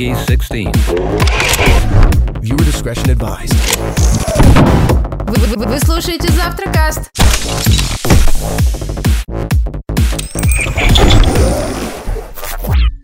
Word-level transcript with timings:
Peggy 0.00 0.14
16. 0.14 0.68
Viewer 2.40 2.64
discretion 2.64 3.10
advised. 3.10 3.52
Вы, 5.28 5.56
вы- 5.56 5.66
вы 5.66 5.78
слушаете 5.78 6.32
Завтракаст. 6.32 7.10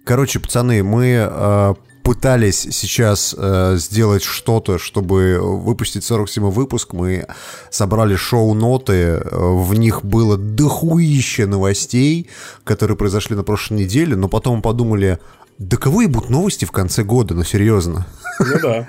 Короче, 0.04 0.38
пацаны, 0.40 0.82
мы 0.82 1.28
э, 1.30 1.74
пытались 2.02 2.66
сейчас 2.70 3.34
э, 3.36 3.74
сделать 3.76 4.22
что-то, 4.22 4.78
чтобы 4.78 5.38
выпустить 5.40 6.02
47 6.04 6.44
выпуск. 6.44 6.94
Мы 6.94 7.26
собрали 7.70 8.16
шоу-ноты, 8.16 8.94
э, 8.94 9.20
в 9.32 9.74
них 9.74 10.02
было 10.02 10.38
дохуище 10.38 11.44
новостей, 11.44 12.30
которые 12.64 12.96
произошли 12.96 13.36
на 13.36 13.42
прошлой 13.42 13.80
неделе, 13.80 14.16
но 14.16 14.28
потом 14.28 14.62
подумали, 14.62 15.18
да 15.58 15.76
кого 15.76 16.02
и 16.02 16.06
будут 16.06 16.30
новости 16.30 16.64
в 16.64 16.72
конце 16.72 17.02
года, 17.02 17.34
ну 17.34 17.44
серьезно. 17.44 18.06
Ну 18.40 18.58
да. 18.62 18.88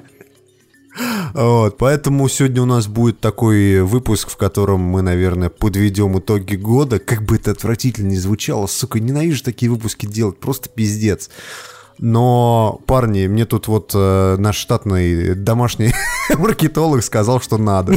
Вот, 1.33 1.77
поэтому 1.77 2.27
сегодня 2.27 2.63
у 2.63 2.65
нас 2.65 2.87
будет 2.87 3.19
такой 3.19 3.81
выпуск, 3.81 4.29
в 4.29 4.37
котором 4.37 4.81
мы, 4.81 5.01
наверное, 5.01 5.49
подведем 5.49 6.17
итоги 6.17 6.55
года. 6.55 6.97
Как 6.99 7.21
бы 7.21 7.35
это 7.35 7.51
отвратительно 7.51 8.07
не 8.07 8.17
звучало, 8.17 8.67
сука, 8.67 8.99
ненавижу 8.99 9.43
такие 9.43 9.71
выпуски 9.71 10.07
делать, 10.07 10.39
просто 10.39 10.69
пиздец. 10.69 11.29
Но, 11.99 12.81
парни, 12.85 13.27
мне 13.27 13.45
тут 13.45 13.67
вот 13.67 13.91
э, 13.93 14.35
наш 14.37 14.57
штатный 14.57 15.35
домашний 15.35 15.93
маркетолог 16.37 17.03
сказал, 17.03 17.41
что 17.41 17.57
надо. 17.57 17.95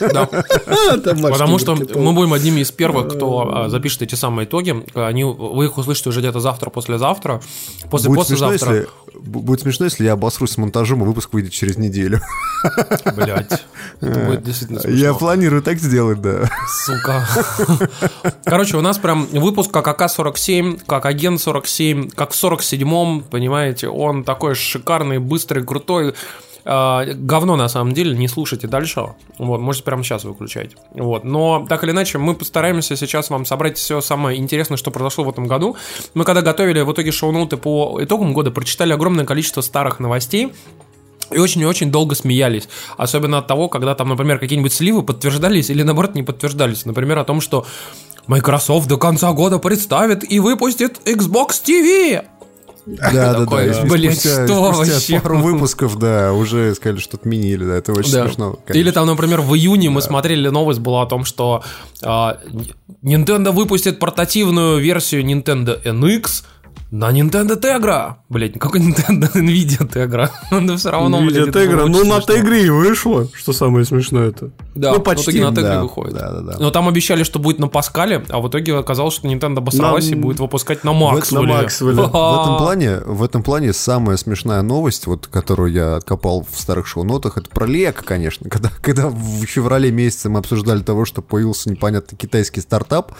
Да. 0.00 0.26
Потому 0.26 1.58
что 1.58 1.74
мы 1.74 2.12
будем 2.12 2.32
одними 2.32 2.60
из 2.60 2.70
первых, 2.70 3.14
кто 3.14 3.50
а, 3.52 3.68
запишет 3.68 4.02
эти 4.02 4.14
самые 4.14 4.46
итоги. 4.46 4.84
Они, 4.94 5.24
вы 5.24 5.66
их 5.66 5.78
услышите 5.78 6.08
уже 6.08 6.20
где-то 6.20 6.40
завтра, 6.40 6.70
послезавтра, 6.70 7.40
после 7.90 8.10
Будет 8.10 8.26
смешно, 8.26 8.48
послезавтра. 8.48 8.74
если, 8.76 8.88
будет 9.20 9.60
смешно, 9.60 9.84
если 9.86 10.04
я 10.04 10.12
обосрусь 10.12 10.52
с 10.52 10.56
монтажом, 10.58 11.02
и 11.02 11.06
выпуск 11.06 11.32
выйдет 11.32 11.52
через 11.52 11.76
неделю. 11.78 12.20
Блять. 13.16 13.64
Это 14.00 14.20
будет 14.20 14.42
действительно 14.42 14.78
Я 14.84 14.96
смешно. 14.96 15.14
планирую 15.18 15.62
так 15.62 15.78
сделать, 15.78 16.20
да. 16.20 16.48
Сука. 16.84 17.26
Короче, 18.44 18.76
у 18.76 18.80
нас 18.80 18.98
прям 18.98 19.26
выпуск 19.26 19.70
как 19.70 19.86
АК-47, 19.88 20.82
как 20.86 21.06
Агент 21.06 21.40
47, 21.40 22.10
как 22.10 22.32
в 22.32 22.42
47-м, 22.42 23.22
понимаете, 23.30 23.88
он 23.88 24.24
такой 24.24 24.54
шикарный, 24.54 25.18
быстрый, 25.18 25.64
крутой. 25.64 26.14
А, 26.64 27.04
Говно 27.04 27.56
на 27.56 27.68
самом 27.68 27.92
деле, 27.92 28.16
не 28.16 28.28
слушайте 28.28 28.66
дальше. 28.66 29.14
Вот, 29.38 29.60
можете 29.60 29.84
прямо 29.84 30.02
сейчас 30.02 30.24
выключать. 30.24 30.72
Вот. 30.92 31.24
Но 31.24 31.66
так 31.68 31.84
или 31.84 31.90
иначе, 31.90 32.18
мы 32.18 32.34
постараемся 32.34 32.96
сейчас 32.96 33.30
вам 33.30 33.44
собрать 33.44 33.76
все 33.76 34.00
самое 34.00 34.38
интересное, 34.38 34.76
что 34.76 34.90
произошло 34.90 35.24
в 35.24 35.30
этом 35.30 35.46
году. 35.46 35.76
Мы 36.14 36.24
когда 36.24 36.42
готовили 36.42 36.80
в 36.80 36.92
итоге 36.92 37.12
шоу-ноуты 37.12 37.56
по 37.56 37.98
итогам 38.02 38.32
года, 38.32 38.50
прочитали 38.50 38.92
огромное 38.92 39.24
количество 39.24 39.60
старых 39.60 40.00
новостей. 40.00 40.52
И 41.30 41.38
очень 41.38 41.62
и 41.62 41.66
очень 41.66 41.90
долго 41.90 42.14
смеялись. 42.14 42.68
Особенно 42.96 43.38
от 43.38 43.46
того, 43.46 43.68
когда 43.68 43.94
там, 43.94 44.10
например, 44.10 44.38
какие-нибудь 44.38 44.72
сливы 44.72 45.02
подтверждались 45.02 45.70
или, 45.70 45.82
наоборот, 45.82 46.14
не 46.14 46.22
подтверждались. 46.22 46.84
Например, 46.84 47.18
о 47.18 47.24
том, 47.24 47.40
что 47.40 47.66
Microsoft 48.26 48.88
до 48.88 48.96
конца 48.96 49.32
года 49.32 49.58
представит 49.58 50.30
и 50.30 50.38
выпустит 50.38 51.00
Xbox 51.06 51.62
TV. 51.64 52.24
Да, 52.86 53.10
да, 53.12 53.44
да. 53.46 53.84
Блин, 53.84 54.12
спустя- 54.12 54.46
что 54.46 54.72
спустя 54.74 54.92
вообще? 54.94 55.20
пару 55.20 55.38
выпусков, 55.38 55.98
да, 55.98 56.32
уже 56.32 56.74
сказали, 56.74 56.98
что 56.98 57.16
отменили, 57.16 57.64
да, 57.64 57.76
это 57.76 57.92
очень 57.92 58.12
Да. 58.12 58.26
смешно. 58.26 58.58
Или 58.68 58.90
там, 58.90 59.06
например, 59.06 59.40
в 59.40 59.54
июне 59.54 59.88
мы 59.90 60.02
смотрели 60.02 60.48
новость 60.48 60.80
была 60.80 61.02
о 61.02 61.06
том, 61.06 61.24
что 61.24 61.62
а, 62.02 62.38
Nintendo 63.02 63.52
выпустит 63.52 63.98
портативную 63.98 64.78
версию 64.78 65.24
Nintendo 65.24 65.80
NX 65.82 66.44
на 66.94 67.10
Nintendo 67.10 67.60
Tegra. 67.60 68.14
Блять, 68.28 68.56
какой 68.58 68.78
Nintendo 68.80 69.28
Nvidia 69.34 69.84
Tegra? 69.92 70.30
Но 70.52 70.76
все 70.76 70.90
равно, 70.90 71.20
блядь, 71.22 71.42
было 71.42 71.52
Тегра. 71.52 71.82
очень 71.82 71.92
Ну, 71.92 72.04
на. 72.04 72.20
Тегре 72.20 72.66
и 72.66 72.70
вышло, 72.70 73.28
что 73.34 73.52
самое 73.52 73.84
смешное 73.84 74.28
это. 74.28 74.50
Да, 74.76 74.92
ну, 74.92 75.00
в 75.00 75.02
почти. 75.02 75.24
итоге 75.24 75.44
на 75.44 75.50
Тегре 75.50 75.62
Да, 75.70 75.82
выходит. 75.82 76.14
да, 76.14 76.30
да, 76.30 76.40
да. 76.40 76.56
Но 76.60 76.70
там 76.70 76.86
обещали, 76.88 77.24
что 77.24 77.40
будет 77.40 77.58
на 77.58 77.66
Паскале, 77.66 78.24
а 78.28 78.38
в 78.40 78.48
итоге 78.48 78.76
оказалось, 78.76 79.14
что 79.14 79.26
Nintendo 79.26 79.58
обосралась 79.58 80.08
На- 80.08 80.12
и 80.12 80.14
будет 80.14 80.38
выпускать 80.38 80.84
на 80.84 80.92
На 80.92 80.98
Максвелле. 80.98 81.46
Максвелле. 81.52 82.02
В 82.02 82.42
этом 82.42 82.56
плане, 82.58 82.98
в 83.04 83.22
этом 83.24 83.42
плане 83.42 83.72
самая 83.72 84.16
смешная 84.16 84.62
новость, 84.62 85.06
вот, 85.08 85.26
которую 85.26 85.72
я 85.72 85.96
откопал 85.96 86.46
в 86.48 86.58
старых 86.60 86.86
шоу-нотах, 86.86 87.38
это 87.38 87.50
про 87.50 87.66
Лего, 87.66 87.92
конечно. 88.04 88.48
Когда, 88.48 88.70
когда 88.80 89.08
в 89.08 89.44
феврале 89.46 89.90
месяце 89.90 90.28
мы 90.28 90.38
обсуждали 90.38 90.80
того, 90.80 91.04
что 91.04 91.22
появился 91.22 91.70
непонятный 91.70 92.16
китайский 92.16 92.60
стартап, 92.60 93.12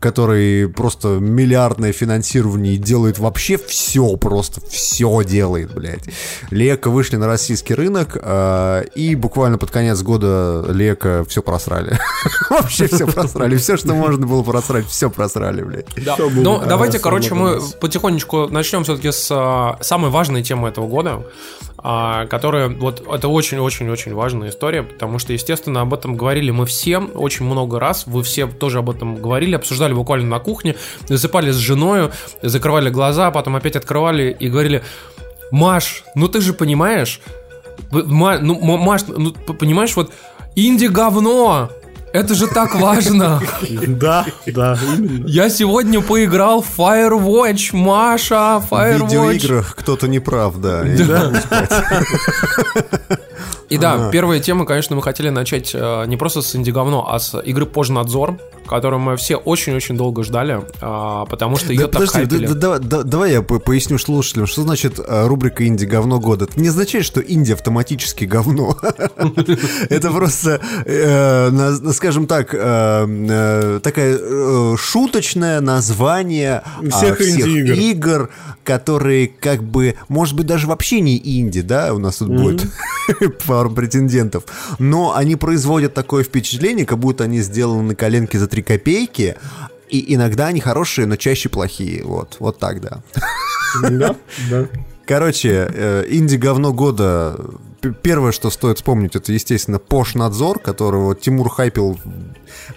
который 0.00 0.68
просто 0.68 1.08
миллиардное 1.18 1.92
финансирование 1.92 2.74
и 2.74 2.78
делает 3.16 3.18
вообще 3.18 3.58
все, 3.58 4.16
просто 4.16 4.60
все 4.68 5.22
делает, 5.24 5.74
блядь. 5.74 6.04
Лего 6.50 6.90
вышли 6.90 7.16
на 7.16 7.26
российский 7.26 7.74
рынок, 7.74 8.16
а, 8.20 8.82
и 8.94 9.14
буквально 9.14 9.58
под 9.58 9.70
конец 9.70 10.02
года 10.02 10.64
Лего 10.68 11.24
все 11.28 11.42
просрали. 11.42 11.98
Вообще 12.50 12.86
все 12.86 13.06
просрали. 13.06 13.56
Все, 13.56 13.76
что 13.76 13.94
можно 13.94 14.26
было 14.26 14.42
просрать, 14.42 14.86
все 14.86 15.10
просрали, 15.10 15.62
блядь. 15.62 15.86
Ну, 16.34 16.62
давайте, 16.66 16.98
короче, 16.98 17.34
мы 17.34 17.60
потихонечку 17.80 18.48
начнем 18.48 18.84
все-таки 18.84 19.10
с 19.10 19.28
а, 19.30 19.78
самой 19.80 20.10
важной 20.10 20.42
темы 20.42 20.68
этого 20.68 20.86
года, 20.86 21.22
которая, 22.28 22.68
вот, 22.68 23.06
это 23.12 23.28
очень-очень-очень 23.28 24.12
важная 24.12 24.48
история, 24.48 24.82
потому 24.82 25.20
что, 25.20 25.32
естественно, 25.32 25.82
об 25.82 25.94
этом 25.94 26.16
говорили 26.16 26.50
мы 26.50 26.66
все 26.66 26.98
очень 26.98 27.44
много 27.46 27.78
раз, 27.78 28.08
вы 28.08 28.24
все 28.24 28.46
тоже 28.48 28.78
об 28.78 28.90
этом 28.90 29.14
говорили, 29.16 29.54
обсуждали 29.54 29.92
буквально 29.92 30.26
на 30.26 30.38
кухне, 30.40 30.74
засыпали 31.06 31.52
с 31.52 31.56
женой, 31.56 32.10
закрывали 32.42 32.90
глаза, 32.90 33.30
потом 33.30 33.54
опять 33.54 33.76
открывали 33.76 34.36
и 34.38 34.48
говорили, 34.48 34.82
Маш, 35.52 36.02
ну 36.16 36.26
ты 36.26 36.40
же 36.40 36.54
понимаешь, 36.54 37.20
вы- 37.92 38.04
Ма- 38.04 38.38
ну, 38.40 38.58
Ма- 38.58 38.78
Маш, 38.78 39.02
ну, 39.06 39.32
понимаешь, 39.32 39.94
вот 39.94 40.10
инди 40.56 40.86
говно, 40.86 41.70
это 42.12 42.34
же 42.34 42.46
так 42.46 42.74
важно. 42.74 43.40
Да, 43.86 44.26
да, 44.46 44.78
именно. 44.96 45.26
Я 45.26 45.48
сегодня 45.50 46.00
поиграл 46.00 46.62
в 46.62 46.78
Firewatch, 46.78 47.74
Маша, 47.76 48.58
В 48.60 48.72
Firewatch. 48.72 49.02
видеоиграх 49.04 49.74
кто-то 49.76 50.08
не 50.08 50.18
прав, 50.20 50.58
да. 50.60 50.84
И- 53.68 53.78
да, 53.78 54.10
первая 54.12 54.38
тема, 54.40 54.64
конечно, 54.64 54.94
мы 54.96 55.02
хотели 55.02 55.28
начать 55.28 55.72
э, 55.74 56.04
не 56.06 56.16
просто 56.16 56.40
с 56.42 56.54
инди 56.54 56.70
говно, 56.70 57.06
а 57.10 57.18
с 57.18 57.36
игры 57.40 57.66
Пожнадзор, 57.66 58.38
которую 58.68 59.00
мы 59.00 59.16
все 59.16 59.36
очень-очень 59.36 59.96
долго 59.96 60.22
ждали, 60.24 60.60
а, 60.80 61.24
потому 61.26 61.56
что 61.56 61.72
ее 61.72 61.80
Да, 61.82 61.84
так 61.88 61.92
подожди, 61.94 62.12
хайпели. 62.18 62.46
да- 62.46 62.54
да- 62.54 62.78
да- 62.78 63.02
давай 63.02 63.32
я 63.32 63.42
по- 63.42 63.58
поясню 63.58 63.98
слушателям, 63.98 64.46
что 64.46 64.62
значит 64.62 64.98
э, 64.98 65.26
рубрика 65.26 65.66
«Инди 65.66 65.84
говно 65.84 66.18
года». 66.20 66.44
Это 66.46 66.60
не 66.60 66.68
означает, 66.68 67.04
что 67.04 67.20
Инди 67.20 67.52
автоматически 67.52 68.24
говно. 68.24 68.76
Это 69.90 70.10
просто, 70.10 70.60
э, 70.84 71.92
скажем 71.92 72.26
так, 72.26 72.54
э, 72.54 72.58
э, 72.58 73.80
э, 73.84 74.76
шуточное 74.78 75.60
название 75.60 76.62
а, 76.78 76.90
Всех 76.90 77.20
игр, 77.20 78.30
которые 78.64 79.28
как 79.28 79.62
бы, 79.62 79.94
может 80.08 80.34
быть, 80.34 80.46
даже 80.46 80.66
вообще 80.66 81.00
не 81.00 81.16
инди, 81.40 81.60
да, 81.62 81.94
у 81.94 81.98
нас 81.98 82.16
тут 82.16 82.28
будет 82.28 82.66
пару 83.56 83.70
претендентов, 83.70 84.44
но 84.78 85.16
они 85.16 85.34
производят 85.34 85.94
такое 85.94 86.22
впечатление, 86.24 86.84
как 86.84 86.98
будто 86.98 87.24
они 87.24 87.40
сделаны 87.40 87.82
на 87.82 87.94
коленке 87.94 88.38
за 88.38 88.48
три 88.48 88.62
копейки, 88.62 89.36
и 89.88 90.14
иногда 90.14 90.48
они 90.48 90.60
хорошие, 90.60 91.06
но 91.06 91.16
чаще 91.16 91.48
плохие, 91.48 92.04
вот, 92.04 92.36
вот 92.38 92.58
так, 92.58 92.82
да. 92.82 93.02
Да, 93.80 94.14
да. 94.50 94.68
Короче, 95.06 95.70
э, 95.72 96.04
инди-говно 96.10 96.74
года, 96.74 97.40
первое, 98.02 98.32
что 98.32 98.50
стоит 98.50 98.76
вспомнить, 98.76 99.16
это, 99.16 99.32
естественно, 99.32 99.78
Пош-надзор, 99.78 100.58
которого 100.58 101.14
Тимур 101.14 101.48
хайпил, 101.48 101.98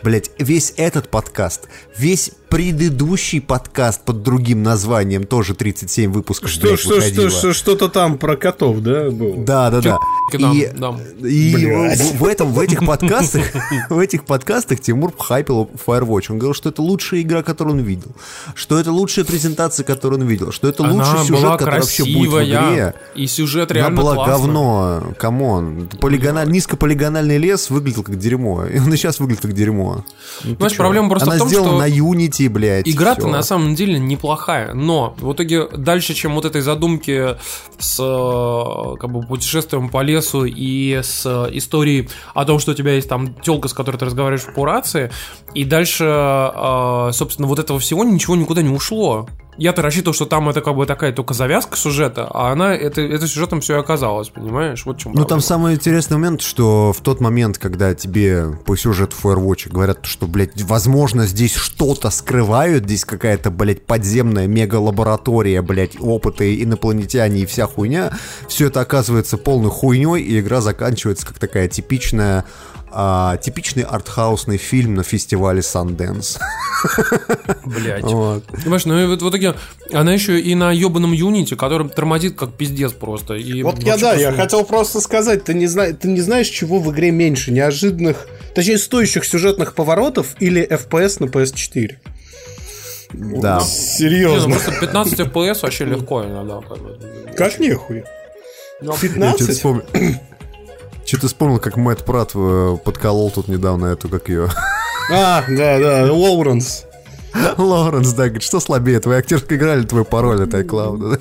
блять, 0.03 0.31
весь 0.37 0.73
этот 0.77 1.09
подкаст, 1.09 1.67
весь 1.97 2.31
предыдущий 2.49 3.41
подкаст 3.41 4.01
под 4.03 4.23
другим 4.23 4.63
названием, 4.63 5.25
тоже 5.25 5.53
37 5.53 6.11
выпусков, 6.11 6.49
Что, 6.49 6.67
блядь, 6.67 6.79
что, 6.79 6.89
что, 6.89 6.95
выходило. 6.95 7.29
что, 7.29 7.53
что-то 7.53 7.89
там 7.89 8.17
про 8.17 8.35
котов, 8.35 8.79
да, 8.79 9.09
было? 9.11 9.37
Да, 9.37 9.69
да, 9.69 9.81
да. 9.81 9.97
И, 10.33 10.69
да. 10.75 10.95
и 11.21 11.55
в, 11.95 12.17
в 12.19 12.25
этом, 12.25 12.51
в 12.51 12.59
этих 12.59 12.85
подкастах, 12.85 13.43
в 13.89 13.99
этих 13.99 14.25
подкастах 14.25 14.79
Тимур 14.79 15.13
хайпил 15.17 15.69
Firewatch. 15.85 16.25
Он 16.29 16.39
говорил, 16.39 16.53
что 16.53 16.69
это 16.69 16.81
лучшая 16.81 17.21
игра, 17.21 17.43
которую 17.43 17.77
он 17.77 17.83
видел, 17.83 18.11
что 18.55 18.79
это 18.79 18.91
лучшая 18.91 19.25
презентация, 19.25 19.83
которую 19.83 20.21
он 20.21 20.27
видел, 20.27 20.51
что 20.51 20.67
это 20.67 20.83
лучший 20.83 21.11
Она 21.11 21.23
сюжет, 21.23 21.43
была 21.43 21.57
который 21.57 21.79
вообще 21.81 22.03
будет 22.03 22.31
в 22.31 22.43
игре. 22.43 22.93
и 23.15 23.27
сюжет 23.27 23.71
Она 23.71 23.79
реально 23.79 23.97
была 23.97 24.15
классный. 24.15 24.33
говно, 24.33 25.13
come 25.17 25.58
on. 25.58 25.89
Полигональ... 25.99 26.49
Низкополигональный 26.49 27.37
лес 27.37 27.69
выглядел 27.69 28.03
как 28.03 28.17
дерьмо. 28.17 28.65
И 28.65 28.79
он 28.79 28.91
и 28.91 28.97
сейчас 28.97 29.19
выглядит 29.19 29.41
как 29.41 29.53
дерьмо. 29.53 29.68
Ну, 30.43 30.51
ты 30.51 30.55
Знаешь, 30.57 30.73
чё? 30.73 30.77
проблема 30.77 31.09
просто 31.09 31.27
Она 31.27 31.35
в 31.35 31.39
том, 31.39 31.47
сделана 31.47 31.69
что 31.69 31.79
на 31.79 31.89
Unity, 31.89 32.49
блядь. 32.49 32.87
Игра-то 32.87 33.27
на 33.27 33.43
самом 33.43 33.75
деле 33.75 33.99
неплохая, 33.99 34.73
но 34.73 35.15
в 35.19 35.33
итоге 35.33 35.67
дальше, 35.67 36.13
чем 36.13 36.35
вот 36.35 36.45
этой 36.45 36.61
задумки 36.61 37.37
с 37.77 37.99
э, 37.99 38.95
как 38.99 39.11
бы 39.11 39.21
путешествием 39.21 39.89
по 39.89 40.01
лесу 40.01 40.45
и 40.45 40.99
с 41.01 41.25
историей 41.51 42.09
о 42.33 42.45
том, 42.45 42.59
что 42.59 42.71
у 42.71 42.75
тебя 42.75 42.93
есть 42.93 43.09
там 43.09 43.33
телка, 43.35 43.67
с 43.67 43.73
которой 43.73 43.97
ты 43.97 44.05
разговариваешь 44.05 44.45
по 44.53 44.65
рации, 44.65 45.11
и 45.53 45.63
дальше, 45.65 46.05
э, 46.05 47.09
собственно, 47.13 47.47
вот 47.47 47.59
этого 47.59 47.79
всего 47.79 48.03
ничего 48.03 48.35
никуда 48.35 48.61
не 48.61 48.69
ушло. 48.69 49.27
Я-то 49.59 49.81
рассчитывал, 49.81 50.13
что 50.13 50.25
там 50.25 50.49
это 50.49 50.61
как 50.61 50.75
бы 50.75 50.85
такая 50.85 51.11
только 51.11 51.33
завязка 51.33 51.77
сюжета, 51.77 52.27
а 52.31 52.51
она, 52.51 52.73
это, 52.73 53.01
это 53.01 53.27
сюжетом 53.27 53.61
все 53.61 53.75
и 53.75 53.79
оказалось, 53.79 54.29
понимаешь? 54.29 54.85
Вот 54.85 54.97
в 54.97 54.99
чем 55.01 55.11
Ну, 55.13 55.25
там 55.25 55.41
самый 55.41 55.75
интересный 55.75 56.17
момент, 56.17 56.41
что 56.41 56.93
в 56.93 57.01
тот 57.01 57.19
момент, 57.19 57.57
когда 57.57 57.93
тебе 57.93 58.57
по 58.65 58.77
сюжету 58.77 59.15
Firewatch 59.21 59.69
говорят, 59.69 60.05
что, 60.05 60.27
блядь, 60.27 60.61
возможно, 60.61 61.27
здесь 61.27 61.53
что-то 61.53 62.09
скрывают, 62.09 62.85
здесь 62.85 63.03
какая-то, 63.03 63.51
блядь, 63.51 63.85
подземная 63.85 64.47
мега-лаборатория, 64.47 65.61
блядь, 65.61 65.99
опыты, 65.99 66.63
инопланетяне 66.63 67.41
и 67.41 67.45
вся 67.45 67.67
хуйня, 67.67 68.11
все 68.47 68.67
это 68.67 68.79
оказывается 68.79 69.37
полной 69.37 69.69
хуйней, 69.69 70.21
и 70.21 70.39
игра 70.39 70.61
заканчивается 70.61 71.27
как 71.27 71.37
такая 71.37 71.67
типичная 71.67 72.45
а, 72.91 73.37
типичный 73.37 73.83
артхаусный 73.83 74.57
фильм 74.57 74.95
на 74.95 75.03
фестивале 75.03 75.59
Sundance. 75.61 76.37
Блядь. 77.65 78.03
Вот. 78.03 78.43
Понимаешь, 78.45 78.85
ну 78.85 78.99
и 78.99 79.05
вот 79.05 79.21
в 79.21 79.29
итоге 79.29 79.55
она 79.91 80.13
еще 80.13 80.39
и 80.39 80.55
на 80.55 80.71
ебаном 80.71 81.11
Юнити, 81.13 81.55
который 81.55 81.89
тормозит 81.89 82.35
как 82.37 82.53
пиздец 82.53 82.91
просто. 82.93 83.35
И 83.35 83.63
Вот 83.63 83.81
я, 83.83 83.97
да, 83.97 84.13
я 84.13 84.31
хотел 84.31 84.63
просто 84.65 85.01
сказать, 85.01 85.43
ты 85.43 85.53
не, 85.53 85.67
зна- 85.67 85.91
ты 85.93 86.07
не 86.07 86.21
знаешь, 86.21 86.47
чего 86.47 86.79
в 86.79 86.91
игре 86.91 87.11
меньше, 87.11 87.51
неожиданных, 87.51 88.27
точнее, 88.55 88.77
стоящих 88.77 89.25
сюжетных 89.25 89.73
поворотов 89.75 90.35
или 90.39 90.65
FPS 90.67 91.17
на 91.23 91.25
PS4. 91.29 91.97
Да. 93.11 93.57
Не, 93.57 93.59
ну 93.59 93.61
Серьезно. 93.65 94.51
просто 94.51 94.79
15 94.79 95.19
FPS 95.19 95.59
вообще 95.63 95.85
легко 95.85 96.23
иногда. 96.23 96.61
как. 96.61 97.35
Как 97.35 97.59
нехуй? 97.59 98.03
Я 98.81 98.91
что-то 98.93 98.99
15? 99.01 99.49
вспомнил. 99.49 99.83
Что-то 101.09 101.25
вспомнил, 101.25 101.57
как 101.57 101.75
Мэтт 101.75 102.05
Пратт 102.05 102.33
э, 102.35 102.77
подколол 102.85 103.31
тут 103.31 103.47
недавно 103.47 103.87
эту, 103.87 104.09
как 104.09 104.29
ее... 104.29 104.47
А, 105.11 105.43
да, 105.49 105.79
да, 105.79 106.13
Лоуренс. 106.13 106.85
Лоуренс, 107.57 108.13
да, 108.13 108.25
говорит, 108.25 108.43
что 108.43 108.59
слабее, 108.59 108.99
твоя 108.99 109.17
актерская 109.17 109.57
игра 109.57 109.73
или 109.73 109.85
твой 109.87 110.05
пароль 110.05 110.43
от 110.43 110.53
iCloud? 110.53 111.19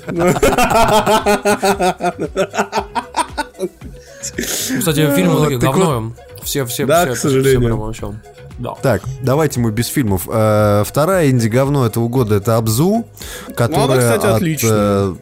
Кстати, 4.77 5.11
фильм 5.15 5.31
в 5.35 5.39
итоге 5.41 5.57
так 5.57 5.71
говно. 5.73 6.13
Все, 6.43 6.65
все, 6.67 6.85
Да, 6.85 7.05
все, 7.05 7.13
к 7.15 7.17
сожалению. 7.17 7.91
все. 7.91 8.13
Да. 8.59 8.75
Так, 8.83 9.01
давайте 9.23 9.59
мы 9.59 9.71
без 9.71 9.87
фильмов. 9.87 10.27
Э, 10.31 10.83
Вторая 10.85 11.31
инди-говно 11.31 11.87
этого 11.87 12.09
года 12.09 12.35
это 12.35 12.57
Абзу, 12.57 13.07
которая 13.55 14.01
кстати, 14.01 14.25
от, 14.27 14.35
отличная. 14.35 14.71
э, 14.75 15.15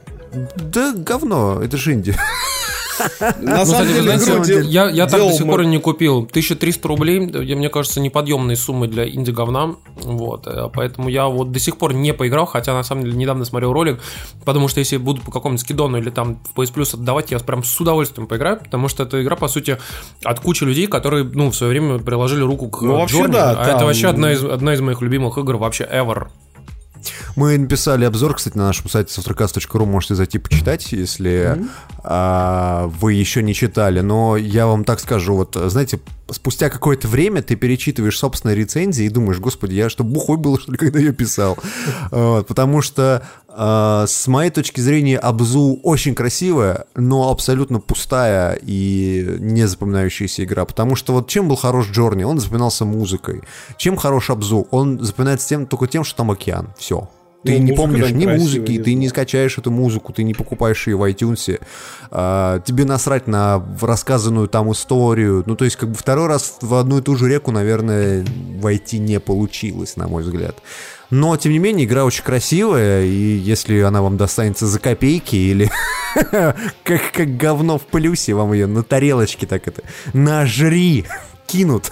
Да, 0.58 0.94
говно, 0.94 1.62
это 1.64 1.78
же 1.78 1.94
инди. 1.94 2.14
На 3.40 3.60
Ну, 3.60 3.66
самом 3.66 3.88
деле, 3.88 4.66
я, 4.70 4.90
я 4.90 5.08
так 5.08 5.20
до 5.22 5.32
сих 5.34 5.46
пор 5.46 5.66
не 5.66 5.80
купил. 5.80 6.24
1300 6.26 6.88
рублей, 6.88 7.30
я- 7.44 7.56
мне 7.56 7.70
кажется, 7.70 8.00
неподъемной 8.00 8.56
суммы 8.56 8.88
для 8.88 9.08
инди-говна. 9.08 9.76
Вот, 9.96 10.48
э, 10.48 10.70
поэтому 10.74 11.10
я 11.10 11.28
вот 11.28 11.52
до 11.52 11.60
сих 11.60 11.78
пор 11.78 11.94
не 11.94 12.14
поиграл, 12.14 12.46
хотя 12.46 12.74
на 12.74 12.84
самом 12.84 13.04
деле 13.04 13.16
недавно 13.16 13.46
смотрел 13.46 13.74
ролик, 13.74 14.00
потому 14.46 14.68
что 14.68 14.80
если 14.80 14.98
буду 14.98 15.22
по 15.22 15.32
какому-нибудь 15.32 15.62
скидону 15.62 15.98
или 15.98 16.10
там 16.10 16.40
в 16.54 16.60
PS 16.60 16.74
Plus 16.74 16.96
отдавать, 16.96 17.32
я 17.32 17.40
прям 17.40 17.64
с 17.64 17.80
удовольствием 17.80 18.28
поиграю, 18.28 18.58
потому 18.60 18.88
что 18.88 19.04
эта 19.04 19.22
игра, 19.22 19.36
по 19.36 19.48
сути, 19.48 19.78
от 20.24 20.40
кучи 20.40 20.64
людей, 20.64 20.88
которые, 20.88 21.24
ну, 21.24 21.50
в 21.52 21.56
свое 21.56 21.72
время 21.72 22.00
приложили 22.00 22.42
руку 22.42 22.70
к 22.70 22.82
Ну, 22.82 22.94
э, 22.96 22.98
вообще, 23.00 23.28
да, 23.28 23.52
а 23.52 23.56
там- 23.66 23.76
это 23.76 23.86
вообще 23.86 24.08
одна 24.08 24.32
из, 24.34 24.44
одна 24.44 24.74
из 24.74 24.82
моих 24.82 25.02
любимых 25.02 25.38
игр 25.38 25.58
вообще 25.58 25.84
ever. 25.92 26.28
Мы 27.36 27.58
написали 27.58 28.06
обзор, 28.06 28.36
кстати, 28.36 28.58
на 28.58 28.68
нашем 28.68 28.90
сайте 28.90 29.14
softrecast.ru, 29.14 29.86
можете 29.86 30.16
зайти 30.16 30.38
почитать, 30.40 30.92
если 30.92 31.58
а, 32.04 32.92
вы 33.00 33.14
еще 33.14 33.44
не 33.44 33.54
читали. 33.54 34.02
Но 34.02 34.38
я 34.38 34.68
вам 34.68 34.84
так 34.84 35.00
скажу, 35.00 35.36
вот, 35.36 35.56
знаете, 35.56 36.00
спустя 36.32 36.70
какое-то 36.70 37.08
время 37.08 37.42
ты 37.42 37.56
перечитываешь 37.56 38.18
собственные 38.18 38.56
рецензии 38.56 39.06
и 39.06 39.10
думаешь, 39.10 39.40
господи, 39.40 39.76
я 39.76 39.90
что, 39.90 40.04
бухой 40.04 40.38
был, 40.38 40.60
что 40.60 40.72
ли, 40.72 40.78
когда 40.80 41.00
ее 41.00 41.14
писал? 41.14 41.58
Потому 42.10 42.82
что 42.82 43.24
а, 43.60 44.06
с 44.08 44.28
моей 44.28 44.52
точки 44.52 44.80
зрения 44.82 45.18
Абзу 45.18 45.80
очень 45.82 46.14
красивая, 46.14 46.86
но 46.96 47.32
абсолютно 47.32 47.80
пустая 47.80 48.60
и 48.62 49.38
не 49.40 49.68
запоминающаяся 49.68 50.44
игра. 50.44 50.64
Потому 50.66 50.96
что 50.96 51.14
вот 51.14 51.28
чем 51.28 51.48
был 51.48 51.56
хорош 51.56 51.90
Джорни? 51.90 52.24
Он 52.24 52.40
запоминался 52.40 52.86
музыкой. 52.86 53.42
Чем 53.78 53.98
хорош 53.98 54.30
Абзу? 54.30 54.68
Он 54.70 55.00
запоминается 55.04 55.50
тем, 55.50 55.66
только 55.66 55.88
тем, 55.88 56.04
что 56.04 56.18
там 56.18 56.30
океан. 56.30 56.70
Все. 56.78 57.10
Ты 57.48 57.60
Ну, 57.60 57.66
не 57.66 57.72
помнишь 57.74 58.12
ни 58.12 58.26
красивая, 58.26 58.38
музыки, 58.38 58.82
ты 58.84 58.94
не 58.94 59.10
скачаешь 59.10 59.58
эту 59.58 59.72
музыку, 59.72 60.14
ты 60.14 60.24
не 60.24 60.34
покупаешь 60.34 60.88
ее 60.88 60.98
в 60.98 61.10
iTunes. 61.10 61.60
А, 62.12 62.60
тебе 62.62 62.86
насрать 62.86 63.28
на 63.28 63.64
рассказанную 63.82 64.48
там 64.48 64.72
историю. 64.72 65.44
Ну, 65.46 65.56
то 65.56 65.66
есть, 65.66 65.78
как 65.78 65.90
бы 65.90 65.96
второй 65.96 66.28
раз 66.28 66.58
в 66.62 66.76
одну 66.76 67.00
и 67.00 67.02
ту 67.02 67.16
же 67.16 67.30
реку, 67.30 67.52
наверное, 67.52 68.26
войти 68.60 69.00
не 69.00 69.20
получилось, 69.20 69.96
на 69.96 70.08
мой 70.08 70.24
взгляд. 70.24 70.58
Но, 71.10 71.38
тем 71.38 71.54
не 71.54 71.60
менее, 71.60 71.86
игра 71.86 72.04
очень 72.04 72.24
красивая, 72.24 73.06
и 73.06 73.38
если 73.38 73.80
она 73.80 74.02
вам 74.02 74.18
достанется 74.18 74.68
за 74.68 74.80
копейки 74.80 75.36
или 75.36 75.72
как, 76.84 77.12
как 77.14 77.38
говно 77.38 77.78
в 77.78 77.86
плюсе, 77.86 78.34
вам 78.34 78.52
ее 78.52 78.68
на 78.68 78.84
тарелочке 78.84 79.48
так 79.48 79.68
это 79.68 79.84
нажри, 80.14 81.06
кинут 81.46 81.92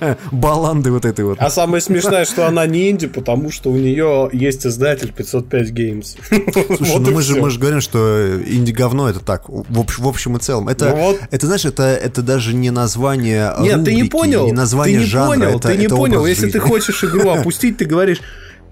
баланды 0.32 0.90
вот 0.90 1.04
этой 1.04 1.24
вот. 1.24 1.38
А 1.40 1.50
самое 1.50 1.80
смешное, 1.80 2.24
что 2.24 2.46
она 2.46 2.66
не 2.66 2.90
инди, 2.90 3.06
потому 3.06 3.50
что 3.50 3.70
у 3.70 3.76
нее 3.76 4.28
есть 4.32 4.66
издатель 4.66 5.12
505 5.12 5.70
Games. 5.70 6.16
Слушай, 6.76 6.92
Вот 6.92 7.02
ну 7.02 7.10
мы 7.12 7.22
же, 7.22 7.40
мы 7.40 7.50
же 7.50 7.58
говорим, 7.58 7.80
что 7.80 8.40
инди-говно 8.46 9.08
это 9.08 9.20
так, 9.20 9.48
в, 9.48 9.78
общ- 9.80 9.98
в 9.98 10.06
общем 10.08 10.36
и 10.36 10.40
целом. 10.40 10.68
Это, 10.68 10.90
Ну 10.90 10.96
вот. 10.96 11.20
это 11.30 11.46
знаешь, 11.46 11.64
это, 11.64 11.82
это 11.82 12.22
даже 12.22 12.54
не 12.54 12.70
название 12.70 13.52
Нет, 13.60 13.84
ты 13.84 13.94
не 13.94 14.04
понял. 14.04 14.46
не 14.46 14.52
название 14.52 14.98
ты 14.98 15.04
не 15.04 15.10
жанра, 15.10 15.28
понял, 15.34 15.58
это, 15.58 15.68
ты 15.68 15.76
не 15.76 15.86
это 15.86 15.96
понял. 15.96 16.26
Если 16.26 16.50
ты 16.50 16.58
хочешь 16.60 17.04
игру 17.04 17.30
опустить, 17.30 17.76
ты 17.78 17.84
говоришь, 17.84 18.20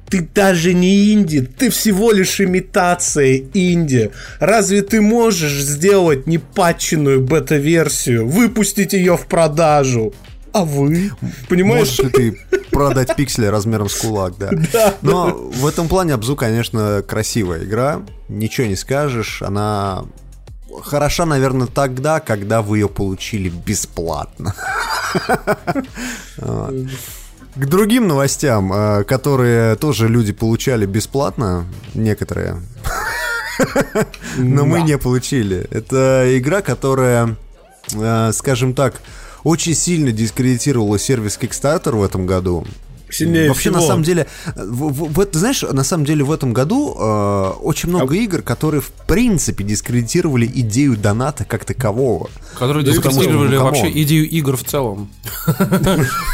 ты 0.09 0.21
даже 0.35 0.73
не 0.73 1.13
инди, 1.13 1.41
ты 1.41 1.69
всего 1.71 2.13
лишь 2.13 2.41
имитация 2.41 3.43
инди. 3.55 4.11
Разве 4.39 4.83
ты 4.83 5.01
можешь 5.01 5.61
сделать 5.63 6.27
непатченную 6.29 7.21
бета-версию, 7.21 8.27
выпустить 8.29 8.93
ее 8.93 9.17
в 9.17 9.27
продажу? 9.27 10.15
А 10.57 10.65
вы? 10.65 11.13
Понимаешь? 11.51 11.99
Можешь 11.99 11.99
ли 11.99 12.09
ты 12.09 12.39
продать 12.71 13.15
пиксели 13.15 13.45
размером 13.45 13.91
с 13.91 13.95
кулак, 13.97 14.37
да. 14.39 14.51
Но 15.03 15.27
в 15.27 15.67
этом 15.67 15.87
плане 15.87 16.15
Абзу, 16.15 16.35
конечно, 16.35 17.05
красивая 17.07 17.65
игра. 17.65 18.01
Ничего 18.31 18.67
не 18.67 18.77
скажешь. 18.77 19.43
Она 19.43 20.07
хороша, 20.83 21.27
наверное, 21.27 21.67
тогда, 21.67 22.21
когда 22.21 22.63
вы 22.63 22.79
ее 22.79 22.89
получили 22.89 23.51
бесплатно. 23.51 24.55
К 26.39 27.65
другим 27.67 28.09
новостям, 28.09 28.73
э, 28.73 29.05
которые 29.05 29.77
тоже 29.77 30.09
люди 30.09 30.33
получали 30.33 30.85
бесплатно, 30.85 31.67
некоторые, 31.95 32.63
но 34.37 34.67
мы 34.67 34.83
не 34.83 34.99
получили. 34.99 35.67
Это 35.71 36.27
игра, 36.37 36.61
которая, 36.61 37.37
э, 37.95 38.31
скажем 38.35 38.75
так, 38.75 39.01
очень 39.47 39.77
сильно 39.77 40.11
дискредитировала 40.11 40.99
сервис 40.99 41.39
Kickstarter 41.41 41.93
в 41.97 42.03
этом 42.03 42.27
году. 42.27 42.67
Сильнее 43.09 43.47
Вообще, 43.47 43.71
всего. 43.71 43.77
на 43.77 43.81
самом 43.87 44.03
деле, 44.03 44.27
в- 44.57 44.89
в- 44.91 45.13
в- 45.17 45.25
ты 45.25 45.39
знаешь, 45.39 45.63
на 45.63 45.85
самом 45.85 46.05
деле 46.05 46.25
в 46.25 46.33
этом 46.33 46.53
году 46.53 46.97
э, 46.99 47.51
очень 47.63 47.89
много 47.89 48.15
А 48.15 48.17
игр, 48.17 48.43
которые 48.43 48.81
в 48.81 48.91
принципе 48.91 49.63
дискредитировали 49.63 50.47
идею 50.53 50.97
доната 50.97 51.45
как 51.45 51.65
такового. 51.65 52.29
Которые 52.59 52.85
Да 52.85 52.91
дискредитировали 52.91 53.57
ну, 53.57 53.63
вообще 53.63 53.89
идею 54.03 54.29
игр 54.29 54.57
в 54.57 54.65
целом. 54.65 55.09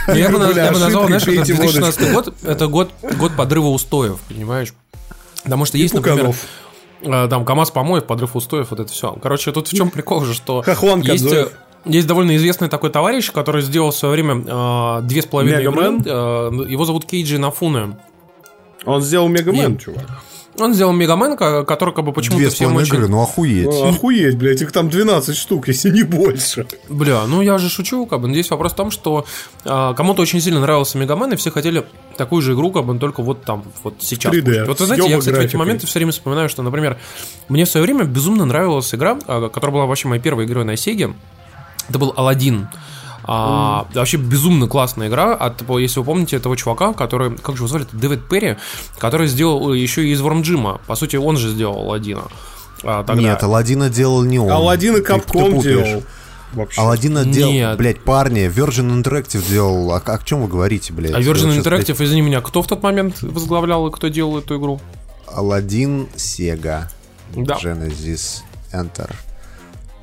Я 0.09 0.31
бы 0.31 0.39
назвал, 0.39 1.07
знаешь, 1.09 1.23
ошибкой, 1.25 1.43
это 1.43 1.47
пейте 1.47 1.81
2016 1.81 2.13
год, 2.13 2.35
это 2.43 2.67
год 2.67 2.91
год 3.19 3.37
подрыва 3.37 3.69
устоев, 3.69 4.21
понимаешь? 4.27 4.73
Потому 5.45 5.67
что 5.67 5.77
есть, 5.77 5.93
например, 5.93 6.35
э, 7.03 7.27
там 7.29 7.45
КАМАЗ 7.45 7.73
помоев, 7.73 8.07
подрыв 8.07 8.35
устоев, 8.37 8.71
вот 8.71 8.81
это 8.81 8.91
все. 8.91 9.13
Короче, 9.23 9.53
тут 9.53 9.69
в 9.69 9.75
чем 9.77 9.91
прикол 9.91 10.25
же, 10.25 10.33
что 10.33 10.65
есть, 11.03 11.27
э, 11.31 11.49
есть 11.85 12.07
довольно 12.07 12.37
известный 12.37 12.69
такой 12.69 12.91
товарищ, 12.91 13.31
который 13.33 13.63
сделал 13.63 13.91
в 13.91 13.97
свое 13.97 14.13
время 14.15 14.45
э, 14.47 15.01
две 15.03 15.23
с 15.23 15.27
половиной 15.27 15.63
Мегамен? 15.65 15.97
игры. 15.97 16.11
Э, 16.13 16.71
Его 16.71 16.85
зовут 16.85 17.05
Кейджи 17.07 17.39
Нафуне. 17.39 17.97
Он 18.85 19.01
сделал 19.03 19.29
Мегамен, 19.29 19.79
чувак. 19.79 20.07
Он 20.59 20.75
сделал 20.75 20.93
Мегамен, 20.93 21.35
ко- 21.37 21.65
который 21.65 21.95
как 21.95 22.05
бы 22.05 22.13
почему-то 22.13 22.51
всем 22.51 22.77
очень... 22.77 22.95
игры, 22.95 23.09
ну 23.09 23.23
охуеть. 23.23 23.67
О, 23.67 23.89
Охуеть, 23.89 24.37
блядь, 24.37 24.61
их 24.61 24.71
там 24.71 24.91
12 24.91 25.35
штук, 25.35 25.69
если 25.69 25.89
не 25.91 26.03
больше. 26.03 26.67
Бля, 26.91 27.25
ну 27.27 27.41
я 27.41 27.57
же 27.57 27.71
шучу, 27.71 28.05
как 28.05 28.21
бы. 28.21 28.29
Здесь 28.31 28.51
вопрос 28.51 28.73
в 28.73 28.77
том, 28.77 28.91
что 28.91 29.25
а, 29.65 29.95
кому-то 29.95 30.21
очень 30.21 30.43
сильно 30.43 30.61
нравился 30.61 30.99
Мегамен, 30.99 31.33
и 31.33 31.37
все 31.37 31.51
хотели 31.51 31.85
такую 32.19 32.43
же 32.43 32.53
игру, 32.53 32.71
как 32.71 32.85
бы, 32.85 32.99
только 32.99 33.23
вот 33.23 33.45
там, 33.45 33.65
вот 33.83 33.95
сейчас. 34.01 34.31
3D, 34.35 34.67
Вот 34.67 34.79
вы 34.79 34.87
знаете, 34.87 35.09
я, 35.09 35.19
кстати, 35.19 35.37
в 35.37 35.41
эти 35.41 35.57
моменты 35.57 35.87
все 35.87 35.99
время 35.99 36.13
вспоминаю, 36.13 36.51
что, 36.51 36.63
например, 36.63 36.99
мне 37.49 37.65
в 37.65 37.69
свое 37.71 37.87
время 37.87 38.05
безумно 38.05 38.45
нравилась 38.45 38.95
игра, 38.95 39.19
а, 39.27 39.49
которая 39.49 39.73
была 39.75 39.87
вообще 39.87 40.09
моей 40.09 40.21
первой 40.21 40.45
игрой 40.45 40.65
на 40.67 40.75
Sega. 40.75 41.15
Это 41.89 41.99
был 41.99 42.13
Алладин. 42.17 42.69
А, 43.25 43.87
Вообще 43.95 44.17
безумно 44.17 44.67
классная 44.67 45.09
игра 45.09 45.35
от, 45.35 45.63
если 45.79 46.01
вы 46.01 46.07
помните, 46.07 46.37
этого 46.37 46.57
чувака, 46.57 46.93
который, 46.93 47.37
как 47.37 47.57
же 47.57 47.61
его 47.61 47.69
звали, 47.69 47.85
это 47.85 47.97
Дэвид 47.97 48.29
Перри, 48.29 48.57
который 48.99 49.29
сделал 49.29 49.73
еще 49.73 50.05
и 50.07 50.11
из 50.13 50.21
Worm 50.21 50.43
Джима. 50.43 50.81
По 50.87 50.97
сути, 50.97 51.17
он 51.17 51.37
же 51.37 51.51
сделал 51.51 51.79
Алладина. 51.79 52.25
а, 52.83 53.05
тогда. 53.05 53.23
Нет, 53.23 53.43
Аладдина 53.43 53.89
делал 53.91 54.25
не 54.25 54.39
он. 54.41 54.51
Алладин 54.51 54.95
ты 54.95 55.03
Капком 55.03 55.61
делал. 55.61 56.03
Вообще. 56.53 56.81
Аладдина 56.81 57.25
делал, 57.25 57.77
блядь, 57.77 58.01
парни, 58.01 58.47
Virgin 58.47 59.03
Interactive 59.03 59.49
делал. 59.49 59.93
А, 59.93 59.99
о 59.99 60.19
чем 60.25 60.43
вы 60.43 60.49
говорите, 60.49 60.93
блядь? 60.93 61.13
А 61.13 61.21
Virgin 61.21 61.47
блядь, 61.47 61.65
Interactive, 61.67 62.05
извини 62.05 62.23
меня, 62.23 62.41
кто 62.41 62.61
в 62.63 62.67
тот 62.67 62.83
момент 62.83 63.23
возглавлял 63.23 63.87
и 63.87 63.93
кто 63.93 64.09
делал 64.09 64.39
эту 64.39 64.59
игру? 64.59 64.81
Aladdin, 65.29 66.09
Sega, 66.15 66.89
Да. 67.35 67.55
Genesis, 67.63 68.41
Enter. 68.73 69.11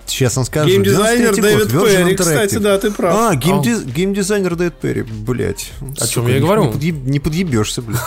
Сейчас 0.10 0.38
он 0.38 0.46
скажет. 0.46 0.72
Геймдизайнер 0.72 1.32
93-й 1.32 1.42
Дэвид 1.42 1.68
Перри, 1.70 2.16
кстати, 2.16 2.56
да, 2.58 2.78
ты 2.78 2.92
прав. 2.92 3.16
А, 3.16 3.36
геймдиз- 3.36 3.86
геймдизайнер 3.86 4.56
Дэвид 4.56 4.74
Перри, 4.75 5.01
блять. 5.04 5.72
О 6.00 6.08
чем 6.08 6.28
я 6.28 6.38
и 6.38 6.39
говорю. 6.39 6.63
Не, 6.66 6.70
подъеб- 6.72 7.04
не 7.10 7.20
подъебешься, 7.20 7.82
блядь. 7.82 8.00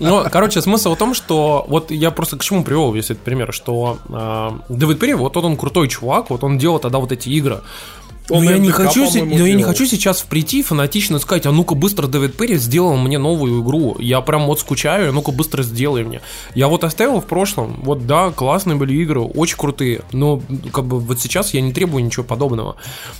Ну, 0.00 0.24
короче, 0.30 0.62
смысл 0.62 0.94
в 0.94 0.98
том, 0.98 1.12
что 1.12 1.64
вот 1.68 1.90
я 1.90 2.10
просто 2.12 2.36
к 2.36 2.44
чему 2.44 2.62
привел 2.62 2.92
весь 2.92 3.06
этот 3.06 3.18
пример, 3.18 3.52
что 3.52 3.98
э, 4.08 4.50
Дэвид 4.72 5.00
Перри, 5.00 5.14
вот 5.14 5.36
он 5.36 5.56
крутой 5.56 5.88
чувак, 5.88 6.30
вот 6.30 6.44
он 6.44 6.56
делал 6.56 6.78
тогда 6.78 6.98
вот 6.98 7.10
эти 7.10 7.28
игры. 7.30 7.60
Он 8.30 8.44
но 8.44 8.50
я, 8.50 8.58
не 8.58 8.70
хочу, 8.70 9.06
но 9.24 9.46
я 9.46 9.54
не 9.54 9.62
хочу 9.62 9.86
сейчас 9.86 10.22
прийти 10.22 10.62
фанатично 10.62 11.18
сказать, 11.18 11.46
а 11.46 11.52
ну-ка 11.52 11.74
быстро 11.74 12.06
Дэвид 12.06 12.36
Перри 12.36 12.56
сделал 12.56 12.96
мне 12.96 13.18
новую 13.18 13.62
игру. 13.62 13.96
Я 13.98 14.20
прям 14.20 14.46
вот 14.46 14.60
скучаю, 14.60 15.10
а 15.10 15.12
ну-ка 15.12 15.32
быстро 15.32 15.62
сделай 15.62 16.04
мне. 16.04 16.20
Я 16.54 16.68
вот 16.68 16.84
оставил 16.84 17.20
в 17.20 17.26
прошлом, 17.26 17.80
вот 17.82 18.06
да, 18.06 18.30
классные 18.30 18.76
были 18.76 18.94
игры, 18.94 19.20
очень 19.20 19.56
крутые, 19.56 20.02
но 20.12 20.42
как 20.72 20.84
бы 20.84 20.98
вот 21.00 21.20
сейчас 21.20 21.54
я 21.54 21.60
не 21.60 21.72
требую 21.72 22.04
ничего 22.04 22.24
подобного. 22.24 22.76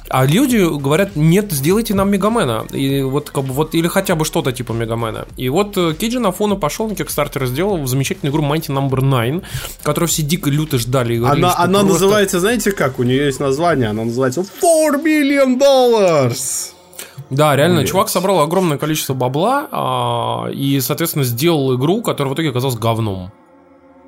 А 0.08 0.26
люди 0.26 0.56
говорят, 0.58 1.16
нет, 1.16 1.52
сделайте 1.52 1.94
нам 1.94 2.10
Мегамена. 2.10 2.66
И 2.72 3.02
вот 3.02 3.30
как 3.30 3.44
бы 3.44 3.52
вот, 3.52 3.74
или 3.74 3.88
хотя 3.88 4.14
бы 4.14 4.24
что-то 4.24 4.52
типа 4.52 4.72
Мегамена. 4.72 5.26
И 5.36 5.48
вот 5.48 5.76
э, 5.76 5.94
Кейджи 5.98 6.18
на 6.20 6.32
фону 6.32 6.56
пошел 6.58 6.88
на 6.88 6.92
Kickstarter 6.92 7.46
сделал 7.46 7.86
замечательную 7.86 8.32
игру 8.32 8.42
Mighty 8.44 8.68
Number 8.68 9.00
9, 9.00 9.42
которую 9.82 10.08
все 10.08 10.22
дико 10.22 10.50
люто 10.50 10.78
ждали. 10.78 11.16
говорили, 11.16 11.44
Она, 11.44 11.54
она 11.56 11.80
просто- 11.80 11.92
называется, 12.04 12.40
знаете 12.40 12.72
как? 12.72 12.98
У 12.98 13.02
нее 13.02 13.26
есть 13.26 13.40
название. 13.40 13.88
Она 13.88 14.04
называется 14.04 14.44
4 14.60 14.97
million 15.02 15.58
dollars. 15.58 16.72
Да, 17.30 17.56
реально, 17.56 17.84
чувак 17.84 18.08
собрал 18.08 18.40
огромное 18.40 18.78
количество 18.78 19.14
бабла 19.14 19.68
а, 19.70 20.48
и, 20.50 20.80
соответственно, 20.80 21.24
сделал 21.24 21.76
игру, 21.76 22.00
которая 22.00 22.32
в 22.32 22.34
итоге 22.34 22.50
оказалась 22.50 22.76
говном. 22.76 23.32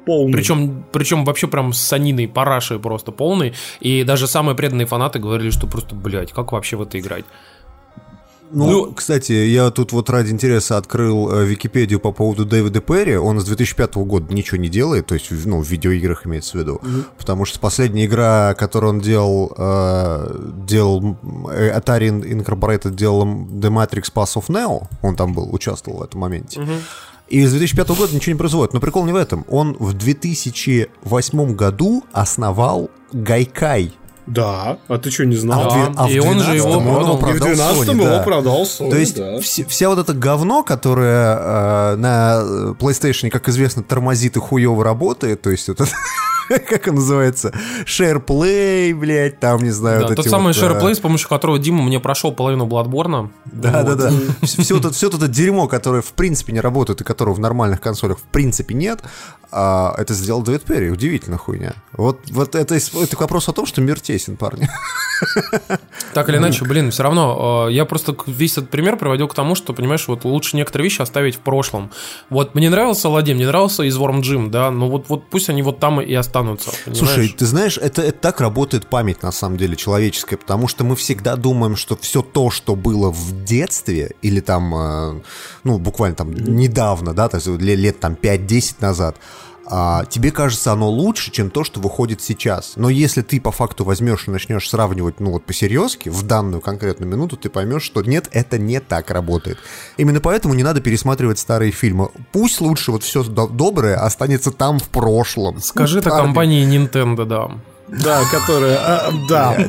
Полный. 0.06 0.32
Причем, 0.32 0.84
причем 0.92 1.24
вообще 1.24 1.46
прям 1.46 1.72
с 1.72 1.80
саниной, 1.80 2.26
парашей 2.26 2.78
просто 2.78 3.12
полный. 3.12 3.52
И 3.80 4.02
даже 4.04 4.26
самые 4.26 4.56
преданные 4.56 4.86
фанаты 4.86 5.18
говорили, 5.18 5.50
что 5.50 5.66
просто, 5.66 5.94
блядь, 5.94 6.32
как 6.32 6.52
вообще 6.52 6.76
в 6.76 6.82
это 6.82 6.98
играть? 6.98 7.24
Ну, 8.52 8.92
кстати, 8.92 9.32
я 9.32 9.70
тут 9.70 9.92
вот 9.92 10.10
ради 10.10 10.30
интереса 10.30 10.76
открыл 10.76 11.30
э, 11.30 11.44
Википедию 11.44 12.00
по 12.00 12.12
поводу 12.12 12.44
Дэвида 12.44 12.80
Перри. 12.80 13.16
Он 13.16 13.40
с 13.40 13.44
2005 13.44 13.94
года 13.96 14.34
ничего 14.34 14.58
не 14.58 14.68
делает, 14.68 15.06
то 15.06 15.14
есть, 15.14 15.30
ну, 15.30 15.60
в 15.62 15.68
видеоиграх 15.68 16.26
имеется 16.26 16.56
в 16.56 16.60
виду. 16.60 16.80
Потому 17.18 17.44
что 17.44 17.60
последняя 17.60 18.06
игра, 18.06 18.54
которую 18.54 18.94
он 18.94 19.00
делал, 19.00 19.52
э, 19.56 20.50
делал 20.66 21.16
э, 21.50 21.78
Atari 21.78 22.10
Incorporated 22.10 22.94
делал 22.94 23.24
The 23.24 23.70
Matrix 23.70 24.12
Pass 24.12 24.36
of 24.36 24.46
Neo, 24.48 24.86
он 25.02 25.16
там 25.16 25.32
был, 25.32 25.52
участвовал 25.54 26.00
в 26.00 26.02
этом 26.02 26.20
моменте. 26.20 26.60
И 27.28 27.46
с 27.46 27.52
2005 27.52 27.88
года 27.90 28.14
ничего 28.14 28.32
не 28.32 28.38
производит. 28.38 28.74
Но 28.74 28.80
прикол 28.80 29.04
не 29.06 29.12
в 29.12 29.16
этом. 29.16 29.44
Он 29.48 29.76
в 29.78 29.92
2008 29.94 31.54
году 31.54 32.02
основал 32.12 32.90
Гайкай. 33.12 33.92
Да, 34.32 34.78
а 34.88 34.98
ты 34.98 35.10
что, 35.10 35.24
не 35.26 35.36
знал? 35.36 35.60
А 35.60 35.68
в 35.68 35.72
Да, 35.94 36.02
а 36.02 36.06
в 36.06 36.10
и 36.10 36.18
он 36.20 36.40
же 36.40 36.52
12-м 36.52 36.56
его 36.56 36.70
он 36.70 36.84
продал. 36.84 37.18
продал 37.18 37.30
И 37.30 37.38
в 37.38 37.40
12 37.56 37.88
Sony, 37.88 37.94
его 37.94 38.04
да. 38.04 38.22
продал 38.22 38.62
Sony, 38.62 38.90
То 38.90 38.96
есть 38.96 39.16
да. 39.16 39.36
вс- 39.38 39.66
вся 39.68 39.88
вот 39.88 39.98
это 39.98 40.12
говно, 40.14 40.62
которое 40.62 41.36
э, 41.36 41.96
на 41.96 42.42
PlayStation, 42.78 43.28
как 43.30 43.48
известно, 43.48 43.82
тормозит 43.82 44.36
и 44.36 44.40
хуево 44.40 44.84
работает, 44.84 45.42
то 45.42 45.50
есть 45.50 45.68
это 45.68 45.84
как 46.68 46.88
он 46.88 46.96
называется, 46.96 47.52
SharePlay, 47.84 48.92
блядь, 48.94 49.38
там, 49.38 49.62
не 49.62 49.70
знаю, 49.70 50.00
Да, 50.00 50.06
вот 50.08 50.16
тот 50.16 50.26
самый 50.26 50.52
вот, 50.52 50.56
э, 50.56 50.66
SharePlay, 50.66 50.94
с 50.96 50.98
помощью 50.98 51.28
которого 51.28 51.58
Дима 51.58 51.82
мне 51.82 52.00
прошел 52.00 52.32
половину 52.32 52.66
Бладборна. 52.66 53.30
Да, 53.44 53.84
да, 53.84 53.94
да. 53.94 54.12
Все 54.42 54.78
это, 54.78 54.90
все 54.90 55.08
это 55.08 55.28
дерьмо, 55.28 55.68
которое 55.68 56.02
в 56.02 56.12
принципе 56.12 56.52
не 56.52 56.60
работает 56.60 57.00
и 57.00 57.04
которого 57.04 57.34
в 57.34 57.40
нормальных 57.40 57.80
консолях 57.80 58.18
в 58.18 58.22
принципе 58.22 58.74
нет, 58.74 59.00
а, 59.52 59.94
это 59.98 60.14
сделал 60.14 60.42
Дэвид 60.42 60.62
Перри. 60.62 60.90
Удивительно 60.90 61.36
хуйня. 61.36 61.74
Вот, 61.92 62.20
вот 62.30 62.54
это, 62.54 62.74
это 62.74 63.16
вопрос 63.18 63.48
о 63.48 63.52
том, 63.52 63.66
что 63.66 63.80
мир 63.80 64.00
тесен, 64.00 64.36
парни. 64.36 64.68
Так 66.14 66.28
или 66.28 66.38
иначе, 66.38 66.64
блин, 66.64 66.90
все 66.90 67.02
равно, 67.02 67.66
э, 67.68 67.72
я 67.72 67.84
просто 67.84 68.16
весь 68.26 68.52
этот 68.52 68.70
пример 68.70 68.96
приводил 68.96 69.28
к 69.28 69.34
тому, 69.34 69.54
что, 69.54 69.74
понимаешь, 69.74 70.08
вот 70.08 70.24
лучше 70.24 70.56
некоторые 70.56 70.84
вещи 70.84 71.02
оставить 71.02 71.36
в 71.36 71.40
прошлом. 71.40 71.90
Вот 72.30 72.54
мне 72.54 72.70
нравился 72.70 73.08
Ладим, 73.08 73.36
мне 73.36 73.46
нравился 73.46 73.86
Изворм 73.86 74.22
Джим, 74.22 74.50
да, 74.50 74.70
но 74.70 74.88
вот, 74.88 75.08
вот 75.08 75.28
пусть 75.28 75.50
они 75.50 75.62
вот 75.62 75.78
там 75.78 76.00
и 76.00 76.12
останутся. 76.40 76.70
понимаешь? 76.84 76.98
Слушай, 76.98 77.28
ты 77.28 77.46
знаешь, 77.46 77.78
это, 77.78 78.02
это 78.02 78.18
так 78.18 78.40
работает 78.40 78.86
память, 78.86 79.22
на 79.22 79.32
самом 79.32 79.56
деле, 79.56 79.76
человеческая, 79.76 80.36
потому 80.36 80.68
что 80.68 80.84
мы 80.84 80.96
всегда 80.96 81.36
думаем, 81.36 81.76
что 81.76 81.96
все 81.96 82.22
то, 82.22 82.50
что 82.50 82.74
было 82.74 83.10
в 83.10 83.44
детстве, 83.44 84.12
или 84.22 84.40
там, 84.40 84.74
э, 84.74 85.20
ну, 85.64 85.78
буквально 85.78 86.16
там 86.16 86.32
недавно, 86.32 87.14
да, 87.14 87.28
то 87.28 87.36
есть 87.36 87.46
лет, 87.46 87.78
лет 87.78 88.00
там 88.00 88.14
5-10 88.20 88.76
назад, 88.80 89.16
а, 89.70 90.04
тебе 90.04 90.32
кажется 90.32 90.72
оно 90.72 90.90
лучше, 90.90 91.30
чем 91.30 91.48
то, 91.48 91.62
что 91.62 91.80
выходит 91.80 92.20
сейчас. 92.20 92.72
Но 92.76 92.88
если 92.88 93.22
ты 93.22 93.40
по 93.40 93.52
факту 93.52 93.84
возьмешь 93.84 94.26
и 94.26 94.30
начнешь 94.30 94.68
сравнивать, 94.68 95.20
ну 95.20 95.30
вот 95.30 95.44
по-серьезки, 95.44 96.08
в 96.08 96.22
данную 96.24 96.60
конкретную 96.60 97.10
минуту, 97.10 97.36
ты 97.36 97.48
поймешь, 97.48 97.82
что 97.82 98.02
нет, 98.02 98.28
это 98.32 98.58
не 98.58 98.80
так 98.80 99.10
работает. 99.10 99.58
Именно 99.96 100.20
поэтому 100.20 100.54
не 100.54 100.64
надо 100.64 100.80
пересматривать 100.80 101.38
старые 101.38 101.70
фильмы. 101.70 102.10
Пусть 102.32 102.60
лучше 102.60 102.90
вот 102.90 103.04
все 103.04 103.22
доброе 103.22 103.96
останется 103.96 104.50
там 104.50 104.80
в 104.80 104.88
прошлом. 104.88 105.60
Скажи 105.60 106.00
это 106.00 106.10
Парни. 106.10 106.24
компании 106.24 106.66
Nintendo, 106.66 107.24
да. 107.24 107.50
Да, 107.88 108.22
которая... 108.30 108.78
а, 108.78 109.12
Да. 109.28 109.68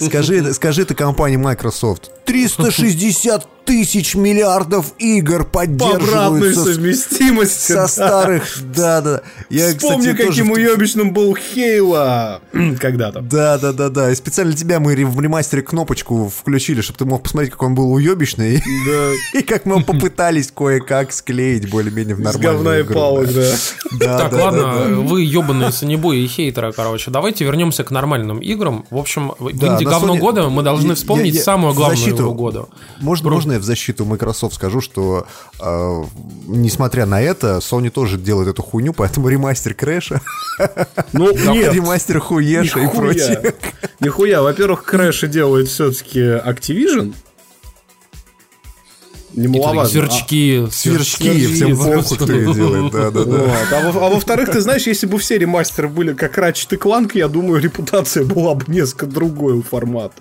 Скажи, 0.00 0.52
скажи 0.54 0.84
ты 0.84 0.94
компании 0.94 1.36
Microsoft. 1.36 2.10
360 2.26 3.46
тысяч 3.66 4.14
миллиардов 4.14 4.92
игр 4.98 5.44
По 5.44 5.62
обратной 5.62 5.78
поддерживаются 5.98 6.60
с- 6.60 6.74
совместимости. 6.74 7.72
со 7.72 7.74
да. 7.74 7.88
старых. 7.88 8.58
Да, 8.74 9.00
да. 9.00 9.22
Я, 9.50 9.68
Вспомни, 9.70 9.96
кстати, 10.12 10.16
тоже 10.18 10.28
каким 10.28 10.48
в- 10.48 10.52
уебищным 10.52 11.12
был 11.12 11.34
Хейла 11.36 12.40
когда-то. 12.80 13.22
Да, 13.22 13.58
да, 13.58 13.72
да, 13.72 13.88
да. 13.88 14.12
И 14.12 14.14
специально 14.14 14.52
для 14.52 14.60
тебя 14.60 14.78
мы 14.78 14.94
в 15.04 15.20
ремастере 15.20 15.62
кнопочку 15.62 16.28
включили, 16.28 16.80
чтобы 16.80 16.98
ты 16.98 17.04
мог 17.06 17.22
посмотреть, 17.24 17.52
как 17.52 17.62
он 17.64 17.74
был 17.74 17.92
уебищный. 17.92 18.62
Да. 18.86 19.38
И 19.40 19.42
как 19.42 19.66
мы 19.66 19.82
попытались 19.82 20.52
кое-как 20.52 21.12
склеить 21.12 21.68
более-менее 21.68 22.14
в 22.14 22.20
нормальную 22.20 22.54
говна 22.54 22.78
и 22.78 22.82
игру, 22.82 22.94
палок, 22.94 23.28
да. 23.98 24.18
Так, 24.18 24.32
ладно, 24.32 25.00
вы 25.00 25.22
ебаные 25.22 25.72
санебои 25.72 26.20
и 26.22 26.26
хейтеры, 26.28 26.72
короче. 26.72 27.10
Давайте 27.10 27.44
вернемся 27.44 27.82
к 27.82 27.90
нормальным 27.90 28.38
играм. 28.38 28.84
В 28.90 28.96
общем, 28.98 29.32
в 29.56 29.60
Да, 29.60 29.74
инди 29.74 29.84
на 29.84 29.90
говно 29.90 30.14
Sony- 30.16 30.20
года 30.20 30.48
мы 30.48 30.62
должны 30.62 30.88
Я- 30.90 30.94
вспомнить 30.94 31.34
я- 31.34 31.42
самую 31.42 31.72
в 31.72 31.76
главную 31.76 31.96
защиту- 31.98 32.16
игру 32.16 32.34
года. 32.34 32.66
Можно, 33.00 33.30
можно 33.30 33.52
я 33.52 33.58
в 33.58 33.62
защиту 33.64 34.04
Microsoft 34.04 34.54
скажу, 34.54 34.80
что 34.80 35.26
э, 35.60 36.04
несмотря 36.46 37.06
на 37.06 37.20
это, 37.20 37.58
Sony 37.58 37.90
тоже 37.90 38.18
делает 38.18 38.48
эту 38.48 38.62
хуйню, 38.62 38.92
поэтому 38.92 39.28
ремастер 39.28 39.74
Крэша, 39.74 40.20
Ну, 41.12 41.32
нет. 41.52 41.72
ремастер 41.74 42.20
Хуеша 42.20 42.78
и 42.78 42.82
Нихуя. 42.82 43.00
прочее. 43.00 43.54
Нихуя. 44.00 44.42
Во-первых, 44.42 44.84
Крэши 44.84 45.26
делает 45.28 45.68
все-таки 45.68 46.20
Activision. 46.20 47.14
Немаловажно. 49.36 49.90
Сверчки, 49.90 50.66
Сверчки, 50.72 51.46
всем 51.46 51.76
похуй, 51.76 52.16
кто 52.16 52.32
их 52.32 52.54
делает, 52.54 52.94
А, 52.94 53.10
да-да-да. 53.10 53.36
вот. 53.36 53.50
А 53.72 53.90
во- 53.92 54.06
а 54.06 54.10
во-вторых, 54.10 54.50
ты 54.50 54.60
знаешь, 54.60 54.86
если 54.86 55.06
бы 55.06 55.18
все 55.18 55.38
ремастеры 55.38 55.88
были 55.88 56.14
как 56.14 56.38
Ratchet 56.38 56.74
и 56.74 56.76
Clank, 56.76 57.10
я 57.14 57.28
думаю, 57.28 57.60
репутация 57.62 58.24
была 58.24 58.54
бы 58.54 58.64
несколько 58.68 59.06
другой 59.06 59.54
у 59.54 59.62
формата. 59.62 60.14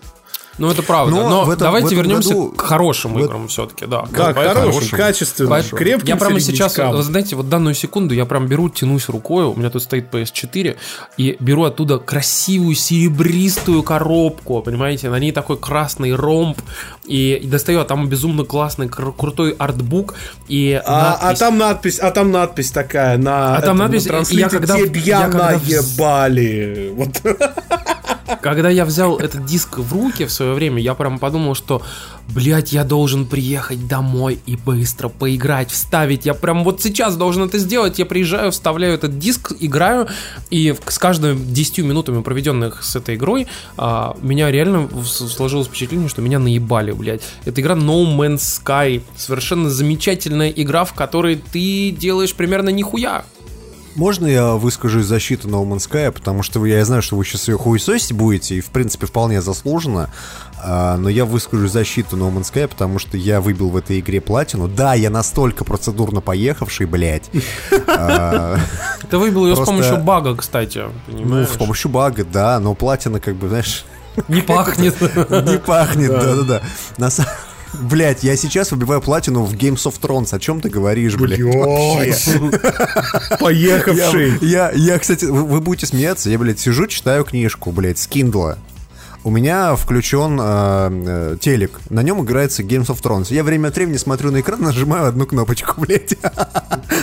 Ну, 0.57 0.71
это 0.71 0.83
правда. 0.83 1.13
Но 1.13 1.29
Но, 1.29 1.43
этом- 1.51 1.57
давайте 1.59 1.95
вернемся 1.95 2.29
году- 2.29 2.51
к 2.51 2.61
хорошим 2.61 3.13
в- 3.13 3.19
играм 3.19 3.47
все-таки, 3.49 3.85
да. 3.85 4.05
Да, 4.11 4.31
Поэтому- 4.33 4.71
хорошим, 4.71 4.97
качественным, 4.97 5.49
Поэтому 5.49 5.77
крепким 5.77 6.07
Я 6.07 6.15
прямо 6.15 6.39
сейчас, 6.39 6.77
вы 6.77 7.03
знаете, 7.03 7.35
вот 7.35 7.49
данную 7.49 7.75
секунду 7.75 8.13
я 8.13 8.25
прям 8.25 8.47
беру, 8.47 8.69
тянусь 8.69 9.09
рукой, 9.09 9.43
у 9.45 9.55
меня 9.55 9.69
тут 9.69 9.83
стоит 9.83 10.09
PS4, 10.13 10.77
и 11.17 11.35
беру 11.39 11.63
оттуда 11.65 11.97
красивую 11.97 12.73
серебристую 12.75 13.83
коробку, 13.83 14.61
понимаете, 14.61 15.09
на 15.09 15.19
ней 15.19 15.31
такой 15.33 15.57
красный 15.57 16.15
ромб, 16.15 16.57
и, 17.05 17.33
и 17.35 17.47
достаю, 17.47 17.81
а 17.81 17.83
там 17.85 18.07
безумно 18.07 18.45
классный, 18.45 18.87
кру- 18.87 19.13
крутой 19.15 19.51
артбук, 19.57 20.15
и 20.47 20.81
А, 20.85 21.17
а 21.21 21.35
там 21.35 21.57
надпись, 21.57 21.99
а 21.99 22.11
там 22.11 22.31
надпись 22.31 22.71
такая 22.71 23.17
на, 23.17 23.57
А 23.57 23.61
там 23.61 23.75
этом, 23.75 23.91
надпись, 23.91 24.05
на 24.05 24.39
я 24.39 24.49
когда- 24.49 24.75
«Тебя 24.77 25.01
я 25.01 25.21
когда 25.23 25.51
наебали. 25.51 26.93
Вот. 26.95 27.09
Когда 28.41 28.69
я 28.69 28.85
взял 28.85 29.17
этот 29.17 29.45
диск 29.45 29.77
в 29.77 29.93
руки 29.93 30.25
в 30.25 30.31
свое 30.31 30.53
время, 30.53 30.81
я 30.81 30.95
прям 30.95 31.19
подумал, 31.19 31.53
что, 31.53 31.83
блядь, 32.29 32.73
я 32.73 32.83
должен 32.83 33.25
приехать 33.27 33.87
домой 33.87 34.39
и 34.47 34.55
быстро 34.55 35.09
поиграть, 35.09 35.71
вставить. 35.71 36.25
Я 36.25 36.33
прям 36.33 36.63
вот 36.63 36.81
сейчас 36.81 37.17
должен 37.17 37.43
это 37.43 37.59
сделать. 37.59 37.99
Я 37.99 38.05
приезжаю, 38.05 38.51
вставляю 38.51 38.95
этот 38.95 39.19
диск, 39.19 39.53
играю, 39.59 40.07
и 40.49 40.75
с 40.87 40.97
каждыми 40.97 41.37
10 41.39 41.79
минутами, 41.79 42.21
проведенных 42.21 42.83
с 42.83 42.95
этой 42.95 43.15
игрой, 43.15 43.47
а, 43.77 44.17
меня 44.21 44.49
реально 44.51 44.89
сложилось 45.05 45.67
впечатление, 45.67 46.09
что 46.09 46.21
меня 46.21 46.39
наебали, 46.39 46.91
блядь. 46.91 47.21
Это 47.45 47.61
игра 47.61 47.75
No 47.75 48.05
Man's 48.17 48.37
Sky. 48.37 49.03
Совершенно 49.15 49.69
замечательная 49.69 50.49
игра, 50.49 50.85
в 50.85 50.93
которой 50.93 51.35
ты 51.35 51.91
делаешь 51.91 52.33
примерно 52.33 52.69
нихуя. 52.69 53.23
Можно 53.95 54.27
я 54.27 54.51
выскажу 54.53 54.99
из 54.99 55.05
защиты 55.05 55.47
No 55.47 55.65
Man's 55.65 55.89
Sky, 55.89 56.11
потому 56.11 56.43
что 56.43 56.65
я 56.65 56.83
знаю, 56.83 57.01
что 57.01 57.15
вы 57.15 57.23
сейчас 57.23 57.47
ее 57.47 57.57
хуесосить 57.57 58.11
будете, 58.11 58.55
и 58.55 58.61
в 58.61 58.67
принципе 58.67 59.07
вполне 59.07 59.41
заслуженно. 59.41 60.09
А, 60.61 60.97
но 60.97 61.09
я 61.09 61.25
выскажу 61.25 61.67
защиту 61.67 62.17
No 62.17 62.29
Man's 62.33 62.51
Sky, 62.53 62.67
потому 62.67 62.99
что 62.99 63.17
я 63.17 63.39
выбил 63.39 63.69
в 63.69 63.77
этой 63.77 63.99
игре 64.01 64.19
платину. 64.19 64.67
Да, 64.67 64.93
я 64.95 65.09
настолько 65.09 65.63
процедурно 65.63 66.19
поехавший, 66.19 66.87
блядь. 66.87 67.29
А, 67.87 68.57
Ты 69.09 69.17
выбил 69.17 69.45
ее 69.47 69.55
с 69.55 69.59
помощью 69.65 69.97
бага, 69.97 70.35
кстати. 70.35 70.83
Ну, 71.07 71.45
с 71.45 71.55
помощью 71.57 71.89
бага, 71.89 72.25
да, 72.25 72.59
но 72.59 72.73
платина, 72.73 73.19
как 73.21 73.35
бы, 73.35 73.47
знаешь, 73.47 73.85
Не 74.27 74.41
пахнет. 74.41 74.99
не 75.47 75.57
пахнет, 75.57 76.11
да-да-да. 76.11 76.61
Блять, 77.81 78.23
я 78.23 78.35
сейчас 78.37 78.71
выбиваю 78.71 79.01
платину 79.01 79.43
в 79.43 79.53
Games 79.53 79.83
of 79.85 79.99
Thrones. 79.99 80.33
О 80.35 80.39
чем 80.39 80.61
ты 80.61 80.69
говоришь, 80.69 81.15
блядь? 81.15 81.39
Поехавший. 83.39 84.37
Я, 84.41 84.71
я, 84.71 84.99
кстати, 84.99 85.25
вы, 85.25 85.43
вы 85.43 85.61
будете 85.61 85.87
смеяться, 85.87 86.29
я, 86.29 86.37
блядь, 86.37 86.59
сижу, 86.59 86.87
читаю 86.87 87.23
книжку, 87.23 87.71
блядь, 87.71 87.99
с 87.99 88.07
Kindle. 88.07 88.57
У 89.23 89.31
меня 89.31 89.75
включен 89.75 90.37
э, 90.39 91.33
э, 91.33 91.37
телек, 91.41 91.79
на 91.89 92.03
нем 92.03 92.21
играется 92.23 92.61
Games 92.61 92.85
of 92.85 93.01
Thrones. 93.01 93.33
Я 93.33 93.43
время 93.43 93.69
от 93.69 93.75
времени 93.75 93.97
смотрю 93.97 94.29
на 94.29 94.41
экран, 94.41 94.61
нажимаю 94.61 95.07
одну 95.07 95.25
кнопочку, 95.25 95.81
блядь. 95.81 96.15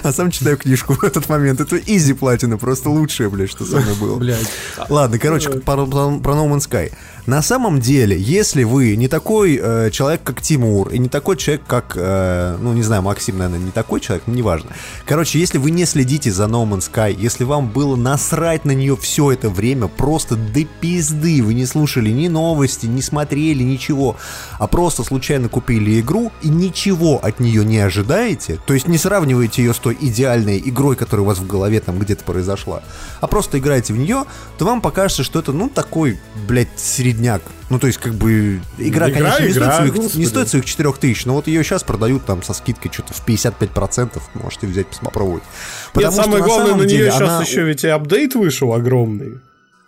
А 0.04 0.12
сам 0.12 0.32
читаю 0.32 0.56
книжку 0.56 0.94
в 0.94 1.04
этот 1.04 1.28
момент. 1.28 1.60
Это 1.60 1.76
изи 1.78 2.12
платина, 2.12 2.58
просто 2.58 2.90
лучшее, 2.90 3.28
блядь, 3.28 3.50
что 3.50 3.64
со 3.64 3.78
мной 3.78 3.94
было. 3.94 4.16
Блядь. 4.18 4.46
Ладно, 4.88 5.18
короче, 5.18 5.50
про, 5.50 5.86
про- 5.86 6.18
про 6.18 6.32
No 6.34 6.48
Man's 6.48 6.68
Sky. 6.68 6.92
На 7.26 7.40
самом 7.40 7.78
деле, 7.78 8.18
если 8.18 8.64
вы 8.64 8.96
не 8.96 9.06
такой 9.06 9.56
э, 9.62 9.90
человек, 9.92 10.22
как 10.24 10.42
Тимур, 10.42 10.88
и 10.88 10.98
не 10.98 11.08
такой 11.08 11.36
человек, 11.36 11.62
как, 11.68 11.92
э, 11.96 12.56
ну, 12.60 12.72
не 12.72 12.82
знаю, 12.82 13.02
Максим, 13.02 13.38
наверное, 13.38 13.64
не 13.64 13.70
такой 13.70 14.00
человек, 14.00 14.24
но 14.26 14.34
неважно. 14.34 14.70
Короче, 15.06 15.38
если 15.38 15.58
вы 15.58 15.70
не 15.70 15.84
следите 15.84 16.32
за 16.32 16.44
No 16.44 16.68
Man's 16.68 16.90
Sky, 16.92 17.14
если 17.16 17.44
вам 17.44 17.68
было 17.68 17.94
насрать 17.94 18.64
на 18.64 18.72
нее 18.72 18.96
все 18.96 19.30
это 19.30 19.50
время, 19.50 19.86
просто 19.86 20.34
до 20.34 20.64
пизды, 20.64 21.44
вы 21.44 21.54
не 21.54 21.64
слушали 21.64 22.10
ни 22.10 22.26
новости, 22.26 22.86
не 22.86 23.02
смотрели, 23.02 23.62
ничего, 23.62 24.16
а 24.58 24.66
просто 24.66 25.04
случайно 25.04 25.48
купили 25.48 26.00
игру 26.00 26.32
и 26.42 26.48
ничего 26.48 27.20
от 27.22 27.38
нее 27.38 27.64
не 27.64 27.78
ожидаете, 27.78 28.58
то 28.66 28.74
есть 28.74 28.88
не 28.88 28.98
сравниваете 28.98 29.62
ее 29.62 29.74
с 29.74 29.78
той 29.78 29.96
идеальной 30.00 30.60
игрой, 30.64 30.96
которая 30.96 31.22
у 31.22 31.28
вас 31.28 31.38
в 31.38 31.46
голове 31.46 31.78
там 31.78 32.00
где-то 32.00 32.24
произошла, 32.24 32.82
а 33.20 33.28
просто 33.28 33.60
играете 33.60 33.92
в 33.92 33.98
нее, 33.98 34.24
то 34.58 34.64
вам 34.64 34.80
покажется, 34.80 35.22
что 35.22 35.38
это, 35.38 35.52
ну, 35.52 35.68
такой, 35.68 36.18
блядь, 36.48 36.68
середняк. 37.12 37.42
Ну, 37.70 37.78
то 37.78 37.86
есть, 37.86 37.98
как 37.98 38.14
бы, 38.14 38.60
игра, 38.78 39.08
Игра, 39.08 39.18
конечно, 39.20 39.44
не, 39.44 39.50
игра, 39.52 39.72
стоит 39.72 39.76
своих, 39.76 39.94
господи. 39.94 40.18
не 40.20 40.26
стоит 40.26 40.48
своих 40.48 40.64
4000, 40.64 41.26
но 41.26 41.34
вот 41.34 41.46
ее 41.46 41.62
сейчас 41.64 41.82
продают 41.82 42.24
там 42.24 42.42
со 42.42 42.52
скидкой 42.54 42.90
что-то 42.92 43.14
в 43.14 43.26
55%, 43.26 44.20
можете 44.34 44.66
взять, 44.66 44.86
попробовать. 45.00 45.42
Нет, 45.42 45.52
Потому 45.92 46.12
что 46.12 46.22
самое 46.22 46.40
на 46.42 46.46
главное, 46.46 46.74
на 46.74 46.86
деле 46.86 47.02
нее 47.04 47.10
сейчас 47.12 47.22
она- 47.28 47.42
еще 47.42 47.62
ведь 47.64 47.84
и 47.84 47.88
апдейт 47.88 48.34
вышел 48.34 48.72
огромный. 48.74 49.38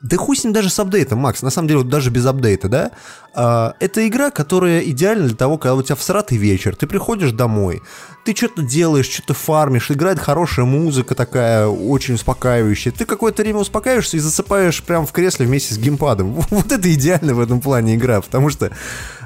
Да 0.05 0.19
хуй 0.19 0.37
с 0.37 0.45
ним 0.45 0.53
даже 0.53 0.69
с 0.69 0.79
апдейтом, 0.79 1.21
Макс. 1.21 1.41
На 1.41 1.49
самом 1.49 1.67
деле, 1.67 1.79
вот 1.79 1.89
даже 1.89 2.11
без 2.11 2.27
апдейта, 2.27 2.69
да? 2.69 2.91
А, 3.33 3.73
это 3.81 4.07
игра, 4.07 4.31
которая 4.31 4.83
идеальна 4.83 5.29
для 5.29 5.37
того, 5.37 5.57
когда 5.57 5.75
у 5.75 5.83
тебя 5.83 5.97
всратый 5.97 6.37
вечер, 6.37 6.77
ты 6.77 6.87
приходишь 6.87 7.33
домой, 7.33 7.81
ты 8.23 8.37
что-то 8.37 8.61
делаешь, 8.61 9.09
что-то 9.09 9.33
фармишь, 9.33 9.91
играет 9.91 10.19
хорошая 10.19 10.67
музыка 10.67 11.15
такая, 11.15 11.69
очень 11.69 12.15
успокаивающая. 12.17 12.93
Ты 12.93 13.07
какое-то 13.07 13.43
время 13.43 13.61
успокаиваешься 13.61 14.19
и 14.19 14.21
засыпаешь 14.21 14.83
прямо 14.83 15.07
в 15.07 15.13
кресле 15.13 15.47
вместе 15.47 15.73
с 15.73 15.79
геймпадом. 15.79 16.35
Вот 16.51 16.71
это 16.71 16.93
идеально 16.93 17.33
в 17.33 17.41
этом 17.41 17.63
плане 17.63 17.95
игра, 17.95 18.21
потому 18.21 18.51
что 18.51 18.73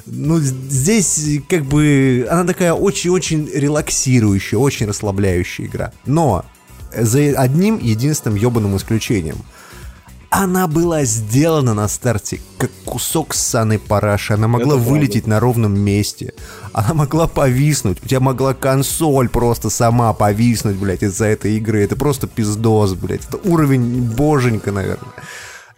ну, 0.06 0.38
здесь 0.38 1.40
как 1.49 1.64
бы 1.64 2.25
она 2.30 2.44
такая 2.44 2.73
очень-очень 2.73 3.50
релаксирующая, 3.52 4.61
очень 4.61 4.87
расслабляющая 4.87 5.66
игра. 5.66 5.92
Но 6.06 6.44
за 6.97 7.18
одним 7.37 7.78
единственным 7.78 8.38
ебаным 8.38 8.76
исключением– 8.76 9.38
она 10.30 10.66
была 10.66 11.04
сделана 11.04 11.75
на 11.75 11.88
старте 11.88 12.40
как 12.58 12.70
кусок 12.85 13.35
ссаной 13.35 13.78
параши. 13.78 14.35
Она 14.35 14.47
могла 14.49 14.75
Это 14.75 14.76
правда. 14.76 14.90
вылететь 14.90 15.26
на 15.26 15.40
ровном 15.40 15.78
месте. 15.78 16.35
Она 16.73 16.92
могла 16.94 17.26
повиснуть. 17.26 17.99
У 18.04 18.06
тебя 18.06 18.20
могла 18.20 18.52
консоль 18.54 19.28
просто 19.28 19.71
сама 19.71 20.12
повиснуть, 20.12 20.76
блядь, 20.76 21.02
из-за 21.02 21.26
этой 21.26 21.56
игры. 21.56 21.82
Это 21.82 21.97
просто 21.97 22.26
пиздос, 22.26 22.93
блядь. 22.93 23.23
Это 23.26 23.38
уровень 23.49 24.02
боженька, 24.02 24.71
наверное. 24.71 25.12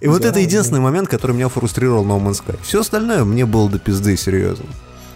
И 0.00 0.08
вот 0.08 0.24
это 0.24 0.40
единственный 0.40 0.80
момент, 0.80 1.08
который 1.08 1.32
меня 1.32 1.48
фрустрировал 1.48 2.04
No 2.04 2.20
Man's 2.20 2.42
Sky. 2.44 2.58
Все 2.62 2.80
остальное 2.80 3.22
мне 3.24 3.46
было 3.46 3.68
до 3.68 3.78
пизды, 3.78 4.16
серьезно. 4.16 4.64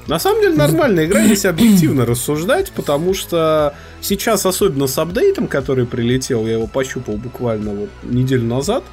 На 0.07 0.19
самом 0.19 0.43
деле 0.43 0.55
нормальная 0.55 1.07
игра, 1.07 1.23
если 1.23 1.49
объективно 1.49 2.05
рассуждать, 2.05 2.71
потому 2.73 3.15
что 3.15 3.75
сейчас, 4.03 4.45
особенно 4.45 4.87
с 4.87 4.99
апдейтом, 4.99 5.47
который 5.49 5.87
прилетел, 5.87 6.47
я 6.47 6.53
его 6.53 6.67
пощупал 6.67 7.17
буквально 7.17 7.71
вот 7.71 7.89
неделю 8.03 8.45
назад, 8.45 8.85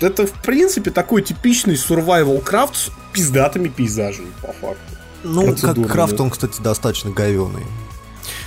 это, 0.00 0.26
в 0.26 0.32
принципе, 0.42 0.90
такой 0.90 1.22
типичный 1.22 1.74
survival 1.74 2.40
крафт 2.42 2.76
с 2.76 2.90
пиздатыми 3.12 3.68
пейзажами, 3.68 4.32
по 4.42 4.48
факту. 4.52 4.78
Ну, 5.22 5.54
как 5.56 5.88
крафт, 5.88 6.20
он, 6.20 6.30
кстати, 6.30 6.60
достаточно 6.60 7.10
говеный. 7.10 7.64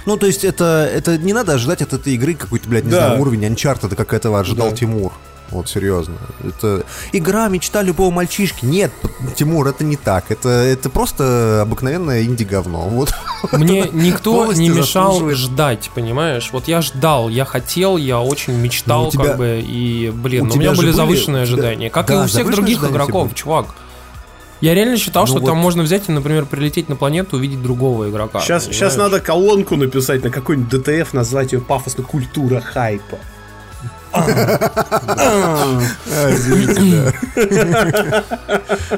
Ну, 0.05 0.17
то 0.17 0.25
есть 0.25 0.43
это, 0.45 0.89
это 0.91 1.17
не 1.17 1.33
надо 1.33 1.53
ожидать 1.53 1.81
от 1.81 1.93
этой 1.93 2.13
игры 2.13 2.33
какой-то, 2.33 2.69
блядь, 2.69 2.85
не 2.85 2.91
Да. 2.91 3.07
знаю, 3.07 3.21
уровень 3.21 3.45
Uncharted, 3.45 3.95
как 3.95 4.13
этого 4.13 4.39
ожидал 4.39 4.69
Да. 4.69 4.75
Тимур. 4.75 5.11
Вот, 5.49 5.69
серьезно. 5.69 6.15
Это 6.45 6.83
игра, 7.13 7.47
мечта 7.47 7.81
любого 7.81 8.11
мальчишки. 8.11 8.65
Нет, 8.65 8.91
Тимур, 9.35 9.65
это 9.67 9.83
не 9.85 9.95
так. 9.95 10.25
Это, 10.29 10.49
это 10.49 10.89
просто 10.89 11.61
обыкновенное 11.61 12.23
инди-говно. 12.23 12.89
Вот. 12.89 13.13
Мне 13.53 13.89
никто 13.93 14.51
не 14.53 14.67
мешал 14.69 15.13
заслуживает. 15.13 15.37
ждать, 15.37 15.89
понимаешь? 15.95 16.49
Вот 16.51 16.67
я 16.67 16.81
ждал, 16.81 17.29
я 17.29 17.45
хотел, 17.45 17.95
я 17.97 18.19
очень 18.19 18.53
мечтал, 18.55 19.05
Ну, 19.05 19.11
тебя- 19.11 19.23
как 19.23 19.37
бы, 19.37 19.63
и, 19.65 20.11
блин, 20.13 20.43
у 20.43 20.45
ну, 20.47 20.53
у, 20.55 20.57
меня 20.57 20.71
были 20.71 20.87
были- 20.87 20.91
завышенные 20.91 21.45
тебя- 21.45 21.53
ожидания, 21.55 21.89
как 21.89 22.09
и 22.09 22.13
Да, 22.13 22.23
у 22.23 22.27
всех 22.27 22.49
других 22.51 22.83
игроков, 22.83 23.27
тебе. 23.29 23.35
чувак. 23.37 23.67
Я 24.59 24.73
реально 24.73 24.97
считал, 24.97 25.23
Ну 25.23 25.27
что 25.27 25.39
вот. 25.39 25.45
там 25.45 25.57
можно 25.57 25.83
взять 25.83 26.09
и, 26.09 26.11
например, 26.11 26.45
прилететь 26.45 26.89
на 26.89 26.95
планету, 26.95 27.37
увидеть 27.37 27.61
другого 27.61 28.09
игрока. 28.09 28.39
Сейчас, 28.41 28.63
понимаешь? 28.63 28.77
сейчас 28.79 28.97
надо 28.97 29.19
колонку 29.21 29.75
написать 29.75 30.23
на 30.23 30.31
какой-нибудь 30.31 30.69
ДТФ, 30.83 31.13
назвать 31.13 31.53
ее 31.53 31.61
пафосно 31.61 32.03
«Культура 32.03 32.59
хайпа». 32.59 33.17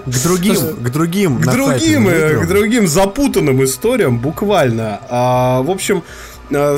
К 0.06 0.24
другим, 0.24 0.56
к 0.76 0.90
другим, 0.90 1.40
К 1.40 1.52
другим, 1.52 2.08
э, 2.08 2.30
играм. 2.32 2.44
к 2.44 2.48
другим 2.48 2.88
запутанным 2.88 3.64
историям, 3.64 4.18
буквально. 4.20 5.00
А, 5.10 5.62
в 5.62 5.70
общем, 5.72 6.04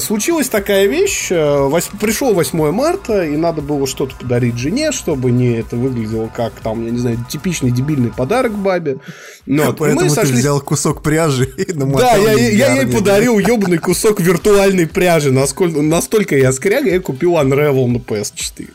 случилась 0.02 0.50
такая 0.50 0.86
вещь. 0.88 1.28
э, 1.32 1.36
вось- 1.68 1.90
Пришел 2.00 2.34
8 2.34 2.72
марта, 2.72 3.24
и 3.24 3.38
надо 3.38 3.62
было 3.62 3.88
что-то 3.88 4.16
подарить 4.16 4.58
жене, 4.58 4.92
чтобы 4.92 5.32
не 5.32 5.54
это 5.54 5.76
выглядело 5.76 6.28
как 6.36 6.54
там, 6.62 6.84
я 6.86 6.92
не 6.92 6.98
знаю, 7.00 7.18
типичный 7.30 7.72
дебильный 7.72 8.10
подарок 8.10 8.54
бабе. 8.54 8.98
Ну, 9.46 9.66
вот, 9.66 9.78
Поэтому 9.78 10.02
мы 10.02 10.10
ты 10.10 10.16
сошлись- 10.16 10.40
взял 10.40 10.60
кусок 10.62 11.02
пряжи 11.04 11.46
и 11.58 11.72
Да, 11.72 11.80
намотал 11.80 12.22
я, 12.22 12.34
ей 12.34 12.56
я 12.58 12.74
ей 12.76 12.88
подарил 12.88 13.40
ебаный 13.40 13.78
кусок 13.78 14.20
виртуальной 14.20 14.88
пряжи. 14.88 15.32
Насколько, 15.32 15.82
настолько 15.82 16.38
я 16.38 16.52
скряга, 16.52 16.90
я 16.90 17.00
купил 17.00 17.34
Unravel 17.36 17.88
на 17.88 17.98
PS4. 17.98 18.68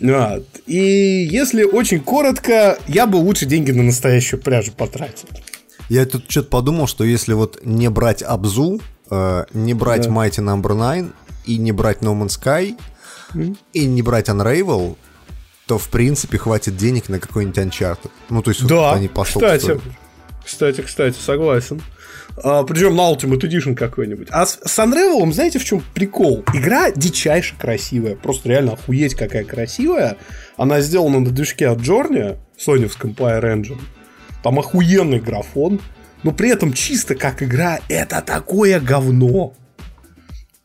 Вот. 0.00 0.46
И 0.66 1.28
если 1.30 1.64
очень 1.64 2.00
коротко, 2.00 2.78
я 2.88 3.06
бы 3.06 3.16
лучше 3.16 3.46
деньги 3.46 3.70
на 3.70 3.82
настоящую 3.82 4.40
пряжу 4.40 4.72
потратил. 4.72 5.28
Я 5.88 6.06
тут 6.06 6.24
что-то 6.28 6.48
подумал, 6.48 6.86
что 6.86 7.02
если 7.04 7.32
вот 7.32 7.60
не 7.64 7.90
брать 7.90 8.22
Абзу, 8.22 8.80
э, 9.10 9.44
не 9.52 9.74
брать 9.74 10.06
Да. 10.06 10.10
Mighty 10.10 10.42
Number 10.42 10.74
9 11.00 11.12
и 11.46 11.58
не 11.58 11.72
брать 11.72 11.98
No 11.98 12.14
Man's 12.14 12.38
Sky 12.40 12.76
и 13.72 13.86
не 13.86 14.02
брать 14.02 14.28
Unravel, 14.28 14.96
то 15.66 15.78
в 15.78 15.88
принципе 15.88 16.38
хватит 16.38 16.76
денег 16.76 17.08
на 17.08 17.20
какой-нибудь 17.20 17.58
Uncharted. 17.58 18.10
Ну, 18.28 18.42
то 18.42 18.50
есть 18.50 18.62
вот 18.62 18.68
Да, 18.68 18.92
они 18.92 19.08
по 19.08 19.24
кстати, 19.24 19.80
кстати, 20.44 20.80
кстати, 20.80 21.16
согласен. 21.18 21.80
А, 22.42 22.62
причем 22.64 22.96
на 22.96 23.12
Ultimate 23.12 23.40
Edition 23.40 23.74
какой-нибудь. 23.74 24.28
А 24.30 24.46
с, 24.46 24.58
с 24.64 24.78
Unravel, 24.78 25.32
знаете, 25.32 25.58
в 25.58 25.64
чем 25.64 25.82
прикол? 25.94 26.44
Игра 26.54 26.90
дичайше 26.90 27.54
красивая. 27.58 28.16
Просто 28.16 28.48
реально 28.48 28.72
охуеть 28.72 29.14
какая 29.14 29.44
красивая. 29.44 30.16
Она 30.56 30.80
сделана 30.80 31.20
на 31.20 31.30
движке 31.30 31.68
от 31.68 31.78
Journey, 31.78 32.38
соневском 32.58 33.10
Empire 33.10 33.42
Engine. 33.42 33.80
Там 34.42 34.58
охуенный 34.58 35.20
графон. 35.20 35.80
Но 36.22 36.32
при 36.32 36.50
этом 36.50 36.72
чисто 36.72 37.14
как 37.14 37.42
игра, 37.42 37.80
это 37.88 38.20
такое 38.20 38.80
говно. 38.80 39.54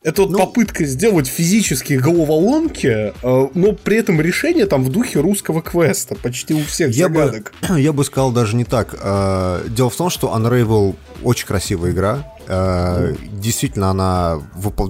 Это 0.02 0.22
вот 0.22 0.30
Ну- 0.30 0.38
попытка 0.38 0.84
сделать 0.84 1.26
физические 1.26 1.98
головоломки, 1.98 2.86
э, 2.86 3.12
но 3.54 3.72
при 3.72 3.96
этом 3.96 4.20
решение 4.20 4.66
там 4.66 4.84
в 4.84 4.88
духе 4.90 5.18
русского 5.18 5.62
квеста. 5.62 6.14
Почти 6.14 6.54
у 6.54 6.62
всех 6.62 6.94
Я 6.94 7.08
бы, 7.08 7.16
загадок. 7.16 7.52
я 7.76 7.92
бы 7.92 8.04
сказал 8.04 8.30
даже 8.30 8.54
не 8.54 8.64
так. 8.64 8.94
Э, 9.00 9.62
Дело 9.68 9.90
в 9.90 9.96
том, 9.96 10.08
что 10.10 10.28
Unravel 10.36 10.94
очень 11.24 11.46
красивая 11.48 11.90
игра. 11.90 12.32
Э, 12.46 13.14
Действительно, 13.32 13.90
она 13.90 14.38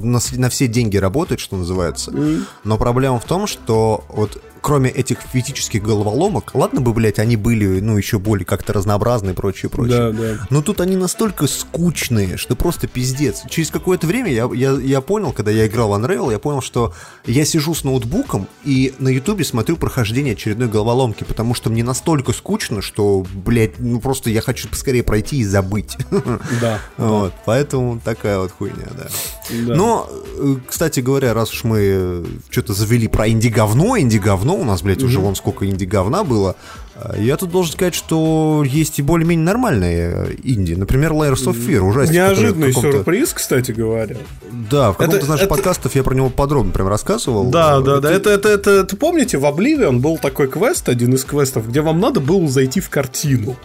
на 0.02 0.50
все 0.50 0.66
деньги 0.66 0.98
работает, 0.98 1.40
что 1.40 1.57
называется. 1.57 2.12
Но 2.64 2.76
проблема 2.76 3.18
в 3.18 3.24
том, 3.24 3.46
что 3.46 4.05
вот 4.11 4.42
кроме 4.66 4.90
этих 4.90 5.18
физических 5.33 5.81
головоломок, 5.81 6.50
ладно 6.52 6.81
бы, 6.81 6.92
блядь, 6.92 7.20
они 7.20 7.37
были, 7.37 7.79
ну, 7.79 7.96
еще 7.96 8.18
более 8.18 8.44
как-то 8.44 8.72
разнообразные 8.72 9.33
и 9.33 9.37
прочее, 9.37 9.70
прочее. 9.70 10.11
Да, 10.11 10.11
да. 10.11 10.46
Но 10.50 10.61
тут 10.61 10.81
они 10.81 10.96
настолько 10.96 11.46
скучные, 11.46 12.37
что 12.37 12.57
просто 12.57 12.88
пиздец. 12.88 13.44
Через 13.48 13.70
какое-то 13.70 14.09
время 14.09 14.33
я, 14.33 14.50
я, 14.52 14.72
я 14.72 15.00
понял, 15.00 15.31
когда 15.31 15.52
я 15.52 15.68
играл 15.68 15.90
в 15.90 15.92
Unravel, 15.92 16.33
я 16.33 16.40
понял, 16.40 16.62
что 16.62 16.92
я 17.26 17.44
сижу 17.44 17.76
с 17.76 17.85
ноутбуком 17.85 18.48
и 18.64 18.92
на 18.98 19.09
ютубе 19.09 19.44
смотрю 19.44 19.76
прохождение 19.76 20.33
очередной 20.33 20.66
головоломки, 20.66 21.22
потому 21.22 21.55
что 21.55 21.70
мне 21.70 21.85
настолько 21.85 22.33
скучно, 22.33 22.83
что, 22.83 23.24
блядь, 23.35 23.79
ну 23.79 24.00
просто 24.00 24.31
я 24.31 24.40
хочу 24.40 24.66
поскорее 24.66 25.05
пройти 25.05 25.37
и 25.37 25.44
забыть. 25.44 25.96
Да. 26.61 26.81
Вот, 26.96 27.33
поэтому 27.44 28.00
такая 28.00 28.40
вот 28.40 28.50
хуйня, 28.50 28.88
да. 28.96 29.07
Но, 29.50 30.11
э, 30.11 30.57
кстати 30.66 30.98
говоря, 30.98 31.35
раз 31.35 31.52
уж 31.52 31.62
мы 31.62 32.26
что-то 32.50 32.72
завели 32.72 33.07
про 33.07 33.29
инди-говно, 33.29 33.96
инди-говно, 33.98 34.56
у 34.57 34.64
нас, 34.64 34.83
блядь, 34.83 35.03
уже 35.03 35.21
вон 35.21 35.37
сколько 35.37 35.66
инди-говна 35.66 36.25
было, 36.25 36.57
э, 36.95 37.16
я 37.21 37.37
тут 37.37 37.51
должен 37.51 37.73
сказать, 37.73 37.95
что 37.95 38.64
есть 38.66 38.99
и 38.99 39.03
более-менее 39.03 39.45
нормальные 39.45 40.12
э, 40.12 40.35
инди. 40.42 40.75
Например, 40.75 41.12
Layers 41.12 41.47
of 41.47 41.57
Fear, 41.57 41.81
ужастик. 41.81 42.14
Неожиданный 42.14 42.73
сюрприз, 42.73 43.33
кстати 43.33 43.73
говоря. 43.73 44.16
Да, 44.71 44.92
в 44.92 44.97
каком-то 44.97 45.19
из 45.19 45.29
наших 45.29 45.47
это- 45.47 45.55
подкастов 45.55 45.95
я 45.95 46.03
про 46.03 46.14
него 46.14 46.31
подробно 46.31 46.73
прям 46.73 46.88
рассказывал. 46.88 47.51
Да, 47.51 47.81
да, 47.81 48.01
да. 48.01 48.11
Это, 48.11 48.31
это, 48.31 48.49
это, 48.49 48.71
это, 48.71 48.97
помните, 48.97 49.38
в 49.38 49.45
Oblivion 49.45 49.99
был 49.99 50.19
такой 50.19 50.49
квест, 50.49 50.88
один 50.88 51.14
из 51.14 51.25
квестов, 51.25 51.69
где 51.69 51.81
вам 51.81 52.01
надо 52.01 52.21
было 52.21 52.49
зайти 52.49 52.81
в 52.81 52.90
картину. 52.90 53.57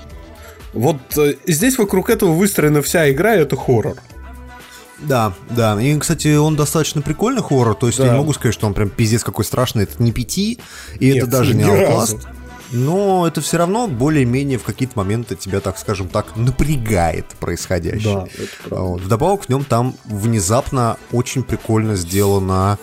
Вот 0.74 0.98
э, 1.18 1.36
здесь 1.48 1.78
вокруг 1.78 2.10
этого 2.10 2.32
выстроена 2.32 2.82
вся 2.82 3.12
игра, 3.12 3.36
и 3.36 3.40
это 3.40 3.56
хоррор. 3.56 3.96
Да, 5.02 5.34
да. 5.50 5.82
И, 5.82 5.98
кстати, 5.98 6.36
он 6.36 6.56
достаточно 6.56 7.02
прикольный 7.02 7.42
хоррор. 7.42 7.76
То 7.76 7.88
есть 7.88 7.98
Да. 8.00 8.06
я 8.06 8.12
не 8.14 8.18
могу 8.18 8.34
сказать, 8.34 8.54
что 8.54 8.68
он 8.68 8.74
прям 8.74 8.90
пиздец 8.90 9.24
какой 9.24 9.46
страшный. 9.46 9.84
Это 9.84 10.02
не 10.02 10.12
пяти, 10.12 10.60
и 11.00 11.08
Нет, 11.14 11.18
это 11.24 11.28
даже 11.28 11.54
не 11.56 11.64
Outlast. 11.64 11.88
разу. 11.98 12.20
Но 12.74 13.28
это 13.28 13.42
все 13.42 13.58
равно 13.58 13.88
более-менее 13.88 14.58
в 14.58 14.64
какие-то 14.64 14.94
моменты 14.98 15.36
тебя, 15.36 15.60
так 15.60 15.78
скажем 15.78 16.08
так, 16.08 16.38
напрягает 16.38 17.26
происходящее. 17.40 18.16
Да, 18.16 18.28
это 18.44 18.52
правда. 18.70 18.86
Вот. 18.86 19.02
Вдобавок 19.02 19.44
в 19.44 19.50
нем 19.50 19.66
там 19.66 19.96
внезапно 20.06 20.96
очень 21.12 21.44
прикольно 21.44 21.96
сделана 21.98 22.78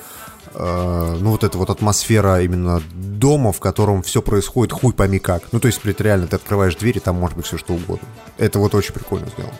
э, 0.54 1.16
ну, 1.20 1.30
вот 1.30 1.42
эта 1.44 1.56
вот 1.56 1.70
атмосфера 1.70 2.42
именно 2.42 2.82
дома, 2.94 3.52
в 3.52 3.60
котором 3.60 4.02
все 4.02 4.20
происходит 4.20 4.72
хуй 4.72 4.92
пойми 4.92 5.18
как. 5.20 5.44
Ну, 5.52 5.60
то 5.60 5.68
есть, 5.68 5.80
блядь, 5.82 6.00
реально, 6.02 6.26
ты 6.26 6.36
открываешь 6.36 6.74
дверь, 6.76 6.98
и 6.98 7.00
там 7.00 7.16
может 7.16 7.36
быть 7.36 7.46
все 7.46 7.56
что 7.56 7.72
угодно. 7.72 8.06
Это 8.36 8.58
вот 8.58 8.74
очень 8.74 8.92
прикольно 8.92 9.28
сделано. 9.28 9.54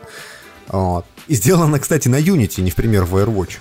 Вот. 0.69 1.05
И 1.29 1.35
сделано, 1.35 1.79
кстати, 1.79 2.09
на 2.09 2.17
Unity, 2.21 2.61
не 2.63 2.71
в 2.71 2.75
пример 2.75 3.05
в 3.05 3.15
Firewatch. 3.17 3.59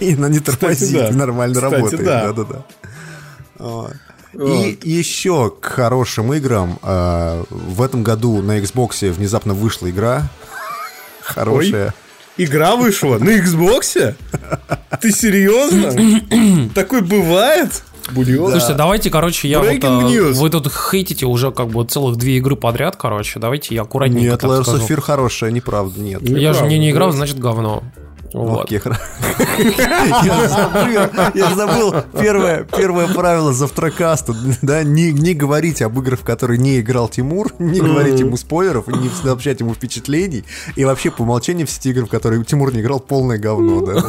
И 0.00 0.14
она 0.14 0.28
не 0.28 0.40
тормозит, 0.40 1.10
нормально 1.14 1.60
работает. 1.60 2.04
да. 2.04 2.32
Да-да-да. 2.32 2.64
И 4.32 4.78
еще 4.84 5.50
к 5.50 5.64
хорошим 5.66 6.32
играм. 6.34 6.78
э, 6.82 7.44
В 7.50 7.82
этом 7.82 8.02
году 8.04 8.40
на 8.42 8.58
Xbox 8.60 9.10
внезапно 9.10 9.54
вышла 9.54 9.90
игра. 9.90 10.28
Хорошая. 11.22 11.92
Игра 12.36 12.76
вышла 12.76 13.18
на 13.18 13.30
Xbox? 13.30 14.14
Ты 15.00 15.10
серьезно? 15.12 16.70
Такой 16.74 17.00
бывает? 17.02 17.82
Бульон. 18.12 18.50
Слушайте, 18.50 18.74
давайте, 18.74 19.10
короче, 19.10 19.48
я 19.48 19.60
вот... 19.60 19.68
Breaking 19.68 20.06
а, 20.06 20.10
news. 20.10 20.32
Вы 20.32 20.50
тут 20.50 20.72
хейтите 20.72 21.26
уже 21.26 21.50
как 21.52 21.68
бы 21.68 21.84
целых 21.84 22.16
две 22.16 22.36
игры 22.38 22.56
подряд, 22.56 22.96
короче. 22.96 23.38
Давайте 23.38 23.74
я 23.74 23.82
аккуратненько 23.82 24.30
Нет, 24.30 24.42
Layers 24.42 24.64
of 24.64 24.88
Fear 24.88 25.00
хорошая, 25.00 25.50
неправда, 25.50 26.00
нет. 26.00 26.22
Я 26.28 26.52
же 26.52 26.66
не 26.66 26.78
Неправда, 26.78 26.90
играл, 26.90 27.12
значит 27.12 27.38
говно. 27.38 27.82
Вот. 28.32 28.70
Я 28.70 30.48
забыл, 30.48 31.00
я 31.34 31.54
забыл 31.54 31.94
первое, 32.18 32.64
первое 32.76 33.08
правило 33.08 33.52
завтракаста, 33.52 34.34
да, 34.62 34.82
не, 34.84 35.12
не 35.12 35.34
говорить 35.34 35.82
об 35.82 35.98
играх, 35.98 36.20
в 36.20 36.24
которые 36.24 36.58
не 36.58 36.80
играл 36.80 37.08
Тимур, 37.08 37.52
не 37.58 37.80
говорить 37.80 38.20
ему 38.20 38.36
спойлеров, 38.36 38.88
не 38.88 39.08
сообщать 39.08 39.60
ему 39.60 39.74
впечатлений, 39.74 40.44
и 40.76 40.84
вообще 40.84 41.10
по 41.10 41.22
умолчанию 41.22 41.66
все 41.66 41.80
эти 41.80 41.88
игры, 41.88 42.06
в 42.06 42.08
которые 42.08 42.44
Тимур 42.44 42.72
не 42.72 42.80
играл, 42.80 43.00
полное 43.00 43.38
говно, 43.38 43.80
да, 43.84 44.02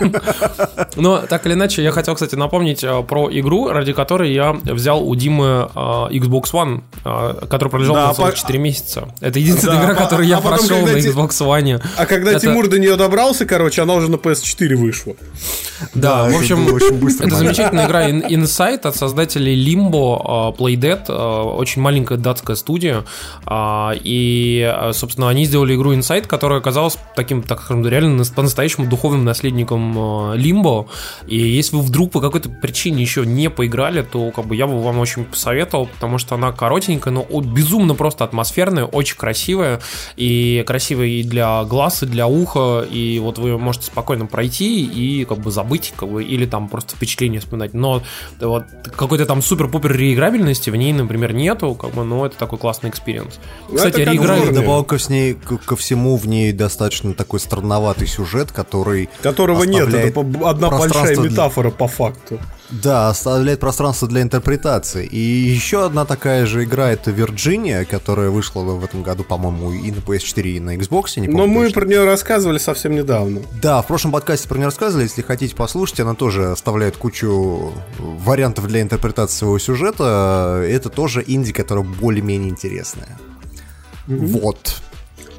Но 0.96 1.18
так 1.18 1.46
или 1.46 1.54
иначе, 1.54 1.82
я 1.82 1.90
хотел, 1.92 2.14
кстати, 2.14 2.34
напомнить 2.34 2.82
э, 2.84 3.02
про 3.02 3.28
игру, 3.30 3.68
ради 3.68 3.92
которой 3.92 4.32
я 4.32 4.52
взял 4.64 5.06
у 5.06 5.14
Димы 5.14 5.68
э, 5.74 5.78
Xbox 5.78 6.52
One, 6.52 6.82
э, 7.04 7.46
который 7.46 7.68
пролежал 7.68 7.94
Да, 7.94 8.08
на 8.08 8.14
целых 8.14 8.32
по- 8.32 8.36
4 8.38 8.58
месяца. 8.58 9.08
Это 9.20 9.38
единственная 9.38 9.80
игра, 9.80 9.92
а- 9.92 9.94
которую 9.94 10.26
я 10.28 10.38
а 10.38 10.40
потом, 10.40 10.58
прошел 10.66 10.86
на 10.86 11.00
те- 11.00 11.10
Xbox 11.10 11.28
One. 11.40 11.82
А 11.96 12.06
когда 12.06 12.38
Тимур 12.38 12.68
до 12.68 12.78
нее 12.78 12.96
добрался, 12.96 13.43
короче, 13.44 13.82
она 13.82 13.94
уже 13.94 14.10
на 14.10 14.16
PS4 14.16 14.74
вышла. 14.76 15.14
Да, 15.94 16.26
Да, 16.26 16.30
в 16.30 16.36
общем, 16.36 16.72
очень 16.72 17.08
это 17.26 17.34
замечательная 17.36 17.86
игра. 17.86 18.08
In- 18.08 18.28
Insight 18.28 18.80
от 18.86 18.96
создателей 18.96 19.54
Limbo, 19.56 20.52
э, 20.54 20.60
Playdead, 20.60 21.04
э, 21.08 21.42
очень 21.42 21.82
маленькая 21.82 22.16
датская 22.18 22.56
студия, 22.56 23.04
а, 23.44 23.92
и, 23.94 24.72
собственно, 24.92 25.28
они 25.28 25.44
сделали 25.44 25.74
игру 25.74 25.92
Insight, 25.94 26.26
которая 26.26 26.60
оказалась 26.60 26.96
таким, 27.16 27.42
так 27.42 27.62
скажем, 27.62 27.86
реально 27.86 28.18
нас- 28.18 28.30
по-настоящему 28.30 28.88
духовным 28.88 29.24
наследником 29.24 29.98
Limbo, 30.34 30.86
и 31.26 31.36
если 31.36 31.76
вы 31.76 31.82
вдруг 31.82 32.12
по 32.12 32.20
какой-то 32.20 32.48
причине 32.48 33.02
еще 33.02 33.26
не 33.26 33.50
поиграли, 33.50 34.02
то 34.02 34.30
как 34.30 34.46
бы 34.46 34.56
я 34.56 34.66
бы 34.66 34.80
вам 34.82 34.98
очень 34.98 35.24
посоветовал, 35.24 35.86
потому 35.86 36.18
что 36.18 36.34
она 36.36 36.52
коротенькая, 36.52 37.12
но 37.12 37.24
безумно 37.40 37.94
просто 37.94 38.24
атмосферная, 38.24 38.84
очень 38.84 39.16
красивая, 39.16 39.80
и 40.16 40.62
красивая 40.66 41.06
и 41.08 41.22
для 41.22 41.64
глаз, 41.64 42.02
и 42.02 42.06
для 42.06 42.26
уха, 42.26 42.86
и 42.90 43.18
вот 43.18 43.33
вы 43.38 43.58
можете 43.58 43.86
спокойно 43.86 44.26
пройти 44.26 44.84
и 44.84 45.24
как 45.24 45.38
бы 45.38 45.50
забыть, 45.50 45.92
как 45.96 46.08
бы, 46.10 46.22
или 46.24 46.46
там 46.46 46.68
просто 46.68 46.96
впечатление 46.96 47.40
вспоминать. 47.40 47.74
Но 47.74 48.02
вот 48.40 48.64
какой-то 48.96 49.26
там 49.26 49.42
супер-пупер 49.42 49.92
реиграбельности 49.96 50.70
в 50.70 50.76
ней, 50.76 50.92
например, 50.92 51.32
нету, 51.32 51.74
как 51.74 51.92
бы, 51.92 52.04
но 52.04 52.26
это 52.26 52.36
такой 52.36 52.58
классный 52.58 52.90
experience. 52.90 53.38
Ну, 53.68 53.76
Кстати, 53.76 54.00
это 54.00 54.04
как 54.04 54.12
реигра... 54.14 54.34
в 54.34 54.36
И 54.36 54.40
Ладно. 54.46 54.60
добавок 54.60 54.86
ко, 54.88 54.98
с 54.98 55.08
ней, 55.08 55.34
к- 55.34 55.58
ко 55.64 55.76
всему 55.76 56.16
в 56.16 56.26
ней 56.26 56.52
достаточно 56.52 57.14
такой 57.14 57.40
странноватый 57.40 58.06
сюжет, 58.06 58.52
который 58.52 59.08
Которого 59.22 59.64
нет, 59.64 59.92
это 59.92 60.20
одна 60.20 60.70
большая 60.70 60.78
пространство 60.90 61.22
для- 61.22 61.30
метафора 61.30 61.70
по 61.70 61.88
факту. 61.88 62.38
Да, 62.70 63.08
оставляет 63.10 63.60
пространство 63.60 64.08
для 64.08 64.22
интерпретации. 64.22 65.06
И 65.06 65.18
еще 65.18 65.84
одна 65.84 66.04
такая 66.04 66.46
же 66.46 66.64
игра 66.64 66.90
это 66.90 67.10
Virginia, 67.10 67.84
которая 67.84 68.30
вышла 68.30 68.62
в 68.62 68.84
этом 68.84 69.02
году, 69.02 69.22
по-моему, 69.22 69.72
и 69.72 69.90
на 69.90 69.98
PS4, 69.98 70.42
и 70.42 70.60
на 70.60 70.76
Xbox. 70.76 71.20
не 71.20 71.28
Но 71.28 71.38
помню 71.40 71.54
мы 71.54 71.64
точно. 71.64 71.80
про 71.80 71.88
нее 71.88 72.04
рассказывали 72.04 72.58
совсем 72.58 72.94
недавно. 72.94 73.42
Да, 73.60 73.82
в 73.82 73.86
прошлом 73.86 74.12
подкасте 74.12 74.48
про 74.48 74.56
нее 74.56 74.66
рассказывали. 74.66 75.04
Если 75.04 75.22
хотите 75.22 75.54
послушать, 75.54 76.00
она 76.00 76.14
тоже 76.14 76.50
оставляет 76.50 76.96
кучу 76.96 77.72
вариантов 77.98 78.66
для 78.66 78.80
интерпретации 78.80 79.38
своего 79.38 79.58
сюжета. 79.58 80.62
Это 80.66 80.88
тоже 80.88 81.22
инди, 81.26 81.52
которая 81.52 81.84
более-менее 81.84 82.50
интересная. 82.50 83.18
Вот. 84.06 84.76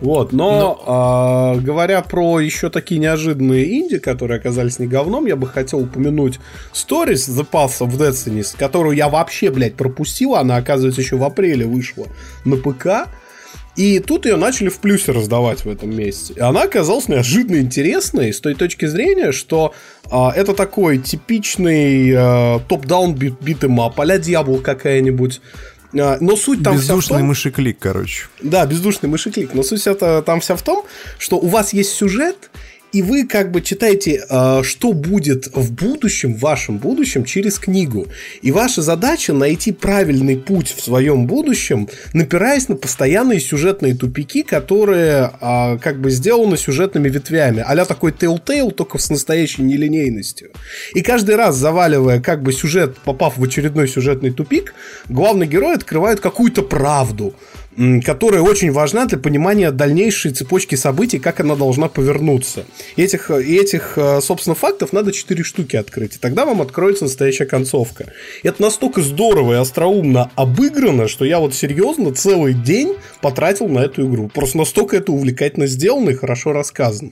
Вот, 0.01 0.33
но 0.33 0.81
а, 0.85 1.55
говоря 1.55 2.01
про 2.01 2.39
еще 2.39 2.69
такие 2.69 2.99
неожиданные 2.99 3.79
инди, 3.79 3.97
которые 3.97 4.39
оказались 4.39 4.79
не 4.79 4.87
говном, 4.87 5.25
я 5.25 5.35
бы 5.35 5.47
хотел 5.47 5.79
упомянуть 5.79 6.39
Stories 6.73 7.29
The 7.29 7.47
Path 7.49 7.79
of 7.79 7.97
Destiny, 7.97 8.45
которую 8.57 8.95
я 8.95 9.07
вообще, 9.07 9.49
блядь, 9.51 9.75
пропустил, 9.75 10.35
она, 10.35 10.57
оказывается, 10.57 11.01
еще 11.01 11.15
в 11.15 11.23
апреле 11.23 11.65
вышла 11.65 12.07
на 12.43 12.57
ПК. 12.57 13.09
И 13.75 13.99
тут 13.99 14.25
ее 14.25 14.37
начали 14.37 14.69
в 14.69 14.79
плюсе 14.79 15.11
раздавать 15.11 15.65
в 15.65 15.69
этом 15.69 15.93
месяце. 15.93 16.33
И 16.33 16.39
она 16.39 16.63
оказалась 16.63 17.09
неожиданно 17.09 17.57
интересной 17.57 18.33
с 18.33 18.39
той 18.39 18.55
точки 18.55 18.85
зрения, 18.85 19.33
что 19.33 19.73
а, 20.09 20.31
это 20.33 20.53
такой 20.53 20.97
типичный 20.97 22.13
а, 22.15 22.59
top-down 22.69 23.15
beat 23.15 23.33
beat 23.41 23.64
'em 23.64 23.82
up, 23.82 23.99
а-ля 23.99 24.15
Diablo 24.17 24.61
какая-нибудь. 24.61 25.41
А, 25.97 26.17
но 26.19 26.35
суть 26.35 26.61
там 26.63 26.73
вся 26.77 26.81
в 26.93 26.97
Бездушный 26.97 27.17
том- 27.19 27.27
мышеклик, 27.27 27.77
короче. 27.79 28.25
да, 28.41 28.65
бездушный 28.65 29.07
мышеклик. 29.09 29.53
Но 29.53 29.63
суть 29.63 29.87
это 29.87 30.21
там 30.21 30.39
вся 30.41 30.55
в 30.55 30.61
том, 30.61 30.85
что 31.19 31.37
у 31.37 31.47
вас 31.47 31.71
есть 31.73 31.93
сюжет, 31.93 32.49
и 32.91 33.01
вы 33.01 33.25
как 33.25 33.51
бы 33.51 33.61
читаете, 33.61 34.23
э, 34.29 34.61
что 34.63 34.93
будет 34.93 35.47
в 35.53 35.73
будущем, 35.73 36.35
в 36.35 36.39
вашем 36.39 36.77
будущем 36.77 37.25
через 37.25 37.59
книгу. 37.59 38.07
И 38.41 38.51
ваша 38.51 38.81
задача 38.81 39.33
найти 39.33 39.71
правильный 39.71 40.37
путь 40.37 40.73
в 40.75 40.83
своем 40.83 41.27
будущем, 41.27 41.89
напираясь 42.13 42.69
на 42.69 42.75
постоянные 42.75 43.39
сюжетные 43.39 43.95
тупики, 43.95 44.43
которые 44.43 45.31
э, 45.41 45.77
как 45.79 45.99
бы 45.99 46.09
сделаны 46.09 46.57
сюжетными 46.57 47.09
ветвями. 47.09 47.63
а 47.65 47.85
такой 47.85 48.11
Telltale, 48.11 48.71
только 48.71 48.97
с 48.97 49.09
настоящей 49.09 49.61
нелинейностью. 49.63 50.51
И 50.93 51.01
каждый 51.01 51.35
раз, 51.35 51.55
заваливая 51.55 52.19
как 52.19 52.41
бы 52.41 52.53
сюжет, 52.53 52.97
попав 52.97 53.37
в 53.37 53.43
очередной 53.43 53.87
сюжетный 53.87 54.31
тупик, 54.31 54.73
главный 55.09 55.47
герой 55.47 55.75
открывает 55.75 56.19
какую-то 56.19 56.61
правду. 56.61 57.35
Которая 58.03 58.41
очень 58.41 58.71
важна 58.71 59.05
для 59.05 59.17
понимания 59.17 59.71
дальнейшей 59.71 60.31
цепочки 60.31 60.75
событий, 60.75 61.19
как 61.19 61.39
она 61.39 61.55
должна 61.55 61.89
повернуться. 61.89 62.65
И 62.95 63.03
этих, 63.03 63.29
и 63.29 63.55
этих, 63.55 63.97
э, 63.97 64.21
собственно, 64.21 64.55
фактов 64.55 64.93
надо 64.93 65.11
4 65.11 65.43
штуки 65.43 65.75
открыть, 65.75 66.15
и 66.15 66.19
тогда 66.19 66.45
вам 66.45 66.61
откроется 66.61 67.03
настоящая 67.05 67.45
концовка. 67.45 68.11
Это 68.43 68.61
настолько 68.61 69.01
здорово 69.01 69.53
и 69.53 69.57
остроумно 69.57 70.31
обыграно, 70.35 71.07
что 71.07 71.25
я 71.25 71.39
вот 71.39 71.53
серьезно 71.53 72.13
целый 72.13 72.53
день 72.53 72.95
потратил 73.21 73.67
на 73.67 73.79
эту 73.79 74.07
игру. 74.07 74.29
Просто 74.33 74.57
настолько 74.57 74.97
это 74.97 75.11
увлекательно 75.11 75.67
сделано 75.67 76.11
и 76.11 76.15
хорошо 76.15 76.53
рассказано. 76.53 77.11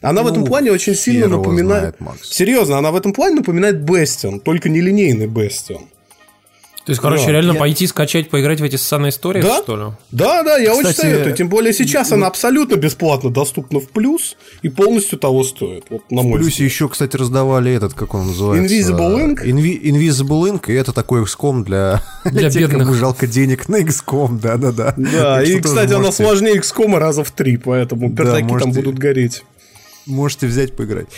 Она 0.00 0.22
в 0.22 0.26
этом 0.26 0.40
Ну, 0.40 0.46
плане 0.46 0.72
очень 0.72 0.94
сильно 0.94 1.28
напоминает... 1.28 1.96
знает, 1.96 2.00
Макс. 2.00 2.28
Серьезно, 2.28 2.78
она 2.78 2.90
в 2.90 2.96
этом 2.96 3.12
плане 3.12 3.36
напоминает 3.36 3.80
Бестион, 3.80 4.40
только 4.40 4.68
нелинейный 4.68 5.26
Бестион. 5.26 5.86
То 6.86 6.92
есть, 6.92 7.02
короче, 7.02 7.26
Да, 7.26 7.32
реально 7.32 7.52
я- 7.54 7.58
пойти 7.58 7.84
скачать, 7.88 8.30
поиграть 8.30 8.60
в 8.60 8.64
эти 8.64 8.76
ссаные 8.76 9.10
истории, 9.10 9.42
Да? 9.42 9.60
что 9.60 9.76
ли? 9.76 9.82
Да, 10.12 10.44
да, 10.44 10.56
я 10.56 10.72
очень 10.72 10.88
Кстати, 10.90 11.06
советую. 11.08 11.34
Тем 11.34 11.48
более 11.48 11.72
сейчас 11.74 12.12
она 12.12 12.28
абсолютно 12.28 12.76
бесплатно 12.76 13.28
доступна 13.30 13.80
в 13.80 13.88
плюс 13.88 14.36
и 14.62 14.68
полностью 14.68 15.18
того 15.18 15.42
стоит. 15.42 15.84
Вот 15.90 16.08
на 16.12 16.22
В 16.22 16.26
мой 16.26 16.38
плюсе 16.38 16.52
взгляд. 16.52 16.70
еще, 16.70 16.88
кстати, 16.88 17.16
раздавали 17.16 17.72
этот, 17.72 17.94
как 17.94 18.14
он 18.14 18.28
называется? 18.28 18.72
Invisible 18.72 19.16
Ink? 19.34 19.44
Invi- 19.44 19.82
Invisible 19.82 20.48
Ink, 20.52 20.70
и 20.70 20.74
это 20.74 20.92
такой 20.92 21.22
XCOM 21.24 21.64
для, 21.64 22.02
Для 22.24 22.50
тех, 22.50 22.70
кому 22.70 22.84
бедных. 22.84 22.96
жалко 23.00 23.26
денег 23.26 23.68
на 23.68 23.80
XCOM, 23.82 24.38
да-да-да. 24.40 24.94
Да, 24.96 25.42
и, 25.42 25.58
кстати, 25.60 25.92
она 25.92 26.12
сложнее 26.12 26.54
XCOM 26.60 26.96
раза 26.98 27.24
в 27.24 27.32
три, 27.32 27.56
поэтому 27.56 28.10
Да, 28.10 28.22
пердаки 28.22 28.58
там 28.60 28.70
будут 28.70 28.96
гореть. 28.96 29.42
Можете 30.06 30.46
взять 30.46 30.76
поиграть. 30.76 31.08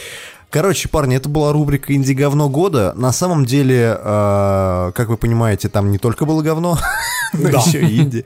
Короче, 0.50 0.88
парни, 0.88 1.14
это 1.14 1.28
была 1.28 1.52
рубрика 1.52 1.94
«Инди 1.94 2.12
говно 2.12 2.48
года». 2.48 2.94
На 2.96 3.12
самом 3.12 3.44
деле, 3.44 3.98
э, 4.02 4.92
как 4.94 5.08
вы 5.08 5.18
понимаете, 5.18 5.68
там 5.68 5.90
не 5.90 5.98
только 5.98 6.24
было 6.24 6.40
говно, 6.40 6.78
но 7.34 7.48
еще 7.50 7.82
и 7.82 7.98
инди. 7.98 8.24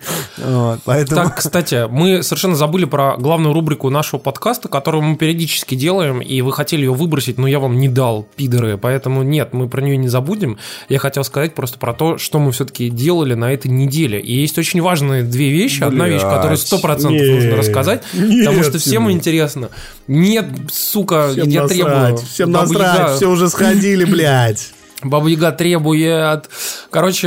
Поэтому... 0.84 1.24
Так, 1.24 1.38
кстати, 1.38 1.88
мы 1.90 2.22
совершенно 2.22 2.54
забыли 2.54 2.84
про 2.84 3.16
главную 3.16 3.52
рубрику 3.52 3.90
нашего 3.90 4.20
подкаста, 4.20 4.68
которую 4.68 5.02
мы 5.02 5.16
периодически 5.16 5.74
делаем, 5.74 6.20
и 6.20 6.40
вы 6.42 6.52
хотели 6.52 6.82
ее 6.82 6.94
выбросить, 6.94 7.38
но 7.38 7.48
я 7.48 7.58
вам 7.58 7.78
не 7.78 7.88
дал, 7.88 8.28
пидоры, 8.36 8.78
поэтому 8.78 9.24
нет, 9.24 9.52
мы 9.52 9.68
про 9.68 9.80
нее 9.80 9.96
не 9.96 10.08
забудем. 10.08 10.58
Я 10.88 11.00
хотел 11.00 11.24
сказать 11.24 11.56
просто 11.56 11.80
про 11.80 11.92
то, 11.92 12.18
что 12.18 12.38
мы 12.38 12.52
все-таки 12.52 12.88
делали 12.88 13.34
на 13.34 13.52
этой 13.52 13.68
неделе. 13.68 14.20
И 14.20 14.32
есть 14.32 14.56
очень 14.58 14.80
важные 14.80 15.24
две 15.24 15.50
вещи. 15.50 15.82
Одна 15.82 16.06
вещь, 16.06 16.22
которую 16.22 16.50
Блядь. 16.50 17.00
100% 17.00 17.10
Нет. 17.10 17.34
нужно 17.34 17.56
рассказать, 17.56 18.02
потому 18.12 18.62
что 18.62 18.78
всем 18.78 19.10
интересно. 19.10 19.70
Нет, 20.06 20.46
сука, 20.70 21.30
Всем 21.32 21.48
я 21.48 21.66
насрать, 22.12 22.30
всем 22.30 22.52
Баба 22.52 22.66
насрать, 22.66 22.98
Яга- 23.00 23.16
все 23.16 23.26
уже 23.30 23.48
сходили, 23.48 24.04
блядь. 24.10 24.72
Баба 25.04 25.26
Яга 25.26 25.50
требует. 25.50 26.48
Короче, 26.90 27.26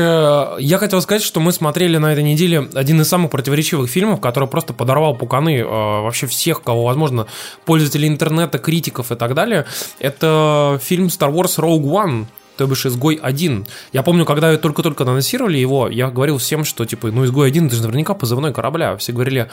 я 0.59 0.77
хотел 0.77 1.01
сказать, 1.01 1.21
что 1.21 1.41
мы 1.41 1.51
смотрели 1.51 1.97
на 1.97 2.13
этой 2.13 2.23
неделе 2.23 2.69
один 2.73 3.01
из 3.01 3.09
самых 3.09 3.31
противоречивых 3.31 3.89
фильмов, 3.89 4.21
который 4.21 4.47
просто 4.47 4.71
подорвал 4.73 5.13
пуканы 5.15 5.57
э, 5.57 5.63
вообще 5.65 6.25
всех, 6.27 6.63
кого 6.63 6.85
возможно, 6.85 7.27
пользователей 7.65 8.07
интернета, 8.07 8.59
критиков 8.59 9.11
и 9.11 9.15
так 9.15 9.33
далее. 9.33 9.65
Это 9.99 10.79
фильм 10.81 11.07
Star 11.07 11.33
Wars 11.33 11.57
Rogue 11.57 11.83
One. 11.83 12.25
То 12.57 12.67
бишь 12.67 12.85
«Изгой 12.85 13.19
1». 13.21 13.67
Я 13.91 14.03
помню, 14.03 14.25
когда 14.25 14.55
только-только 14.57 15.03
анонсировали 15.03 15.57
его, 15.57 15.89
я 15.89 16.09
говорил 16.09 16.37
всем, 16.37 16.63
что 16.63 16.85
типа, 16.85 17.07
ну 17.07 17.25
«Изгой 17.25 17.51
1» 17.51 17.67
это 17.67 17.75
же 17.75 17.81
наверняка 17.81 18.13
позывной 18.13 18.53
корабля. 18.53 18.95
Все 18.95 19.11
говорили, 19.11 19.49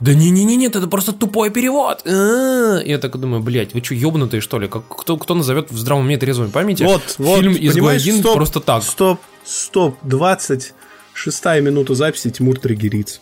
да 0.00 0.14
не-не-не, 0.14 0.56
нет, 0.56 0.76
это 0.76 0.86
просто 0.88 1.12
тупой 1.12 1.50
перевод. 1.50 2.02
А-а-а. 2.06 2.80
И 2.80 2.90
я 2.90 2.98
так 2.98 3.18
думаю, 3.18 3.42
блядь, 3.42 3.74
вы 3.74 3.82
что, 3.82 3.94
ебнутые, 3.94 4.40
что 4.40 4.58
ли? 4.58 4.68
Как, 4.68 4.82
кто, 4.88 5.16
кто 5.16 5.34
назовет 5.34 5.70
в 5.70 5.78
здравом 5.78 6.04
уме 6.04 6.18
трезвой 6.18 6.48
памяти 6.48 6.82
Вот, 6.82 7.02
вот, 7.18 7.40
фильм 7.40 7.52
«Изгой 7.52 7.72
понимаешь, 7.72 8.06
1» 8.06 8.20
стоп, 8.20 8.34
просто 8.34 8.60
так? 8.60 8.82
Стоп, 8.82 9.20
стоп, 9.44 9.96
26 10.02 11.44
минута 11.60 11.94
записи, 11.94 12.30
Тимур 12.30 12.58
триггерится. 12.58 13.20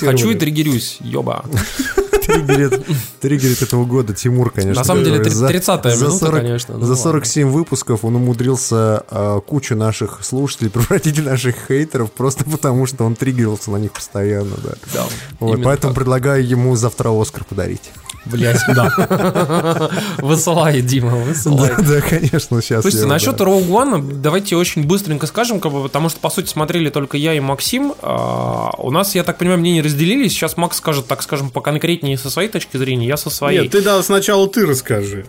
Хочу 0.00 0.30
и 0.30 0.34
триггерюсь, 0.34 0.98
ёба. 1.00 1.44
триггерит, 2.28 2.86
триггерит 3.20 3.62
этого 3.62 3.84
года 3.84 4.14
Тимур, 4.14 4.50
конечно. 4.50 4.80
На 4.80 4.84
самом 4.84 5.04
деле, 5.04 5.18
который 5.18 5.32
за- 5.34 5.48
30-я 5.48 5.96
за 5.96 6.04
минута, 6.04 6.18
40 6.26 6.40
конечно, 6.42 6.74
ну 6.74 6.80
за 6.80 6.90
ладно. 6.92 7.02
47 7.02 7.48
выпусков 7.50 8.04
он 8.04 8.16
умудрился 8.16 9.04
а, 9.10 9.40
кучу 9.40 9.74
наших 9.76 10.20
слушателей 10.22 10.70
превратить 10.74 11.18
в 11.18 11.24
наших 11.24 11.56
хейтеров 11.68 12.12
просто 12.12 12.44
потому, 12.44 12.86
что 12.86 13.04
он 13.04 13.14
триггерился 13.16 13.70
на 13.70 13.76
них 13.78 13.92
постоянно, 13.92 14.56
да. 14.62 14.70
Да, 14.92 15.04
Вот, 15.40 15.62
поэтому 15.62 15.94
так. 15.94 16.02
предлагаю 16.02 16.46
ему 16.46 16.76
завтра 16.76 17.10
Оскар 17.18 17.44
подарить. 17.44 17.90
Блять, 18.26 18.60
да. 18.74 19.90
Высылай, 20.18 20.82
Дима, 20.82 21.16
высылай. 21.16 21.70
Да, 21.78 21.82
да, 21.82 22.00
конечно, 22.02 22.60
сейчас. 22.60 22.82
Слушайте, 22.82 23.06
я, 23.06 23.10
насчет 23.10 23.36
да. 23.36 23.44
Rogue 23.44 23.68
One 23.68 24.20
давайте 24.20 24.56
очень 24.56 24.84
быстренько 24.86 25.26
скажем, 25.26 25.60
как 25.60 25.72
бы, 25.72 25.82
потому 25.84 26.10
что, 26.10 26.20
по 26.20 26.28
сути, 26.28 26.48
смотрели 26.48 26.90
только 26.90 27.16
я 27.16 27.32
и 27.32 27.40
Максим. 27.40 27.94
А, 28.02 28.70
У 28.76 28.90
нас, 28.90 29.07
я 29.14 29.24
так 29.24 29.38
понимаю, 29.38 29.60
мнения 29.60 29.82
разделились. 29.82 30.32
Сейчас 30.32 30.56
Макс 30.56 30.76
скажет, 30.76 31.06
так 31.06 31.22
скажем, 31.22 31.50
поконкретнее 31.50 32.18
со 32.18 32.30
своей 32.30 32.48
точки 32.48 32.76
зрения, 32.76 33.06
я 33.06 33.16
со 33.16 33.30
своей. 33.30 33.62
Нет, 33.62 33.72
ты 33.72 33.82
да, 33.82 34.02
сначала 34.02 34.48
ты 34.48 34.66
расскажи. 34.66 35.26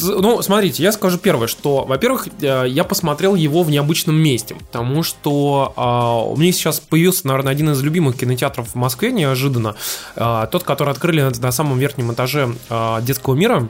Ну, 0.00 0.42
смотрите, 0.42 0.82
я 0.82 0.92
скажу 0.92 1.18
первое, 1.18 1.46
что, 1.46 1.84
во-первых, 1.84 2.28
э, 2.40 2.64
я 2.68 2.84
посмотрел 2.84 3.34
его 3.34 3.62
в 3.62 3.70
необычном 3.70 4.16
месте, 4.16 4.54
потому 4.54 5.02
что 5.02 5.72
а, 5.76 6.20
у 6.24 6.36
меня 6.36 6.52
сейчас 6.52 6.80
появился, 6.80 7.26
наверное, 7.28 7.52
один 7.52 7.70
из 7.70 7.82
любимых 7.82 8.16
кинотеатров 8.16 8.70
в 8.70 8.74
Москве 8.74 9.12
неожиданно, 9.12 9.76
а, 10.16 10.46
тот, 10.46 10.64
который 10.64 10.90
открыли 10.90 11.22
на, 11.22 11.30
на 11.30 11.52
самом 11.52 11.78
верхнем 11.78 12.12
этаже 12.12 12.54
а, 12.68 13.00
детского 13.02 13.34
мира. 13.34 13.68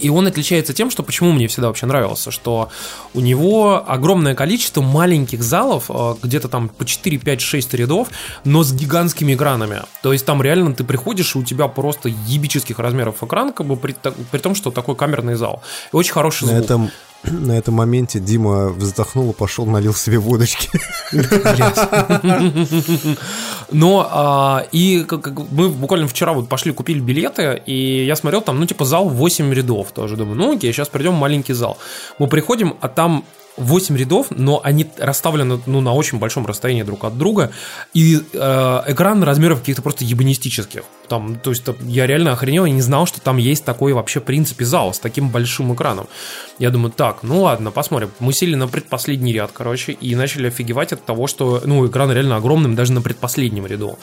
И 0.00 0.10
он 0.10 0.26
отличается 0.26 0.72
тем, 0.72 0.90
что 0.90 1.02
почему 1.02 1.32
мне 1.32 1.46
всегда 1.48 1.68
вообще 1.68 1.86
нравился, 1.86 2.30
что 2.30 2.68
у 3.14 3.20
него 3.20 3.84
огромное 3.86 4.34
количество 4.34 4.82
маленьких 4.82 5.42
залов, 5.42 5.86
э, 5.88 6.14
где-то 6.22 6.48
там 6.48 6.68
по 6.68 6.84
4, 6.84 7.18
5, 7.18 7.40
6 7.40 7.74
рядов, 7.74 8.08
но 8.44 8.62
с 8.62 8.72
гигантскими 8.72 9.34
экранами. 9.34 9.82
То 10.02 10.12
есть 10.12 10.26
там 10.26 10.42
реально 10.42 10.74
ты 10.74 10.84
приходишь, 10.84 11.34
и 11.34 11.38
у 11.38 11.44
тебя 11.44 11.68
просто 11.68 12.08
ебических 12.08 12.78
размеров 12.78 13.22
экран, 13.22 13.52
как 13.52 13.66
бы 13.66 13.76
при, 13.76 13.94
при 14.30 14.38
том, 14.38 14.54
что 14.54 14.70
такой 14.70 14.96
камерный 14.96 15.34
зал. 15.34 15.62
И 15.92 15.96
очень 15.96 16.12
хороший 16.12 16.44
На 16.44 16.52
звук. 16.52 16.64
этом, 16.64 16.90
на 17.30 17.52
этом 17.52 17.74
моменте 17.74 18.20
Дима 18.20 18.68
вздохнул 18.68 19.30
и 19.30 19.34
пошел, 19.34 19.66
налил 19.66 19.94
себе 19.94 20.18
водочки. 20.18 20.68
Но 23.70 24.08
а, 24.10 24.66
и 24.72 25.06
мы 25.50 25.68
буквально 25.68 26.08
вчера 26.08 26.32
вот 26.32 26.48
пошли 26.48 26.72
купили 26.72 27.00
билеты, 27.00 27.62
и 27.66 28.04
я 28.04 28.16
смотрел 28.16 28.42
там, 28.42 28.58
ну, 28.60 28.66
типа, 28.66 28.84
зал 28.84 29.08
8 29.08 29.52
рядов 29.52 29.92
тоже. 29.92 30.16
Думаю, 30.16 30.36
ну, 30.36 30.56
окей, 30.56 30.72
сейчас 30.72 30.88
придем 30.88 31.14
в 31.14 31.18
маленький 31.18 31.54
зал. 31.54 31.78
Мы 32.18 32.26
приходим, 32.26 32.76
а 32.80 32.88
там 32.88 33.24
8 33.56 33.96
рядов, 33.96 34.26
но 34.30 34.60
они 34.64 34.86
расставлены 34.98 35.60
ну, 35.66 35.80
на 35.80 35.92
очень 35.92 36.18
большом 36.18 36.46
расстоянии 36.46 36.82
друг 36.82 37.04
от 37.04 37.16
друга, 37.16 37.52
и 37.92 38.20
э, 38.32 38.82
экран 38.86 39.22
размеров 39.22 39.60
каких-то 39.60 39.82
просто 39.82 40.04
ебанистических. 40.04 40.82
Там, 41.08 41.36
то 41.36 41.50
есть 41.50 41.64
я 41.82 42.06
реально 42.06 42.32
охренел 42.32 42.64
и 42.64 42.70
не 42.70 42.80
знал, 42.80 43.06
что 43.06 43.20
там 43.20 43.36
есть 43.36 43.64
такой 43.64 43.92
вообще 43.92 44.20
в 44.20 44.24
принципе 44.24 44.64
зал 44.64 44.94
с 44.94 44.98
таким 44.98 45.28
большим 45.28 45.74
экраном. 45.74 46.08
Я 46.58 46.70
думаю, 46.70 46.92
так, 46.92 47.22
ну 47.22 47.42
ладно, 47.42 47.70
посмотрим. 47.70 48.10
Мы 48.20 48.32
сели 48.32 48.54
на 48.54 48.68
предпоследний 48.68 49.32
ряд, 49.32 49.50
короче, 49.52 49.92
и 49.92 50.14
начали 50.14 50.48
офигевать 50.48 50.92
от 50.92 51.04
того, 51.04 51.26
что, 51.26 51.62
ну, 51.64 51.86
экран 51.86 52.10
реально 52.12 52.36
огромным 52.36 52.74
даже 52.74 52.92
на 52.92 53.02
предпоследнем 53.02 53.66
ряду. 53.66 53.98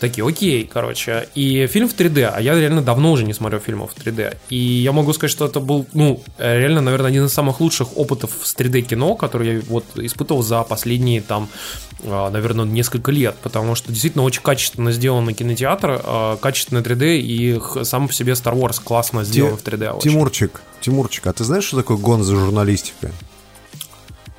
Такие, 0.00 0.26
окей, 0.26 0.68
короче. 0.70 1.28
И 1.34 1.66
фильм 1.66 1.88
в 1.88 1.94
3D, 1.94 2.24
а 2.24 2.40
я 2.40 2.58
реально 2.58 2.82
давно 2.82 3.12
уже 3.12 3.24
не 3.24 3.32
смотрел 3.32 3.60
фильмов 3.60 3.92
в 3.94 3.98
3D. 3.98 4.36
И 4.50 4.56
я 4.56 4.92
могу 4.92 5.12
сказать, 5.12 5.30
что 5.30 5.46
это 5.46 5.60
был, 5.60 5.86
ну, 5.94 6.22
реально, 6.38 6.80
наверное, 6.80 7.10
один 7.10 7.24
из 7.26 7.32
самых 7.32 7.60
лучших 7.60 7.96
опытов 7.96 8.32
с 8.42 8.54
3D 8.56 8.82
кино, 8.82 9.14
который 9.14 9.56
я 9.56 9.62
вот 9.68 9.84
испытывал 9.96 10.42
за 10.42 10.62
последние 10.64 11.22
там, 11.22 11.48
а, 12.04 12.28
наверное, 12.30 12.66
несколько 12.66 13.12
лет, 13.12 13.36
потому 13.42 13.74
что 13.76 13.92
действительно 13.92 14.24
очень 14.24 14.42
качественно 14.42 14.92
сделан 14.92 15.32
кинотеатр, 15.32 16.00
а, 16.04 16.33
качественное 16.40 16.82
3D, 16.82 17.18
и 17.18 17.60
сам 17.84 18.08
по 18.08 18.14
себе 18.14 18.32
Star 18.32 18.54
Wars 18.54 18.80
классно 18.82 19.24
сделан 19.24 19.56
в 19.56 19.62
3D. 19.62 19.90
очень. 19.90 20.10
Тимурчик, 20.10 20.62
Тимурчик, 20.80 21.26
а 21.26 21.32
ты 21.32 21.44
знаешь, 21.44 21.64
что 21.64 21.76
такое 21.78 21.96
гон 21.96 22.22
за 22.24 22.34
журналистикой? 22.36 23.10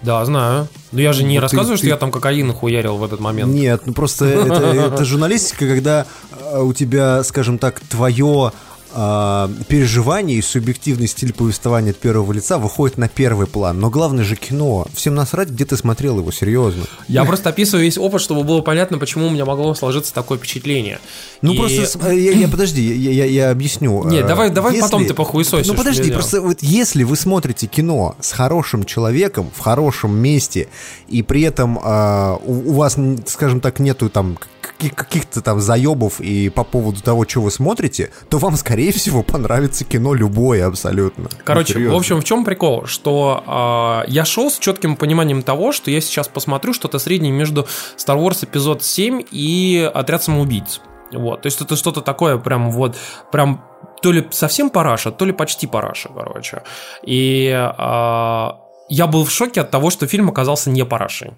Да, 0.01 0.23
знаю. 0.25 0.67
Но 0.91 1.01
я 1.01 1.13
же 1.13 1.23
не 1.23 1.37
ты- 1.37 1.41
рассказываю, 1.41 1.77
что 1.77 1.85
ты- 1.85 1.89
я 1.89 1.97
там 1.97 2.11
кокаин 2.11 2.53
хуярил 2.53 2.97
в 2.97 3.03
этот 3.03 3.19
момент. 3.19 3.51
Нет, 3.51 3.83
ну 3.85 3.93
просто 3.93 4.25
это, 4.25 4.53
это 4.93 5.03
журналистика, 5.05 5.65
когда 5.67 6.05
э, 6.51 6.59
у 6.61 6.73
тебя, 6.73 7.23
скажем 7.23 7.57
так, 7.57 7.79
твое 7.79 8.51
а, 8.95 9.49
переживание 9.67 10.37
и 10.37 10.41
субъективный 10.41 11.07
стиль 11.07 11.33
повествования 11.33 11.91
от 11.91 11.97
первого 11.97 12.31
лица 12.31 12.57
выходит 12.57 12.97
на 12.97 13.07
первый 13.09 13.45
план. 13.47 13.79
Но 13.79 13.89
главное 13.89 14.23
же 14.23 14.35
кино. 14.35 14.87
Всем 14.93 15.15
насрать, 15.15 15.49
где 15.49 15.65
ты 15.65 15.75
смотрел 15.77 16.17
его, 16.19 16.31
серьезно. 16.31 16.83
Я 17.07 17.25
просто 17.25 17.49
описываю 17.49 17.83
весь 17.85 17.97
опыт, 17.97 18.21
чтобы 18.21 18.43
было 18.43 18.61
понятно, 18.61 18.97
почему 18.97 19.27
у 19.27 19.29
меня 19.29 19.45
могло 19.45 19.73
сложиться 19.75 20.13
такое 20.13 20.37
впечатление. 20.37 20.99
Ну 21.41 21.53
И- 21.53 21.57
просто, 21.57 21.85
с- 21.85 21.95
я, 22.01 22.31
я- 22.31 22.47
подожди, 22.47 22.81
я, 22.81 23.11
я- 23.11 23.25
я 23.25 23.51
объясню. 23.51 24.03
Не, 24.09 24.19
Э, 24.19 24.27
давай- 24.27 24.49
давай 24.49 24.73
если- 24.73 24.81
потом 24.85 25.05
ты 25.05 25.13
похуесосишь, 25.13 25.67
Ну 25.67 25.73
подожди, 25.75 26.11
просто 26.11 26.41
вот 26.41 26.57
если 26.61 27.03
вы 27.03 27.15
смотрите 27.17 27.67
кино 27.67 28.15
с 28.21 28.31
хорошим 28.31 28.85
человеком 28.85 29.51
в 29.55 29.59
хорошем 29.59 30.15
месте 30.17 30.67
и 31.09 31.21
при 31.21 31.41
этом 31.41 31.79
а, 31.83 32.37
у, 32.45 32.71
у 32.71 32.73
вас, 32.73 32.95
скажем 33.27 33.59
так, 33.59 33.79
нету 33.79 34.09
там 34.09 34.37
каких- 34.61 34.95
каких-то 34.95 35.41
там 35.41 35.59
заебов 35.61 36.19
и 36.21 36.49
по 36.49 36.63
поводу 36.63 37.01
того, 37.01 37.25
что 37.27 37.41
вы 37.41 37.51
смотрите, 37.51 38.09
то 38.29 38.37
вам 38.37 38.55
скорее 38.55 38.84
скорее 38.85 38.99
всего, 38.99 39.23
понравится 39.23 39.83
кино 39.83 40.13
любое 40.13 40.67
абсолютно. 40.67 41.29
Короче, 41.43 41.79
Ну, 41.79 41.93
в 41.93 41.97
общем, 41.97 42.21
в 42.21 42.23
чем 42.23 42.45
прикол? 42.45 42.85
Что 42.85 43.43
а, 43.47 44.03
я 44.07 44.25
шел 44.25 44.51
с 44.51 44.59
четким 44.59 44.95
пониманием 44.95 45.41
того, 45.41 45.71
что 45.71 45.89
я 45.89 46.01
сейчас 46.01 46.27
посмотрю 46.27 46.73
что-то 46.73 46.99
среднее 46.99 47.31
между 47.31 47.67
Star 47.97 48.17
Wars 48.17 48.45
эпизод 48.45 48.83
7 48.83 49.23
и 49.31 49.89
Отряд 49.93 50.23
самоубийц. 50.23 50.81
Вот, 51.11 51.41
то 51.41 51.47
есть 51.47 51.61
это 51.61 51.75
что-то 51.75 52.01
такое 52.01 52.37
прям 52.37 52.71
вот, 52.71 52.95
прям 53.31 53.63
то 54.01 54.11
ли 54.11 54.27
совсем 54.31 54.69
параша, 54.69 55.11
то 55.11 55.25
ли 55.25 55.31
почти 55.31 55.67
параша, 55.67 56.09
короче. 56.09 56.61
И 57.07 57.51
а, 57.51 58.59
я 58.89 59.07
был 59.07 59.23
в 59.23 59.31
шоке 59.31 59.61
от 59.61 59.71
того, 59.71 59.89
что 59.89 60.07
фильм 60.07 60.29
оказался 60.29 60.69
не 60.69 60.85
парашей. 60.85 61.31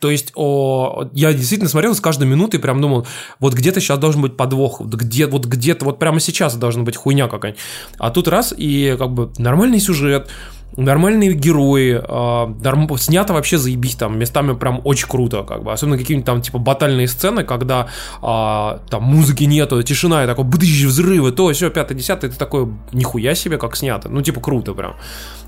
То 0.00 0.10
есть 0.10 0.32
о, 0.34 1.08
я 1.12 1.32
действительно 1.32 1.70
смотрел 1.70 1.94
с 1.94 2.00
каждой 2.00 2.28
минутой, 2.28 2.60
прям 2.60 2.80
думал, 2.80 3.06
вот 3.40 3.54
где-то 3.54 3.80
сейчас 3.80 3.98
должен 3.98 4.20
быть 4.22 4.36
подвох, 4.36 4.80
где, 4.80 5.26
вот 5.26 5.46
где-то, 5.46 5.84
вот 5.86 5.98
прямо 5.98 6.20
сейчас 6.20 6.54
должна 6.56 6.82
быть 6.82 6.96
хуйня 6.96 7.28
какая-нибудь. 7.28 7.62
А 7.98 8.10
тут 8.10 8.28
раз, 8.28 8.54
и 8.56 8.94
как 8.98 9.12
бы 9.12 9.32
нормальный 9.38 9.80
сюжет, 9.80 10.28
нормальные 10.76 11.32
герои, 11.32 12.00
а, 12.02 12.46
норм- 12.46 12.96
снято 12.98 13.32
вообще 13.32 13.58
заебись 13.58 13.94
там, 13.94 14.18
местами 14.18 14.54
прям 14.54 14.80
очень 14.84 15.08
круто, 15.08 15.42
как 15.42 15.62
бы, 15.62 15.72
особенно 15.72 15.96
какие-нибудь 15.96 16.26
там 16.26 16.42
типа 16.42 16.58
батальные 16.58 17.08
сцены, 17.08 17.44
когда 17.44 17.88
а, 18.20 18.82
там 18.90 19.02
музыки 19.04 19.44
нету, 19.44 19.82
тишина, 19.82 20.24
и 20.24 20.26
такой 20.26 20.44
бдыщ, 20.44 20.84
взрывы, 20.84 21.32
то, 21.32 21.50
все, 21.52 21.70
пятое, 21.70 21.96
десятое, 21.96 22.30
ты 22.30 22.36
такой, 22.36 22.68
нихуя 22.92 23.34
себе, 23.34 23.58
как 23.58 23.76
снято, 23.76 24.08
ну 24.08 24.20
типа 24.22 24.40
круто 24.40 24.74
прям. 24.74 24.96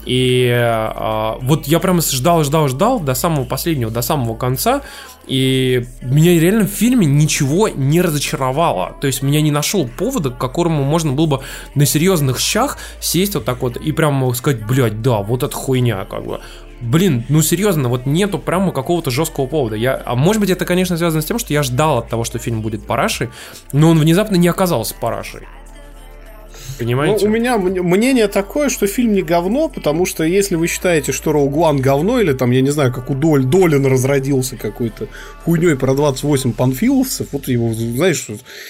И 0.09 0.51
а, 0.51 1.37
вот 1.43 1.67
я 1.67 1.81
прям 1.81 2.01
ждал, 2.01 2.43
ждал, 2.43 2.69
ждал 2.69 2.99
до 2.99 3.13
самого 3.13 3.45
последнего, 3.45 3.91
до 3.91 4.01
самого 4.01 4.35
конца, 4.35 4.81
и 5.27 5.85
меня 6.01 6.41
реально 6.41 6.65
в 6.65 6.71
фильме 6.71 7.05
ничего 7.05 7.69
не 7.69 8.01
разочаровало. 8.01 8.97
То 9.03 9.07
есть 9.07 9.21
меня 9.21 9.43
не 9.43 9.51
нашел 9.51 9.87
повода, 9.87 10.31
к 10.31 10.39
которому 10.39 10.83
можно 10.83 11.13
было 11.13 11.27
бы 11.27 11.41
на 11.75 11.85
серьезных 11.85 12.41
щах 12.41 12.79
сесть 13.01 13.35
вот 13.35 13.45
так 13.45 13.61
вот 13.61 13.77
и 13.77 13.93
прям 13.93 14.33
сказать, 14.35 14.67
блядь, 14.67 15.03
да, 15.03 15.19
вот 15.19 15.43
это 15.43 15.55
хуйня, 15.55 16.07
как 16.07 16.25
бы. 16.25 16.41
Блин, 16.81 17.27
ну 17.29 17.43
серьезно, 17.43 17.91
вот 17.91 18.07
нету 18.07 18.39
прямо 18.39 18.73
какого-то 18.73 19.11
жесткого 19.11 19.47
повода. 19.47 19.77
Я, 19.77 20.01
а 20.07 20.15
может 20.15 20.41
быть 20.41 20.49
это, 20.49 20.65
конечно, 20.65 20.97
связано 20.97 21.21
с 21.21 21.27
тем, 21.27 21.39
что 21.39 21.53
я 21.53 21.63
ждал 21.63 21.99
от 21.99 22.09
того, 22.09 22.25
что 22.25 22.39
фильм 22.39 22.63
будет 22.63 22.87
парашей, 22.87 23.29
но 23.73 23.91
он 23.91 23.99
внезапно 23.99 24.37
не 24.37 24.49
оказался 24.49 24.95
парашей. 24.95 25.43
Ну, 26.79 26.85
Понимаете? 26.85 27.27
у 27.27 27.29
меня 27.31 27.59
мнение 27.59 28.29
такое, 28.29 28.69
что 28.69 28.87
фильм 28.87 29.13
не 29.13 29.23
говно, 29.23 29.69
потому 29.69 30.07
что 30.07 30.23
если 30.25 30.55
вы 30.55 30.67
считаете, 30.69 31.13
что 31.13 31.31
One 31.33 31.81
говно, 31.81 32.21
или 32.21 32.33
там, 32.33 32.51
я 32.53 32.61
не 32.61 32.71
знаю, 32.71 32.93
как 32.93 33.11
у 33.11 33.15
Доль, 33.15 33.45
Долин 33.45 33.85
разродился 33.87 34.57
какой-то 34.57 35.09
хуйней 35.45 35.77
про 35.77 35.95
28 35.95 36.53
панфиловцев, 36.53 37.29
вот 37.33 37.49
его, 37.49 37.73
знаешь, 37.75 38.27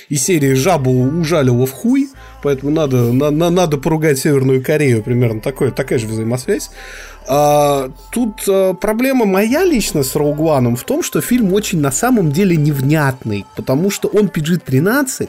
из 0.09 0.23
серии 0.25 0.55
«Жабу 0.55 0.91
ужалила 0.91 1.67
в 1.67 1.73
хуй», 1.73 2.09
поэтому 2.43 2.71
надо, 2.71 3.13
на- 3.13 3.31
на- 3.31 3.51
надо 3.51 3.77
поругать 3.77 4.19
Северную 4.19 4.63
Корею, 4.63 5.03
примерно 5.03 5.41
такое, 5.41 5.71
такая 5.71 5.99
же 5.99 6.07
взаимосвязь. 6.07 6.71
А, 7.31 7.91
тут 8.11 8.41
а, 8.49 8.73
проблема 8.73 9.27
моя 9.27 9.63
лично 9.65 10.03
с 10.03 10.15
Rogue 10.17 10.39
One 10.39 10.77
в 10.77 10.85
том, 10.85 11.03
что 11.03 11.21
фильм 11.21 11.53
очень 11.53 11.79
на 11.79 11.93
самом 11.93 12.33
деле 12.33 12.57
невнятный, 12.57 13.45
потому 13.55 13.91
что 13.91 14.09
он 14.09 14.29
PG-13, 14.29 15.29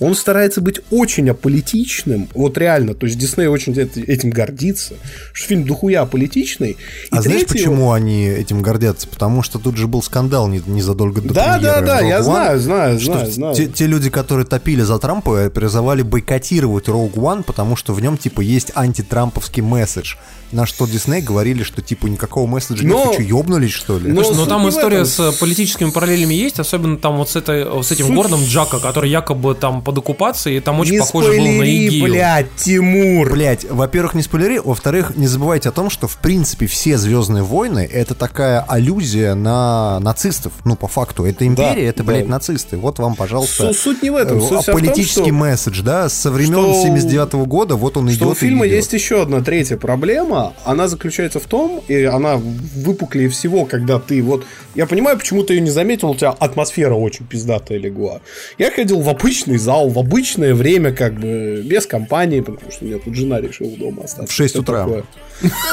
он 0.00 0.14
старается 0.16 0.60
быть 0.60 0.80
очень 0.90 1.30
аполитичным, 1.30 2.28
вот 2.34 2.58
реально, 2.58 2.94
то 2.94 3.06
есть 3.06 3.16
Дисней 3.18 3.46
очень 3.46 3.72
эт- 3.74 3.96
этим 4.06 4.30
гордится, 4.30 4.94
что 5.32 5.48
фильм 5.48 5.64
дохуя 5.64 6.02
аполитичный. 6.02 6.70
И 6.72 6.76
А 7.12 7.22
знаешь, 7.22 7.42
третий- 7.44 7.52
почему 7.52 7.92
они 7.92 8.26
этим 8.26 8.60
гордятся? 8.60 9.06
Потому 9.06 9.42
что 9.44 9.60
тут 9.60 9.76
же 9.76 9.86
был 9.86 10.02
скандал 10.02 10.48
не- 10.48 10.62
незадолго 10.66 11.20
до 11.22 11.32
Да, 11.32 11.58
да, 11.60 11.74
премьеры 11.80 11.86
да, 11.86 12.00
я 12.00 12.18
One, 12.18 12.22
знаю, 12.24 12.58
знаю, 12.60 12.98
что 13.00 13.12
знаю, 13.12 13.30
знаю. 13.30 13.54
Те, 13.54 13.66
те 13.68 13.86
люди, 13.86 14.10
которые 14.10 14.46
топили 14.46 14.82
за 14.82 14.98
Трампа, 14.98 15.48
призывали 15.50 16.02
бойкотировать 16.02 16.88
Rogue 16.88 17.14
One, 17.14 17.44
потому 17.44 17.76
что 17.76 17.92
в 17.94 18.00
нем, 18.02 18.18
типа, 18.18 18.40
есть 18.40 18.72
антитрамповский 18.74 19.62
месседж. 19.62 20.16
На 20.52 20.64
что 20.64 20.86
Дисней 20.86 21.22
говорили, 21.36 21.62
что, 21.64 21.82
типа, 21.82 22.06
никакого 22.06 22.46
месседжа 22.46 22.86
Но- 22.86 23.04
нет, 23.04 23.12
что, 23.14 23.22
ёбнулись, 23.22 23.72
что 23.72 23.98
ли? 23.98 24.08
Но 24.10 24.22
Слушай, 24.22 24.36
ну 24.36 24.40
суть 24.40 24.48
там 24.48 24.60
не 24.62 24.66
в 24.66 24.70
история 24.70 24.96
этом. 25.02 25.06
с 25.06 25.32
политическими 25.38 25.90
параллелями 25.90 26.34
есть, 26.34 26.58
особенно 26.58 26.96
там 26.96 27.18
вот 27.18 27.28
с, 27.28 27.36
этой, 27.36 27.64
с 27.82 27.92
этим 27.92 28.06
Суть- 28.06 28.14
городом 28.16 28.40
Джака, 28.44 28.78
который 28.78 29.10
якобы 29.10 29.54
там 29.54 29.82
под 29.82 29.98
оккупацией, 29.98 30.56
и 30.56 30.60
там 30.60 30.80
очень 30.80 30.92
не 30.94 30.98
похоже 31.00 31.28
был 31.32 31.36
на 31.36 31.42
спойлери, 31.52 31.86
Игию. 31.88 32.04
блядь, 32.04 32.46
Тимур. 32.56 33.30
Блять, 33.30 33.66
во-первых, 33.70 34.14
не 34.14 34.22
спойлери, 34.22 34.58
во-вторых, 34.58 35.12
не 35.16 35.26
забывайте 35.26 35.68
о 35.68 35.72
том, 35.72 35.90
что, 35.90 36.08
в 36.08 36.16
принципе, 36.16 36.66
все 36.66 36.96
Звездные 36.96 37.42
войны 37.42 37.88
это 37.92 38.14
такая 38.14 38.60
аллюзия 38.60 39.34
на 39.34 40.00
нацистов. 40.00 40.52
Ну, 40.64 40.76
по 40.76 40.88
факту, 40.88 41.24
это 41.26 41.46
империя, 41.46 41.74
Да, 41.74 41.80
это, 41.90 42.04
блядь, 42.04 42.24
да. 42.24 42.30
нацисты. 42.30 42.76
Вот 42.78 42.98
вам, 42.98 43.14
пожалуйста, 43.14 43.72
Су- 43.72 43.74
суть 43.74 44.02
не 44.02 44.10
в 44.10 44.16
этом. 44.16 44.38
э, 44.38 44.40
Суть 44.40 44.62
в 44.62 44.64
том, 44.66 44.74
политический 44.74 45.24
что- 45.24 45.32
месседж, 45.34 45.82
да, 45.82 46.08
со 46.08 46.30
времен 46.30 46.72
что- 46.72 46.82
79 46.82 47.46
года, 47.46 47.76
вот 47.76 47.96
он 47.98 48.06
идет 48.08 48.16
Что 48.16 48.28
у 48.28 48.32
и 48.32 48.34
фильма 48.34 48.66
идет. 48.66 48.76
есть 48.76 48.92
еще 48.92 49.20
одна 49.22 49.40
третья 49.42 49.76
проблема. 49.76 50.54
Она 50.64 50.88
заключается 50.88 51.25
в 51.34 51.46
том, 51.46 51.82
и 51.88 52.04
она 52.04 52.36
выпуклее 52.36 53.28
всего, 53.28 53.64
когда 53.64 53.98
ты 53.98 54.22
вот... 54.22 54.44
Я 54.74 54.86
понимаю, 54.86 55.18
почему 55.18 55.42
ты 55.42 55.54
ее 55.54 55.60
не 55.60 55.70
заметил, 55.70 56.10
у 56.10 56.14
тебя 56.14 56.30
атмосфера 56.30 56.94
очень 56.94 57.26
пиздатая 57.26 57.78
легла. 57.78 58.20
Я 58.58 58.70
ходил 58.70 59.00
в 59.00 59.08
обычный 59.08 59.58
зал, 59.58 59.88
в 59.88 59.98
обычное 59.98 60.54
время, 60.54 60.92
как 60.92 61.14
бы, 61.14 61.62
без 61.64 61.86
компании, 61.86 62.40
потому 62.40 62.70
что 62.70 62.84
у 62.84 62.88
меня 62.88 62.98
тут 62.98 63.14
жена 63.14 63.40
решила 63.40 63.76
дома 63.76 64.04
остаться. 64.04 64.32
В 64.32 64.36
6 64.36 64.54
Всё 64.54 64.62
утра. 64.62 64.84
такое. 64.84 65.04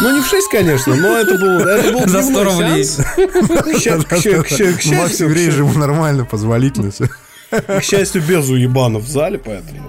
Ну, 0.01 0.15
не 0.15 0.21
в 0.21 0.27
6, 0.27 0.49
конечно, 0.49 0.95
но 0.95 1.17
это 1.17 1.37
был, 1.37 1.59
это 1.59 1.91
был 1.91 1.99
За 2.07 2.21
100 2.21 2.31
дневной 2.31 2.51
рублей. 2.51 2.85
Максим 4.95 5.33
ему 5.59 5.73
нормально, 5.77 6.25
позволительно 6.25 6.91
все. 6.91 7.09
к 7.49 7.83
счастью, 7.83 8.23
без 8.27 8.49
уебана 8.49 8.99
в 8.99 9.07
зале, 9.07 9.37
поэтому 9.37 9.81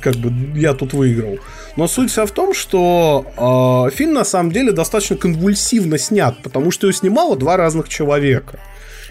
как 0.00 0.16
бы 0.16 0.58
я 0.58 0.74
тут 0.74 0.92
выиграл. 0.92 1.38
Но 1.78 1.86
суть 1.86 2.10
вся 2.10 2.26
в 2.26 2.32
том, 2.32 2.54
что 2.54 3.86
э, 3.88 3.94
фильм 3.94 4.14
на 4.14 4.24
самом 4.24 4.50
деле 4.50 4.72
достаточно 4.72 5.14
конвульсивно 5.14 5.96
снят, 5.96 6.34
потому 6.42 6.72
что 6.72 6.88
его 6.88 6.92
снимало 6.92 7.36
два 7.36 7.56
разных 7.56 7.88
человека. 7.88 8.58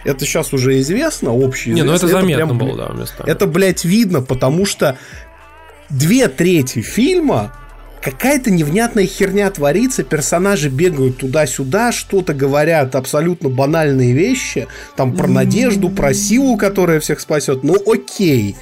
Это 0.04 0.26
сейчас 0.26 0.52
уже 0.52 0.78
известно, 0.82 1.32
общее. 1.32 1.74
Не, 1.74 1.84
ну 1.84 1.94
это 1.94 2.08
известно, 2.08 2.20
заметно 2.20 2.46
прям, 2.46 2.58
было, 2.58 2.90
да, 2.90 2.94
местами. 2.94 3.30
Это, 3.30 3.48
блядь, 3.48 3.86
видно, 3.86 4.22
потому 4.22 4.66
что 4.66 4.98
две 5.90 6.28
трети 6.28 6.82
фильма 6.82 7.56
какая-то 8.02 8.52
невнятная 8.52 9.06
херня 9.06 9.50
творится, 9.50 10.04
персонажи 10.04 10.68
бегают 10.68 11.20
туда-сюда, 11.20 11.94
что-то 11.94 12.34
говорят, 12.34 12.96
абсолютно 12.96 13.48
банальные 13.48 14.12
вещи, 14.12 14.68
там 14.98 15.16
про 15.16 15.28
надежду, 15.28 15.90
про 15.90 16.14
силу, 16.14 16.58
которая 16.58 17.00
всех 17.00 17.22
спасет, 17.22 17.64
ну 17.64 17.78
окей. 17.90 18.58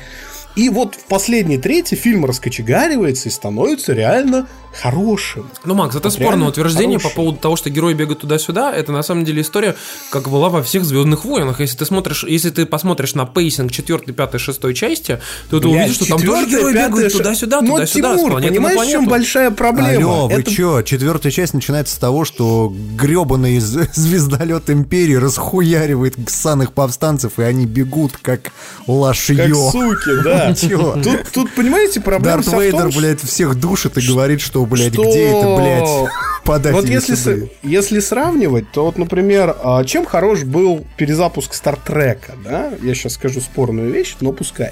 И 0.55 0.69
вот 0.69 0.95
в 0.95 1.03
последней 1.05 1.57
трети 1.57 1.95
фильм 1.95 2.25
раскочегаривается 2.25 3.27
и 3.29 3.31
становится 3.31 3.93
реально 3.93 4.47
хорошим. 4.81 5.49
Ну, 5.63 5.73
Макс, 5.73 5.95
это 5.95 6.05
Вот 6.09 6.13
спорное 6.13 6.47
утверждение 6.49 6.97
по 6.99 7.03
хороший. 7.03 7.15
поводу 7.15 7.38
того, 7.38 7.55
что 7.55 7.69
герои 7.69 7.93
бегают 7.93 8.19
туда-сюда. 8.19 8.73
Это 8.73 8.91
на 8.91 9.03
самом 9.03 9.25
деле 9.25 9.41
история, 9.41 9.75
как 10.11 10.29
была 10.29 10.49
во 10.49 10.61
всех 10.63 10.83
Звездных 10.85 11.25
войнах. 11.25 11.59
Если 11.61 11.77
ты 11.77 11.85
смотришь, 11.85 12.23
если 12.23 12.49
ты 12.49 12.65
посмотришь 12.65 13.15
на 13.15 13.25
pacing 13.25 13.71
4, 13.71 13.99
5, 14.13 14.39
6 14.39 14.73
части, 14.73 15.19
то 15.49 15.59
ты 15.59 15.67
Блядь, 15.67 15.81
увидишь, 15.89 15.95
что 15.95 16.05
там 16.07 16.21
тоже 16.21 16.45
герои 16.47 16.73
пятая, 16.73 16.88
бегают 16.89 17.11
ш- 17.11 17.17
туда-сюда, 17.19 17.61
Но, 17.61 17.73
туда-сюда, 17.73 18.13
с 18.13 18.15
Тимур, 18.17 18.31
планеты 18.31 18.53
на 18.53 18.67
понимаешь, 18.67 18.88
в 18.89 18.91
чем 18.91 19.05
большая 19.07 19.51
проблема? 19.51 19.95
Алло, 19.97 20.27
вы 20.27 20.33
Это 20.41 20.51
чё? 20.51 20.81
Четвертая 20.81 21.31
часть 21.31 21.53
начинается 21.53 21.95
с 21.95 21.97
того, 21.97 22.25
что 22.25 22.73
гребаный 22.95 23.59
звездолет 23.59 24.69
Империи 24.69 25.15
расхуяривает 25.15 26.15
ссаных 26.27 26.73
повстанцев, 26.73 27.39
и 27.39 27.43
они 27.43 27.65
бегут 27.65 28.17
как 28.21 28.51
лошье. 28.88 29.35
как 29.38 29.55
суки, 29.71 30.23
да. 30.23 30.53
Тут, 31.03 31.31
тут, 31.33 31.51
понимаете, 31.55 32.01
проблема 32.01 32.38
Дарт 32.43 32.47
Вейдер, 32.59 32.81
том, 32.81 32.91
блядь, 32.97 33.21
всех 33.21 33.55
душит 33.59 33.97
и 33.97 34.01
говорит, 34.07 34.41
что, 34.41 34.64
блядь, 34.65 34.93
что- 34.93 35.04
где 35.04 35.28
это, 35.30 35.56
блядь, 35.56 36.12
подать 36.45 36.73
Вот 36.73 36.86
если, 36.88 37.15
с- 37.15 37.49
если 37.63 37.99
сравнивать, 37.99 38.71
то 38.71 38.86
вот, 38.86 38.97
например, 38.97 39.56
а, 39.63 39.84
чем 39.84 40.06
хорош 40.06 40.43
был 40.43 40.86
перезапуск 40.97 41.54
Стартрека, 41.54 42.34
да? 42.43 42.71
Я 42.82 42.93
сейчас 42.93 43.13
скажу 43.13 43.41
спорную 43.41 43.91
вещь, 43.91 44.15
но 44.21 44.32
пускай. 44.32 44.71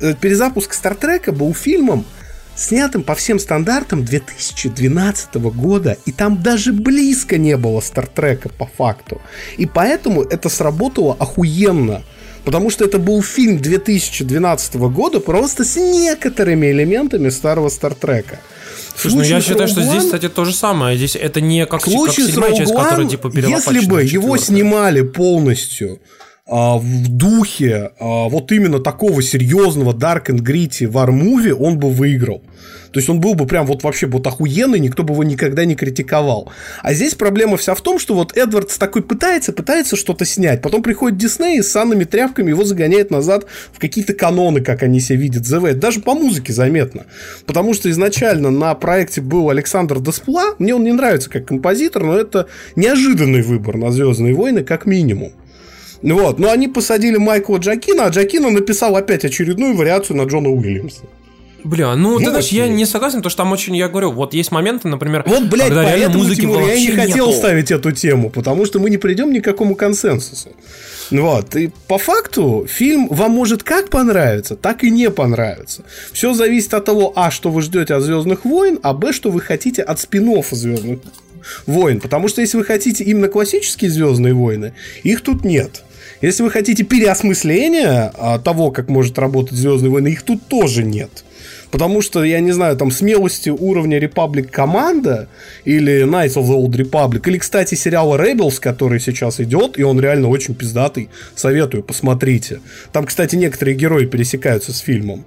Э, 0.00 0.14
Перезапуск 0.14 0.72
Стартрека 0.72 1.32
был 1.32 1.52
фильмом, 1.54 2.04
снятым 2.54 3.02
по 3.02 3.14
всем 3.14 3.38
стандартам 3.38 4.04
2012 4.04 5.34
года, 5.50 5.96
и 6.06 6.12
там 6.12 6.42
даже 6.42 6.72
близко 6.72 7.38
не 7.38 7.56
было 7.56 7.80
Стартрека 7.80 8.48
по 8.48 8.66
факту. 8.66 9.20
И 9.56 9.66
поэтому 9.66 10.22
это 10.22 10.48
сработало 10.48 11.16
охуенно. 11.18 12.02
Потому 12.44 12.70
что 12.70 12.84
это 12.84 12.98
был 12.98 13.22
фильм 13.22 13.58
2012 13.58 14.74
года 14.74 15.20
просто 15.20 15.64
с 15.64 15.76
некоторыми 15.76 16.66
элементами 16.72 17.28
старого 17.28 17.68
Стартрека. 17.68 18.40
Слушай, 18.96 19.14
ну 19.14 19.22
я 19.22 19.40
считаю, 19.40 19.68
что 19.68 19.82
здесь, 19.82 20.04
кстати, 20.04 20.28
то 20.28 20.44
же 20.44 20.52
самое. 20.52 20.96
Здесь 20.96 21.16
это 21.16 21.40
не 21.40 21.66
как, 21.66 21.86
в 21.86 22.04
как 22.04 22.14
седьмая 22.14 22.54
часть, 22.54 22.72
которая 22.72 23.08
типа 23.08 23.30
если 23.34 23.86
бы 23.86 24.02
его 24.02 24.36
снимали 24.36 25.02
полностью 25.02 26.00
в 26.52 27.08
духе 27.08 27.92
а, 27.98 28.28
вот 28.28 28.52
именно 28.52 28.78
такого 28.78 29.22
серьезного 29.22 29.92
Dark 29.94 30.26
and 30.26 30.40
Gritty 30.40 30.90
War 30.90 31.08
Movie 31.08 31.52
он 31.52 31.78
бы 31.78 31.90
выиграл. 31.90 32.42
То 32.92 32.98
есть 32.98 33.08
он 33.08 33.20
был 33.20 33.34
бы 33.34 33.46
прям 33.46 33.66
вот 33.66 33.82
вообще 33.82 34.06
вот 34.06 34.26
охуенный, 34.26 34.78
никто 34.78 35.02
бы 35.02 35.14
его 35.14 35.24
никогда 35.24 35.64
не 35.64 35.74
критиковал. 35.74 36.52
А 36.82 36.92
здесь 36.92 37.14
проблема 37.14 37.56
вся 37.56 37.74
в 37.74 37.80
том, 37.80 37.98
что 37.98 38.14
вот 38.14 38.36
Эдвардс 38.36 38.76
такой 38.76 39.02
пытается, 39.02 39.52
пытается 39.52 39.96
что-то 39.96 40.26
снять, 40.26 40.60
потом 40.60 40.82
приходит 40.82 41.18
Дисней 41.18 41.58
и 41.58 41.62
с 41.62 41.72
санными 41.72 42.04
тряпками 42.04 42.50
его 42.50 42.64
загоняет 42.64 43.10
назад 43.10 43.46
в 43.72 43.78
какие-то 43.78 44.12
каноны, 44.12 44.60
как 44.60 44.82
они 44.82 45.00
себя 45.00 45.18
видят, 45.18 45.46
ЗВ. 45.46 45.72
Даже 45.74 46.00
по 46.00 46.14
музыке 46.14 46.52
заметно. 46.52 47.06
Потому 47.46 47.72
что 47.72 47.90
изначально 47.90 48.50
на 48.50 48.74
проекте 48.74 49.22
был 49.22 49.48
Александр 49.48 50.00
Деспла, 50.00 50.54
мне 50.58 50.74
он 50.74 50.84
не 50.84 50.92
нравится 50.92 51.30
как 51.30 51.46
композитор, 51.46 52.04
но 52.04 52.18
это 52.18 52.46
неожиданный 52.76 53.40
выбор 53.40 53.78
на 53.78 53.90
«Звездные 53.90 54.34
войны» 54.34 54.64
как 54.64 54.84
минимум. 54.84 55.32
Вот, 56.02 56.38
но 56.38 56.50
они 56.50 56.68
посадили 56.68 57.16
Майкла 57.16 57.58
Джакина, 57.58 58.06
а 58.06 58.08
Джакина 58.08 58.50
написал 58.50 58.96
опять 58.96 59.24
очередную 59.24 59.76
вариацию 59.76 60.16
на 60.16 60.22
Джона 60.22 60.50
Уильямса. 60.50 61.02
Бля, 61.64 61.94
ну, 61.94 62.18
ты 62.18 62.24
Вот 62.24 62.30
знаешь, 62.30 62.48
я 62.48 62.66
не 62.66 62.84
согласен, 62.84 63.18
потому 63.18 63.30
что 63.30 63.42
там 63.42 63.52
очень, 63.52 63.76
я 63.76 63.88
говорю, 63.88 64.10
вот 64.10 64.34
есть 64.34 64.50
моменты, 64.50 64.88
например, 64.88 65.22
Вот, 65.26 65.44
блядь, 65.44 65.68
когда 65.68 65.94
реально 65.94 66.18
музыки 66.18 66.40
Тимур, 66.40 66.60
я 66.60 66.74
не 66.74 66.90
хотел 66.90 67.26
нету. 67.26 67.38
ставить 67.38 67.70
эту 67.70 67.92
тему, 67.92 68.30
потому 68.30 68.66
что 68.66 68.80
мы 68.80 68.90
не 68.90 68.98
придем 68.98 69.32
ни 69.32 69.38
к 69.38 69.44
какому 69.44 69.76
консенсусу. 69.76 70.50
Вот, 71.12 71.54
и 71.54 71.70
по 71.86 71.98
факту 71.98 72.66
фильм 72.68 73.06
вам 73.08 73.32
может 73.32 73.62
как 73.62 73.90
понравиться, 73.90 74.56
так 74.56 74.82
и 74.82 74.90
не 74.90 75.08
понравиться. 75.10 75.84
Все 76.12 76.34
зависит 76.34 76.74
от 76.74 76.84
того, 76.84 77.12
а, 77.14 77.30
что 77.30 77.50
вы 77.50 77.62
ждете 77.62 77.94
от 77.94 78.02
Звездных 78.02 78.44
войн, 78.44 78.80
а, 78.82 78.92
б, 78.92 79.12
что 79.12 79.30
вы 79.30 79.40
хотите 79.40 79.82
от 79.82 80.00
спин 80.00 80.42
Звездных 80.50 80.98
войн. 81.66 82.00
Потому 82.00 82.28
что 82.28 82.40
если 82.40 82.56
вы 82.56 82.64
хотите 82.64 83.04
именно 83.04 83.28
классические 83.28 83.90
Звездные 83.90 84.34
войны, 84.34 84.72
их 85.02 85.20
тут 85.20 85.44
нет. 85.44 85.82
Если 86.22 86.44
вы 86.44 86.50
хотите 86.50 86.84
переосмысления 86.84 88.12
а, 88.16 88.38
того, 88.38 88.70
как 88.70 88.88
может 88.88 89.18
работать 89.18 89.58
Звездные 89.58 89.90
войны, 89.90 90.08
их 90.08 90.22
тут 90.22 90.46
тоже 90.46 90.84
нет. 90.84 91.24
Потому 91.72 92.00
что, 92.02 92.22
я 92.22 92.40
не 92.40 92.52
знаю, 92.52 92.76
там 92.76 92.90
смелости 92.90 93.48
уровня 93.48 93.98
Republic 93.98 94.48
Команда 94.48 95.28
или 95.64 96.04
Knights 96.04 96.34
of 96.34 96.44
the 96.44 96.54
Old 96.54 96.76
Republic, 96.76 97.22
или, 97.26 97.38
кстати, 97.38 97.74
сериала 97.74 98.16
Rebels, 98.16 98.60
который 98.60 99.00
сейчас 99.00 99.40
идет, 99.40 99.78
и 99.78 99.82
он 99.82 99.98
реально 99.98 100.28
очень 100.28 100.54
пиздатый, 100.54 101.08
советую, 101.34 101.82
посмотрите. 101.82 102.60
Там, 102.92 103.06
кстати, 103.06 103.36
некоторые 103.36 103.74
герои 103.74 104.04
пересекаются 104.04 104.72
с 104.72 104.78
фильмом. 104.78 105.24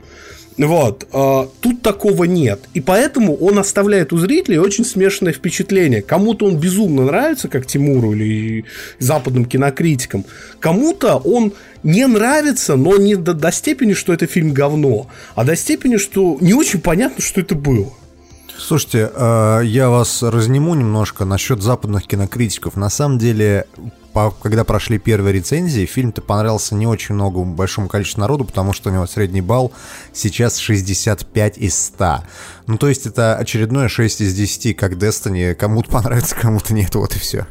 Вот, 0.58 1.06
а, 1.12 1.50
тут 1.60 1.82
такого 1.82 2.24
нет. 2.24 2.62
И 2.74 2.80
поэтому 2.80 3.36
он 3.36 3.60
оставляет 3.60 4.14
у 4.14 4.18
зрителей 4.18 4.58
очень 4.58 4.86
смешанное 4.86 5.34
впечатление. 5.34 6.02
Кому-то 6.02 6.46
он 6.46 6.58
безумно 6.58 7.04
нравится, 7.04 7.50
как 7.50 7.66
Тимуру 7.66 8.14
или 8.14 8.64
западным 9.00 9.46
кинокритикам. 9.46 10.26
Кому-то 10.60 11.18
он 11.18 11.54
не 11.84 12.08
нравится, 12.08 12.78
но 12.78 12.96
не 12.98 13.16
до, 13.16 13.34
до 13.34 13.52
степени, 13.52 13.94
что 13.94 14.14
это 14.14 14.28
фильм 14.28 14.54
говно, 14.54 15.08
а 15.36 15.44
до 15.44 15.56
степени, 15.56 15.98
что 15.98 16.38
не 16.40 16.54
очень 16.54 16.80
понятно, 16.80 17.22
что 17.22 17.42
это 17.42 17.56
было. 17.56 17.92
Слушайте, 18.58 19.12
э, 19.14 19.62
я 19.66 19.90
вас 19.90 20.24
разниму 20.24 20.74
немножко 20.76 21.26
насчет 21.26 21.62
западных 21.62 22.08
кинокритиков. 22.08 22.78
На 22.78 22.90
самом 22.90 23.18
деле, 23.18 23.66
по- 24.16 24.32
когда 24.32 24.64
прошли 24.64 24.98
первые 24.98 25.34
рецензии, 25.34 25.86
фильм-то 25.86 26.22
понравился 26.22 26.74
не 26.74 26.88
очень 26.88 27.16
много 27.16 27.44
большому 27.44 27.90
количеству 27.90 28.22
народу, 28.22 28.46
потому 28.46 28.72
что 28.72 28.90
у 28.90 28.94
него 28.94 29.06
средний 29.08 29.42
балл 29.42 29.74
сейчас 30.14 30.58
65 30.58 31.58
из 31.58 31.78
100. 31.88 32.20
Ну, 32.68 32.78
то 32.78 32.88
есть 32.88 33.06
это 33.06 33.36
очередное 33.36 33.90
6 33.90 34.22
из 34.22 34.34
10, 34.34 34.78
как 34.78 34.94
Destiny. 34.94 35.54
Кому-то 35.54 35.92
понравится, 35.92 36.34
кому-то 36.34 36.74
нет, 36.74 36.96
вот 36.96 37.14
и 37.16 37.20
все. 37.20 37.46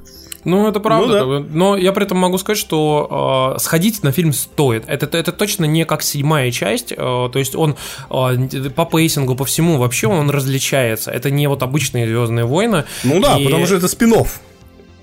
Ну, 0.45 0.67
это 0.67 0.81
правда. 0.81 1.25
Ну 1.25 1.47
Но 1.51 1.77
я 1.77 1.93
при 1.93 2.05
этом 2.05 2.19
могу 2.19 2.39
сказать, 2.39 2.59
что 2.59 3.55
э, 3.57 3.61
сходить 3.61 4.03
на 4.03 4.13
фильм 4.13 4.33
стоит. 4.33 4.85
Это, 4.87 5.17
это 5.17 5.33
точно 5.33 5.67
не 5.67 5.85
как 5.85 6.03
седьмая 6.03 6.51
часть. 6.51 6.93
э, 6.93 6.97
то 6.97 7.39
есть 7.39 7.55
он 7.55 7.77
э, 8.11 8.71
по 8.75 8.85
пейсингу, 8.87 9.37
по 9.37 9.45
всему 9.45 9.79
вообще 9.79 10.07
он 10.07 10.31
различается. 10.31 11.11
Это 11.11 11.31
не 11.31 11.47
вот 11.47 11.63
обычные 11.63 12.07
Звездные 12.07 12.45
войны. 12.47 12.85
Ну 13.05 13.21
да, 13.21 13.39
И, 13.39 13.45
потому 13.45 13.67
что 13.67 13.77
это 13.77 13.89
спин 13.89 14.15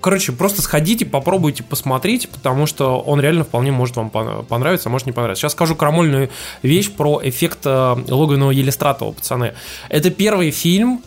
Короче, 0.02 0.32
просто 0.32 0.62
сходите, 0.62 1.06
попробуйте 1.06 1.64
посмотреть, 1.64 2.28
потому 2.30 2.66
что 2.66 3.00
он 3.00 3.22
реально 3.22 3.44
вполне 3.44 3.72
может 3.72 3.96
вам 3.96 4.10
пон- 4.14 4.44
понравиться, 4.44 4.90
а 4.90 4.92
может 4.92 5.06
не 5.06 5.14
понравиться. 5.14 5.42
Сейчас 5.42 5.52
скажу 5.54 5.76
крамольную 5.76 6.30
вещь 6.64 6.92
про 6.92 7.22
эффект 7.24 7.60
э, 7.66 7.96
Логана 8.10 8.50
Елистратова, 8.50 9.12
пацаны. 9.12 9.54
Это 9.90 10.10
первый 10.10 10.52
фильм, 10.52 11.04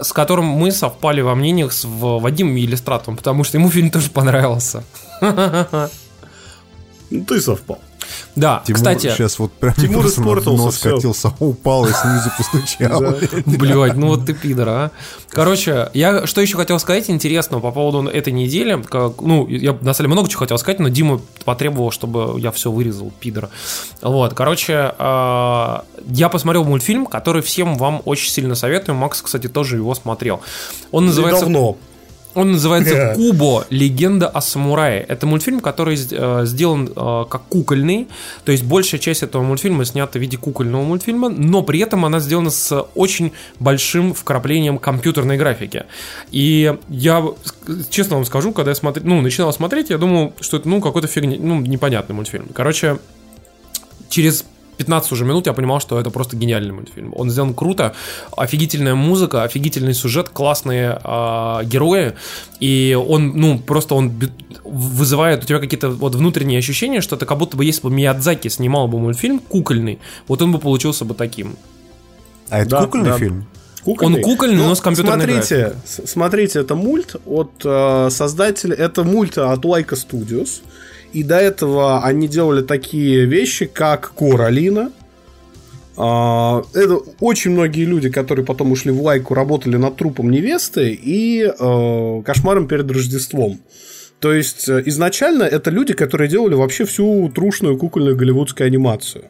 с 0.00 0.12
которым 0.12 0.46
мы 0.46 0.72
совпали 0.72 1.20
во 1.20 1.34
мнениях 1.34 1.72
с 1.72 1.84
Вадимом 1.84 2.56
Елистратовым, 2.56 3.16
потому 3.16 3.44
что 3.44 3.56
ему 3.58 3.70
фильм 3.70 3.90
тоже 3.90 4.10
понравился. 4.10 4.84
Ну, 7.10 7.24
ты 7.24 7.40
совпал. 7.40 7.78
Да, 8.36 8.62
Тимур 8.66 8.76
кстати, 8.76 9.08
сейчас 9.08 9.38
вот 9.38 9.52
прям 9.52 9.74
Тимур 9.74 10.06
испортился, 10.06 10.64
нос 10.64 10.78
катился, 10.78 11.32
упал 11.38 11.86
и 11.86 11.92
снизу 11.92 12.30
постучал. 12.36 13.00
Блять, 13.46 13.96
ну 13.96 14.08
вот 14.08 14.26
ты 14.26 14.34
пидор, 14.34 14.68
а. 14.68 14.90
Короче, 15.30 15.90
я 15.94 16.26
что 16.26 16.40
еще 16.40 16.56
хотел 16.56 16.78
сказать 16.78 17.10
интересного 17.10 17.60
по 17.60 17.72
поводу 17.72 18.08
этой 18.08 18.32
недели. 18.32 18.82
Как, 18.82 19.20
ну, 19.20 19.46
я 19.48 19.72
на 19.72 19.94
самом 19.94 19.94
деле 19.94 20.08
много 20.08 20.28
чего 20.28 20.40
хотел 20.40 20.58
сказать, 20.58 20.80
но 20.80 20.88
Дима 20.88 21.20
потребовал, 21.44 21.90
чтобы 21.90 22.40
я 22.40 22.50
все 22.52 22.70
вырезал, 22.70 23.12
пидора. 23.20 23.50
Вот, 24.00 24.34
короче, 24.34 24.94
а, 24.98 25.84
я 26.06 26.28
посмотрел 26.28 26.64
мультфильм, 26.64 27.06
который 27.06 27.42
всем 27.42 27.76
вам 27.76 28.02
очень 28.04 28.30
сильно 28.30 28.54
советую. 28.54 28.96
Макс, 28.96 29.22
кстати, 29.22 29.48
тоже 29.48 29.76
его 29.76 29.94
смотрел. 29.94 30.40
Он 30.90 31.06
называется... 31.06 31.44
Давно. 31.44 31.76
Он 32.34 32.52
называется. 32.52 33.14
Кубо. 33.14 33.64
Легенда 33.70 34.28
о 34.28 34.40
самурае. 34.40 35.00
Это 35.00 35.26
мультфильм, 35.26 35.60
который 35.60 35.96
э, 35.96 36.42
сделан 36.46 36.90
э, 36.94 37.24
как 37.28 37.42
кукольный. 37.48 38.08
То 38.44 38.52
есть 38.52 38.64
большая 38.64 39.00
часть 39.00 39.22
этого 39.22 39.42
мультфильма 39.42 39.84
снята 39.84 40.18
в 40.18 40.22
виде 40.22 40.36
кукольного 40.36 40.82
мультфильма, 40.82 41.28
но 41.28 41.62
при 41.62 41.80
этом 41.80 42.04
она 42.04 42.20
сделана 42.20 42.50
с 42.50 42.86
очень 42.94 43.32
большим 43.60 44.14
вкраплением 44.14 44.78
компьютерной 44.78 45.36
графики. 45.36 45.84
И 46.30 46.74
я 46.88 47.24
честно 47.90 48.16
вам 48.16 48.24
скажу, 48.24 48.52
когда 48.52 48.72
я 48.72 48.74
смотр... 48.74 49.00
ну, 49.04 49.20
начинал 49.20 49.52
смотреть, 49.52 49.90
я 49.90 49.98
думал, 49.98 50.34
что 50.40 50.56
это 50.56 50.68
ну 50.68 50.80
какой-то 50.80 51.08
фигня, 51.08 51.36
ну 51.38 51.60
непонятный 51.60 52.14
мультфильм. 52.14 52.48
Короче, 52.52 52.98
через 54.08 54.44
15 54.76 55.12
уже 55.12 55.24
минут 55.24 55.46
я 55.46 55.52
понимал, 55.52 55.80
что 55.80 55.98
это 56.00 56.10
просто 56.10 56.36
гениальный 56.36 56.72
мультфильм. 56.72 57.12
Он 57.16 57.30
сделан 57.30 57.54
круто, 57.54 57.94
офигительная 58.36 58.94
музыка, 58.94 59.42
офигительный 59.44 59.94
сюжет, 59.94 60.28
классные 60.28 60.98
а, 61.02 61.62
герои, 61.64 62.14
и 62.60 62.96
он, 63.08 63.32
ну, 63.36 63.58
просто 63.58 63.94
он 63.94 64.12
вызывает 64.64 65.44
у 65.44 65.46
тебя 65.46 65.58
какие-то 65.60 65.90
вот 65.90 66.14
внутренние 66.14 66.58
ощущения, 66.58 67.00
что 67.00 67.16
это 67.16 67.26
как 67.26 67.38
будто 67.38 67.56
бы 67.56 67.64
если 67.64 67.82
бы 67.82 67.90
Миядзаки 67.90 68.48
снимал 68.48 68.88
бы 68.88 68.98
мультфильм 68.98 69.38
кукольный, 69.38 69.98
вот 70.28 70.42
он 70.42 70.52
бы 70.52 70.58
получился 70.58 71.04
бы 71.04 71.14
таким. 71.14 71.56
А 72.50 72.58
это 72.60 72.70
Да, 72.70 72.84
кукольный 72.84 73.10
да. 73.10 73.18
фильм? 73.18 73.46
Он 73.86 74.20
кукольный, 74.22 74.56
но 74.56 74.74
с 74.74 74.80
компьютерной 74.80 75.24
смотрите, 75.26 75.74
с- 75.86 76.06
смотрите, 76.06 76.60
это 76.60 76.74
мульт 76.74 77.16
от 77.26 77.50
э, 77.64 78.08
создателя, 78.10 78.74
это 78.74 79.04
мульт 79.04 79.36
от 79.36 79.62
Laika 79.62 79.90
Studios. 79.94 80.62
И 81.14 81.22
до 81.22 81.36
этого 81.38 82.04
они 82.04 82.28
делали 82.28 82.60
такие 82.62 83.24
вещи, 83.24 83.64
как 83.66 84.12
Коралина. 84.14 84.90
А, 85.96 86.62
это 86.74 86.96
очень 87.20 87.52
многие 87.52 87.84
люди, 87.84 88.10
которые 88.10 88.44
потом 88.44 88.72
ушли 88.72 88.90
в 88.90 89.00
лайку, 89.00 89.34
работали 89.34 89.76
над 89.76 89.96
трупом 89.96 90.30
невесты 90.30 90.90
и 90.92 91.44
э, 91.44 92.22
кошмаром 92.26 92.66
перед 92.66 92.90
Рождеством. 92.90 93.60
То 94.18 94.32
есть 94.32 94.68
э, 94.68 94.82
изначально 94.86 95.44
это 95.44 95.70
люди, 95.70 95.92
которые 95.94 96.28
делали 96.28 96.54
вообще 96.54 96.84
всю 96.84 97.28
трушную 97.28 97.76
кукольную 97.78 98.16
голливудскую 98.16 98.66
анимацию. 98.66 99.26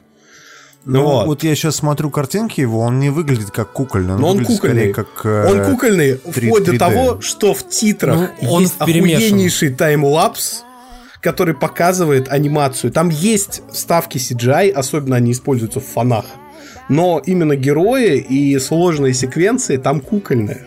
Ну, 0.87 1.03
Вот. 1.03 1.27
вот. 1.27 1.43
я 1.45 1.55
сейчас 1.55 1.77
смотрю 1.77 2.09
картинки 2.11 2.61
его, 2.63 2.81
он 2.81 2.99
не 2.99 3.11
выглядит 3.11 3.51
как 3.51 3.73
кукольный, 3.73 4.15
он, 4.15 4.21
Но 4.21 4.29
он 4.31 4.45
кукольный. 4.45 4.93
как... 4.93 5.09
э, 5.25 5.47
Он 5.51 5.65
кукольный, 5.71 6.15
три- 6.17 6.49
вплоть 6.49 6.65
до 6.65 6.73
3D. 6.73 6.79
того, 6.79 7.21
что 7.21 7.53
в 7.55 7.69
титрах 7.69 8.31
Ну, 8.41 8.51
он 8.51 8.63
есть 8.63 8.75
охуеннейший 8.79 9.71
таймлапс, 9.71 10.63
который 11.25 11.55
показывает 11.55 12.29
анимацию. 12.29 12.93
Там 12.93 13.09
есть 13.09 13.63
вставки 13.73 14.19
CGI, 14.19 14.71
особенно 14.71 15.17
они 15.17 15.33
используются 15.33 15.81
в 15.81 15.87
фонах. 15.87 16.27
Но 16.91 17.19
именно 17.25 17.57
герои 17.57 18.19
и 18.19 18.59
сложные 18.59 19.15
секвенции 19.15 19.79
там 19.79 20.01
кукольные. 20.01 20.67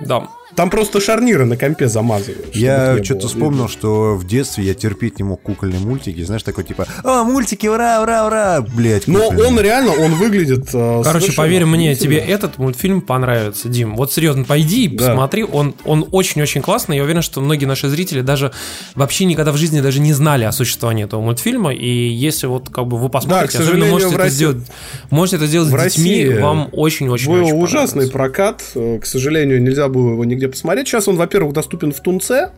Да. 0.00 0.28
Там 0.56 0.70
просто 0.70 1.00
шарниры 1.00 1.44
на 1.44 1.56
компе 1.56 1.88
замазывают. 1.88 2.54
Я 2.54 2.96
что-то 3.02 3.20
было 3.22 3.28
вспомнил, 3.28 3.68
что 3.68 4.14
в 4.16 4.26
детстве 4.26 4.64
я 4.64 4.74
терпеть 4.74 5.18
не 5.18 5.24
мог 5.24 5.42
кукольные 5.42 5.80
мультики. 5.80 6.22
Знаешь, 6.22 6.42
такой 6.42 6.64
типа, 6.64 6.86
а, 7.02 7.24
мультики, 7.24 7.66
ура, 7.66 8.00
ура, 8.02 8.26
ура, 8.26 8.60
блять. 8.74 9.06
Но 9.08 9.28
он 9.28 9.58
реально, 9.60 9.92
он 9.92 10.14
выглядит... 10.14 10.68
э, 10.72 11.02
Короче, 11.04 11.32
поверь 11.32 11.64
мне, 11.64 11.94
тебе 11.96 12.18
этот 12.18 12.58
мультфильм 12.58 13.00
понравится, 13.00 13.68
Дим. 13.68 13.96
Вот 13.96 14.12
серьезно, 14.12 14.44
пойди 14.44 14.84
и 14.84 14.88
Да. 14.96 15.08
посмотри. 15.08 15.44
Он, 15.44 15.74
он 15.84 16.06
очень-очень 16.12 16.62
классный. 16.62 16.96
Я 16.96 17.02
уверен, 17.04 17.22
что 17.22 17.40
многие 17.40 17.64
наши 17.64 17.88
зрители 17.88 18.20
даже 18.20 18.52
вообще 18.94 19.24
никогда 19.24 19.50
в 19.52 19.56
жизни 19.56 19.80
даже 19.80 20.00
не 20.00 20.12
знали 20.12 20.44
о 20.44 20.52
существовании 20.52 21.04
этого 21.04 21.20
мультфильма. 21.20 21.72
И 21.74 21.88
если 21.88 22.46
вот 22.46 22.68
как 22.70 22.86
бы 22.86 22.98
вы 22.98 23.08
посмотрите, 23.08 23.58
к 23.58 23.60
особенно 23.60 23.86
можете 23.86 24.10
в 24.10 24.14
это 24.14 24.22
России- 24.24 24.34
сделать, 24.36 24.56
можете 25.10 25.36
это 25.36 25.46
сделать 25.46 25.68
в 25.68 25.78
с 25.78 25.82
детьми, 25.94 26.24
России 26.26 26.40
вам 26.40 26.68
очень-очень 26.72 27.32
Был 27.32 27.42
очень 27.44 27.60
ужасный 27.62 28.08
прокат. 28.10 28.62
э, 28.74 28.98
К 29.00 29.06
сожалению, 29.06 29.60
нельзя 29.62 29.88
было 29.88 30.10
его 30.12 30.24
нигде 30.24 30.43
посмотреть. 30.48 30.88
Сейчас 30.88 31.08
он, 31.08 31.16
во-первых, 31.16 31.52
доступен 31.52 31.92
в 31.92 32.00
Тунце. 32.00 32.50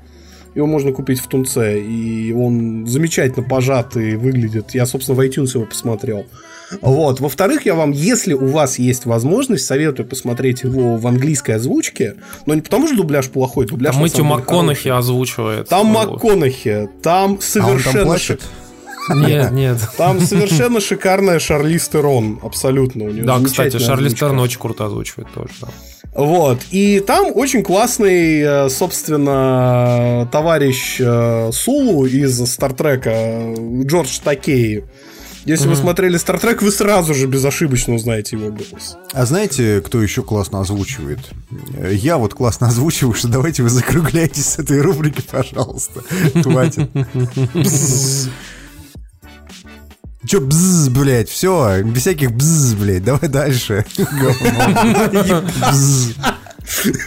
Его 0.54 0.66
можно 0.66 0.90
купить 0.92 1.20
в 1.20 1.26
Тунце, 1.26 1.80
и 1.82 2.32
он 2.32 2.86
замечательно 2.86 3.46
пожатый 3.46 4.16
выглядит. 4.16 4.70
Я, 4.74 4.86
собственно, 4.86 5.14
в 5.16 5.20
iTunes 5.20 5.50
его 5.54 5.66
посмотрел. 5.66 6.24
Вот. 6.80 7.20
Во-вторых, 7.20 7.66
я 7.66 7.74
вам, 7.74 7.90
если 7.92 8.32
у 8.32 8.46
вас 8.46 8.78
есть 8.78 9.04
возможность, 9.04 9.66
советую 9.66 10.06
посмотреть 10.06 10.62
его 10.62 10.96
в 10.96 11.06
английской 11.06 11.52
озвучке. 11.52 12.16
Но 12.46 12.54
не 12.54 12.62
потому, 12.62 12.86
что 12.88 12.96
дубляж 12.96 13.28
плохой, 13.28 13.66
дубляж 13.66 13.92
Там 13.94 14.02
Мэтью 14.02 14.24
МакКонахи 14.24 14.88
хороший. 14.88 14.98
озвучивает. 14.98 15.68
Там. 15.68 15.86
МакКонахи, 15.88 16.88
там 17.02 17.22
А 17.22 17.32
он 17.32 17.36
там 17.36 17.40
совершенно... 17.42 18.04
плачет? 18.04 18.42
Нет, 19.14 19.52
нет. 19.52 19.78
Там 19.96 20.20
совершенно 20.20 20.80
шикарная 20.80 21.38
Шарлиз 21.38 21.88
Терон, 21.88 22.40
абсолютно. 22.42 23.04
У 23.04 23.10
нее 23.10 23.22
Да, 23.24 23.34
кстати, 23.36 23.46
замечательная 23.76 23.86
Шарли 23.86 24.06
озвучка. 24.06 24.16
Стерн 24.26 24.40
очень 24.40 24.58
круто 24.58 24.86
озвучивает 24.86 25.28
тоже. 25.32 25.50
да. 25.60 25.68
Вот. 26.16 26.60
И 26.70 27.00
там 27.00 27.30
очень 27.34 27.62
классный, 27.62 28.40
э, 28.40 28.68
собственно, 28.70 30.26
товарищ 30.32 30.96
э, 30.98 31.50
Сулу 31.52 32.06
из 32.06 32.42
Стартрека, 32.50 33.10
э, 33.12 33.82
Джордж 33.82 34.18
Такей. 34.24 34.84
Если 35.44 35.68
вы 35.68 35.76
смотрели 35.76 36.16
Стартрек, 36.16 36.62
вы 36.62 36.72
сразу 36.72 37.14
же 37.14 37.26
безошибочно 37.26 37.94
узнаете 37.94 38.36
его 38.36 38.48
голос. 38.48 38.96
А 39.12 39.26
знаете, 39.26 39.80
кто 39.84 40.02
еще 40.02 40.22
классно 40.22 40.60
озвучивает? 40.60 41.20
Я 41.92 42.16
вот 42.16 42.34
классно 42.34 42.66
озвучиваю, 42.68 43.14
что 43.14 43.28
давайте 43.28 43.62
вы 43.62 43.68
закругляйтесь 43.68 44.46
с 44.46 44.58
этой 44.58 44.80
рубрики, 44.80 45.20
пожалуйста. 45.20 46.02
Хватит. 46.42 46.90
Че 50.26 50.40
бзз, 50.40 50.88
блядь, 50.88 51.28
все, 51.28 51.82
без 51.82 52.02
всяких 52.02 52.32
бзз, 52.32 52.74
блядь, 52.74 53.04
давай 53.04 53.28
дальше. 53.28 53.84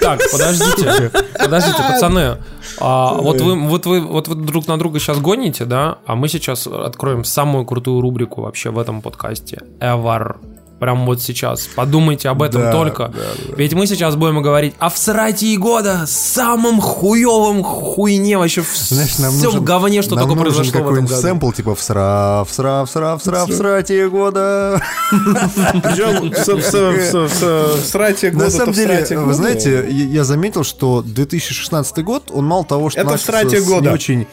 Так, 0.01 0.21
подождите, 0.31 1.11
подождите, 1.37 1.83
пацаны. 1.83 2.37
А, 2.79 3.13
вот, 3.15 3.41
вы, 3.41 3.59
вот, 3.67 3.85
вы, 3.85 3.99
вот 3.99 4.29
вы 4.29 4.35
друг 4.35 4.67
на 4.67 4.79
друга 4.79 4.99
сейчас 4.99 5.19
гоните, 5.19 5.65
да? 5.65 5.97
А 6.05 6.15
мы 6.15 6.29
сейчас 6.29 6.65
откроем 6.65 7.25
самую 7.25 7.65
крутую 7.65 7.99
рубрику 7.99 8.41
вообще 8.41 8.69
в 8.69 8.79
этом 8.79 9.01
подкасте. 9.01 9.61
Ever. 9.81 10.37
Прям 10.79 11.05
вот 11.05 11.21
сейчас. 11.21 11.67
Подумайте 11.75 12.29
об 12.29 12.41
этом 12.41 12.61
Да, 12.61 12.71
только. 12.71 13.07
да, 13.09 13.19
да. 13.47 13.53
Ведь 13.57 13.73
мы 13.73 13.85
сейчас 13.85 14.15
будем 14.15 14.41
говорить 14.41 14.73
о 14.79 14.89
всратии 14.89 15.55
года, 15.57 16.05
самом 16.07 16.79
хуевом 16.81 17.63
хуйне 17.63 18.37
вообще 18.37 18.61
в 18.61 18.75
Знаешь, 18.77 19.17
нам 19.17 19.31
всем 19.31 19.45
нужен, 19.51 19.65
говне, 19.65 20.01
что 20.01 20.15
нам 20.15 20.27
только 20.27 20.43
нужен 20.43 20.55
произошло 20.55 20.81
в 20.89 20.93
этом 20.93 21.05
году. 21.05 21.21
сэмпл, 21.21 21.51
типа 21.51 21.75
всра, 21.75 22.43
всра, 22.47 22.85
всра, 22.85 23.17
всра, 23.17 23.45
всрате 23.45 24.07
года. 24.09 24.81
Причем 25.11 26.29
в, 26.31 26.35
с- 26.35 26.47
в, 26.47 26.61
с- 26.61 27.13
в, 27.13 27.29
с- 27.33 27.81
в 27.81 27.85
срате 27.85 28.31
года 28.31 28.45
На 28.45 28.51
самом 28.51 28.73
деле, 28.73 29.05
вы 29.17 29.33
знаете, 29.33 29.85
я 29.89 30.23
заметил, 30.23 30.63
что 30.63 31.01
2016 31.01 32.03
год, 32.03 32.31
он 32.33 32.45
мало 32.45 32.63
того, 32.65 32.89
что 32.89 32.99
Это 33.01 33.11
начался 33.11 33.49
с 33.59 33.63
года. 33.67 33.89
не 33.89 33.93
очень 33.93 34.27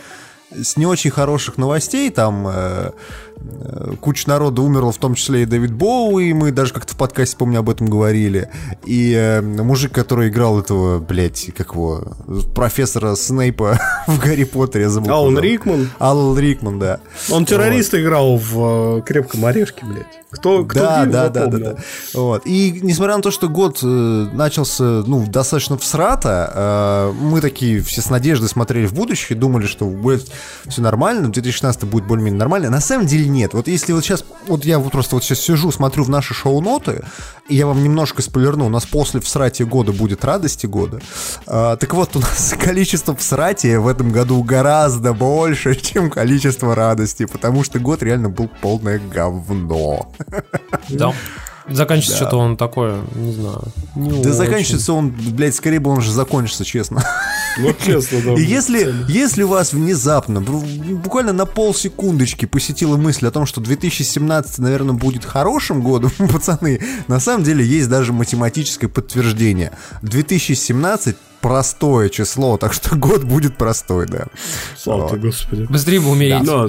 с 0.62 0.76
не 0.76 0.86
очень 0.86 1.10
хороших 1.10 1.58
новостей, 1.58 2.08
там 2.08 2.46
э, 2.48 2.92
куча 4.00 4.28
народа 4.28 4.62
умерла, 4.62 4.92
в 4.92 4.98
том 4.98 5.14
числе 5.14 5.42
и 5.42 5.46
Дэвид 5.46 5.72
Боуи, 5.72 6.32
мы 6.32 6.52
даже 6.52 6.72
как-то 6.72 6.94
в 6.94 6.96
подкасте, 6.96 7.36
помню, 7.36 7.60
об 7.60 7.70
этом 7.70 7.88
говорили. 7.88 8.48
И 8.84 9.12
э, 9.12 9.40
мужик, 9.40 9.92
который 9.92 10.28
играл 10.28 10.60
этого, 10.60 10.98
блядь, 10.98 11.50
как 11.56 11.72
его, 11.72 12.16
профессора 12.54 13.14
Снейпа 13.14 13.78
в 14.06 14.18
Гарри 14.18 14.44
Поттере, 14.44 14.88
забыл. 14.88 15.12
Алан. 15.12 15.38
Рикман. 15.38 15.90
Алан 15.98 16.38
Рикман, 16.38 16.78
да. 16.78 17.00
Он 17.30 17.44
террорист 17.44 17.94
играл 17.94 18.36
в 18.36 18.98
э, 18.98 19.02
крепком 19.02 19.44
орешке, 19.44 19.84
блядь. 19.84 20.25
Кто, 20.36 20.64
кто 20.64 20.80
да, 20.80 21.00
фильм 21.00 21.12
да, 21.12 21.28
да, 21.28 21.46
да, 21.46 21.58
да. 21.58 21.76
Вот. 22.14 22.42
И 22.46 22.80
несмотря 22.82 23.16
на 23.16 23.22
то, 23.22 23.30
что 23.30 23.48
год 23.48 23.80
э, 23.82 23.86
начался, 23.86 24.84
ну, 24.84 25.26
достаточно 25.26 25.76
всрато, 25.78 26.52
э, 26.54 27.12
мы 27.20 27.40
такие 27.40 27.80
все 27.80 28.02
с 28.02 28.10
надеждой 28.10 28.48
смотрели 28.48 28.86
в 28.86 28.94
будущее, 28.94 29.38
думали, 29.38 29.66
что 29.66 29.86
будет 29.86 30.30
все 30.66 30.82
нормально, 30.82 31.32
2016 31.32 31.84
будет 31.84 32.06
более-менее 32.06 32.38
нормально. 32.38 32.70
На 32.70 32.80
самом 32.80 33.06
деле 33.06 33.28
нет. 33.28 33.54
Вот 33.54 33.68
если 33.68 33.92
вот 33.92 34.04
сейчас, 34.04 34.24
вот 34.46 34.64
я 34.64 34.78
вот 34.78 34.92
просто 34.92 35.16
вот 35.16 35.24
сейчас 35.24 35.40
сижу, 35.40 35.70
смотрю 35.70 36.04
в 36.04 36.10
наши 36.10 36.34
шоу-ноты, 36.34 37.04
и 37.48 37.56
я 37.56 37.66
вам 37.66 37.82
немножко 37.82 38.22
спойлерну, 38.22 38.66
у 38.66 38.68
нас 38.68 38.86
после 38.86 39.20
всрати 39.20 39.62
года 39.62 39.92
будет 39.92 40.24
радости 40.24 40.66
года. 40.66 41.00
А, 41.46 41.76
так 41.76 41.94
вот, 41.94 42.16
у 42.16 42.20
нас 42.20 42.54
количество 42.60 43.14
всратия 43.14 43.78
в 43.78 43.88
этом 43.88 44.10
году 44.10 44.42
гораздо 44.42 45.12
больше, 45.12 45.74
чем 45.80 46.10
количество 46.10 46.74
радости, 46.74 47.26
потому 47.26 47.64
что 47.64 47.78
год 47.78 48.02
реально 48.02 48.28
был 48.28 48.48
полное 48.60 48.98
говно. 48.98 50.12
Да. 50.90 51.12
Заканчивается 51.68 52.16
что-то 52.16 52.36
он 52.36 52.56
такое, 52.56 53.00
не 53.16 53.32
знаю. 53.32 53.60
не 53.96 54.10
Да 54.10 54.16
очень. 54.18 54.32
заканчивается 54.32 54.92
он, 54.92 55.10
блядь, 55.10 55.52
скорее 55.56 55.80
бы 55.80 55.90
он 55.90 56.00
же 56.00 56.12
закончится, 56.12 56.64
честно. 56.64 57.02
Вот 57.58 57.76
честно, 57.84 58.20
да. 58.24 58.32
И 58.34 58.44
если, 58.44 58.94
если 59.08 59.42
у 59.42 59.48
вас 59.48 59.72
внезапно, 59.72 60.38
бу- 60.38 60.94
буквально 60.94 61.32
на 61.32 61.44
полсекундочки 61.44 62.46
посетила 62.46 62.96
мысль 62.96 63.26
о 63.26 63.32
том, 63.32 63.46
что 63.46 63.60
2017, 63.60 64.58
наверное, 64.58 64.94
будет 64.94 65.24
хорошим 65.24 65.82
годом, 65.82 66.12
пацаны, 66.32 66.80
на 67.08 67.18
самом 67.18 67.42
деле 67.42 67.64
есть 67.66 67.88
даже 67.88 68.12
математическое 68.12 68.86
подтверждение. 68.86 69.72
2017 70.02 71.16
простое 71.46 72.08
число, 72.08 72.56
так 72.56 72.72
что 72.72 72.96
год 72.96 73.22
будет 73.22 73.56
простой, 73.56 74.06
да. 74.06 74.24
Слава 74.76 75.08
тебе, 75.08 75.28
Господи. 75.28 75.62
Быстрее 75.62 76.00
бы 76.00 76.10
умереть. 76.10 76.42
Да. 76.42 76.66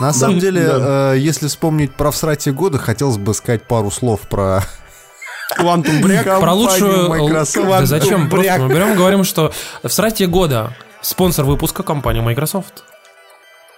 На 0.00 0.12
самом 0.14 0.38
деле, 0.38 0.66
да. 0.66 1.14
э, 1.14 1.18
если 1.18 1.48
вспомнить 1.48 1.94
про 1.94 2.10
всратие 2.10 2.54
года, 2.54 2.78
хотелось 2.78 3.18
бы 3.18 3.34
сказать 3.34 3.64
пару 3.64 3.90
слов 3.90 4.22
про 4.22 4.62
Квантум 5.56 6.00
бряк. 6.00 6.40
Про 6.40 6.54
лучшую... 6.54 7.10
Microsoft. 7.10 7.68
Да 7.68 7.84
зачем? 7.84 8.30
Просто 8.30 8.58
мы 8.58 8.68
берем 8.68 8.94
и 8.94 8.96
говорим, 8.96 9.22
что 9.22 9.52
в 9.82 9.90
срате 9.90 10.26
года 10.26 10.72
спонсор 11.02 11.44
выпуска 11.44 11.82
компания 11.82 12.22
Microsoft. 12.22 12.84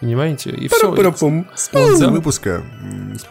Понимаете? 0.00 0.50
И 0.50 0.68
все. 0.68 0.94
Спонсор 1.54 2.10
выпуска 2.10 2.62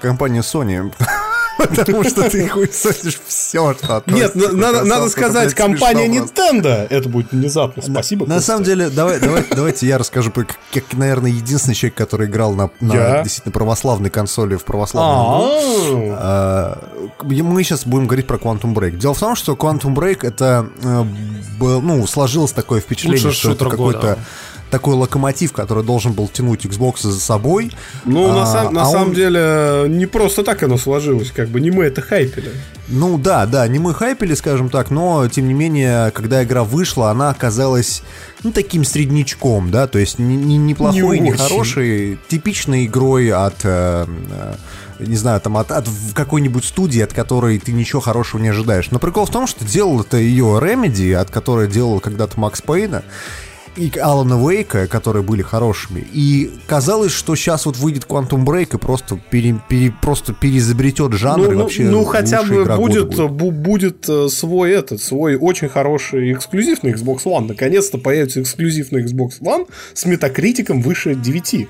компания 0.01 0.41
Sony. 0.41 0.93
Потому 1.57 2.03
что 2.03 2.30
ты 2.30 2.47
хуесосишь 2.47 3.20
все, 3.26 3.74
что 3.74 4.03
Нет, 4.07 4.34
к 4.34 4.51
надо, 4.53 5.09
сказать, 5.09 5.53
компания. 5.53 6.07
Nintendo. 6.07 6.88
Это 6.89 7.09
будет 7.09 7.32
внезапно. 7.32 7.82
Спасибо. 7.82 8.28
На 8.28 8.41
самом 8.41 8.63
деле, 8.63 8.89
давай, 8.89 9.20
давай, 9.20 9.43
давайте 9.49 9.88
я 9.88 9.97
расскажу, 9.97 10.32
как, 10.32 10.55
как, 10.74 10.84
наверное, 10.93 11.32
единственный 11.32 11.74
человек, 11.74 11.95
который 11.95 12.28
играл 12.28 12.53
на, 12.53 12.70
действительно 12.80 13.51
православной 13.51 14.09
консоли 14.09 14.55
в 14.55 14.63
православном 14.65 15.49
А, 16.13 16.78
Мы 17.24 17.63
сейчас 17.63 17.86
будем 17.86 18.05
говорить 18.07 18.28
про 18.28 18.38
Quantum 18.38 18.74
Break. 18.74 18.97
Дело 18.97 19.13
в 19.13 19.20
том, 19.20 19.36
что 19.36 19.53
Quantum 19.53 19.95
Break 19.95 20.26
это 20.26 20.70
э, 20.84 21.03
ну, 21.59 22.05
сложилось 22.07 22.51
такое 22.51 22.80
впечатление, 22.82 23.26
Лучший 23.26 23.39
что 23.39 23.51
это 23.51 23.65
какой-то 23.70 24.20
такой 24.70 24.95
локомотив, 24.95 25.53
который 25.53 25.84
должен 25.84 26.11
был 26.11 26.28
тянуть 26.28 26.65
Xbox 26.65 27.01
за 27.03 27.20
собой. 27.20 27.72
Ну, 28.03 28.28
на, 28.34 28.43
А, 28.43 28.45
сам- 28.45 28.74
на 28.74 28.82
а 28.82 28.86
самом 28.86 29.07
он- 29.09 29.13
деле, 29.13 29.86
не 29.88 30.05
просто 30.05 30.43
так 30.43 30.61
оно 30.63 30.78
сложилось. 30.78 31.32
Как 31.32 31.47
бы 31.47 31.61
не 31.61 31.72
мы 31.72 31.86
это 31.86 32.01
хайпили. 32.01 32.51
Ну 32.89 33.18
да, 33.18 33.45
да, 33.45 33.68
не 33.68 33.80
мы 33.80 33.93
хайпели, 33.93 34.34
скажем 34.34 34.70
так, 34.70 34.91
но 34.91 35.28
тем 35.30 35.47
не 35.47 35.53
менее, 35.53 36.11
когда 36.11 36.43
игра 36.43 36.63
вышла, 36.63 37.11
она 37.11 37.30
оказалась 37.30 38.03
ну, 38.43 38.51
таким 38.51 38.84
среднячком, 38.84 39.72
да, 39.72 39.88
то 39.88 39.99
есть 39.99 40.20
не, 40.20 40.36
не, 40.36 40.57
неплохой, 40.57 41.20
Не 41.20 41.32
не, 41.32 41.32
хорошей, 41.32 42.20
типичной 42.28 42.86
игрой 42.86 43.32
от, 43.32 43.63
э, 43.63 44.05
э, 44.32 44.55
не 44.99 45.15
знаю, 45.15 45.39
там, 45.41 45.57
от, 45.57 45.71
от 45.71 45.87
какой-нибудь 46.13 46.65
студии, 46.65 47.01
от 47.01 47.13
которой 47.13 47.59
ты 47.59 47.71
ничего 47.71 48.01
хорошего 48.01 48.41
не 48.41 48.49
ожидаешь. 48.49 48.91
Но 48.91 48.99
прикол 48.99 49.25
в 49.25 49.31
том, 49.31 49.47
что 49.47 49.65
делал 49.65 50.01
это 50.01 50.17
ее 50.17 50.59
Remedy, 50.61 51.13
от 51.13 51.29
которой 51.29 51.67
делал 51.67 51.99
когда-то 51.99 52.39
Макс 52.39 52.61
Пейна, 52.61 53.03
и 53.77 53.91
Алана 53.99 54.33
Вейка, 54.33 54.87
которые 54.87 55.23
были 55.23 55.41
хорошими. 55.43 56.05
И 56.11 56.51
казалось, 56.65 57.11
что 57.11 57.35
сейчас 57.35 57.65
вот 57.65 57.77
выйдет 57.77 58.05
Quantum 58.05 58.43
Break 58.43 58.75
и 58.75 58.77
просто, 58.79 59.19
пере, 59.29 59.59
пере- 59.69 59.93
просто 60.01 60.33
переизобретет 60.33 61.13
жанр 61.13 61.45
Ну, 61.45 61.51
и 61.51 61.55
ну, 61.55 61.61
вообще 61.61 61.83
ну, 61.83 62.03
хотя 62.03 62.43
бы 62.43 62.65
года 62.65 63.05
будет, 63.05 63.13
бу- 63.13 63.51
будет 63.51 64.09
э, 64.09 64.29
свой 64.29 64.71
этот, 64.71 65.01
свой 65.01 65.35
очень 65.35 65.69
хороший 65.69 66.33
эксклюзив 66.33 66.81
на 66.83 66.89
Xbox 66.89 67.23
One. 67.25 67.47
Наконец-то 67.47 67.97
появится 67.97 68.41
эксклюзив 68.41 68.91
на 68.91 68.97
Xbox 68.97 69.39
One 69.41 69.67
с 69.93 70.05
метакритиком 70.05 70.81
выше 70.81 71.13
9. 71.13 71.67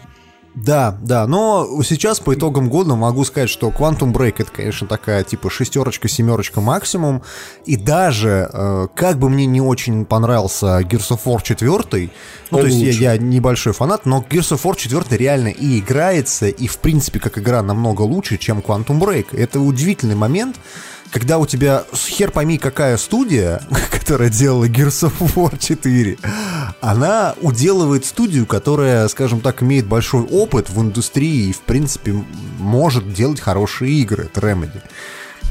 Да, 0.59 0.97
да, 1.03 1.27
но 1.27 1.67
сейчас 1.83 2.19
по 2.19 2.33
итогам 2.33 2.67
года 2.67 2.95
могу 2.95 3.23
сказать, 3.25 3.47
что 3.47 3.69
Quantum 3.69 4.11
Break 4.11 4.37
это, 4.39 4.51
конечно, 4.51 4.87
такая 4.87 5.23
типа 5.23 5.51
шестерочка, 5.51 6.07
семерочка 6.07 6.61
максимум. 6.61 7.21
И 7.65 7.77
даже, 7.77 8.49
э, 8.51 8.87
как 8.95 9.19
бы 9.19 9.29
мне 9.29 9.45
не 9.45 9.61
очень 9.61 10.03
понравился 10.03 10.79
Gears 10.79 11.11
of 11.11 11.19
War 11.25 11.43
4, 11.43 12.09
ну, 12.49 12.57
Он 12.57 12.63
то 12.63 12.67
есть 12.67 12.97
я, 12.99 13.13
я 13.13 13.17
небольшой 13.19 13.73
фанат, 13.73 14.07
но 14.07 14.25
Gears 14.27 14.57
of 14.57 14.63
War 14.63 14.75
4 14.75 15.15
реально 15.15 15.49
и 15.49 15.77
играется, 15.77 16.47
и 16.47 16.65
в 16.65 16.79
принципе 16.79 17.19
как 17.19 17.37
игра 17.37 17.61
намного 17.61 18.01
лучше, 18.01 18.39
чем 18.39 18.57
Quantum 18.57 18.99
Break. 18.99 19.37
Это 19.37 19.59
удивительный 19.59 20.15
момент, 20.15 20.55
когда 21.11 21.37
у 21.37 21.45
тебя 21.45 21.83
хер 21.95 22.31
пойми 22.31 22.57
какая 22.57 22.97
студия, 22.97 23.61
которая 23.91 24.29
делала 24.29 24.65
Gears 24.65 25.09
of 25.09 25.35
War 25.35 25.57
4, 25.57 26.17
она 26.81 27.35
уделывает 27.41 28.05
студию, 28.05 28.45
которая, 28.45 29.07
скажем 29.07 29.41
так, 29.41 29.63
имеет 29.63 29.87
большой 29.87 30.23
опыт 30.23 30.69
в 30.69 30.81
индустрии 30.81 31.49
и, 31.49 31.53
в 31.53 31.61
принципе, 31.61 32.13
может 32.59 33.13
делать 33.13 33.39
хорошие 33.39 33.91
игры. 33.93 34.25
Это 34.25 34.41
Remedy. 34.41 34.81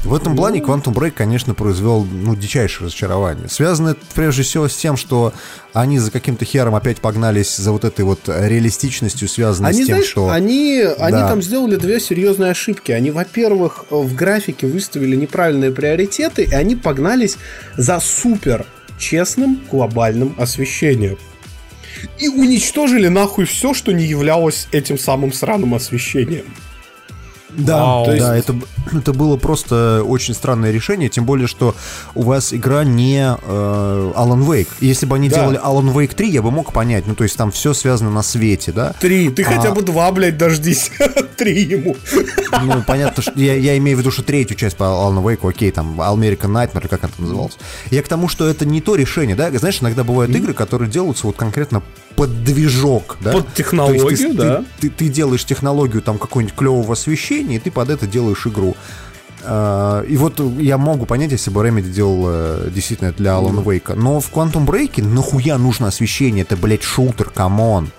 В 0.03 0.13
этом 0.13 0.35
плане 0.35 0.59
Quantum 0.59 0.93
Break, 0.93 1.11
конечно, 1.11 1.53
произвел 1.53 2.05
ну, 2.05 2.35
дичайшее 2.35 2.85
разочарование. 2.85 3.49
Связано 3.49 3.89
это 3.89 3.99
прежде 4.15 4.43
всего 4.43 4.67
с 4.67 4.75
тем, 4.75 4.95
что 4.95 5.33
они 5.73 5.99
за 5.99 6.11
каким-то 6.11 6.45
хером 6.45 6.75
опять 6.75 6.99
погнались 6.99 7.57
за 7.57 7.71
вот 7.71 7.83
этой 7.83 8.05
вот 8.05 8.21
реалистичностью, 8.27 9.27
связанной 9.27 9.71
Они, 9.71 9.83
с 9.83 9.85
тем, 9.85 9.95
знаешь, 9.95 10.09
что... 10.09 10.29
они, 10.29 10.81
они 10.99 11.17
Да. 11.17 11.27
там 11.27 11.41
сделали 11.41 11.75
две 11.75 11.99
серьезные 11.99 12.51
ошибки. 12.51 12.91
Они, 12.91 13.11
во-первых, 13.11 13.85
в 13.89 14.15
графике 14.15 14.67
выставили 14.67 15.15
неправильные 15.15 15.71
приоритеты, 15.71 16.43
и 16.43 16.53
они 16.53 16.75
погнались 16.75 17.37
за 17.75 17.99
супер 17.99 18.65
честным 18.97 19.59
глобальным 19.69 20.35
освещением. 20.37 21.17
И 22.19 22.29
уничтожили 22.29 23.07
нахуй 23.07 23.45
все, 23.45 23.73
что 23.73 23.91
не 23.91 24.05
являлось 24.05 24.67
этим 24.71 24.97
самым 24.97 25.33
сраным 25.33 25.73
освещением. 25.73 26.45
Да, 27.57 27.77
Вау. 27.83 28.05
то 28.05 28.11
есть- 28.13 28.23
да, 28.25 28.37
это, 28.37 28.55
это 28.93 29.13
было 29.13 29.35
просто 29.35 30.03
очень 30.05 30.33
странное 30.33 30.71
решение, 30.71 31.09
тем 31.09 31.25
более, 31.25 31.47
что 31.47 31.75
у 32.15 32.23
вас 32.23 32.53
игра 32.53 32.83
не 32.83 33.17
э, 33.19 34.11
Alan 34.15 34.45
Wake. 34.45 34.67
Если 34.79 35.05
бы 35.05 35.15
они 35.15 35.27
Да. 35.29 35.37
делали 35.41 35.59
Alan 35.59 35.91
Wake 35.93 36.13
3, 36.15 36.29
я 36.29 36.41
бы 36.41 36.51
мог 36.51 36.71
понять, 36.71 37.07
ну, 37.07 37.15
то 37.15 37.23
есть 37.23 37.35
там 37.35 37.51
все 37.51 37.73
связано 37.73 38.11
на 38.11 38.21
свете, 38.23 38.71
да? 38.71 38.93
Три. 38.99 39.29
Ты 39.29 39.41
А. 39.43 39.45
хотя 39.45 39.71
бы 39.71 39.81
два, 39.81 40.11
блядь, 40.11 40.37
дождись. 40.37 40.91
Три 41.37 41.63
ему. 41.63 41.95
Ну, 42.63 42.83
понятно, 42.87 43.21
что 43.23 43.31
я, 43.35 43.55
я 43.55 43.77
имею 43.77 43.97
в 43.97 43.99
виду, 44.01 44.11
что 44.11 44.23
третью 44.23 44.55
часть 44.55 44.77
по 44.77 44.83
Alan 44.83 45.21
Wake, 45.23 45.47
окей, 45.47 45.71
там, 45.71 45.99
American 45.99 46.51
Nightmare, 46.51 46.87
как 46.87 47.03
она 47.03 47.13
называлась. 47.17 47.57
Я 47.91 48.01
к 48.03 48.07
тому, 48.07 48.27
что 48.27 48.47
это 48.47 48.65
не 48.65 48.81
то 48.81 48.95
решение, 48.95 49.35
да? 49.35 49.49
Знаешь, 49.57 49.79
иногда 49.81 50.03
бывают 50.03 50.35
игры, 50.35 50.53
которые 50.53 50.89
делаются 50.89 51.25
вот 51.27 51.35
конкретно 51.35 51.81
под 52.17 52.43
движок, 52.43 53.17
да? 53.21 53.31
Под 53.31 53.41
То 53.43 53.45
есть 53.47 53.55
технологию, 53.55 54.07
ты- 54.17 54.33
да. 54.33 54.65
Ты, 54.81 54.89
ты- 54.89 55.05
ты 55.05 55.07
делаешь 55.07 55.45
технологию 55.45 56.01
там 56.01 56.17
какого-нибудь 56.17 56.55
клевого 56.55 56.91
освещения, 56.93 57.55
и 57.55 57.59
ты 57.59 57.71
под 57.71 57.89
это 57.89 58.05
делаешь 58.07 58.45
игру. 58.45 58.75
А, 59.43 60.01
И 60.03 60.17
вот 60.17 60.41
я 60.59 60.77
могу 60.77 61.05
понять, 61.05 61.31
если 61.31 61.51
бы 61.51 61.61
Remedy 61.65 61.89
делал 61.91 62.25
э, 62.27 62.69
действительно 62.73 63.11
для 63.13 63.31
Alan 63.31 63.63
Wake. 63.63 63.93
Но 63.95 64.19
в 64.19 64.31
Quantum 64.33 64.65
Break 64.65 65.01
нахуя 65.03 65.57
нужно 65.57 65.87
освещение? 65.87 66.41
Это, 66.41 66.57
блядь, 66.57 66.83
шутер, 66.83 67.29
come 67.29 67.64
on. 67.64 67.91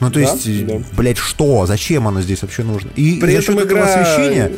Ну, 0.00 0.10
то 0.10 0.14
Да, 0.14 0.20
есть, 0.32 0.66
да. 0.66 0.74
блядь, 0.96 1.16
что? 1.18 1.64
Зачем 1.66 2.06
оно 2.08 2.20
здесь 2.22 2.42
вообще 2.42 2.62
нужно? 2.64 2.90
И 2.96 3.18
При 3.20 3.32
за 3.32 3.38
этом 3.38 3.54
счет 3.54 3.64
этого 3.66 3.78
игра- 3.78 3.94
освещения... 4.02 4.52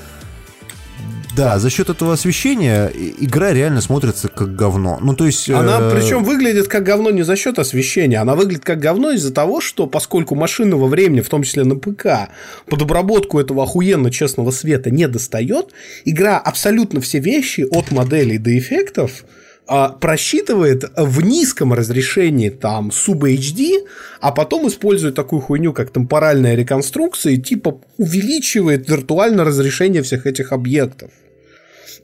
Да, 1.36 1.58
за 1.58 1.68
счет 1.68 1.88
этого 1.88 2.12
освещения 2.12 2.90
игра 2.94 3.52
реально 3.52 3.80
смотрится 3.80 4.28
как 4.28 4.54
говно. 4.54 4.98
Ну, 5.00 5.16
то 5.16 5.26
есть... 5.26 5.50
Она 5.50 5.78
э, 5.80 5.90
причем 5.90 6.22
выглядит 6.22 6.68
как 6.68 6.84
говно 6.84 7.10
не 7.10 7.22
за 7.22 7.34
счет 7.34 7.58
освещения, 7.58 8.18
она 8.18 8.36
выглядит 8.36 8.64
как 8.64 8.78
говно 8.78 9.10
из-за 9.12 9.32
того, 9.32 9.60
что 9.60 9.86
поскольку 9.86 10.36
машинного 10.36 10.86
времени, 10.86 11.22
в 11.22 11.28
том 11.28 11.42
числе 11.42 11.64
на 11.64 11.76
ПК, 11.76 12.30
под 12.66 12.82
обработку 12.82 13.40
этого 13.40 13.64
охуенно 13.64 14.10
честного 14.10 14.52
света 14.52 14.90
не 14.90 15.08
достает, 15.08 15.72
игра 16.04 16.38
абсолютно 16.38 17.00
все 17.00 17.18
вещи 17.18 17.66
от 17.68 17.90
моделей 17.90 18.38
до 18.38 18.56
эффектов 18.56 19.24
а, 19.66 19.88
просчитывает 19.88 20.84
в 20.96 21.22
низком 21.22 21.72
разрешении 21.72 22.50
там 22.50 22.90
Sub 22.90 23.20
HD, 23.20 23.86
а 24.20 24.30
потом 24.30 24.68
использует 24.68 25.14
такую 25.14 25.40
хуйню, 25.40 25.72
как 25.72 25.90
темпоральная 25.90 26.54
реконструкция, 26.54 27.32
и 27.32 27.38
типа 27.38 27.80
увеличивает 27.96 28.88
виртуально 28.88 29.42
разрешение 29.42 30.02
всех 30.02 30.26
этих 30.26 30.52
объектов. 30.52 31.10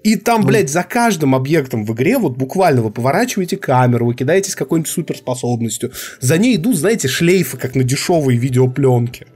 И 0.02 0.16
там, 0.16 0.44
блядь, 0.44 0.70
за 0.70 0.82
каждым 0.82 1.34
объектом 1.34 1.84
в 1.84 1.92
игре, 1.92 2.18
вот 2.18 2.36
буквально 2.36 2.82
вы 2.82 2.90
поворачиваете 2.90 3.56
камеру, 3.56 4.06
вы 4.06 4.14
кидаетесь 4.14 4.54
какой-нибудь 4.54 4.90
суперспособностью. 4.90 5.92
За 6.20 6.38
ней 6.38 6.56
идут, 6.56 6.76
знаете, 6.76 7.08
шлейфы, 7.08 7.56
как 7.56 7.74
на 7.74 7.84
дешевой 7.84 8.36
видеопленке. 8.36 9.26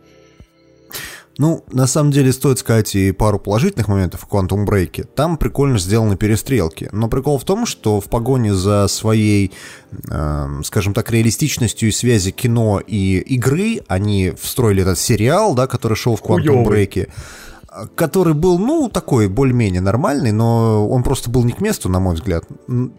Ну, 1.38 1.64
на 1.72 1.86
самом 1.86 2.12
деле, 2.12 2.32
стоит 2.32 2.58
сказать 2.58 2.94
и 2.94 3.12
пару 3.12 3.38
положительных 3.38 3.88
моментов 3.88 4.22
в 4.22 4.32
Quantum 4.32 4.64
Break. 4.64 5.08
Там 5.14 5.36
прикольно 5.36 5.78
сделаны 5.78 6.16
перестрелки. 6.16 6.88
Но 6.92 7.08
прикол 7.08 7.38
в 7.38 7.44
том, 7.44 7.66
что 7.66 8.00
в 8.00 8.04
погоне 8.04 8.54
за 8.54 8.86
своей, 8.88 9.52
эм, 10.10 10.62
скажем 10.62 10.94
так, 10.94 11.10
реалистичностью 11.10 11.88
и 11.88 11.92
связи 11.92 12.30
кино 12.30 12.80
и 12.86 13.18
игры, 13.18 13.80
они 13.88 14.32
встроили 14.40 14.82
этот 14.82 14.98
сериал, 14.98 15.54
да, 15.54 15.66
который 15.66 15.96
шел 15.96 16.14
в 16.14 16.22
Quantum 16.22 16.64
Хуёвый. 16.64 16.86
Break, 16.86 17.08
который 17.94 18.34
был, 18.34 18.58
ну, 18.58 18.88
такой 18.88 19.28
более-менее 19.28 19.80
нормальный, 19.80 20.32
но 20.32 20.88
он 20.88 21.02
просто 21.02 21.30
был 21.30 21.44
не 21.44 21.52
к 21.52 21.60
месту, 21.60 21.88
на 21.88 22.00
мой 22.00 22.14
взгляд. 22.14 22.44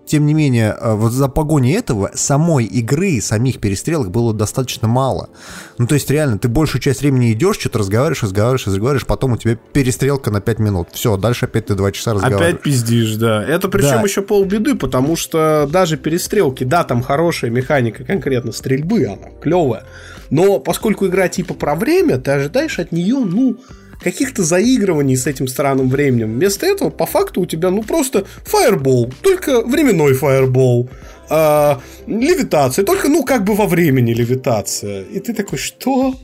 Тем 0.06 0.26
не 0.26 0.34
менее, 0.34 0.76
э, 0.80 0.94
вот 0.96 1.12
за 1.12 1.28
погоней 1.30 1.76
этого 1.76 2.12
самой 2.14 2.66
игры, 2.66 3.22
самих 3.22 3.60
перестрелок 3.60 4.12
было 4.12 4.34
достаточно 4.34 4.88
мало. 4.88 5.30
Ну, 5.78 5.88
то 5.88 5.96
есть, 5.96 6.10
реально, 6.10 6.38
ты 6.38 6.48
большую 6.48 6.82
часть 6.82 7.02
времени 7.02 7.32
идешь, 7.32 7.58
что-то 7.58 7.80
разговариваешь, 7.80 8.24
разговариваешь, 8.24 8.68
разговариваешь, 8.68 9.06
потом 9.06 9.34
у 9.34 9.38
тебя 9.38 9.58
перестрелка 9.74 10.32
на 10.32 10.42
5 10.42 10.60
минут. 10.60 10.88
Все, 10.92 11.16
дальше 11.18 11.46
опять 11.46 11.68
ты 11.68 11.76
2 11.76 11.92
часа 11.92 12.14
разговариваешь. 12.14 12.50
Опять 12.50 12.62
пиздишь, 12.62 13.16
да. 13.16 13.44
Это 13.44 13.70
причем 13.70 13.90
Да. 13.90 14.02
еще 14.02 14.22
полбеды, 14.22 14.76
потому 14.76 15.16
что 15.16 15.68
даже 15.72 15.98
перестрелки, 15.98 16.64
да, 16.64 16.84
там 16.84 17.02
хорошая 17.02 17.50
механика 17.52 18.04
конкретно 18.04 18.52
стрельбы, 18.52 19.06
она 19.06 19.30
клевая. 19.42 19.84
Но 20.30 20.60
поскольку 20.60 21.06
игра 21.06 21.28
типа 21.30 21.54
про 21.54 21.76
время, 21.76 22.18
ты 22.18 22.32
ожидаешь 22.32 22.80
от 22.80 22.92
нее, 22.92 23.20
ну, 23.20 23.58
каких-то 24.02 24.44
заигрываний 24.44 25.16
с 25.16 25.28
этим 25.28 25.48
странным 25.48 25.90
временем. 25.90 26.34
Вместо 26.34 26.66
этого, 26.66 26.90
по 26.90 27.06
факту, 27.06 27.42
у 27.42 27.46
тебя, 27.46 27.70
ну, 27.72 27.84
просто 27.84 28.26
фаербол, 28.44 29.12
только 29.22 29.62
временной 29.62 30.14
фаербол. 30.14 30.90
А, 31.30 31.82
левитация, 32.08 32.86
только, 32.86 33.08
ну, 33.10 33.24
как 33.24 33.44
бы 33.44 33.56
во 33.56 33.66
времени 33.66 34.14
левитация. 34.14 35.04
И 35.04 35.20
ты 35.20 35.34
такой, 35.34 35.58
что? 35.58 36.16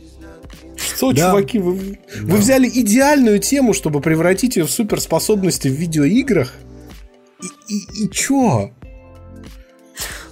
Что, 0.75 1.11
Да. 1.11 1.29
чуваки, 1.29 1.59
вы, 1.59 1.99
вы 2.21 2.37
взяли 2.37 2.67
идеальную 2.67 3.39
тему, 3.39 3.73
чтобы 3.73 3.99
превратить 4.01 4.55
ее 4.57 4.65
в 4.65 4.71
суперспособности 4.71 5.67
в 5.67 5.71
видеоиграх? 5.73 6.53
И, 7.67 7.73
и, 7.73 8.05
и 8.05 8.09
чё? 8.11 8.71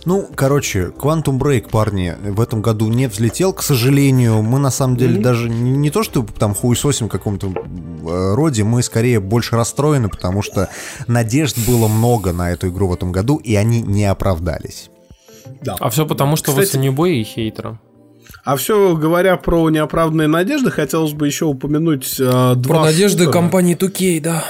Ну, 0.05 0.27
короче, 0.33 0.91
Quantum 0.97 1.37
Break, 1.37 1.69
парни, 1.69 2.15
в 2.21 2.39
этом 2.41 2.61
году 2.61 2.87
не 2.87 3.07
взлетел, 3.07 3.53
к 3.53 3.61
сожалению. 3.61 4.41
Мы, 4.41 4.57
на 4.59 4.71
самом 4.71 4.95
деле, 4.97 5.19
даже 5.19 5.49
не, 5.49 5.71
не 5.71 5.89
то, 5.91 6.03
что 6.03 6.25
там 6.37 6.53
хуесосим 6.55 7.07
в 7.07 7.09
каком-то 7.11 7.47
э, 7.47 8.33
роде, 8.35 8.63
мы 8.63 8.81
скорее 8.81 9.19
больше 9.19 9.55
расстроены, 9.55 10.07
потому 10.09 10.41
что 10.41 10.69
надежд 11.07 11.57
было 11.67 11.87
много 11.87 12.31
на 12.31 12.51
эту 12.51 12.69
игру 12.69 12.87
в 12.87 12.93
этом 12.93 13.11
году, 13.11 13.37
и 13.37 13.55
они 13.55 13.81
не 13.81 14.05
оправдались. 14.05 14.89
Да. 15.61 15.75
А 15.79 15.89
все 15.89 16.05
потому, 16.05 16.35
что 16.37 16.51
вы 16.51 16.63
Кстати- 16.63 16.77
санебои 16.77 17.19
и 17.19 17.23
хейтеры. 17.23 17.77
А 18.45 18.55
все 18.55 18.95
говоря 18.95 19.35
про 19.37 19.69
неоправданные 19.69 20.27
надежды, 20.27 20.71
хотелось 20.71 21.11
бы 21.13 21.27
еще 21.27 21.45
упомянуть 21.45 22.15
э, 22.19 22.53
два 22.55 22.75
Про 22.75 22.83
надежды 22.85 23.25
шутера. 23.25 23.33
компании 23.33 23.75
2K, 23.75 24.21
да. 24.21 24.45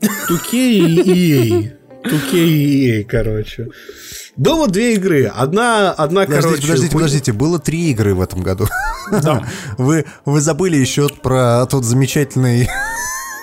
2K 0.00 0.52
и 0.52 1.02
EA. 1.02 1.72
2K 2.04 2.34
и 2.38 3.00
EA, 3.00 3.04
короче. 3.04 3.68
Было 4.36 4.68
две 4.68 4.94
игры. 4.94 5.32
Одна, 5.34 5.92
одна 5.92 6.26
Подождите, 6.26 6.48
короче... 6.48 6.62
подождите, 6.62 6.92
хуй- 6.92 7.00
подождите, 7.00 7.32
было 7.32 7.58
три 7.58 7.90
игры 7.90 8.14
в 8.14 8.20
этом 8.20 8.42
году. 8.42 8.66
Да. 9.10 9.44
Вы, 9.78 10.04
вы 10.24 10.40
забыли 10.40 10.76
еще 10.76 11.08
про 11.08 11.64
тот 11.66 11.84
замечательный, 11.84 12.68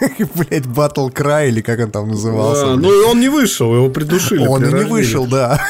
блядь, 0.36 0.66
Battle 0.66 1.12
Cry, 1.12 1.48
или 1.48 1.62
как 1.62 1.80
он 1.80 1.90
там 1.90 2.10
назывался. 2.10 2.74
А, 2.74 2.76
блядь. 2.76 2.82
ну, 2.82 3.02
и 3.02 3.06
он 3.06 3.20
не 3.22 3.30
вышел, 3.30 3.74
его 3.74 3.90
придушили. 3.90 4.46
Он 4.46 4.64
и 4.64 4.74
не 4.74 4.84
вышел, 4.84 5.26
да. 5.26 5.62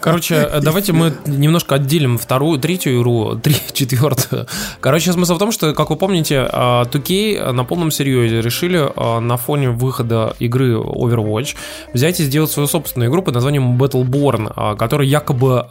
Короче, 0.00 0.34
э, 0.34 0.60
давайте 0.60 0.92
мы 0.92 1.12
немножко 1.26 1.76
отделим 1.76 2.18
вторую, 2.18 2.58
третью 2.58 2.98
игру, 2.98 3.34
три, 3.42 3.56
четвертую. 3.72 4.46
Короче, 4.80 5.12
смысл 5.12 5.34
в 5.34 5.38
том, 5.38 5.52
что, 5.52 5.74
как 5.74 5.90
вы 5.90 5.96
помните, 5.96 6.46
а, 6.50 6.84
2K 6.84 7.52
на 7.52 7.64
полном 7.64 7.90
серьезе 7.90 8.40
решили 8.40 8.88
а, 8.96 9.20
на 9.20 9.36
фоне 9.36 9.70
выхода 9.70 10.34
игры 10.38 10.74
Overwatch 10.74 11.56
взять 11.92 12.20
и 12.20 12.24
сделать 12.24 12.50
свою 12.50 12.66
собственную 12.66 13.10
игру 13.10 13.22
под 13.22 13.34
названием 13.34 13.76
Battleborn, 13.80 14.76
которая 14.76 15.06
якобы 15.06 15.66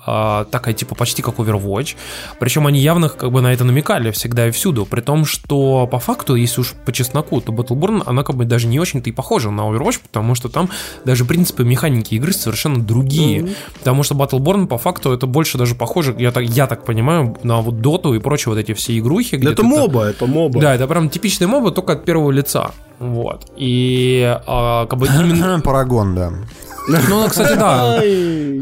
такая, 0.51 0.73
типа, 0.73 0.95
почти 0.95 1.21
как 1.21 1.35
Overwatch. 1.35 1.95
Причем 2.39 2.67
они 2.67 2.79
явно 2.79 3.09
как 3.09 3.31
бы 3.31 3.41
на 3.41 3.53
это 3.53 3.63
намекали 3.63 4.11
всегда 4.11 4.47
и 4.47 4.51
всюду. 4.51 4.85
При 4.85 5.01
том, 5.01 5.25
что 5.25 5.88
по 5.88 5.99
факту, 5.99 6.35
если 6.35 6.61
уж 6.61 6.73
по 6.85 6.91
чесноку, 6.91 7.41
то 7.41 7.51
Battleborn, 7.51 8.03
она 8.05 8.23
как 8.23 8.35
бы 8.35 8.45
даже 8.45 8.67
не 8.67 8.79
очень-то 8.79 9.09
и 9.09 9.13
похожа 9.13 9.51
на 9.51 9.61
Overwatch, 9.61 9.99
потому 10.03 10.35
что 10.35 10.49
там 10.49 10.69
даже 11.05 11.25
принципы 11.25 11.63
механики 11.63 12.15
игры 12.15 12.33
совершенно 12.33 12.81
другие. 12.81 13.49
Потому 13.80 14.03
что 14.03 14.15
Battleborn 14.15 14.67
по 14.67 14.78
факту 14.78 15.13
это 15.13 15.28
больше 15.28 15.57
даже 15.57 15.75
похоже, 15.75 16.15
я 16.17 16.32
так, 16.32 16.43
я 16.43 16.67
так 16.67 16.84
понимаю, 16.84 17.38
на 17.43 17.61
вот 17.61 17.82
Доту 17.82 18.13
и 18.13 18.19
прочие 18.19 18.53
вот 18.53 18.59
эти 18.59 18.73
все 18.73 18.97
игрухи. 18.97 19.36
где 19.36 19.51
Это 19.51 19.63
моба, 19.63 20.05
это 20.05 20.25
моба. 20.25 20.59
Да, 20.59 20.75
это 20.75 20.88
прям 20.88 21.09
типичный 21.09 21.47
моба, 21.47 21.71
только 21.71 21.93
от 21.93 22.05
первого 22.05 22.32
лица. 22.32 22.71
Вот. 22.99 23.51
И 23.55 24.38
а, 24.47 24.86
как 24.88 24.99
бы 24.99 25.07
именно... 25.07 25.59
Парагон, 25.63 26.15
да. 26.15 26.34
Ну, 26.88 27.27
кстати, 27.27 27.55
да. 27.55 28.01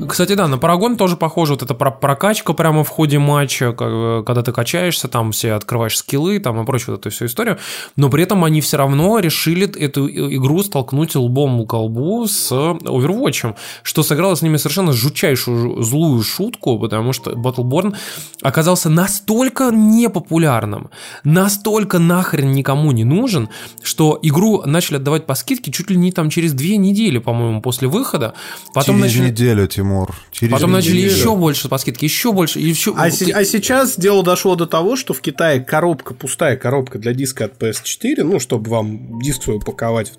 Кстати, 0.08 0.34
да, 0.34 0.48
на 0.48 0.58
Парагон 0.58 0.98
тоже 0.98 1.16
похоже. 1.16 1.54
Вот 1.54 1.64
эта 1.64 1.74
про- 1.74 1.92
прокачка 1.92 2.54
прямо 2.54 2.84
в 2.84 2.90
ходе 2.90 3.20
матча, 3.20 3.72
когда 3.72 4.42
ты 4.42 4.52
качаешься, 4.52 5.08
там 5.08 5.32
все 5.32 5.54
открываешь 5.54 5.98
скиллы 5.98 6.40
там 6.40 6.62
и 6.62 6.66
прочую 6.66 6.96
вот 6.96 7.02
эту 7.02 7.10
всю 7.14 7.26
историю. 7.26 7.58
Но 7.96 8.10
при 8.10 8.24
этом 8.24 8.44
они 8.44 8.62
все 8.62 8.78
равно 8.78 9.20
решили 9.20 9.70
эту 9.80 10.08
игру 10.10 10.64
столкнуть 10.64 11.16
лбом 11.16 11.66
к 11.66 11.74
лбу 11.74 12.28
с 12.28 12.52
Overwatch, 12.52 13.56
что 13.84 14.04
сыграло 14.04 14.36
с 14.36 14.42
ними 14.42 14.58
совершенно 14.58 14.92
жутчайшую 14.92 15.82
злую 15.84 16.24
шутку, 16.24 16.80
потому 16.80 17.14
что 17.14 17.32
Battleborn 17.32 17.96
оказался 18.42 18.90
настолько 18.90 19.72
непопулярным, 19.72 20.90
настолько 21.24 22.00
нахрен 22.00 22.52
никому 22.52 22.92
не 22.92 23.04
нужен, 23.04 23.50
что 23.82 24.20
игру 24.22 24.64
начали 24.66 24.98
отдавать 24.98 25.26
по 25.26 25.36
скидке 25.36 25.72
чуть 25.72 25.90
ли 25.90 25.98
не 25.98 26.12
там 26.12 26.30
через 26.30 26.54
две 26.54 26.78
недели, 26.78 27.18
по-моему, 27.18 27.62
после 27.62 27.88
выхода. 27.88 28.15
Потом 28.74 28.98
Через 28.98 29.14
начали... 29.16 29.30
неделю, 29.30 29.68
Тимур. 29.68 30.16
Через 30.32 30.54
Потом 30.54 30.72
начали 30.72 30.98
неделю. 30.98 31.12
еще 31.16 31.36
больше 31.36 31.70
по 31.70 31.78
скидке, 31.78 32.06
еще 32.06 32.32
больше, 32.32 32.60
еще... 32.60 32.94
А, 32.98 33.10
се- 33.12 33.32
а 33.34 33.44
сейчас 33.46 33.98
дело 33.98 34.24
дошло 34.24 34.56
до 34.56 34.66
того, 34.66 34.96
что 34.96 35.14
в 35.14 35.22
Китае 35.22 35.60
коробка, 35.62 36.14
пустая 36.14 36.58
коробка 36.58 37.00
для 37.00 37.14
диска 37.14 37.46
от 37.46 37.62
PS4, 37.62 38.24
ну, 38.24 38.40
чтобы 38.40 38.70
вам 38.70 39.20
диск 39.22 39.44
свой 39.44 39.58
упаковать 39.58 40.14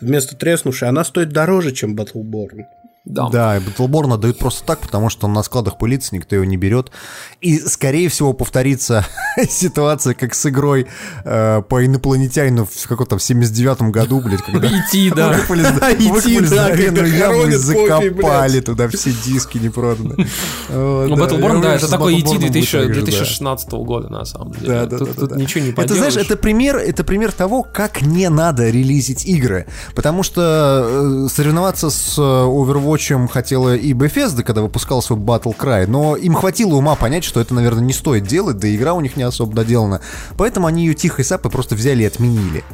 вместо 0.00 0.36
треснувшей, 0.36 0.88
она 0.88 1.04
стоит 1.04 1.30
дороже, 1.30 1.72
чем 1.72 1.94
Battleborn. 1.96 2.64
Да. 3.04 3.28
Да, 3.30 3.56
и 3.56 3.60
Battleborn 3.60 4.16
дают 4.16 4.38
просто 4.38 4.64
так, 4.64 4.78
потому 4.78 5.08
что 5.10 5.26
он 5.26 5.32
на 5.32 5.42
складах 5.42 5.76
пылится, 5.76 6.14
никто 6.14 6.36
его 6.36 6.44
не 6.44 6.56
берет. 6.56 6.92
И, 7.40 7.58
скорее 7.58 8.08
всего, 8.08 8.32
повторится 8.32 9.04
ситуация, 9.48 10.14
как 10.14 10.34
с 10.34 10.46
игрой 10.46 10.86
э, 11.24 11.62
по 11.68 11.84
инопланетянину 11.84 12.64
в 12.64 12.86
каком-то 12.88 13.18
в 13.18 13.20
79-м 13.20 13.90
году, 13.90 14.20
блядь, 14.20 14.42
когда 14.42 14.68
Идти, 14.88 15.10
да. 15.10 15.30
выкопали, 15.32 15.62
выкопали 16.08 16.44
здоровенную 16.46 17.12
яму 17.12 17.46
и 17.46 17.52
закопали 17.52 18.60
туда 18.60 18.88
все 18.88 19.12
диски 19.12 19.58
не 19.58 19.68
проданы. 19.68 20.26
Вот, 20.68 21.08
Ну. 21.08 21.16
Battleborn, 21.16 21.60
да, 21.60 21.74
это 21.74 21.88
такой 21.88 22.20
идти 22.20 22.36
Battleborn 22.36 22.40
будет 22.40 22.52
2000 22.52 22.72
так 22.72 22.82
же, 22.82 22.88
да. 22.88 22.94
2016 23.06 23.70
года, 23.72 24.08
на 24.08 24.24
самом 24.24 24.52
деле. 24.52 24.66
Да, 24.66 24.86
да, 24.86 24.98
да, 24.98 25.04
тут 25.06 25.36
ничего 25.36 25.64
не 25.64 25.70
Это, 25.70 25.82
поделаешь. 25.82 26.12
знаешь, 26.12 26.26
это 26.26 26.36
пример, 26.36 26.76
это 26.76 27.04
пример 27.04 27.32
того, 27.32 27.62
как 27.64 28.02
не 28.02 28.28
надо 28.28 28.68
релизить 28.70 29.24
игры. 29.24 29.66
Потому 29.94 30.22
что 30.22 31.24
э, 31.26 31.28
соревноваться 31.28 31.90
с 31.90 32.16
э, 32.18 32.44
Overwatch 32.92 33.28
хотела 33.28 33.76
и 33.76 33.92
Bethesda, 33.92 34.42
когда 34.42 34.62
выпускал 34.62 35.02
свой 35.02 35.18
Battle 35.18 35.56
Cry, 35.56 35.86
но 35.86 36.16
им 36.16 36.34
хватило 36.34 36.74
ума 36.74 36.94
понять, 36.94 37.24
что 37.24 37.40
это, 37.40 37.54
наверное, 37.54 37.84
не 37.84 37.92
стоит 37.92 38.26
делать, 38.26 38.58
да 38.58 38.68
и 38.68 38.76
игра 38.76 38.94
у 38.94 39.00
них 39.00 39.16
не 39.16 39.22
особо 39.22 39.54
доделана. 39.54 40.00
Поэтому 40.36 40.66
они 40.66 40.86
ее 40.86 40.94
тихо 40.94 41.22
и 41.22 41.24
сапой 41.24 41.50
просто 41.50 41.74
взяли 41.74 42.02
и 42.02 42.06
отменили. 42.06 42.64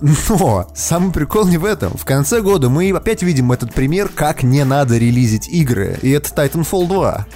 Но 0.00 0.68
самый 0.74 1.12
прикол 1.12 1.46
не 1.46 1.56
в 1.56 1.64
этом. 1.64 1.96
В 1.96 2.04
конце 2.04 2.40
года 2.40 2.68
мы 2.68 2.90
опять 2.90 3.22
видим 3.22 3.52
этот 3.52 3.72
пример, 3.72 4.10
как 4.14 4.42
не 4.42 4.64
надо 4.64 4.98
релизить 4.98 5.48
игры. 5.48 5.98
И 6.02 6.10
это 6.10 6.28
Titanfall 6.30 6.88
2 6.88 7.26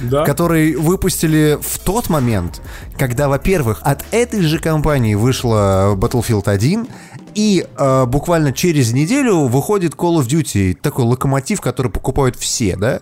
Да? 0.00 0.24
который 0.24 0.74
выпустили 0.74 1.58
в 1.62 1.78
тот 1.78 2.10
момент, 2.10 2.60
когда, 2.98 3.28
во-первых, 3.28 3.80
от 3.82 4.04
этой 4.10 4.42
же 4.42 4.58
компании 4.58 5.14
вышла 5.14 5.94
Battlefield 5.96 6.48
1, 6.48 6.88
и 7.34 7.66
э, 7.76 8.06
буквально 8.06 8.52
через 8.52 8.92
неделю 8.92 9.46
выходит 9.46 9.94
Call 9.94 10.20
of 10.20 10.28
Duty, 10.28 10.76
такой 10.80 11.04
локомотив, 11.04 11.60
который 11.60 11.90
покупают 11.90 12.36
все, 12.36 12.76
да? 12.76 13.00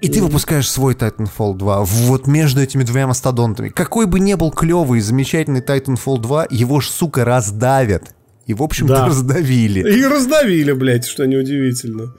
И 0.00 0.08
ты 0.08 0.22
выпускаешь 0.22 0.70
свой 0.70 0.94
Titanfall 0.94 1.56
2 1.56 1.84
вот 1.84 2.28
между 2.28 2.60
этими 2.60 2.84
двумя 2.84 3.08
мастодонтами. 3.08 3.68
Какой 3.70 4.06
бы 4.06 4.20
ни 4.20 4.34
был 4.34 4.52
клевый 4.52 5.00
и 5.00 5.02
замечательный 5.02 5.60
Titanfall 5.60 6.20
2, 6.20 6.46
его 6.50 6.80
ж, 6.80 6.88
сука, 6.88 7.24
раздавят. 7.24 8.14
И, 8.46 8.54
в 8.54 8.62
общем-то, 8.62 8.94
Да. 8.94 9.06
раздавили. 9.06 9.80
И 9.80 10.04
раздавили, 10.04 10.70
блядь, 10.72 11.04
что 11.04 11.26
неудивительно. 11.26 12.14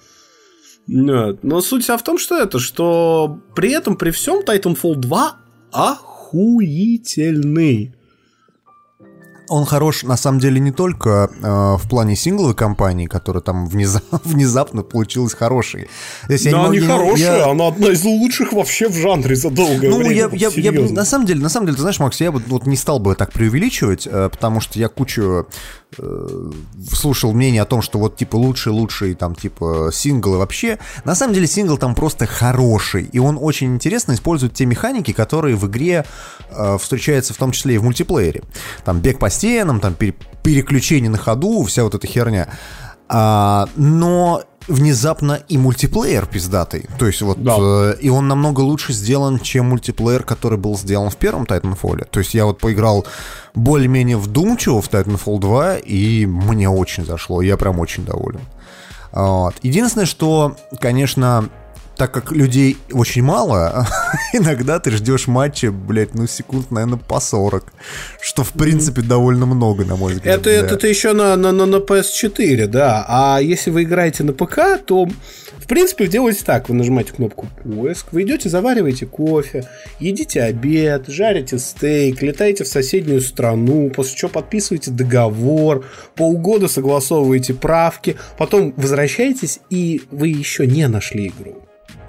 Нет. 0.87 1.43
Но 1.43 1.61
суть 1.61 1.83
вся 1.83 1.97
в 1.97 2.03
том, 2.03 2.19
что 2.19 2.37
это, 2.37 2.59
что 2.59 3.39
при 3.55 3.71
этом, 3.71 3.95
при 3.95 4.11
всем 4.11 4.41
Titanfall 4.43 4.95
2 4.95 5.37
охуительный. 5.71 7.93
Он 9.49 9.65
хорош, 9.65 10.03
на 10.03 10.15
самом 10.15 10.39
деле, 10.39 10.59
не 10.59 10.71
только 10.71 11.29
э, 11.41 11.75
в 11.77 11.89
плане 11.89 12.15
сингловой 12.15 12.53
кампании, 12.55 13.07
которая 13.07 13.41
там 13.41 13.67
внеза- 13.67 14.01
внезапно 14.23 14.83
получилась 14.83 15.33
хорошей. 15.33 15.87
Здесь 16.27 16.43
да, 16.51 16.67
не 16.67 16.79
не 16.79 16.85
хорошая, 16.87 17.37
я- 17.39 17.49
она 17.51 17.67
одна 17.67 17.87
из 17.91 18.03
лучших 18.03 18.53
вообще 18.53 18.87
в 18.89 18.95
жанре 18.95 19.35
за 19.35 19.49
долгое 19.49 19.89
Ну, 19.89 19.97
время. 19.97 20.29
я, 20.33 20.49
я, 20.49 20.71
я 20.71 20.89
на 20.91 21.03
самом 21.03 21.25
деле, 21.25 21.41
на 21.41 21.49
самом 21.49 21.65
деле, 21.65 21.75
ты 21.75 21.81
знаешь, 21.81 21.99
Макс, 21.99 22.21
я 22.21 22.31
бы 22.31 22.41
вот 22.47 22.67
не 22.67 22.75
стал 22.77 22.99
бы 22.99 23.15
так 23.15 23.31
преувеличивать, 23.33 24.07
э, 24.09 24.29
потому 24.29 24.61
что 24.61 24.77
я 24.77 24.87
кучу 24.87 25.47
слушал 26.91 27.33
мнение 27.33 27.61
о 27.61 27.65
том, 27.65 27.81
что 27.81 27.99
вот 27.99 28.15
типа 28.15 28.35
лучший, 28.35 28.71
лучший 28.71 29.15
там 29.15 29.35
типа 29.35 29.89
синглы 29.91 30.37
вообще. 30.37 30.79
На 31.03 31.15
самом 31.15 31.33
деле 31.33 31.47
сингл 31.47 31.77
там 31.77 31.95
просто 31.95 32.25
хороший, 32.25 33.05
и 33.05 33.19
он 33.19 33.37
очень 33.39 33.73
интересно 33.75 34.13
использует 34.13 34.53
те 34.53 34.65
механики, 34.65 35.13
которые 35.13 35.55
в 35.55 35.67
игре 35.67 36.05
э, 36.51 36.77
встречаются 36.77 37.33
в 37.33 37.37
том 37.37 37.51
числе 37.51 37.75
и 37.75 37.77
в 37.77 37.83
мультиплеере. 37.83 38.43
Там 38.85 38.99
бег 38.99 39.19
по 39.19 39.29
стенам, 39.29 39.79
там 39.79 39.93
пере- 39.93 40.15
переключение 40.43 41.09
на 41.09 41.17
ходу, 41.17 41.63
вся 41.63 41.83
вот 41.83 41.95
эта 41.95 42.07
херня. 42.07 42.49
А, 43.07 43.67
но 43.75 44.43
внезапно 44.69 45.39
и 45.47 45.57
мультиплеер 45.57 46.25
пиздатый. 46.25 46.87
То 46.97 47.07
есть 47.07 47.21
вот 47.21 47.43
Да. 47.43 47.55
э, 47.59 47.95
и 47.99 48.09
он 48.09 48.27
намного 48.27 48.61
лучше 48.61 48.93
сделан, 48.93 49.39
чем 49.39 49.69
мультиплеер, 49.69 50.23
который 50.23 50.57
был 50.57 50.77
сделан 50.77 51.09
в 51.09 51.17
первом 51.17 51.43
Titanfall. 51.43 52.05
То 52.09 52.19
есть 52.19 52.33
я 52.33 52.45
вот 52.45 52.59
поиграл 52.59 53.05
более-менее 53.55 54.17
вдумчиво 54.17 54.81
в 54.81 54.89
Titanfall 54.89 55.39
2, 55.39 55.77
и 55.77 56.25
мне 56.25 56.69
очень 56.69 57.05
зашло. 57.05 57.41
Я 57.41 57.57
прям 57.57 57.79
очень 57.79 58.05
доволен. 58.05 58.41
Вот. 59.11 59.55
Единственное, 59.63 60.05
что, 60.05 60.55
конечно, 60.79 61.49
так 61.99 62.13
как 62.13 62.31
людей 62.31 62.77
очень 62.93 63.23
мало, 63.23 63.85
иногда 64.33 64.79
ты 64.79 64.89
ждешь 64.91 65.27
матча, 65.27 65.69
блядь, 65.69 66.13
ну 66.13 66.27
секунд, 66.27 66.71
наверное, 66.71 66.97
по 66.97 67.19
40. 67.19 67.73
Что, 68.21 68.45
в 68.45 68.53
принципе, 68.53 69.01
довольно 69.01 69.45
много, 69.45 69.83
на 69.83 69.97
мой 69.97 70.13
взгляд. 70.13 70.39
Это, 70.39 70.43
для- 70.49 70.75
это, 70.75 70.87
еще 70.87 71.11
на, 71.11 71.35
на, 71.35 71.51
на, 71.51 71.65
на 71.65 71.75
PS4, 71.75 72.67
да. 72.67 73.05
А 73.05 73.39
если 73.41 73.69
вы 73.69 73.83
играете 73.83 74.23
на 74.23 74.31
ПК, 74.31 74.79
то 74.85 75.07
в 75.57 75.67
принципе 75.67 76.07
делаете 76.07 76.45
так. 76.45 76.69
Вы 76.69 76.75
нажимаете 76.75 77.11
кнопку 77.11 77.47
поиск, 77.65 78.13
вы 78.13 78.21
идете, 78.21 78.47
завариваете 78.47 79.05
кофе, 79.05 79.67
едите 79.99 80.41
обед, 80.43 81.09
жарите 81.09 81.59
стейк, 81.59 82.21
летаете 82.21 82.63
в 82.63 82.67
соседнюю 82.69 83.19
страну, 83.19 83.89
после 83.89 84.15
чего 84.15 84.29
подписываете 84.31 84.91
договор, 84.91 85.85
полгода 86.15 86.69
согласовываете 86.69 87.55
правки, 87.55 88.15
потом 88.37 88.73
возвращаетесь, 88.77 89.59
и 89.69 90.01
вы 90.11 90.29
еще 90.29 90.65
не 90.65 90.87
нашли 90.87 91.27
игру. 91.27 91.57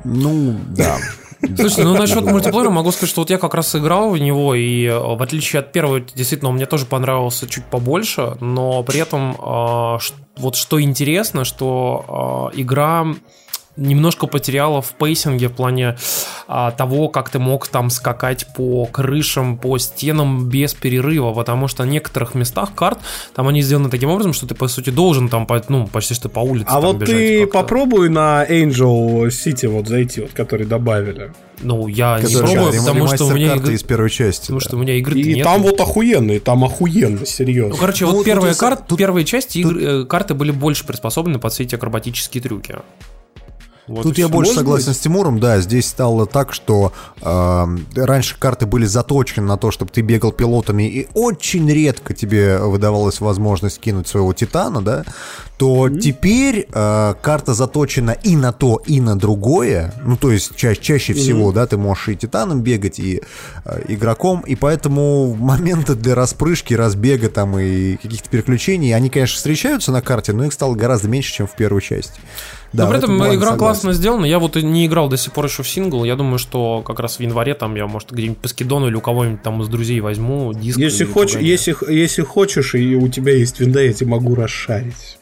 Ну, 0.04 0.56
да. 0.68 0.96
Слушай, 1.56 1.84
ну 1.84 1.94
насчет 1.96 2.22
мультиплеера 2.24 2.68
могу 2.70 2.90
сказать, 2.92 3.08
что 3.10 3.22
вот 3.22 3.30
я 3.30 3.38
как 3.38 3.54
раз 3.54 3.74
играл 3.74 4.10
в 4.10 4.18
него, 4.18 4.54
и 4.54 4.84
э, 4.84 4.98
в 4.98 5.22
отличие 5.22 5.60
от 5.60 5.72
первого, 5.72 6.00
действительно, 6.00 6.50
он 6.50 6.56
мне 6.56 6.66
тоже 6.66 6.84
понравился 6.84 7.48
чуть 7.48 7.64
побольше, 7.64 8.36
но 8.40 8.82
при 8.82 9.00
этом 9.00 9.34
ш- 10.00 10.14
вот 10.36 10.56
что 10.56 10.80
интересно, 10.82 11.44
что 11.44 12.50
э, 12.54 12.60
игра 12.60 13.06
немножко 13.80 14.26
потеряла 14.26 14.80
в 14.82 14.92
пейсинге 14.92 15.48
в 15.48 15.52
плане 15.52 15.96
а, 16.46 16.70
того, 16.70 17.08
как 17.08 17.30
ты 17.30 17.38
мог 17.38 17.66
там 17.68 17.90
скакать 17.90 18.46
по 18.54 18.84
крышам, 18.86 19.56
по 19.58 19.78
стенам 19.78 20.48
без 20.48 20.74
перерыва, 20.74 21.32
потому 21.32 21.66
что 21.66 21.82
в 21.82 21.86
некоторых 21.86 22.34
местах 22.34 22.74
карт 22.74 22.98
там 23.34 23.48
они 23.48 23.62
сделаны 23.62 23.90
таким 23.90 24.10
образом, 24.10 24.32
что 24.32 24.46
ты 24.46 24.54
по 24.54 24.68
сути 24.68 24.90
должен 24.90 25.28
там, 25.28 25.46
по- 25.46 25.62
ну 25.68 25.86
почти 25.86 26.14
что 26.14 26.28
по 26.28 26.40
улице. 26.40 26.66
А 26.68 26.74
там 26.74 26.82
вот 26.82 26.96
бежать 26.98 27.16
ты 27.16 27.40
как-то. 27.46 27.58
попробуй 27.60 28.08
на 28.10 28.44
Angel 28.48 29.26
City 29.28 29.66
вот 29.68 29.88
зайти, 29.88 30.20
вот 30.20 30.30
который 30.32 30.66
добавили. 30.66 31.32
Ну 31.62 31.88
я 31.88 32.18
не 32.20 32.34
пробую, 32.36 32.72
да, 32.72 32.78
потому 32.78 33.06
что 33.08 33.26
у 33.26 33.32
меня 33.32 33.54
игры- 33.56 33.74
из 33.74 33.82
первой 33.82 34.08
части. 34.10 34.42
Потому 34.42 34.60
да. 34.60 34.64
что 34.66 34.76
у 34.76 34.80
меня 34.80 34.94
игры 34.94 35.18
И 35.20 35.34
нет. 35.34 35.44
там 35.44 35.62
вот 35.62 35.78
охуенно, 35.80 36.32
и 36.32 36.38
там 36.38 36.64
охуенно, 36.64 37.26
серьезно. 37.26 37.74
Ну, 37.74 37.76
короче, 37.76 38.04
Ну, 38.06 38.12
вот 38.12 38.16
тут 38.18 38.26
первые, 38.26 38.48
я 38.48 38.54
са- 38.54 38.60
карт, 38.60 38.86
тут- 38.86 38.98
первые 38.98 39.24
части 39.26 39.58
игр, 39.58 39.76
э, 39.78 40.04
карты 40.06 40.34
были 40.34 40.52
больше 40.52 40.86
приспособлены 40.86 41.38
под 41.38 41.52
все 41.52 41.64
эти 41.64 41.74
акробатические 41.74 42.42
трюки. 42.42 42.76
Вот 43.90 44.04
Тут 44.04 44.18
я 44.18 44.28
больше 44.28 44.54
согласен 44.54 44.86
быть. 44.86 44.96
с 44.96 45.00
Тимуром, 45.00 45.40
да, 45.40 45.60
здесь 45.60 45.88
стало 45.88 46.24
так, 46.24 46.52
что 46.52 46.92
э, 47.20 47.66
раньше 47.96 48.38
карты 48.38 48.64
были 48.64 48.84
заточены 48.84 49.48
на 49.48 49.56
то, 49.56 49.72
чтобы 49.72 49.90
ты 49.90 50.00
бегал 50.00 50.30
пилотами, 50.30 50.84
и 50.84 51.08
очень 51.14 51.68
редко 51.68 52.14
тебе 52.14 52.58
выдавалась 52.58 53.20
возможность 53.20 53.80
кинуть 53.80 54.06
своего 54.06 54.32
Титана, 54.32 54.80
да, 54.80 55.04
то 55.58 55.88
теперь 55.88 56.68
э, 56.72 57.14
карта 57.20 57.52
заточена 57.52 58.12
и 58.12 58.36
на 58.36 58.52
то, 58.52 58.80
и 58.86 59.00
на 59.00 59.18
другое, 59.18 59.92
ну, 60.04 60.16
то 60.16 60.30
есть 60.30 60.54
ча- 60.54 60.76
чаще 60.76 61.12
всего, 61.12 61.50
да, 61.50 61.66
ты 61.66 61.76
можешь 61.76 62.10
и 62.10 62.16
Титаном 62.16 62.60
бегать, 62.60 63.00
и 63.00 63.22
э, 63.64 63.82
игроком, 63.88 64.42
и 64.42 64.54
поэтому 64.54 65.34
моменты 65.34 65.96
для 65.96 66.14
распрыжки, 66.14 66.74
разбега 66.74 67.28
там 67.28 67.58
и 67.58 67.96
каких-то 67.96 68.28
переключений, 68.28 68.94
они, 68.94 69.10
конечно, 69.10 69.36
встречаются 69.36 69.90
на 69.90 70.00
карте, 70.00 70.32
но 70.32 70.44
их 70.44 70.52
стало 70.52 70.76
гораздо 70.76 71.08
меньше, 71.08 71.32
чем 71.32 71.48
в 71.48 71.56
первой 71.56 71.82
части. 71.82 72.20
Да, 72.72 72.84
Но 72.84 72.90
при 72.90 72.98
этом 72.98 73.16
этом 73.16 73.34
игра 73.34 73.50
согласен. 73.50 73.58
классно 73.58 73.92
сделана. 73.92 74.24
Я 74.26 74.38
вот 74.38 74.56
не 74.56 74.86
играл 74.86 75.08
до 75.08 75.16
сих 75.16 75.32
пор 75.32 75.46
еще 75.46 75.62
в 75.62 75.68
сингл. 75.68 76.04
Я 76.04 76.16
думаю, 76.16 76.38
что 76.38 76.82
как 76.82 77.00
раз 77.00 77.16
в 77.16 77.20
январе 77.20 77.54
там 77.54 77.74
я, 77.74 77.86
может, 77.86 78.12
где-нибудь 78.12 78.38
по 78.38 78.48
скидону 78.48 78.88
или 78.88 78.94
у 78.94 79.00
кого-нибудь 79.00 79.42
там 79.42 79.60
из 79.62 79.68
друзей 79.68 80.00
возьму 80.00 80.52
диск. 80.54 80.78
Если, 80.78 81.04
хочешь, 81.04 81.40
если, 81.40 81.74
если 81.92 82.22
хочешь, 82.22 82.74
и 82.74 82.94
у 82.94 83.08
тебя 83.08 83.34
есть 83.34 83.58
винда, 83.60 83.82
я 83.82 83.92
тебе 83.92 84.10
могу 84.10 84.34
расшарить. 84.34 85.18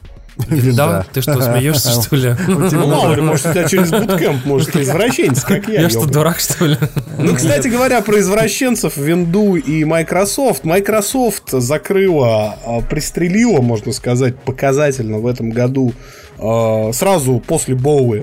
Да? 0.74 1.04
Ты 1.12 1.20
что, 1.20 1.40
смеешься, 1.40 2.00
что 2.00 2.16
ли? 2.16 2.34
Ну, 2.48 2.86
мало 2.86 3.14
ли, 3.14 3.22
может, 3.22 3.46
у 3.46 3.52
тебя 3.52 3.68
через 3.68 3.90
буткемп, 3.90 4.44
может, 4.44 4.72
ты 4.72 4.82
извращенец, 4.82 5.42
как 5.42 5.68
я. 5.68 5.82
Я 5.82 5.90
что, 5.90 6.06
дурак, 6.06 6.38
что 6.38 6.66
ли? 6.66 6.76
Ну, 7.18 7.34
кстати 7.34 7.68
говоря, 7.68 8.00
про 8.02 8.20
извращенцев 8.20 8.96
Винду 8.96 9.56
и 9.56 9.84
Microsoft. 9.84 10.64
Microsoft 10.64 11.50
закрыла, 11.50 12.56
а, 12.64 12.80
пристрелила, 12.80 13.60
можно 13.60 13.92
сказать, 13.92 14.38
показательно 14.38 15.18
в 15.18 15.26
этом 15.26 15.50
году, 15.50 15.92
а, 16.38 16.92
сразу 16.92 17.42
после 17.44 17.74
Боуи, 17.74 18.22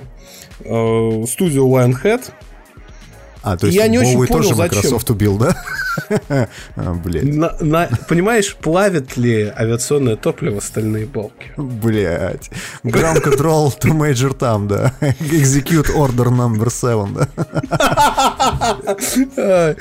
а, 0.64 1.24
студию 1.28 1.66
Lionhead. 1.66 2.32
А, 3.46 3.58
то 3.58 3.68
есть 3.68 3.78
Я 3.78 3.88
не 3.88 4.00
очень 4.00 4.14
понял, 4.26 4.28
тоже 4.28 4.56
зачем. 4.56 4.78
Microsoft 4.78 5.10
убил, 5.12 5.38
да? 5.38 5.56
Блядь, 6.76 7.24
На- 7.26 7.56
на- 7.62 7.90
понимаешь, 8.10 8.56
плавит 8.56 9.18
ли 9.18 9.54
авиационное 9.56 10.16
топливо 10.16 10.60
стальные 10.60 11.06
балки? 11.06 11.52
блядь. 11.56 12.50
Ground 12.84 13.22
control 13.24 13.72
to 13.80 13.92
major 13.92 14.34
там, 14.36 14.68
да. 14.68 14.94
Execute 15.00 15.94
order 15.96 16.30
number 16.30 16.72
7, 16.72 17.14
да. 17.14 17.28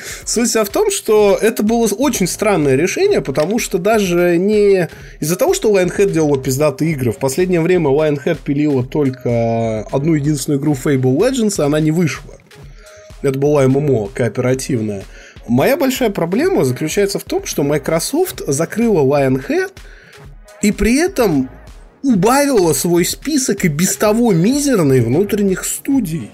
Суть 0.26 0.54
в 0.54 0.68
том, 0.70 0.90
что 0.90 1.38
это 1.40 1.62
было 1.62 1.86
очень 1.86 2.26
странное 2.26 2.76
решение, 2.76 3.22
потому 3.22 3.58
что 3.58 3.78
даже 3.78 4.36
не 4.36 4.90
из-за 5.20 5.36
того, 5.36 5.54
что 5.54 5.70
Lionhead 5.74 6.10
делала 6.12 6.36
пиздатые 6.38 6.92
игры, 6.92 7.12
в 7.12 7.18
последнее 7.18 7.62
время 7.62 7.88
Lionhead 7.90 8.38
пилила 8.44 8.84
только 8.84 9.86
одну 9.90 10.12
единственную 10.14 10.60
игру 10.60 10.74
Fable 10.74 11.16
Legends, 11.16 11.62
и 11.62 11.64
она 11.64 11.80
не 11.80 11.92
вышла. 11.92 12.34
Это 13.24 13.38
была 13.38 13.66
ММО 13.66 14.08
кооперативная. 14.14 15.04
Моя 15.48 15.76
большая 15.76 16.10
проблема 16.10 16.64
заключается 16.64 17.18
в 17.18 17.24
том, 17.24 17.44
что 17.44 17.62
Microsoft 17.62 18.42
закрыла 18.46 19.02
Lionhead 19.02 19.72
и 20.62 20.72
при 20.72 20.96
этом 20.96 21.50
убавила 22.02 22.72
свой 22.72 23.04
список 23.04 23.64
и 23.64 23.68
без 23.68 23.96
того 23.96 24.32
мизерный 24.32 25.00
внутренних 25.00 25.64
студий. 25.64 26.30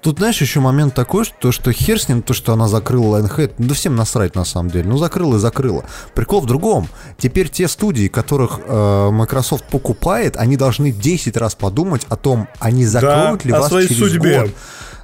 Тут, 0.00 0.18
знаешь, 0.18 0.40
еще 0.40 0.60
момент 0.60 0.94
такой, 0.94 1.24
что, 1.24 1.34
то, 1.38 1.52
что 1.52 1.72
хер 1.72 2.00
с 2.00 2.08
ним, 2.08 2.22
то, 2.22 2.34
что 2.34 2.52
она 2.52 2.68
закрыла 2.68 3.20
Lionhead, 3.20 3.54
ну, 3.58 3.68
да 3.68 3.74
всем 3.74 3.96
насрать 3.96 4.34
на 4.34 4.44
самом 4.44 4.70
деле. 4.70 4.88
Ну, 4.88 4.98
закрыла 4.98 5.36
и 5.36 5.38
закрыла. 5.38 5.84
Прикол 6.14 6.40
в 6.40 6.46
другом. 6.46 6.88
Теперь 7.18 7.48
те 7.48 7.68
студии, 7.68 8.08
которых 8.08 8.60
э, 8.64 9.10
Microsoft 9.10 9.64
покупает, 9.64 10.36
они 10.36 10.56
должны 10.56 10.90
10 10.90 11.36
раз 11.36 11.54
подумать 11.54 12.06
о 12.08 12.16
том, 12.16 12.48
они 12.58 12.84
закроют 12.84 13.44
ли 13.44 13.52
о 13.52 13.60
вас 13.60 13.68
своей 13.68 13.88
через 13.88 14.00
судьбе. 14.00 14.40
год. 14.40 14.50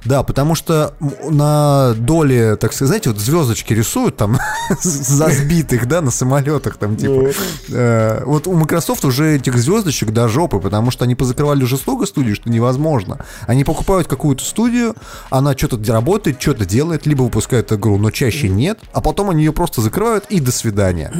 Да, 0.05 0.23
потому 0.23 0.55
что 0.55 0.93
на 1.29 1.93
доле, 1.97 2.55
так 2.55 2.73
сказать, 2.73 2.87
знаете, 2.89 3.09
вот 3.09 3.19
звездочки 3.19 3.73
рисуют 3.73 4.17
там 4.17 4.37
за 4.81 5.29
сбитых, 5.29 5.87
да, 5.87 6.01
на 6.01 6.11
самолетах 6.11 6.77
там 6.77 6.95
типа. 6.95 7.31
Э, 7.69 8.23
Вот 8.25 8.47
у 8.47 8.53
Microsoft 8.53 9.05
уже 9.05 9.35
этих 9.35 9.57
звездочек 9.57 10.11
до 10.11 10.27
жопы, 10.27 10.59
потому 10.59 10.91
что 10.91 11.03
они 11.05 11.15
позакрывали 11.15 11.63
уже 11.63 11.77
столько 11.77 12.05
студий, 12.05 12.35
что 12.35 12.49
невозможно. 12.49 13.17
Они 13.47 13.63
покупают 13.63 14.07
какую-то 14.07 14.43
студию, 14.43 14.95
она 15.29 15.55
что-то 15.57 15.79
работает, 15.91 16.41
что-то 16.41 16.65
делает, 16.65 17.05
либо 17.05 17.23
выпускает 17.23 17.71
игру, 17.71 17.97
но 17.97 18.11
чаще 18.11 18.49
нет, 18.49 18.79
а 18.93 19.01
потом 19.01 19.29
они 19.29 19.43
ее 19.43 19.53
просто 19.53 19.81
закрывают 19.81 20.25
и 20.29 20.39
до 20.39 20.51
свидания. 20.51 21.11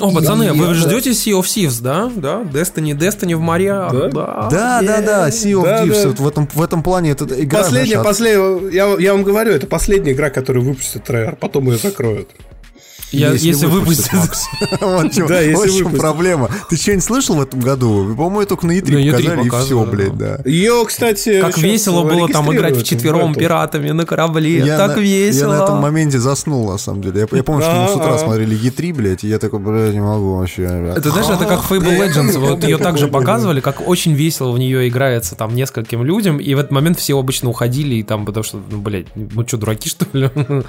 О, 0.00 0.10
пацаны, 0.12 0.52
вы 0.52 0.74
ждете 0.74 1.10
Sea 1.10 1.38
of 1.40 1.44
Thieves, 1.44 1.80
да? 1.82 2.10
Да, 2.14 2.42
Destiny, 2.42 2.92
Destiny 2.96 3.36
в 3.36 3.40
морях. 3.40 3.92
Да? 3.92 4.08
Да. 4.08 4.48
Да, 4.50 4.82
да, 4.82 5.00
да, 5.02 5.28
Sea 5.28 5.52
of 5.60 5.64
Да, 5.64 5.84
Thieves, 5.84 6.02
да. 6.02 6.08
вот 6.08 6.20
в 6.20 6.28
этом, 6.28 6.48
в 6.52 6.62
этом 6.62 6.82
плане 6.82 7.10
это 7.10 7.24
игра... 7.40 7.60
Последняя, 7.60 7.98
от- 7.98 8.04
последняя, 8.22 8.68
я, 8.70 8.96
я 8.98 9.12
вам 9.12 9.22
говорю, 9.22 9.52
это 9.52 9.66
последняя 9.66 10.12
игра, 10.12 10.30
которую 10.30 10.64
выпустит 10.64 11.08
Treyarch, 11.08 11.36
потом 11.36 11.70
ее 11.70 11.78
закроют. 11.78 12.28
Я- 13.12 13.32
если 13.32 13.66
выпустят. 13.66 14.12
Макс. 14.12 14.46
Вот 14.80 15.12
Да, 15.28 15.40
если 15.40 15.82
вот 15.82 15.96
проблема. 15.96 16.50
Ты 16.68 16.76
что-нибудь 16.76 17.04
слышал 17.04 17.36
в 17.36 17.42
этом 17.42 17.60
году? 17.60 18.14
По-моему, 18.16 18.46
только 18.46 18.66
на 18.66 18.72
На 18.72 18.78
E3 18.78 18.82
E3 18.82 19.12
показали, 19.12 19.22
и 19.22 19.26
все, 19.28 19.44
показывали, 19.44 19.90
блядь, 19.90 20.16
да. 20.16 20.38
да. 20.38 20.50
Ее, 20.50 20.84
кстати, 20.86 21.40
Как 21.40 21.58
весело 21.58 22.02
было 22.02 22.28
там 22.28 22.52
играть 22.54 22.76
вчетвером 22.76 23.34
пиратами 23.34 23.90
на 23.90 24.04
корабле. 24.04 24.58
Я 24.58 24.78
так 24.78 24.96
на, 24.96 25.00
весело. 25.00 25.52
Я 25.52 25.58
на 25.58 25.64
этом 25.64 25.78
моменте 25.80 26.18
заснул, 26.18 26.70
на 26.70 26.78
самом 26.78 27.02
деле. 27.02 27.20
Я, 27.30 27.36
я 27.36 27.42
помню, 27.42 27.62
что 27.62 27.74
мы 27.74 27.88
с 27.88 27.96
утра 27.96 28.18
смотрели 28.18 28.58
E3, 28.58 28.94
блядь, 28.94 29.24
и 29.24 29.28
я 29.28 29.38
такой, 29.38 29.58
блядь, 29.58 29.92
не 29.94 30.00
могу 30.00 30.36
вообще. 30.36 30.64
Это 30.96 31.10
знаешь, 31.10 31.28
это 31.28 31.44
как 31.46 31.60
Fable 31.60 31.98
Legends, 31.98 32.38
вот 32.38 32.64
ее 32.64 32.78
также 32.78 33.08
показывали, 33.08 33.60
как 33.60 33.86
очень 33.86 34.12
весело 34.12 34.52
в 34.52 34.58
нее 34.58 34.88
играется 34.88 35.34
там 35.34 35.54
нескольким 35.54 36.04
людям, 36.04 36.38
и 36.38 36.54
в 36.54 36.58
этот 36.58 36.70
момент 36.72 36.98
все 36.98 37.18
обычно 37.18 37.50
уходили, 37.50 37.96
и 37.96 38.02
там, 38.02 38.24
потому 38.24 38.44
что, 38.44 38.60
ну, 38.70 38.80
блядь, 38.80 39.06
мы 39.14 39.46
что, 39.46 39.56
дураки, 39.56 39.88
что 39.88 40.06
ли? 40.12 40.30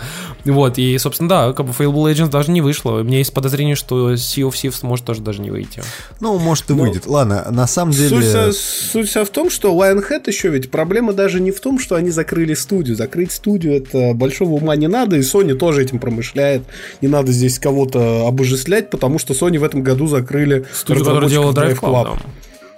Вот, 0.46 0.78
и, 0.78 0.98
собственно, 0.98 1.30
да, 1.30 1.54
как 1.54 1.66
бы 1.66 1.72
Fable 1.72 2.12
Legends 2.12 2.30
даже 2.34 2.52
не 2.52 2.62
вышло. 2.62 3.00
У 3.00 3.04
меня 3.04 3.20
есть 3.20 3.34
подозрение, 3.34 3.76
что 3.76 4.14
Sea 4.14 4.50
of 4.50 4.52
Thieves 4.52 4.80
может 4.82 5.06
тоже 5.06 5.22
даже 5.22 5.42
не 5.42 5.52
выйти. 5.52 5.82
Ну, 6.20 6.38
может, 6.38 6.70
и 6.70 6.74
выйдет. 6.74 7.06
Ладно, 7.06 7.48
на 7.50 7.68
самом 7.68 7.94
деле... 7.94 8.10
Суть, 8.10 8.26
вся- 8.26 8.52
суть 8.52 9.10
вся 9.10 9.24
в 9.24 9.30
том, 9.30 9.50
что 9.50 9.74
Lionhead 9.74 10.24
еще 10.28 10.50
ведь 10.50 10.70
проблема 10.70 11.14
даже 11.14 11.40
не 11.40 11.52
в 11.52 11.62
том, 11.62 11.80
что 11.80 11.96
они 11.96 12.10
закрыли 12.10 12.54
студию. 12.54 12.98
Закрыть 12.98 13.32
студию 13.32 13.78
это 13.78 14.14
большого 14.14 14.56
ума 14.56 14.76
не 14.76 14.88
надо, 14.88 15.16
и 15.16 15.22
Sony 15.22 15.54
тоже 15.54 15.84
этим 15.84 16.00
промышляет. 16.00 16.64
Не 17.02 17.08
надо 17.08 17.32
здесь 17.32 17.60
кого-то 17.60 18.28
обожествлять, 18.28 18.90
потому 18.90 19.20
что 19.20 19.34
Sony 19.34 19.60
в 19.60 19.64
этом 19.64 19.84
году 19.84 20.08
закрыли 20.08 20.66
Студию, 20.74 21.06
которая 21.06 21.30
делала 21.30 21.54
Drive 21.54 21.80
Club, 21.80 22.04
да. 22.16 22.22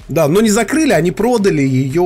Да, 0.07 0.27
но 0.27 0.41
не 0.41 0.49
закрыли, 0.49 0.91
они 0.91 1.11
продали 1.11 1.63
ее 1.63 2.01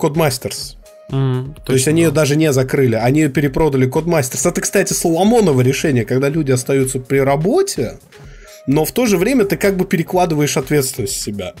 Codemasters. 0.00 0.76
М, 1.10 1.54
То 1.64 1.72
есть 1.74 1.86
они 1.86 2.02
ее 2.02 2.10
даже 2.10 2.36
не 2.36 2.52
закрыли, 2.52 2.94
они 2.96 3.20
ее 3.20 3.28
перепродали 3.28 3.88
Codemasters. 3.88 4.48
Это, 4.48 4.60
кстати, 4.60 4.92
Соломоново 4.92 5.60
решение, 5.60 6.04
когда 6.04 6.28
люди 6.28 6.50
остаются 6.50 6.98
при 6.98 7.18
работе, 7.18 7.98
но 8.66 8.84
в 8.84 8.92
то 8.92 9.06
же 9.06 9.18
время 9.18 9.44
ты 9.44 9.56
как 9.56 9.76
бы 9.76 9.84
перекладываешь 9.84 10.56
ответственность 10.56 11.20
с 11.20 11.22
себя 11.22 11.52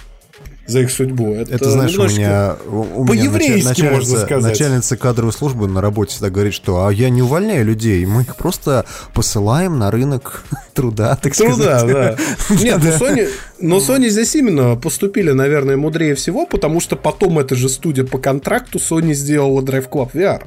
за 0.66 0.80
их 0.80 0.90
судьбу. 0.90 1.34
Это, 1.34 1.54
Это, 1.54 1.70
знаешь, 1.70 1.96
у 1.96 2.04
меня, 2.08 2.56
у 2.66 3.04
по-еврейски, 3.04 3.66
началь- 3.66 3.92
можно 3.92 4.18
сказать. 4.18 4.42
начальница 4.52 4.96
кадровой 4.96 5.32
службы 5.32 5.68
на 5.68 5.80
работе 5.80 6.12
всегда 6.12 6.30
говорит, 6.30 6.54
что 6.54 6.86
а 6.86 6.92
я 6.92 7.10
не 7.10 7.22
увольняю 7.22 7.64
людей, 7.64 8.04
мы 8.06 8.22
их 8.22 8.36
просто 8.36 8.86
посылаем 9.12 9.78
на 9.78 9.90
рынок 9.90 10.42
труда, 10.74 11.16
так 11.16 11.34
Труда, 11.34 11.78
сказать. 11.80 12.16
да. 12.48 12.54
Нет, 12.62 12.80
но 12.82 12.90
Sony, 12.90 13.28
но 13.60 13.76
Sony 13.78 14.08
здесь 14.08 14.34
именно 14.34 14.76
поступили, 14.76 15.32
наверное, 15.32 15.76
мудрее 15.76 16.14
всего, 16.14 16.46
потому 16.46 16.80
что 16.80 16.96
потом 16.96 17.38
эта 17.38 17.54
же 17.54 17.68
студия 17.68 18.04
по 18.04 18.18
контракту 18.18 18.78
Sony 18.78 19.12
сделала 19.12 19.60
Drive 19.60 19.88
Club 19.90 20.12
VR. 20.12 20.42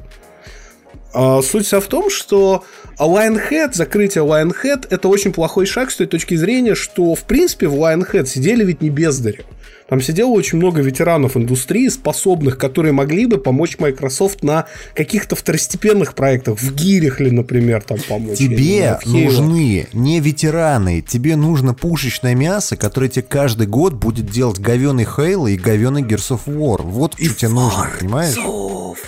А, 1.14 1.40
суть 1.42 1.66
вся 1.66 1.80
в 1.80 1.86
том, 1.86 2.10
что 2.10 2.64
Lionhead, 2.98 3.70
закрытие 3.72 4.24
Lionhead, 4.24 4.86
это 4.90 5.08
очень 5.08 5.32
плохой 5.32 5.64
шаг 5.64 5.90
с 5.90 5.96
той 5.96 6.06
точки 6.06 6.34
зрения, 6.34 6.74
что, 6.74 7.14
в 7.14 7.24
принципе, 7.24 7.66
в 7.66 7.74
Lionhead 7.74 8.26
сидели 8.26 8.64
ведь 8.64 8.82
не 8.82 8.90
бездари. 8.90 9.44
Там 9.88 10.02
сидело 10.02 10.28
очень 10.30 10.58
много 10.58 10.82
ветеранов 10.82 11.36
индустрии, 11.36 11.88
способных, 11.88 12.58
которые 12.58 12.92
могли 12.92 13.24
бы 13.24 13.38
помочь 13.38 13.78
Microsoft 13.78 14.42
на 14.42 14.66
каких-то 14.94 15.34
второстепенных 15.34 16.14
проектах, 16.14 16.60
в 16.60 16.74
Гирихле, 16.74 17.32
например, 17.32 17.82
там 17.82 17.98
помочь. 18.06 18.36
Тебе 18.36 18.98
знаю, 19.02 19.24
нужны 19.24 19.86
не 19.94 20.20
ветераны, 20.20 21.00
тебе 21.00 21.36
нужно 21.36 21.72
пушечное 21.72 22.34
мясо, 22.34 22.76
которое 22.76 23.08
тебе 23.08 23.22
каждый 23.22 23.66
год 23.66 23.94
будет 23.94 24.26
делать 24.26 24.58
говеный 24.58 25.06
Хейл 25.06 25.46
и 25.46 25.56
говеный 25.56 26.02
Gears 26.02 26.38
of 26.38 26.40
War. 26.46 26.82
Вот 26.82 27.14
что 27.14 27.34
тебе 27.34 27.48
нужно, 27.48 27.90
понимаешь? 27.98 28.34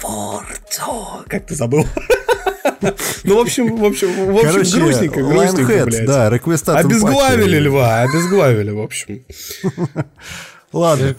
Форцо. 0.01 1.25
Как 1.29 1.47
ты 1.47 1.55
забыл? 1.55 1.87
Ну, 3.25 3.37
в 3.37 3.41
общем, 3.41 3.77
в 3.77 3.85
общем, 3.85 4.09
в 4.33 4.37
общем, 4.37 4.51
Короче, 4.51 4.81
грустненько, 4.81 5.23
грустненько, 5.23 5.73
Lionhead, 5.73 5.85
блядь. 5.85 6.07
да, 6.07 6.31
реквестатум 6.31 6.91
Обезглавили 6.91 7.59
льва, 7.59 8.01
обезглавили, 8.01 8.71
в 8.71 8.81
общем. 8.81 9.23
Ладно, 10.73 11.15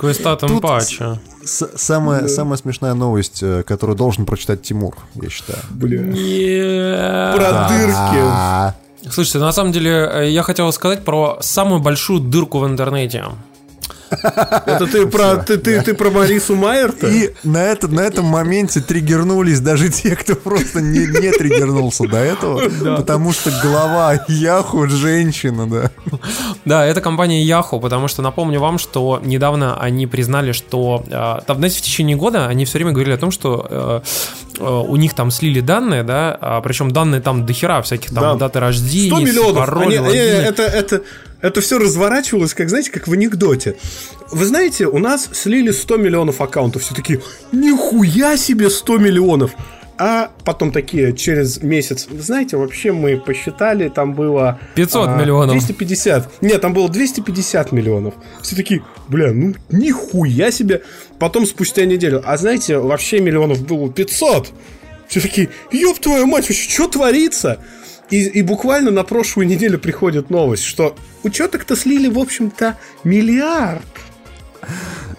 Тут 0.47 0.61
патча. 0.61 1.19
самая, 1.43 2.27
самая 2.27 2.57
смешная 2.57 2.93
новость, 2.93 3.43
э, 3.43 3.63
которую 3.63 3.97
должен 3.97 4.25
прочитать 4.25 4.61
Тимур, 4.61 4.95
я 5.15 5.29
считаю. 5.29 5.59
Бля. 5.71 6.01
Нет. 6.01 7.35
Про 7.35 7.67
дырки. 7.67 8.21
А, 8.23 8.75
Слушайте, 9.09 9.39
на 9.39 9.51
самом 9.51 9.71
деле, 9.71 9.91
э, 9.91 10.29
я 10.29 10.43
хотел 10.43 10.71
сказать 10.71 11.03
про 11.03 11.37
самую 11.41 11.81
большую 11.81 12.21
дырку 12.21 12.59
в 12.59 12.67
интернете. 12.67 13.25
Это 14.11 14.87
ты 14.87 15.05
про, 15.07 15.37
ты, 15.37 15.57
ты, 15.57 15.81
ты 15.81 15.93
про 15.93 16.09
Марису 16.09 16.55
Майер-то? 16.55 17.07
И 17.07 17.33
на, 17.43 17.63
это, 17.63 17.87
на 17.87 18.01
этом 18.01 18.25
моменте 18.25 18.81
триггернулись 18.81 19.59
даже 19.59 19.89
те, 19.89 20.15
кто 20.15 20.35
просто 20.35 20.81
не, 20.81 20.99
не 20.99 21.31
триггернулся 21.31 22.07
до 22.07 22.17
этого, 22.17 22.61
потому 22.97 23.31
что 23.33 23.51
глава 23.63 24.19
Яху 24.27 24.87
женщина, 24.87 25.67
да. 25.69 25.91
Да, 26.65 26.85
это 26.85 27.01
компания 27.01 27.45
Yahoo, 27.45 27.79
потому 27.79 28.07
что 28.07 28.21
напомню 28.21 28.59
вам, 28.59 28.77
что 28.77 29.19
недавно 29.23 29.79
они 29.79 30.07
признали, 30.07 30.51
что 30.51 31.03
э, 31.07 31.39
там, 31.45 31.57
знаете, 31.57 31.79
в 31.79 31.81
течение 31.81 32.15
года 32.17 32.47
они 32.47 32.65
все 32.65 32.77
время 32.77 32.91
говорили 32.91 33.13
о 33.15 33.17
том, 33.17 33.31
что 33.31 33.65
э, 33.69 34.01
э, 34.59 34.63
у 34.63 34.95
них 34.97 35.13
там 35.13 35.31
слили 35.31 35.61
данные, 35.61 36.03
да, 36.03 36.37
а, 36.39 36.61
причем 36.61 36.91
данные 36.91 37.21
там 37.21 37.45
дохера 37.45 37.81
всяких 37.81 38.09
там 38.13 38.23
Да. 38.23 38.35
даты 38.35 38.59
рождения, 38.59 39.09
100 39.15 39.19
миллионов. 39.19 39.57
пароли, 39.57 39.95
Они- 39.95 40.15
это, 40.17 40.63
это, 40.63 41.01
это 41.41 41.61
все 41.61 41.79
разворачивалось, 41.79 42.53
как, 42.53 42.69
знаете, 42.69 42.91
как 42.91 43.07
в 43.07 43.13
анекдоте. 43.13 43.75
Вы 44.31 44.45
знаете, 44.45 44.87
у 44.87 44.97
нас 44.99 45.29
слили 45.33 45.71
100 45.71 45.97
миллионов 45.97 46.41
аккаунтов. 46.41 46.83
Все 46.83 46.95
такие, 46.95 47.21
нихуя 47.51 48.37
себе 48.37 48.69
100 48.69 48.97
миллионов. 48.97 49.51
А 49.97 50.31
потом 50.45 50.71
такие, 50.71 51.15
через 51.15 51.61
месяц, 51.61 52.07
вы 52.09 52.21
знаете, 52.21 52.57
вообще 52.57 52.91
мы 52.91 53.17
посчитали, 53.17 53.87
там 53.87 54.15
было... 54.15 54.59
500 54.73 55.07
а, 55.07 55.15
миллионов. 55.15 55.51
250. 55.51 56.41
Нет, 56.41 56.59
там 56.59 56.73
было 56.73 56.89
250 56.89 57.71
миллионов. 57.71 58.15
Все 58.41 58.55
такие, 58.55 58.83
бля, 59.09 59.31
ну 59.31 59.53
нихуя 59.69 60.49
себе. 60.49 60.81
Потом 61.19 61.45
спустя 61.45 61.85
неделю, 61.85 62.23
а 62.25 62.35
знаете, 62.37 62.79
вообще 62.79 63.19
миллионов 63.19 63.63
было 63.63 63.91
500. 63.91 64.51
Все 65.07 65.21
такие, 65.21 65.49
ёб 65.71 65.99
твою 65.99 66.25
мать, 66.25 66.47
вообще, 66.47 66.67
что 66.67 66.87
творится? 66.87 67.59
И, 68.11 68.25
и 68.25 68.41
буквально 68.41 68.91
на 68.91 69.03
прошлую 69.03 69.47
неделю 69.47 69.79
приходит 69.79 70.29
новость, 70.29 70.63
что 70.63 70.95
учеток-то 71.23 71.75
слили, 71.75 72.09
в 72.09 72.19
общем-то, 72.19 72.77
миллиард. 73.03 73.81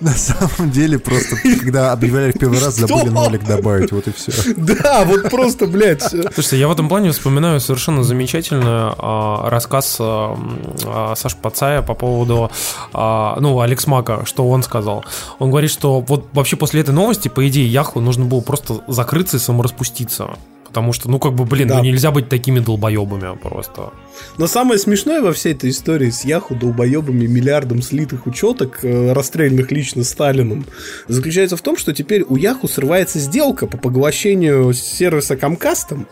На 0.01 0.11
самом 0.11 0.71
деле, 0.71 0.99
просто 0.99 1.37
когда 1.37 1.93
объявляли 1.93 2.33
в 2.33 2.39
первый 2.39 2.59
раз, 2.61 2.75
забыли 2.75 3.09
нолик 3.09 3.45
добавить, 3.45 3.93
вот 3.93 4.09
и 4.09 4.13
все. 4.13 4.33
Да, 4.57 5.05
вот 5.05 5.31
просто, 5.31 5.67
блядь. 5.67 6.03
Слушайте, 6.03 6.59
я 6.59 6.69
в 6.69 6.73
этом 6.73 6.89
плане 6.89 7.13
вспоминаю 7.13 7.61
совершенно 7.61 8.03
замечательно 8.03 8.95
а, 8.99 9.49
рассказ 9.49 9.97
а, 10.01 10.37
а, 10.85 11.15
Саши 11.17 11.37
Пацая 11.37 11.83
по 11.83 11.95
поводу, 11.95 12.51
ну, 12.93 13.61
Алекс 13.61 13.87
Мака, 13.87 14.23
что 14.25 14.49
он 14.49 14.63
сказал. 14.63 15.05
Он 15.39 15.51
говорит, 15.51 15.71
что 15.71 16.01
вот 16.01 16.29
вообще 16.33 16.57
после 16.57 16.81
этой 16.81 16.93
новости, 16.95 17.29
по 17.29 17.47
идее, 17.49 17.67
Яху 17.67 18.01
нужно 18.01 18.25
было 18.25 18.41
просто 18.41 18.83
закрыться 18.89 19.37
и 19.37 19.41
самораспуститься. 19.41 20.31
Потому 20.73 20.95
что, 20.95 21.11
ну, 21.11 21.19
как 21.19 21.35
бы, 21.35 21.45
блин, 21.45 21.69
Да. 21.69 21.77
ну 21.77 21.85
нельзя 21.85 22.11
быть 22.11 22.31
такими 22.31 22.59
долбоебами 22.59 23.37
просто. 23.37 23.91
Но 24.39 24.47
самое 24.47 24.79
смешное 24.79 25.21
во 25.21 25.35
всей 25.35 25.53
этой 25.53 25.69
истории 25.69 26.09
с 26.09 26.25
Яху, 26.25 26.55
долбоебами, 26.55 27.27
миллиардом 27.27 27.83
слитых 27.83 28.27
учеток, 28.27 28.79
э, 28.83 29.13
расстрелянных 29.13 29.71
лично 29.71 30.03
Сталином, 30.03 30.65
заключается 31.09 31.59
в 31.59 31.61
том, 31.61 31.77
что 31.77 31.93
теперь 31.93 32.23
у 32.27 32.37
Яху 32.37 32.69
срывается 32.69 33.19
сделка 33.19 33.67
по 33.67 33.77
поглощению 33.77 34.73
сервиса 34.73 35.37
Камкастом. 35.37 36.07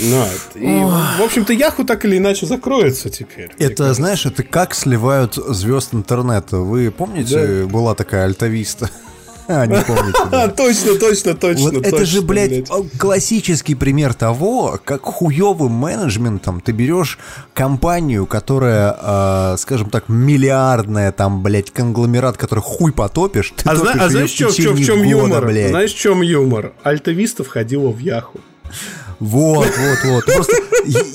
Ну, 0.00 0.24
и, 0.54 0.66
в 0.66 1.22
общем-то, 1.22 1.52
Яху 1.52 1.84
так 1.84 2.06
или 2.06 2.16
иначе 2.16 2.46
закроется 2.46 3.10
теперь. 3.10 3.50
Это, 3.58 3.92
знаешь, 3.92 4.24
это 4.24 4.42
как 4.42 4.74
сливают 4.74 5.34
звезд 5.34 5.92
интернета. 5.92 6.56
Вы 6.60 6.90
помните, 6.90 7.64
была 7.66 7.94
такая 7.94 8.24
альтависта? 8.24 8.88
А, 9.48 9.66
не 9.66 9.80
помните. 9.82 10.18
А, 10.32 10.48
точно, 10.56 10.94
точно, 10.94 11.34
точно. 11.34 11.78
Это 11.78 12.04
же, 12.04 12.22
блядь, 12.22 12.68
классический 12.98 13.74
пример 13.74 14.14
того, 14.14 14.78
как 14.84 15.02
хуевым 15.02 15.72
менеджментом 15.72 16.60
ты 16.60 16.72
берешь 16.72 17.18
компанию, 17.52 18.26
которая, 18.26 18.96
э, 19.00 19.56
скажем 19.58 19.90
так, 19.90 20.08
миллиардная, 20.08 21.12
там, 21.12 21.42
блядь, 21.42 21.70
конгломерат, 21.70 22.36
который 22.36 22.60
хуй 22.60 22.92
потопишь, 22.92 23.52
А, 23.64 23.72
а 23.72 24.08
знаешь, 24.08 24.32
в 24.32 24.84
чем 24.84 25.02
юмор? 25.02 25.50
Знаешь, 25.50 25.92
в 25.92 25.98
чем 25.98 26.22
юмор? 26.22 26.72
Альтависта 26.82 27.44
входила 27.44 27.90
в 27.90 27.98
Яху. 27.98 28.40
Вот, 29.20 29.70
вот, 29.78 29.98
вот. 30.04 30.24
Просто 30.26 30.56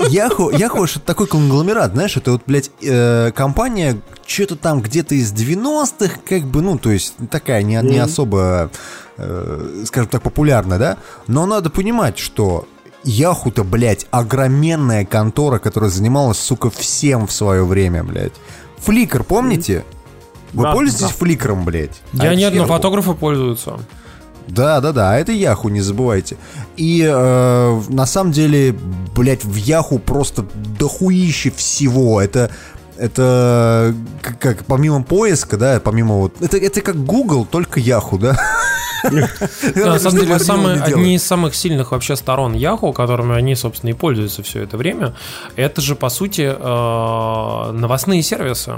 Яху, 0.10 0.50
Яху 0.50 0.84
это 0.84 1.00
такой 1.00 1.28
конгломерат, 1.28 1.94
знаешь, 1.94 2.18
это 2.18 2.32
вот, 2.32 2.44
блядь, 2.46 2.72
э, 2.82 3.32
компания 3.36 3.98
что-то 4.26 4.56
там 4.56 4.82
где-то 4.82 5.16
из 5.16 5.32
90-х, 5.34 6.20
как 6.28 6.44
бы, 6.44 6.62
ну, 6.62 6.78
то 6.78 6.92
есть 6.92 7.16
такая 7.30 7.64
не, 7.64 7.76
не 7.84 8.00
особо, 8.00 8.72
э, 9.18 9.84
скажем 9.86 10.10
так, 10.10 10.22
популярная, 10.22 10.80
да? 10.80 10.98
Но 11.28 11.46
надо 11.46 11.70
понимать, 11.70 12.18
что 12.18 12.68
Яху-то, 13.04 13.64
блядь, 13.64 14.08
огроменная 14.12 15.06
контора, 15.06 15.60
которая 15.60 15.90
занималась, 15.90 16.38
сука, 16.38 16.70
всем 16.70 17.28
в 17.28 17.32
свое 17.32 17.64
время, 17.64 18.04
блядь. 18.04 18.34
Фликр, 18.80 19.24
помните? 19.24 19.86
Вы 20.52 20.64
Да, 20.64 20.74
пользуетесь 20.74 21.08
да. 21.08 21.14
фликром, 21.14 21.64
блядь? 21.64 22.02
Я 22.12 22.32
А 22.32 22.36
нет, 22.36 22.54
но 22.54 22.66
фотографы 22.66 23.14
пользуются. 23.14 23.80
Да, 24.50 24.82
да, 24.82 24.92
да, 24.92 25.12
а 25.12 25.18
это 25.18 25.32
Яху, 25.32 25.70
не 25.70 25.82
забывайте. 25.82 26.38
И 26.76 27.06
э, 27.08 27.82
на 27.90 28.06
самом 28.06 28.32
деле, 28.32 28.76
блядь, 29.16 29.44
в 29.44 29.56
Яху 29.56 30.00
просто 30.00 30.46
дохуище 30.78 31.52
всего. 31.52 32.22
Это 32.22 32.50
это 32.98 33.96
как, 34.22 34.40
как 34.40 34.66
помимо 34.66 35.04
поиска, 35.04 35.58
да, 35.58 35.80
помимо 35.80 36.16
вот... 36.16 36.42
Это, 36.42 36.58
это 36.58 36.82
как 36.82 36.98
Google, 36.98 37.46
только 37.46 37.80
Яху, 37.80 38.18
да? 38.18 38.38
На 39.76 40.00
самом 40.00 40.20
деле, 40.20 40.40
самые, 40.40 40.82
одни 40.82 41.16
из 41.16 41.24
самых 41.24 41.56
сильных 41.56 41.92
вообще 41.92 42.18
сторон 42.18 42.54
Yahoo, 42.54 42.92
которыми 42.92 43.36
они, 43.36 43.56
собственно, 43.56 43.92
и 43.92 43.94
пользуются 43.94 44.44
все 44.44 44.64
это 44.64 44.76
время, 44.76 45.16
это 45.56 45.80
же, 45.80 45.96
по 45.96 46.10
сути, 46.10 46.42
э, 46.42 47.72
новостные 47.72 48.22
сервисы. 48.22 48.74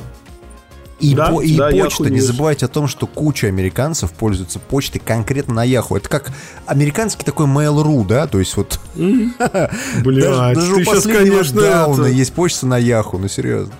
И, 1.01 1.15
Да, 1.15 1.31
по- 1.31 1.41
и 1.41 1.57
да, 1.57 1.69
почта. 1.71 2.09
Не 2.09 2.21
забывайте 2.21 2.65
о 2.65 2.69
том, 2.69 2.87
что 2.87 3.07
куча 3.07 3.47
американцев 3.47 4.11
пользуются 4.11 4.59
почтой 4.59 5.01
конкретно 5.03 5.55
на 5.55 5.63
Яху. 5.63 5.97
Это 5.97 6.07
как 6.07 6.31
американский 6.67 7.25
такой 7.25 7.47
Mail.ru, 7.47 8.05
да? 8.07 8.27
То 8.27 8.39
есть 8.39 8.55
вот 8.55 8.79
Блядь, 8.95 10.55
даже, 10.55 10.75
у 10.75 10.85
последнего 10.85 11.35
конечно, 11.37 11.61
дауна 11.61 12.01
это- 12.05 12.11
есть 12.11 12.33
почта 12.33 12.67
на 12.67 12.77
Яху, 12.77 13.17
ну 13.17 13.27
серьезно. 13.27 13.73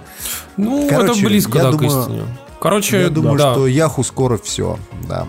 Ну, 0.57 0.87
Короче, 0.89 1.19
это 1.19 1.25
близко, 1.29 1.57
я 1.57 1.71
да, 1.71 1.77
к 1.77 1.81
истине. 1.83 2.21
Короче, 2.59 3.01
Я 3.01 3.09
думаю, 3.09 3.37
да. 3.37 3.53
что 3.53 3.67
Яху 3.67 4.03
скоро 4.03 4.37
все, 4.37 4.77
да. 5.07 5.27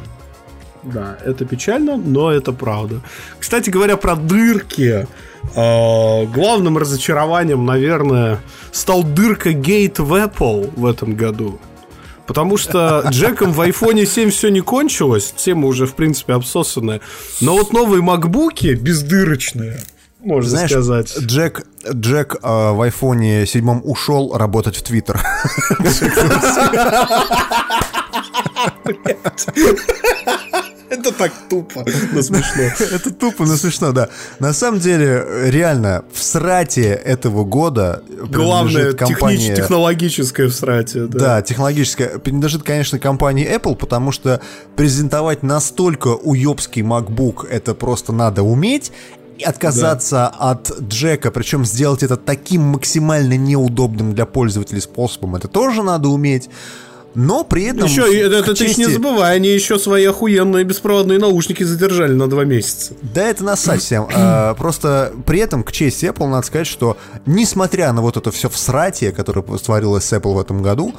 Да, 0.83 1.17
это 1.25 1.45
печально, 1.45 1.97
но 1.97 2.31
это 2.33 2.53
правда. 2.53 3.01
Кстати 3.39 3.71
говоря, 3.71 3.97
про 3.97 4.17
дырки. 4.17 5.07
э, 5.55 6.27
главным 6.27 6.77
разочарованием, 6.79 7.65
наверное, 7.65 8.41
стал 8.73 9.03
дырка 9.05 9.53
гейт 9.53 9.99
в 9.99 10.13
Apple 10.13 10.73
в 10.77 10.87
этом 10.87 11.15
году. 11.15 11.59
Потому 12.27 12.57
что 12.57 13.05
Джеком 13.09 13.53
в 13.53 13.61
iPhone 13.61 14.05
7 14.05 14.31
все 14.31 14.49
не 14.49 14.61
кончилось, 14.61 15.33
тема 15.37 15.67
уже, 15.67 15.87
в 15.87 15.95
принципе, 15.95 16.35
обсосанная. 16.35 17.01
Но 17.41 17.55
вот 17.55 17.73
новые 17.73 18.03
макбуки 18.03 18.75
бездырочные, 18.75 19.81
можно 20.21 20.51
Знаешь, 20.51 20.71
сказать. 20.71 21.17
Джек, 21.19 21.67
Джек 21.91 22.37
э, 22.37 22.39
в 22.43 22.81
айфоне 22.81 23.47
седьмом 23.47 23.81
ушел 23.85 24.37
работать 24.37 24.77
в 24.77 24.83
Твиттер. 24.83 25.21
Это 30.93 31.11
так 31.11 31.33
тупо, 31.49 31.87
но 32.13 32.21
смешно. 32.21 32.63
Это 32.93 33.11
тупо, 33.11 33.47
но 33.47 33.57
смешно, 33.57 33.93
да. 33.93 34.11
На 34.41 34.53
самом 34.53 34.79
деле, 34.79 35.25
реально, 35.47 36.05
в 36.13 36.23
срате 36.23 36.91
этого 36.91 37.45
года 37.45 38.03
Главное, 38.29 38.93
компания... 38.93 39.57
технологическое 39.57 40.49
всратие. 40.49 41.07
Да. 41.07 41.19
Да, 41.19 41.43
технологическая. 41.43 42.19
Принадлежит, 42.19 42.63
конечно, 42.63 42.99
компании 42.99 43.51
Apple, 43.51 43.75
потому 43.75 44.13
что 44.13 44.43
презентовать 44.77 45.43
настолько 45.43 46.09
уебский 46.09 46.83
MacBook 46.83 47.49
это 47.49 47.75
просто 47.75 48.13
надо 48.13 48.43
уметь. 48.43 48.93
И 49.39 49.45
отказаться 49.45 50.27
от 50.29 50.79
джека, 50.83 51.31
причем 51.31 51.65
сделать 51.65 52.03
это 52.03 52.19
таким 52.19 52.63
максимально 52.65 53.39
неудобным 53.39 54.15
для 54.15 54.27
пользователей 54.27 54.83
способом, 54.83 55.37
это 55.37 55.49
тоже 55.49 55.83
надо 55.83 56.11
уметь. 56.11 56.51
Но 57.15 57.45
при 57.45 57.65
этом... 57.65 57.85
Еще, 57.87 58.03
это, 58.21 58.37
это 58.37 58.55
ты 58.55 58.67
не 58.67 58.75
чести- 58.75 58.93
забывай, 58.93 59.37
они 59.37 59.49
еще 59.49 59.79
свои 59.79 60.05
охуенные 60.05 60.65
беспроводные 60.65 61.19
наушники 61.19 61.63
задержали 61.63 62.13
на 62.13 62.29
два 62.29 62.45
месяца. 62.45 62.95
Да 63.03 63.23
это 63.29 63.45
насать 63.45 63.81
всем. 63.81 64.09
А, 64.15 64.55
Просто 64.55 65.13
при 65.27 65.41
этом, 65.41 65.63
к 65.63 65.73
чести 65.73 66.07
Apple, 66.07 66.29
надо 66.29 66.47
сказать, 66.47 66.67
что 66.67 66.97
несмотря 67.27 67.93
на 67.93 68.01
вот 68.03 68.17
это 68.17 68.31
все 68.31 68.49
всратие, 68.49 69.13
которое 69.13 69.43
творилось 69.43 70.05
с 70.05 70.13
Apple 70.13 70.35
в 70.35 70.41
этом 70.41 70.63
году, 70.63 70.95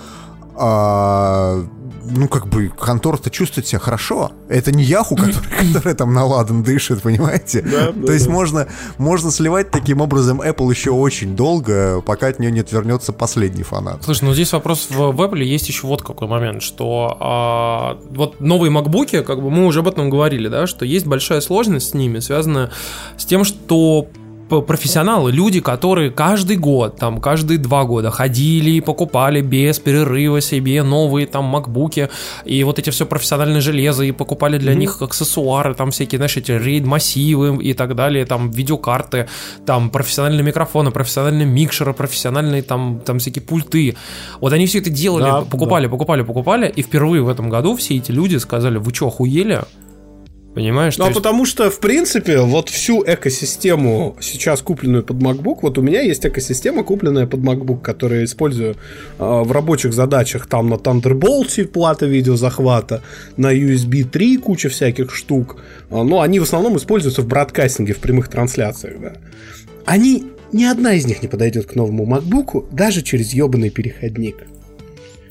а, 0.56 1.66
ну, 2.06 2.28
как 2.28 2.48
бы, 2.48 2.70
контора-то 2.70 3.30
чувствует 3.30 3.68
себя 3.68 3.80
хорошо. 3.80 4.32
Это 4.50 4.72
не 4.72 4.84
Яху, 4.84 5.16
который, 5.16 5.48
который 5.74 5.96
там 5.96 6.14
наладан 6.14 6.64
дышит, 6.64 7.02
понимаете? 7.02 7.62
Да, 7.62 7.92
да, 7.92 8.08
То 8.08 8.14
есть 8.14 8.28
да. 8.28 8.32
можно, 8.32 8.68
можно 8.98 9.32
сливать 9.32 9.72
таким 9.72 10.02
образом 10.02 10.42
Apple 10.42 10.70
еще 10.70 10.92
очень 10.92 11.36
долго, 11.36 12.02
пока 12.02 12.28
от 12.28 12.40
нее 12.40 12.52
не 12.52 12.60
отвернется 12.60 13.14
последний 13.14 13.64
фанат. 13.64 14.04
Слушай, 14.04 14.26
ну 14.26 14.34
здесь 14.34 14.52
вопрос 14.54 14.88
в, 14.90 15.12
в 15.12 15.22
Apple 15.22 15.44
есть 15.44 15.68
еще 15.68 15.88
вот 15.88 16.02
какой 16.02 16.28
момент, 16.28 16.62
что 16.62 17.18
а, 17.20 17.98
вот 18.10 18.40
новые 18.40 18.72
MacBook, 18.72 19.24
как 19.24 19.42
бы 19.42 19.50
мы 19.50 19.66
уже 19.66 19.80
об 19.80 19.88
этом 19.88 20.10
говорили, 20.10 20.48
да, 20.48 20.68
что 20.68 20.86
есть 20.86 21.06
большая 21.06 21.42
сложность 21.42 21.92
с 21.92 21.94
ними, 21.94 22.20
связанная 22.20 22.72
с 23.18 23.26
тем, 23.26 23.44
что 23.44 24.08
профессионалы, 24.50 25.32
люди, 25.32 25.60
которые 25.60 26.12
каждый 26.12 26.58
год, 26.58 26.98
там, 26.98 27.20
каждые 27.20 27.58
два 27.58 27.86
года 27.86 28.12
ходили 28.12 28.72
и 28.72 28.82
покупали 28.82 29.42
без 29.42 29.80
перерыва 29.80 30.42
себе 30.42 30.84
новые 30.84 31.28
там 31.28 31.46
макбуки 31.46 32.10
и 32.46 32.64
вот 32.64 32.80
эти 32.80 32.90
все 32.90 33.06
профессиональное 33.06 33.62
железо 33.62 34.04
и 34.04 34.12
покупали 34.12 34.58
для 34.58 34.76
них 34.76 35.02
аксессуары, 35.02 35.74
там 35.74 35.92
всякие, 35.92 36.20
знаешь, 36.20 36.38
эти 36.38 36.52
рейд-массивы 36.52 37.64
и 37.64 37.74
так 37.74 37.96
далее, 37.96 38.26
там 38.26 38.52
видеокарты, 38.52 39.28
там 39.66 39.90
профессиональные 39.90 40.44
микрофоны, 40.44 40.92
профессиональные 40.92 41.48
микшеры, 41.48 41.94
профессиональные 41.94 42.62
там, 42.62 43.02
там 43.06 43.20
всякие 43.20 43.44
пульты. 43.44 43.96
Вот 44.40 44.54
они 44.54 44.66
все 44.66 44.80
это 44.80 44.90
делали, 44.90 45.24
Да, 45.24 45.42
покупали, 45.42 45.88
покупали, 45.88 46.22
покупали, 46.22 46.70
и 46.70 46.82
впервые 46.82 47.24
в 47.24 47.30
этом 47.30 47.50
году 47.50 47.76
все 47.76 47.98
эти 47.98 48.12
люди 48.12 48.38
сказали, 48.38 48.78
вы 48.78 48.94
что, 48.94 49.08
охуели? 49.08 49.62
Понимаешь? 50.54 50.98
Ну, 50.98 51.06
а 51.06 51.08
есть- 51.08 51.18
потому 51.18 51.46
что, 51.46 51.70
в 51.72 51.80
принципе, 51.80 52.38
вот 52.40 52.70
всю 52.70 53.04
экосистему, 53.06 54.16
сейчас 54.22 54.62
купленную 54.62 55.04
под 55.04 55.18
MacBook, 55.18 55.60
вот 55.64 55.78
у 55.78 55.82
меня 55.82 56.02
есть 56.02 56.26
экосистема, 56.26 56.84
купленная 56.84 57.26
под 57.26 57.40
MacBook, 57.40 57.82
которую 57.82 58.20
я 58.20 58.26
использую 58.26 58.76
э, 59.20 59.44
в 59.44 59.52
рабочих 59.52 59.94
задачах, 59.94 60.46
там 60.48 60.70
на 60.70 60.76
Thunderbolt 60.76 61.66
плата 61.66 62.06
видеозахвата, 62.06 63.02
на 63.38 63.52
USB 63.54 64.04
3 64.04 64.38
куча 64.38 64.70
всяких 64.70 65.16
штук, 65.16 65.58
А, 65.90 66.04
но 66.04 66.22
они 66.22 66.40
в 66.40 66.44
основном 66.44 66.78
используются 66.78 67.22
в 67.22 67.28
бродкастинге, 67.28 67.94
в 67.94 67.98
прямых 68.00 68.28
трансляциях, 68.28 69.00
да. 69.02 69.14
Они, 69.86 70.24
ни 70.52 70.66
одна 70.66 70.94
из 70.94 71.06
них 71.08 71.22
не 71.24 71.28
подойдет 71.28 71.66
к 71.66 71.76
новому 71.76 72.06
MacBook, 72.06 72.66
даже 72.72 73.02
через 73.02 73.34
ебаный 73.34 73.70
переходник. 73.72 74.36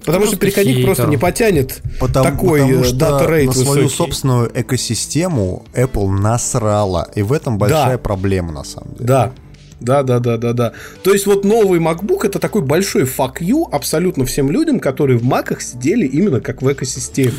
Потому 0.04 0.26
что 0.26 0.36
переходник 0.36 0.74
хейтер. 0.76 0.86
просто 0.86 1.06
не 1.06 1.16
потянет 1.16 1.80
Потому, 2.00 2.30
такой 2.30 2.60
потому 2.60 2.80
э, 2.80 2.84
что 2.84 2.96
дата-рейт 2.96 3.46
на 3.48 3.52
свою 3.52 3.82
высокий. 3.84 3.94
собственную 3.96 4.50
экосистему 4.54 5.64
Apple 5.74 6.08
насрала. 6.10 7.08
И 7.14 7.22
в 7.22 7.32
этом 7.32 7.58
большая 7.58 7.92
Да. 7.92 7.98
проблема, 7.98 8.52
на 8.52 8.64
самом 8.64 8.94
деле. 8.94 9.04
Да. 9.06 9.32
Да, 9.80 10.02
да, 10.04 10.20
да, 10.20 10.36
да, 10.36 10.52
да. 10.52 10.72
То 11.02 11.12
есть 11.12 11.26
вот 11.26 11.44
новый 11.44 11.80
MacBook 11.80 12.24
это 12.24 12.38
такой 12.38 12.62
большой 12.62 13.02
fuck 13.02 13.38
you 13.40 13.64
абсолютно 13.70 14.24
всем 14.24 14.48
людям, 14.50 14.78
которые 14.78 15.18
в 15.18 15.24
маках 15.24 15.60
сидели 15.60 16.06
именно 16.06 16.40
как 16.40 16.62
в 16.62 16.72
экосистеме. 16.72 17.32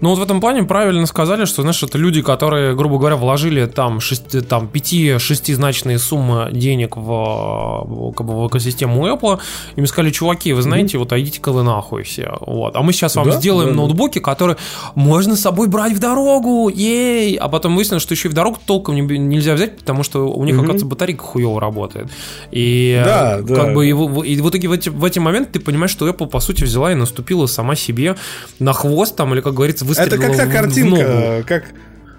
Ну 0.00 0.10
вот 0.10 0.18
в 0.18 0.22
этом 0.22 0.40
плане 0.40 0.62
правильно 0.64 1.06
сказали, 1.06 1.44
что, 1.44 1.62
знаешь, 1.62 1.82
это 1.82 1.98
люди, 1.98 2.22
которые, 2.22 2.74
грубо 2.74 2.98
говоря, 2.98 3.16
вложили 3.16 3.66
там, 3.66 4.00
шести, 4.00 4.40
там 4.40 4.68
5-6-значные 4.72 5.98
суммы 5.98 6.48
денег 6.52 6.96
в, 6.96 8.12
как 8.16 8.26
бы, 8.26 8.42
в 8.42 8.48
экосистему 8.48 9.06
Apple, 9.06 9.40
им 9.76 9.86
сказали, 9.86 10.10
чуваки, 10.10 10.52
вы 10.52 10.62
знаете, 10.62 10.98
вот 10.98 11.12
идите-ка 11.12 11.52
вы 11.52 11.62
нахуй 11.62 12.04
все. 12.04 12.32
Вот. 12.40 12.76
А 12.76 12.82
мы 12.82 12.92
сейчас 12.92 13.16
вам 13.16 13.26
Да, 13.30 13.36
сделаем 13.36 13.70
да, 13.70 13.74
да. 13.74 13.80
ноутбуки, 13.82 14.18
которые 14.20 14.56
можно 14.94 15.36
с 15.36 15.40
собой 15.40 15.68
брать 15.68 15.92
в 15.92 15.98
дорогу, 15.98 16.68
ей! 16.68 17.36
А 17.36 17.48
потом 17.48 17.76
выяснилось, 17.76 18.02
что 18.02 18.14
еще 18.14 18.28
и 18.28 18.30
в 18.30 18.34
дорогу 18.34 18.58
толком 18.64 18.94
не- 18.94 19.18
нельзя 19.18 19.54
взять, 19.54 19.78
потому 19.78 20.02
что 20.02 20.28
у 20.30 20.44
них, 20.44 20.54
оказывается, 20.54 20.86
батарейка 20.86 21.24
хуево 21.24 21.60
работает. 21.60 22.08
И 22.50 23.00
Да, 23.04 23.38
э, 23.38 23.42
да. 23.42 23.54
как 23.54 23.74
бы 23.74 23.86
и 23.86 23.90
и 23.90 24.40
в 24.40 24.48
итоге 24.48 24.68
в 24.68 24.72
эти, 24.72 24.88
в 24.88 25.04
эти 25.04 25.18
моменты 25.18 25.52
ты 25.54 25.60
понимаешь, 25.60 25.90
что 25.90 26.08
Apple, 26.08 26.26
по 26.26 26.40
сути, 26.40 26.64
взяла 26.64 26.92
и 26.92 26.94
наступила 26.94 27.46
сама 27.46 27.74
себе 27.76 28.16
на 28.58 28.72
хвост 28.72 29.16
там, 29.16 29.32
или, 29.34 29.40
как 29.40 29.54
говорится, 29.54 29.84
Это 29.90 30.16
выстрелила 30.16 30.26
как 30.28 30.36
та 30.36 30.46
картинка, 30.46 31.44
как 31.46 31.64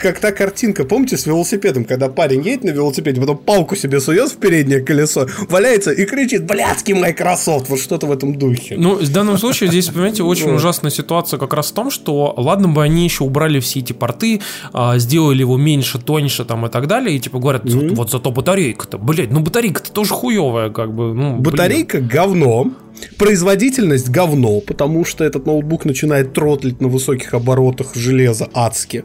как 0.01 0.19
та 0.19 0.31
картинка, 0.31 0.83
помните, 0.83 1.15
с 1.17 1.25
велосипедом, 1.25 1.85
когда 1.85 2.09
парень 2.09 2.41
едет 2.43 2.63
на 2.63 2.71
велосипеде, 2.71 3.21
потом 3.21 3.37
палку 3.37 3.75
себе 3.75 3.99
сует 3.99 4.31
в 4.31 4.37
переднее 4.37 4.81
колесо, 4.81 5.27
валяется 5.47 5.91
и 5.91 6.05
кричит, 6.05 6.45
блядский 6.45 6.93
Microsoft, 6.93 7.69
вот 7.69 7.79
что-то 7.79 8.07
в 8.07 8.11
этом 8.11 8.35
духе. 8.37 8.75
Ну, 8.77 8.95
в 8.95 9.11
данном 9.11 9.37
случае 9.37 9.69
здесь, 9.69 9.87
понимаете, 9.89 10.23
очень 10.23 10.49
ужасная 10.51 10.91
ситуация 10.91 11.37
как 11.37 11.53
раз 11.53 11.71
в 11.71 11.73
том, 11.73 11.91
что 11.91 12.33
ладно 12.35 12.67
бы 12.67 12.83
они 12.83 13.03
еще 13.03 13.23
убрали 13.23 13.59
все 13.59 13.79
эти 13.79 13.93
порты, 13.93 14.41
а, 14.73 14.97
сделали 14.97 15.41
его 15.41 15.57
меньше, 15.57 15.99
тоньше 15.99 16.45
там 16.45 16.65
и 16.65 16.69
так 16.69 16.87
далее, 16.87 17.15
и 17.15 17.19
типа 17.19 17.39
говорят, 17.39 17.63
«Вот- 17.65 18.09
зато 18.09 18.31
батарейка-то, 18.31 18.97
блядь, 18.97 19.31
ну 19.31 19.41
батарейка-то 19.41 19.91
тоже 19.91 20.13
хуевая, 20.13 20.69
как 20.71 20.93
бы, 20.93 21.13
ну. 21.13 21.37
Батарейка 21.37 22.01
говно, 22.01 22.71
производительность 23.17 24.09
говно, 24.09 24.59
потому 24.61 25.05
что 25.05 25.23
этот 25.23 25.45
ноутбук 25.45 25.85
начинает 25.85 26.33
тротлить 26.33 26.81
на 26.81 26.87
высоких 26.87 27.33
оборотах 27.33 27.95
железа 27.95 28.49
адски. 28.53 29.03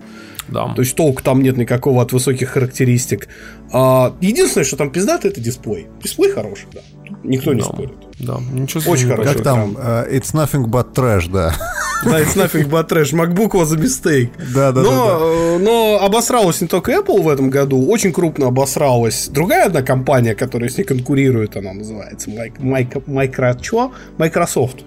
Да. 0.49 0.72
То 0.74 0.82
есть 0.82 0.94
толку 0.94 1.22
там 1.22 1.42
нет 1.42 1.57
никакого 1.57 2.03
от 2.03 2.12
высоких 2.12 2.51
характеристик. 2.51 3.28
А, 3.72 4.14
единственное, 4.20 4.64
что 4.64 4.76
там 4.76 4.90
пиздато, 4.90 5.28
это 5.28 5.40
дисплей. 5.40 5.86
Дисплей 6.03 6.30
хороший, 6.30 6.66
да. 6.72 6.80
Никто 7.24 7.53
не 7.53 7.61
Да. 7.61 7.66
спорит. 7.66 7.92
Да, 8.19 8.39
ничего 8.53 8.91
Очень 8.91 9.09
хорошо. 9.09 9.33
Как 9.35 9.43
там? 9.43 9.77
э, 9.79 10.17
It's 10.17 10.33
nothing 10.33 10.64
but 10.67 10.95
trash, 10.95 11.31
да. 11.31 11.55
Да, 12.05 12.21
it's 12.21 12.35
nothing 12.37 12.69
but 12.69 12.89
trash. 12.89 13.12
MacBook 13.12 13.53
was 13.53 13.73
a 13.75 13.79
mistake. 13.79 14.31
Да, 14.55 14.73
да, 14.73 14.83
но, 14.83 14.91
да, 14.91 15.19
да. 15.19 15.25
э, 15.25 15.59
но 15.59 15.99
обосралась 16.03 16.61
не 16.61 16.69
только 16.69 16.93
Apple 16.93 17.23
в 17.23 17.29
этом 17.29 17.51
году, 17.51 17.87
очень 17.89 18.12
крупно 18.12 18.49
обосралась 18.49 19.29
другая 19.29 19.67
одна 19.67 19.83
компания, 19.83 20.35
которая 20.35 20.69
с 20.69 20.77
ней 20.79 20.85
конкурирует, 20.85 21.57
она 21.57 21.73
называется? 21.73 22.31
Microsoft. 24.19 24.85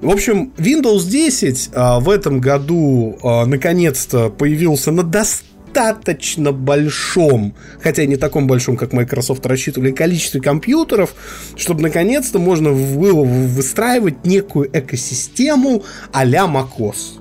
В 0.00 0.10
общем, 0.10 0.52
Windows 0.58 1.06
10 1.08 1.70
а, 1.74 2.00
в 2.00 2.10
этом 2.10 2.40
году 2.40 3.18
а, 3.22 3.46
наконец-то 3.46 4.28
появился 4.28 4.92
на 4.92 5.02
достаточно 5.02 5.55
большом, 6.52 7.54
хотя 7.80 8.04
не 8.06 8.16
таком 8.16 8.46
большом, 8.46 8.76
как 8.76 8.92
Microsoft 8.92 9.44
рассчитывали, 9.46 9.92
количестве 9.92 10.40
компьютеров, 10.40 11.14
чтобы 11.56 11.82
наконец-то 11.82 12.38
можно 12.38 12.72
было 12.72 13.24
выстраивать 13.24 14.24
некую 14.24 14.70
экосистему 14.72 15.84
а-ля 16.12 16.46
macOS. 16.46 17.20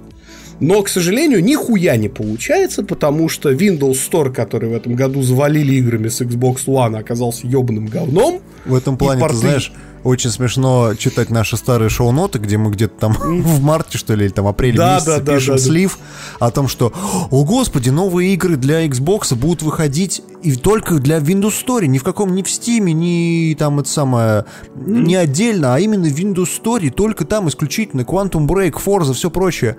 Но, 0.62 0.82
к 0.84 0.90
сожалению, 0.90 1.44
нихуя 1.44 1.98
не 1.98 2.08
получается, 2.08 2.84
потому 2.84 3.28
что 3.28 3.52
Windows 3.52 3.98
Store, 4.10 4.32
который 4.32 4.70
в 4.70 4.74
этом 4.74 4.96
году 4.96 5.22
завалили 5.22 5.76
играми 5.76 6.08
с 6.08 6.22
Xbox 6.22 6.66
One, 6.66 6.98
оказался 6.98 7.46
ебаным 7.46 7.88
говном. 7.88 8.40
В 8.66 8.74
этом 8.74 8.98
плане, 8.98 9.22
порты- 9.22 9.34
ты 9.34 9.38
знаешь, 9.40 9.74
очень 10.06 10.30
смешно 10.30 10.94
читать 10.94 11.32
наши 11.32 11.58
старые 11.58 11.90
шоу-ноты, 11.90 12.38
где 12.38 12.58
мы 12.58 12.70
где-то 12.70 12.94
там 12.98 13.14
в 13.20 13.62
марте, 13.62 13.98
что 13.98 14.14
ли, 14.14 14.26
или 14.26 14.32
там 14.32 14.46
апреле 14.46 14.78
Да, 14.78 14.96
месяце 14.96 15.20
да, 15.20 15.34
пишем 15.34 15.56
да, 15.56 15.62
слив 15.62 15.98
о 16.40 16.52
том, 16.52 16.68
что, 16.68 16.94
о 17.32 17.44
господи, 17.44 17.90
новые 17.90 18.34
игры 18.36 18.56
для 18.56 18.86
Xbox 18.86 19.36
будут 19.36 19.64
выходить 19.64 20.22
и 20.44 20.56
только 20.56 21.00
для 21.00 21.18
Windows 21.18 21.66
Store, 21.66 21.88
ни 21.88 21.98
в 21.98 22.04
каком, 22.04 22.36
ни 22.36 22.44
в 22.44 22.46
Steam, 22.46 22.92
ни 22.92 23.56
там 23.56 23.80
это 23.80 23.90
самое, 23.90 24.46
не 24.76 25.16
отдельно, 25.16 25.74
а 25.74 25.80
именно 25.80 26.08
в 26.08 26.16
Windows 26.16 26.50
Store, 26.62 26.88
только 26.92 27.26
там 27.26 27.50
исключительно 27.50 28.02
Quantum 28.02 28.48
Break, 28.48 28.74
Forza, 28.74 29.14
все 29.14 29.32
прочее. 29.32 29.78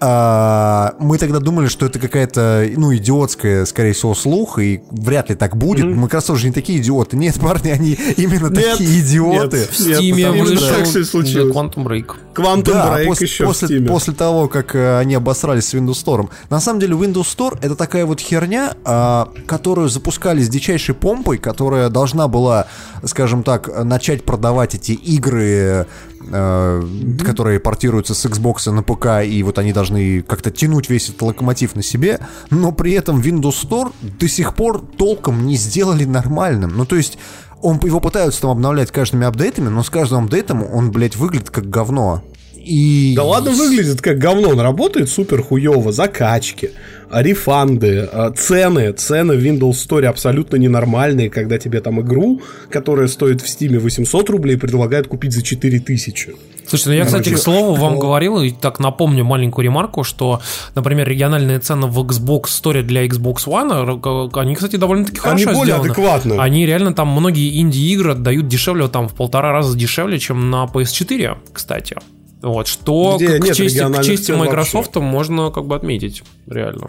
А, 0.00 0.94
мы 0.98 1.18
тогда 1.18 1.40
думали, 1.40 1.66
что 1.68 1.86
это 1.86 1.98
какая-то, 1.98 2.68
ну, 2.76 2.94
идиотская, 2.94 3.64
скорее 3.64 3.92
всего, 3.92 4.14
слух, 4.14 4.58
и 4.58 4.80
вряд 4.90 5.30
ли 5.30 5.34
так 5.34 5.56
будет. 5.56 5.86
Microsoft 5.86 6.40
же 6.40 6.46
не 6.46 6.52
такие 6.52 6.80
идиоты. 6.80 7.16
Нет, 7.16 7.40
парни, 7.40 7.70
они 7.70 7.92
именно 8.16 8.48
Нет, 8.48 8.72
такие 8.72 9.00
идиоты. 9.00 9.58
нет. 9.58 9.70
В 9.70 9.74
что 9.74 10.32
вышел 10.32 10.68
так 10.68 10.84
всё 10.86 11.00
и 11.00 11.04
случилось. 11.04 11.54
Quantum 11.54 11.84
Break. 11.84 12.06
Quantum 12.34 12.62
Да, 12.64 12.98
Break 12.98 13.06
после, 13.06 13.26
еще 13.26 13.44
после, 13.46 13.68
в 13.68 13.70
Steam. 13.70 13.86
после 13.88 14.14
того, 14.14 14.48
как 14.48 14.74
э, 14.74 14.98
они 14.98 15.14
обосрались 15.14 15.68
с 15.68 15.74
Windows 15.74 16.04
Store. 16.04 16.28
На 16.50 16.60
самом 16.60 16.80
деле 16.80 16.94
Windows 16.94 17.24
Store 17.36 17.58
это 17.60 17.74
такая 17.74 18.06
вот 18.06 18.20
херня, 18.20 18.74
а, 18.84 19.28
которую 19.46 19.88
запускали 19.88 20.40
с 20.42 20.48
дичайшей 20.48 20.94
помпой, 20.94 21.38
которая 21.38 21.88
должна 21.88 22.28
была, 22.28 22.66
скажем 23.04 23.42
так, 23.42 23.84
начать 23.84 24.24
продавать 24.24 24.74
эти 24.74 24.92
игры, 24.92 25.86
э, 26.20 26.82
которые 27.24 27.60
портируются 27.60 28.14
с 28.14 28.24
Xbox 28.26 28.70
на 28.70 28.82
ПК, 28.82 29.24
и 29.24 29.42
вот 29.42 29.58
они 29.58 29.72
должны 29.72 30.22
как-то 30.22 30.50
тянуть 30.50 30.90
весь 30.90 31.08
этот 31.08 31.22
локомотив 31.22 31.74
на 31.76 31.82
себе, 31.82 32.20
но 32.50 32.72
при 32.72 32.92
этом 32.92 33.20
Windows 33.20 33.68
Store 33.68 33.92
до 34.00 34.28
сих 34.28 34.54
пор 34.54 34.80
толком 34.80 35.46
не 35.46 35.56
сделали 35.56 36.04
нормальным. 36.04 36.76
Ну, 36.76 36.84
то 36.86 36.96
есть 36.96 37.18
он, 37.60 37.80
его 37.82 38.00
пытаются 38.00 38.42
там 38.42 38.50
обновлять 38.50 38.90
каждыми 38.90 39.26
апдейтами, 39.26 39.68
но 39.68 39.82
с 39.82 39.90
каждым 39.90 40.24
апдейтом 40.24 40.62
он, 40.62 40.90
блядь, 40.90 41.16
выглядит 41.16 41.50
как 41.50 41.68
говно. 41.68 42.22
И... 42.64 43.14
Да 43.16 43.24
ладно, 43.24 43.50
выглядит 43.50 44.00
как 44.00 44.18
говно, 44.18 44.50
он 44.50 44.60
работает 44.60 45.08
супер 45.08 45.42
хуево, 45.42 45.92
закачки, 45.92 46.70
а, 47.10 47.22
рефанды, 47.22 48.08
а, 48.12 48.30
цены, 48.32 48.92
цены 48.92 49.36
в 49.36 49.42
Windows 49.42 49.72
Store 49.72 50.04
абсолютно 50.06 50.56
ненормальные, 50.56 51.30
когда 51.30 51.58
тебе 51.58 51.80
там 51.80 52.00
игру, 52.00 52.42
которая 52.70 53.08
стоит 53.08 53.40
в 53.40 53.46
Steam 53.46 53.78
800 53.78 54.28
рублей, 54.30 54.56
предлагают 54.56 55.06
купить 55.08 55.32
за 55.32 55.42
4000. 55.42 56.34
Слушайте, 56.68 56.90
ну 56.90 56.96
я, 56.96 57.06
кстати, 57.06 57.30
к 57.30 57.38
слову 57.38 57.74
вам 57.74 57.98
говорил, 57.98 58.42
и 58.42 58.50
так 58.50 58.78
напомню 58.78 59.24
маленькую 59.24 59.64
ремарку, 59.64 60.04
что, 60.04 60.42
например, 60.74 61.08
региональные 61.08 61.60
цены 61.60 61.86
в 61.86 61.98
Xbox 62.00 62.44
Store 62.62 62.82
для 62.82 63.06
Xbox 63.06 63.46
One, 63.46 64.28
э, 64.34 64.38
они, 64.38 64.54
кстати, 64.54 64.76
довольно-таки 64.76 65.18
Они 65.24 65.44
хорошо 65.44 65.58
более 65.58 65.76
сделаны. 65.76 65.86
адекватны. 65.86 66.34
Они 66.38 66.66
реально 66.66 66.92
там 66.92 67.08
многие 67.08 67.58
инди-игры 67.58 68.12
отдают 68.12 68.48
дешевле, 68.48 68.88
там 68.88 69.08
в 69.08 69.14
полтора 69.14 69.52
раза 69.52 69.78
дешевле, 69.78 70.18
чем 70.18 70.50
на 70.50 70.66
PS4, 70.66 71.38
кстати. 71.54 71.96
Вот, 72.42 72.68
что 72.68 73.16
Где 73.16 73.38
к, 73.38 73.44
нет 73.44 73.56
чести, 73.56 73.78
к 73.78 74.02
чести 74.02 74.32
Microsoft 74.32 74.94
можно 74.96 75.50
как 75.50 75.66
бы 75.66 75.74
отметить, 75.74 76.22
реально. 76.46 76.88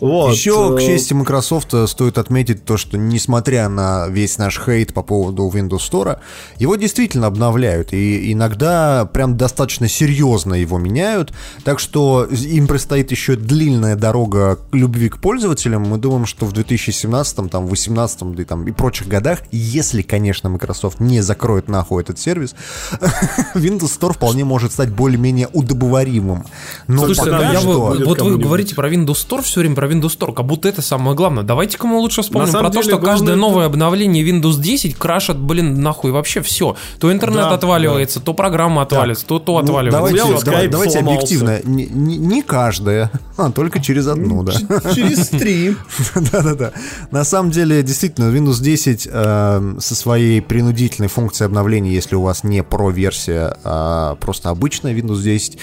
Вот. 0.00 0.32
Еще, 0.32 0.76
к 0.76 0.80
чести 0.80 1.12
Microsoft, 1.14 1.74
э, 1.74 1.86
стоит 1.86 2.18
отметить 2.18 2.64
то, 2.64 2.76
что 2.76 2.96
несмотря 2.96 3.68
на 3.68 4.06
весь 4.08 4.38
наш 4.38 4.60
хейт 4.60 4.94
по 4.94 5.02
поводу 5.02 5.50
Windows 5.52 5.78
Store, 5.90 6.18
его 6.58 6.76
действительно 6.76 7.26
обновляют, 7.26 7.92
и 7.92 8.32
иногда 8.32 9.06
прям 9.06 9.36
достаточно 9.36 9.88
серьезно 9.88 10.54
его 10.54 10.78
меняют, 10.78 11.32
так 11.64 11.78
что 11.80 12.24
им 12.24 12.66
предстоит 12.66 13.10
еще 13.10 13.36
длинная 13.36 13.96
дорога 13.96 14.56
к 14.70 14.74
любви 14.74 15.08
к 15.08 15.18
пользователям. 15.18 15.82
Мы 15.82 15.98
думаем, 15.98 16.26
что 16.26 16.46
в 16.46 16.52
2017, 16.52 17.50
там, 17.50 17.66
2018 17.66 18.34
да 18.34 18.42
и, 18.42 18.44
там, 18.44 18.66
и 18.66 18.72
прочих 18.72 19.08
годах, 19.08 19.40
если, 19.50 20.02
конечно, 20.02 20.48
Microsoft 20.48 21.00
не 21.00 21.20
закроет 21.20 21.68
нахуй 21.68 22.02
этот 22.02 22.18
сервис, 22.18 22.54
Windows 23.54 23.98
Store 23.98 24.12
вполне 24.12 24.44
может 24.44 24.72
стать 24.72 24.90
более-менее 24.90 25.48
удобоваримым. 25.52 26.44
Но 26.86 27.04
Слушайте, 27.04 27.30
пока 27.30 27.52
я 27.52 27.60
что... 27.60 27.96
вот 28.04 28.20
вы 28.20 28.38
говорите 28.38 28.74
про 28.74 28.88
Windows 28.88 29.26
Store 29.28 29.42
все 29.42 29.60
время 29.60 29.74
про 29.74 29.87
Windows 29.88 30.18
Store, 30.18 30.32
как 30.34 30.46
будто 30.46 30.68
это 30.68 30.82
самое 30.82 31.16
главное. 31.16 31.42
Давайте-ка 31.42 31.86
мы 31.86 31.98
лучше 31.98 32.22
вспомним 32.22 32.46
На 32.46 32.52
про 32.52 32.58
самом 32.58 32.72
то, 32.72 32.82
деле, 32.82 32.94
что 32.94 32.98
каждое 33.04 33.26
главное 33.36 33.36
новое 33.36 33.66
обновление 33.66 34.24
Windows 34.24 34.60
10 34.60 34.94
крашит, 34.96 35.38
блин, 35.38 35.80
нахуй 35.80 36.10
вообще 36.12 36.40
все. 36.42 36.76
То 37.00 37.12
интернет 37.12 37.42
Да, 37.48 37.54
отваливается, 37.54 38.20
то 38.20 38.34
программа 38.34 38.82
отваливается, 38.82 39.26
то 39.26 39.38
то 39.38 39.52
Ну, 39.52 39.58
отваливается. 39.58 39.98
давайте, 40.16 40.32
вот 40.34 40.44
давай- 40.44 40.68
давайте 40.68 40.92
сломался. 41.00 41.16
объективно. 41.18 41.60
Не, 41.64 41.86
не- 41.86 42.16
не 42.18 42.42
каждая, 42.42 43.10
а 43.36 43.50
только 43.50 43.80
через 43.80 44.06
одну, 44.06 44.42
да. 44.42 44.52
Через 44.94 45.28
три. 45.28 45.76
Да-да-да. 46.14 46.72
На 47.10 47.24
самом 47.24 47.50
деле, 47.50 47.82
действительно, 47.82 48.26
Windows 48.34 48.60
10 48.62 49.08
э, 49.10 49.74
со 49.78 49.94
своей 49.94 50.40
принудительной 50.42 51.08
функцией 51.08 51.46
обновления, 51.46 51.92
если 51.92 52.14
у 52.16 52.22
вас 52.22 52.44
не 52.44 52.60
Pro-версия, 52.60 53.56
а 53.64 54.16
просто 54.16 54.50
обычная 54.50 54.94
Windows 54.94 55.22
10, 55.22 55.58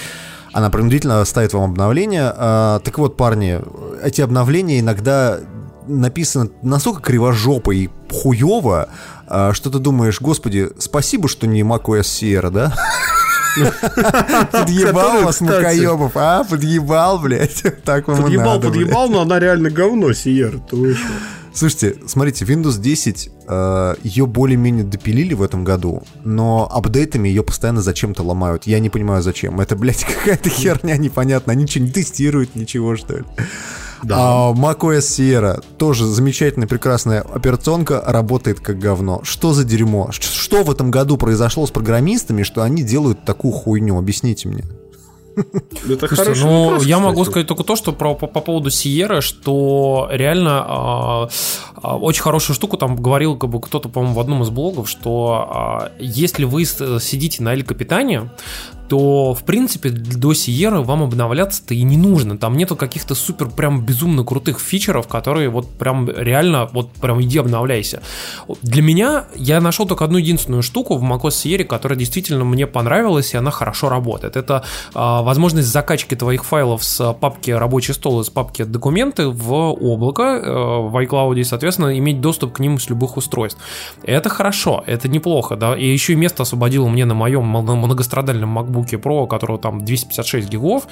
она 0.56 0.70
принудительно 0.70 1.22
ставит 1.26 1.52
вам 1.52 1.64
обновления. 1.64 2.32
А, 2.34 2.78
так 2.78 2.96
вот, 2.96 3.18
парни, 3.18 3.60
эти 4.02 4.22
обновления 4.22 4.80
иногда 4.80 5.38
написаны 5.86 6.50
настолько 6.62 7.02
кривожопо 7.02 7.72
и 7.72 7.90
хуево, 8.10 8.88
а, 9.28 9.52
что 9.52 9.68
ты 9.68 9.78
думаешь, 9.80 10.18
господи, 10.18 10.70
спасибо, 10.78 11.28
что 11.28 11.46
не 11.46 11.60
macOS 11.60 12.04
Sierra, 12.04 12.50
да? 12.50 12.74
Подъебал 14.50 15.24
вас, 15.24 15.34
кстати, 15.34 15.56
мукоебов, 15.58 16.12
а? 16.14 16.42
Подъебал, 16.44 17.18
блядь. 17.18 17.62
Так 17.84 18.08
вам 18.08 18.22
Подъебал, 18.22 18.58
подъебал, 18.58 19.10
но 19.10 19.20
она 19.20 19.38
реально 19.38 19.68
говно, 19.68 20.14
Сиер, 20.14 20.58
ты 20.70 20.74
вышел. 20.74 21.10
Слушайте, 21.56 21.96
смотрите, 22.06 22.44
Windows 22.44 22.78
10, 22.78 23.30
э, 23.48 23.94
ее 24.02 24.26
более-менее 24.26 24.84
допилили 24.84 25.32
в 25.32 25.40
этом 25.40 25.64
году, 25.64 26.02
но 26.22 26.68
апдейтами 26.70 27.30
ее 27.30 27.42
постоянно 27.42 27.80
зачем-то 27.80 28.22
ломают. 28.22 28.66
Я 28.66 28.78
не 28.78 28.90
понимаю, 28.90 29.22
зачем. 29.22 29.58
Это, 29.58 29.74
блядь, 29.74 30.04
какая-то 30.22 30.50
херня 30.50 30.98
непонятная. 30.98 31.54
Они 31.54 31.62
ничего 31.62 31.86
не 31.86 31.90
тестируют, 31.90 32.56
ничего, 32.56 32.94
что 32.96 33.16
ли. 33.16 33.24
А 34.10 34.52
macOS 34.52 34.98
Sierra 34.98 35.64
тоже 35.78 36.04
замечательная, 36.04 36.68
прекрасная 36.68 37.22
операционка, 37.22 38.02
работает 38.06 38.60
как 38.60 38.78
говно. 38.78 39.22
Что 39.24 39.54
за 39.54 39.64
дерьмо? 39.64 40.10
Что 40.12 40.62
в 40.62 40.70
этом 40.70 40.90
году 40.90 41.16
произошло 41.16 41.66
с 41.66 41.70
программистами, 41.70 42.42
что 42.42 42.62
они 42.64 42.82
делают 42.82 43.24
такую 43.24 43.54
хуйню? 43.54 43.96
Объясните 43.96 44.50
мне. 44.50 44.64
Это 45.88 46.08
Слушайте, 46.08 46.16
хороший 46.16 46.44
ну, 46.44 46.64
вопрос, 46.64 46.86
я 46.86 46.98
могу 46.98 47.24
сказать 47.24 47.46
только 47.46 47.62
то, 47.62 47.76
что 47.76 47.92
про, 47.92 48.14
по, 48.14 48.26
по 48.26 48.40
поводу 48.40 48.70
Сиеры, 48.70 49.20
что 49.20 50.08
реально 50.10 50.64
а, 50.66 51.28
очень 51.82 52.22
хорошую 52.22 52.56
штуку 52.56 52.76
там 52.78 52.96
говорил 52.96 53.36
как 53.36 53.50
бы 53.50 53.60
кто-то, 53.60 53.88
по-моему, 53.88 54.14
в 54.14 54.20
одном 54.20 54.42
из 54.42 54.50
блогов, 54.50 54.88
что 54.88 55.46
а, 55.50 55.92
если 55.98 56.44
вы 56.44 56.64
сидите 56.64 57.42
на 57.42 57.52
Эль 57.52 57.64
Капитане, 57.64 58.30
то, 58.88 59.34
в 59.34 59.44
принципе, 59.44 59.90
до 59.90 60.34
Сиеры 60.34 60.80
вам 60.80 61.02
обновляться-то 61.02 61.74
и 61.74 61.82
не 61.82 61.96
нужно. 61.96 62.38
Там 62.38 62.56
нету 62.56 62.76
каких-то 62.76 63.14
супер 63.14 63.48
прям 63.48 63.84
безумно 63.84 64.24
крутых 64.24 64.60
фичеров, 64.60 65.08
которые 65.08 65.48
вот 65.48 65.68
прям 65.70 66.08
реально, 66.08 66.68
вот 66.72 66.92
прям 66.92 67.20
иди 67.22 67.38
обновляйся. 67.38 68.02
Для 68.62 68.82
меня 68.82 69.24
я 69.34 69.60
нашел 69.60 69.86
только 69.86 70.04
одну 70.04 70.18
единственную 70.18 70.62
штуку 70.62 70.96
в 70.96 71.04
macOS 71.04 71.44
Sierra, 71.44 71.64
которая 71.64 71.98
действительно 71.98 72.44
мне 72.44 72.66
понравилась, 72.66 73.34
и 73.34 73.36
она 73.36 73.50
хорошо 73.50 73.88
работает. 73.88 74.36
Это 74.36 74.64
а, 74.94 75.22
возможность 75.22 75.68
закачки 75.68 76.14
твоих 76.14 76.44
файлов 76.44 76.84
с 76.84 77.12
папки 77.14 77.50
рабочий 77.50 77.94
стол 77.94 78.20
из 78.20 78.30
папки 78.30 78.64
документы 78.64 79.28
в 79.28 79.52
облако, 79.52 80.22
э, 80.22 80.50
в 80.50 80.96
iCloud, 80.96 81.38
и, 81.38 81.44
соответственно, 81.44 81.98
иметь 81.98 82.20
доступ 82.20 82.52
к 82.54 82.60
ним 82.60 82.78
с 82.78 82.88
любых 82.88 83.16
устройств. 83.16 83.60
Это 84.02 84.28
хорошо, 84.28 84.84
это 84.86 85.08
неплохо, 85.08 85.56
да, 85.56 85.76
и 85.76 85.86
еще 85.86 86.12
и 86.12 86.16
место 86.16 86.42
освободило 86.42 86.88
мне 86.88 87.04
на 87.04 87.14
моем 87.14 87.44
многострадальном 87.44 88.58
MacBook 88.58 88.75
Pro, 88.84 89.22
у 89.22 89.26
которого 89.26 89.58
там 89.58 89.84
256 89.84 90.48
гигов, 90.48 90.86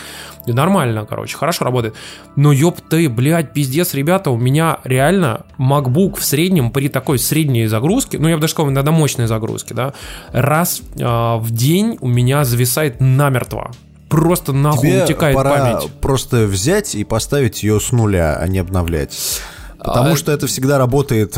и 0.47 0.53
нормально, 0.53 1.07
короче, 1.09 1.37
хорошо 1.37 1.65
работает. 1.65 1.95
Но 2.37 2.53
ёб 2.53 2.81
ты, 2.89 3.09
блядь, 3.09 3.53
пиздец, 3.53 3.95
ребята, 3.95 4.31
у 4.31 4.37
меня 4.37 4.79
реально 4.85 5.43
MacBook 5.59 6.19
в 6.19 6.25
среднем 6.25 6.71
при 6.71 6.89
такой 6.89 7.19
средней 7.19 7.67
загрузке, 7.67 8.19
ну 8.19 8.29
я 8.29 8.37
бы 8.37 8.41
даже 8.41 8.53
сказал, 8.53 8.71
иногда 8.71 8.91
мощной 8.93 9.27
загрузке, 9.27 9.75
да, 9.75 9.93
раз 10.33 10.83
а, 11.01 11.39
в 11.39 11.51
день 11.51 11.99
у 12.01 12.09
меня 12.09 12.45
зависает 12.45 13.01
намертво. 13.01 13.71
Просто 14.09 14.53
нахуй 14.53 14.89
Тебе 14.91 15.05
утекает 15.05 15.35
пора 15.35 15.51
память. 15.51 15.91
просто 16.01 16.47
взять 16.47 16.95
и 16.95 17.03
поставить 17.03 17.63
ее 17.65 17.81
с 17.81 17.91
нуля, 17.91 18.37
а 18.41 18.47
не 18.47 18.59
обновлять. 18.59 19.41
Потому 19.79 20.13
А, 20.13 20.17
что 20.17 20.31
это 20.31 20.47
всегда 20.47 20.79
работает 20.79 21.37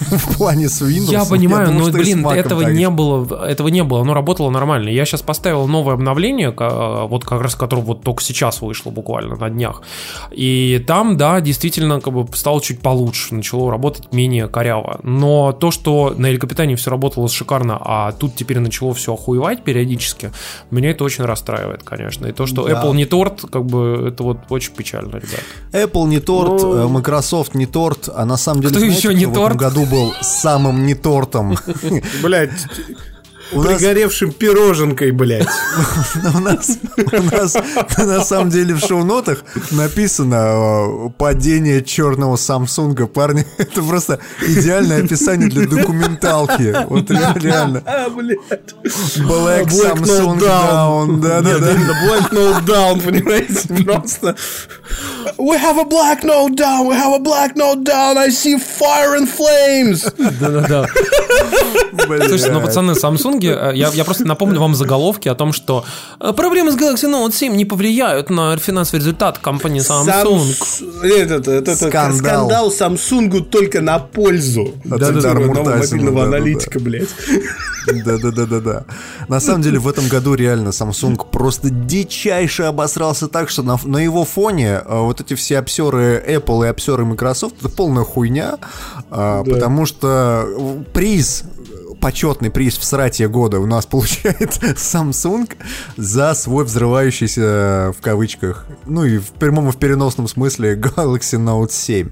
в 0.10 0.36
плане 0.36 0.68
с 0.68 0.82
Windows. 0.82 1.10
Я 1.10 1.24
понимаю, 1.24 1.66
думаю, 1.66 1.84
но, 1.84 1.88
что 1.90 1.98
и 1.98 2.04
с 2.04 2.06
блин, 2.06 2.26
этого 2.26 2.62
так 2.62 2.72
не 2.72 2.88
было, 2.90 3.46
этого 3.46 3.68
не 3.68 3.82
было, 3.84 4.00
оно 4.02 4.14
работало 4.14 4.50
нормально. 4.50 4.88
Я 4.88 5.04
сейчас 5.04 5.22
поставил 5.22 5.66
новое 5.66 5.94
обновление, 5.94 6.50
вот 6.50 7.24
как 7.24 7.40
раз 7.40 7.54
которое 7.54 7.82
вот 7.82 8.02
только 8.02 8.22
сейчас 8.22 8.60
вышло 8.60 8.90
буквально 8.90 9.36
на 9.36 9.50
днях. 9.50 9.82
И 10.32 10.82
там, 10.86 11.16
да, 11.16 11.40
действительно, 11.40 12.00
как 12.00 12.12
бы 12.12 12.26
стало 12.36 12.60
чуть 12.60 12.80
получше, 12.80 13.34
начало 13.34 13.70
работать 13.70 14.12
менее 14.12 14.48
коряво. 14.48 15.00
Но 15.02 15.52
то, 15.52 15.70
что 15.70 16.14
на 16.16 16.26
Эль 16.26 16.38
Капитане 16.38 16.76
все 16.76 16.90
работало 16.90 17.28
шикарно, 17.28 17.78
а 17.80 18.12
тут 18.12 18.34
теперь 18.36 18.58
начало 18.58 18.94
все 18.94 19.14
охуевать 19.14 19.62
периодически, 19.64 20.32
меня 20.70 20.90
это 20.90 21.04
очень 21.04 21.24
расстраивает, 21.24 21.82
конечно. 21.82 22.26
И 22.26 22.32
то, 22.32 22.46
что 22.46 22.64
Да. 22.64 22.72
Apple 22.82 22.94
не 22.96 23.04
торт, 23.04 23.42
как 23.50 23.64
бы 23.66 24.08
это 24.08 24.22
вот 24.22 24.38
очень 24.50 24.72
печально, 24.72 25.16
ребят. 25.16 25.40
Apple 25.72 26.06
не 26.08 26.20
торт, 26.20 26.62
Ну- 26.62 26.74
э, 26.76 26.88
Microsoft 26.88 27.54
не 27.54 27.66
торт, 27.66 28.08
а 28.14 28.24
на 28.24 28.36
самом 28.36 28.60
деле 28.62 28.70
Кто 28.70 28.80
знаете, 28.80 28.98
еще 28.98 29.14
не 29.14 29.24
кто 29.26 29.42
в 29.42 29.46
этом 29.46 29.58
торт? 29.58 29.74
году 29.74 29.83
был 29.84 30.14
самым 30.20 30.86
не 30.86 30.94
тортом. 30.94 31.56
Блядь, 32.22 32.66
У 33.52 33.62
нас, 33.62 33.74
пригоревшим 33.74 34.32
пироженкой, 34.32 35.10
блядь. 35.12 35.46
у 36.34 36.40
нас, 36.40 36.78
на 37.98 38.24
самом 38.24 38.50
деле 38.50 38.74
в 38.74 38.80
шоу-нотах 38.80 39.44
написано 39.70 40.34
э, 40.34 41.10
падение 41.18 41.82
черного 41.82 42.36
Самсунга. 42.36 43.06
Парни, 43.06 43.46
это 43.58 43.82
просто 43.82 44.18
идеальное 44.42 45.04
описание 45.04 45.48
для 45.48 45.66
документалки. 45.66 46.74
Вот 46.88 47.10
ре- 47.10 47.34
реально. 47.36 47.82
А. 47.86 48.08
Black 48.08 49.66
Samsung 49.68 50.40
Down. 50.40 51.20
Да, 51.20 51.40
да, 51.40 51.50
Нет, 51.50 51.60
да. 51.60 51.70
именно 51.72 51.94
Black 52.06 52.30
Note 52.32 52.64
Down, 52.64 53.00
понимаете? 53.00 53.84
Просто. 53.84 54.36
We 55.38 55.56
have 55.58 55.78
a 55.78 55.84
Black 55.84 56.22
Note 56.22 56.56
Down, 56.56 56.86
we 56.86 56.94
have 56.94 57.12
a 57.14 57.18
Black 57.18 57.56
Note 57.56 57.84
Down, 57.84 58.16
I 58.16 58.28
see 58.28 58.56
fire 58.58 59.14
and 59.16 59.28
flames. 59.28 60.04
Да-да-да. 60.40 60.86
Слушайте, 62.06 62.50
ну, 62.52 62.60
пацаны, 62.60 62.92
Samsung, 62.92 63.33
э, 63.42 63.72
я, 63.74 63.88
я 63.90 64.04
просто 64.04 64.24
напомню 64.24 64.60
вам 64.60 64.74
заголовки 64.74 65.28
о 65.28 65.34
том, 65.34 65.52
что 65.52 65.84
э, 66.20 66.32
проблемы 66.32 66.72
с 66.72 66.76
Galaxy 66.76 67.10
Note 67.10 67.32
7 67.32 67.54
не 67.54 67.64
повлияют 67.64 68.30
на 68.30 68.56
финансовый 68.56 68.98
результат 69.00 69.38
компании 69.38 69.80
Samsung. 69.80 70.40
Самс- 70.40 71.06
Этот, 71.06 71.48
этот, 71.48 71.68
этот 71.76 71.88
Скандал. 71.90 72.16
скандал 72.16 72.70
Samsung 72.70 73.42
только 73.44 73.80
на 73.80 73.98
пользу. 73.98 74.74
Да, 74.84 75.08
одного 75.08 75.44
Муртазина, 75.44 75.76
мобильного 75.76 76.16
да-да-да. 76.24 76.36
аналитика, 76.36 76.80
блядь. 76.80 77.08
Да-да-да-да-да. 77.86 78.84
На 79.28 79.40
самом 79.40 79.62
деле 79.62 79.78
в 79.78 79.88
этом 79.88 80.08
году 80.08 80.34
реально 80.34 80.70
Samsung 80.70 81.20
просто 81.30 81.70
дичайше 81.70 82.64
обосрался 82.64 83.28
так, 83.28 83.50
что 83.50 83.62
на, 83.62 83.78
на 83.84 83.98
его 83.98 84.24
фоне 84.24 84.76
а, 84.78 85.02
вот 85.02 85.20
эти 85.20 85.34
все 85.34 85.58
обсеры 85.58 86.22
Apple 86.26 86.64
и 86.64 86.68
обсеры 86.68 87.04
Microsoft 87.04 87.56
это 87.60 87.68
полная 87.68 88.04
хуйня, 88.04 88.58
а, 89.10 89.44
потому 89.44 89.86
что 89.86 90.44
э, 90.46 90.82
приз 90.92 91.44
почетный 92.04 92.50
приз 92.50 92.76
в 92.76 92.84
срате 92.84 93.28
года 93.28 93.58
у 93.60 93.64
нас 93.64 93.86
получает 93.94 94.58
Samsung 94.76 95.50
за 95.96 96.34
свой 96.34 96.66
взрывающийся 96.66 97.94
в 97.98 98.02
кавычках, 98.02 98.66
ну 98.84 99.04
и 99.04 99.16
в 99.16 99.30
прямом 99.30 99.70
и 99.70 99.72
в 99.72 99.78
переносном 99.78 100.28
смысле 100.28 100.74
Galaxy 100.78 101.42
Note 101.42 101.72
7 101.72 102.10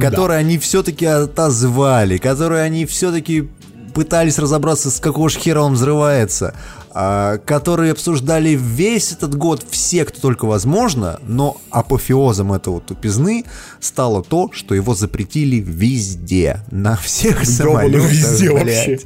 который 0.00 0.36
они 0.36 0.58
все-таки 0.58 1.06
отозвали, 1.06 2.18
который 2.18 2.64
они 2.64 2.84
все-таки 2.86 3.48
пытались 3.94 4.40
разобраться, 4.40 4.90
с 4.90 4.98
какого 4.98 5.30
ж 5.30 5.36
хера 5.36 5.62
он 5.62 5.74
взрывается, 5.74 6.56
а, 6.90 7.38
которые 7.38 7.92
обсуждали 7.92 8.50
весь 8.50 9.12
этот 9.12 9.36
год 9.36 9.64
все, 9.70 10.04
кто 10.04 10.20
только 10.20 10.46
возможно, 10.46 11.20
но 11.22 11.58
апофеозом 11.70 12.52
этого 12.52 12.80
тупизны 12.80 13.44
стало 13.84 14.22
то, 14.22 14.50
что 14.52 14.74
его 14.74 14.94
запретили 14.94 15.56
везде, 15.56 16.60
на 16.70 16.96
всех 16.96 17.44
самолетах, 17.44 18.10
везде 18.10 18.50
блядь, 18.52 19.04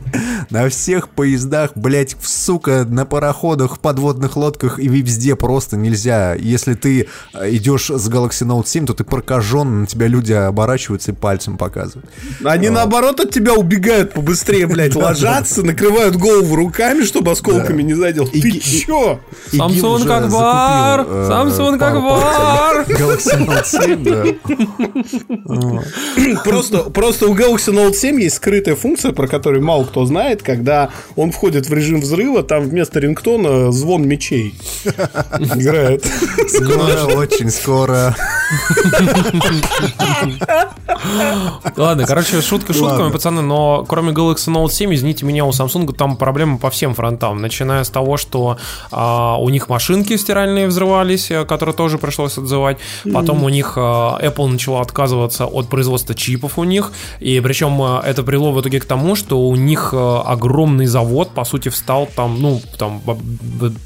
на 0.51 0.69
всех 0.69 1.09
поездах, 1.09 1.73
блядь, 1.75 2.17
сука, 2.23 2.85
на 2.89 3.05
пароходах, 3.05 3.77
в 3.77 3.81
подводных 3.81 4.37
лодках 4.37 4.79
и 4.79 4.89
везде 4.89 5.35
просто 5.37 5.77
нельзя. 5.77 6.35
Если 6.35 6.75
ты 6.75 7.09
э, 7.35 7.51
идешь 7.57 7.91
с 7.91 8.09
Galaxy 8.09 8.47
Note 8.47 8.67
7, 8.67 8.87
то 8.87 8.95
ты 8.95 9.05
прокажен, 9.05 9.81
на 9.81 9.87
тебя 9.87 10.07
люди 10.07 10.33
оборачиваются 10.33 11.13
и 11.13 11.15
пальцем 11.15 11.59
показывают. 11.59 12.09
Они 12.45 12.69
наоборот 12.69 13.21
от 13.21 13.31
тебя 13.33 13.55
убегают 13.55 14.13
побыстрее, 14.13 14.67
блядь, 14.67 14.95
ложатся, 14.95 15.63
накрывают 15.63 16.17
голову 16.17 16.55
руками, 16.55 17.03
чтобы 17.03 17.33
осколками 17.33 17.83
не 17.83 17.95
задел. 17.95 18.27
Ты 18.29 18.53
чё? 18.61 19.21
Закупил, 19.53 19.97
э, 19.97 21.29
Samsung 21.31 21.79
пару 21.79 21.99
Акбар! 21.99 22.85
пар- 22.85 22.85
Galaxy 22.89 23.47
Note 23.47 23.65
7, 23.65 24.05
да. 24.05 24.68
Просто, 26.45 26.91
просто 26.91 27.27
у 27.29 27.35
Galaxy 27.35 27.73
Note 27.73 27.95
7 27.95 28.21
есть 28.21 28.37
скрытая 28.37 28.75
функция, 28.75 29.13
про 29.13 29.27
которую 29.27 29.65
мало 29.65 29.85
кто 29.85 30.05
знает, 30.05 30.43
когда 30.43 30.91
он 31.17 31.33
входит 31.33 31.69
в 31.69 31.73
режим 31.73 32.01
взрыва, 32.01 32.43
там 32.43 32.63
вместо 32.65 33.01
рингтона 33.01 33.73
звон 33.73 34.07
мечей 34.07 34.55
играет. 34.85 36.07
Скоро, 36.49 37.05
очень 37.17 37.51
скоро. 37.51 38.17
Ладно, 41.77 42.07
короче, 42.07 42.41
шутка 42.43 42.73
шутками, 42.73 43.11
пацаны, 43.11 43.43
но 43.43 43.85
кроме 43.89 44.13
Galaxy 44.13 44.53
Note 44.53 44.71
7, 44.71 44.95
извините 44.95 45.27
меня, 45.27 45.45
у 45.45 45.51
Samsung 45.51 45.93
там 45.93 46.17
проблемы 46.17 46.59
по 46.59 46.71
всем 46.71 46.95
фронтам, 46.95 47.41
начиная 47.41 47.85
с 47.85 47.91
того, 47.91 48.17
что 48.17 48.59
а, 48.91 49.37
у 49.39 49.49
них 49.49 49.69
машинки 49.69 50.17
стиральные 50.17 50.67
взрывались, 50.69 51.31
э, 51.31 51.45
которые 51.45 51.75
тоже 51.75 51.99
пришлось 51.99 52.39
отзывать, 52.39 52.79
потом 53.13 53.45
у 53.45 53.49
них 53.49 53.75
а, 53.77 54.19
Apple 54.21 54.49
начала 54.59 54.81
отказываться 54.81 55.47
от 55.47 55.69
производства 55.69 56.15
чипов 56.15 56.59
у 56.59 56.65
них, 56.65 56.93
и 57.21 57.41
причем 57.41 57.81
а, 57.81 58.03
это 58.05 58.23
привело 58.25 58.53
в 58.53 58.61
итоге 58.61 58.81
к 58.81 58.85
тому, 58.85 59.15
что 59.17 59.41
у 59.41 59.55
них 59.57 59.91
а, 59.93 60.23
огромный 60.23 60.87
завод, 60.87 61.31
по 61.35 61.45
сути, 61.45 61.69
встал 61.69 62.09
там, 62.17 62.41
ну, 62.43 62.61
там, 62.77 63.01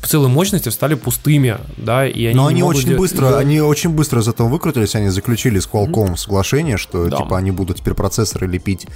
целые 0.03 0.29
мощности 0.29 0.71
стали 0.71 0.95
пустыми, 0.95 1.57
да, 1.77 2.07
и 2.07 2.25
они 2.27 2.35
Но 2.37 2.47
они 2.47 2.63
могут 2.63 2.79
очень 2.79 2.97
быстро, 2.97 3.37
они 3.39 3.61
очень 3.61 3.91
быстро 3.91 4.21
из 4.21 4.29
этого 4.29 4.49
выкрутились, 4.49 4.95
они 4.95 5.09
заключили 5.11 5.59
с 5.61 5.69
Qualcomm 5.69 6.17
соглашение, 6.17 6.79
что 6.79 7.05
Да. 7.07 7.19
типа 7.19 7.37
они 7.39 7.51
будут 7.51 7.77
теперь 7.79 7.95
процессоры 7.95 8.47
лепить 8.47 8.87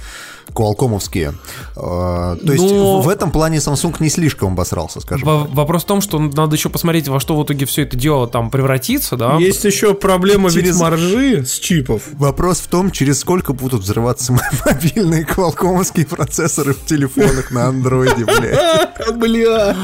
Qualcomm'овские. 0.53 1.33
Э, 1.75 2.37
То 2.45 2.53
есть 2.53 2.63
Но- 2.63 3.01
в 3.01 3.09
этом 3.09 3.31
плане 3.31 3.57
Samsung 3.57 3.95
не 3.99 4.09
слишком 4.09 4.53
обосрался, 4.53 4.99
скажем. 5.01 5.27
Во- 5.27 5.43
Вопрос 5.47 5.83
в 5.83 5.85
том, 5.85 6.01
что 6.01 6.19
надо 6.19 6.55
еще 6.55 6.69
посмотреть, 6.69 7.07
во 7.07 7.19
что 7.19 7.35
в 7.37 7.43
итоге 7.43 7.65
все 7.65 7.83
это 7.83 7.97
дело 7.97 8.27
там 8.27 8.49
превратится, 8.49 9.15
да? 9.17 9.37
Есть 9.37 9.63
еще 9.65 9.93
проблема 9.93 10.49
ведь 10.49 10.63
Через- 10.65 10.79
маржи 10.79 11.45
с 11.45 11.59
чипов. 11.67 12.03
Вопрос 12.13 12.59
в 12.59 12.67
том, 12.67 12.91
через 12.91 13.19
сколько 13.19 13.51
будут 13.53 13.81
взрываться 13.81 14.31
мобильные 14.65 15.25
квалкомовские 15.25 16.05
процессоры 16.05 16.73
в 16.73 16.85
телефонах 16.85 17.51
на 17.51 17.67
андроиде, 17.67 18.23
блядь. 18.25 19.15
Бля. 19.17 19.75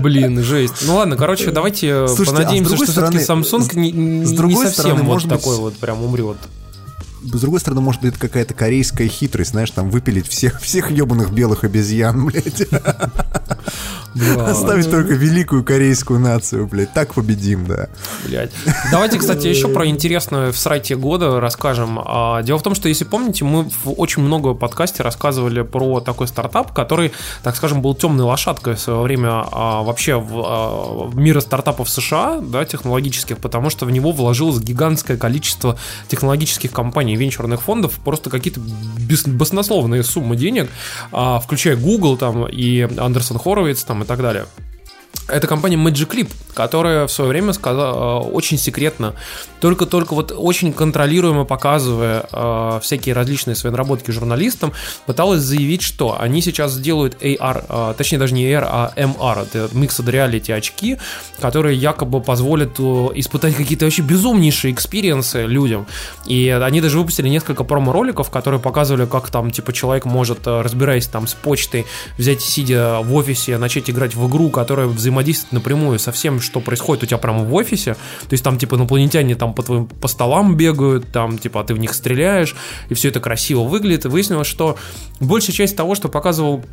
Блин, 0.00 0.42
жесть. 0.42 0.84
Ну 0.86 0.96
ладно, 0.96 1.16
короче, 1.16 1.50
давайте 1.50 1.88
э, 1.88 2.08
Слушайте, 2.08 2.30
а 2.32 2.34
с 2.34 2.36
понадеемся, 2.38 2.68
другой 2.70 2.86
что 2.86 2.92
все-таки 2.92 3.18
стороны- 3.20 3.42
Samsung 3.44 3.76
не, 3.78 3.92
не- 3.92 4.24
с 4.24 4.30
другой 4.32 4.54
не 4.64 4.70
совсем 4.70 4.82
стороны, 4.82 5.02
вот 5.02 5.08
может 5.12 5.28
быть, 5.28 5.38
такой 5.38 5.56
вот 5.58 5.76
прям 5.76 6.02
умрет. 6.02 6.38
С 7.22 7.40
другой 7.40 7.60
стороны, 7.60 7.80
может, 7.80 8.04
это 8.04 8.18
какая-то 8.18 8.54
корейская 8.54 9.08
хитрость, 9.08 9.50
знаешь, 9.50 9.70
там 9.72 9.90
выпилить 9.90 10.28
всех, 10.28 10.60
всех 10.60 10.90
ебаных 10.90 11.30
белых 11.32 11.64
обезьян, 11.64 12.24
блядь. 12.26 12.68
Оставить 14.46 14.90
только 14.90 15.14
великую 15.14 15.64
корейскую 15.64 16.20
нацию, 16.20 16.66
блядь. 16.66 16.92
Так 16.92 17.14
победим, 17.14 17.66
да. 17.66 17.88
Блядь. 18.26 18.50
Давайте, 18.90 19.18
кстати, 19.18 19.46
еще 19.46 19.68
про 19.68 19.86
интересное 19.86 20.52
в 20.52 20.58
срайте 20.58 20.96
года 20.96 21.40
расскажем. 21.40 22.00
А, 22.04 22.42
Дело 22.42 22.58
в 22.58 22.62
том, 22.62 22.74
что, 22.74 22.88
если 22.88 23.04
помните, 23.04 23.44
мы 23.44 23.64
в 23.64 23.92
очень 23.96 24.22
много 24.22 24.54
подкасте 24.54 25.02
рассказывали 25.02 25.62
про 25.62 26.00
такой 26.00 26.28
стартап, 26.28 26.72
который, 26.72 27.12
так 27.42 27.56
скажем, 27.56 27.82
был 27.82 27.94
темной 27.94 28.24
лошадкой 28.24 28.74
в 28.74 28.80
свое 28.80 29.00
время 29.00 29.44
а, 29.52 29.82
вообще 29.82 30.16
в, 30.16 30.42
а, 30.44 31.06
в 31.08 31.16
мира 31.16 31.40
стартапов 31.40 31.88
США, 31.88 32.40
да, 32.40 32.64
технологических, 32.64 33.38
потому 33.38 33.70
что 33.70 33.86
в 33.86 33.90
него 33.90 34.12
вложилось 34.12 34.60
гигантское 34.60 35.16
количество 35.16 35.78
технологических 36.08 36.70
компаний, 36.72 37.16
венчурных 37.16 37.62
фондов, 37.62 37.94
просто 38.04 38.30
какие-то 38.30 38.60
бес- 38.60 39.26
баснословные 39.26 40.02
суммы 40.02 40.36
денег, 40.36 40.68
включая 41.42 41.76
Google 41.76 42.16
там 42.16 42.46
и 42.46 42.88
Андерсон 42.98 43.38
Хоровиц 43.38 43.84
там 43.84 44.02
и 44.02 44.06
так 44.08 44.20
далее. 44.20 44.46
Это 45.28 45.46
компания 45.46 45.76
Magic 45.76 46.08
Leap, 46.16 46.30
которая 46.54 47.06
в 47.06 47.12
свое 47.12 47.28
время 47.28 47.52
сказала 47.52 48.22
э, 48.24 48.28
очень 48.30 48.56
секретно, 48.56 49.14
только-только 49.60 50.14
вот 50.14 50.32
очень 50.34 50.72
контролируемо 50.72 51.44
показывая 51.44 52.24
э, 52.32 52.80
всякие 52.82 53.14
различные 53.14 53.54
свои 53.54 53.70
наработки 53.70 54.10
журналистам, 54.10 54.72
пыталась 55.06 55.42
заявить, 55.42 55.82
что 55.82 56.18
они 56.18 56.40
сейчас 56.40 56.72
сделают 56.72 57.22
AR, 57.22 57.64
э, 57.68 57.94
точнее 57.96 58.18
даже 58.18 58.34
не 58.34 58.44
AR, 58.50 58.66
а 58.66 58.92
MR, 58.96 59.42
это 59.42 59.58
Mixed 59.74 60.04
Reality 60.04 60.52
очки, 60.52 60.96
которые 61.40 61.76
якобы 61.76 62.22
позволят 62.22 62.78
э, 62.78 62.82
испытать 63.16 63.54
какие-то 63.54 63.84
вообще 63.84 64.02
безумнейшие 64.02 64.72
experience 64.72 65.32
'ы 65.32 65.44
людям. 65.44 65.86
И 66.24 66.48
они 66.48 66.80
даже 66.80 66.98
выпустили 66.98 67.28
несколько 67.28 67.64
промо-роликов, 67.64 68.30
которые 68.30 68.60
показывали, 68.60 69.06
как 69.06 69.30
там, 69.30 69.50
типа, 69.50 69.74
человек 69.74 70.06
может, 70.06 70.46
э, 70.46 70.62
разбираясь 70.62 71.06
там 71.06 71.26
с 71.26 71.34
почтой, 71.34 71.84
взять, 72.16 72.40
сидя 72.40 73.00
в 73.02 73.14
офисе, 73.14 73.58
начать 73.58 73.90
играть 73.90 74.14
в 74.14 74.26
игру, 74.26 74.48
которая 74.48 74.86
взаимодействует 74.86 75.17
напрямую 75.52 75.98
со 75.98 76.12
всем, 76.12 76.40
что 76.40 76.60
происходит 76.60 77.04
у 77.04 77.06
тебя 77.06 77.18
прямо 77.18 77.44
в 77.44 77.54
офисе. 77.54 77.94
То 77.94 78.32
есть 78.32 78.44
там, 78.44 78.58
типа, 78.58 78.76
инопланетяне 78.76 79.34
там 79.34 79.54
по 79.54 79.62
твоим 79.62 79.86
по 79.86 80.08
столам 80.08 80.56
бегают, 80.56 81.10
там, 81.12 81.38
типа, 81.38 81.64
ты 81.64 81.74
в 81.74 81.78
них 81.78 81.94
стреляешь, 81.94 82.56
и 82.88 82.94
все 82.94 83.08
это 83.08 83.20
красиво 83.20 83.62
выглядит. 83.62 84.04
И 84.04 84.08
выяснилось, 84.08 84.46
что 84.48 84.76
большая 85.20 85.54
часть 85.54 85.76
того, 85.76 85.94
что 85.94 86.08
показывал 86.08 86.64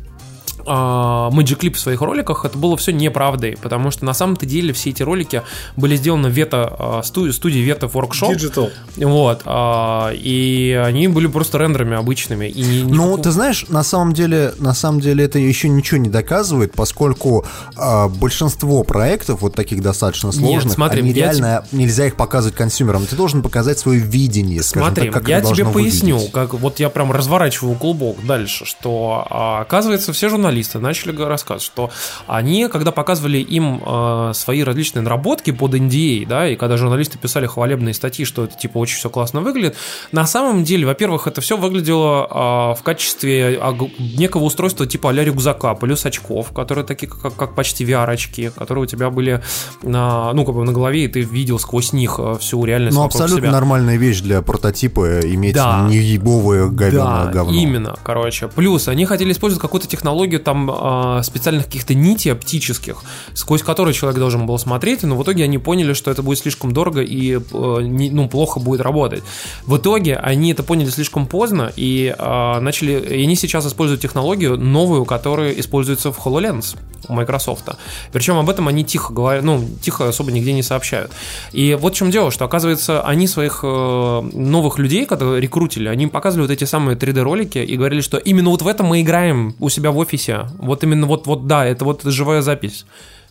Magic 0.70 1.58
Clip 1.58 1.74
в 1.74 1.78
своих 1.80 2.00
роликах, 2.00 2.44
это 2.44 2.56
было 2.58 2.76
все 2.76 2.92
неправдой, 2.92 3.56
потому 3.60 3.90
что 3.90 4.04
на 4.04 4.14
самом-то 4.14 4.46
деле 4.46 4.72
все 4.72 4.90
эти 4.90 5.02
ролики 5.02 5.42
были 5.76 5.96
сделаны 5.96 6.28
в 6.28 6.32
Вета, 6.32 6.74
а, 6.78 7.02
сту- 7.04 7.32
студии 7.32 7.58
Вета 7.60 7.86
Workshop. 7.86 8.34
Digital. 8.36 8.70
Вот, 8.96 9.42
а, 9.44 10.10
и 10.12 10.80
они 10.84 11.08
были 11.08 11.26
просто 11.28 11.58
рендерами 11.58 11.96
обычными. 11.96 12.46
И 12.46 12.62
не- 12.62 12.82
Ну, 12.82 12.88
никакого- 12.90 13.22
ты 13.22 13.30
знаешь, 13.30 13.66
на 13.68 13.82
самом 13.82 14.12
деле, 14.12 14.52
на 14.58 14.74
самом 14.74 15.00
деле 15.00 15.24
это 15.24 15.38
еще 15.38 15.68
ничего 15.68 15.98
не 15.98 16.08
доказывает, 16.08 16.72
поскольку 16.72 17.44
а, 17.76 18.08
большинство 18.08 18.82
проектов 18.84 19.42
вот 19.42 19.54
таких 19.54 19.82
достаточно 19.82 20.32
сложных, 20.32 20.72
смотри, 20.74 21.00
они 21.00 21.10
я 21.10 21.26
реально 21.26 21.66
нельзя 21.72 22.06
их 22.06 22.16
показывать 22.16 22.56
консюмерам. 22.56 23.06
Ты 23.06 23.14
должен 23.16 23.42
показать 23.42 23.78
свое 23.78 24.00
видение, 24.00 24.62
скажем 24.62 24.88
Смотри, 24.88 25.10
так, 25.10 25.20
как 25.20 25.28
я 25.28 25.38
это 25.38 25.52
тебе 25.54 25.64
поясню, 25.66 26.14
выглядеть. 26.16 26.32
как 26.32 26.54
вот 26.54 26.80
я 26.80 26.88
прям 26.90 27.12
разворачиваю 27.12 27.76
клубок 27.76 28.16
дальше, 28.26 28.64
что 28.64 29.26
а, 29.30 29.60
оказывается 29.60 30.12
все 30.12 30.28
журналисты 30.28 30.55
начали 30.64 31.12
га- 31.12 31.28
рассказывать, 31.28 31.62
что 31.62 31.90
они, 32.26 32.68
когда 32.68 32.92
показывали 32.92 33.38
им 33.38 33.80
а, 33.84 34.32
свои 34.34 34.62
различные 34.62 35.02
наработки 35.02 35.50
под 35.50 35.74
NDA, 35.74 36.26
да, 36.26 36.48
и 36.48 36.56
когда 36.56 36.76
журналисты 36.76 37.18
писали 37.18 37.46
хвалебные 37.46 37.94
статьи, 37.94 38.24
что 38.24 38.44
это 38.44 38.56
типа 38.56 38.78
очень 38.78 38.96
все 38.96 39.10
классно 39.10 39.40
выглядит, 39.40 39.76
на 40.12 40.26
самом 40.26 40.64
деле, 40.64 40.86
во-первых, 40.86 41.26
это 41.26 41.40
все 41.40 41.56
выглядело 41.56 42.26
а, 42.30 42.74
в 42.74 42.82
качестве 42.82 43.58
а, 43.60 43.76
некого 43.98 44.44
устройства 44.44 44.86
типа 44.86 45.10
а-ля 45.10 45.24
рюкзака, 45.24 45.74
плюс 45.74 46.04
очков, 46.06 46.52
которые 46.52 46.84
такие 46.84 47.08
как, 47.08 47.34
как 47.36 47.54
почти 47.54 47.84
VR-очки, 47.84 48.50
которые 48.56 48.84
у 48.84 48.86
тебя 48.86 49.10
были 49.10 49.42
на, 49.82 50.32
ну, 50.32 50.44
как 50.44 50.54
бы 50.54 50.64
на 50.64 50.72
голове, 50.72 51.04
и 51.04 51.08
ты 51.08 51.20
видел 51.20 51.58
сквозь 51.58 51.92
них 51.92 52.16
э, 52.18 52.36
всю 52.40 52.64
реальность 52.64 52.96
Ну, 52.96 53.04
абсолютно 53.04 53.36
себя. 53.38 53.50
нормальная 53.52 53.96
вещь 53.96 54.20
для 54.20 54.42
прототипа 54.42 55.20
иметь 55.20 55.54
Да. 55.54 55.86
неебовое 55.88 56.66
говёное 56.68 57.24
Да, 57.26 57.30
говно. 57.32 57.52
именно, 57.52 57.96
короче. 58.02 58.48
Плюс 58.48 58.88
они 58.88 59.04
хотели 59.04 59.32
использовать 59.32 59.60
какую-то 59.62 59.86
технологию 59.88 60.40
там 60.46 60.70
а, 60.72 61.22
специальных 61.24 61.64
каких-то 61.64 61.92
нитей 61.92 62.30
оптических, 62.30 63.02
сквозь 63.34 63.64
которые 63.64 63.94
человек 63.94 64.20
должен 64.20 64.46
был 64.46 64.56
смотреть, 64.60 65.02
но 65.02 65.16
в 65.16 65.22
итоге 65.24 65.42
они 65.42 65.58
поняли, 65.58 65.92
что 65.92 66.08
это 66.08 66.22
будет 66.22 66.38
слишком 66.38 66.72
дорого 66.72 67.02
и 67.02 67.34
э, 67.34 67.78
не- 67.82 68.10
ну, 68.10 68.28
плохо 68.28 68.60
будет 68.60 68.80
работать. 68.80 69.24
В 69.66 69.76
итоге 69.76 70.14
они 70.14 70.52
это 70.52 70.62
поняли 70.62 70.88
слишком 70.90 71.26
поздно 71.26 71.72
и 71.74 72.14
а, 72.16 72.60
начали, 72.60 72.92
и 72.92 73.24
они 73.24 73.34
сейчас 73.34 73.66
используют 73.66 74.00
технологию 74.00 74.56
новую, 74.56 75.04
которая 75.04 75.50
используется 75.50 76.12
в 76.12 76.24
HoloLens 76.24 76.76
у 77.08 77.12
Microsoft. 77.14 77.68
Причем 78.12 78.38
об 78.38 78.48
этом 78.48 78.68
они 78.68 78.84
тихо 78.84 79.12
говорят, 79.12 79.44
ну, 79.44 79.64
тихо 79.80 80.08
особо 80.08 80.32
нигде 80.32 80.52
не 80.52 80.62
сообщают. 80.62 81.10
И 81.52 81.74
вот 81.74 81.94
в 81.94 81.96
чем 81.96 82.10
дело, 82.10 82.30
что 82.30 82.44
оказывается, 82.44 83.02
они 83.02 83.26
своих 83.26 83.60
э, 83.62 84.20
новых 84.32 84.78
людей, 84.78 85.06
которые 85.06 85.40
рекрутили, 85.40 85.88
они 85.88 86.06
показывали 86.06 86.46
вот 86.46 86.52
эти 86.52 86.64
самые 86.64 86.96
3D-ролики 86.96 87.58
и 87.58 87.76
говорили, 87.76 88.00
что 88.00 88.16
именно 88.18 88.50
вот 88.50 88.62
в 88.62 88.68
этом 88.68 88.86
мы 88.86 89.00
играем 89.02 89.54
у 89.60 89.68
себя 89.68 89.90
в 89.90 89.98
офисе. 89.98 90.25
Вот 90.58 90.82
именно 90.84 91.06
вот, 91.06 91.26
вот 91.26 91.46
да, 91.46 91.64
это 91.64 91.84
вот 91.84 92.02
живая 92.02 92.42
запись. 92.42 92.86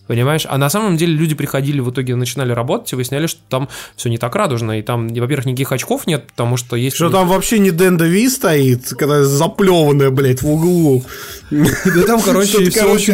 Понимаешь? 0.07 0.45
А 0.48 0.57
на 0.57 0.69
самом 0.69 0.98
деле 0.98 1.14
люди 1.14 1.36
приходили, 1.36 1.80
в 1.80 1.90
итоге 1.90 2.15
начинали 2.15 2.52
работать 2.52 2.94
и 2.94 2.95
выясняли, 2.95 3.27
что 3.27 3.41
там 3.49 3.69
все 3.95 4.10
не 4.10 4.18
так 4.18 4.36
радужно. 4.36 4.80
И 4.80 4.82
там, 4.82 5.07
во-первых, 5.07 5.45
никаких 5.45 5.72
очков 5.72 6.06
нет, 6.07 6.27
потому 6.27 6.57
что 6.57 6.76
есть... 6.76 6.95
Что 6.95 7.10
там 7.10 7.27
вообще 7.27 7.60
не 7.60 7.72
Дэнда 7.72 8.06
Ви 8.06 8.30
стоит, 8.30 8.90
когда 8.90 9.23
заплеванная, 9.23 10.11
блядь, 10.11 10.41
в 10.41 10.49
углу. 10.49 11.03
Да 11.52 12.03
там, 12.06 12.22
короче, 12.22 12.72
короче, 12.72 13.14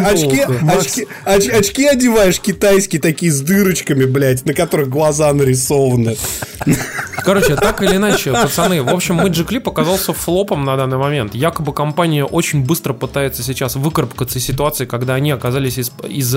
очки, 1.24 1.86
одеваешь 1.86 2.40
китайские 2.40 3.00
такие 3.00 3.32
с 3.32 3.40
дырочками, 3.40 4.04
блядь, 4.04 4.44
на 4.44 4.54
которых 4.54 4.88
глаза 4.88 5.32
нарисованы. 5.32 6.16
Короче, 7.24 7.56
так 7.56 7.82
или 7.82 7.96
иначе, 7.96 8.32
пацаны, 8.32 8.82
в 8.82 8.88
общем, 8.88 9.20
Magic 9.20 9.48
Clip 9.48 9.68
оказался 9.68 10.12
флопом 10.12 10.64
на 10.64 10.76
данный 10.76 10.96
момент. 10.98 11.34
Якобы 11.34 11.72
компания 11.72 12.24
очень 12.24 12.64
быстро 12.64 12.92
пытается 12.92 13.42
сейчас 13.42 13.76
выкарабкаться 13.76 14.38
из 14.38 14.44
ситуации, 14.44 14.86
когда 14.86 15.14
они 15.14 15.30
оказались 15.30 15.78
из, 15.78 15.92
из 16.08 16.34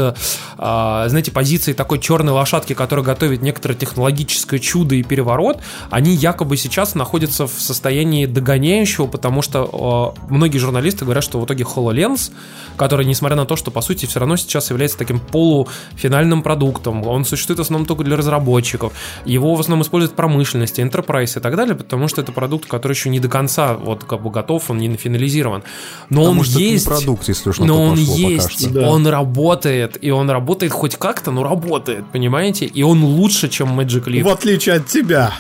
знаете, 0.57 1.31
позиции 1.31 1.73
такой 1.73 1.99
черной 1.99 2.33
лошадки, 2.33 2.73
которая 2.73 3.05
готовит 3.05 3.41
некоторое 3.41 3.75
технологическое 3.75 4.59
чудо 4.59 4.95
и 4.95 5.03
переворот. 5.03 5.59
Они 5.89 6.15
якобы 6.15 6.57
сейчас 6.57 6.95
находятся 6.95 7.47
в 7.47 7.51
состоянии 7.51 8.25
догоняющего, 8.25 9.07
потому 9.07 9.41
что 9.41 9.69
а, 9.71 10.29
многие 10.29 10.57
журналисты 10.57 11.05
говорят, 11.05 11.23
что 11.23 11.39
в 11.39 11.45
итоге 11.45 11.63
HoloLens, 11.63 12.31
который, 12.77 13.05
несмотря 13.05 13.37
на 13.37 13.45
то, 13.45 13.55
что 13.55 13.71
по 13.71 13.81
сути 13.81 14.05
все 14.05 14.19
равно 14.19 14.37
сейчас 14.37 14.69
является 14.69 14.97
таким 14.97 15.19
полуфинальным 15.19 16.43
продуктом, 16.43 17.05
он 17.07 17.25
существует 17.25 17.59
в 17.59 17.61
основном 17.61 17.85
только 17.85 18.03
для 18.03 18.15
разработчиков, 18.15 18.93
его 19.25 19.55
в 19.55 19.59
основном 19.59 19.83
используют 19.83 20.13
в 20.13 20.15
промышленности, 20.15 20.81
enterprise 20.81 21.37
и 21.37 21.41
так 21.41 21.55
далее, 21.55 21.75
потому 21.75 22.07
что 22.07 22.21
это 22.21 22.31
продукт, 22.31 22.67
который 22.67 22.93
еще 22.93 23.09
не 23.09 23.19
до 23.19 23.29
конца 23.29 23.73
вот 23.73 24.03
как 24.03 24.21
бы 24.21 24.29
готов, 24.29 24.69
он 24.69 24.77
не 24.77 24.95
финализирован. 24.95 25.63
Но 26.09 26.21
Потому 26.21 26.39
он 26.39 26.45
что 26.45 26.53
это 26.53 26.59
не 26.59 26.71
есть, 26.71 26.85
продукт, 26.85 27.27
если 27.27 27.49
уж 27.49 27.59
на 27.59 27.65
но 27.65 27.75
то 27.75 27.81
он 27.81 27.97
пошло 27.97 28.15
пока 28.15 28.27
есть. 28.27 28.71
Да. 28.71 28.89
он 28.89 29.07
работает, 29.07 29.97
и 30.01 30.11
он 30.11 30.29
работает 30.35 30.73
хоть 30.73 30.97
как-то, 30.97 31.31
но 31.31 31.43
работает, 31.43 32.03
понимаете? 32.11 32.65
И 32.65 32.83
он 32.83 33.03
лучше, 33.03 33.47
чем 33.47 33.79
Magic 33.79 34.03
Leap. 34.05 34.23
В 34.23 34.29
отличие 34.29 34.75
от 34.75 34.87
тебя. 34.87 35.33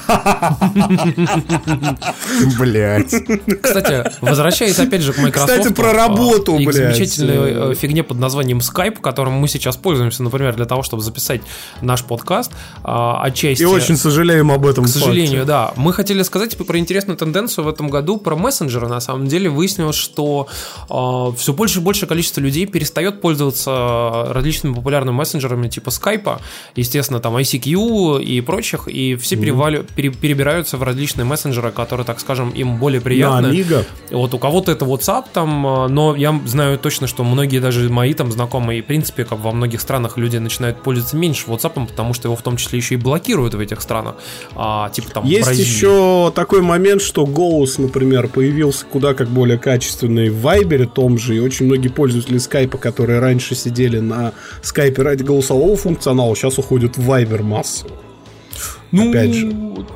Блять. 2.57 3.13
Кстати, 3.61 4.11
возвращаясь 4.21 4.79
опять 4.79 5.01
же 5.01 5.13
к 5.13 5.17
Microsoft. 5.17 5.51
Кстати, 5.51 5.73
про 5.73 5.93
работу, 5.93 6.57
и 6.57 6.63
к 6.63 6.67
блядь. 6.67 6.75
замечательной 6.95 7.71
э, 7.71 7.75
фигне 7.75 8.03
под 8.03 8.19
названием 8.19 8.59
Skype, 8.59 9.01
которым 9.01 9.33
мы 9.33 9.47
сейчас 9.47 9.75
пользуемся, 9.77 10.23
например, 10.23 10.55
для 10.55 10.65
того, 10.65 10.83
чтобы 10.83 11.03
записать 11.03 11.41
наш 11.81 12.03
подкаст. 12.03 12.51
а, 12.83 13.21
Отчасти. 13.23 13.63
И 13.63 13.65
очень 13.65 13.97
сожалеем 13.97 14.51
об 14.51 14.65
этом 14.65 14.85
К 14.85 14.87
сожалению, 14.87 15.45
да. 15.45 15.73
Мы 15.75 15.93
хотели 15.93 16.23
сказать 16.23 16.51
типа, 16.51 16.63
про 16.63 16.77
интересную 16.77 17.17
тенденцию 17.17 17.65
в 17.65 17.67
этом 17.67 17.89
году, 17.89 18.17
про 18.17 18.35
мессенджеры. 18.35 18.87
На 18.87 18.99
самом 19.01 19.27
деле 19.27 19.49
выяснилось, 19.49 19.95
что 19.95 20.47
все 20.87 21.53
больше 21.53 21.79
и 21.79 21.81
больше 21.81 22.07
количество 22.07 22.39
людей 22.41 22.65
перестает 22.65 23.21
пользоваться 23.21 24.27
различными 24.29 24.73
популярными 24.85 25.15
мессенджерами 25.15 25.67
типа 25.67 25.89
скайпа, 25.89 26.41
естественно, 26.75 27.19
там 27.19 27.35
ICQ 27.37 28.21
и 28.21 28.41
прочих, 28.41 28.87
и 28.87 29.15
все 29.15 29.35
перевали, 29.35 29.83
пере- 29.95 30.11
перебираются 30.11 30.77
в 30.77 30.83
различные 30.83 31.25
мессенджеры, 31.25 31.71
которые, 31.71 32.05
так 32.05 32.19
скажем, 32.19 32.51
им 32.51 32.77
более 32.77 33.01
приятны. 33.01 33.47
Amiga. 33.47 33.83
Вот 34.11 34.33
у 34.35 34.37
кого-то 34.37 34.71
это 34.71 34.85
WhatsApp 34.85 35.25
там, 35.33 35.65
э, 35.65 35.87
но 35.87 36.15
я 36.15 36.39
знаю 36.45 36.77
точно, 36.77 37.07
что 37.07 37.23
многие 37.23 37.59
даже 37.59 37.89
мои 37.89 38.13
там 38.13 38.31
знакомые, 38.31 38.83
в 38.83 38.85
принципе, 38.85 39.25
как 39.25 39.39
во 39.39 39.51
многих 39.51 39.81
странах 39.81 40.17
люди 40.17 40.37
начинают 40.37 40.83
пользоваться 40.83 41.17
меньше 41.17 41.47
WhatsApp, 41.47 41.87
потому 41.87 42.13
что 42.13 42.27
его 42.27 42.35
в 42.35 42.43
том 42.43 42.57
числе 42.57 42.77
еще 42.77 42.93
и 42.93 42.97
блокируют 42.97 43.55
в 43.55 43.59
этих 43.59 43.81
странах. 43.81 44.15
А, 44.55 44.89
типа 44.91 45.09
там 45.09 45.25
Есть 45.25 45.45
Бразилии. 45.47 45.67
еще 45.67 46.31
такой 46.35 46.61
момент, 46.61 47.01
что 47.01 47.25
голос, 47.25 47.79
например, 47.79 48.27
появился 48.27 48.85
куда 48.85 49.15
как 49.15 49.29
более 49.29 49.57
качественный 49.57 50.29
в 50.29 50.41
Вайбере 50.41 50.85
том 50.85 51.17
же, 51.17 51.35
и 51.35 51.39
очень 51.39 51.65
многие 51.65 51.87
пользователи 51.87 52.37
скайпа, 52.37 52.77
которые 52.77 53.19
раньше 53.19 53.55
сидели 53.55 53.99
на 53.99 54.33
скайпе 54.75 55.03
ради 55.03 55.23
голосового 55.23 55.77
функционала, 55.77 56.35
сейчас 56.35 56.57
уходят 56.57 56.97
в 56.97 57.05
Вайбер 57.05 57.43
массово. 57.43 58.04
Ну, 58.91 59.09
Опять 59.09 59.33
же. 59.33 59.53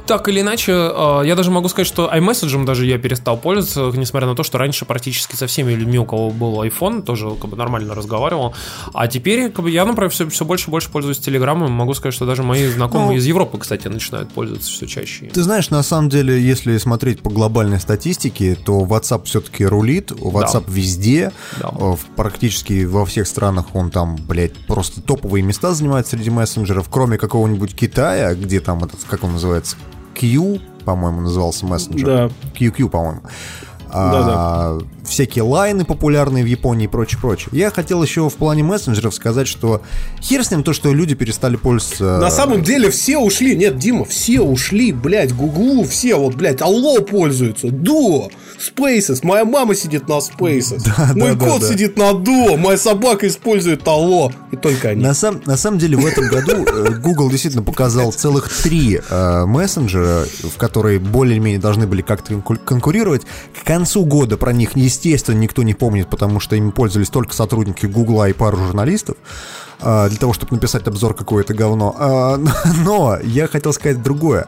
так 0.08 0.28
или 0.28 0.42
иначе, 0.42 0.72
э, 0.74 1.22
я 1.26 1.36
даже 1.36 1.52
могу 1.52 1.70
сказать, 1.70 1.88
что 1.88 2.10
iMessage 2.14 2.66
даже 2.66 2.86
я 2.86 2.98
перестал 2.98 3.38
пользоваться, 3.38 3.98
несмотря 3.98 4.28
на 4.28 4.36
то, 4.36 4.44
что 4.44 4.58
раньше 4.58 4.86
практически 4.86 5.36
со 5.36 5.48
всеми 5.48 5.74
людьми, 5.74 5.98
у 6.00 6.06
кого 6.06 6.32
был 6.32 6.62
iPhone, 6.64 7.02
тоже 7.04 7.30
как 7.40 7.50
бы 7.50 7.56
нормально 7.58 7.96
разговаривал. 7.96 8.54
А 8.94 9.08
теперь 9.08 9.50
как 9.52 9.64
бы, 9.64 9.72
я, 9.72 9.86
например, 9.86 10.10
все, 10.10 10.28
все 10.30 10.44
больше 10.46 10.68
и 10.68 10.72
больше 10.72 10.90
пользуюсь 10.90 11.20
Телеграмом. 11.20 11.72
Могу 11.72 11.94
сказать, 11.94 12.14
что 12.14 12.26
даже 12.26 12.44
мои 12.44 12.68
знакомые 12.68 13.12
Ну, 13.12 13.16
из 13.18 13.26
Европы, 13.26 13.58
кстати, 13.58 13.88
начинают 13.88 14.32
пользоваться 14.34 14.70
все 14.72 14.86
чаще. 14.86 15.26
Ты 15.28 15.44
знаешь, 15.44 15.70
на 15.70 15.84
самом 15.84 16.10
деле, 16.10 16.42
если 16.42 16.78
смотреть 16.78 17.22
по 17.22 17.30
глобальной 17.30 17.80
статистике, 17.80 18.56
то 18.56 18.82
WhatsApp 18.84 19.26
все-таки 19.26 19.66
рулит, 19.66 20.12
WhatsApp 20.12 20.66
везде, 20.68 21.32
Да. 21.62 21.70
Э, 21.70 21.96
в- 21.96 22.06
практически 22.16 22.84
во 22.86 23.06
всех 23.06 23.28
странах 23.28 23.76
он 23.76 23.92
там, 23.92 24.16
блядь, 24.18 24.54
просто 24.68 25.02
топовые 25.02 25.44
места 25.44 25.74
занимает 25.74 26.08
среди 26.08 26.30
мессенджеров, 26.30 26.88
кроме 26.90 27.18
какого-нибудь 27.18 27.76
Китая, 27.76 28.34
где 28.36 28.60
там 28.60 28.84
этот, 28.90 29.06
как 29.06 29.24
он 29.24 29.34
называется, 29.34 29.78
Q, 30.16 30.60
по-моему, 30.86 31.22
назывался 31.22 31.66
мессенджер. 31.66 32.06
Да. 32.06 32.30
QQ, 32.60 32.90
по-моему. 32.90 33.22
А, 33.92 34.78
всякие 35.04 35.44
лайны 35.44 35.86
популярные 35.86 36.44
в 36.44 36.48
Японии 36.48 36.86
и 36.86 36.88
прочее, 36.88 37.20
прочее. 37.20 37.50
Я 37.52 37.72
хотел 37.72 38.02
еще 38.04 38.30
в 38.30 38.36
плане 38.36 38.64
мессенджеров 38.64 39.14
сказать, 39.14 39.48
что 39.48 39.82
хер 40.22 40.44
с 40.44 40.52
ним 40.52 40.64
то, 40.64 40.74
что 40.74 40.94
люди 40.94 41.16
перестали 41.16 41.56
пользоваться... 41.56 42.20
На 42.20 42.30
самом 42.30 42.64
деле 42.64 42.90
все 42.90 43.18
ушли. 43.18 43.56
Нет, 43.56 43.78
Дима, 43.78 44.06
все 44.06 44.42
ушли, 44.42 44.92
блядь, 44.92 45.34
Гуглу, 45.36 45.84
все 45.84 46.16
вот, 46.16 46.36
блядь, 46.36 46.62
Алло 46.62 47.02
пользуются. 47.02 47.70
Дуо, 47.72 48.30
Spaces, 48.60 49.20
моя 49.24 49.46
мама 49.46 49.76
сидит 49.76 50.08
на 50.08 50.20
Spaces. 50.20 50.88
Мой 51.16 51.36
да, 51.36 51.46
кот 51.46 51.62
да. 51.62 51.68
сидит 51.68 51.98
на 51.98 52.14
Дуо, 52.14 52.58
моя 52.58 52.78
собака 52.78 53.28
использует 53.28 53.88
Алло. 53.88 54.32
И 54.52 54.58
только 54.58 54.90
они. 54.90 55.04
На, 55.04 55.14
сам, 55.14 55.42
на 55.46 55.58
самом 55.58 55.80
деле 55.80 55.98
в 55.98 56.06
этом 56.06 56.28
году 56.28 56.66
э, 56.66 57.00
Google 57.02 57.30
действительно 57.30 57.64
показал 57.64 58.12
целых 58.12 58.50
три 58.64 59.00
э, 59.10 59.46
мессенджера, 59.46 60.26
в 60.44 60.58
которые 60.58 61.00
более-менее 61.00 61.60
должны 61.60 61.88
были 61.88 62.02
как-то 62.02 62.34
конку- 62.34 62.58
конкурировать. 62.58 63.24
К 63.60 63.64
концу 63.80 64.04
года 64.04 64.36
про 64.36 64.52
них, 64.52 64.76
естественно, 64.76 65.38
никто 65.38 65.64
не 65.64 65.74
помнит, 65.74 66.10
потому 66.10 66.42
что 66.42 66.56
ими 66.58 66.72
пользовались 66.72 67.10
только 67.10 67.34
сотрудники 67.34 67.86
Гугла 67.86 68.28
и 68.28 68.34
пару 68.34 68.58
журналистов 68.58 69.16
э, 69.82 70.10
для 70.10 70.18
того, 70.18 70.34
чтобы 70.34 70.54
написать 70.54 70.86
обзор 70.86 71.14
какое-то 71.14 71.54
говно. 71.54 71.96
А, 71.98 72.38
Но 72.84 73.18
я 73.24 73.48
хотел 73.48 73.72
сказать 73.72 74.04
другое. 74.04 74.48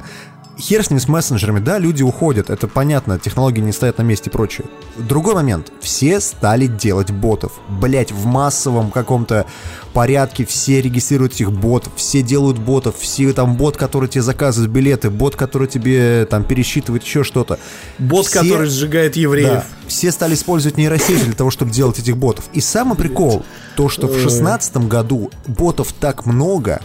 Хер 0.59 0.83
с 0.83 0.89
ним 0.91 0.99
с 0.99 1.07
мессенджерами, 1.07 1.59
да, 1.59 1.79
люди 1.79 2.03
уходят, 2.03 2.49
это 2.49 2.67
понятно, 2.67 3.17
технологии 3.17 3.61
не 3.61 3.71
стоят 3.71 3.97
на 3.97 4.03
месте 4.03 4.29
и 4.29 4.33
прочее. 4.33 4.67
Другой 4.97 5.33
момент, 5.33 5.71
все 5.79 6.19
стали 6.19 6.67
делать 6.67 7.09
ботов. 7.09 7.53
Блять, 7.67 8.11
в 8.11 8.25
массовом 8.25 8.91
каком-то 8.91 9.45
порядке 9.93 10.45
все 10.45 10.81
регистрируют 10.81 11.33
этих 11.33 11.51
ботов, 11.51 11.93
все 11.95 12.21
делают 12.21 12.59
ботов, 12.59 12.95
все 12.99 13.33
там 13.33 13.55
бот, 13.55 13.75
который 13.77 14.07
тебе 14.07 14.21
заказывает 14.21 14.69
билеты, 14.71 15.09
бот, 15.09 15.35
который 15.35 15.67
тебе 15.67 16.27
там 16.29 16.43
пересчитывает 16.43 17.03
еще 17.03 17.23
что-то. 17.23 17.57
Бот, 17.97 18.27
Все- 18.27 18.39
который 18.41 18.67
сжигает 18.67 19.15
евреев. 19.15 19.47
да, 19.47 19.65
все 19.87 20.11
стали 20.11 20.35
использовать 20.35 20.77
нейросети 20.77 21.23
для 21.23 21.33
того, 21.33 21.49
чтобы 21.49 21.71
делать 21.71 21.97
этих 21.97 22.17
ботов. 22.17 22.45
И 22.53 22.61
самый 22.61 22.95
прикол, 22.95 23.43
то, 23.75 23.89
что 23.89 24.07
в 24.07 24.19
шестнадцатом 24.19 24.87
году 24.87 25.31
ботов 25.47 25.91
так 25.99 26.25
много, 26.25 26.81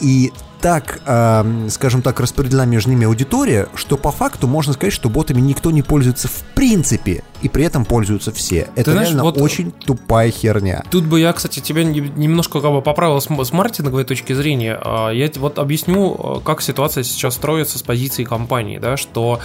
и 0.00 0.32
так, 0.64 1.02
эм, 1.04 1.68
скажем 1.68 2.00
так, 2.00 2.20
распределена 2.20 2.64
между 2.64 2.88
ними 2.88 3.06
аудитория, 3.06 3.68
что 3.74 3.98
по 3.98 4.10
факту 4.10 4.46
можно 4.46 4.72
сказать, 4.72 4.94
что 4.94 5.10
ботами 5.10 5.42
никто 5.42 5.70
не 5.70 5.82
пользуется 5.82 6.26
в 6.26 6.42
принципе, 6.54 7.22
и 7.42 7.50
при 7.50 7.64
этом 7.64 7.84
пользуются 7.84 8.32
все. 8.32 8.68
Это 8.74 8.92
знаешь, 8.92 9.08
реально 9.08 9.24
вот- 9.24 9.36
очень 9.36 9.70
тупая 9.72 10.30
херня. 10.30 10.82
Тут 10.90 11.04
бы 11.04 11.20
я, 11.20 11.34
кстати, 11.34 11.60
тебя 11.60 11.84
не- 11.84 12.00
немножко 12.00 12.62
как 12.62 12.70
бы 12.72 12.80
поправил 12.80 13.20
с, 13.20 13.26
с 13.28 13.52
маркетинговой 13.52 14.04
точки 14.04 14.32
зрения. 14.32 14.80
А, 14.82 15.10
Я 15.10 15.30
вот 15.36 15.58
объясню, 15.58 16.16
а, 16.18 16.40
как 16.40 16.62
ситуация 16.62 17.04
сейчас 17.04 17.34
строится 17.34 17.78
с 17.78 17.82
позиции 17.82 18.24
компании, 18.24 18.78
да, 18.78 18.96
что, 18.96 19.40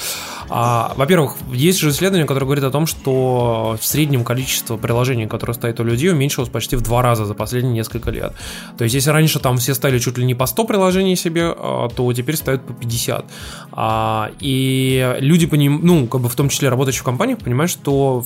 а, 0.50 0.94
во-первых, 0.96 1.36
есть 1.52 1.80
же 1.80 1.90
исследование, 1.90 2.26
которое 2.26 2.46
говорит 2.46 2.64
о 2.64 2.72
том, 2.72 2.86
что 2.86 3.78
в 3.82 3.86
среднем 3.86 4.24
количество 4.24 4.78
приложений, 4.78 5.28
которые 5.28 5.56
стоят 5.56 5.82
у 5.82 5.84
людей, 5.84 6.10
уменьшилось 6.10 6.50
почти 6.50 6.78
в 6.78 6.82
два 6.82 7.02
раза 7.02 7.26
за 7.26 7.34
последние 7.34 7.74
несколько 7.74 8.12
лет. 8.12 8.34
То 8.78 8.86
есть, 8.86 8.96
если 8.96 9.10
раньше 9.10 9.40
там 9.40 9.58
все 9.58 9.74
ставили 9.76 10.00
чуть 10.00 10.18
ли 10.18 10.24
не 10.24 10.36
по 10.36 10.46
100 10.46 10.64
приложений 10.64 11.09
себе, 11.15 11.53
а, 11.56 11.88
то 11.90 12.11
теперь 12.14 12.36
ставят 12.36 12.65
по 12.65 12.73
50. 12.73 13.26
А, 13.72 14.31
И 14.40 15.15
люди, 15.19 15.45
поним- 15.45 15.80
ну, 15.84 16.07
как 16.07 16.22
бы 16.22 16.30
в 16.30 16.36
том 16.36 16.49
числе 16.49 16.69
работающие 16.69 17.02
в 17.02 17.06
компаниях, 17.06 17.40
понимают, 17.40 17.72
что 17.72 18.23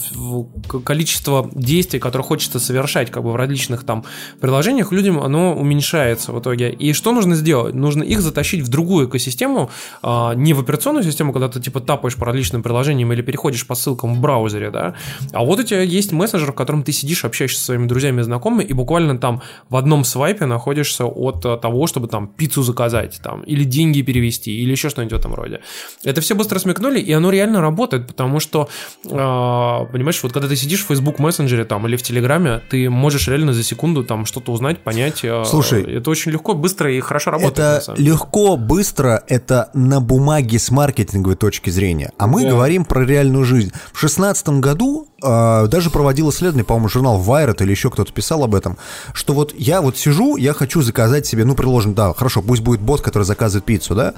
количество 0.85 1.49
действий, 1.53 1.99
которые 1.99 2.25
хочется 2.25 2.59
совершать 2.59 3.11
как 3.11 3.23
бы 3.23 3.31
в 3.31 3.35
различных 3.35 3.83
там 3.83 4.03
приложениях, 4.39 4.91
людям 4.91 5.19
оно 5.19 5.53
уменьшается 5.55 6.31
в 6.31 6.39
итоге. 6.39 6.71
И 6.71 6.93
что 6.93 7.11
нужно 7.11 7.35
сделать? 7.35 7.73
Нужно 7.75 8.03
их 8.03 8.21
затащить 8.21 8.61
в 8.61 8.69
другую 8.69 9.07
экосистему, 9.07 9.69
а, 10.01 10.33
не 10.33 10.53
в 10.53 10.59
операционную 10.59 11.03
систему, 11.03 11.33
когда 11.33 11.47
ты 11.49 11.59
типа 11.59 11.79
тапаешь 11.79 12.15
по 12.15 12.25
различным 12.25 12.63
приложениям 12.63 13.11
или 13.13 13.21
переходишь 13.21 13.65
по 13.67 13.75
ссылкам 13.75 14.15
в 14.15 14.19
браузере, 14.19 14.71
да, 14.71 14.95
а 15.31 15.43
вот 15.43 15.59
у 15.59 15.63
тебя 15.63 15.81
есть 15.81 16.11
мессенджер, 16.11 16.51
в 16.51 16.55
котором 16.55 16.83
ты 16.83 16.91
сидишь, 16.91 17.25
общаешься 17.25 17.59
со 17.59 17.65
своими 17.65 17.87
друзьями 17.87 18.21
и 18.21 18.23
знакомыми, 18.23 18.63
и 18.63 18.73
буквально 18.73 19.17
там 19.17 19.41
в 19.69 19.75
одном 19.75 20.03
свайпе 20.03 20.45
находишься 20.45 21.05
от 21.05 21.41
того, 21.61 21.87
чтобы 21.87 22.07
там 22.07 22.27
пиццу 22.27 22.63
заказать, 22.63 22.72
там, 23.21 23.41
или 23.43 23.63
деньги 23.63 24.01
перевести, 24.01 24.51
или 24.61 24.71
еще 24.71 24.89
что-нибудь 24.89 25.13
в 25.13 25.19
этом 25.19 25.33
роде. 25.33 25.59
Это 26.03 26.21
все 26.21 26.35
быстро 26.35 26.59
смекнули, 26.59 26.99
и 26.99 27.11
оно 27.11 27.29
реально 27.31 27.61
работает, 27.61 28.07
потому 28.07 28.39
что, 28.39 28.67
э, 29.05 29.07
понимаешь, 29.09 30.21
вот 30.23 30.31
когда 30.33 30.47
ты 30.47 30.55
сидишь 30.55 30.83
в 30.83 30.87
Facebook 30.87 31.19
мессенджере 31.19 31.65
там 31.65 31.87
или 31.87 31.95
в 31.95 32.03
Телеграме, 32.03 32.61
ты 32.69 32.89
можешь 32.89 33.27
реально 33.27 33.53
за 33.53 33.63
секунду 33.63 34.03
там 34.03 34.25
что-то 34.25 34.51
узнать, 34.51 34.79
понять. 34.79 35.23
э, 35.23 35.43
Слушай, 35.45 35.83
это 35.97 36.09
очень 36.09 36.31
легко, 36.31 36.53
быстро 36.53 36.91
и 36.91 36.99
хорошо 36.99 37.31
работает. 37.31 37.57
Это 37.59 37.95
легко, 37.97 38.57
быстро, 38.57 39.23
это 39.27 39.69
на 39.73 40.01
бумаге 40.01 40.59
с 40.59 40.71
маркетинговой 40.71 41.35
точки 41.35 41.69
зрения. 41.69 42.11
А 42.17 42.27
мы 42.27 42.43
Да. 42.43 42.49
говорим 42.51 42.85
про 42.85 43.05
реальную 43.05 43.43
жизнь. 43.45 43.71
В 43.93 43.99
шестнадцатом 43.99 44.61
году 44.61 45.07
даже 45.23 45.89
проводил 45.89 46.29
исследование, 46.29 46.65
по-моему, 46.65 46.89
журнал 46.89 47.21
Wired 47.21 47.63
или 47.63 47.71
еще 47.71 47.89
кто-то 47.89 48.11
писал 48.11 48.43
об 48.43 48.55
этом, 48.55 48.77
что 49.13 49.33
вот 49.33 49.53
я 49.57 49.81
вот 49.81 49.97
сижу, 49.97 50.35
я 50.35 50.53
хочу 50.53 50.81
заказать 50.81 51.25
себе, 51.25 51.45
ну, 51.45 51.55
приложим, 51.55 51.93
да, 51.93 52.13
хорошо, 52.13 52.41
пусть 52.41 52.61
будет 52.61 52.81
бот, 52.81 53.01
который 53.01 53.23
заказывает 53.23 53.65
пиццу, 53.65 53.95
да, 53.95 54.13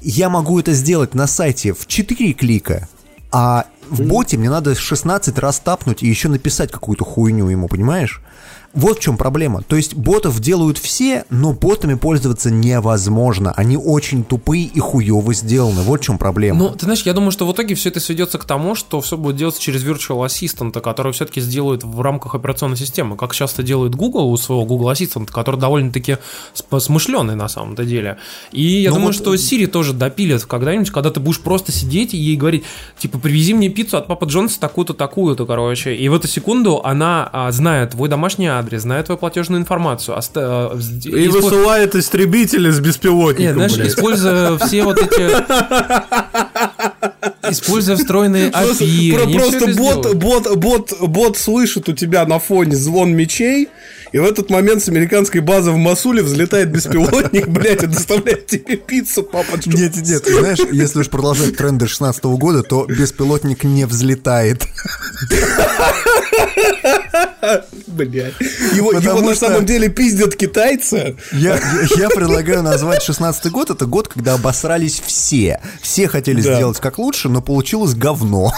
я 0.00 0.28
могу 0.28 0.58
это 0.58 0.72
сделать 0.72 1.14
на 1.14 1.26
сайте 1.26 1.72
в 1.72 1.86
4 1.86 2.32
клика, 2.32 2.88
а 3.30 3.66
в 3.90 4.02
боте 4.02 4.36
мне 4.36 4.50
надо 4.50 4.74
16 4.74 5.38
раз 5.38 5.60
тапнуть 5.60 6.02
и 6.02 6.08
еще 6.08 6.28
написать 6.28 6.70
какую-то 6.70 7.04
хуйню 7.04 7.48
ему, 7.48 7.68
понимаешь? 7.68 8.20
Вот 8.74 8.98
в 8.98 9.00
чем 9.00 9.16
проблема. 9.16 9.62
То 9.62 9.76
есть 9.76 9.94
ботов 9.94 10.40
делают 10.40 10.78
все, 10.78 11.24
но 11.30 11.52
ботами 11.52 11.94
пользоваться 11.94 12.50
невозможно. 12.50 13.52
Они 13.56 13.76
очень 13.76 14.24
тупые 14.24 14.64
и 14.64 14.78
хуево 14.78 15.32
сделаны. 15.32 15.82
Вот 15.82 16.00
в 16.00 16.04
чем 16.04 16.18
проблема. 16.18 16.58
Ну, 16.58 16.70
ты 16.70 16.84
знаешь, 16.84 17.02
я 17.02 17.12
думаю, 17.12 17.30
что 17.30 17.46
в 17.46 17.52
итоге 17.52 17.74
все 17.74 17.88
это 17.88 18.00
сведется 18.00 18.38
к 18.38 18.44
тому, 18.44 18.74
что 18.74 19.00
все 19.00 19.16
будет 19.16 19.36
делаться 19.36 19.60
через 19.60 19.84
Virtual 19.84 20.24
Assistant, 20.26 20.78
который 20.80 21.12
все-таки 21.12 21.40
сделают 21.40 21.82
в 21.82 22.00
рамках 22.00 22.34
операционной 22.34 22.76
системы, 22.76 23.16
как 23.16 23.34
часто 23.34 23.62
делает 23.62 23.94
Google 23.94 24.30
у 24.30 24.36
своего 24.36 24.64
Google 24.64 24.90
Assistant, 24.90 25.30
который 25.32 25.58
довольно-таки 25.58 26.18
смышленый 26.78 27.36
на 27.36 27.48
самом-то 27.48 27.84
деле. 27.84 28.18
И 28.52 28.62
я 28.62 28.90
Ну 28.90 28.96
думаю, 28.96 29.12
вот, 29.12 29.16
что 29.16 29.34
Siri 29.34 29.66
тоже 29.66 29.92
допилит 29.94 30.44
когда-нибудь, 30.44 30.90
когда 30.90 31.10
ты 31.10 31.20
будешь 31.20 31.40
просто 31.40 31.72
сидеть 31.72 32.12
и 32.12 32.18
ей 32.18 32.36
говорить, 32.36 32.64
типа, 32.98 33.18
привези 33.18 33.54
мне 33.54 33.70
пиццу 33.70 33.96
от 33.96 34.06
Папа 34.06 34.26
Джонса 34.26 34.60
такую-то, 34.60 34.94
такую-то, 34.94 35.46
короче. 35.46 35.94
И 35.94 36.08
в 36.08 36.14
эту 36.14 36.28
секунду 36.28 36.80
она 36.84 37.28
а, 37.32 37.50
знает 37.50 37.90
твой 37.92 38.08
домашний 38.08 38.57
адрес, 38.58 38.82
знает 38.82 39.06
твою 39.06 39.18
платежную 39.18 39.60
информацию. 39.60 40.16
оста- 40.16 40.40
а, 40.70 40.74
вз- 40.74 41.08
И 41.08 41.26
испо- 41.28 41.40
высылает 41.40 41.94
истребители 41.94 42.70
с 42.70 42.80
беспилотником, 42.80 43.44
нет, 43.44 43.54
знаешь, 43.54 43.74
блядь. 43.76 43.88
используя 43.88 44.58
все 44.58 44.84
вот 44.84 44.98
эти... 44.98 45.28
Используя 47.48 47.96
встроенные 47.96 48.50
API. 48.50 49.32
просто 49.34 49.66
бот, 49.76 50.14
бот, 50.14 50.56
бот, 50.56 50.92
бот 51.00 51.36
слышит 51.36 51.88
у 51.88 51.92
тебя 51.92 52.24
на 52.26 52.38
фоне 52.38 52.76
звон 52.76 53.14
мечей, 53.14 53.68
и 54.12 54.18
в 54.18 54.24
этот 54.24 54.48
момент 54.50 54.82
с 54.82 54.88
американской 54.88 55.40
базы 55.40 55.70
в 55.70 55.76
Масуле 55.76 56.22
взлетает 56.22 56.70
беспилотник, 56.70 57.48
блядь, 57.48 57.82
и 57.82 57.86
доставляет 57.86 58.46
тебе 58.46 58.76
пиццу, 58.76 59.22
папа 59.22 59.56
Джонс. 59.56 59.78
Нет, 59.78 59.96
нет, 59.96 60.24
знаешь, 60.26 60.58
если 60.72 61.00
уж 61.00 61.08
продолжать 61.08 61.56
тренды 61.56 61.86
16 61.86 62.24
года, 62.24 62.62
то 62.62 62.86
беспилотник 62.86 63.64
не 63.64 63.84
взлетает. 63.84 64.66
Блядь. 67.86 68.34
Его, 68.74 68.92
его 68.92 69.20
на 69.20 69.34
самом 69.34 69.64
деле 69.66 69.88
пиздят 69.88 70.36
китайцы. 70.36 71.16
Я, 71.32 71.56
я, 71.56 71.60
я 71.96 72.08
предлагаю 72.10 72.62
назвать 72.62 73.02
16 73.02 73.50
год. 73.50 73.70
Это 73.70 73.86
год, 73.86 74.08
когда 74.08 74.34
обосрались 74.34 75.00
все. 75.04 75.60
Все 75.82 76.08
хотели 76.08 76.40
Да. 76.40 76.54
сделать 76.54 76.78
как 76.80 76.98
лучше, 76.98 77.07
но 77.28 77.40
получилось 77.42 77.94
говно. 77.94 78.52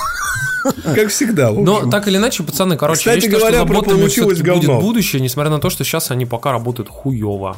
Как 0.94 1.08
всегда. 1.08 1.52
в 1.52 1.58
Но 1.62 1.88
так 1.90 2.06
или 2.08 2.18
иначе, 2.18 2.42
пацаны, 2.42 2.76
короче, 2.76 2.98
Кстати 2.98 3.14
я 3.16 3.20
считаю, 3.22 3.38
говоря, 3.40 3.58
что 3.58 3.66
за 3.66 3.72
ботами 3.74 3.98
получилось 4.00 4.34
всё-таки 4.38 4.50
будет 4.58 4.66
говно. 4.68 4.80
будущее, 4.82 5.22
несмотря 5.22 5.50
на 5.50 5.58
то, 5.58 5.70
что 5.70 5.84
сейчас 5.84 6.10
они 6.10 6.26
пока 6.26 6.52
работают 6.52 6.88
хуево. 6.90 7.56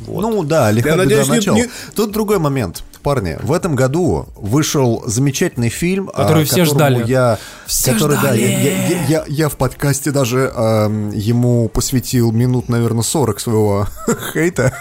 Вот. 0.00 0.22
Ну 0.22 0.44
да, 0.44 0.70
лиха 0.70 0.90
Я 0.90 0.94
беда 0.94 1.04
надеюсь, 1.04 1.46
не- 1.46 1.68
Тут 1.96 2.12
другой 2.12 2.38
момент. 2.38 2.84
Парни, 3.02 3.36
в 3.42 3.52
этом 3.52 3.74
году 3.74 4.26
вышел 4.36 5.02
замечательный 5.06 5.68
фильм, 5.70 6.10
а, 6.14 6.22
Который 6.22 6.44
все 6.44 6.64
ждали. 6.64 7.04
Я, 7.08 7.38
Все 7.66 7.92
который, 7.94 8.14
да, 8.16 8.20
ждали. 8.20 8.40
я, 8.42 8.48
я- 8.60 8.86
я- 8.88 9.04
я- 9.08 9.24
я 9.26 9.48
в 9.48 9.56
подкасте 9.56 10.10
даже 10.12 10.52
эм, 10.54 11.10
ему 11.10 11.68
посвятил 11.68 12.30
минут, 12.32 12.68
наверное, 12.68 13.02
40 13.02 13.40
своего 13.40 13.86
хейта. 14.32 14.72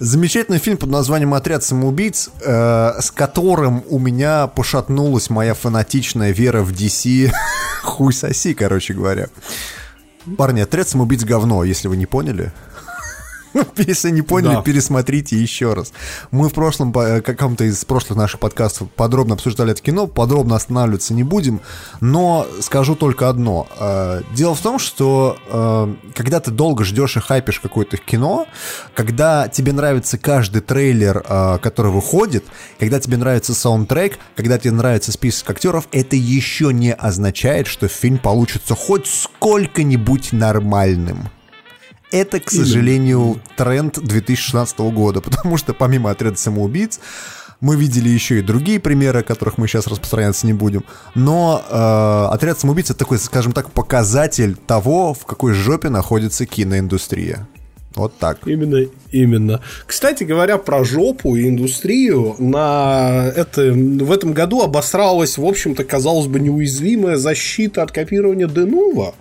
Замечательный 0.00 0.58
фильм 0.58 0.76
под 0.76 0.90
названием 0.90 1.34
«Отряд 1.34 1.62
самоубийц», 1.62 2.30
э, 2.40 3.00
с 3.00 3.10
которым 3.12 3.84
у 3.88 3.98
меня 3.98 4.48
пошатнулась 4.48 5.30
моя 5.30 5.54
фанатичная 5.54 6.32
вера 6.32 6.62
в 6.62 6.72
DC. 6.72 7.30
Хуй 7.82 8.12
соси, 8.12 8.54
короче 8.54 8.94
говоря. 8.94 9.28
Парни, 10.36 10.60
«Отряд 10.60 10.88
самоубийц» 10.88 11.22
говно, 11.22 11.62
если 11.62 11.86
вы 11.86 11.96
не 11.96 12.06
поняли. 12.06 12.52
Если 13.76 14.10
не 14.10 14.22
поняли, 14.22 14.54
Да. 14.54 14.62
пересмотрите 14.62 15.36
еще 15.36 15.74
раз. 15.74 15.92
Мы 16.30 16.48
в 16.48 16.52
прошлом, 16.52 16.92
э, 16.96 17.20
каком-то 17.20 17.64
из 17.64 17.84
прошлых 17.84 18.18
наших 18.18 18.40
подкастов 18.40 18.90
подробно 18.90 19.34
обсуждали 19.34 19.72
это 19.72 19.82
кино, 19.82 20.06
подробно 20.06 20.56
останавливаться 20.56 21.14
не 21.14 21.22
будем, 21.22 21.60
но 22.00 22.46
скажу 22.60 22.94
только 22.96 23.28
одно. 23.28 23.66
Э, 23.78 24.22
Дело 24.34 24.54
в 24.54 24.60
том, 24.60 24.78
что 24.78 25.36
э, 25.48 25.94
когда 26.14 26.40
ты 26.40 26.50
долго 26.50 26.84
ждешь 26.84 27.16
и 27.16 27.20
хайпишь 27.20 27.60
какое-то 27.60 27.96
кино, 27.96 28.46
когда 28.94 29.48
тебе 29.48 29.72
нравится 29.72 30.18
каждый 30.18 30.60
трейлер, 30.60 31.22
который 31.62 31.90
выходит, 31.92 32.44
когда 32.78 32.98
тебе 33.00 33.16
нравится 33.16 33.54
саундтрек, 33.54 34.18
когда 34.36 34.58
тебе 34.58 34.72
нравится 34.72 35.12
список 35.12 35.50
актеров, 35.50 35.88
это 35.92 36.16
еще 36.16 36.72
не 36.72 36.92
означает, 36.92 37.66
что 37.66 37.88
фильм 37.88 38.18
получится 38.18 38.74
хоть 38.74 39.06
сколько-нибудь 39.06 40.32
нормальным. 40.32 41.28
Это, 42.10 42.40
к 42.40 42.50
сожалению, 42.50 43.40
тренд 43.56 43.98
2016 43.98 44.78
года, 44.78 45.20
потому 45.22 45.56
что 45.56 45.74
помимо 45.74 46.10
отряда 46.10 46.36
самоубийц 46.36 47.00
мы 47.60 47.76
видели 47.76 48.08
еще 48.08 48.40
и 48.40 48.42
другие 48.42 48.78
примеры, 48.78 49.20
о 49.20 49.22
которых 49.22 49.56
мы 49.56 49.66
сейчас 49.66 49.86
распространяться 49.86 50.46
не 50.46 50.52
будем. 50.52 50.84
Но 51.14 51.64
э, 51.66 52.34
отряд 52.34 52.58
самоубийц 52.58 52.90
это 52.90 52.98
такой, 52.98 53.18
скажем 53.18 53.52
так, 53.52 53.70
показатель 53.70 54.54
того, 54.54 55.14
в 55.14 55.24
какой 55.24 55.54
жопе 55.54 55.88
находится 55.88 56.44
киноиндустрия. 56.44 57.48
Вот 57.94 58.18
так. 58.18 58.46
Именно, 58.46 58.88
именно. 59.12 59.60
Кстати 59.86 60.24
говоря, 60.24 60.58
про 60.58 60.84
жопу 60.84 61.36
и 61.36 61.48
индустрию, 61.48 62.34
на 62.38 63.32
это, 63.34 63.72
в 63.72 64.10
этом 64.10 64.32
году 64.32 64.62
обосралась, 64.62 65.38
в 65.38 65.44
общем-то, 65.44 65.84
казалось 65.84 66.26
бы, 66.26 66.40
неуязвимая 66.40 67.16
защита 67.16 67.82
от 67.82 67.92
копирования 67.92 68.48
Денува. 68.48 69.14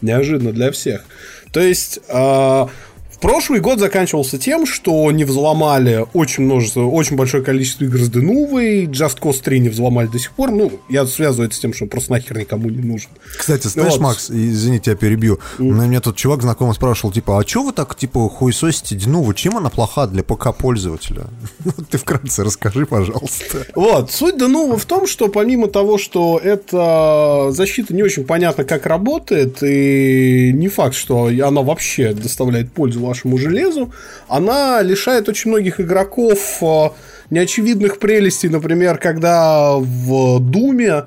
Неожиданно 0.00 0.52
для 0.52 0.70
всех. 0.70 1.04
То 1.54 1.60
есть, 1.60 2.00
а, 2.08 2.68
прошлый 3.24 3.60
год 3.60 3.80
заканчивался 3.80 4.36
тем, 4.38 4.66
что 4.66 5.10
не 5.10 5.24
взломали 5.24 6.04
очень 6.12 6.44
множество, 6.44 6.82
очень 6.82 7.16
большое 7.16 7.42
количество 7.42 7.84
игр 7.84 7.98
с 7.98 8.10
Денувой, 8.10 8.84
Just 8.84 9.18
Cause 9.18 9.42
3 9.42 9.60
не 9.60 9.68
взломали 9.70 10.08
до 10.08 10.18
сих 10.18 10.32
пор. 10.32 10.50
Ну, 10.50 10.70
я 10.90 11.06
связываю 11.06 11.46
это 11.46 11.56
с 11.56 11.58
тем, 11.58 11.72
что 11.72 11.86
просто 11.86 12.12
нахер 12.12 12.36
никому 12.36 12.68
не 12.68 12.82
нужен. 12.82 13.08
Кстати, 13.38 13.66
знаешь, 13.68 13.92
Вот. 13.92 14.00
Макс, 14.02 14.30
извини, 14.30 14.78
тебя 14.78 14.94
перебью. 14.94 15.38
Но 15.58 15.86
меня 15.86 16.02
тут 16.02 16.16
чувак 16.16 16.42
знакомый 16.42 16.74
спрашивал, 16.74 17.12
типа, 17.12 17.40
а 17.40 17.44
чё 17.44 17.62
вы 17.62 17.72
так, 17.72 17.96
типа, 17.96 18.28
хуесосите 18.28 18.94
Динуву? 18.94 19.32
Чем 19.32 19.56
она 19.56 19.70
плоха 19.70 20.06
для 20.06 20.22
ПК-пользователя? 20.22 21.24
Ну, 21.64 21.72
Ты 21.90 21.96
вкратце 21.96 22.44
расскажи, 22.44 22.84
пожалуйста. 22.84 23.66
Вот, 23.74 24.10
суть 24.10 24.36
Денува 24.36 24.76
в 24.76 24.84
том, 24.84 25.06
что 25.06 25.28
помимо 25.28 25.68
того, 25.68 25.96
что 25.96 26.38
эта 26.38 27.48
защита 27.52 27.94
не 27.94 28.02
очень 28.02 28.24
понятно, 28.24 28.64
как 28.64 28.84
работает, 28.84 29.62
и 29.62 30.52
не 30.52 30.68
факт, 30.68 30.94
что 30.94 31.28
она 31.28 31.62
вообще 31.62 32.12
доставляет 32.12 32.70
пользу 32.70 33.00
вашему 33.14 33.38
железу, 33.38 33.92
она 34.28 34.82
лишает 34.82 35.28
очень 35.28 35.50
многих 35.50 35.80
игроков 35.80 36.58
э, 36.60 36.88
неочевидных 37.30 37.98
прелестей, 37.98 38.48
например, 38.48 38.98
когда 38.98 39.76
в 39.76 40.40
Думе 40.40 41.04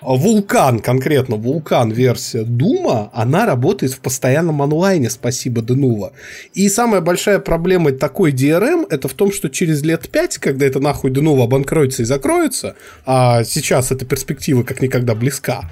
Вулкан, 0.00 0.78
конкретно 0.78 1.34
Вулкан 1.34 1.90
версия 1.90 2.44
Дума, 2.44 3.10
она 3.12 3.46
работает 3.46 3.92
в 3.92 3.98
постоянном 3.98 4.62
онлайне, 4.62 5.10
спасибо 5.10 5.60
Денува. 5.60 6.12
И 6.54 6.68
самая 6.68 7.00
большая 7.00 7.40
проблема 7.40 7.90
такой 7.90 8.32
DRM, 8.32 8.86
это 8.88 9.08
в 9.08 9.14
том, 9.14 9.32
что 9.32 9.48
через 9.48 9.82
лет 9.82 10.08
пять, 10.08 10.38
когда 10.38 10.66
это 10.66 10.78
нахуй 10.78 11.10
Денува 11.10 11.44
обанкроется 11.44 12.02
и 12.02 12.04
закроется, 12.04 12.76
а 13.04 13.42
сейчас 13.42 13.90
эта 13.90 14.04
перспектива 14.04 14.62
как 14.62 14.80
никогда 14.80 15.16
близка, 15.16 15.68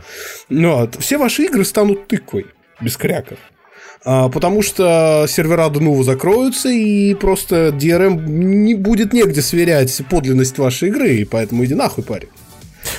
вот, 0.51 0.97
все 0.99 1.19
ваши 1.19 1.45
игры 1.45 1.65
станут 1.65 2.09
тыквой, 2.09 2.47
без 2.81 2.97
кряков. 2.97 3.39
А, 4.09 4.29
Потому 4.29 4.63
что 4.63 5.27
сервера 5.29 5.69
Денува 5.69 6.05
закроются, 6.05 6.69
и 6.69 7.13
просто 7.15 7.69
DRM 7.69 8.25
не 8.29 8.75
будет 8.75 9.13
негде 9.13 9.43
сверять 9.43 10.01
подлинность 10.09 10.57
вашей 10.59 10.89
игры, 10.91 11.17
и 11.17 11.25
поэтому 11.25 11.65
иди 11.65 11.75
нахуй, 11.75 12.05
парень. 12.05 12.29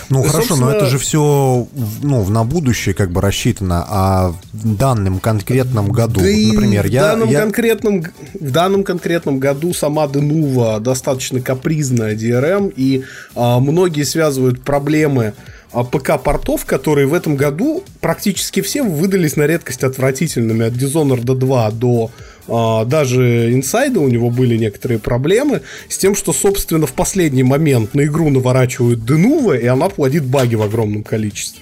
Ну 0.10 0.22
Да, 0.22 0.28
хорошо, 0.28 0.56
но 0.58 0.66
собственно- 0.66 0.76
это 0.78 0.86
же 0.88 0.98
все 0.98 1.66
ну, 2.04 2.28
на 2.30 2.44
будущее 2.44 2.94
как 2.94 3.10
бы 3.12 3.22
рассчитано, 3.22 3.86
а 3.88 4.34
в 4.52 4.76
данном 4.76 5.20
конкретном 5.20 5.94
году, 5.94 6.20
Да 6.20 6.26
например, 6.28 6.88
в 6.88 6.92
я, 6.92 7.02
данном 7.04 7.30
я- 7.30 7.40
конкретном 7.40 8.04
в 8.38 8.52
данном 8.52 8.84
конкретном 8.84 9.40
году 9.40 9.74
сама 9.74 10.10
Денува 10.10 10.82
достаточно 10.82 11.40
капризная 11.40 12.16
DRM, 12.16 12.74
и 12.76 13.04
а, 13.34 13.62
многие 13.62 14.04
связывают 14.04 14.62
проблемы 14.62 15.34
ПК-портов, 15.72 16.66
которые 16.66 17.08
в 17.08 17.14
этом 17.14 17.36
году 17.36 17.84
практически 18.00 18.62
все 18.62 18.84
выдались 18.84 19.36
на 19.36 19.48
редкость 19.48 19.84
отвратительными. 19.84 20.66
От 20.66 20.74
Dishonored 20.74 21.24
2 21.24 21.72
до 21.72 22.12
а, 22.48 22.86
даже 22.86 23.54
Инсайда 23.54 24.00
у 24.00 24.08
него 24.08 24.30
были 24.30 24.58
некоторые 24.58 25.00
проблемы 25.00 25.62
с 25.90 25.98
тем, 25.98 26.16
что, 26.16 26.34
собственно, 26.34 26.88
в 26.88 26.94
последний 26.94 27.44
момент 27.44 27.94
на 27.94 28.06
игру 28.06 28.30
наворачивают 28.30 29.06
Денува, 29.06 29.58
и 29.58 29.66
она 29.66 29.90
плодит 29.90 30.26
баги 30.26 30.56
в 30.56 30.62
огромном 30.62 31.04
количестве 31.04 31.62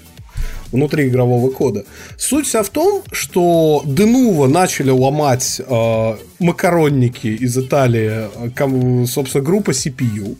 внутри 0.72 1.08
игрового 1.08 1.50
кода. 1.50 1.84
Суть 2.16 2.46
вся 2.46 2.62
в 2.62 2.68
том, 2.68 3.02
что 3.12 3.82
Денува 3.84 4.46
начали 4.46 4.90
ломать 4.90 5.60
э, 5.66 6.16
макаронники 6.38 7.28
из 7.28 7.56
Италии, 7.56 8.28
э, 8.34 9.06
собственно, 9.06 9.44
группа 9.44 9.70
CPU. 9.70 10.36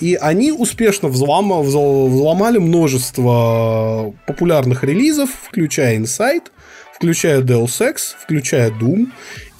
И 0.00 0.14
они 0.14 0.52
успешно 0.52 1.08
взлома- 1.08 1.62
взл- 1.62 2.08
взломали 2.08 2.58
множество 2.58 4.14
популярных 4.26 4.84
релизов, 4.84 5.30
включая 5.48 5.98
Inside, 5.98 6.44
включая 6.94 7.42
Deus 7.42 7.80
Ex, 7.80 7.96
включая 8.22 8.70
Doom. 8.70 9.08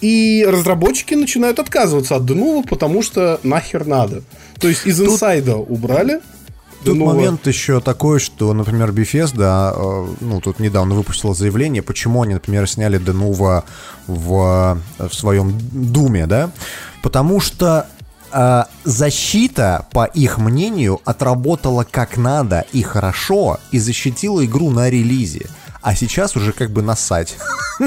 И 0.00 0.46
разработчики 0.48 1.14
начинают 1.14 1.58
отказываться 1.58 2.14
от 2.16 2.24
Денува, 2.24 2.62
потому 2.62 3.02
что 3.02 3.40
нахер 3.42 3.84
надо. 3.86 4.22
То 4.60 4.68
есть 4.68 4.86
из 4.86 5.00
Inside 5.00 5.50
убрали. 5.68 6.20
Тут 6.84 6.96
Денува- 6.96 7.14
момент 7.16 7.44
еще 7.48 7.80
такой, 7.80 8.20
что, 8.20 8.52
например, 8.54 8.90
Bethesda, 8.92 9.72
э, 9.74 10.06
ну, 10.20 10.40
тут 10.40 10.60
недавно 10.60 10.94
выпустила 10.94 11.34
заявление, 11.34 11.82
почему 11.82 12.22
они, 12.22 12.34
например, 12.34 12.68
сняли 12.68 12.98
Денува 12.98 13.64
в, 14.06 14.78
в 14.98 15.12
своем 15.12 15.58
Думе, 15.72 16.26
да? 16.28 16.50
Потому 17.02 17.40
что 17.40 17.88
защита, 18.84 19.86
по 19.92 20.04
их 20.04 20.38
мнению, 20.38 21.00
отработала 21.04 21.86
как 21.88 22.16
надо 22.16 22.64
и 22.72 22.82
хорошо, 22.82 23.58
и 23.70 23.78
защитила 23.78 24.44
игру 24.44 24.70
на 24.70 24.90
релизе. 24.90 25.46
А 25.82 25.94
сейчас 25.94 26.36
уже 26.36 26.52
как 26.52 26.70
бы 26.70 26.82
насать. 26.82 27.36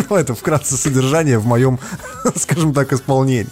Ну, 0.09 0.15
это 0.15 0.34
вкратце 0.34 0.77
содержание 0.77 1.38
в 1.38 1.45
моем, 1.45 1.77
скажем 2.38 2.73
так, 2.73 2.93
исполнении. 2.93 3.49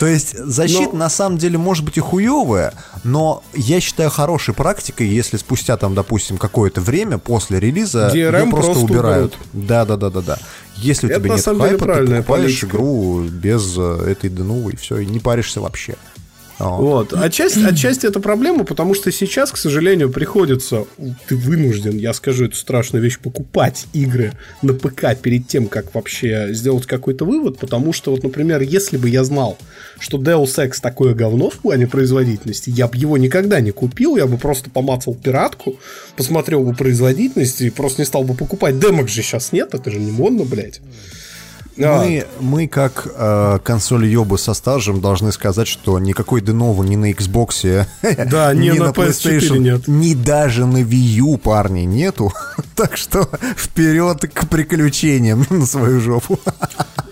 То 0.00 0.06
есть 0.06 0.36
защита 0.36 0.90
Но- 0.94 0.98
на 0.98 1.08
самом 1.08 1.38
деле 1.38 1.58
может 1.58 1.84
быть 1.84 1.96
и 1.96 2.00
хуевая, 2.00 2.72
но 3.04 3.44
я 3.54 3.78
считаю 3.80 4.10
хорошей 4.10 4.52
практикой, 4.52 5.06
если 5.06 5.36
спустя 5.36 5.76
там, 5.76 5.94
допустим, 5.94 6.38
какое-то 6.38 6.80
время 6.80 7.18
после 7.18 7.60
релиза 7.60 8.10
ее 8.12 8.30
DRM 8.30 8.50
просто, 8.50 8.72
просто 8.72 8.84
убирают. 8.84 9.38
Да, 9.52 9.84
да, 9.84 9.96
да, 9.96 10.10
да, 10.10 10.22
да. 10.22 10.38
Если 10.74 11.06
у 11.06 11.10
Это, 11.10 11.20
тебя 11.20 11.34
на 11.34 11.36
нет 11.36 11.44
хайпа, 11.80 11.94
ты 12.06 12.06
покупаешь 12.16 12.26
политика. 12.26 12.66
игру 12.66 13.20
без 13.22 13.74
э, 13.76 14.10
этой 14.10 14.28
денувы, 14.30 14.72
и 14.72 14.76
все, 14.76 14.98
и 14.98 15.06
не 15.06 15.20
паришься 15.20 15.60
вообще. 15.60 15.94
Вот. 16.60 17.14
Отчасти, 17.14 17.60
отчасти 17.60 18.06
это 18.06 18.20
проблема, 18.20 18.64
потому 18.64 18.94
что 18.94 19.10
сейчас, 19.10 19.50
к 19.50 19.56
сожалению, 19.56 20.10
приходится, 20.10 20.84
ты 21.26 21.36
вынужден, 21.36 21.96
я 21.96 22.12
скажу 22.12 22.44
эту 22.44 22.56
страшную 22.56 23.02
вещь, 23.02 23.18
покупать 23.18 23.86
игры 23.94 24.32
на 24.60 24.74
ПК 24.74 25.16
перед 25.20 25.48
тем, 25.48 25.68
как 25.68 25.94
вообще 25.94 26.48
сделать 26.52 26.86
какой-то 26.86 27.24
вывод, 27.24 27.58
потому 27.58 27.92
что, 27.92 28.10
вот, 28.10 28.22
например, 28.22 28.60
если 28.60 28.98
бы 28.98 29.08
я 29.08 29.24
знал, 29.24 29.56
что 29.98 30.18
Deus 30.18 30.56
Ex 30.56 30.80
такое 30.80 31.14
говно 31.14 31.50
в 31.50 31.56
плане 31.56 31.86
производительности, 31.86 32.70
я 32.70 32.88
бы 32.88 32.96
его 32.96 33.16
никогда 33.16 33.60
не 33.60 33.70
купил, 33.70 34.16
я 34.16 34.26
бы 34.26 34.36
просто 34.36 34.70
помацал 34.70 35.14
пиратку, 35.14 35.78
посмотрел 36.16 36.62
бы 36.62 36.74
производительность 36.74 37.62
и 37.62 37.70
просто 37.70 38.02
не 38.02 38.06
стал 38.06 38.24
бы 38.24 38.34
покупать. 38.34 38.78
Демок 38.78 39.08
же 39.08 39.22
сейчас 39.22 39.52
нет, 39.52 39.74
это 39.74 39.90
же 39.90 39.98
не 39.98 40.12
модно, 40.12 40.44
блядь. 40.44 40.80
Мы, 41.76 42.26
мы 42.40 42.66
как 42.66 43.06
э, 43.14 43.58
консоль 43.62 44.06
Йобы 44.06 44.38
со 44.38 44.54
стажем 44.54 45.00
должны 45.00 45.32
сказать, 45.32 45.68
что 45.68 45.98
никакой 45.98 46.40
Denovу 46.40 46.84
ни 46.84 46.96
на 46.96 47.10
Xbox, 47.10 47.86
Да, 48.30 48.52
ни 48.54 48.70
ни 48.70 48.78
на 48.78 48.86
на 48.86 48.90
PS4 48.90 49.38
PlayStation, 49.38 49.58
нет. 49.58 49.88
ни 49.88 50.14
даже 50.14 50.66
на 50.66 50.78
Wii 50.78 51.20
U, 51.20 51.38
парни, 51.38 51.80
нету. 51.80 52.32
Так 52.74 52.96
что 52.96 53.28
вперед 53.56 54.30
к 54.32 54.48
приключениям 54.48 55.46
на 55.50 55.66
свою 55.66 56.00
жопу. 56.00 56.38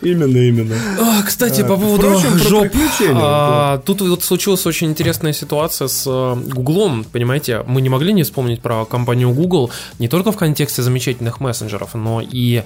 Именно, 0.03 0.37
именно. 0.37 0.77
А, 1.01 1.23
Кстати, 1.23 1.63
по 1.63 1.77
поводу 1.77 2.09
впрочем, 2.11 2.39
про 2.39 2.49
жоп. 2.49 2.69
а, 3.15 3.79
Тут 3.79 4.01
вот 4.03 4.23
случилась 4.23 4.65
очень 4.67 4.89
интересная 4.89 5.33
ситуация 5.33 5.89
с 5.89 6.05
э, 6.07 6.37
Гуглом, 6.53 7.05
понимаете? 7.05 7.65
Мы 7.67 7.81
не 7.81 7.89
могли 7.89 8.13
не 8.13 8.23
вспомнить 8.23 8.61
про 8.61 8.85
компанию 8.85 9.31
Google 9.31 9.71
не 9.99 10.09
только 10.09 10.33
в 10.33 10.37
контексте 10.37 10.83
замечательных 10.83 11.41
мессенджеров, 11.41 11.95
но 11.95 12.21
и 12.21 12.63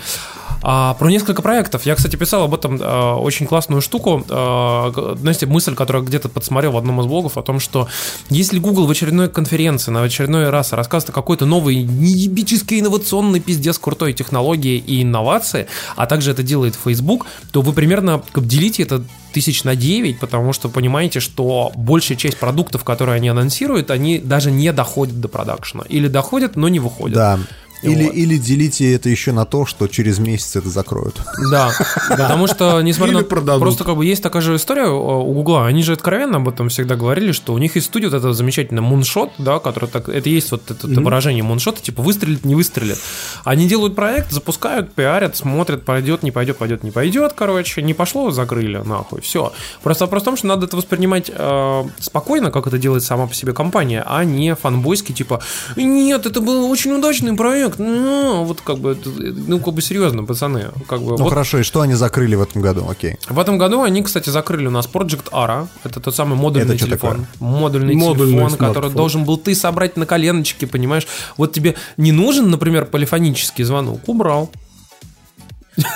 а, 0.63 0.95
про 0.95 1.11
несколько 1.11 1.43
проектов. 1.43 1.85
Я, 1.87 1.95
кстати, 1.95 2.17
писал 2.17 2.45
об 2.45 2.55
этом 2.55 2.79
а, 2.81 3.17
очень 3.17 3.47
классную 3.47 3.83
штуку. 3.83 4.25
А, 4.29 5.17
знаете, 5.19 5.47
мысль, 5.47 5.75
которую 5.75 6.05
где-то 6.05 6.29
подсмотрел 6.29 6.73
в 6.73 6.77
одном 6.77 7.01
из 7.01 7.07
блогов 7.07 7.37
о 7.37 7.43
том, 7.43 7.59
что 7.61 7.89
если 8.31 8.59
Google 8.59 8.87
в 8.87 8.91
очередной 8.91 9.29
конференции, 9.29 9.91
на 9.91 10.03
очередной 10.03 10.51
раз 10.51 10.73
рассказывает 10.73 11.11
о 11.11 11.13
какой-то 11.13 11.47
новой 11.47 11.83
неебической 11.83 12.81
инновационной 12.81 13.41
пиздец 13.41 13.79
крутой 13.79 14.13
технологии 14.13 14.79
и 14.79 15.03
инновации, 15.03 15.67
а 15.97 16.07
также 16.07 16.31
это 16.31 16.43
делает 16.43 16.77
Facebook, 16.83 17.22
то 17.51 17.63
вы 17.63 17.73
примерно 17.73 18.23
делите 18.35 18.83
это 18.83 19.05
тысяч 19.33 19.65
на 19.65 19.75
9, 19.75 20.19
потому 20.19 20.53
что 20.53 20.69
понимаете, 20.69 21.21
что 21.21 21.73
большая 21.75 22.19
часть 22.19 22.39
продуктов, 22.39 22.85
которые 22.85 23.17
они 23.17 23.29
анонсируют, 23.29 23.91
они 23.91 24.19
даже 24.19 24.51
не 24.51 24.73
доходят 24.73 25.21
до 25.21 25.29
продакшена. 25.29 25.85
Или 25.89 26.09
доходят, 26.09 26.57
но 26.57 26.69
не 26.69 26.81
выходят. 26.81 27.17
Да. 27.17 27.39
Или, 27.83 28.05
Вот. 28.05 28.15
или 28.15 28.37
делите 28.37 28.95
это 28.95 29.09
еще 29.09 29.33
на 29.33 29.45
то, 29.45 29.67
что 29.67 29.89
через 29.89 30.19
месяц 30.19 30.57
это 30.57 30.69
закроют. 30.69 31.21
Да, 31.51 31.71
потому 32.09 32.47
что, 32.47 32.81
несмотря 32.81 33.19
на... 33.19 33.23
Просто 33.59 33.85
как 33.85 33.97
бы 33.97 34.07
есть 34.07 34.23
такая 34.23 34.43
же 34.43 34.57
история 34.57 34.85
э, 34.85 34.91
у 34.91 35.33
Гугла, 35.33 35.67
они 35.67 35.83
же 35.83 35.93
откровенно 35.93 36.37
об 36.37 36.49
этом 36.49 36.69
всегда 36.69 36.97
говорили, 36.97 37.33
что 37.33 37.53
у 37.53 37.59
них 37.59 37.75
есть 37.75 37.89
студия, 37.89 38.09
вот 38.09 38.17
это 38.17 38.33
замечательный 38.33 38.83
муншот, 38.83 39.33
да, 39.39 39.59
который 39.59 39.89
так... 39.89 40.09
Это 40.09 40.29
есть 40.29 40.51
вот 40.53 40.71
это 40.71 40.87
выражение 40.87 41.43
муншота, 41.43 41.81
типа 41.81 42.03
выстрелит, 42.03 42.45
не 42.45 42.55
выстрелит. 42.55 42.99
Они 43.45 43.67
делают 43.67 43.95
проект, 43.95 44.31
запускают, 44.31 44.93
пиарят, 44.93 45.37
смотрят, 45.37 45.85
пойдет, 45.85 46.23
не 46.23 46.31
пойдет, 46.31 46.59
пойдет, 46.59 46.85
не 46.85 46.91
пойдет, 46.91 47.33
короче, 47.35 47.83
не 47.83 47.95
пошло, 47.95 48.31
закрыли, 48.31 48.79
нахуй, 48.79 49.21
все. 49.21 49.53
Просто 49.83 50.05
вопрос 50.05 50.23
в 50.23 50.25
том, 50.27 50.37
что 50.37 50.47
надо 50.47 50.67
это 50.67 50.77
воспринимать 50.77 51.31
э, 51.35 51.85
спокойно, 51.99 52.51
как 52.51 52.67
это 52.67 52.79
делает 52.79 53.03
сама 53.03 53.27
по 53.27 53.35
себе 53.35 53.53
компания, 53.53 54.05
а 54.07 54.25
не 54.25 54.55
фанбойски, 54.55 55.13
типа, 55.13 55.43
нет, 55.77 56.27
это 56.27 56.41
был 56.41 56.71
очень 56.71 56.93
удачный 56.93 57.35
проект, 57.35 57.72
ну, 57.79 58.45
вот 58.45 58.61
как 58.61 58.79
бы, 58.79 58.97
ну, 59.05 59.59
как 59.61 59.75
бы 59.75 59.83
серьезно, 59.83 60.25
пацаны, 60.25 60.71
как 60.89 61.01
бы, 61.01 61.13
Ну 61.13 61.25
вот 61.25 61.29
хорошо, 61.31 61.59
и 61.59 61.63
что 61.63 61.81
они 61.81 61.95
закрыли 61.95 62.35
в 62.35 62.43
этом 62.43 62.63
году? 62.63 62.87
Окей. 62.89 63.17
в 63.29 63.39
этом 63.39 63.59
году 63.59 63.83
они, 63.83 64.03
кстати, 64.03 64.31
закрыли 64.31 64.67
у 64.67 64.71
нас 64.71 64.89
Project 64.93 65.31
Ara. 65.33 65.67
Это 65.85 66.01
тот 66.01 66.15
самый 66.15 66.37
модульный 66.37 66.75
Это 66.75 66.85
телефон. 66.85 67.27
Модульный, 67.41 67.95
Модульный 67.95 68.33
телефон, 68.33 68.49
смартфон. 68.51 68.69
который 68.69 68.91
должен 68.95 69.25
был 69.25 69.37
ты 69.37 69.55
собрать 69.55 69.97
на 69.97 70.07
коленочке, 70.07 70.67
понимаешь? 70.67 71.07
Вот 71.37 71.53
тебе 71.53 71.75
не 71.97 72.13
нужен, 72.13 72.51
например, 72.51 72.87
полифонический 72.87 73.65
звонок. 73.65 74.01
Убрал. 74.07 74.51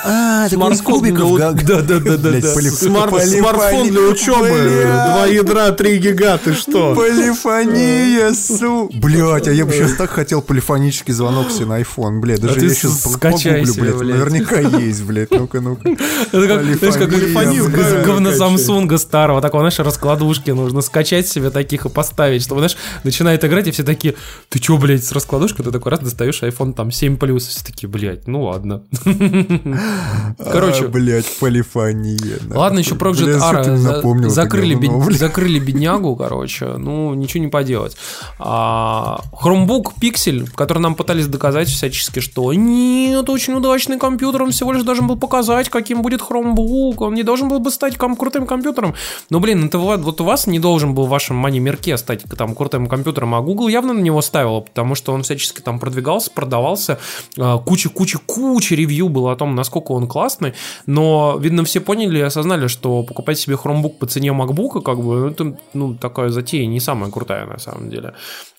А, 0.03 0.49
Смартфон 0.49 1.03
для 1.03 1.23
у- 1.23 1.37
Да, 1.37 1.51
да, 1.51 1.81
да, 1.81 1.99
да, 1.99 2.17
да. 2.17 2.41
Смарт- 2.71 3.23
смартфон 3.25 3.89
для 3.89 4.01
учебы. 4.01 4.81
Два 4.83 5.25
ядра, 5.27 5.71
3 5.71 5.97
гига, 5.99 6.37
ты 6.39 6.53
что? 6.53 6.95
Полифония, 6.95 8.33
су... 8.33 8.89
Блять, 8.93 9.47
а 9.47 9.51
я 9.51 9.65
бы 9.65 9.71
сейчас 9.73 9.93
так 9.93 10.09
хотел 10.09 10.41
полифонический 10.41 11.13
звонок 11.13 11.51
себе 11.51 11.67
на 11.67 11.79
iPhone, 11.81 12.19
блядь. 12.19 12.41
Даже 12.41 12.55
А 12.55 12.59
ты 12.59 12.65
я 12.65 12.73
сейчас 12.73 13.01
погуглю, 13.01 13.65
себе, 13.65 13.93
блядь. 13.93 14.17
Наверняка 14.17 14.59
есть, 14.59 15.03
блядь. 15.03 15.29
Ну-ка, 15.31 15.61
ну-ка. 15.61 15.89
Это 15.89 16.47
как, 16.47 16.63
знаешь, 16.63 16.95
как 16.95 17.09
Полифония, 17.11 18.03
говно. 18.03 18.31
Самсунга 18.31 18.97
старого, 18.97 19.41
такого, 19.41 19.61
знаешь, 19.61 19.77
раскладушки 19.79 20.51
нужно 20.51 20.81
скачать 20.81 21.27
себе 21.27 21.51
таких 21.51 21.85
и 21.85 21.89
поставить, 21.89 22.41
чтобы, 22.41 22.61
знаешь, 22.61 22.77
начинает 23.03 23.45
играть, 23.45 23.67
и 23.67 23.71
все 23.71 23.83
такие, 23.83 24.15
ты 24.49 24.57
чё, 24.59 24.77
блядь, 24.77 25.03
с 25.03 25.11
раскладушкой? 25.11 25.63
Ты 25.65 25.71
такой 25.71 25.91
раз 25.91 25.99
достаешь 25.99 26.41
iPhone 26.41 26.73
там 26.73 26.91
7 26.91 27.17
плюс, 27.17 27.45
все 27.45 27.63
такие, 27.63 27.87
блядь, 27.87 28.27
ну 28.27 28.43
ладно. 28.45 28.81
Короче, 30.37 30.85
А, 30.85 30.87
блядь, 30.87 31.25
полифония. 31.39 32.37
нахуй. 32.41 32.57
Ладно, 32.57 32.79
еще 32.79 32.95
Project 32.95 33.39
Ara 33.39 34.29
закрыли, 34.29 34.75
бед- 34.75 35.13
закрыли 35.17 35.59
беднягу, 35.59 36.15
короче, 36.15 36.65
ну, 36.77 37.13
ничего 37.13 37.43
не 37.43 37.49
поделать. 37.49 37.97
А, 38.39 39.21
Chromebook 39.33 39.93
Pixel, 40.01 40.49
который 40.55 40.79
нам 40.79 40.95
пытались 40.95 41.27
доказать 41.27 41.67
всячески, 41.67 42.19
что 42.19 42.53
нет, 42.53 43.29
очень 43.29 43.53
удачный 43.53 43.97
компьютер, 43.99 44.43
он 44.43 44.51
всего 44.51 44.71
лишь 44.73 44.83
должен 44.83 45.07
был 45.07 45.17
показать, 45.17 45.69
каким 45.69 46.01
будет 46.01 46.21
Chromebook, 46.21 46.95
он 46.99 47.13
не 47.13 47.23
должен 47.23 47.49
был 47.49 47.59
бы 47.59 47.71
стать 47.71 47.97
ком- 47.97 48.15
крутым 48.15 48.45
компьютером. 48.47 48.93
Но, 49.29 49.39
блин, 49.39 49.65
это 49.65 49.77
вот 49.79 50.21
у 50.21 50.23
вас 50.23 50.47
не 50.47 50.59
должен 50.59 50.93
был 50.93 51.05
в 51.05 51.09
вашем 51.09 51.35
мани-мерке 51.37 51.97
стать 51.97 52.23
там 52.37 52.55
крутым 52.55 52.87
компьютером, 52.87 53.35
а 53.35 53.41
Google 53.41 53.67
явно 53.67 53.93
на 53.93 53.99
него 54.01 54.21
ставил, 54.21 54.61
потому 54.61 54.95
что 54.95 55.13
он 55.13 55.23
всячески 55.23 55.61
там 55.61 55.79
продвигался, 55.79 56.31
продавался, 56.31 56.99
а, 57.37 57.57
куча-куча-куча 57.57 58.75
ревью 58.75 59.09
было 59.09 59.31
о 59.31 59.35
том, 59.35 59.55
насколько 59.57 59.91
он 59.91 60.07
классный, 60.07 60.53
но, 60.85 61.37
видно, 61.39 61.63
все 61.63 61.81
поняли 61.81 62.19
и 62.19 62.21
осознали, 62.21 62.67
что 62.67 63.03
покупать 63.03 63.37
себе 63.39 63.55
Chromebook 63.55 63.97
по 63.99 64.05
цене 64.05 64.29
MacBook, 64.29 64.81
как 64.81 64.99
бы, 64.99 65.31
это, 65.31 65.57
ну, 65.73 65.93
такая 65.95 66.29
затея 66.29 66.65
не 66.67 66.79
самая 66.79 67.11
крутая 67.11 67.45
на 67.45 67.59
самом 67.59 67.89
деле. 67.89 68.13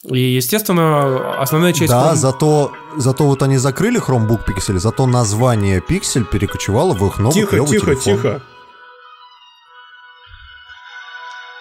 И, 0.05 0.19
естественно, 0.37 1.41
основная 1.43 1.73
часть... 1.73 1.91
Да, 1.91 2.13
Chrome- 2.13 2.17
зато, 2.17 2.73
зато 2.97 3.25
вот 3.25 3.43
они 3.43 3.57
закрыли 3.59 3.99
Chromebook 4.01 4.41
Pixel, 4.47 4.79
зато 4.79 5.07
название 5.07 5.81
Pixel 5.81 6.25
перекочевало 6.25 6.93
в 6.95 7.07
их 7.07 7.19
новый 7.19 7.35
Тихо, 7.35 7.59
тихо, 7.67 7.95
телефон. 7.95 7.97
тихо. 7.99 8.43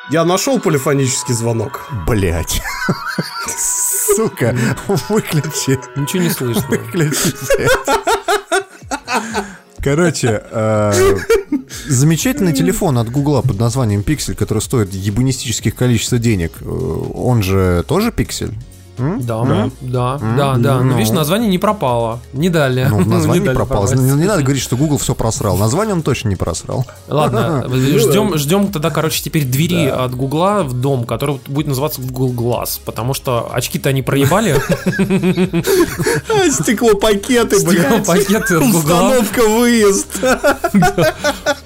Я 0.09 0.23
нашел 0.25 0.59
полифонический 0.59 1.33
звонок. 1.33 1.81
Блять. 2.07 2.61
Сука, 4.15 4.55
выключи. 5.09 5.79
Ничего 5.95 6.23
не 6.23 6.29
слышно. 6.29 6.63
Выключи. 6.67 7.33
Короче, 9.81 10.43
э, 10.51 11.15
замечательный 11.87 12.53
телефон 12.53 12.97
от 12.97 13.09
Гугла 13.09 13.41
под 13.41 13.59
названием 13.59 14.01
Pixel, 14.01 14.35
который 14.35 14.59
стоит 14.59 14.93
ебанистических 14.93 15.75
количество 15.75 16.17
денег. 16.17 16.51
Э, 16.61 16.65
Он 16.65 17.41
же 17.41 17.85
тоже 17.87 18.09
Pixel? 18.09 18.53
М? 18.97 19.21
Да, 19.25 19.43
да, 19.81 20.19
да, 20.19 20.55
да. 20.57 20.77
Но 20.79 20.83
Ну. 20.83 20.97
видишь, 20.97 21.11
название 21.13 21.49
не 21.49 21.57
пропало. 21.57 22.19
Не 22.33 22.49
дали. 22.49 22.85
Ну, 22.89 22.99
название 23.05 23.39
Не 23.41 23.45
дали 23.45 23.55
пропало. 23.55 23.87
Не, 23.93 24.11
не 24.13 24.25
надо 24.25 24.41
говорить, 24.43 24.61
что 24.63 24.75
Google 24.75 24.97
все 24.97 25.13
просрал. 25.15 25.57
Название 25.57 25.93
он 25.95 26.01
точно 26.01 26.29
не 26.29 26.35
просрал. 26.35 26.85
Ладно, 27.07 27.65
ждем, 27.71 28.37
ждем 28.37 28.67
тогда, 28.71 28.89
короче, 28.89 29.21
теперь 29.23 29.45
двери 29.45 29.87
от 29.87 30.15
Гугла 30.15 30.63
в 30.63 30.73
дом, 30.73 31.05
который 31.05 31.39
будет 31.47 31.67
называться 31.67 32.01
Google 32.01 32.33
Glass, 32.33 32.79
потому 32.83 33.13
что 33.13 33.49
очки-то 33.51 33.89
они 33.89 34.01
проебали. 34.01 34.55
Стеклопакеты, 36.51 37.63
блядь. 37.65 38.05
Стеклопакеты. 38.05 38.57
Установка, 38.59 39.41
выезд. 39.47 40.07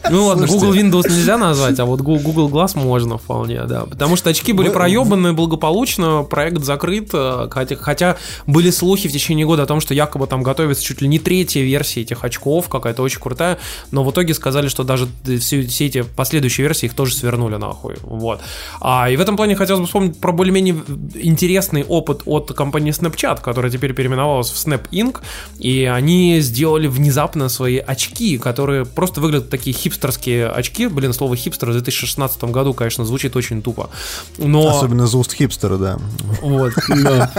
Ну 0.09 0.25
ладно. 0.25 0.47
Google 0.47 0.73
Windows 0.73 1.09
нельзя 1.09 1.37
назвать, 1.37 1.79
а 1.79 1.85
вот 1.85 2.01
Google 2.01 2.49
Glass 2.49 2.77
можно 2.77 3.17
вполне, 3.17 3.63
да. 3.65 3.81
Потому 3.85 4.15
что 4.15 4.29
очки 4.29 4.51
были 4.53 4.69
проебаны 4.69 5.33
благополучно, 5.33 6.23
проект 6.23 6.63
закрыт, 6.63 7.09
э, 7.21 7.49
хотя, 7.49 7.75
хотя 7.75 8.17
были 8.47 8.69
слухи 8.69 9.07
в 9.07 9.11
течение 9.11 9.45
года 9.45 9.63
о 9.63 9.65
том, 9.65 9.81
что 9.81 9.93
якобы 9.93 10.27
там 10.27 10.43
готовится 10.43 10.83
чуть 10.83 11.01
ли 11.01 11.07
не 11.07 11.19
третья 11.19 11.61
версия 11.61 12.01
этих 12.01 12.23
очков, 12.23 12.69
какая-то 12.69 13.01
очень 13.03 13.19
крутая, 13.19 13.57
но 13.91 14.03
в 14.03 14.11
итоге 14.11 14.33
сказали, 14.33 14.67
что 14.67 14.83
даже 14.83 15.07
все, 15.39 15.65
все 15.65 15.85
эти 15.85 16.01
последующие 16.01 16.65
версии 16.65 16.85
их 16.87 16.93
тоже 16.93 17.15
свернули 17.15 17.55
нахуй, 17.55 17.95
вот. 18.01 18.41
А, 18.79 19.09
и 19.09 19.15
в 19.15 19.21
этом 19.21 19.37
плане 19.37 19.55
хотелось 19.55 19.81
бы 19.81 19.85
вспомнить 19.85 20.19
про 20.19 20.31
более-менее 20.31 20.81
интересный 21.15 21.83
опыт 21.83 22.21
от 22.25 22.53
компании 22.53 22.93
Snapchat, 22.93 23.41
которая 23.41 23.71
теперь 23.71 23.93
переименовалась 23.93 24.49
в 24.49 24.55
Snap 24.55 24.89
Inc., 24.91 25.19
и 25.59 25.85
они 25.85 26.39
сделали 26.39 26.87
внезапно 26.87 27.49
свои 27.49 27.77
очки, 27.77 28.37
которые 28.37 28.85
просто 28.85 29.21
выглядят 29.21 29.49
такие 29.49 29.75
хипстерские 29.75 30.47
очки. 30.47 30.87
Блин, 30.87 31.13
слово 31.13 31.35
хипстер 31.35 31.69
в 31.69 31.73
2016 31.73 32.43
году, 32.45 32.73
конечно, 32.73 33.05
звучит 33.05 33.35
очень 33.35 33.61
тупо. 33.61 33.89
Но... 34.37 34.67
Особенно 34.67 35.03
из 35.03 35.15
уст 35.15 35.33
хипстера, 35.33 35.77
да. 35.77 35.99
Вот, 36.41 36.73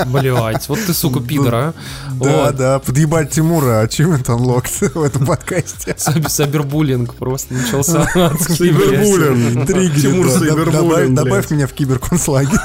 блядь, 0.06 0.68
вот 0.68 0.78
ты, 0.86 0.94
сука, 0.94 1.20
пидор, 1.20 1.54
а. 1.54 1.74
Да, 2.20 2.44
Вот. 2.46 2.56
да, 2.56 2.78
подъебать 2.78 3.30
Тимура, 3.30 3.84
Achievement 3.86 4.24
Unlocked 4.26 4.92
в 4.98 5.02
этом 5.02 5.26
подкасте. 5.26 5.94
Сайб- 5.98 6.28
Сайбербуллинг 6.28 7.14
просто 7.14 7.54
начался. 7.54 8.06
Сайбербуллинг. 8.40 9.66
Триггер, 9.66 10.00
Тимур 10.00 10.26
да. 10.26 10.38
Сайбербуллин, 10.38 10.72
Добавь- 10.72 11.06
блядь. 11.06 11.14
Добавь 11.14 11.50
меня 11.50 11.66
в 11.66 11.72
киберконцлагерь. 11.72 12.52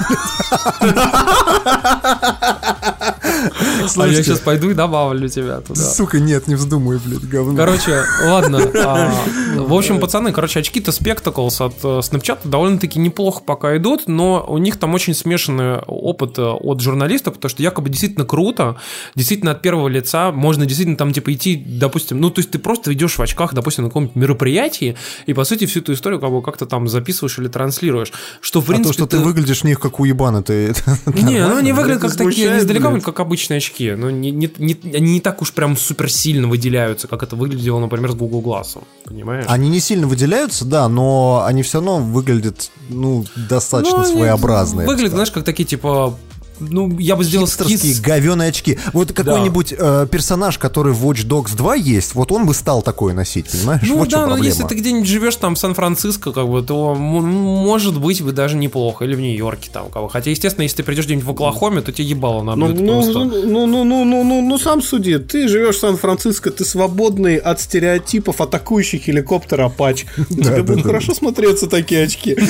А 3.97 4.07
я 4.07 4.23
сейчас 4.23 4.39
пойду 4.39 4.69
и 4.69 4.73
добавлю 4.73 5.27
тебя 5.29 5.61
туда. 5.61 5.81
Сука, 5.81 6.19
нет, 6.19 6.47
не 6.47 6.55
вздумай, 6.55 6.99
блядь, 7.03 7.27
говно. 7.27 7.55
Короче, 7.55 8.03
ладно. 8.23 8.59
а, 8.85 9.11
в 9.55 9.73
общем, 9.73 9.99
пацаны, 9.99 10.31
короче, 10.31 10.59
очки-то 10.59 10.91
Spectacles 10.91 11.65
от 11.65 11.75
э, 11.83 11.99
Snapchat 11.99 12.39
довольно-таки 12.43 12.99
неплохо 12.99 13.41
пока 13.45 13.77
идут, 13.77 14.07
но 14.07 14.45
у 14.47 14.57
них 14.57 14.77
там 14.77 14.93
очень 14.93 15.13
смешанный 15.13 15.79
опыт 15.79 16.37
э, 16.37 16.43
от 16.43 16.81
журналистов, 16.81 17.35
потому 17.35 17.49
что 17.49 17.63
якобы 17.63 17.89
действительно 17.89 18.25
круто, 18.25 18.77
действительно 19.15 19.51
от 19.51 19.61
первого 19.61 19.87
лица 19.87 20.31
можно 20.31 20.65
действительно 20.65 20.97
там 20.97 21.13
типа 21.13 21.33
идти, 21.33 21.55
допустим, 21.55 22.19
ну 22.19 22.29
то 22.29 22.39
есть 22.39 22.51
ты 22.51 22.59
просто 22.59 22.93
идешь 22.93 23.17
в 23.17 23.21
очках, 23.21 23.53
допустим, 23.53 23.83
на 23.83 23.89
каком-нибудь 23.89 24.15
мероприятии 24.15 24.95
и 25.25 25.33
по 25.33 25.43
сути 25.43 25.65
всю 25.65 25.79
эту 25.79 25.93
историю 25.93 26.19
как 26.19 26.31
бы 26.31 26.41
как-то 26.41 26.65
там 26.65 26.87
записываешь 26.87 27.37
или 27.39 27.47
транслируешь, 27.47 28.11
что 28.41 28.61
в 28.61 28.65
А 28.65 28.67
принципе 28.67 28.89
то, 28.89 28.93
что 28.93 29.05
ты 29.07 29.17
выглядишь 29.17 29.61
в 29.61 29.63
них 29.63 29.79
как 29.79 29.99
уебан, 29.99 30.37
это... 30.37 30.53
это 30.53 30.81
Не, 31.05 31.39
ну 31.41 31.47
нормально, 31.47 31.73
выглядят 31.73 32.01
как 32.01 32.15
такие, 32.15 32.49
они 32.49 32.59
издалека 32.59 32.99
как 32.99 33.19
обычные 33.27 33.57
очки. 33.57 33.91
Но 33.91 34.09
не, 34.09 34.31
не, 34.31 34.49
не- 34.57 34.77
они 34.95 35.13
не 35.13 35.19
так 35.21 35.41
уж 35.41 35.53
прям 35.53 35.77
супер 35.77 36.09
сильно 36.11 36.47
выделяются, 36.47 37.07
как 37.07 37.23
это 37.23 37.35
выглядело, 37.35 37.79
например, 37.79 38.11
с 38.11 38.15
Google 38.15 38.41
Glass. 38.41 38.81
Понимаешь? 39.03 39.45
Они 39.47 39.69
не 39.69 39.79
сильно 39.79 40.07
выделяются, 40.07 40.65
да, 40.65 40.87
но 40.89 41.43
они 41.45 41.61
все 41.63 41.77
равно 41.79 41.99
выглядят, 41.99 42.71
ну, 42.89 43.25
достаточно 43.35 43.99
Ну, 43.99 44.05
своеобразные. 44.05 44.87
Выглядят, 44.87 45.11
знаешь, 45.13 45.31
как 45.31 45.43
такие 45.43 45.65
типа. 45.65 46.17
Ну, 46.59 46.97
я 46.99 47.15
бы 47.15 47.23
сделал 47.23 47.45
Хипстерские 47.45 47.77
скиз. 47.77 47.99
говеные 48.01 48.49
очки. 48.49 48.77
Вот 48.93 49.13
какой-нибудь 49.13 49.73
э, 49.77 50.07
персонаж, 50.09 50.57
который 50.57 50.93
в 50.93 51.05
Watch 51.05 51.25
Dogs 51.27 51.55
2 51.55 51.75
есть, 51.75 52.15
вот 52.15 52.31
он 52.31 52.45
бы 52.45 52.53
стал 52.53 52.81
такой 52.81 53.13
носить, 53.13 53.49
понимаешь? 53.49 53.81
Ну 53.85 53.97
вот 53.97 54.09
да, 54.09 54.21
но 54.21 54.27
проблема. 54.27 54.45
если 54.47 54.63
ты 54.63 54.75
где-нибудь 54.75 55.07
живешь 55.07 55.35
там 55.35 55.55
в 55.55 55.59
Сан-Франциско, 55.59 56.31
как 56.31 56.47
бы, 56.47 56.61
то 56.61 56.95
может 56.95 57.99
быть 57.99 58.21
бы 58.21 58.31
даже 58.31 58.55
неплохо. 58.57 59.05
Или 59.05 59.15
в 59.15 59.19
Нью-Йорке 59.19 59.69
там, 59.71 59.89
бы. 59.89 60.09
Хотя, 60.09 60.29
естественно, 60.31 60.63
если 60.63 60.77
ты 60.77 60.83
придешь 60.83 61.05
где-нибудь 61.05 61.25
в 61.27 61.31
Оклахоме, 61.31 61.81
то 61.81 61.91
тебе 61.91 62.07
ебало 62.07 62.43
надо 62.43 62.59
Ну, 62.59 62.67
ну, 62.69 63.01
просто. 63.01 63.23
ну, 63.23 63.65
ну, 63.67 63.83
ну, 63.83 64.05
ну, 64.05 64.23
ну, 64.23 64.41
ну, 64.41 64.57
сам 64.57 64.81
суди. 64.81 65.17
Ты 65.17 65.47
живешь 65.47 65.75
в 65.75 65.79
Сан-Франциско, 65.79 66.51
ты 66.51 66.65
свободный 66.65 67.37
от 67.37 67.61
стереотипов 67.61 68.41
атакующих 68.41 69.03
хеликоптер 69.03 69.61
Апач. 69.61 70.05
Тебе 70.29 70.63
будут 70.63 70.83
хорошо 70.85 71.13
смотреться 71.13 71.67
такие 71.67 72.03
очки. 72.03 72.35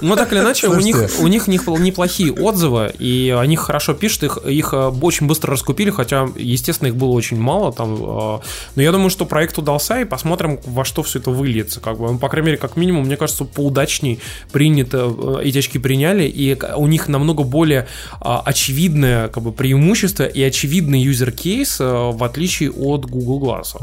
Ну, 0.00 0.16
так 0.16 0.32
или 0.32 0.40
иначе, 0.40 0.66
у 0.66 0.80
них, 0.80 0.96
у 1.20 1.28
них 1.28 1.46
нех- 1.46 1.78
неплохие 1.78 2.31
отзывы, 2.32 2.92
и 2.98 3.34
они 3.38 3.56
хорошо 3.56 3.94
пишут, 3.94 4.24
их, 4.24 4.38
их 4.46 4.72
э, 4.72 4.88
очень 5.00 5.26
быстро 5.26 5.52
раскупили, 5.52 5.90
хотя, 5.90 6.28
естественно, 6.36 6.88
их 6.88 6.96
было 6.96 7.10
очень 7.10 7.38
мало 7.38 7.72
там. 7.72 7.94
э, 7.94 8.38
Но 8.76 8.82
я 8.82 8.92
думаю, 8.92 9.10
что 9.10 9.24
проект 9.24 9.58
удался, 9.58 10.00
и 10.00 10.04
посмотрим, 10.04 10.58
во 10.64 10.84
что 10.84 11.02
все 11.02 11.18
это 11.18 11.30
выльется. 11.30 11.80
Как 11.80 11.98
бы, 11.98 12.12
ну, 12.12 12.18
по 12.18 12.28
крайней 12.28 12.46
мере, 12.46 12.58
как 12.58 12.76
минимум, 12.76 13.04
мне 13.04 13.16
кажется, 13.16 13.44
поудачней 13.44 14.20
принято, 14.50 15.12
э, 15.16 15.42
эти 15.44 15.58
очки 15.58 15.78
приняли, 15.78 16.24
и 16.24 16.58
у 16.76 16.86
них 16.86 17.08
намного 17.08 17.42
более 17.42 17.86
очевидное 18.20 19.28
как 19.28 19.42
бы, 19.42 19.52
преимущество 19.52 20.24
и 20.24 20.42
очевидный 20.42 21.00
юзер-кейс, 21.00 21.78
в 21.80 22.24
отличие 22.24 22.70
от 22.70 23.06
Google 23.06 23.48
Glass. 23.48 23.76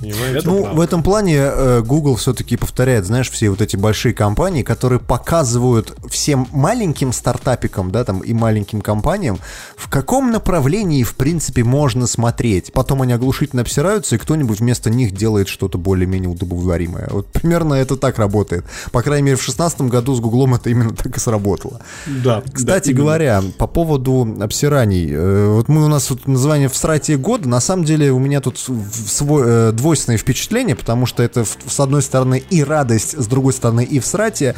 Понимаете? 0.00 0.42
Ну, 0.44 0.74
в 0.74 0.80
этом 0.80 1.02
плане 1.02 1.36
э, 1.36 1.82
Google 1.82 2.16
все-таки 2.16 2.56
повторяет, 2.56 3.04
знаешь, 3.06 3.30
все 3.30 3.50
вот 3.50 3.60
эти 3.60 3.76
большие 3.76 4.14
компании, 4.14 4.62
которые 4.62 5.00
показывают 5.00 5.96
всем 6.08 6.46
маленьким 6.52 7.12
стартапикам, 7.12 7.90
да, 7.90 8.04
там, 8.04 8.20
и 8.20 8.32
маленьким 8.32 8.80
компаниям, 8.80 9.38
в 9.76 9.88
каком 9.88 10.30
направлении, 10.30 11.02
в 11.02 11.14
принципе, 11.16 11.64
можно 11.64 12.06
смотреть. 12.06 12.72
Потом 12.72 13.02
они 13.02 13.12
оглушительно 13.12 13.62
обсираются, 13.62 14.14
и 14.14 14.18
кто-нибудь 14.18 14.60
вместо 14.60 14.90
них 14.90 15.12
делает 15.12 15.48
что-то 15.48 15.78
более-менее 15.78 16.30
удобоваримое. 16.30 17.08
Вот 17.10 17.26
примерно 17.28 17.74
это 17.74 17.96
так 17.96 18.18
работает. 18.18 18.64
По 18.92 19.02
крайней 19.02 19.24
мере, 19.24 19.36
в 19.36 19.40
2016 19.40 19.82
году 19.82 20.14
с 20.14 20.20
Гуглом 20.20 20.54
это 20.54 20.70
именно 20.70 20.94
так 20.94 21.16
и 21.16 21.20
сработало. 21.20 21.80
Да. 22.06 22.42
Кстати 22.52 22.90
говоря, 22.90 23.42
по 23.58 23.66
поводу 23.66 24.36
обсираний. 24.40 25.08
э, 25.10 25.52
Вот 25.54 25.68
мы 25.68 25.84
у 25.84 25.88
нас 25.88 26.10
вот 26.10 26.26
название 26.26 26.68
в 26.68 26.76
страте 26.76 27.16
года. 27.16 27.48
На 27.48 27.60
самом 27.60 27.84
деле 27.84 28.12
у 28.12 28.18
меня 28.18 28.40
тут 28.40 28.58
свой, 28.58 29.42
э, 29.46 29.72
двойственное 29.88 30.18
впечатление, 30.18 30.76
потому 30.76 31.06
что 31.06 31.22
это 31.22 31.46
с 31.46 31.80
одной 31.80 32.02
стороны 32.02 32.42
и 32.50 32.62
радость, 32.62 33.18
с 33.18 33.26
другой 33.26 33.54
стороны 33.54 33.84
и 33.84 34.00
в 34.00 34.04
срате. 34.04 34.54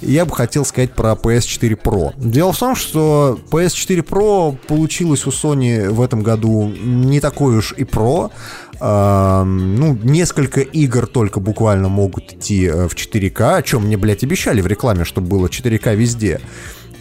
Я 0.00 0.24
бы 0.24 0.34
хотел 0.34 0.64
сказать 0.64 0.92
про 0.92 1.12
PS4 1.12 1.80
Pro. 1.80 2.12
Дело 2.16 2.52
в 2.52 2.58
том, 2.58 2.74
что 2.74 3.38
PS4 3.52 4.04
Pro 4.04 4.56
получилось 4.66 5.24
у 5.24 5.30
Sony 5.30 5.88
в 5.88 6.02
этом 6.02 6.24
году 6.24 6.66
не 6.66 7.20
такой 7.20 7.58
уж 7.58 7.74
и 7.76 7.84
Pro. 7.84 8.32
Эм, 8.80 9.76
ну, 9.76 9.96
несколько 10.02 10.62
игр 10.62 11.06
только 11.06 11.38
буквально 11.38 11.88
могут 11.88 12.32
идти 12.32 12.64
э, 12.66 12.88
в 12.88 12.96
4К, 12.96 13.58
о 13.58 13.62
чем 13.62 13.84
мне, 13.84 13.96
блядь, 13.96 14.24
обещали 14.24 14.60
в 14.60 14.66
рекламе, 14.66 15.04
чтобы 15.04 15.28
было 15.28 15.46
4К 15.46 15.94
везде. 15.94 16.40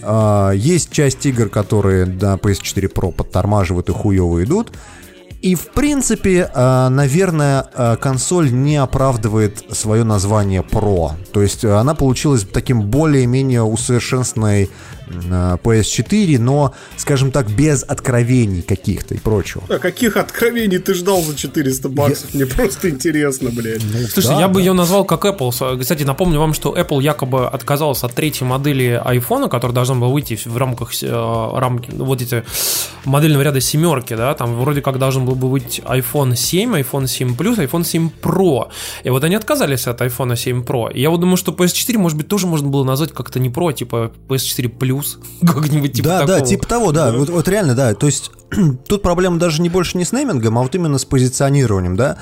А, 0.03 0.51
Есть 0.51 0.91
часть 0.91 1.25
игр, 1.25 1.49
которые 1.49 2.05
на 2.05 2.35
PS4 2.35 2.93
Pro 2.93 3.11
подтормаживают 3.11 3.89
и 3.89 3.91
хуево 3.91 4.43
идут. 4.43 4.71
И, 5.41 5.55
в 5.55 5.69
принципе, 5.69 6.49
а, 6.53 6.89
наверное, 6.89 7.65
а, 7.73 7.95
консоль 7.95 8.51
не 8.51 8.77
оправдывает 8.77 9.63
свое 9.71 10.03
название 10.03 10.61
Pro. 10.61 11.13
То 11.33 11.41
есть 11.41 11.65
а, 11.65 11.79
она 11.79 11.95
получилась 11.95 12.45
таким 12.45 12.83
более-менее 12.83 13.63
усовершенствованной 13.63 14.69
PS4, 15.63 16.39
но, 16.39 16.73
скажем 16.97 17.31
так, 17.31 17.49
без 17.51 17.83
откровений 17.83 18.61
каких-то 18.61 19.15
и 19.15 19.17
прочего. 19.17 19.63
А 19.69 19.79
каких 19.79 20.17
откровений 20.17 20.77
ты 20.79 20.93
ждал 20.93 21.21
за 21.21 21.35
400 21.35 21.89
баксов? 21.89 22.33
Мне 22.33 22.45
просто 22.45 22.89
интересно, 22.89 23.49
блядь. 23.51 23.81
Слушай, 24.11 24.27
Да, 24.29 24.39
я 24.39 24.47
бы 24.47 24.55
да. 24.55 24.59
ее 24.61 24.73
назвал 24.73 25.05
как 25.05 25.25
Apple. 25.25 25.79
Кстати, 25.79 26.03
напомню 26.03 26.39
вам, 26.39 26.53
что 26.53 26.75
Apple 26.77 27.01
якобы 27.01 27.47
отказался 27.47 28.05
от 28.07 28.13
третьей 28.13 28.47
модели 28.47 29.01
iPhone, 29.05 29.49
которая 29.49 29.73
должна 29.75 29.95
была 29.95 30.09
выйти 30.09 30.37
в 30.45 30.57
рамках 30.57 30.91
э, 31.03 31.07
рамки, 31.55 31.89
ну, 31.93 32.05
вот 32.05 32.21
эти 32.21 32.43
модельного 33.05 33.41
ряда 33.43 33.61
семерки, 33.61 34.15
да, 34.15 34.33
там 34.33 34.55
вроде 34.59 34.81
как 34.81 34.97
должен 34.99 35.25
был 35.25 35.35
бы 35.35 35.49
быть 35.49 35.81
iPhone 35.85 36.35
7, 36.35 36.75
iPhone 36.75 37.07
7 37.07 37.35
Plus, 37.35 37.57
iPhone 37.57 37.83
7 37.83 38.09
Pro. 38.21 38.67
И 39.03 39.09
вот 39.09 39.23
они 39.23 39.35
отказались 39.35 39.87
от 39.87 40.01
iPhone 40.01 40.35
7 40.35 40.63
Pro. 40.63 40.91
И 40.93 41.01
я 41.01 41.09
вот 41.09 41.19
думаю, 41.19 41.37
что 41.37 41.51
PS4, 41.51 41.97
может 41.97 42.17
быть, 42.17 42.27
тоже 42.27 42.47
можно 42.47 42.69
было 42.69 42.83
назвать 42.83 43.11
как-то 43.11 43.39
не 43.39 43.49
Pro, 43.49 43.69
а 43.69 43.73
типа 43.73 44.11
PS4 44.27 44.77
Plus, 44.77 45.00
как-нибудь 45.45 45.93
типа 45.93 46.07
да, 46.07 46.19
такого. 46.19 46.39
да, 46.39 46.45
типа 46.45 46.67
того, 46.67 46.91
да. 46.91 47.11
Вот, 47.11 47.29
вот 47.29 47.47
реально, 47.47 47.75
да. 47.75 47.93
То 47.93 48.05
есть 48.05 48.31
тут 48.87 49.01
проблема 49.01 49.37
даже 49.37 49.61
не 49.61 49.69
больше 49.69 49.97
не 49.97 50.05
с 50.05 50.11
неймингом, 50.11 50.57
а 50.57 50.61
вот 50.61 50.75
именно 50.75 50.97
с 50.97 51.05
позиционированием, 51.05 51.95
да. 51.95 52.17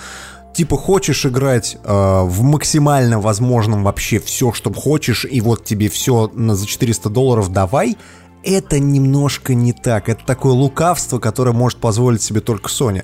Типа 0.54 0.78
хочешь 0.78 1.26
играть 1.26 1.78
э, 1.84 2.22
в 2.24 2.42
максимально 2.42 3.20
возможном 3.20 3.84
вообще 3.84 4.20
все, 4.20 4.52
что 4.52 4.74
хочешь, 4.74 5.26
и 5.30 5.42
вот 5.42 5.64
тебе 5.64 5.90
все 5.90 6.30
на, 6.34 6.56
за 6.56 6.66
400 6.66 7.10
долларов 7.10 7.54
давай, 7.54 7.98
это 8.44 8.80
немножко 8.80 9.54
не 9.54 9.74
так. 9.74 10.10
Это 10.10 10.26
такое 10.26 10.54
лукавство, 10.54 11.20
которое 11.20 11.52
может 11.52 11.80
позволить 11.80 12.22
себе 12.22 12.42
только 12.42 12.70
Sony. 12.70 13.04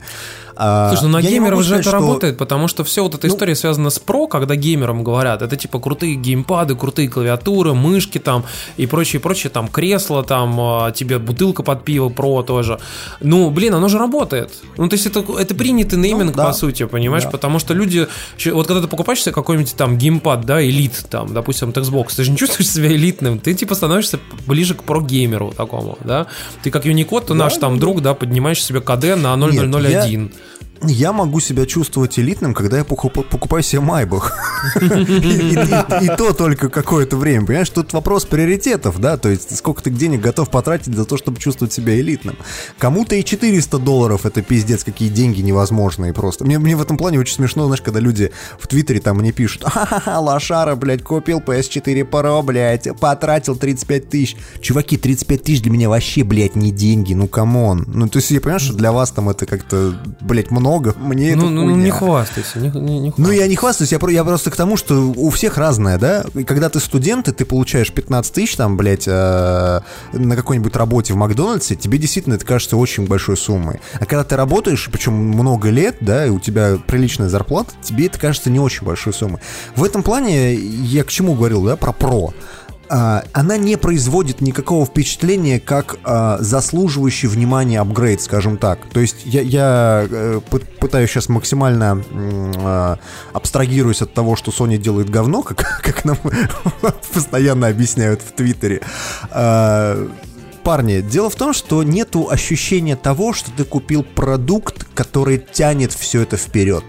А, 0.58 0.90
Слушай, 0.90 1.04
ну 1.04 1.10
на 1.10 1.20
я 1.20 1.30
геймеров 1.32 1.60
же 1.60 1.66
сказать, 1.66 1.82
это 1.86 1.90
что- 1.90 2.00
работает, 2.00 2.38
потому 2.38 2.68
что 2.68 2.84
все 2.84 3.04
вот 3.04 3.14
эта 3.16 3.28
Ну- 3.28 3.34
история 3.34 3.56
связана 3.56 3.90
с 3.90 4.00
про, 4.00 4.28
когда 4.28 4.56
геймерам 4.56 5.04
говорят, 5.04 5.42
это 5.42 5.56
типа 5.58 5.80
крутые 5.80 6.16
геймпады, 6.16 6.76
крутые 6.76 7.10
клавиатуры, 7.10 7.74
мышки 7.74 8.18
там 8.18 8.46
и 8.78 8.86
прочее, 8.86 9.20
прочее, 9.20 9.50
там 9.50 9.68
кресло, 9.68 10.24
там 10.24 10.58
а, 10.60 10.92
тебе 10.92 11.20
бутылка 11.20 11.62
под 11.64 11.84
пиво 11.84 12.10
про 12.10 12.42
тоже. 12.44 12.80
Ну, 13.22 13.50
блин, 13.50 13.74
оно 13.76 13.88
же 13.90 13.98
работает. 13.98 14.52
Ну, 14.78 14.88
то 14.88 14.94
есть 14.96 15.06
это, 15.06 15.24
это 15.38 15.56
принятый 15.56 16.00
нейминг, 16.00 16.32
Ну, 16.32 16.38
да. 16.38 16.46
по 16.48 16.54
сути, 16.54 16.86
понимаешь, 16.86 17.24
Да. 17.26 17.32
потому 17.32 17.60
что 17.60 17.74
люди, 17.74 18.08
вот 18.52 18.68
когда 18.68 18.82
ты 18.82 18.88
покупаешь 18.88 19.22
себе 19.22 19.34
какой-нибудь 19.34 19.76
там 19.76 19.98
геймпад, 19.98 20.46
да, 20.46 20.64
элит, 20.66 21.06
там, 21.10 21.34
допустим, 21.34 21.70
от 21.70 21.78
Xbox, 21.78 22.16
ты 22.16 22.24
же 22.24 22.32
не 22.32 22.38
чувствуешь 22.38 22.70
себя 22.70 22.88
элитным, 22.88 23.40
ты 23.40 23.54
типа 23.54 23.76
становишься 23.76 24.20
ближе 24.48 24.74
к 24.76 24.84
про-геймеру 24.84 25.54
такому, 25.56 25.98
да. 26.04 26.28
Ты 26.64 26.72
как 26.72 26.86
Unicode, 26.86 27.26
ты 27.28 27.34
наш 27.34 27.58
там 27.58 27.80
друг, 27.80 28.02
да, 28.02 28.14
поднимаешь 28.14 28.64
себе 28.64 28.80
КД 28.80 29.16
на 29.18 29.36
0001. 29.36 30.32
Я 30.32 30.45
могу 30.82 31.40
себя 31.40 31.66
чувствовать 31.66 32.20
элитным, 32.20 32.54
когда 32.54 32.78
я 32.78 32.84
покуп- 32.84 33.24
покупаю 33.24 33.64
себе 33.64 33.82
Майбах. 33.82 34.38
И 34.82 36.08
то 36.18 36.34
только 36.34 36.70
какое-то 36.70 37.18
время. 37.18 37.46
Понимаешь, 37.46 37.70
тут 37.70 37.94
вопрос 37.94 38.26
приоритетов, 38.26 39.00
да, 39.00 39.18
то 39.18 39.30
есть 39.30 39.56
сколько 39.56 39.82
ты 39.82 39.90
денег 39.90 40.22
готов 40.22 40.50
потратить 40.50 40.94
за 40.96 41.06
то, 41.06 41.18
чтобы 41.18 41.40
чувствовать 41.40 41.74
себя 41.74 42.00
элитным. 42.00 42.38
Кому-то 42.78 43.16
и 43.16 43.24
400 43.24 43.80
долларов 43.80 44.26
это 44.26 44.42
пиздец, 44.42 44.84
какие 44.84 45.10
деньги 45.10 45.42
невозможные 45.42 46.14
просто. 46.14 46.46
Мне, 46.46 46.60
мне 46.60 46.76
в 46.76 46.82
этом 46.82 46.98
плане 46.98 47.20
очень 47.20 47.36
смешно, 47.36 47.66
знаешь, 47.66 47.82
когда 47.82 48.00
люди 48.00 48.32
в 48.60 48.68
Твиттере 48.68 49.00
там 49.00 49.18
мне 49.18 49.32
пишут, 49.32 49.64
ха-ха-ха, 49.64 50.20
лошара, 50.20 50.76
блядь, 50.76 51.04
купил 51.04 51.40
PS4 51.40 52.10
Pro, 52.10 52.44
блядь, 52.44 52.88
потратил 53.00 53.56
35 53.56 54.10
тысяч. 54.10 54.36
Чуваки, 54.62 54.98
35 54.98 55.44
тысяч 55.44 55.62
для 55.62 55.72
меня 55.72 55.90
вообще, 55.90 56.24
блядь, 56.24 56.56
не 56.56 56.72
деньги, 56.72 57.14
ну 57.14 57.28
come 57.28 57.61
on. 57.61 57.86
Ну, 57.88 58.08
то 58.08 58.18
есть 58.18 58.32
я 58.32 58.42
понимаю, 58.42 58.60
что 58.60 58.74
для 58.74 58.92
вас 58.92 59.12
там 59.12 59.30
это 59.30 59.46
как-то, 59.46 59.96
блядь, 60.22 60.52
много 60.52 60.65
много. 60.66 60.96
Мне 60.98 61.36
Ну, 61.36 61.44
это 61.44 61.52
ну, 61.52 61.64
хуйня. 61.64 61.84
не 61.84 61.92
хвастайся, 61.92 62.60
не, 62.60 62.70
не, 62.70 63.00
не 63.00 63.14
Ну, 63.16 63.32
я 63.32 63.48
не 63.48 63.56
хвастаюсь, 63.56 63.92
я, 63.92 64.00
я 64.10 64.24
просто 64.24 64.52
к 64.52 64.56
тому, 64.56 64.78
что 64.78 65.14
у 65.16 65.30
всех 65.30 65.58
разное, 65.58 65.98
да? 65.98 66.26
И 66.34 66.44
когда 66.44 66.70
ты 66.70 66.80
студент, 66.80 67.28
и 67.28 67.32
ты 67.32 67.46
получаешь 67.46 67.92
15 67.92 68.34
тысяч, 68.34 68.56
там, 68.56 68.78
блядь, 68.78 69.08
э, 69.08 69.82
на 70.14 70.36
какой-нибудь 70.36 70.76
работе 70.76 71.14
в 71.14 71.18
Макдональдсе, 71.18 71.76
тебе 71.76 71.98
действительно 71.98 72.36
это 72.36 72.46
кажется 72.46 72.78
очень 72.78 73.06
большой 73.08 73.38
суммой. 73.38 73.80
А 74.00 74.06
когда 74.06 74.24
ты 74.24 74.36
работаешь, 74.36 74.90
причем 74.92 75.14
много 75.14 75.70
лет, 75.70 75.98
да, 76.02 76.26
и 76.26 76.30
у 76.30 76.40
тебя 76.40 76.78
приличная 76.88 77.30
зарплата, 77.30 77.74
тебе 77.82 78.08
это 78.08 78.20
кажется 78.20 78.50
не 78.50 78.60
очень 78.60 78.86
большой 78.86 79.14
суммой. 79.14 79.40
В 79.76 79.84
этом 79.84 80.04
плане 80.04 80.56
я 80.56 81.04
к 81.04 81.10
чему 81.10 81.36
говорил, 81.36 81.64
да, 81.64 81.76
про 81.76 81.92
про. 81.92 82.34
А, 82.90 83.24
она 83.34 83.58
не 83.58 83.78
производит 83.78 84.42
никакого 84.42 84.86
впечатления 84.86 85.60
как 85.60 85.98
а, 86.04 86.38
заслуживающий 86.40 87.28
внимания 87.28 87.80
апгрейд, 87.80 88.22
скажем 88.22 88.58
так. 88.58 88.80
То 88.92 89.00
есть 89.00 89.18
я, 89.26 89.42
я 89.42 90.08
э, 90.10 90.42
пы- 90.50 90.64
пытаюсь 90.80 91.10
сейчас 91.10 91.30
максимально 91.30 92.04
а, 92.58 93.00
абстрагируюсь 93.34 94.02
от 94.02 94.14
того, 94.14 94.36
что 94.36 94.52
Sony 94.52 94.78
делает 94.78 95.10
говно, 95.10 95.42
как, 95.42 95.82
как 95.84 96.06
нам 96.06 96.18
постоянно 97.14 97.68
объясняют 97.68 98.22
в 98.22 98.32
Твиттере. 98.34 98.82
А, 99.32 100.08
Парни, 100.64 101.02
дело 101.02 101.30
в 101.30 101.36
том, 101.36 101.54
что 101.54 101.84
нету 101.84 102.28
ощущения 102.30 102.96
того, 102.96 103.34
что 103.34 103.52
ты 103.52 103.64
купил 103.64 104.02
продукт, 104.02 104.88
который 104.96 105.38
тянет 105.38 105.94
все 105.94 106.24
это 106.24 106.38
вперед. 106.38 106.84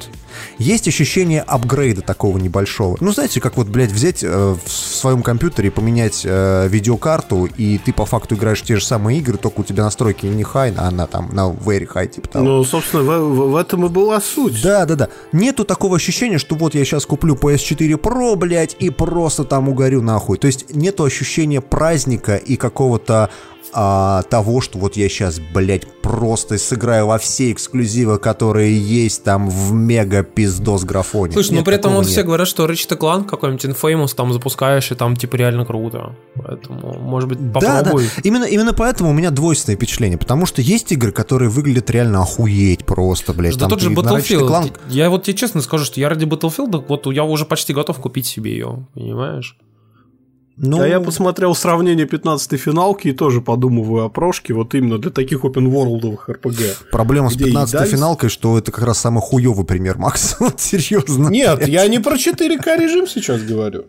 Есть 0.59 0.89
ощущение 0.89 1.43
апгрейда 1.43 2.03
такого 2.03 2.39
небольшого. 2.39 2.97
Ну, 3.01 3.13
знаете, 3.13 3.41
как 3.41 3.57
вот, 3.57 3.69
блядь, 3.69 3.93
взять 3.93 4.23
э, 4.23 4.55
в 4.65 4.71
своем 4.71 5.23
компьютере 5.23 5.71
поменять 5.71 6.23
э, 6.25 6.69
видеокарту, 6.69 7.47
и 7.57 7.79
ты 7.79 7.93
по 7.93 8.07
факту 8.07 8.35
играешь 8.35 8.61
в 8.63 8.65
те 8.65 8.77
же 8.77 8.85
самые 8.85 9.19
игры, 9.19 9.37
только 9.39 9.61
у 9.61 9.65
тебя 9.65 9.85
настройки 9.85 10.27
не 10.27 10.43
high, 10.43 10.75
а 10.77 10.89
она 10.89 11.07
там 11.07 11.29
на 11.35 11.49
very 11.51 11.87
high, 11.93 12.07
типа 12.09 12.29
того. 12.29 12.45
Ну, 12.45 12.65
собственно, 12.65 13.03
в, 13.03 13.07
в- 13.35 13.51
в 13.53 13.57
этом 13.57 13.87
и 13.87 13.89
была 13.89 14.21
суть. 14.21 14.61
Да, 14.63 14.85
да, 14.87 14.95
да. 14.95 15.09
Нету 15.33 15.65
такого 15.65 15.97
ощущения, 15.97 16.39
что 16.39 16.55
вот 16.55 16.75
я 16.75 16.85
сейчас 16.85 17.07
куплю 17.07 17.35
PS4 17.35 17.99
Pro, 17.99 18.37
блядь, 18.37 18.77
и 18.79 18.91
просто 18.91 19.45
там 19.45 19.69
угорю 19.69 20.03
нахуй. 20.03 20.39
То 20.39 20.47
есть 20.47 20.75
нету 20.75 21.05
ощущения 21.05 21.61
праздника 21.61 22.37
и 22.37 22.57
какого-то 22.57 23.31
а, 23.73 24.23
того, 24.23 24.61
что 24.61 24.79
вот 24.79 24.97
я 24.97 25.09
сейчас, 25.09 25.39
блядь, 25.39 25.87
просто 26.03 26.57
сыграю 26.59 27.07
во 27.09 27.19
все 27.19 27.53
эксклюзивы, 27.53 28.19
которые 28.19 28.79
есть 28.79 29.25
там 29.25 29.49
в 29.51 29.73
мега 29.73 30.23
пиздос 30.23 30.85
графоне. 30.85 31.33
Слушай, 31.33 31.53
ну 31.57 31.65
при 31.65 31.75
этом 31.75 31.95
вот 31.95 32.07
все 32.07 32.19
нет. 32.19 32.27
говорят, 32.27 32.49
что 32.49 32.65
Ratchet 32.67 32.97
Clank 32.99 33.25
какой-нибудь 33.27 33.65
Infamous 33.65 34.15
там 34.15 34.33
запускаешь, 34.33 34.91
и 34.93 34.95
там 34.95 35.17
типа 35.17 35.37
реально 35.37 35.65
круто. 35.65 36.15
Поэтому, 36.35 36.99
может 37.01 37.29
быть, 37.29 37.53
Да, 37.53 37.61
да. 37.61 37.79
попробуй. 37.83 38.09
Именно, 38.23 38.45
именно 38.45 38.73
поэтому 38.73 39.11
у 39.11 39.13
меня 39.13 39.31
двойственное 39.31 39.77
впечатление, 39.77 40.19
потому 40.19 40.47
что 40.47 40.63
есть 40.63 40.93
игры, 40.93 41.13
которые 41.13 41.49
выглядят 41.49 41.91
реально 41.91 42.23
охуеть 42.23 42.85
просто, 42.87 43.33
блядь. 43.33 43.55
Да 43.55 43.61
Там 43.61 43.71
тот 43.71 43.81
же 43.81 43.91
Battlefield. 43.91 44.49
Clank- 44.49 44.79
Я 44.89 45.11
вот 45.11 45.25
тебе 45.25 45.37
честно 45.37 45.61
скажу, 45.61 45.85
что 45.85 46.01
я 46.01 46.09
ради 46.09 46.25
Battlefield, 46.25 46.85
вот 46.89 47.07
я 47.13 47.25
уже 47.25 47.45
почти 47.45 47.73
готов 47.75 47.99
купить 47.99 48.27
себе 48.27 48.53
ее, 48.53 48.87
понимаешь? 48.95 49.57
Ну, 50.59 50.81
А 50.81 50.89
я 50.89 51.01
посмотрел 51.01 51.55
сравнение 51.55 52.07
15-й 52.07 52.57
финалки 52.57 53.09
и 53.09 53.13
тоже 53.13 53.43
подумываю 53.43 54.05
о 54.05 54.09
прошке, 54.09 54.55
вот 54.55 54.75
именно 54.75 54.99
для 54.99 55.11
таких 55.11 55.45
open 55.45 55.71
world 55.71 56.19
RPG. 56.27 56.91
Проблема 56.91 57.29
с 57.31 57.35
Где 57.35 57.45
15 57.47 57.75
едались? 57.75 57.91
финалкой, 57.91 58.31
что 58.31 58.57
это 58.57 58.73
как 58.73 58.85
раз 58.85 58.99
самый 58.99 59.21
хуёвый 59.21 59.67
пример, 59.67 59.99
Макс. 59.99 60.37
Вот 60.41 60.61
серьезно. 60.61 61.29
Нет, 61.29 61.69
я 61.69 61.87
не 61.89 61.99
про 61.99 62.17
4К 62.17 62.81
режим 62.81 63.07
сейчас 63.07 63.43
говорю. 63.43 63.85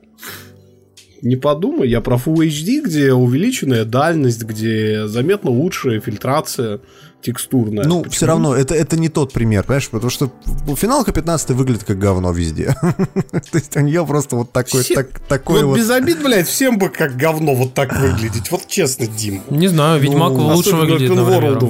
Не 1.21 1.35
подумай, 1.35 1.87
я 1.89 2.01
про 2.01 2.17
Full 2.17 2.47
HD, 2.47 2.81
где 2.83 3.13
увеличенная 3.13 3.85
дальность, 3.85 4.43
где 4.43 5.07
заметно 5.07 5.49
лучшая 5.49 5.99
фильтрация 5.99 6.81
текстурная. 7.21 7.85
Ну, 7.85 7.99
Почему? 7.99 8.11
все 8.11 8.25
равно, 8.25 8.55
это, 8.55 8.75
это 8.75 8.97
не 8.97 9.09
тот 9.09 9.33
пример, 9.33 9.63
понимаешь? 9.63 9.89
Потому 9.89 10.09
что 10.09 10.31
финалка 10.75 11.11
15 11.11 11.51
выглядит 11.51 11.83
как 11.83 11.97
говно 11.97 12.31
везде. 12.31 12.75
То 13.31 13.57
есть 13.57 13.75
у 13.75 13.79
нее 13.81 14.05
просто 14.05 14.35
вот 14.35 14.51
такой, 14.51 14.83
Все- 14.83 14.95
так- 14.95 15.19
такой 15.27 15.63
вот, 15.63 15.69
вот... 15.69 15.77
без 15.77 15.89
обид, 15.89 16.21
блядь, 16.23 16.47
всем 16.47 16.77
бы 16.77 16.89
как 16.89 17.15
говно 17.17 17.55
вот 17.55 17.73
так 17.73 17.93
выглядеть. 17.99 18.51
Вот 18.51 18.67
честно, 18.67 19.07
Дим. 19.07 19.41
Не 19.49 19.67
знаю, 19.67 19.99
Ведьмак 19.99 20.33
Ну, 20.33 20.55
лучше 20.55 20.75
выглядит. 20.75 21.11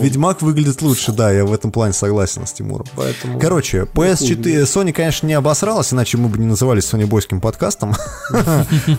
Ведьмак 0.01 0.41
выглядит 0.41 0.81
лучше, 0.81 1.11
да, 1.11 1.31
я 1.31 1.45
в 1.45 1.53
этом 1.53 1.71
плане 1.71 1.93
согласен 1.93 2.45
с 2.45 2.53
Тимуром. 2.53 2.85
Поэтому... 2.95 3.39
Короче, 3.39 3.87
PS4, 3.93 4.63
Sony, 4.63 4.93
конечно, 4.93 5.27
не 5.27 5.33
обосралась, 5.33 5.93
иначе 5.93 6.17
мы 6.17 6.29
бы 6.29 6.37
не 6.37 6.45
назывались 6.45 6.83
Sony 6.91 7.05
Бойским 7.05 7.41
подкастом. 7.41 7.95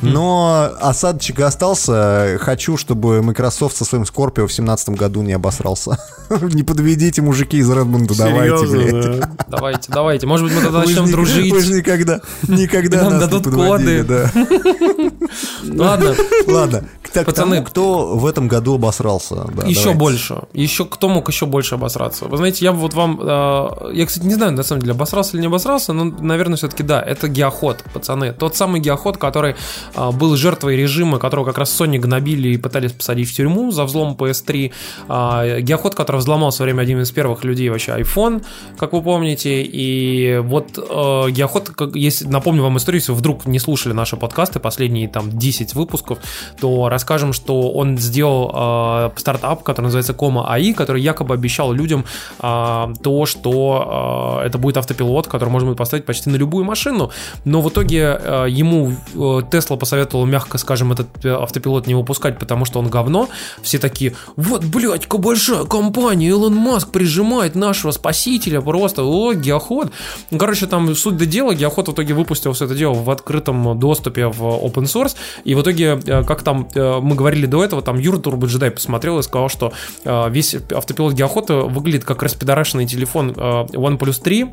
Но 0.02 0.70
осадочек 0.80 1.40
остался. 1.40 2.38
Хочу, 2.40 2.76
чтобы 2.76 3.22
Microsoft 3.22 3.76
со 3.76 3.84
своим 3.84 4.04
Scorpio 4.04 4.46
в 4.46 4.54
2017 4.54 4.90
году 4.90 5.22
не 5.22 5.32
обосрался. 5.32 5.98
Не 6.52 6.62
подведите, 6.62 7.22
мужики 7.22 7.58
из 7.58 7.70
Redmond, 7.70 8.12
давайте, 8.16 8.66
блядь. 8.66 9.20
Да. 9.20 9.30
Давайте, 9.48 9.92
давайте. 9.92 10.26
Может 10.26 10.46
быть, 10.46 10.56
мы 10.56 10.62
тогда 10.62 10.80
начнем 10.80 11.10
дружить. 11.10 11.52
Вы 11.52 11.60
же 11.60 11.74
никогда, 11.74 12.20
никогда 12.46 13.08
Нам 13.10 13.20
дадут 13.20 13.44
коды. 13.44 14.04
да. 14.04 14.30
Ладно, 15.64 16.14
Ладно, 16.46 16.84
так, 17.12 17.26
Пацаны. 17.26 17.56
тому, 17.56 17.66
кто 17.66 18.16
в 18.16 18.26
этом 18.26 18.48
году 18.48 18.74
обосрался. 18.74 19.34
да, 19.54 19.66
еще 19.66 19.80
давайте. 19.80 19.98
больше. 19.98 20.42
Еще 20.52 20.84
кто 20.84 21.08
мог 21.08 21.28
еще 21.28 21.46
больше 21.46 21.74
обосраться? 21.74 22.26
Вы 22.26 22.36
знаете, 22.36 22.64
я 22.64 22.72
бы 22.72 22.78
вот 22.78 22.94
вам... 22.94 23.18
э, 23.20 23.92
я, 23.94 24.06
кстати, 24.06 24.26
не 24.26 24.34
знаю, 24.34 24.52
на 24.52 24.62
самом 24.62 24.82
деле, 24.82 24.92
обосрался 24.92 25.32
или 25.36 25.40
не 25.42 25.46
обосрался, 25.46 25.92
но, 25.92 26.04
наверное, 26.04 26.56
все-таки 26.56 26.82
да, 26.82 27.00
это 27.00 27.28
геоход, 27.28 27.82
пацаны. 27.92 28.32
Тот 28.32 28.56
самый 28.56 28.80
геоход, 28.80 29.16
который 29.16 29.56
э, 29.94 30.10
был 30.12 30.36
жертвой 30.36 30.76
режима, 30.76 31.18
которого 31.18 31.44
как 31.46 31.58
раз 31.58 31.78
Sony 31.78 31.98
гнобили 31.98 32.48
и 32.48 32.56
пытались 32.56 32.92
посадить 32.92 33.30
в 33.30 33.34
тюрьму 33.34 33.70
за 33.70 33.84
взлом 33.84 34.14
PS3. 34.18 34.72
Э, 35.08 35.60
геоход, 35.60 35.94
который 35.94 36.18
взломал 36.28 36.50
в 36.50 36.54
свое 36.54 36.72
время 36.72 36.82
один 36.82 37.00
из 37.00 37.10
первых 37.10 37.44
людей 37.44 37.70
вообще 37.70 37.92
iPhone, 37.92 38.44
как 38.76 38.92
вы 38.92 39.02
помните. 39.02 39.62
И 39.62 40.38
вот 40.42 40.76
э, 40.76 41.30
геоход, 41.30 41.70
как, 41.70 41.96
если, 41.96 42.26
напомню 42.26 42.62
вам 42.62 42.76
историю, 42.76 43.00
если 43.00 43.12
вы 43.12 43.18
вдруг 43.18 43.46
не 43.46 43.58
слушали 43.58 43.94
наши 43.94 44.16
подкасты, 44.16 44.60
последние 44.60 45.08
там 45.08 45.30
10 45.38 45.74
выпусков, 45.74 46.18
то 46.60 46.88
расскажем, 46.88 47.32
что 47.32 47.70
он 47.70 47.96
сделал 47.98 48.52
э, 48.54 49.10
стартап, 49.16 49.62
который 49.62 49.86
называется 49.86 50.12
Кома 50.12 50.52
АИ, 50.52 50.74
который 50.74 51.00
якобы 51.00 51.34
обещал 51.34 51.72
людям 51.72 52.04
э, 52.40 52.94
то, 53.02 53.26
что 53.26 54.40
э, 54.42 54.46
это 54.46 54.58
будет 54.58 54.76
автопилот, 54.76 55.28
который 55.28 55.48
можно 55.48 55.68
будет 55.68 55.78
поставить 55.78 56.04
почти 56.04 56.28
на 56.30 56.36
любую 56.36 56.64
машину. 56.64 57.10
Но 57.44 57.62
в 57.62 57.70
итоге 57.70 58.18
э, 58.20 58.46
ему 58.50 58.92
э, 59.14 59.42
Тесла 59.50 59.76
посоветовал, 59.76 60.26
мягко 60.26 60.58
скажем, 60.58 60.92
этот 60.92 61.24
э, 61.24 61.30
автопилот 61.30 61.86
не 61.86 61.94
выпускать, 61.94 62.38
потому 62.38 62.66
что 62.66 62.80
он 62.80 62.88
говно. 62.88 63.28
Все 63.62 63.78
такие, 63.78 64.14
вот, 64.36 64.64
блядь, 64.64 65.08
большая 65.08 65.64
компания, 65.64 66.17
Илон 66.26 66.54
Маск 66.54 66.90
прижимает 66.90 67.54
нашего 67.54 67.90
спасителя 67.90 68.60
просто, 68.60 69.04
о, 69.04 69.32
геоход. 69.32 69.92
Короче, 70.36 70.66
там 70.66 70.94
суть 70.94 71.16
до 71.16 71.26
дела, 71.26 71.54
геоход 71.54 71.88
в 71.88 71.92
итоге 71.92 72.14
выпустил 72.14 72.52
все 72.52 72.64
это 72.64 72.74
дело 72.74 72.94
в 72.94 73.10
открытом 73.10 73.78
доступе 73.78 74.26
в 74.26 74.42
open 74.42 74.84
source, 74.84 75.16
и 75.44 75.54
в 75.54 75.62
итоге, 75.62 76.00
э, 76.04 76.24
как 76.24 76.42
там 76.42 76.68
э, 76.74 76.98
мы 77.00 77.14
говорили 77.14 77.46
до 77.46 77.64
этого, 77.64 77.82
там 77.82 77.98
Юра 77.98 78.18
Турбоджедай 78.18 78.70
посмотрел 78.70 79.18
и 79.18 79.22
сказал, 79.22 79.48
что 79.48 79.72
э, 80.04 80.30
весь 80.30 80.54
автопилот 80.54 81.14
геохота 81.14 81.62
выглядит 81.62 82.04
как 82.04 82.22
распидорашенный 82.22 82.86
телефон 82.86 83.30
OnePlus 83.30 84.22
3, 84.22 84.42
э, 84.42 84.46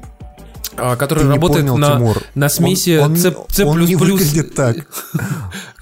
который 0.98 1.24
Ты 1.24 1.30
работает 1.30 1.66
понял, 1.68 1.78
на, 1.78 1.96
Тимур. 1.96 2.18
на 2.36 2.50
смеси 2.50 2.98
Он- 3.00 3.12
он- 3.12 3.18
C. 3.18 3.64
Он 3.66 3.86
не 3.86 3.96
выглядит 3.96 4.54
так. 4.56 4.78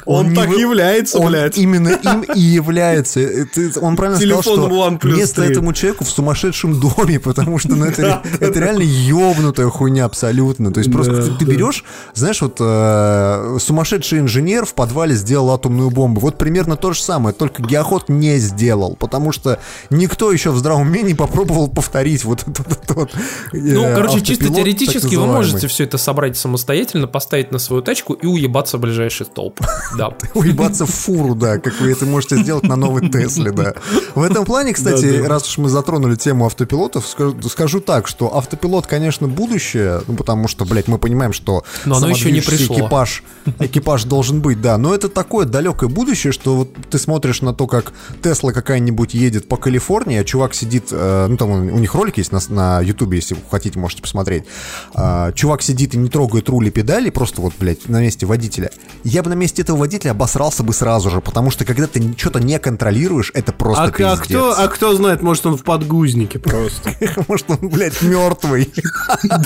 Он 0.05 0.31
не 0.31 0.35
так 0.35 0.49
вы- 0.49 0.59
является, 0.59 1.17
он 1.17 1.29
блядь. 1.31 1.57
именно 1.57 1.87
им 1.87 2.23
и 2.35 2.37
является. 2.41 3.21
Э, 3.21 3.45
ты- 3.45 3.71
Он 3.79 3.95
правильно 3.95 4.19
сказал, 4.19 4.41
Телефон 4.43 4.69
что 4.69 5.07
OnePlus 5.07 5.15
место 5.15 5.41
3. 5.43 5.51
этому 5.53 5.71
человеку 5.71 6.03
в 6.03 6.09
сумасшедшем 6.09 6.77
доме, 6.97 7.21
потому 7.21 7.57
что 7.57 7.69
ну, 7.69 7.85
это, 7.89 8.21
это 8.41 8.59
реально 8.59 8.81
ёбнутая 8.81 9.67
хуйня 9.69 10.03
абсолютно. 10.03 10.73
То 10.73 10.79
есть 10.79 10.91
просто 10.91 11.15
Да, 11.15 11.21
ты, 11.21 11.29
ты 11.37 11.45
да. 11.45 11.51
берешь, 11.53 11.85
знаешь, 12.13 12.41
вот 12.41 12.57
э, 12.59 13.57
сумасшедший 13.61 14.19
инженер 14.19 14.65
в 14.65 14.73
подвале 14.73 15.15
сделал 15.15 15.51
атомную 15.51 15.89
бомбу. 15.89 16.19
Вот 16.19 16.37
примерно 16.37 16.75
то 16.75 16.91
же 16.91 17.01
самое, 17.01 17.33
только 17.33 17.63
геоход 17.63 18.09
не 18.09 18.39
сделал, 18.39 18.97
потому 18.97 19.31
что 19.31 19.59
никто 19.89 20.33
еще 20.33 20.51
в 20.51 20.57
здравом 20.57 20.81
уме 20.87 21.03
не 21.03 21.13
попробовал 21.13 21.69
повторить 21.69 22.25
вот 22.25 22.41
этот 22.45 22.67
вот, 22.67 22.91
вот, 22.93 23.11
э, 23.53 23.57
Ну, 23.57 23.95
короче, 23.95 24.19
чисто 24.19 24.47
так 24.47 24.53
теоретически 24.73 25.15
вы 25.15 25.27
можете 25.27 25.67
все 25.67 25.83
это 25.83 25.97
собрать 25.97 26.37
самостоятельно, 26.37 27.07
поставить 27.07 27.51
на 27.51 27.59
свою 27.59 27.81
тачку 27.81 28.13
и 28.13 28.25
уебаться 28.25 28.77
в 28.77 28.81
ближайший 28.81 29.25
столб. 29.25 29.59
Да. 29.95 30.11
Уебаться 30.33 30.85
в 30.87 30.89
фуру, 30.89 31.35
да, 31.35 31.59
как 31.59 31.79
вы 31.79 31.91
это 31.91 32.05
можете 32.05 32.37
сделать 32.37 32.63
на 32.63 32.75
новой 32.75 33.09
Тесле, 33.09 33.51
да. 33.51 33.73
В 34.15 34.23
этом 34.23 34.43
плане, 34.43 34.73
кстати, 34.73 35.21
раз 35.21 35.47
уж 35.47 35.57
мы 35.59 35.69
затронули 35.69 36.15
тему 36.15 36.45
автопилотов, 36.45 37.05
скажу, 37.49 37.79
так, 37.79 38.07
что 38.07 38.35
автопилот, 38.35 38.87
конечно, 38.87 39.27
будущее, 39.27 40.01
ну, 40.07 40.15
потому 40.15 40.47
что, 40.47 40.65
блядь, 40.65 40.87
мы 40.87 40.97
понимаем, 40.97 41.31
что 41.31 41.63
Но 41.85 41.97
оно 41.97 42.09
еще 42.09 42.31
не 42.31 42.41
пришло. 42.41 42.75
экипаж, 42.75 43.23
экипаж 43.59 44.05
должен 44.05 44.41
быть, 44.41 44.61
да, 44.61 44.77
но 44.77 44.95
это 44.95 45.09
такое 45.09 45.45
далекое 45.45 45.89
будущее, 45.89 46.33
что 46.33 46.55
вот 46.55 46.69
ты 46.89 46.97
смотришь 46.97 47.41
на 47.41 47.53
то, 47.53 47.67
как 47.67 47.93
Тесла 48.23 48.51
какая-нибудь 48.51 49.13
едет 49.13 49.47
по 49.47 49.57
Калифорнии, 49.57 50.17
а 50.17 50.23
чувак 50.23 50.55
сидит, 50.55 50.87
э, 50.91 51.27
ну, 51.29 51.37
там 51.37 51.51
у 51.51 51.79
них 51.79 51.93
ролик 51.93 52.17
есть 52.17 52.31
на, 52.31 52.39
на 52.49 52.81
Ютубе, 52.81 53.17
если 53.17 53.37
хотите, 53.51 53.77
можете 53.77 54.01
посмотреть. 54.01 54.45
А, 54.93 55.31
чувак 55.33 55.61
сидит 55.61 55.93
и 55.93 55.97
не 55.97 56.09
трогает 56.09 56.49
рули 56.49 56.69
педали, 56.69 57.09
просто 57.09 57.41
вот, 57.41 57.53
блядь, 57.59 57.89
на 57.89 58.01
месте 58.01 58.25
водителя, 58.25 58.71
я 59.03 59.23
бы 59.23 59.29
на 59.29 59.33
месте 59.35 59.61
этого 59.61 59.77
водителя 59.77 60.11
обосрался 60.11 60.63
бы 60.63 60.73
сразу 60.73 61.09
же, 61.09 61.21
потому 61.21 61.51
что 61.51 61.65
когда 61.65 61.87
ты 61.87 62.13
что-то 62.17 62.39
не 62.39 62.59
контролируешь, 62.59 63.31
это 63.33 63.51
просто 63.53 63.83
А, 63.83 63.87
а 63.87 63.91
пиздец. 63.91 64.19
кто, 64.19 64.53
а 64.57 64.67
кто 64.67 64.95
знает, 64.95 65.21
может 65.21 65.45
он 65.45 65.57
в 65.57 65.63
подгузнике 65.63 66.39
просто. 66.39 66.91
Может, 67.27 67.49
он, 67.49 67.69
блядь, 67.69 68.01
мертвый. 68.01 68.71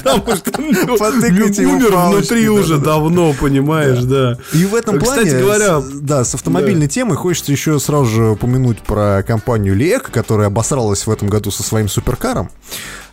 Да, 0.04 0.18
может 0.26 0.58
он 0.58 0.66
умер 0.66 1.96
внутри 1.96 2.50
уже 2.50 2.78
да, 2.78 2.86
давно, 2.98 3.34
понимаешь, 3.34 4.04
да. 4.04 4.38
И 4.54 4.66
в 4.66 4.76
этом 4.76 5.00
Кстати 5.00 5.30
плане, 5.30 5.40
говоря, 5.40 5.82
с- 5.82 5.90
да, 6.00 6.24
с 6.24 6.34
автомобильной 6.36 6.88
темой 6.88 7.18
хочется 7.18 7.52
еще 7.52 7.80
сразу 7.80 8.06
же 8.06 8.30
упомянуть 8.32 8.80
про 8.82 9.24
компанию 9.24 9.76
Лиэк, 9.76 10.10
которая 10.12 10.48
обосралась 10.48 11.06
в 11.06 11.12
этом 11.12 11.28
году 11.30 11.52
со 11.52 11.64
своим 11.64 11.90
суперкаром. 11.90 12.50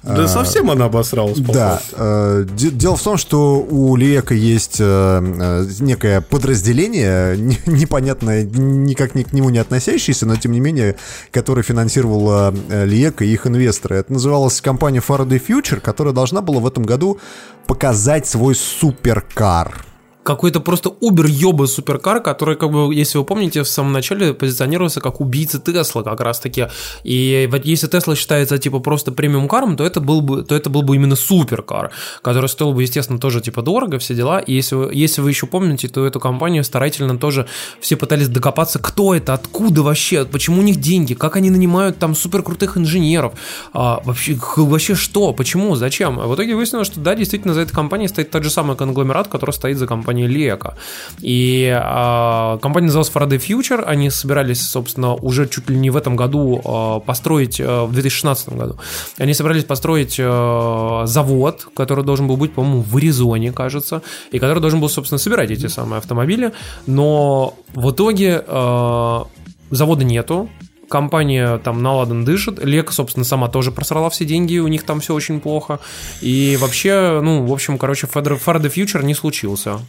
Да 0.07 0.29
совсем 0.29 0.71
она 0.71 0.85
обосралась, 0.87 1.39
А, 1.49 1.53
Да, 1.53 2.45
де- 2.57 2.71
дело 2.71 2.97
в 2.97 3.03
том, 3.03 3.17
что 3.17 3.61
у 3.61 3.97
Лиэка 3.97 4.35
есть 4.35 4.77
э, 4.81 4.85
э, 4.85 5.67
некое 5.81 6.21
подразделение, 6.21 7.37
не- 7.39 7.59
непонятное, 7.67 8.45
никак 8.45 9.15
ни 9.15 9.23
к 9.23 9.33
нему 9.33 9.51
не 9.51 9.59
относящееся, 9.59 10.27
но 10.27 10.37
тем 10.37 10.53
не 10.53 10.61
менее, 10.61 10.97
которое 11.31 11.63
финансировало 11.63 12.55
э, 12.69 12.85
Лиэка 12.85 13.25
и 13.25 13.33
их 13.33 13.47
инвесторы. 13.47 13.97
Это 13.97 14.13
называлась 14.13 14.61
компания 14.61 15.01
Faraday 15.07 15.41
Future, 15.45 15.81
которая 15.81 16.13
должна 16.15 16.41
была 16.43 16.61
в 16.61 16.67
этом 16.67 16.83
году 16.85 17.19
показать 17.67 18.27
свой 18.27 18.55
суперкар. 18.55 19.85
Какой-то 20.25 20.61
просто 20.61 20.91
убер 21.01 21.27
ёба 21.27 21.67
суперкар, 21.67 22.21
который, 22.21 22.57
как 22.57 22.71
бы, 22.71 22.95
если 22.95 23.19
вы 23.19 23.25
помните, 23.25 23.63
в 23.63 23.69
самом 23.69 23.93
начале 23.93 24.33
позиционировался 24.35 25.01
как 25.01 25.21
убийца 25.21 25.61
Тесла 25.61 26.03
как 26.03 26.21
раз 26.21 26.41
таки. 26.41 26.67
И 27.05 27.49
вот 27.53 27.65
если 27.65 27.87
Тесла 27.87 28.17
считается 28.17 28.59
типа 28.59 28.81
просто 28.81 29.13
премиум 29.13 29.49
каром, 29.49 29.77
то 29.77 29.85
это 29.85 30.01
был 30.01 30.23
бы, 30.23 30.43
то 30.43 30.55
это 30.55 30.71
был 30.71 30.83
бы 30.83 30.97
именно 30.97 31.15
суперкар, 31.15 31.91
который 32.23 32.49
стоил 32.49 32.73
бы, 32.73 32.83
естественно, 32.83 33.19
тоже 33.19 33.41
типа 33.41 33.63
дорого, 33.63 33.99
все 33.99 34.15
дела. 34.15 34.39
И 34.39 34.55
если, 34.55 34.75
вы- 34.77 34.91
если 34.95 35.21
вы 35.21 35.29
еще 35.31 35.47
помните, 35.47 35.89
то 35.89 36.07
эту 36.07 36.21
компанию 36.21 36.65
старательно 36.65 37.19
тоже 37.19 37.47
все 37.81 37.97
пытались 37.97 38.29
докопаться, 38.29 38.79
кто 38.79 39.15
это, 39.15 39.35
откуда 39.35 39.83
вообще, 39.83 40.25
почему 40.25 40.61
у 40.61 40.63
них 40.65 40.77
деньги, 40.77 41.13
как 41.15 41.37
они 41.37 41.51
нанимают 41.51 41.99
там 41.99 42.15
супер 42.15 42.43
крутых 42.43 42.79
инженеров, 42.79 43.35
а, 43.75 44.01
вообще, 44.05 44.39
вообще 44.57 44.95
что, 44.95 45.35
почему, 45.35 45.77
зачем. 45.77 46.19
А 46.19 46.27
в 46.27 46.35
итоге 46.35 46.55
выяснилось, 46.57 46.87
что 46.87 47.01
да, 47.01 47.15
действительно 47.15 47.53
за 47.53 47.61
этой 47.61 47.73
компанией 47.75 48.09
стоит 48.09 48.31
тот 48.31 48.43
же 48.43 48.51
самый 48.51 48.77
конгломерат, 48.77 49.29
который 49.29 49.51
стоит 49.51 49.77
за 49.77 49.87
компанией 49.87 50.14
Лека. 50.23 50.77
И 51.21 51.71
а, 51.75 52.59
компания 52.59 52.87
называлась 52.87 53.11
Faraday 53.13 53.39
Future, 53.39 53.83
они 53.83 54.11
собирались, 54.11 54.63
собственно, 54.63 55.15
уже 55.15 55.49
чуть 55.49 55.69
ли 55.69 55.77
не 55.77 55.91
в 55.91 55.97
этом 55.97 56.17
году 56.17 56.61
а, 56.65 57.01
построить, 57.01 57.61
а, 57.61 57.85
в 57.87 57.93
2016 57.93 58.49
году, 58.51 58.77
они 59.19 59.35
собирались 59.35 59.65
построить 59.65 60.17
а, 60.19 61.05
завод, 61.07 61.67
который 61.75 62.05
должен 62.05 62.27
был 62.27 62.37
быть, 62.37 62.55
по-моему, 62.55 62.83
в 62.83 62.97
Аризоне, 62.97 63.53
кажется, 63.53 64.03
и 64.31 64.39
который 64.39 64.61
должен 64.61 64.81
был, 64.81 64.89
собственно, 64.89 65.19
собирать 65.19 65.51
эти 65.51 65.67
самые 65.67 65.99
автомобили, 65.99 66.53
но 66.87 67.55
в 67.75 67.91
итоге 67.91 68.43
а, 68.47 69.27
завода 69.71 70.05
нету, 70.05 70.49
компания 70.89 71.59
там 71.59 71.83
наладан 71.83 72.25
дышит, 72.25 72.63
Лека, 72.65 72.93
собственно, 72.93 73.25
сама 73.25 73.49
тоже 73.49 73.73
просрала 73.73 74.11
все 74.11 74.25
деньги, 74.25 74.59
у 74.59 74.69
них 74.69 74.85
там 74.85 75.01
все 75.01 75.15
очень 75.15 75.41
плохо, 75.41 75.81
и 76.21 76.57
вообще, 76.61 77.21
ну, 77.23 77.45
в 77.45 77.53
общем, 77.53 77.79
короче, 77.79 78.07
Faraday 78.07 78.73
Future 78.73 79.05
не 79.05 79.15
случился. 79.15 79.81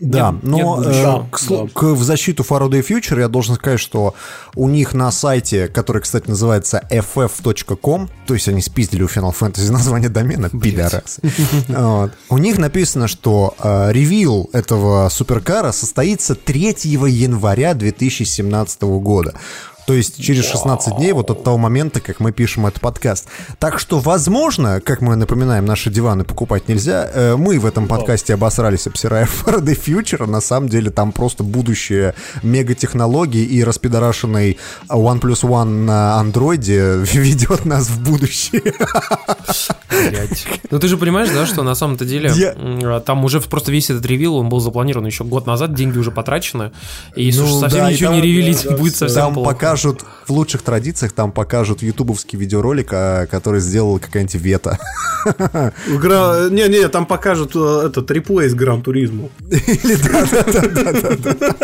Да, 0.00 0.30
Нет- 0.30 0.42
но 0.44 0.76
нет 0.84 0.94
э, 0.94 1.22
к 1.32 1.38
сло- 1.40 1.68
к- 1.72 1.82
в 1.82 2.02
защиту 2.04 2.44
Faraday 2.48 2.86
Future 2.86 3.18
я 3.18 3.26
должен 3.28 3.56
сказать, 3.56 3.80
что 3.80 4.14
у 4.54 4.68
них 4.68 4.94
на 4.94 5.10
сайте, 5.10 5.66
который, 5.66 6.02
кстати, 6.02 6.28
называется 6.28 6.86
ff.com, 6.90 8.08
то 8.26 8.34
есть 8.34 8.48
они 8.48 8.60
спиздили 8.62 9.02
у 9.02 9.06
Final 9.06 9.34
Fantasy 9.36 9.70
название 9.72 10.08
домена, 10.08 10.50
пидорасы. 10.50 11.20
Вот. 11.68 12.12
У 12.28 12.38
них 12.38 12.58
написано, 12.58 13.08
что 13.08 13.54
э, 13.58 13.92
ревил 13.92 14.48
этого 14.52 15.08
суперкара 15.08 15.72
состоится 15.72 16.34
3 16.36 16.76
января 16.82 17.74
2017 17.74 18.82
года. 18.82 19.34
То 19.88 19.94
есть 19.94 20.22
через 20.22 20.44
16 20.44 20.96
дней 20.98 21.12
вот 21.12 21.30
от 21.30 21.42
того 21.44 21.56
момента, 21.56 22.00
как 22.00 22.20
мы 22.20 22.30
пишем 22.30 22.66
этот 22.66 22.82
подкаст. 22.82 23.26
Так 23.58 23.78
что, 23.78 23.98
возможно, 24.00 24.82
как 24.82 25.00
мы 25.00 25.16
напоминаем, 25.16 25.64
наши 25.64 25.88
диваны 25.88 26.24
покупать 26.24 26.68
нельзя. 26.68 27.08
э, 27.10 27.36
Мы 27.36 27.58
в 27.58 27.64
этом 27.64 27.88
подкасте 27.88 28.34
обосрались, 28.34 28.86
обсирая 28.86 29.24
Faraday 29.26 29.74
Future. 29.82 30.26
На 30.26 30.42
самом 30.42 30.68
деле 30.68 30.90
там 30.90 31.10
просто 31.10 31.42
будущее 31.42 32.14
мегатехнологий 32.42 33.42
и 33.46 33.64
распидорашенный 33.64 34.58
OnePlus 34.90 35.42
One 35.48 35.84
на 35.86 36.16
андроиде 36.20 36.96
ведет 37.14 37.64
нас 37.64 37.88
в 37.88 38.02
будущее. 38.04 38.74
Ну 40.70 40.78
ты 40.78 40.88
же 40.88 40.96
понимаешь, 40.98 41.30
да, 41.30 41.46
что 41.46 41.62
на 41.62 41.74
самом-то 41.74 42.04
деле 42.04 42.30
Я- 42.34 42.52
м, 42.52 43.00
там 43.02 43.24
уже 43.24 43.40
просто 43.40 43.72
весь 43.72 43.88
этот 43.88 44.04
ревил, 44.04 44.36
он 44.36 44.48
был 44.50 44.60
запланирован 44.60 45.06
еще 45.06 45.24
год 45.24 45.46
назад, 45.46 45.72
деньги 45.74 45.96
уже 45.96 46.10
потрачены, 46.10 46.72
и 47.16 47.32
слушай, 47.32 47.52
Ну, 47.54 47.60
совсем 47.60 47.80
да, 47.80 47.90
ничего 47.92 48.10
там- 48.10 48.16
не 48.16 48.22
ревелить 48.22 48.64
да, 48.68 48.76
будет 48.76 48.94
совсем 48.96 49.22
Там 49.22 49.34
плохо. 49.34 49.48
Покажут, 49.78 50.04
в 50.26 50.32
лучших 50.32 50.62
традициях, 50.62 51.12
там 51.12 51.30
покажут 51.32 51.82
ютубовский 51.82 52.38
видеоролик, 52.38 52.88
а, 52.92 53.26
который 53.26 53.60
сделал 53.60 53.98
какая-нибудь 53.98 54.34
Вета. 54.34 54.78
Гра- 55.86 56.48
Не-не, 56.50 56.88
там 56.88 57.06
покажут 57.06 57.52
э, 57.54 57.82
этот 57.86 58.10
реплей 58.10 58.48
с 58.48 58.54
Гран 58.54 58.82
Туризму. 58.82 59.30
Или 59.50 59.94
да-да-да. 59.96 61.54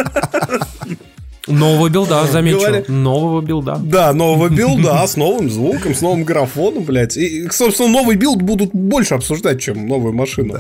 Нового 1.47 1.89
билда, 1.91 2.27
замечу, 2.27 2.59
Говоря- 2.59 2.85
нового 2.91 3.41
билда. 3.43 3.77
Да, 3.83 4.13
нового 4.15 4.49
билда 4.49 5.07
с 5.07 5.17
новым 5.17 5.51
звуком, 5.51 5.95
с 5.95 6.01
новым 6.01 6.25
графоном, 6.25 6.85
блядь. 6.85 7.17
И, 7.19 7.47
собственно, 7.51 7.91
новый 7.91 8.17
билд 8.17 8.41
будут 8.41 8.71
больше 8.73 9.15
обсуждать, 9.15 9.61
чем 9.61 9.87
новую 9.87 10.15
машину. 10.15 10.55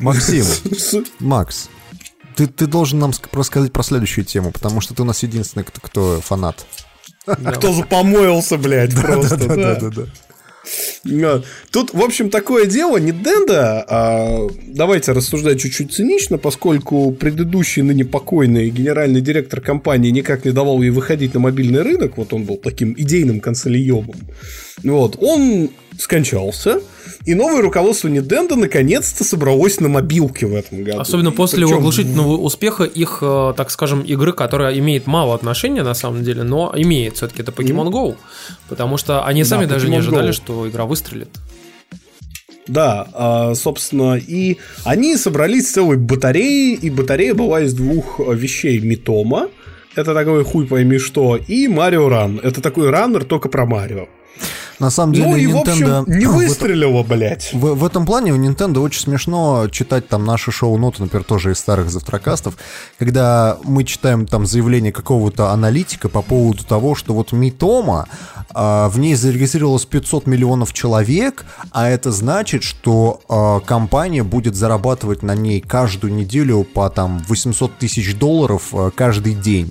Максим, 0.00 0.44
Макс, 1.20 1.68
ты, 2.38 2.46
ты 2.46 2.66
должен 2.68 3.00
нам 3.00 3.10
ск- 3.10 3.28
рассказать 3.32 3.72
про 3.72 3.82
следующую 3.82 4.24
тему, 4.24 4.52
потому 4.52 4.80
что 4.80 4.94
ты 4.94 5.02
у 5.02 5.04
нас 5.04 5.24
единственный, 5.24 5.64
кто, 5.64 5.80
кто 5.80 6.20
фанат. 6.20 6.64
Кто 7.26 7.72
запомоился, 7.72 8.56
блядь, 8.56 8.94
просто. 8.94 9.36
да. 9.36 9.56
Да-да-да. 9.56 10.02
Да. 11.04 11.42
Тут, 11.70 11.94
в 11.94 12.00
общем, 12.00 12.30
такое 12.30 12.66
дело, 12.66 12.98
Nintendo, 12.98 13.82
а, 13.88 14.46
давайте 14.66 15.12
рассуждать 15.12 15.60
чуть-чуть 15.60 15.92
цинично, 15.92 16.38
поскольку 16.38 17.10
предыдущий 17.12 17.82
ныне 17.82 18.04
покойный 18.04 18.70
генеральный 18.70 19.20
директор 19.20 19.60
компании 19.60 20.10
никак 20.10 20.44
не 20.44 20.52
давал 20.52 20.80
ей 20.82 20.90
выходить 20.90 21.34
на 21.34 21.40
мобильный 21.40 21.82
рынок, 21.82 22.18
вот 22.18 22.32
он 22.32 22.44
был 22.44 22.56
таким 22.56 22.94
идейным 22.96 23.40
консолиемом, 23.40 24.16
вот, 24.84 25.16
он 25.20 25.70
скончался, 25.98 26.80
и 27.24 27.34
новое 27.34 27.62
руководство 27.62 28.08
Nintendo 28.08 28.54
наконец-то 28.54 29.24
собралось 29.24 29.80
на 29.80 29.88
мобилке 29.88 30.46
в 30.46 30.54
этом 30.54 30.82
году. 30.82 31.00
Особенно 31.00 31.32
после 31.32 31.64
причем 31.64 31.78
оглушительного 31.78 32.36
успеха 32.36 32.84
их, 32.84 33.18
э, 33.20 33.54
так 33.56 33.70
скажем, 33.70 34.02
игры, 34.02 34.32
которая 34.32 34.76
имеет 34.78 35.06
мало 35.06 35.34
отношения 35.34 35.82
на 35.82 35.94
самом 35.94 36.24
деле, 36.24 36.42
но 36.42 36.72
имеет 36.76 37.16
все-таки 37.16 37.42
это 37.42 37.52
Pokemon 37.52 37.90
Go, 37.90 38.16
потому 38.68 38.96
что 38.96 39.24
они 39.24 39.42
Да, 39.42 39.48
сами 39.48 39.66
даже 39.66 39.88
не 39.88 39.96
Pokemon 39.96 39.98
ожидали, 39.98 40.30
Go. 40.30 40.32
что 40.32 40.68
игра 40.68 40.86
выстрелит. 40.86 41.28
Да, 42.66 43.08
а, 43.14 43.54
собственно, 43.54 44.16
и 44.16 44.58
они 44.84 45.16
собрались 45.16 45.68
с 45.68 45.72
целой 45.72 45.96
батареей, 45.96 46.74
и 46.74 46.90
батарея 46.90 47.34
была 47.34 47.62
из 47.62 47.72
двух 47.72 48.20
э, 48.20 48.34
вещей. 48.34 48.78
Митома, 48.80 49.48
это 49.96 50.14
такой 50.14 50.44
хуй 50.44 50.66
пойми 50.66 50.98
что, 50.98 51.36
и 51.36 51.66
Марио 51.66 52.08
Ран. 52.08 52.40
Это 52.42 52.60
такой 52.60 52.90
раннер 52.90 53.24
только 53.24 53.48
про 53.48 53.64
Марио. 53.64 54.06
На 54.78 54.90
самом 54.90 55.12
деле, 55.12 55.28
Ну 55.28 55.36
и, 55.36 55.46
в 55.46 55.56
Nintendo... 55.56 56.00
общем, 56.00 56.18
не 56.18 56.26
в 56.26 56.34
выстрелило, 56.34 57.02
блядь. 57.02 57.50
В, 57.52 57.74
в 57.74 57.84
этом 57.84 58.06
плане 58.06 58.32
у 58.32 58.36
Nintendo 58.36 58.78
очень 58.78 59.00
смешно 59.00 59.68
читать 59.70 60.08
там 60.08 60.24
наши 60.24 60.52
шоу-ноты, 60.52 61.02
например, 61.02 61.24
тоже 61.24 61.52
из 61.52 61.58
старых 61.58 61.90
завтракастов, 61.90 62.54
когда 62.98 63.58
мы 63.64 63.84
читаем 63.84 64.26
там 64.26 64.46
заявление 64.46 64.92
какого-то 64.92 65.50
аналитика 65.50 66.08
по 66.08 66.22
поводу 66.22 66.64
того, 66.64 66.94
что 66.94 67.12
вот 67.12 67.32
Митома, 67.32 68.06
а, 68.50 68.88
в 68.88 68.98
ней 68.98 69.14
зарегистрировалось 69.14 69.84
500 69.84 70.26
миллионов 70.26 70.72
человек, 70.72 71.44
а 71.72 71.88
это 71.88 72.12
значит, 72.12 72.62
что 72.62 73.20
а, 73.28 73.60
компания 73.60 74.22
будет 74.22 74.54
зарабатывать 74.54 75.22
на 75.22 75.34
ней 75.34 75.60
каждую 75.60 76.14
неделю 76.14 76.64
по 76.64 76.88
там 76.88 77.24
800 77.28 77.78
тысяч 77.78 78.14
долларов 78.14 78.68
а, 78.72 78.90
каждый 78.90 79.34
день. 79.34 79.70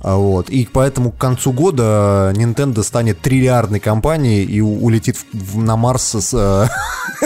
А, 0.00 0.16
Вот. 0.16 0.48
И 0.50 0.68
поэтому 0.72 1.10
к 1.10 1.18
концу 1.18 1.52
года 1.52 2.32
Nintendo 2.36 2.82
станет 2.84 3.20
триллиардной 3.20 3.80
компанией 3.80 4.44
и 4.44 4.60
улетит 4.60 5.16
в- 5.16 5.56
в- 5.56 5.58
на 5.58 5.76
Марс 5.76 6.14
с, 6.14 6.32
э, 6.34 6.68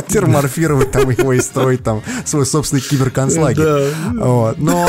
терморфировать 0.09 0.91
там 0.91 1.11
его 1.11 1.33
и 1.35 1.41
строить 1.41 1.85
там 1.85 2.03
свой 2.25 2.47
собственный 2.47 2.81
киберконцлагерь. 2.83 3.93
Вот. 4.19 4.59
Но 4.59 4.89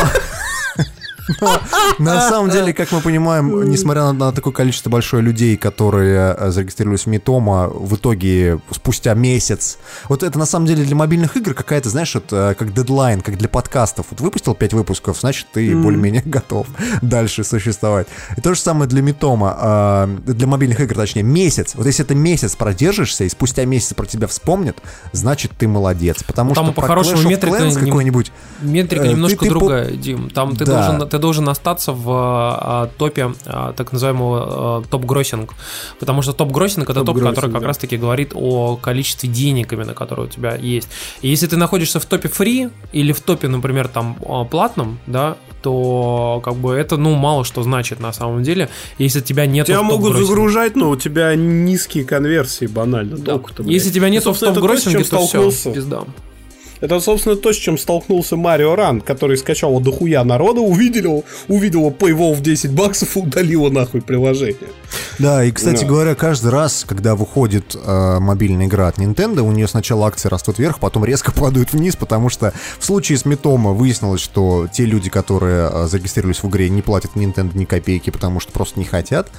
на 1.99 2.29
самом 2.29 2.49
деле, 2.49 2.73
как 2.73 2.91
мы 2.91 3.01
понимаем, 3.01 3.69
несмотря 3.69 4.11
на, 4.11 4.31
такое 4.31 4.53
количество 4.53 4.89
большое 4.89 5.21
людей, 5.21 5.57
которые 5.57 6.35
э, 6.37 6.49
зарегистрировались 6.51 7.03
в 7.03 7.07
Митома, 7.07 7.67
в 7.67 7.95
итоге 7.95 8.59
спустя 8.71 9.13
месяц, 9.13 9.77
вот 10.09 10.23
это 10.23 10.39
на 10.39 10.45
самом 10.45 10.65
деле 10.65 10.83
для 10.83 10.95
мобильных 10.95 11.37
игр 11.37 11.53
какая-то, 11.53 11.89
знаешь, 11.89 12.15
вот, 12.15 12.25
э, 12.31 12.55
как 12.57 12.73
дедлайн, 12.73 13.21
как 13.21 13.37
для 13.37 13.47
подкастов. 13.47 14.07
Вот 14.09 14.21
выпустил 14.21 14.55
5 14.55 14.73
выпусков, 14.73 15.19
значит, 15.19 15.47
ты 15.53 15.75
более-менее 15.75 16.21
готов 16.25 16.67
дальше 17.01 17.43
существовать. 17.43 18.07
И 18.35 18.41
то 18.41 18.53
же 18.53 18.59
самое 18.59 18.89
для 18.89 19.01
Митома, 19.01 19.57
э, 19.61 20.17
для 20.25 20.47
мобильных 20.47 20.79
игр, 20.79 20.95
точнее, 20.95 21.23
месяц. 21.23 21.75
Вот 21.75 21.85
если 21.85 22.03
ты 22.03 22.15
месяц 22.15 22.55
продержишься, 22.55 23.23
и 23.23 23.29
спустя 23.29 23.65
месяц 23.65 23.93
про 23.93 24.05
тебя 24.05 24.27
вспомнят, 24.27 24.77
значит, 25.11 25.51
ты 25.57 25.67
молодец. 25.67 26.23
Потому 26.23 26.53
Там 26.53 26.65
что 26.65 26.73
по-хорошему 26.73 27.29
метрика 27.29 27.71
какой-нибудь... 27.71 28.31
Метрика 28.61 29.03
Э, 29.03 29.11
немножко 29.11 29.47
другая, 29.47 29.91
Дим. 29.91 30.29
Там 30.29 30.55
ты, 30.55 30.65
должен, 30.65 31.07
ты 31.13 31.19
должен 31.19 31.47
остаться 31.47 31.91
в 31.91 32.09
а, 32.09 32.89
топе 32.97 33.33
а, 33.45 33.73
так 33.73 33.91
называемого 33.91 34.37
а, 34.39 34.81
топ-гроссинг. 34.89 35.53
Потому 35.99 36.23
что 36.23 36.33
топ-гроссинг 36.33 36.89
это 36.89 37.01
топ, 37.01 37.05
Топ-гроссинг, 37.05 37.35
который 37.35 37.51
как 37.51 37.61
да. 37.61 37.67
раз-таки 37.67 37.97
говорит 37.97 38.31
о 38.33 38.77
количестве 38.77 39.29
денег 39.29 39.71
именно, 39.73 39.93
которые 39.93 40.25
у 40.25 40.29
тебя 40.29 40.55
есть. 40.55 40.89
И 41.21 41.29
если 41.29 41.45
ты 41.45 41.55
находишься 41.55 41.99
в 41.99 42.05
топе 42.05 42.29
фри 42.29 42.69
или 42.93 43.11
в 43.11 43.21
топе, 43.21 43.47
например, 43.47 43.87
там 43.89 44.15
платном, 44.49 44.97
да, 45.05 45.37
то 45.61 46.41
как 46.43 46.55
бы 46.55 46.73
это, 46.73 46.97
ну, 46.97 47.13
мало 47.13 47.45
что 47.45 47.61
значит 47.61 47.99
на 47.99 48.11
самом 48.11 48.41
деле, 48.41 48.69
если 48.97 49.21
тебя 49.21 49.45
нет 49.45 49.67
Тебя 49.67 49.83
могут 49.83 50.17
загружать, 50.17 50.75
но 50.75 50.89
у 50.89 50.95
тебя 50.95 51.35
низкие 51.35 52.05
конверсии, 52.05 52.65
банально. 52.65 53.17
Да. 53.17 53.39
Если 53.59 53.91
тебя 53.91 54.07
И, 54.07 54.11
нет 54.11 54.25
в 54.25 54.33
то, 54.33 54.53
топ-гроссинге, 54.53 55.03
чем 55.03 55.19
то 55.19 55.51
все, 55.51 55.73
пизда. 55.73 56.03
Это, 56.83 56.99
собственно, 56.99 57.37
то, 57.37 57.53
с 57.53 57.55
чем 57.55 57.77
столкнулся 57.77 58.35
Марио 58.35 58.75
Ран, 58.75 58.99
который 58.99 59.37
скачал 59.37 59.79
дохуя 59.79 60.21
народа, 60.25 60.59
увидел, 60.59 61.23
увидел 61.47 61.89
Paywall 61.91 62.33
в 62.33 62.41
10 62.41 62.73
баксов 62.73 63.15
и 63.15 63.19
удалило 63.21 63.69
нахуй 63.69 64.01
приложение. 64.01 64.67
Да, 65.17 65.45
и, 65.45 65.51
кстати 65.53 65.83
Да. 65.83 65.87
говоря, 65.87 66.13
каждый 66.13 66.51
раз, 66.51 66.83
когда 66.85 67.15
выходит 67.15 67.73
э, 67.73 68.17
мобильная 68.19 68.65
игра 68.65 68.89
от 68.89 68.97
Nintendo, 68.97 69.39
у 69.39 69.53
нее 69.53 69.69
сначала 69.69 70.07
акции 70.07 70.27
растут 70.27 70.59
вверх, 70.59 70.79
потом 70.79 71.05
резко 71.05 71.31
падают 71.35 71.71
вниз, 71.71 71.95
потому 71.95 72.27
что 72.27 72.51
в 72.77 72.83
случае 72.83 73.17
с 73.17 73.23
Митома 73.23 73.71
выяснилось, 73.71 74.19
что 74.19 74.67
те 74.67 74.83
люди, 74.83 75.09
которые 75.09 75.69
э, 75.71 75.87
зарегистрировались 75.87 76.43
в 76.43 76.49
игре, 76.49 76.69
не 76.69 76.81
платят 76.81 77.11
Nintendo 77.15 77.57
ни 77.57 77.63
копейки, 77.63 78.09
потому 78.09 78.41
что 78.41 78.51
просто 78.51 78.77
не 78.77 78.85
хотят. 78.85 79.29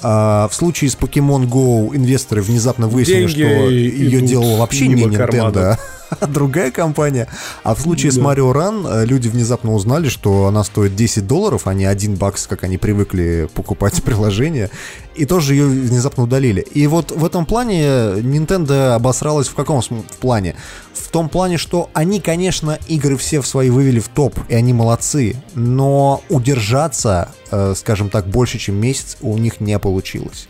А 0.00 0.48
в 0.48 0.54
случае 0.54 0.90
с 0.90 0.96
Pokemon 0.96 1.48
Go 1.48 1.94
инвесторы 1.94 2.42
внезапно 2.42 2.86
выяснили, 2.86 3.26
Деньги 3.26 3.30
что 3.30 3.70
ее 3.70 4.20
делала 4.22 4.58
вообще 4.58 4.86
не 4.86 5.02
Nintendo, 5.02 5.76
а 6.10 6.26
другая 6.26 6.70
компания. 6.70 7.28
А 7.64 7.74
в 7.74 7.80
случае 7.80 8.12
с 8.12 8.18
Mario 8.18 8.52
Run 8.52 8.86
э, 8.88 9.04
люди 9.04 9.28
внезапно 9.28 9.74
узнали, 9.74 10.08
что 10.08 10.46
она 10.46 10.62
стоит 10.64 10.94
10 10.94 11.26
долларов, 11.26 11.66
а 11.66 11.74
не 11.74 11.84
1 11.84 12.14
бакс, 12.14 12.46
как 12.46 12.64
они 12.64 12.78
привыкли 12.78 13.48
покупать 13.54 14.02
приложение, 14.04 14.70
и 15.16 15.24
тоже 15.24 15.54
ее 15.54 15.66
внезапно 15.66 16.24
удалили. 16.24 16.60
И 16.60 16.86
вот 16.86 17.10
в 17.10 17.24
этом 17.24 17.44
плане 17.44 17.82
Nintendo 17.82 18.94
обосралась 18.94 19.48
в 19.48 19.54
каком 19.54 19.80
в 19.80 20.16
плане? 20.20 20.54
В 20.98 21.08
том 21.10 21.28
плане, 21.28 21.56
что 21.56 21.90
они, 21.94 22.20
конечно, 22.20 22.78
игры 22.88 23.16
все 23.16 23.40
в 23.40 23.46
свои 23.46 23.70
вывели 23.70 24.00
в 24.00 24.08
топ, 24.08 24.38
и 24.48 24.54
они 24.54 24.72
молодцы, 24.72 25.36
но 25.54 26.22
удержаться, 26.28 27.30
э, 27.50 27.74
скажем 27.76 28.10
так, 28.10 28.26
больше, 28.26 28.58
чем 28.58 28.76
месяц 28.76 29.16
у 29.20 29.36
них 29.38 29.60
не 29.60 29.78
получилось. 29.78 30.48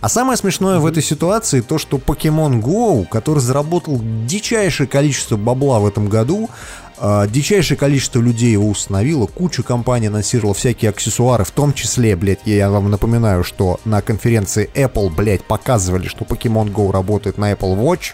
А 0.00 0.10
самое 0.10 0.36
смешное 0.36 0.80
в 0.80 0.86
этой 0.86 1.02
ситуации 1.02 1.62
то, 1.62 1.78
что 1.78 1.96
Pokemon 1.96 2.60
Go, 2.60 3.06
который 3.08 3.38
заработал 3.38 3.98
дичайшее 4.26 4.86
количество 4.86 5.38
бабла 5.38 5.78
в 5.78 5.86
этом 5.86 6.10
году, 6.10 6.50
а, 6.98 7.26
дичайшее 7.26 7.78
количество 7.78 8.20
людей 8.20 8.52
его 8.52 8.68
установило, 8.68 9.26
куча 9.26 9.62
компаний 9.62 10.08
анонсировала 10.08 10.54
всякие 10.54 10.90
аксессуары, 10.90 11.44
в 11.44 11.50
том 11.52 11.72
числе, 11.72 12.16
блядь, 12.16 12.40
я 12.44 12.70
вам 12.70 12.90
напоминаю, 12.90 13.44
что 13.44 13.80
на 13.86 14.02
конференции 14.02 14.70
Apple, 14.74 15.08
блядь, 15.08 15.44
показывали, 15.44 16.06
что 16.06 16.24
Pokemon 16.24 16.72
Go 16.72 16.92
работает 16.92 17.38
на 17.38 17.52
Apple 17.52 17.76
Watch, 17.76 18.12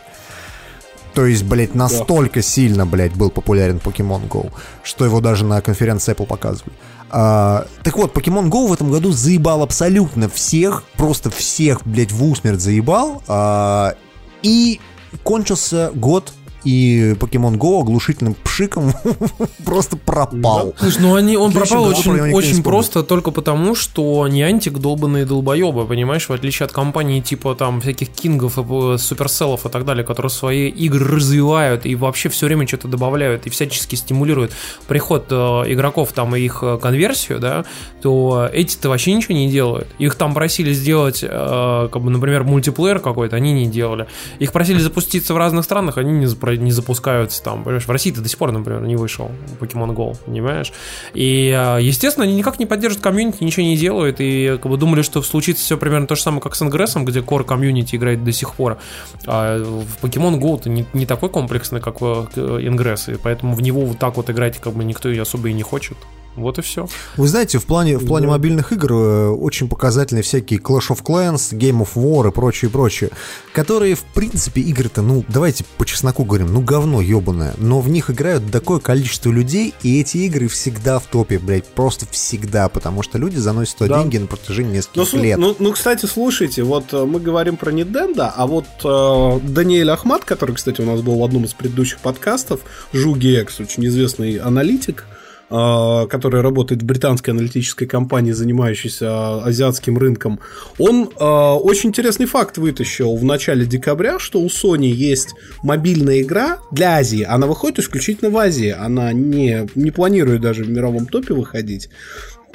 то 1.20 1.26
есть, 1.26 1.44
блядь, 1.44 1.74
настолько 1.74 2.40
сильно, 2.40 2.86
блядь, 2.86 3.14
был 3.14 3.28
популярен 3.28 3.76
Pokemon 3.76 4.26
Go, 4.26 4.50
что 4.82 5.04
его 5.04 5.20
даже 5.20 5.44
на 5.44 5.60
конференции 5.60 6.14
Apple 6.14 6.24
показывали. 6.24 6.72
А, 7.10 7.66
так 7.82 7.98
вот, 7.98 8.16
Pokemon 8.16 8.48
Go 8.48 8.66
в 8.68 8.72
этом 8.72 8.90
году 8.90 9.12
заебал 9.12 9.62
абсолютно 9.62 10.30
всех, 10.30 10.82
просто 10.96 11.28
всех, 11.28 11.86
блядь, 11.86 12.10
в 12.10 12.24
усмерть 12.24 12.62
заебал. 12.62 13.22
А, 13.28 13.96
и 14.42 14.80
кончился 15.22 15.90
год, 15.94 16.32
и 16.64 17.14
Pokemon 17.18 17.56
Go 17.56 17.80
оглушительным 17.80 18.34
пшиком 18.42 18.92
просто 19.64 19.96
пропал. 19.96 20.74
Слушай, 20.78 21.00
ну 21.00 21.14
они, 21.14 21.36
он 21.36 21.52
пропал 21.52 21.84
очень, 21.84 22.32
очень 22.32 22.62
просто 22.62 23.02
только 23.02 23.30
потому, 23.30 23.74
что 23.74 24.26
Niantic 24.26 24.78
долбанные 24.78 25.24
долбоебы, 25.24 25.86
понимаешь, 25.86 26.28
в 26.28 26.32
отличие 26.32 26.66
от 26.66 26.72
компаний 26.72 27.22
типа 27.22 27.54
там 27.54 27.80
всяких 27.80 28.08
Кингов, 28.08 28.54
Суперселлов 29.00 29.66
и 29.66 29.68
так 29.68 29.84
далее, 29.84 30.04
которые 30.04 30.30
свои 30.30 30.68
игры 30.68 31.06
развивают 31.06 31.86
и 31.86 31.94
вообще 31.94 32.28
все 32.28 32.46
время 32.46 32.66
что-то 32.66 32.88
добавляют 32.88 33.46
и 33.46 33.50
всячески 33.50 33.94
стимулируют 33.94 34.52
приход 34.86 35.26
э, 35.30 35.34
игроков 35.68 36.12
там 36.12 36.34
и 36.36 36.40
их 36.40 36.60
э, 36.62 36.78
конверсию, 36.80 37.38
да, 37.38 37.64
то 38.02 38.48
эти-то 38.52 38.88
вообще 38.88 39.12
ничего 39.12 39.34
не 39.34 39.50
делают. 39.50 39.88
Их 39.98 40.14
там 40.14 40.34
просили 40.34 40.72
сделать, 40.72 41.22
э, 41.22 41.88
как 41.92 42.02
бы, 42.02 42.10
например, 42.10 42.44
мультиплеер 42.44 43.00
какой-то, 43.00 43.36
они 43.36 43.52
не 43.52 43.66
делали. 43.66 44.06
Их 44.38 44.52
просили 44.52 44.78
запуститься 44.78 45.34
в 45.34 45.36
разных 45.36 45.64
странах, 45.64 45.98
они 45.98 46.12
не, 46.12 46.26
запро- 46.26 46.49
не 46.56 46.72
запускаются 46.72 47.42
там, 47.42 47.64
понимаешь, 47.64 47.86
в 47.86 47.90
России-то 47.90 48.20
до 48.20 48.28
сих 48.28 48.38
пор, 48.38 48.52
например, 48.52 48.82
не 48.82 48.96
вышел 48.96 49.30
Pokemon 49.60 49.94
Go, 49.94 50.16
понимаешь? 50.24 50.72
И, 51.14 51.54
э, 51.56 51.78
естественно, 51.82 52.24
они 52.24 52.34
никак 52.34 52.58
не 52.58 52.66
поддерживают 52.66 53.02
комьюнити, 53.02 53.42
ничего 53.42 53.64
не 53.64 53.76
делают, 53.76 54.16
и 54.20 54.58
как 54.60 54.70
бы 54.70 54.76
думали, 54.76 55.02
что 55.02 55.22
случится 55.22 55.64
все 55.64 55.76
примерно 55.76 56.06
то 56.06 56.14
же 56.14 56.22
самое, 56.22 56.42
как 56.42 56.54
с 56.54 56.62
Ингрессом, 56.62 57.04
где 57.04 57.20
core 57.20 57.44
комьюнити 57.44 57.96
играет 57.96 58.24
до 58.24 58.32
сих 58.32 58.54
пор. 58.54 58.78
А 59.26 59.58
в 59.58 60.04
Pokemon 60.04 60.40
Go 60.40 60.58
это 60.58 60.68
не, 60.68 60.86
не 60.92 61.06
такой 61.06 61.28
комплексный, 61.28 61.80
как 61.80 62.00
в 62.00 62.28
э, 62.34 62.58
Ингресс, 62.62 63.08
и 63.08 63.16
поэтому 63.16 63.54
в 63.54 63.62
него 63.62 63.82
вот 63.82 63.98
так 63.98 64.16
вот 64.16 64.30
играть 64.30 64.58
как 64.58 64.74
бы 64.74 64.84
никто 64.84 65.08
и 65.08 65.18
особо 65.18 65.48
и 65.48 65.52
не 65.52 65.62
хочет. 65.62 65.96
Вот 66.36 66.58
и 66.58 66.62
все. 66.62 66.88
Вы 67.16 67.26
знаете, 67.28 67.58
в 67.58 67.66
плане, 67.66 67.98
в 67.98 68.06
плане 68.06 68.28
мобильных 68.28 68.72
игр 68.72 68.92
э, 68.92 69.28
очень 69.30 69.68
показательны 69.68 70.22
всякие 70.22 70.60
Clash 70.60 70.88
of 70.90 71.02
Clans, 71.02 71.52
Game 71.52 71.80
of 71.82 71.88
War 71.96 72.28
и 72.28 72.32
прочее, 72.32 72.70
прочее, 72.70 73.10
которые, 73.52 73.96
в 73.96 74.04
принципе, 74.04 74.60
игры-то, 74.62 75.02
ну, 75.02 75.24
давайте 75.28 75.64
по 75.76 75.84
чесноку 75.84 76.24
говорим, 76.24 76.52
ну, 76.54 76.60
говно 76.60 77.00
ебаное, 77.00 77.54
но 77.58 77.80
в 77.80 77.88
них 77.90 78.10
играют 78.10 78.50
такое 78.52 78.78
количество 78.78 79.30
людей, 79.30 79.74
и 79.82 80.00
эти 80.00 80.18
игры 80.18 80.46
всегда 80.48 80.98
в 81.00 81.06
топе, 81.06 81.38
блядь, 81.38 81.66
просто 81.66 82.06
всегда, 82.10 82.68
потому 82.68 83.02
что 83.02 83.18
люди 83.18 83.36
заносят 83.36 83.76
туда 83.78 83.96
Да. 83.96 84.02
деньги 84.02 84.18
на 84.18 84.26
протяжении 84.28 84.70
Ну, 84.70 84.76
нескольких 84.76 85.14
слу- 85.14 85.22
лет. 85.22 85.38
ну, 85.38 85.56
ну, 85.58 85.72
кстати, 85.72 86.06
слушайте, 86.06 86.62
вот 86.62 86.84
э, 86.94 87.04
мы 87.04 87.18
говорим 87.18 87.56
про 87.56 87.72
Nintendo, 87.72 88.30
а 88.34 88.46
вот 88.46 88.66
э, 88.84 89.40
Даниэль 89.48 89.90
Ахмат, 89.90 90.24
который, 90.24 90.54
кстати, 90.54 90.80
у 90.80 90.86
нас 90.86 91.00
был 91.02 91.18
в 91.18 91.24
одном 91.24 91.44
из 91.44 91.54
предыдущих 91.54 91.98
подкастов, 91.98 92.60
Жуги 92.92 93.36
Экс, 93.36 93.58
очень 93.60 93.84
известный 93.88 94.36
аналитик, 94.36 95.06
который 95.50 96.42
работает 96.42 96.82
в 96.82 96.86
британской 96.86 97.34
аналитической 97.34 97.86
компании, 97.86 98.30
занимающейся 98.30 99.06
э, 99.06 99.48
азиатским 99.48 99.98
рынком, 99.98 100.38
он 100.78 101.08
э, 101.08 101.24
очень 101.24 101.88
интересный 101.88 102.26
факт 102.26 102.56
вытащил 102.56 103.16
в 103.16 103.24
начале 103.24 103.66
декабря, 103.66 104.18
что 104.18 104.40
у 104.40 104.46
Sony 104.46 104.86
есть 104.86 105.34
мобильная 105.62 106.22
игра 106.22 106.58
для 106.70 106.96
Азии. 106.96 107.22
Она 107.22 107.46
выходит 107.46 107.80
исключительно 107.80 108.30
в 108.30 108.38
Азии. 108.38 108.70
Она 108.70 109.12
не, 109.12 109.68
не 109.74 109.90
планирует 109.90 110.40
даже 110.40 110.62
в 110.62 110.70
мировом 110.70 111.06
топе 111.06 111.34
выходить. 111.34 111.88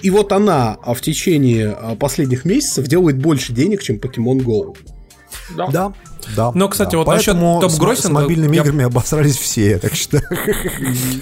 И 0.02 0.10
вот 0.10 0.32
она 0.32 0.78
а, 0.82 0.94
в 0.94 1.02
течение 1.02 1.72
а, 1.72 1.96
последних 1.96 2.46
месяцев 2.46 2.88
делает 2.88 3.18
больше 3.18 3.54
денег, 3.54 3.82
чем 3.82 3.98
Pokemon 3.98 4.40
Go. 4.40 4.78
Да, 5.56 5.68
да. 5.68 5.94
Но, 6.54 6.68
кстати, 6.70 6.92
да. 6.92 6.98
вот 7.00 7.08
насчет 7.08 7.34
Поэтому 7.36 7.60
с- 7.62 7.72
топ-гроссинга 7.74 8.08
С 8.20 8.24
мобильными 8.24 8.56
я- 8.56 8.62
играми 8.64 8.86
обосрались 8.86 9.38
все, 9.38 9.72
я 9.72 9.80
так 9.80 9.94
считаю. 9.94 10.24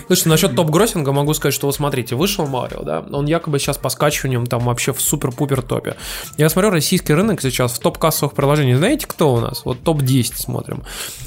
Слушай, 0.08 0.28
насчет 0.28 0.56
топ-гроссинга 0.56 1.12
могу 1.12 1.34
сказать, 1.34 1.54
что 1.54 1.68
вот 1.68 1.76
смотрите, 1.76 2.16
вышел 2.16 2.46
Марио, 2.48 2.84
да, 2.84 3.04
он 3.12 3.26
якобы 3.26 3.60
сейчас 3.60 3.78
по 3.78 3.90
скачиваниям 3.90 4.46
там 4.48 4.62
вообще 4.66 4.94
в 4.94 5.02
супер-пупер 5.02 5.62
топе. 5.62 5.96
Я 6.38 6.50
смотрю, 6.50 6.72
российский 6.72 7.14
рынок 7.14 7.42
сейчас 7.42 7.74
в 7.74 7.80
топ-кассовых 7.80 8.34
приложениях, 8.34 8.78
знаете, 8.78 9.06
кто 9.08 9.34
у 9.34 9.40
нас? 9.40 9.62
Вот 9.66 9.82
топ-10 9.84 10.34
смотрим. 10.36 10.84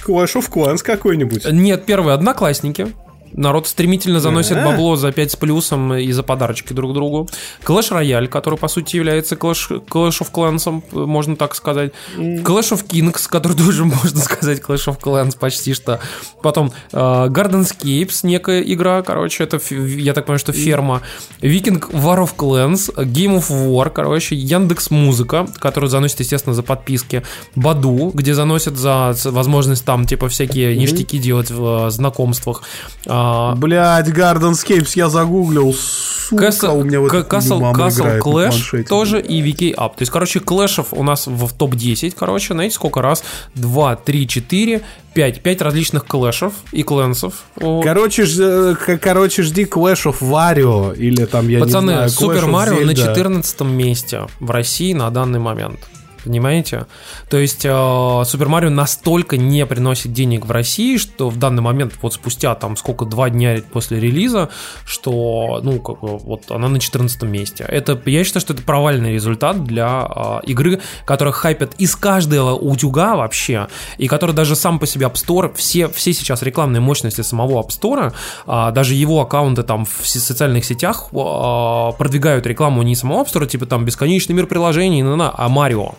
Clash 0.06 0.34
of 0.36 0.50
Clans 0.52 0.78
какой-нибудь. 0.82 1.50
Нет, 1.50 1.84
первые 1.86 2.14
одноклассники. 2.14 2.94
Народ 3.36 3.66
стремительно 3.66 4.18
заносит 4.20 4.56
бабло 4.64 4.96
за 4.96 5.12
5 5.12 5.32
с 5.32 5.36
плюсом 5.36 5.94
и 5.94 6.10
за 6.10 6.22
подарочки 6.22 6.72
друг 6.72 6.94
другу. 6.94 7.28
Clash 7.64 7.92
Royale, 7.92 8.28
который, 8.28 8.58
по 8.58 8.68
сути, 8.68 8.96
является 8.96 9.34
Clash, 9.34 9.84
Clash 9.86 10.22
of 10.22 10.32
Clans, 10.32 10.82
можно 10.92 11.36
так 11.36 11.54
сказать. 11.54 11.92
Clash 12.16 12.72
of 12.72 12.86
Kings, 12.86 13.28
который 13.28 13.56
тоже, 13.56 13.84
можно 13.84 14.20
сказать, 14.20 14.60
Clash 14.60 14.86
of 14.86 14.98
Clans 15.00 15.38
почти 15.38 15.74
что. 15.74 16.00
Потом 16.42 16.72
э, 16.92 16.96
Gardenscapes, 16.96 18.20
некая 18.22 18.62
игра, 18.62 19.02
короче, 19.02 19.44
это, 19.44 19.60
я 19.70 20.14
так 20.14 20.24
понимаю, 20.24 20.38
что 20.38 20.52
ферма. 20.52 21.02
Viking 21.40 21.90
War 21.90 22.24
of 22.24 22.36
Clans, 22.36 22.94
Game 22.96 23.38
of 23.38 23.50
War, 23.50 23.90
короче, 23.90 24.34
Яндекс 24.34 24.90
Музыка, 24.90 25.46
которую 25.58 25.90
заносит, 25.90 26.20
естественно, 26.20 26.54
за 26.54 26.62
подписки. 26.62 27.22
Баду, 27.54 28.12
где 28.14 28.34
заносят 28.34 28.76
за 28.76 29.14
возможность 29.24 29.84
там, 29.84 30.06
типа, 30.06 30.28
всякие 30.28 30.76
ништяки 30.76 31.18
делать 31.18 31.50
в 31.50 31.86
э, 31.86 31.90
знакомствах. 31.90 32.62
А, 33.06 33.25
А, 33.28 33.54
Блять, 33.56 34.08
Gardenscapes 34.08 34.92
я 34.94 35.08
загуглил, 35.08 35.74
сука, 35.74 36.46
Castle, 36.46 36.80
у 36.80 36.84
меня 36.84 37.00
вот 37.00 37.12
Castle, 37.12 37.72
Castle 37.72 38.20
Clash 38.20 38.84
тоже 38.84 39.20
и 39.20 39.42
VK 39.42 39.74
Up. 39.74 39.90
То 39.90 40.00
есть, 40.00 40.12
короче, 40.12 40.38
клэшев 40.38 40.92
у 40.92 41.02
нас 41.02 41.26
в, 41.26 41.46
в 41.46 41.52
топ-10, 41.52 42.14
короче, 42.16 42.54
знаете, 42.54 42.74
сколько 42.76 43.02
раз? 43.02 43.24
2, 43.54 43.96
3, 43.96 44.28
4, 44.28 44.82
5. 45.14 45.42
5 45.42 45.62
различных 45.62 46.06
клэшев 46.06 46.52
и 46.70 46.82
клэнсов. 46.84 47.44
О, 47.60 47.82
Короче, 47.82 48.26
ж- 48.26 48.76
э, 48.86 48.98
короче, 48.98 49.42
жди 49.42 49.64
of 49.64 50.20
Wario 50.20 50.96
или 50.96 51.24
там, 51.24 51.48
я 51.48 51.60
Пацаны, 51.60 51.90
не 51.90 51.94
знаю, 51.94 52.10
Супер 52.10 52.44
Clash 52.44 52.46
of 52.46 52.50
Марио 52.50 52.80
на 52.86 52.90
Zelda. 52.90 52.94
14 52.94 53.60
месте 53.62 54.26
в 54.38 54.50
России 54.50 54.92
на 54.92 55.10
данный 55.10 55.40
момент. 55.40 55.80
Понимаете? 56.26 56.86
То 57.30 57.38
есть 57.38 57.64
э, 57.64 58.22
Супер 58.24 58.48
Марио 58.48 58.68
настолько 58.68 59.36
не 59.36 59.64
приносит 59.64 60.12
денег 60.12 60.44
в 60.44 60.50
России, 60.50 60.96
что 60.96 61.30
в 61.30 61.36
данный 61.36 61.62
момент, 61.62 61.94
вот 62.02 62.14
спустя 62.14 62.56
там 62.56 62.76
сколько, 62.76 63.04
два 63.04 63.30
дня 63.30 63.62
после 63.72 64.00
релиза, 64.00 64.48
что, 64.84 65.60
ну, 65.62 65.78
как 65.78 66.00
бы, 66.00 66.18
вот 66.18 66.50
она 66.50 66.68
на 66.68 66.80
14 66.80 67.22
месте. 67.22 67.64
Это, 67.68 67.96
я 68.06 68.24
считаю, 68.24 68.40
что 68.40 68.54
это 68.54 68.62
провальный 68.62 69.14
результат 69.14 69.62
для 69.62 70.08
э, 70.44 70.46
игры, 70.46 70.80
которая 71.04 71.32
хайпят 71.32 71.74
из 71.78 71.94
каждого 71.94 72.54
утюга 72.54 73.14
вообще, 73.14 73.68
и 73.96 74.08
который 74.08 74.34
даже 74.34 74.56
сам 74.56 74.80
по 74.80 74.86
себе 74.86 75.06
App 75.06 75.14
Store, 75.14 75.54
все, 75.54 75.88
все 75.88 76.12
сейчас 76.12 76.42
рекламные 76.42 76.80
мощности 76.80 77.20
самого 77.20 77.62
App 77.62 77.68
Store, 77.68 78.12
а, 78.46 78.72
даже 78.72 78.94
его 78.94 79.20
аккаунты 79.20 79.62
там 79.62 79.84
в 79.84 80.08
социальных 80.08 80.64
сетях 80.64 81.08
а, 81.12 81.92
продвигают 81.92 82.46
рекламу 82.46 82.82
не 82.82 82.96
самого 82.96 83.22
App 83.22 83.32
Store, 83.32 83.46
типа 83.46 83.66
там 83.66 83.84
бесконечный 83.84 84.34
мир 84.34 84.46
приложений, 84.46 85.04
на-на, 85.04 85.32
а 85.32 85.48
Марио. 85.48 85.94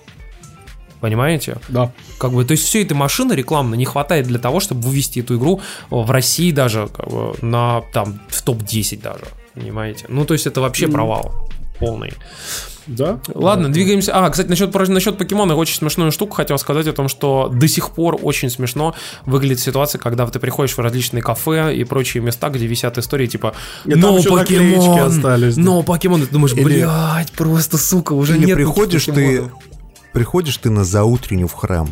Понимаете? 0.99 1.57
Да. 1.69 1.91
Как 2.17 2.31
бы, 2.31 2.43
то 2.43 2.51
есть 2.51 2.65
всей 2.65 2.83
этой 2.83 2.93
машины 2.93 3.33
рекламной 3.33 3.77
не 3.77 3.85
хватает 3.85 4.27
для 4.27 4.39
того, 4.39 4.59
чтобы 4.59 4.81
вывести 4.81 5.19
эту 5.19 5.37
игру 5.37 5.61
в 5.89 6.09
России 6.09 6.51
даже 6.51 6.87
как 6.87 7.07
бы, 7.09 7.35
на 7.41 7.81
там 7.93 8.19
в 8.29 8.41
топ-10 8.41 9.01
даже. 9.01 9.25
Понимаете? 9.53 10.05
Ну, 10.09 10.25
то 10.25 10.33
есть 10.33 10.47
это 10.47 10.61
вообще 10.61 10.87
провал 10.87 11.47
полный. 11.79 12.13
Да? 12.87 13.19
Ладно, 13.33 13.71
двигаемся. 13.71 14.13
А, 14.15 14.29
кстати, 14.29 14.47
насчет, 14.47 14.73
насчет 14.73 15.17
покемона 15.17 15.55
очень 15.55 15.75
смешную 15.75 16.11
штуку 16.11 16.35
хотел 16.35 16.57
сказать 16.57 16.87
о 16.87 16.93
том, 16.93 17.09
что 17.09 17.49
до 17.53 17.67
сих 17.67 17.91
пор 17.91 18.17
очень 18.21 18.49
смешно 18.49 18.95
выглядит 19.25 19.59
ситуация, 19.59 19.99
когда 19.99 20.25
ты 20.25 20.39
приходишь 20.39 20.75
в 20.75 20.79
различные 20.79 21.21
кафе 21.21 21.75
и 21.75 21.83
прочие 21.83 22.23
места, 22.23 22.49
где 22.49 22.65
висят 22.65 22.97
истории 22.97 23.27
типа 23.27 23.53
«Но 23.83 24.21
покемон! 24.23 24.99
остались, 25.01 25.55
да. 25.55 25.61
Но 25.61 25.83
покемон!» 25.83 26.21
Ты 26.21 26.31
думаешь, 26.31 26.53
Или- 26.53 26.63
блядь, 26.63 27.31
просто, 27.33 27.77
сука, 27.77 28.13
уже 28.13 28.37
Или 28.37 28.45
нет 28.45 28.55
приходишь 28.55 29.05
ты, 29.05 29.11
покемонов». 29.11 29.51
Приходишь 30.17 30.57
ты 30.57 30.71
на 30.71 30.83
заутренню 30.83 31.47
в 31.47 31.53
храм. 31.53 31.87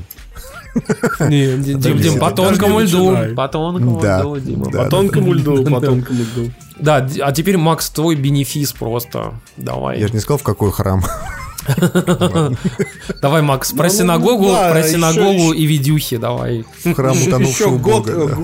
Не, 1.20 1.58
Дим, 1.58 1.98
Дим, 2.00 2.18
по 2.20 2.32
тонкому 2.32 2.80
льду, 2.80 3.16
по 3.36 3.48
тонкому 3.48 4.02
Да, 4.02 4.20
льду, 4.22 4.40
Дима. 4.40 4.72
да. 4.72 4.84
По 4.84 4.90
тонкому 4.90 5.34
льду, 5.34 5.64
по 5.64 5.80
тонкому 5.80 6.20
льду. 6.22 6.52
Да, 6.80 7.08
а 7.22 7.32
теперь, 7.32 7.58
Макс, 7.58 7.88
твой 7.92 8.16
бенефис 8.16 8.74
просто. 8.74 9.36
Давай. 9.58 10.00
Я 10.00 10.08
же 10.08 10.14
не 10.14 10.20
сказал, 10.20 10.40
в 10.40 10.44
какой 10.44 10.72
храм. 10.72 11.04
Давай, 13.22 13.42
Макс, 13.44 13.72
про 13.72 13.84
Ну, 13.88 13.94
синагогу, 13.94 14.48
да, 14.48 14.72
про 14.72 14.82
синагогу 14.84 15.54
и 15.54 15.66
видюхи, 15.66 16.18
давай. 16.18 16.66
В 16.84 16.94
храм 16.94 17.16
утонувшего 17.22 17.78
бога. 17.78 18.14
да. 18.28 18.38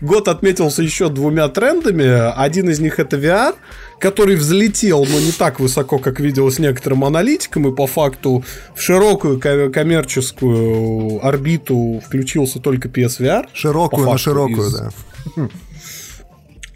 Год 0.00 0.28
отметился 0.28 0.82
еще 0.82 1.08
двумя 1.08 1.48
трендами. 1.48 2.32
Один 2.36 2.68
из 2.70 2.80
них 2.80 2.98
это 2.98 3.16
VR, 3.16 3.54
который 3.98 4.36
взлетел, 4.36 5.04
но 5.04 5.18
не 5.20 5.32
так 5.32 5.60
высоко, 5.60 5.98
как 5.98 6.20
виделось 6.20 6.58
некоторым 6.58 7.04
аналитикам, 7.04 7.68
и 7.68 7.74
по 7.74 7.86
факту 7.86 8.44
в 8.74 8.80
широкую 8.82 9.38
ко- 9.40 9.70
коммерческую 9.70 11.24
орбиту 11.24 12.02
включился 12.06 12.58
только 12.60 12.88
PSVR. 12.88 13.46
Широкую 13.54 14.06
на 14.10 14.18
широкую, 14.18 14.68
из- 14.68 14.72
да. 14.74 14.90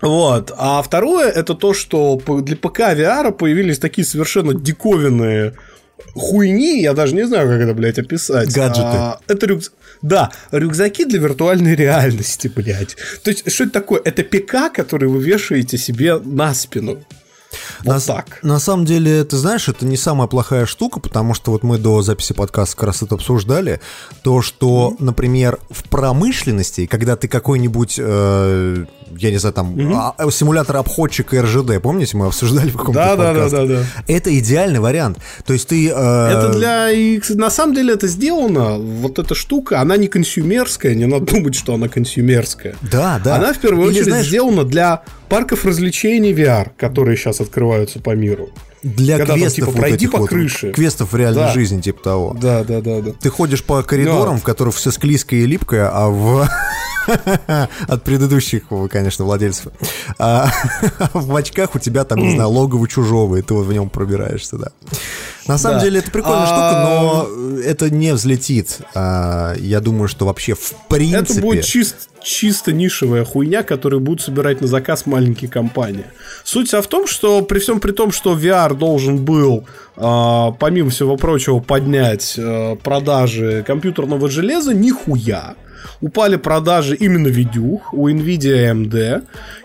Вот. 0.03 0.53
А 0.57 0.83
второе, 0.83 1.31
это 1.31 1.55
то, 1.55 1.73
что 1.73 2.21
для 2.43 2.57
ПК 2.57 2.81
VR 2.81 3.33
появились 3.33 3.79
такие 3.79 4.07
совершенно 4.07 4.53
диковинные 4.55 5.55
хуйни, 6.15 6.81
я 6.83 6.95
даже 6.95 7.15
не 7.15 7.27
знаю, 7.27 7.49
как 7.49 7.61
это, 7.61 7.75
блядь, 7.75 7.99
описать. 7.99 8.53
Гаджеты. 8.55 8.81
А, 8.83 9.21
это 9.29 9.47
рюкз... 9.47 9.73
Да, 10.03 10.31
рюкзаки 10.51 11.05
для 11.05 11.19
виртуальной 11.19 11.75
реальности, 11.77 12.49
блядь. 12.49 12.97
То 13.23 13.31
есть, 13.31 13.51
что 13.51 13.65
это 13.65 13.73
такое? 13.73 14.01
Это 14.05 14.23
ПК, 14.23 14.73
который 14.75 15.09
вы 15.09 15.23
вешаете 15.23 15.79
себе 15.79 16.19
на 16.19 16.55
спину. 16.55 17.05
Вот 17.87 17.95
на, 17.95 18.01
так. 18.01 18.39
на 18.43 18.59
самом 18.59 18.85
деле, 18.85 19.25
ты 19.25 19.37
знаешь, 19.37 19.69
это 19.69 19.87
не 19.87 19.97
самая 19.97 20.29
плохая 20.29 20.67
штука, 20.67 21.01
потому 21.01 21.35
что 21.35 21.53
вот 21.53 21.63
мы 21.63 21.79
до 21.79 22.03
записи 22.03 22.33
подкаста 22.35 22.77
как 22.77 22.87
раз 22.89 23.03
это 23.03 23.15
обсуждали, 23.15 23.81
то, 24.23 24.43
что, 24.43 24.95
например, 24.99 25.59
в 25.71 25.89
промышленности, 25.89 26.87
когда 26.87 27.17
ты 27.17 27.29
какой-нибудь, 27.29 27.97
э, 27.99 28.85
я 29.17 29.31
не 29.31 29.37
знаю, 29.39 29.55
там, 29.55 29.77
а, 30.19 30.31
симулятор 30.31 30.77
обходчика 30.77 31.41
РЖД, 31.43 31.81
помните, 31.83 32.17
мы 32.17 32.27
обсуждали 32.27 32.71
в 32.71 32.77
каком-то 32.77 33.01
Да, 33.01 33.17
да, 33.17 33.23
да, 33.33 33.41
подкасте? 33.43 33.57
да, 33.57 33.67
да. 33.67 33.87
Это 34.09 34.39
идеальный 34.39 34.81
вариант. 34.81 35.19
То 35.47 35.53
есть 35.53 35.69
ты... 35.69 35.89
э, 35.89 35.93
Это 35.93 36.53
для... 36.53 36.91
на 37.37 37.51
самом 37.51 37.75
деле 37.75 37.95
это 37.95 38.07
сделано, 38.09 38.79
вот 38.79 39.19
эта 39.19 39.35
штука, 39.35 39.81
она 39.81 39.97
не 39.97 40.09
консюмерская, 40.09 40.95
не 40.95 41.07
надо 41.07 41.27
думать, 41.27 41.55
что 41.55 41.75
она 41.75 41.89
консюмерская. 41.89 42.75
Да, 42.83 43.21
да. 43.23 43.37
Она 43.37 43.53
в 43.53 43.59
первую 43.59 43.85
Или, 43.87 43.91
очередь 43.93 44.07
знаешь, 44.09 44.27
сделана 44.27 44.65
для 44.65 45.03
парков 45.29 45.65
развлечений 45.65 46.33
VR, 46.33 46.71
которые 46.77 47.17
сейчас 47.17 47.41
открываются 47.41 48.01
по 48.01 48.15
миру. 48.15 48.49
для 48.83 49.17
когда 49.19 49.33
там, 49.33 49.41
квестов 49.41 49.55
типа, 49.57 49.71
вот 49.71 49.77
пройди 49.81 50.07
по 50.07 50.19
вот, 50.19 50.29
крыше. 50.29 50.73
квестов 50.73 51.13
в 51.13 51.17
реальной 51.17 51.43
Да. 51.43 51.53
жизни, 51.53 51.81
типа 51.81 52.03
того. 52.03 52.37
Да, 52.41 52.63
да, 52.65 52.81
да, 52.81 53.01
да. 53.01 53.13
Ты 53.21 53.31
ходишь 53.31 53.65
по 53.65 53.83
коридорам, 53.83 54.35
Да. 54.37 54.41
в 54.41 54.45
которых 54.45 54.75
все 54.77 54.91
склизкое 54.91 55.41
и 55.41 55.47
липкое, 55.47 55.91
а 55.93 56.09
в... 56.09 56.49
От 57.89 58.03
предыдущих, 58.03 58.65
конечно, 58.91 59.25
владельцев. 59.25 59.69
А 60.19 60.49
в 61.15 61.35
очках 61.37 61.75
у 61.75 61.79
тебя 61.79 62.05
там, 62.05 62.19
не 62.21 62.33
знаю, 62.35 62.51
логово 62.51 62.87
чужого, 62.89 63.37
и 63.37 63.43
ты 63.43 63.55
вот 63.55 63.67
в 63.67 63.73
нем 63.73 63.89
пробираешься, 63.91 64.57
да. 64.57 64.69
На 65.47 65.59
самом 65.59 65.79
Да. 65.79 65.85
деле 65.85 66.01
это 66.01 66.11
прикольная 66.11 66.43
А- 66.43 66.47
штука, 66.47 66.83
но 67.55 67.61
это 67.61 67.89
не 67.91 68.13
взлетит. 68.13 68.79
А, 68.95 69.55
Я 69.59 69.81
думаю, 69.81 70.09
что 70.09 70.27
вообще 70.27 70.55
в 70.55 70.73
принципе... 70.89 71.33
Это 71.39 71.41
будет 71.41 71.65
чист- 71.65 72.09
чисто 72.21 72.73
нишевая 72.73 73.25
хуйня, 73.25 73.63
которую 73.63 74.01
будут 74.01 74.23
собирать 74.23 74.61
на 74.61 74.67
заказ 74.67 75.07
маленькие 75.07 75.49
компании. 75.49 76.05
Суть 76.45 76.67
вся 76.69 76.83
в 76.83 76.87
том, 76.89 77.07
что 77.07 77.43
при 77.43 77.61
всем 77.61 77.79
при 77.79 77.93
том, 77.93 78.11
что 78.11 78.37
VR 78.37 78.75
должен 78.75 79.25
был, 79.25 79.65
а, 79.97 80.51
помимо 80.53 80.91
всего 80.91 81.17
прочего, 81.17 81.61
поднять 81.61 82.35
а, 82.39 82.75
продажи 82.77 83.63
компьютерного 83.65 84.29
железа, 84.29 84.75
нихуя. 84.75 85.55
Упали 86.01 86.37
продажи 86.37 86.95
именно 86.97 87.29
видюх 87.29 87.93
у 87.93 88.09
Nvidia 88.09 88.73
AMD. 88.73 89.23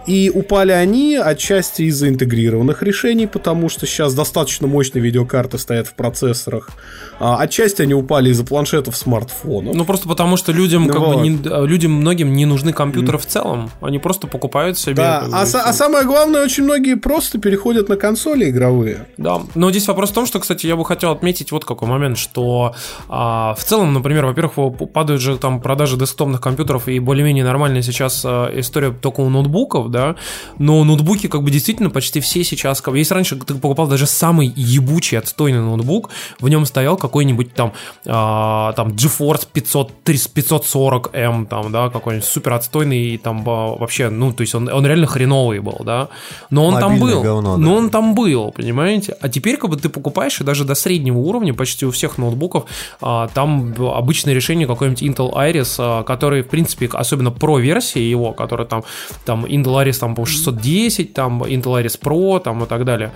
И 0.07 0.31
упали 0.33 0.71
они 0.71 1.15
отчасти 1.15 1.83
из-за 1.83 2.09
интегрированных 2.09 2.81
решений, 2.83 3.27
потому 3.27 3.69
что 3.69 3.85
сейчас 3.85 4.13
достаточно 4.13 4.67
мощные 4.67 5.01
видеокарты 5.01 5.57
стоят 5.57 5.87
в 5.87 5.93
процессорах. 5.93 6.71
А, 7.19 7.37
отчасти 7.37 7.83
они 7.83 7.93
упали 7.93 8.29
из-за 8.31 8.43
планшетов, 8.43 8.97
смартфонов. 8.97 9.75
Ну, 9.75 9.85
просто 9.85 10.07
потому 10.09 10.37
что 10.37 10.51
людям, 10.51 10.85
Ну 10.87 10.93
как 10.93 10.99
вот. 11.01 11.15
бы, 11.17 11.21
не- 11.21 11.39
э, 11.43 11.65
людям 11.67 11.91
многим 11.91 12.33
не 12.33 12.45
нужны 12.45 12.73
компьютеры 12.73 13.19
в 13.19 13.25
целом. 13.27 13.69
Они 13.81 13.99
просто 13.99 14.25
покупают 14.27 14.79
себе. 14.79 14.95
Да, 14.95 15.27
а, 15.31 15.43
а 15.43 15.73
самое 15.73 16.05
главное, 16.05 16.43
очень 16.43 16.63
многие 16.63 16.95
просто 16.95 17.37
переходят 17.37 17.89
на 17.89 17.95
консоли 17.95 18.49
игровые. 18.49 19.05
Да, 19.17 19.41
но 19.53 19.69
здесь 19.69 19.87
вопрос 19.87 20.09
в 20.09 20.13
том, 20.13 20.25
что, 20.25 20.39
кстати, 20.39 20.65
я 20.65 20.75
бы 20.75 20.83
хотел 20.83 21.11
отметить 21.11 21.51
вот 21.51 21.63
какой 21.63 21.87
момент, 21.87 22.17
что 22.17 22.73
а, 23.07 23.53
в 23.53 23.63
целом, 23.63 23.93
например, 23.93 24.25
во-первых, 24.25 24.53
падают 24.91 25.21
же 25.21 25.37
там 25.37 25.61
продажи 25.61 25.97
десктопных 26.11 26.41
компьютеров 26.41 26.87
и 26.87 26.99
более-менее 26.99 27.43
нормальная 27.43 27.81
сейчас 27.81 28.23
а, 28.25 28.51
история 28.59 28.91
только 28.91 29.21
у 29.21 29.29
ноутбуков, 29.29 29.89
да, 29.89 30.15
но 30.59 30.83
ноутбуки 30.83 31.27
как 31.27 31.43
бы 31.43 31.51
действительно 31.51 31.89
почти 31.89 32.19
все 32.19 32.43
сейчас, 32.43 32.81
как 32.81 32.95
если 32.95 33.13
раньше 33.13 33.37
ты 33.37 33.55
покупал 33.55 33.87
даже 33.87 34.05
самый 34.05 34.51
ебучий 34.55 35.17
отстойный 35.17 35.61
ноутбук, 35.61 36.09
в 36.39 36.49
нем 36.49 36.65
стоял 36.65 36.97
какой-нибудь 36.97 37.53
там, 37.53 37.73
а, 38.05 38.73
там 38.73 38.89
GeForce 38.89 39.47
500, 39.51 39.91
540M, 40.05 41.45
там, 41.47 41.71
да, 41.71 41.89
какой-нибудь 41.89 42.27
супер 42.27 42.53
отстойный, 42.53 43.13
и 43.13 43.17
там 43.17 43.47
а, 43.47 43.75
вообще, 43.75 44.09
ну, 44.09 44.33
то 44.33 44.41
есть 44.41 44.55
он, 44.55 44.69
он 44.69 44.85
реально 44.85 45.07
хреновый 45.07 45.59
был, 45.59 45.81
да, 45.85 46.09
но 46.49 46.65
он 46.65 46.79
там 46.79 46.99
был, 46.99 47.21
говно, 47.21 47.57
да. 47.57 47.63
но 47.63 47.75
он 47.75 47.89
там 47.89 48.15
был, 48.15 48.51
понимаете? 48.51 49.15
А 49.21 49.29
теперь 49.29 49.57
как 49.57 49.69
бы 49.69 49.77
ты 49.77 49.89
покупаешь, 49.89 50.41
и 50.41 50.43
даже 50.43 50.65
до 50.65 50.75
среднего 50.75 51.17
уровня 51.17 51.53
почти 51.53 51.85
у 51.85 51.91
всех 51.91 52.17
ноутбуков 52.17 52.65
а, 52.99 53.29
там 53.33 53.73
обычное 53.79 54.33
решение 54.33 54.67
какой-нибудь 54.67 55.01
Intel 55.03 55.33
Iris, 55.33 55.75
а, 55.79 56.00
который, 56.03 56.41
в 56.41 56.47
принципе, 56.47 56.89
особенно 56.93 57.31
про 57.31 57.59
версии 57.59 58.01
его, 58.01 58.33
который 58.33 58.65
там, 58.65 58.83
там 59.25 59.45
Intel 59.45 59.85
Iris 59.85 59.99
там 59.99 60.15
по 60.15 60.25
610, 60.25 61.13
там 61.13 61.43
Intel 61.43 61.83
Iris 61.83 61.99
Pro, 61.99 62.39
там 62.39 62.63
и 62.63 62.67
так 62.67 62.85
далее. 62.85 63.11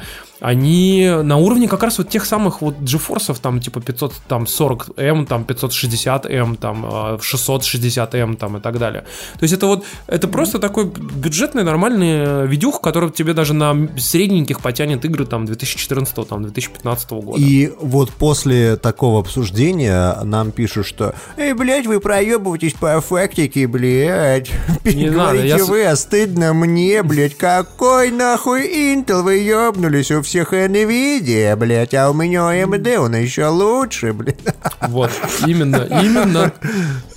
Они 0.45 1.09
на 1.23 1.37
уровне 1.37 1.67
как 1.67 1.81
раз 1.81 1.97
вот 1.97 2.09
тех 2.09 2.23
самых 2.23 2.61
вот 2.61 2.75
GeForce, 2.77 3.35
там 3.41 3.59
типа 3.59 3.79
540M, 3.79 5.25
там 5.25 5.41
560M, 5.41 6.57
там 6.57 6.85
э, 6.85 7.17
660M, 7.17 8.35
там 8.35 8.57
и 8.57 8.59
так 8.59 8.77
далее. 8.77 9.05
То 9.39 9.43
есть 9.43 9.55
это 9.55 9.65
вот, 9.65 9.85
это 10.05 10.27
просто 10.27 10.59
такой 10.59 10.85
бюджетный 10.85 11.63
нормальный 11.63 12.45
видюх, 12.45 12.79
который 12.79 13.09
тебе 13.09 13.33
даже 13.33 13.55
на 13.55 13.89
средненьких 13.97 14.61
потянет 14.61 15.03
игры 15.03 15.25
там 15.25 15.47
2014 15.47 16.27
там 16.27 16.43
2015 16.43 17.09
года. 17.11 17.41
И 17.41 17.73
вот 17.81 18.11
после 18.11 18.75
такого 18.75 19.21
обсуждения 19.21 20.15
нам 20.23 20.51
пишут, 20.51 20.85
что 20.85 21.15
«Эй, 21.37 21.53
блядь, 21.53 21.87
вы 21.87 21.99
проебываетесь 21.99 22.73
по 22.73 23.01
фактике, 23.01 23.65
блядь. 23.65 24.51
Не 24.83 25.09
надо, 25.09 25.43
я 25.43 25.65
вы, 25.65 25.85
а 25.85 25.95
стыдно 25.95 26.53
мне, 26.53 27.01
блядь. 27.01 27.35
Какой 27.35 28.11
нахуй 28.11 28.93
Intel 28.93 29.23
вы 29.23 29.37
ёбнулись? 29.37 30.11
У 30.11 30.21
всех 30.21 30.34
Nvidia, 30.43 31.55
блядь, 31.55 31.93
а 31.93 32.09
у 32.09 32.13
меня 32.13 32.41
AMD, 32.41 32.97
он 32.97 33.15
еще 33.15 33.47
лучше, 33.47 34.13
блядь. 34.13 34.37
Вот, 34.81 35.11
именно, 35.45 35.87
именно. 35.89 36.51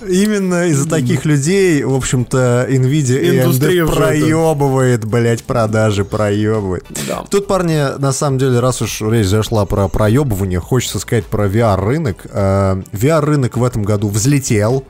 Именно 0.07 0.69
из-за 0.69 0.89
таких 0.89 1.25
людей, 1.25 1.83
в 1.83 1.95
общем-то, 1.95 2.67
Nvidia 2.69 3.21
и 3.21 3.41
Индустрия 3.41 3.83
AMD 3.83 3.85
уже 3.85 3.93
это- 3.93 4.01
проебывает, 4.03 5.05
блядь, 5.05 5.43
продажи 5.45 6.05
проебывает. 6.05 6.85
Да. 7.09 7.25
Тут, 7.31 7.47
парни, 7.47 7.99
на 7.99 8.13
самом 8.13 8.39
деле, 8.39 8.61
раз 8.61 8.81
уж 8.83 9.01
речь 9.03 9.27
зашла 9.27 9.67
про 9.67 9.89
проебывание, 9.89 10.61
хочется 10.61 10.99
сказать 10.99 11.27
про 11.27 11.47
VR-рынок. 11.47 12.27
Э, 12.31 12.83
VR-рынок 12.93 13.57
в 13.57 13.65
этом 13.65 13.83
году 13.83 14.09
взлетел, 14.09 14.85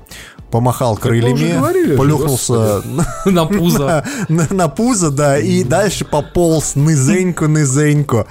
помахал 0.51 0.97
крыльями, 0.97 1.53
говорили 1.59 1.97
плюхнулся 1.97 2.83
На 3.27 3.45
пузо. 3.45 4.05
на, 4.29 4.47
на 4.51 4.69
пузо, 4.69 5.11
да, 5.11 5.39
и 5.39 5.63
дальше 5.65 6.05
пополз 6.05 6.75
низенько-низенько. 8.09 8.27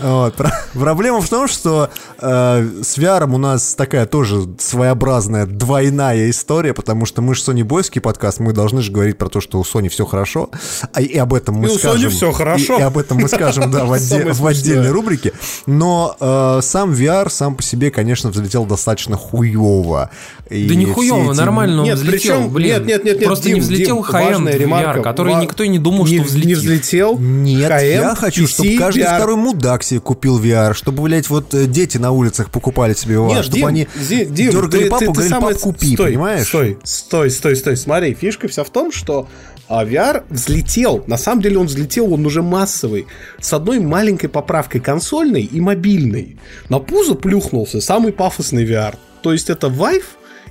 Вот. 0.00 0.34
Про- 0.34 0.52
Проблема 0.74 1.20
в 1.20 1.28
том, 1.28 1.48
что 1.48 1.90
э, 2.18 2.68
с 2.82 2.98
VR 2.98 3.32
у 3.32 3.38
нас 3.38 3.74
такая 3.74 4.06
тоже 4.06 4.42
своеобразная 4.58 5.46
двойная 5.46 6.30
история, 6.30 6.74
потому 6.74 7.06
что 7.06 7.22
мы 7.22 7.34
же 7.34 7.42
Sony 7.42 7.64
Бойский 7.64 8.00
подкаст, 8.00 8.40
мы 8.40 8.52
должны 8.52 8.82
же 8.82 8.92
говорить 8.92 9.18
про 9.18 9.28
то, 9.28 9.40
что 9.40 9.58
у 9.58 9.62
Sony 9.62 9.88
все 9.88 10.04
хорошо, 10.06 10.50
а 10.92 11.00
и 11.00 11.16
об 11.16 11.34
этом 11.34 11.56
мы 11.56 11.68
И 11.68 11.70
у 11.70 11.74
Sony 11.74 11.78
скажем. 11.78 12.10
всё 12.10 12.32
хорошо. 12.32 12.76
И, 12.76 12.80
и 12.80 12.82
об 12.82 12.98
этом 12.98 13.18
мы 13.18 13.28
скажем, 13.28 13.70
да, 13.70 13.84
в, 13.84 13.92
отде- 13.92 14.32
в 14.32 14.46
отдельной 14.46 14.90
рубрике. 14.90 15.32
Но 15.66 16.16
э, 16.20 16.60
сам 16.62 16.92
VR 16.92 17.30
сам 17.30 17.54
по 17.54 17.62
себе, 17.62 17.90
конечно, 17.90 18.30
взлетел 18.30 18.64
достаточно 18.64 19.16
хуево. 19.16 20.10
И 20.48 20.66
Да 20.68 20.74
не 20.74 20.84
все 20.86 20.94
хуёво, 20.94 21.30
эти- 21.32 21.38
нормально 21.38 21.78
он 21.82 21.84
Нет, 21.84 21.98
взлетел, 21.98 22.36
причем- 22.38 22.52
блин. 22.52 22.68
нет, 22.70 22.86
нет, 22.86 23.04
нет, 23.04 23.16
нет, 23.20 23.24
Просто 23.24 23.44
Дим, 23.46 23.54
не 23.54 23.60
взлетел 23.60 24.02
важная 24.02 24.54
VR, 24.54 24.58
ремарка. 24.58 25.02
который 25.02 25.34
Ва- 25.34 25.40
никто 25.40 25.62
и 25.62 25.68
не 25.68 25.78
думал, 25.78 26.06
не, 26.06 26.16
что 26.18 26.26
взлетит. 26.26 26.46
Не 26.48 26.54
взлетел. 26.54 27.18
Нет, 27.18 27.70
я 27.82 28.14
хочу, 28.16 28.46
чтобы 28.48 28.76
каждый 28.76 29.04
VR. 29.04 29.19
Второй 29.20 29.36
мудак 29.36 29.82
себе 29.82 30.00
купил 30.00 30.40
VR, 30.42 30.74
чтобы, 30.74 31.02
блядь, 31.02 31.28
вот 31.30 31.54
э, 31.54 31.66
дети 31.66 31.98
на 31.98 32.10
улицах 32.12 32.50
покупали 32.50 32.94
себе 32.94 33.16
VR, 33.16 33.28
Нет, 33.28 33.44
чтобы 33.44 33.56
Дим, 33.58 33.66
они 33.66 33.88
Ди- 34.08 34.24
Дим, 34.26 34.50
дергали 34.50 34.84
ты- 34.84 34.90
папу, 34.90 35.00
ты- 35.00 35.06
ты 35.06 35.12
говорили, 35.12 35.28
самое- 35.30 35.54
пап, 35.54 35.62
купи, 35.62 35.94
стой, 35.94 36.06
понимаешь? 36.10 36.46
Стой, 36.48 36.78
стой, 36.84 37.30
стой, 37.30 37.56
стой. 37.56 37.76
Смотри, 37.76 38.14
фишка 38.14 38.48
вся 38.48 38.64
в 38.64 38.70
том, 38.70 38.92
что 38.92 39.28
а, 39.68 39.84
VR 39.84 40.24
взлетел. 40.30 41.04
На 41.06 41.16
самом 41.16 41.42
деле 41.42 41.58
он 41.58 41.66
взлетел, 41.66 42.12
он 42.12 42.26
уже 42.26 42.42
массовый. 42.42 43.06
С 43.40 43.52
одной 43.52 43.78
маленькой 43.78 44.28
поправкой 44.28 44.80
консольной 44.80 45.42
и 45.42 45.60
мобильной. 45.60 46.38
На 46.68 46.80
пузо 46.80 47.14
плюхнулся 47.14 47.80
самый 47.80 48.12
пафосный 48.12 48.64
VR. 48.64 48.96
То 49.22 49.32
есть 49.32 49.48
это 49.48 49.68
Vive 49.68 50.02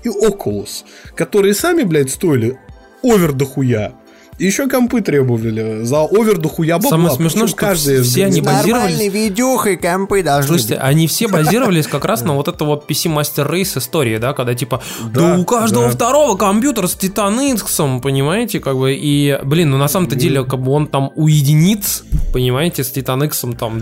и 0.03 0.07
Oculus, 0.07 0.83
которые 1.15 1.53
сами, 1.53 1.83
блядь, 1.83 2.11
стоили 2.11 2.57
овер 3.03 3.33
дохуя. 3.33 3.93
Еще 4.39 4.67
компы 4.69 5.01
требовали 5.01 5.83
за 5.83 6.01
овер 6.03 6.37
дохуя 6.37 6.75
бабла. 6.77 6.89
Самое 6.89 7.11
смешное, 7.13 7.47
что 7.47 7.57
каждый 7.57 8.01
все 8.03 8.25
они 8.25 8.39
базировались- 8.41 8.71
Нормальный 8.71 9.09
видюхой 9.09 9.75
компы 9.77 10.23
должны 10.23 10.47
Слушайте, 10.47 10.75
быть. 10.75 10.83
они 10.83 11.07
все 11.07 11.27
базировались 11.29 11.87
как 11.87 12.05
раз 12.05 12.23
на 12.23 12.33
вот 12.35 12.47
это 12.47 12.63
вот 12.63 12.89
PC 12.89 13.13
Master 13.13 13.49
Race 13.51 13.77
истории, 13.77 14.17
да, 14.17 14.33
когда 14.33 14.55
типа, 14.55 14.81
да, 15.13 15.33
Да, 15.35 15.37
у 15.39 15.43
каждого 15.43 15.85
да. 15.87 15.91
второго 15.91 16.37
компьютер 16.37 16.87
с 16.87 16.95
Titan 16.95 17.53
X, 17.53 17.81
понимаете, 18.01 18.59
как 18.61 18.77
бы, 18.77 18.93
и, 18.93 19.37
блин, 19.43 19.71
ну 19.71 19.77
на 19.77 19.89
самом-то 19.89 20.15
деле, 20.15 20.45
как 20.45 20.61
бы 20.61 20.71
он 20.71 20.87
там 20.87 21.11
у 21.15 21.27
единиц, 21.27 22.03
понимаете, 22.33 22.83
с 22.85 22.93
Titan 22.95 23.25
X 23.25 23.43
там 23.59 23.79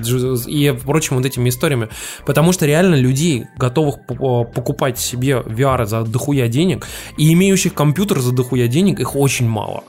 и 0.47 0.71
прочим 0.85 1.17
вот 1.17 1.25
этими 1.27 1.49
историями, 1.49 1.89
потому 2.25 2.51
что 2.51 2.65
реально 2.65 2.95
людей, 2.95 3.45
готовых 3.57 4.05
п- 4.07 4.15
покупать 4.15 4.97
себе 4.97 5.43
VR 5.45 5.85
за 5.85 6.01
дохуя 6.01 6.47
денег, 6.47 6.87
и 7.17 7.31
имеющих 7.33 7.75
компьютер 7.75 8.21
за 8.21 8.31
дохуя 8.31 8.67
денег, 8.67 8.99
их 8.99 9.15
очень 9.15 9.47
мало. 9.47 9.83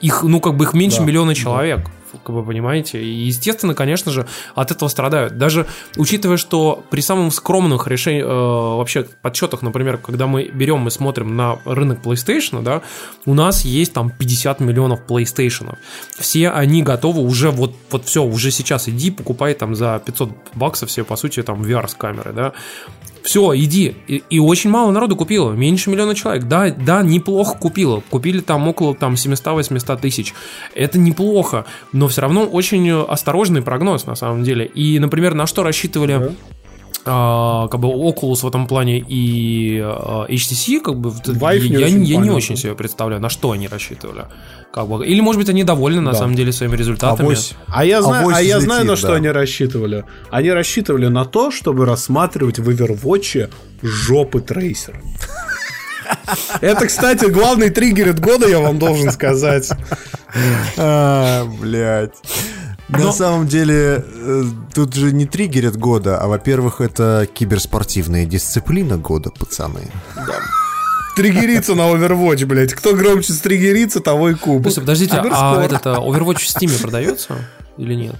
Их, 0.00 0.22
ну, 0.22 0.40
как 0.40 0.56
бы 0.56 0.64
их 0.64 0.74
меньше 0.74 0.98
Да, 0.98 1.04
миллиона 1.04 1.34
человек, 1.34 1.88
как 2.12 2.28
вы 2.28 2.44
понимаете. 2.44 3.02
И, 3.02 3.08
естественно, 3.08 3.74
конечно 3.74 4.12
же, 4.12 4.26
от 4.54 4.70
этого 4.70 4.88
страдают. 4.88 5.38
Даже 5.38 5.66
учитывая, 5.96 6.36
что 6.36 6.84
при 6.90 7.00
самых 7.00 7.34
скромных 7.34 7.88
решениях, 7.88 8.26
э, 8.26 8.28
вообще 8.28 9.06
подсчетах, 9.22 9.62
например, 9.62 9.98
когда 9.98 10.28
мы 10.28 10.44
берем 10.44 10.86
и 10.86 10.90
смотрим 10.90 11.36
на 11.36 11.58
рынок 11.64 12.00
PlayStation, 12.04 12.62
да, 12.62 12.82
у 13.26 13.34
нас 13.34 13.64
есть 13.64 13.92
там 13.92 14.10
50 14.10 14.60
миллионов 14.60 15.00
PlayStation. 15.08 15.76
Все 16.16 16.50
они 16.50 16.84
готовы 16.84 17.22
уже 17.22 17.50
вот, 17.50 17.74
вот 17.90 18.04
все, 18.06 18.22
уже 18.22 18.52
сейчас 18.52 18.88
иди, 18.88 19.10
покупай 19.10 19.54
там 19.54 19.74
за 19.74 20.00
500 20.04 20.30
баксов 20.54 20.90
все, 20.90 21.04
по 21.04 21.16
сути, 21.16 21.42
там 21.42 21.62
VR 21.62 21.88
с 21.88 21.94
камерой, 21.94 22.34
да. 22.34 22.52
Все, 23.22 23.54
иди. 23.56 23.96
И, 24.06 24.22
и 24.30 24.38
очень 24.38 24.70
мало 24.70 24.90
народу 24.90 25.16
купило. 25.16 25.52
Меньше 25.52 25.90
миллиона 25.90 26.14
человек. 26.14 26.44
Да, 26.44 26.70
да, 26.70 27.02
неплохо 27.02 27.56
купило. 27.58 28.02
Купили 28.10 28.40
там 28.40 28.66
около 28.68 28.94
там 28.94 29.14
700-800 29.14 30.00
тысяч. 30.00 30.34
Это 30.74 30.98
неплохо. 30.98 31.64
Но 31.92 32.08
все 32.08 32.22
равно 32.22 32.44
очень 32.44 32.90
осторожный 32.90 33.62
прогноз 33.62 34.06
на 34.06 34.14
самом 34.14 34.44
деле. 34.44 34.66
И, 34.66 34.98
например, 34.98 35.34
на 35.34 35.46
что 35.46 35.62
рассчитывали 35.62 36.12
а, 36.12 36.32
как 37.08 37.80
бы 37.80 37.88
Oculus 37.88 38.42
в 38.42 38.46
этом 38.46 38.66
плане 38.66 38.98
и 38.98 39.80
а, 39.82 40.26
HTC, 40.28 40.80
как 40.80 40.96
бы, 41.00 41.10
Vive 41.10 41.68
не 41.68 41.76
я, 41.80 41.86
очень 41.86 42.04
я 42.04 42.16
не 42.18 42.30
очень 42.30 42.56
себе 42.56 42.74
представляю, 42.74 43.20
на 43.22 43.28
что 43.28 43.52
они 43.52 43.68
рассчитывали. 43.68 44.26
Как 44.72 44.86
бы. 44.86 45.04
Или, 45.06 45.20
может 45.20 45.40
быть, 45.40 45.48
они 45.48 45.64
довольны 45.64 46.00
на 46.00 46.12
Да. 46.12 46.18
самом 46.18 46.34
деле 46.34 46.52
своими 46.52 46.76
результатами. 46.76 47.26
Авось. 47.26 47.54
А 47.68 47.84
я 47.84 48.02
знаю, 48.02 48.24
Авось 48.24 48.36
а 48.36 48.42
я 48.42 48.58
взлетит, 48.58 48.64
знаю, 48.64 48.86
на 48.86 48.96
что 48.96 49.08
да. 49.08 49.14
они 49.14 49.28
рассчитывали. 49.28 50.04
Они 50.30 50.50
рассчитывали 50.50 51.06
на 51.08 51.24
то, 51.24 51.50
чтобы 51.50 51.86
рассматривать 51.86 52.58
в 52.58 52.68
Overwatch 52.68 53.50
жопы 53.82 54.40
трейсера. 54.40 55.00
Это, 56.60 56.86
кстати, 56.86 57.26
главный 57.26 57.70
триггер 57.70 58.12
года, 58.14 58.48
я 58.48 58.60
вам 58.60 58.78
должен 58.78 59.10
сказать. 59.12 59.70
А, 60.76 61.46
блядь. 62.88 63.04
На 63.04 63.12
самом 63.12 63.46
деле, 63.46 64.04
э, 64.06 64.44
тут 64.74 64.94
же 64.94 65.12
не 65.12 65.26
триггерит 65.26 65.76
года, 65.76 66.18
а, 66.18 66.28
во-первых, 66.28 66.80
это 66.80 67.28
киберспортивная 67.32 68.24
дисциплина 68.24 68.96
года, 68.96 69.30
пацаны. 69.30 69.90
Триггериться 71.16 71.74
на 71.74 71.90
Overwatch, 71.92 72.46
блядь. 72.46 72.74
Кто 72.74 72.94
громче 72.94 73.32
стриггерится, 73.32 74.00
того 74.00 74.30
и 74.30 74.34
кубок. 74.34 74.72
Слушайте, 74.72 74.80
подождите, 74.82 75.16
а 75.16 75.24
Underscore. 75.24 75.64
этот 75.64 75.86
а, 75.86 75.96
Overwatch 75.96 76.38
в 76.38 76.46
Steam 76.46 76.80
продается 76.80 77.36
или 77.76 77.94
нет? 77.94 78.14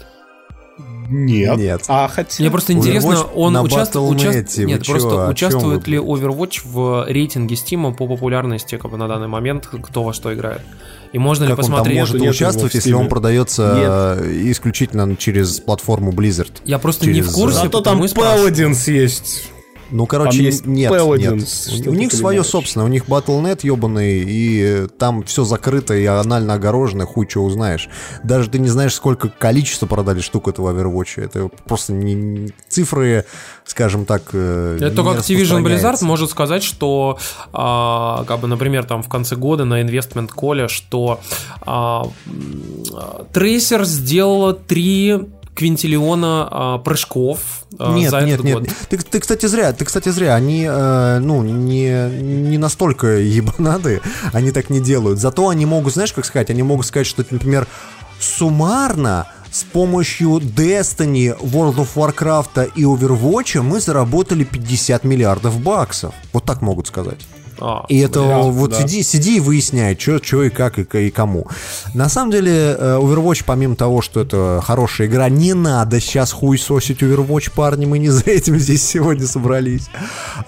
Нет. 1.08 1.56
Нет. 1.56 1.82
А 1.88 2.08
хотя... 2.08 2.42
Мне 2.42 2.50
просто 2.50 2.72
интересно, 2.72 3.12
Overwatch 3.12 3.32
он 3.34 3.52
на 3.52 3.62
участвует... 3.62 4.56
Вы 4.56 4.64
Нет, 4.64 4.82
чё, 4.82 4.92
просто 4.92 5.28
участвует 5.28 5.86
ли? 5.86 5.96
Overwatch 5.96 6.60
в 6.64 7.06
рейтинге 7.08 7.54
Steam 7.54 7.94
по 7.94 8.06
популярности 8.06 8.76
как 8.76 8.90
бы, 8.90 8.96
на 8.96 9.08
данный 9.08 9.28
момент, 9.28 9.66
кто 9.66 10.02
во 10.02 10.12
что 10.12 10.34
играет? 10.34 10.62
И 11.12 11.18
можно 11.18 11.44
ли 11.44 11.50
Как 11.50 11.58
он 11.58 11.64
там 11.64 11.72
посмотреть... 11.72 11.98
может 11.98 12.20
участвовать, 12.20 12.74
если 12.74 12.92
он 12.92 13.08
продается 13.08 14.16
э, 14.20 14.32
исключительно 14.50 15.16
через 15.16 15.60
платформу 15.60 16.12
Blizzard? 16.12 16.52
Я 16.64 16.78
просто 16.78 17.06
не 17.06 17.20
в 17.22 17.26
через- 17.26 17.32
курсе, 17.32 17.58
Зато 17.62 17.80
там. 17.80 18.02
Paladins 18.02 18.90
есть. 18.90 19.48
Ну, 19.90 20.06
короче, 20.06 20.42
есть 20.42 20.66
нет, 20.66 20.92
Paladins, 20.92 21.70
нет. 21.72 21.86
У 21.86 21.92
ты 21.92 21.96
них 21.96 22.12
свое 22.12 22.44
собственное, 22.44 22.86
у 22.86 22.88
них 22.88 23.06
Battle.net 23.06 23.60
ебаный, 23.62 24.22
и 24.26 24.86
там 24.98 25.22
все 25.22 25.44
закрыто 25.44 25.94
и 25.94 26.04
анально 26.04 26.54
огорожено, 26.54 27.06
хуй 27.06 27.28
что 27.28 27.44
узнаешь. 27.44 27.88
Даже 28.22 28.50
ты 28.50 28.58
не 28.58 28.68
знаешь, 28.68 28.94
сколько 28.94 29.28
количество 29.28 29.86
продали 29.86 30.20
штук 30.20 30.48
этого 30.48 30.72
Overwatch. 30.72 31.22
Это 31.22 31.48
просто 31.66 31.92
не, 31.92 32.52
цифры, 32.68 33.24
скажем 33.64 34.04
так, 34.04 34.22
э, 34.32 34.78
Это 34.80 34.96
только 34.96 35.20
Activision 35.20 35.62
Blizzard 35.62 36.02
может 36.04 36.30
сказать, 36.30 36.62
что, 36.62 37.18
а, 37.52 38.24
как 38.24 38.40
бы, 38.40 38.48
например, 38.48 38.84
там 38.84 39.02
в 39.02 39.08
конце 39.08 39.36
года 39.36 39.64
на 39.64 39.82
инвестмент 39.82 40.32
коле, 40.32 40.68
что 40.68 41.20
а, 41.62 42.06
а, 42.94 43.26
Tracer 43.32 43.84
сделала 43.84 44.52
3 44.52 45.37
квинтиллиона 45.58 46.48
а, 46.50 46.78
прыжков 46.78 47.66
а, 47.80 47.92
Нет, 47.92 48.12
за 48.12 48.20
нет, 48.20 48.34
этот 48.34 48.44
нет. 48.46 48.58
год. 48.60 48.68
Ты, 48.88 48.98
ты, 48.98 49.18
кстати, 49.18 49.46
зря. 49.46 49.72
Ты, 49.72 49.84
кстати, 49.84 50.08
зря. 50.10 50.36
Они, 50.36 50.64
э, 50.68 51.18
ну, 51.18 51.42
не, 51.42 52.08
не 52.22 52.58
настолько 52.58 53.06
ебанады. 53.18 54.00
Они 54.32 54.52
так 54.52 54.70
не 54.70 54.80
делают. 54.80 55.18
Зато 55.18 55.48
они 55.48 55.66
могут, 55.66 55.94
знаешь, 55.94 56.12
как 56.12 56.24
сказать? 56.24 56.50
Они 56.50 56.62
могут 56.62 56.86
сказать, 56.86 57.08
что, 57.08 57.24
например, 57.28 57.66
суммарно 58.20 59.26
с 59.50 59.64
помощью 59.64 60.36
Destiny, 60.38 61.36
World 61.40 61.76
of 61.76 61.88
Warcraft 61.96 62.70
и 62.76 62.84
Overwatch 62.84 63.60
мы 63.60 63.80
заработали 63.80 64.44
50 64.44 65.02
миллиардов 65.02 65.60
баксов. 65.60 66.14
Вот 66.32 66.44
так 66.44 66.62
могут 66.62 66.86
сказать. 66.86 67.18
А, 67.60 67.84
И 67.88 67.98
это 67.98 68.20
Да, 68.20 68.38
вот 68.38 68.70
да. 68.70 68.76
сиди, 68.80 69.02
сиди 69.02 69.36
и 69.38 69.40
выясняй, 69.40 69.96
что, 69.98 70.42
и 70.44 70.50
как, 70.50 70.78
и, 70.78 71.06
и 71.06 71.10
кому. 71.10 71.46
На 71.94 72.08
самом 72.08 72.30
деле, 72.30 72.52
э, 72.78 72.98
Overwatch, 73.00 73.42
помимо 73.46 73.74
того, 73.76 74.00
что 74.02 74.20
это 74.20 74.60
хорошая 74.64 75.08
игра, 75.08 75.28
не 75.28 75.54
надо 75.54 76.00
сейчас 76.00 76.32
хуесосить 76.32 77.02
Overwatch, 77.02 77.50
парни, 77.54 77.86
мы 77.86 77.98
не 77.98 78.10
за 78.10 78.22
этим 78.30 78.58
здесь 78.58 78.82
сегодня 78.86 79.26
собрались. 79.26 79.88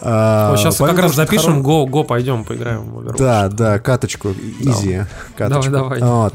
А, 0.00 0.50
Вот 0.50 0.58
сейчас 0.60 0.76
как 0.76 0.88
помимо 0.88 1.02
раз 1.02 1.12
того, 1.12 1.26
что 1.26 1.34
запишем, 1.36 1.58
хоро- 1.60 1.62
го, 1.62 1.86
го, 1.86 2.04
пойдем, 2.04 2.44
поиграем 2.44 2.82
в 2.90 2.98
Overwatch. 3.00 3.18
Да, 3.18 3.48
да, 3.48 3.78
каточку, 3.78 4.30
изи. 4.60 5.04
каточку. 5.36 5.70
Давай, 5.72 6.00
давай. 6.00 6.30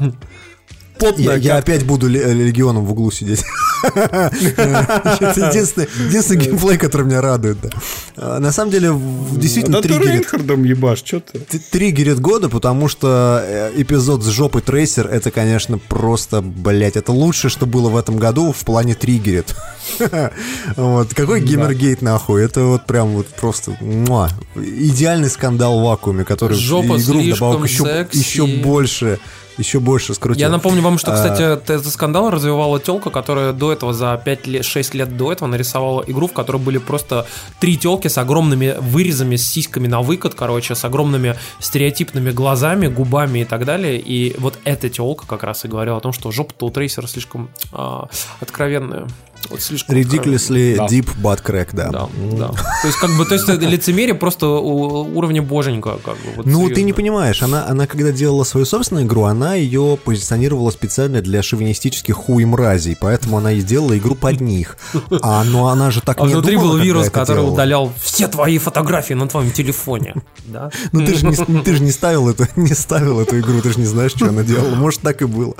Я, 1.18 1.34
я 1.34 1.56
опять 1.58 1.84
буду 1.84 2.08
ле- 2.08 2.32
легионом 2.32 2.84
в 2.86 2.92
углу 2.92 3.10
сидеть. 3.10 3.44
Это 3.84 5.48
единственный, 5.48 5.88
единственный 6.08 6.44
геймплей, 6.44 6.78
который 6.78 7.06
меня 7.06 7.20
радует. 7.20 7.58
да. 7.60 7.70
А, 8.16 8.38
На 8.38 8.52
самом 8.52 8.70
деле, 8.70 8.92
действительно, 9.32 9.76
Да 9.76 9.82
ты 9.82 9.88
триггерит 9.88 10.12
Рейнхардом 10.12 10.64
ебашь, 10.64 10.98
что 11.04 11.20
ты? 11.20 11.58
Триггерит 11.70 12.20
года, 12.20 12.48
потому 12.48 12.88
что 12.88 13.42
э, 13.44 13.72
эпизод 13.76 14.22
с 14.22 14.28
жопой 14.28 14.62
Трейсер 14.62 15.06
это, 15.06 15.30
конечно, 15.30 15.78
просто, 15.78 16.40
блять, 16.42 16.96
это 16.96 17.12
лучшее, 17.12 17.50
что 17.50 17.66
было 17.66 17.88
в 17.88 17.96
этом 17.96 18.16
году 18.16 18.52
в 18.52 18.64
плане 18.64 18.94
триггерит. 18.94 19.54
Вот, 20.76 21.14
какой 21.14 21.40
геймергейт 21.40 22.02
нахуй, 22.02 22.42
это 22.42 22.64
вот 22.64 22.86
прям 22.86 23.08
вот 23.14 23.28
просто 23.28 23.76
муа. 23.80 24.28
идеальный 24.56 25.30
скандал 25.30 25.78
в 25.80 25.84
вакууме, 25.84 26.24
который 26.24 26.56
Жопа 26.56 26.96
игру 27.00 27.20
еще, 27.20 27.84
секси. 27.84 28.16
еще 28.18 28.46
больше, 28.46 29.20
еще 29.58 29.80
больше 29.80 30.14
скрутил. 30.14 30.40
Я 30.40 30.48
напомню 30.48 30.82
вам, 30.82 30.98
что, 30.98 31.12
А, 31.12 31.14
кстати, 31.14 31.38
т- 31.60 31.74
этот 31.74 31.86
скандал 31.88 32.30
развивала 32.30 32.78
телка, 32.80 33.10
которая 33.10 33.52
до 33.52 33.72
этого, 33.72 33.92
за 33.92 34.20
5 34.22 34.46
лет, 34.46 34.64
6 34.64 34.94
лет 34.94 35.16
до 35.16 35.32
этого 35.32 35.48
нарисовала 35.48 36.04
игру, 36.06 36.28
в 36.28 36.32
которой 36.32 36.58
были 36.58 36.78
просто 36.78 37.26
три 37.60 37.76
телки 37.76 38.08
с 38.08 38.18
огромными 38.18 38.76
вырезами, 38.80 39.36
с 39.36 39.46
сиськами 39.46 39.86
на 39.86 40.02
выкат, 40.02 40.34
короче, 40.34 40.74
с 40.74 40.84
огромными 40.84 41.36
стереотипными 41.60 42.30
глазами, 42.30 42.86
губами 42.86 43.40
и 43.40 43.44
так 43.44 43.64
далее. 43.64 43.98
И 43.98 44.34
вот 44.38 44.58
эта 44.64 44.88
телка 44.88 45.26
как 45.26 45.42
раз 45.42 45.64
и 45.64 45.68
говорила 45.68 45.96
о 45.98 46.00
том, 46.00 46.12
что 46.12 46.30
жопа-то 46.30 46.66
у 46.66 46.70
трейсера 46.70 47.06
слишком 47.06 47.48
а, 47.72 48.08
откровенная. 48.40 49.06
Вот 49.50 49.60
слишком 49.62 49.94
Ridiculously 49.96 50.76
Да. 50.76 50.86
deep 50.86 51.08
butt 51.22 51.42
crack, 51.42 51.68
да. 51.72 51.88
Да, 51.90 52.08
да. 52.32 52.48
То 52.48 52.86
есть, 52.88 52.98
как 52.98 53.10
бы, 53.16 53.24
то 53.24 53.34
есть, 53.34 53.46
лицемерие 53.48 54.14
просто 54.14 54.48
у- 54.48 55.16
уровня 55.16 55.42
боженька, 55.42 55.98
как 56.04 56.14
бы. 56.16 56.30
вот 56.36 56.46
Ну, 56.46 56.52
серьезно. 56.58 56.74
ты 56.74 56.82
не 56.82 56.92
понимаешь, 56.92 57.42
она, 57.42 57.66
она 57.68 57.86
когда 57.86 58.10
делала 58.12 58.44
свою 58.44 58.66
собственную 58.66 59.06
игру, 59.06 59.24
она 59.24 59.54
ее 59.54 59.98
позиционировала 60.04 60.70
специально 60.70 61.20
для 61.22 61.42
шовинистических 61.42 62.14
хуй 62.14 62.44
мразей, 62.44 62.96
поэтому 63.00 63.38
она 63.38 63.52
и 63.52 63.60
сделала 63.60 63.96
игру 63.96 64.14
под 64.14 64.40
них. 64.40 64.76
А, 65.22 65.44
но 65.44 65.68
она 65.68 65.90
же 65.90 66.00
так 66.00 66.20
А 66.20 66.26
не 66.26 66.32
внутри 66.32 66.56
думала, 66.56 66.72
был 66.72 66.78
вирус, 66.78 67.10
который 67.10 67.38
делала. 67.38 67.52
удалял 67.52 67.92
все 68.02 68.28
твои 68.28 68.58
фотографии 68.58 69.14
на 69.14 69.28
твоем 69.28 69.50
телефоне. 69.52 70.14
Да? 70.46 70.70
Ну 70.92 71.04
ты 71.06 71.14
же 71.14 71.26
не, 71.26 71.36
ты 71.62 71.74
же 71.76 71.82
не 71.82 71.90
ставил 71.92 72.28
эту, 72.28 72.46
не 72.56 72.74
ставил 72.74 73.20
эту 73.20 73.38
игру, 73.40 73.60
ты 73.60 73.72
же 73.72 73.78
не 73.78 73.86
знаешь, 73.86 74.10
что 74.12 74.26
она 74.28 74.42
делала. 74.42 74.74
Может, 74.74 75.00
так 75.02 75.22
и 75.22 75.26
было. 75.26 75.54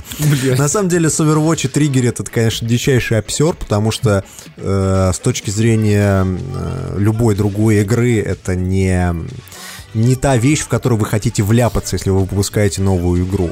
На 0.58 0.68
самом 0.68 0.88
деле, 0.88 1.08
с 1.10 1.20
Overwatch 1.20 1.66
и 1.66 1.68
Trigger 1.68 2.08
это, 2.08 2.24
конечно, 2.24 2.66
дичайший 2.66 3.18
обсер, 3.18 3.54
потому 3.66 3.90
что 3.90 4.24
э, 4.56 5.10
с 5.12 5.18
точки 5.18 5.50
зрения 5.50 6.24
э, 6.24 6.94
любой 6.98 7.34
другой 7.34 7.80
игры 7.80 8.20
это 8.20 8.54
не 8.54 9.12
не 9.94 10.14
та 10.14 10.36
вещь, 10.36 10.60
в 10.60 10.68
которую 10.68 11.00
вы 11.00 11.06
хотите 11.06 11.42
вляпаться, 11.42 11.96
если 11.96 12.10
вы 12.10 12.20
выпускаете 12.20 12.82
новую 12.82 13.24
игру. 13.24 13.50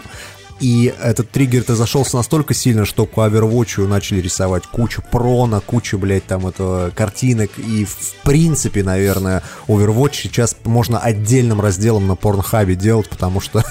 И 0.61 0.95
этот 1.01 1.31
триггер-то 1.31 1.75
зашелся 1.75 2.17
настолько 2.17 2.55
сильно, 2.55 2.85
что 2.85 3.07
по 3.07 3.27
Overwatch 3.27 3.87
начали 3.87 4.21
рисовать 4.21 4.65
кучу 4.67 5.03
прона, 5.03 5.61
кучу, 5.61 5.99
блядь, 5.99 6.27
там 6.27 6.47
этого 6.47 6.91
картинок. 6.91 7.51
И 7.59 7.85
в 7.85 8.15
принципе, 8.23 8.83
наверное, 8.83 9.43
Overwatch 9.67 10.15
сейчас 10.15 10.57
можно 10.65 10.99
отдельным 10.99 11.61
разделом 11.61 12.07
на 12.07 12.17
порнхабе 12.17 12.77
делать, 12.77 13.09
потому 13.09 13.41
что 13.41 13.65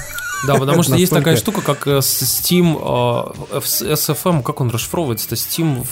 Да, 0.45 0.55
потому 0.60 0.84
что 0.84 0.95
есть 0.95 1.11
такая 1.11 1.38
штука, 1.38 1.61
как 1.61 1.88
э, 1.88 1.99
Steam, 1.99 3.34
э, 3.51 3.60
SFM, 3.60 4.43
как 4.43 4.61
он 4.61 4.69
расшифровывается-то? 4.69 5.35
Steam, 5.35 5.85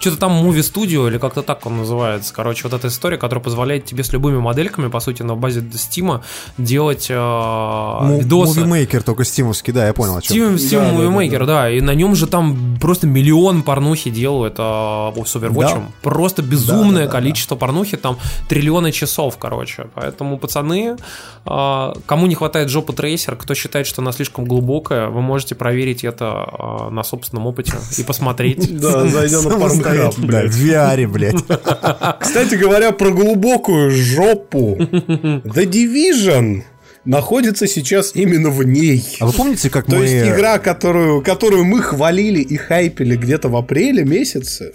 что-то 0.00 0.16
там 0.18 0.32
Movie 0.46 0.60
Studio 0.60 1.08
или 1.08 1.18
как-то 1.18 1.42
так 1.42 1.64
он 1.66 1.78
называется. 1.78 2.32
Короче, 2.34 2.62
вот 2.64 2.72
эта 2.72 2.88
история, 2.88 3.16
которая 3.16 3.42
позволяет 3.42 3.84
тебе 3.84 4.04
с 4.04 4.12
любыми 4.12 4.38
модельками, 4.38 4.88
по 4.88 5.00
сути, 5.00 5.22
на 5.22 5.34
базе 5.34 5.60
Steam 5.60 6.20
делать 6.58 7.06
э, 7.10 7.14
Му- 7.16 8.18
видосы. 8.18 8.60
Movie 8.60 8.86
Maker 8.86 9.02
только 9.02 9.24
стимовский, 9.24 9.72
да, 9.72 9.86
я 9.86 9.92
понял, 9.94 10.16
о 10.16 10.22
чем. 10.22 10.36
Steam, 10.36 10.54
Steam 10.54 10.78
Да, 10.78 10.90
Movie 10.92 11.08
да, 11.08 11.10
да, 11.10 11.36
Maker, 11.36 11.46
да, 11.46 11.70
и 11.70 11.80
на 11.80 11.94
нем 11.94 12.14
же 12.14 12.26
там 12.26 12.78
просто 12.80 13.06
миллион 13.06 13.62
порнухи 13.62 14.10
делают 14.10 14.54
а, 14.58 15.12
с 15.24 15.36
Overwatch. 15.36 15.74
Да. 15.74 15.82
Просто 16.02 16.42
безумное 16.42 16.92
Да, 16.92 16.98
да, 17.00 17.06
да, 17.06 17.12
количество 17.12 17.56
порнухи, 17.56 17.96
там 17.96 18.18
триллионы 18.48 18.92
часов, 18.92 19.36
короче. 19.38 19.88
Поэтому, 19.94 20.38
пацаны, 20.38 20.96
а, 21.44 21.94
кому 22.06 22.26
не 22.26 22.34
хватает 22.34 22.68
жопы 22.70 22.92
трейсер, 22.92 23.36
кто 23.36 23.54
считает, 23.54 23.86
что 23.86 24.02
она 24.02 24.12
слишком 24.12 24.44
глубокая, 24.44 25.08
вы 25.08 25.22
можете 25.22 25.54
проверить 25.54 26.04
это 26.04 26.26
а, 26.26 26.90
на 26.90 27.02
собственном 27.02 27.46
опыте 27.46 27.72
и 27.98 28.02
посмотреть. 28.02 28.78
Да, 28.80 29.06
зайдем 29.06 29.44
на 29.44 29.58
Самостоятельно, 29.94 30.32
да, 30.32 30.46
в 30.46 30.56
VR, 30.56 31.06
блядь. 31.08 32.18
Кстати 32.20 32.54
говоря, 32.54 32.92
про 32.92 33.10
глубокую 33.10 33.90
жопу. 33.90 34.76
The 34.78 35.64
Division 35.64 36.62
находится 37.04 37.66
сейчас 37.66 38.12
именно 38.14 38.50
в 38.50 38.64
ней. 38.64 39.04
А 39.20 39.26
вы 39.26 39.32
помните, 39.32 39.70
как 39.70 39.86
То 39.86 39.96
мы... 39.96 40.04
есть 40.04 40.26
игра, 40.28 40.58
которую, 40.58 41.22
которую 41.22 41.64
мы 41.64 41.80
хвалили 41.80 42.40
и 42.40 42.56
хайпили 42.56 43.16
где-то 43.16 43.48
в 43.48 43.56
апреле 43.56 44.04
месяце, 44.04 44.74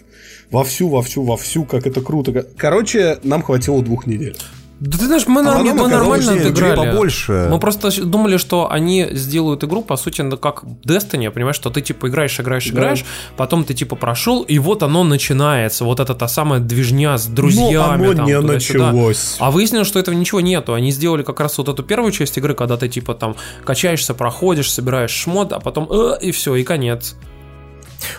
вовсю, 0.49 0.87
вовсю, 0.89 1.23
вовсю, 1.23 1.65
как 1.65 1.85
это 1.85 2.01
круто. 2.01 2.45
Короче, 2.57 3.19
нам 3.23 3.43
хватило 3.43 3.83
двух 3.83 4.07
недель. 4.07 4.37
Да 4.81 4.97
ты 4.97 5.05
знаешь, 5.05 5.27
мы, 5.27 5.41
А 5.41 5.43
норм- 5.43 5.63
мы 5.77 5.87
нормально 5.87 6.31
отыграли. 6.33 6.75
побольше. 6.75 7.47
Мы 7.51 7.59
просто 7.59 8.03
думали, 8.03 8.37
что 8.37 8.71
они 8.71 9.07
сделают 9.11 9.63
игру, 9.63 9.83
по 9.83 9.95
сути, 9.95 10.21
ну, 10.21 10.37
как 10.37 10.63
Destiny, 10.63 11.29
понимаешь, 11.29 11.55
что 11.55 11.69
ты 11.69 11.81
типа 11.81 12.07
играешь, 12.07 12.39
играешь, 12.39 12.67
играешь, 12.67 13.05
потом 13.37 13.63
ты 13.63 13.75
типа 13.75 13.95
прошел, 13.95 14.41
и 14.41 14.57
вот 14.57 14.81
оно 14.81 15.03
начинается. 15.03 15.85
Вот 15.85 15.99
это 15.99 16.15
та 16.15 16.27
самая 16.27 16.59
движня 16.59 17.19
с 17.19 17.27
друзьями. 17.27 18.05
оно 18.05 18.13
там, 18.15 18.25
не 18.25 18.39
началось. 18.41 19.35
А 19.37 19.51
выяснилось, 19.51 19.87
что 19.87 19.99
этого 19.99 20.15
ничего 20.15 20.41
нету. 20.41 20.73
Они 20.73 20.89
сделали 20.91 21.21
как 21.21 21.39
раз 21.39 21.59
вот 21.59 21.69
эту 21.69 21.83
первую 21.83 22.11
часть 22.11 22.35
игры, 22.39 22.55
когда 22.55 22.75
ты 22.75 22.89
типа 22.89 23.13
там 23.13 23.35
качаешься, 23.63 24.15
проходишь, 24.15 24.71
собираешь 24.71 25.11
шмот, 25.11 25.53
а 25.53 25.59
потом 25.59 25.87
э, 25.91 26.17
и 26.21 26.31
все, 26.31 26.55
и 26.55 26.63
конец. 26.63 27.15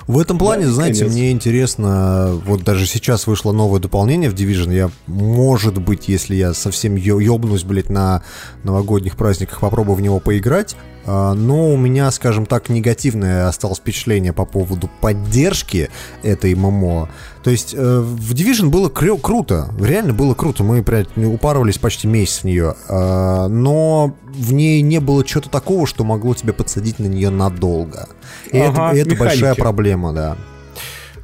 В 0.07 0.19
этом 0.19 0.39
плане, 0.39 0.67
Да, 0.67 0.73
знаете, 0.73 1.01
конец. 1.01 1.13
мне 1.15 1.31
интересно, 1.33 2.41
вот 2.47 2.63
даже 2.63 2.87
сейчас 2.87 3.27
вышло 3.27 3.53
новое 3.53 3.81
дополнение 3.81 4.31
в 4.31 4.35
Division, 4.35 4.75
я, 4.75 4.91
может 5.07 5.79
быть, 5.79 6.09
если 6.09 6.35
я 6.35 6.55
совсем 6.55 6.97
ёбнусь, 6.97 7.65
блядь, 7.65 7.91
на 7.91 8.23
новогодних 8.65 9.17
праздниках, 9.17 9.61
попробую 9.61 9.97
в 9.97 10.01
него 10.01 10.21
поиграть, 10.21 10.77
но 11.07 11.73
у 11.73 11.77
меня, 11.77 12.11
скажем 12.11 12.47
так, 12.47 12.69
негативное 12.69 13.49
осталось 13.49 13.79
впечатление 13.79 14.33
по 14.33 14.45
поводу 14.45 14.89
поддержки 15.01 15.91
этой 16.23 16.55
ММО. 16.55 17.09
То 17.43 17.51
есть 17.51 17.74
э, 17.77 18.01
в 18.01 18.33
Division 18.35 18.69
было 18.69 18.89
крё- 18.89 19.19
круто, 19.19 19.69
реально 19.81 20.12
было 20.12 20.35
круто, 20.35 20.62
мы 20.62 20.83
прям 20.83 21.07
упарывались 21.16 21.79
почти 21.79 22.07
месяц 22.07 22.41
в 22.41 22.45
нее, 22.45 22.77
а, 22.89 23.49
но 23.49 24.15
в 24.24 24.53
ней 24.53 24.81
не 24.83 25.01
было 25.01 25.24
чего-то 25.24 25.51
такого, 25.51 25.87
что 25.87 26.05
могло 26.05 26.35
тебя 26.35 26.53
подсадить 26.53 26.99
на 26.99 27.07
нее 27.07 27.31
надолго. 27.31 28.09
И 28.53 28.59
Ага, 28.59 28.91
это, 28.91 28.97
и 28.97 29.01
это 29.01 29.16
большая 29.16 29.55
проблема, 29.55 30.12
да. 30.12 30.37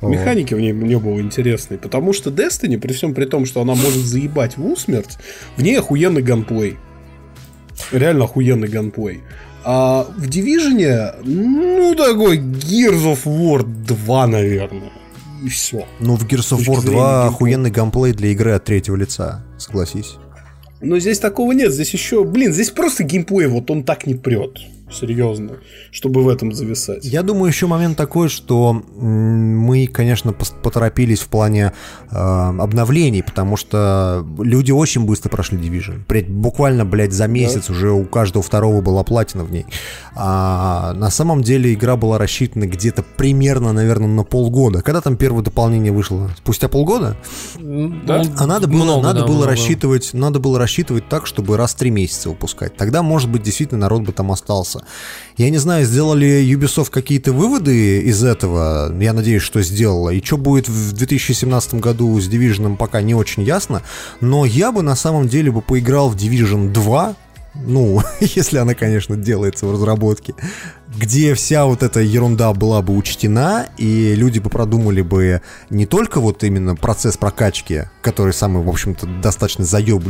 Механики 0.00 0.55
в 0.55 0.60
ней 0.60 0.72
мне 0.72 0.98
было 0.98 1.20
интересные, 1.20 1.78
потому 1.78 2.12
что 2.12 2.30
Destiny, 2.30 2.78
при 2.78 2.92
всем 2.92 3.14
при 3.14 3.24
том, 3.24 3.46
что 3.46 3.60
она 3.60 3.74
может 3.74 4.05
заебать 4.05 4.56
в 4.56 4.64
усмерть, 4.64 5.18
в 5.56 5.62
ней 5.62 5.78
охуенный 5.78 6.22
ганплей. 6.22 6.76
Реально 7.92 8.24
охуенный 8.24 8.68
ганплей. 8.68 9.22
А 9.70 10.04
в 10.16 10.26
Division, 10.26 11.16
ну, 11.24 11.94
такой 11.94 12.38
Gears 12.38 13.04
of 13.04 13.24
War 13.26 13.62
2, 13.62 14.26
наверное. 14.26 14.90
И 15.44 15.50
все. 15.50 15.84
Ну, 16.00 16.16
в 16.16 16.26
Gears 16.26 16.56
of 16.56 16.60
War 16.60 16.80
зрения 16.80 16.80
2 16.80 16.80
геймплея. 16.80 17.26
охуенный 17.26 17.70
геймплей 17.70 18.14
для 18.14 18.30
игры 18.30 18.52
от 18.52 18.64
третьего 18.64 18.96
лица, 18.96 19.44
согласись. 19.58 20.14
Но 20.80 20.98
здесь 20.98 21.18
такого 21.18 21.52
нет. 21.52 21.70
Здесь 21.70 21.92
еще, 21.92 22.24
блин, 22.24 22.54
здесь 22.54 22.70
просто 22.70 23.04
геймплей, 23.04 23.46
вот 23.46 23.70
он 23.70 23.84
так 23.84 24.06
не 24.06 24.14
прет. 24.14 24.58
Серьезно. 24.90 25.59
Чтобы 25.90 26.23
в 26.23 26.28
этом 26.28 26.52
зависать. 26.52 27.05
Я 27.05 27.23
думаю, 27.23 27.48
еще 27.48 27.66
момент 27.66 27.97
такой, 27.97 28.28
что 28.28 28.73
мы, 28.73 29.86
конечно, 29.86 30.32
поторопились 30.32 31.20
в 31.20 31.28
плане 31.28 31.73
э, 32.10 32.16
обновлений, 32.16 33.23
потому 33.23 33.56
что 33.56 34.27
люди 34.39 34.73
очень 34.73 35.05
быстро 35.05 35.28
прошли 35.31 35.59
Division. 35.59 36.02
Блядь, 36.09 36.28
буквально, 36.28 36.85
блядь, 36.85 37.12
за 37.12 37.27
месяц 37.27 37.70
уже 37.70 37.90
у 37.90 38.05
каждого 38.05 38.43
второго 38.43 38.81
была 38.81 39.05
платина 39.05 39.44
в 39.44 39.52
ней. 39.52 39.66
А 40.15 40.94
на 40.94 41.10
самом 41.10 41.43
деле 41.43 41.73
игра 41.74 41.97
была 41.97 42.19
рассчитана 42.19 42.66
где-то 42.66 43.05
примерно, 43.16 43.73
наверное, 43.73 44.09
на 44.09 44.24
полгода. 44.24 44.82
Когда 44.82 45.01
там 45.01 45.16
первое 45.16 45.43
дополнение 45.43 45.93
вышло? 45.93 46.31
Спустя 46.39 46.69
полгода? 46.69 47.16
Да? 47.59 48.24
А 48.36 48.47
надо 48.47 48.66
было, 48.66 48.85
Много, 48.85 49.02
надо 49.02 49.20
да, 49.20 49.27
было 49.27 49.36
много. 49.36 49.51
рассчитывать, 49.51 50.10
надо 50.12 50.39
было 50.40 50.59
рассчитывать 50.59 51.09
так, 51.09 51.27
чтобы 51.27 51.56
раз 51.56 51.74
в 51.74 51.77
три 51.77 51.90
месяца 51.90 52.31
выпускать. 52.31 52.77
Тогда, 52.77 53.02
может 53.02 53.31
быть, 53.31 53.43
действительно 53.43 53.81
народ 53.81 54.02
бы 54.02 54.12
там 54.12 54.32
остался. 54.32 54.77
Вопроса. 54.78 54.94
Я 55.36 55.50
не 55.50 55.59
знаю, 55.59 55.84
сделали 55.84 56.42
Ubisoft 56.42 56.90
какие-то 56.90 57.32
выводы 57.32 58.00
из 58.02 58.24
этого, 58.24 58.92
я 59.00 59.12
надеюсь, 59.12 59.42
что 59.42 59.62
сделала, 59.62 60.10
и 60.10 60.24
что 60.24 60.36
будет 60.36 60.68
в 60.68 60.92
2017 60.92 61.74
году 61.74 62.18
с 62.20 62.28
Division 62.28 62.76
пока 62.76 63.02
не 63.02 63.14
очень 63.14 63.42
ясно, 63.42 63.82
но 64.20 64.44
я 64.44 64.72
бы 64.72 64.82
на 64.82 64.96
самом 64.96 65.28
деле 65.28 65.50
бы 65.52 65.62
поиграл 65.62 66.09
в 66.09 66.16
Division 66.16 66.72
2, 66.72 67.16
ну, 67.55 68.02
если 68.20 68.59
она, 68.59 68.74
конечно, 68.74 69.16
делается 69.16 69.66
в 69.66 69.72
разработке, 69.72 70.34
где 70.96 71.34
вся 71.34 71.66
вот 71.66 71.84
эта 71.84 72.00
ерунда 72.00 72.52
была 72.52 72.82
бы 72.82 72.96
учтена, 72.96 73.66
и 73.76 74.14
люди 74.16 74.40
бы 74.40 74.50
продумали 74.50 75.02
бы 75.02 75.40
не 75.70 75.86
только 75.86 76.20
вот 76.20 76.42
именно 76.42 76.74
процесс 76.74 77.16
прокачки, 77.16 77.84
который 78.02 78.32
самый, 78.32 78.64
в 78.64 78.68
общем-то, 78.68 79.06
достаточно 79.22 79.64
заеб, 79.64 80.02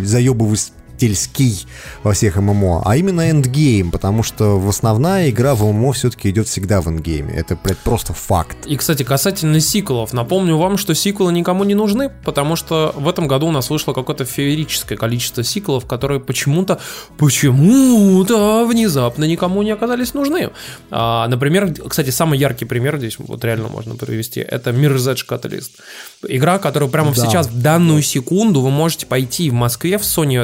заебывательский 0.98 1.66
во 2.02 2.12
всех 2.12 2.36
ММО, 2.36 2.82
а 2.84 2.96
именно 2.96 3.30
endgame, 3.30 3.90
потому 3.90 4.22
что 4.22 4.58
в 4.58 4.68
основная 4.68 5.30
игра 5.30 5.54
в 5.54 5.64
ММО 5.64 5.92
все-таки 5.92 6.30
идет 6.30 6.48
всегда 6.48 6.80
в 6.80 6.88
endgame 6.88 7.20
'е. 7.20 7.34
Это, 7.34 7.56
блядь, 7.62 7.78
просто 7.78 8.12
факт. 8.12 8.56
И, 8.66 8.76
кстати, 8.76 9.02
касательно 9.02 9.60
сиквелов, 9.60 10.12
напомню 10.12 10.56
вам, 10.56 10.76
что 10.76 10.94
сиквелы 10.94 11.32
никому 11.32 11.64
не 11.64 11.74
нужны, 11.74 12.10
потому 12.24 12.56
что 12.56 12.92
в 12.96 13.08
этом 13.08 13.28
году 13.28 13.46
у 13.46 13.50
нас 13.50 13.70
вышло 13.70 13.92
какое-то 13.92 14.24
феерическое 14.24 14.98
количество 14.98 15.42
сиквелов, 15.44 15.86
которые 15.86 16.20
почему-то, 16.20 16.78
почему-то 17.16 18.66
внезапно 18.66 19.24
никому 19.24 19.62
не 19.62 19.70
оказались 19.70 20.14
нужны. 20.14 20.50
А, 20.90 21.28
например, 21.28 21.74
кстати, 21.88 22.10
самый 22.10 22.38
яркий 22.38 22.64
пример 22.64 22.98
здесь 22.98 23.16
вот 23.18 23.44
реально 23.44 23.68
можно 23.68 23.94
привести, 23.94 24.40
это 24.40 24.70
Mirror's 24.70 25.14
Edge 25.14 25.26
Catalyst. 25.28 25.70
Игра, 26.26 26.58
которую 26.58 26.90
прямо 26.90 27.14
Да. 27.14 27.26
сейчас, 27.26 27.46
в 27.48 27.60
данную 27.62 28.02
секунду, 28.02 28.60
вы 28.60 28.70
можете 28.70 29.06
пойти 29.06 29.50
в 29.50 29.54
Москве 29.54 29.98
в 29.98 30.02
Sony 30.02 30.38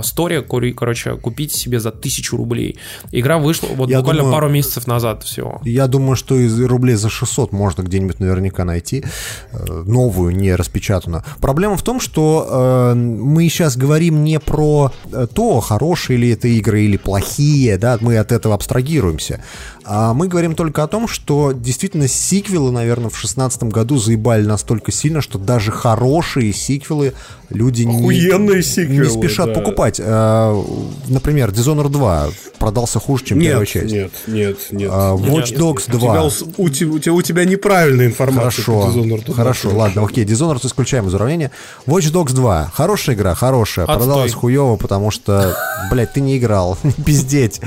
кури- 0.00 0.72
короче, 0.72 1.16
купить 1.16 1.52
себе 1.52 1.80
за 1.80 1.90
тысячу 1.90 2.36
рублей. 2.36 2.78
Игра 3.10 3.38
вышла 3.38 3.68
вот 3.74 3.90
Я 3.90 3.98
буквально 3.98 4.22
думаю- 4.22 4.34
пару 4.34 4.48
месяцев 4.48 4.86
назад 4.86 5.22
всего. 5.24 5.60
Я 5.64 5.86
думаю, 5.86 6.16
что 6.16 6.36
из 6.36 6.58
рублей 6.60 6.96
за 6.96 7.10
600 7.10 7.52
можно 7.52 7.82
где-нибудь 7.82 8.20
наверняка 8.20 8.64
найти 8.64 9.04
э, 9.52 9.82
новую, 9.86 10.34
не 10.34 10.54
распечатанную. 10.54 11.24
Проблема 11.40 11.76
в 11.76 11.82
том, 11.82 12.00
что 12.00 12.46
э, 12.48 12.94
мы 12.94 13.48
сейчас 13.48 13.76
говорим 13.76 14.24
не 14.24 14.38
про 14.40 14.92
э, 15.12 15.26
то, 15.32 15.60
хорошие 15.60 16.16
ли 16.16 16.30
это 16.30 16.48
игры 16.48 16.82
или 16.82 16.96
плохие, 16.96 17.76
да, 17.78 17.98
мы 18.00 18.18
от 18.18 18.32
этого 18.32 18.54
абстрагируемся. 18.54 19.40
А 19.84 20.14
мы 20.14 20.28
говорим 20.28 20.54
только 20.54 20.82
о 20.82 20.86
том, 20.86 21.08
что 21.08 21.52
действительно 21.52 22.06
сиквелы, 22.06 22.70
наверное, 22.70 23.08
в 23.08 23.14
2016 23.14 23.64
году 23.64 23.96
заебали 23.96 24.44
настолько 24.44 24.92
сильно, 24.92 25.20
что 25.20 25.38
даже 25.38 25.72
хорошие 25.72 26.52
сиквелы 26.52 27.14
люди 27.50 27.82
не, 27.82 28.62
сиквелы, 28.62 29.06
не 29.06 29.10
спешат 29.10 29.46
да. 29.46 29.54
покупать. 29.54 29.81
Э, 29.98 30.62
например, 31.08 31.50
Dishonored 31.50 31.88
2 31.90 32.28
продался 32.58 33.00
хуже, 33.00 33.24
чем 33.24 33.40
первая 33.40 33.60
Нет, 33.60 33.68
часть. 33.68 33.92
нет, 33.92 34.10
нет, 34.28 34.56
нет. 34.70 34.90
А, 34.92 35.14
Watch 35.16 35.50
Нет, 35.50 35.58
Dogs 35.58 35.84
у 35.88 35.98
2. 35.98 36.00
тебя, 36.00 36.22
ус- 36.24 36.44
у, 36.56 36.68
те- 36.68 36.84
у 36.84 36.98
тебя, 37.00 37.12
у 37.14 37.22
тебя 37.22 37.44
неправильная 37.44 38.06
информация 38.06 38.64
Хорошо, 38.64 38.82
по 38.92 38.98
Dishonored. 38.98 39.34
хорошо, 39.34 39.70
ладно, 39.74 40.04
окей, 40.04 40.24
Dishonored 40.24 40.64
исключаем 40.64 41.08
из 41.08 41.14
уравнения. 41.14 41.50
Watch 41.86 42.12
Dogs 42.12 42.32
2, 42.32 42.70
хорошая 42.72 43.16
игра, 43.16 43.34
хорошая, 43.34 43.84
Отстой. 43.86 43.98
продалась 43.98 44.32
хуево, 44.34 44.76
потому 44.76 45.10
что, 45.10 45.56
блядь, 45.90 46.12
ты 46.12 46.20
не 46.20 46.38
играл, 46.38 46.78
пиздеть. 47.04 47.60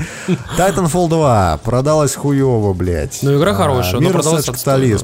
Titanfall 0.56 1.08
2, 1.08 1.60
продалась 1.62 2.14
хуево, 2.14 2.72
блядь. 2.72 3.18
Ну, 3.22 3.36
игра 3.36 3.54
хорошая, 3.54 4.00
но 4.00 4.08
Mirror's 4.08 4.12
продалась 4.12 4.44
да. 4.46 4.52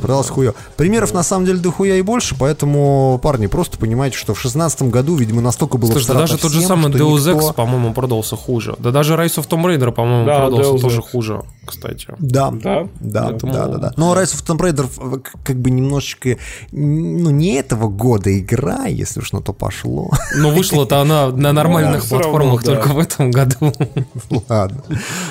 продалась 0.01 0.29
хуево. 0.29 0.55
Примеров 0.77 1.13
на 1.13 1.23
самом 1.23 1.45
деле 1.47 1.59
дохуя 1.59 1.97
и 1.97 2.03
больше, 2.03 2.35
поэтому, 2.39 3.21
парни, 3.23 3.47
просто 3.47 3.79
понимайте, 3.79 4.17
что 4.17 4.35
в 4.35 4.41
16 4.41 4.83
году, 4.85 5.17
видимо, 5.17 5.43
настолько 5.43 5.77
было 5.77 5.91
Слушай, 5.93 6.15
даже 6.15 6.39
тот 6.39 6.53
же 6.53 6.63
самый 6.63 6.91
Deus 7.03 7.35
Ex, 7.37 7.55
по-моему, 7.55 7.93
продался 7.95 8.37
хуже. 8.37 8.75
Да 8.79 8.91
даже 8.91 9.15
Rise 9.15 9.37
of 9.39 9.49
Tomb 9.49 9.65
Raider, 9.65 9.93
по-моему, 9.93 10.27
Да, 10.27 10.39
продался 10.41 10.71
Deus 10.73 10.81
тоже 10.81 11.01
Ex. 11.01 11.11
хуже, 11.11 11.43
кстати. 11.67 12.07
Да, 12.19 12.51
Да? 12.51 12.89
да, 13.01 13.29
Поэтому- 13.31 13.53
да, 13.53 13.67
да, 13.67 13.79
да. 13.79 13.93
Но 13.97 14.15
Rise 14.15 14.35
of 14.35 14.45
Tomb 14.47 14.59
Raider 14.59 15.23
как 15.45 15.57
бы 15.61 15.71
немножечко, 15.71 16.37
ну, 16.73 17.31
не 17.31 17.55
этого 17.55 17.89
года 17.89 18.37
игра, 18.39 18.87
если 18.87 19.21
уж 19.21 19.33
на 19.33 19.41
то 19.41 19.53
пошло. 19.53 20.11
Но 20.37 20.51
вышла-то 20.51 21.01
она 21.01 21.29
на 21.31 21.53
нормальных 21.53 22.03
равно, 22.11 22.19
платформах 22.19 22.63
да. 22.65 22.75
только 22.75 22.89
в 22.89 22.99
этом 22.99 23.31
году. 23.31 23.73
Ладно. 24.49 24.83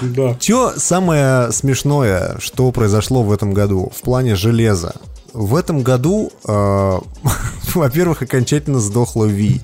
Да. 0.02 0.36
Чё 0.40 0.74
самое 0.78 1.52
смешное, 1.52 2.38
что 2.40 2.72
произошло 2.72 3.24
в 3.24 3.32
этом 3.32 3.54
году 3.54 3.92
в 3.96 4.02
плане 4.02 4.36
железа? 4.36 4.96
В 5.34 5.56
этом 5.56 5.82
году, 5.82 6.32
э, 6.46 7.00
во-первых, 7.74 8.22
окончательно 8.22 8.80
сдохла 8.80 9.26
Wii. 9.26 9.62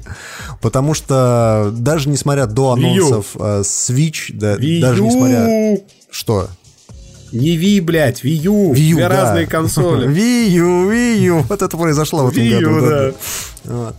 Потому 0.61 0.93
что 0.93 1.71
даже 1.73 2.09
несмотря 2.09 2.45
до 2.45 2.73
анонсов 2.73 3.35
э, 3.35 3.61
Switch, 3.61 4.31
да, 4.33 4.55
даже 4.57 5.03
несмотря... 5.03 5.79
Что? 6.09 6.49
Не 7.31 7.57
Wii, 7.57 7.81
блядь, 7.81 8.23
Wii 8.23 8.47
U. 8.47 8.73
Wii 8.73 8.91
U, 8.91 8.95
Две 8.95 9.09
да. 9.09 9.09
разные 9.09 9.45
консоли. 9.45 10.07
Wii 10.07 10.57
U, 10.59 10.91
Wii 10.91 11.25
U. 11.27 11.45
Вот 11.49 11.61
это 11.61 11.77
произошло 11.77 12.25
в 12.25 12.29
этом 12.29 12.43
Wii 12.43 12.59
году. 12.59 12.69
U, 12.69 12.89
да. 12.89 13.13
Вот. 13.65 13.95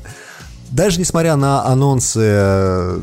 Даже 0.71 1.01
несмотря 1.01 1.37
на 1.37 1.65
анонсы 1.65 2.21
э, 2.23 3.01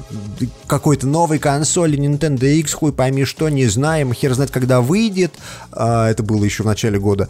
какой-то 0.67 1.07
новой 1.07 1.39
консоли 1.39 1.97
Nintendo 1.97 2.45
X, 2.45 2.73
хуй 2.73 2.91
пойми 2.91 3.25
что, 3.25 3.49
не 3.49 3.65
знаем, 3.65 4.13
хер 4.13 4.33
знает, 4.33 4.51
когда 4.51 4.81
выйдет, 4.81 5.33
а, 5.71 6.09
это 6.09 6.23
было 6.23 6.43
еще 6.43 6.63
в 6.63 6.65
начале 6.65 6.99
года, 6.99 7.29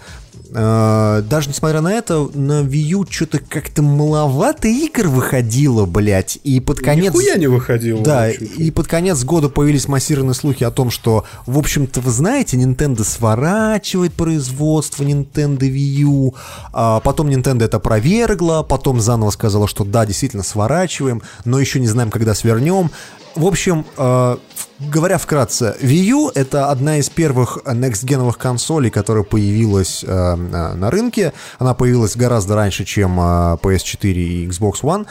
А, 0.53 1.21
даже 1.21 1.49
несмотря 1.49 1.81
на 1.81 1.93
это, 1.93 2.29
на 2.33 2.61
Wii 2.61 2.77
U 2.77 3.05
что-то 3.09 3.39
как-то 3.39 3.81
маловато 3.81 4.67
игр 4.67 5.07
выходило, 5.07 5.85
блядь, 5.85 6.37
и 6.43 6.59
под 6.59 6.79
конец... 6.79 7.13
Нихуя 7.13 7.35
не 7.35 7.47
выходил. 7.47 8.01
Да, 8.01 8.27
вообще. 8.27 8.45
и 8.45 8.71
под 8.71 8.87
конец 8.87 9.23
года 9.23 9.49
появились 9.49 9.87
массированные 9.87 10.33
слухи 10.33 10.63
о 10.63 10.71
том, 10.71 10.91
что, 10.91 11.25
в 11.45 11.57
общем-то, 11.57 12.01
вы 12.01 12.11
знаете, 12.11 12.57
Nintendo 12.57 13.03
сворачивает 13.03 14.13
производство 14.13 15.03
Nintendo 15.03 15.59
Wii 15.59 16.01
U, 16.03 16.35
а 16.73 16.99
потом 16.99 17.27
Nintendo 17.27 17.65
это 17.65 17.77
опровергла, 17.77 18.63
потом 18.63 18.99
заново 18.99 19.31
сказала, 19.31 19.67
что 19.67 19.83
да, 19.83 20.05
действительно 20.05 20.24
сворачиваем, 20.43 21.21
но 21.43 21.59
еще 21.59 21.79
не 21.79 21.87
знаем, 21.87 22.11
когда 22.11 22.33
свернем. 22.33 22.91
В 23.35 23.45
общем, 23.45 23.85
э, 23.97 24.37
говоря 24.79 25.17
вкратце, 25.17 25.75
Wii 25.81 26.03
U 26.05 26.31
это 26.33 26.71
одна 26.71 26.99
из 26.99 27.09
первых 27.09 27.57
next-геновых 27.65 28.37
консолей, 28.37 28.89
которая 28.89 29.23
появилась 29.25 30.05
э, 30.07 30.35
на 30.35 30.89
рынке. 30.89 31.33
Она 31.59 31.73
появилась 31.73 32.15
гораздо 32.15 32.55
раньше, 32.55 32.85
чем 32.85 33.19
э, 33.19 33.57
PS4 33.61 34.13
и 34.13 34.47
Xbox 34.47 34.81
One. 34.83 35.05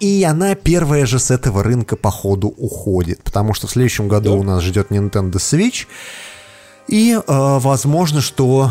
И 0.00 0.24
она 0.24 0.54
первая 0.54 1.06
же 1.06 1.18
с 1.18 1.30
этого 1.30 1.62
рынка 1.62 1.96
по 1.96 2.10
ходу 2.10 2.48
уходит, 2.48 3.22
потому 3.22 3.54
что 3.54 3.66
в 3.66 3.70
следующем 3.70 4.08
году 4.08 4.36
у 4.36 4.42
нас 4.42 4.62
ждет 4.62 4.90
Nintendo 4.90 5.34
Switch. 5.34 5.86
И 6.88 7.14
э, 7.14 7.20
возможно, 7.26 8.20
что 8.20 8.70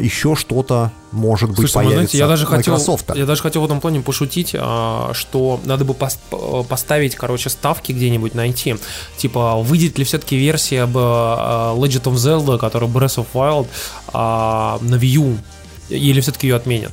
э, 0.00 0.04
еще 0.04 0.34
что-то 0.34 0.90
может 1.12 1.50
быть 1.50 1.58
Слушайте, 1.70 1.74
появится 1.74 1.96
знаете, 2.16 2.18
я 2.18 2.26
даже 2.26 2.42
от 2.44 2.50
хотел, 2.50 2.72
Microsoft. 2.74 3.10
я 3.14 3.26
даже 3.26 3.42
хотел 3.42 3.62
в 3.62 3.64
этом 3.66 3.80
плане 3.80 4.00
пошутить, 4.00 4.56
а, 4.58 5.12
что 5.14 5.60
надо 5.64 5.84
бы 5.84 5.94
пос- 5.94 6.18
п- 6.30 6.64
поставить, 6.68 7.14
короче, 7.14 7.50
ставки 7.50 7.92
где-нибудь 7.92 8.34
найти. 8.34 8.74
Типа, 9.16 9.54
выйдет 9.58 9.96
ли 9.98 10.04
все-таки 10.04 10.36
версия 10.36 10.82
об 10.82 10.96
а, 10.96 11.74
Legend 11.76 12.02
of 12.02 12.14
Zelda, 12.14 12.58
которая 12.58 12.90
Breath 12.90 13.18
of 13.24 13.26
Wild, 13.32 13.68
а, 14.12 14.78
на 14.80 14.96
Wii 14.96 15.06
U, 15.06 15.38
или 15.90 16.20
все-таки 16.20 16.48
ее 16.48 16.56
отменят? 16.56 16.92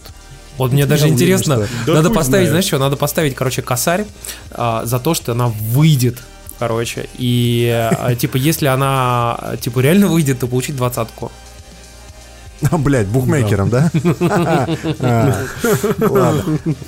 Вот 0.60 0.72
мне 0.72 0.86
даже 0.86 1.06
уверен, 1.06 1.16
интересно, 1.16 1.56
что- 1.66 1.68
Да 1.88 1.94
надо 1.94 2.10
хуй 2.10 2.18
поставить, 2.18 2.50
знаешь 2.50 2.66
что, 2.66 2.78
надо 2.78 2.98
поставить, 2.98 3.34
короче, 3.34 3.64
косарь 3.64 4.06
а, 4.52 4.86
за 4.86 5.00
то, 5.00 5.16
что 5.16 5.32
она 5.32 5.48
выйдет, 5.48 6.20
короче, 6.62 7.10
и 7.18 7.68
а, 7.74 8.14
типа, 8.14 8.38
если 8.38 8.68
она, 8.68 9.56
типа, 9.60 9.80
реально 9.80 10.08
выйдет, 10.08 10.40
то 10.40 10.46
получить 10.46 10.76
двадцатку. 10.76 11.32
А, 12.70 12.78
Блядь, 12.78 13.08
букмекером, 13.08 13.72
да? 13.72 13.90
А, 15.00 15.48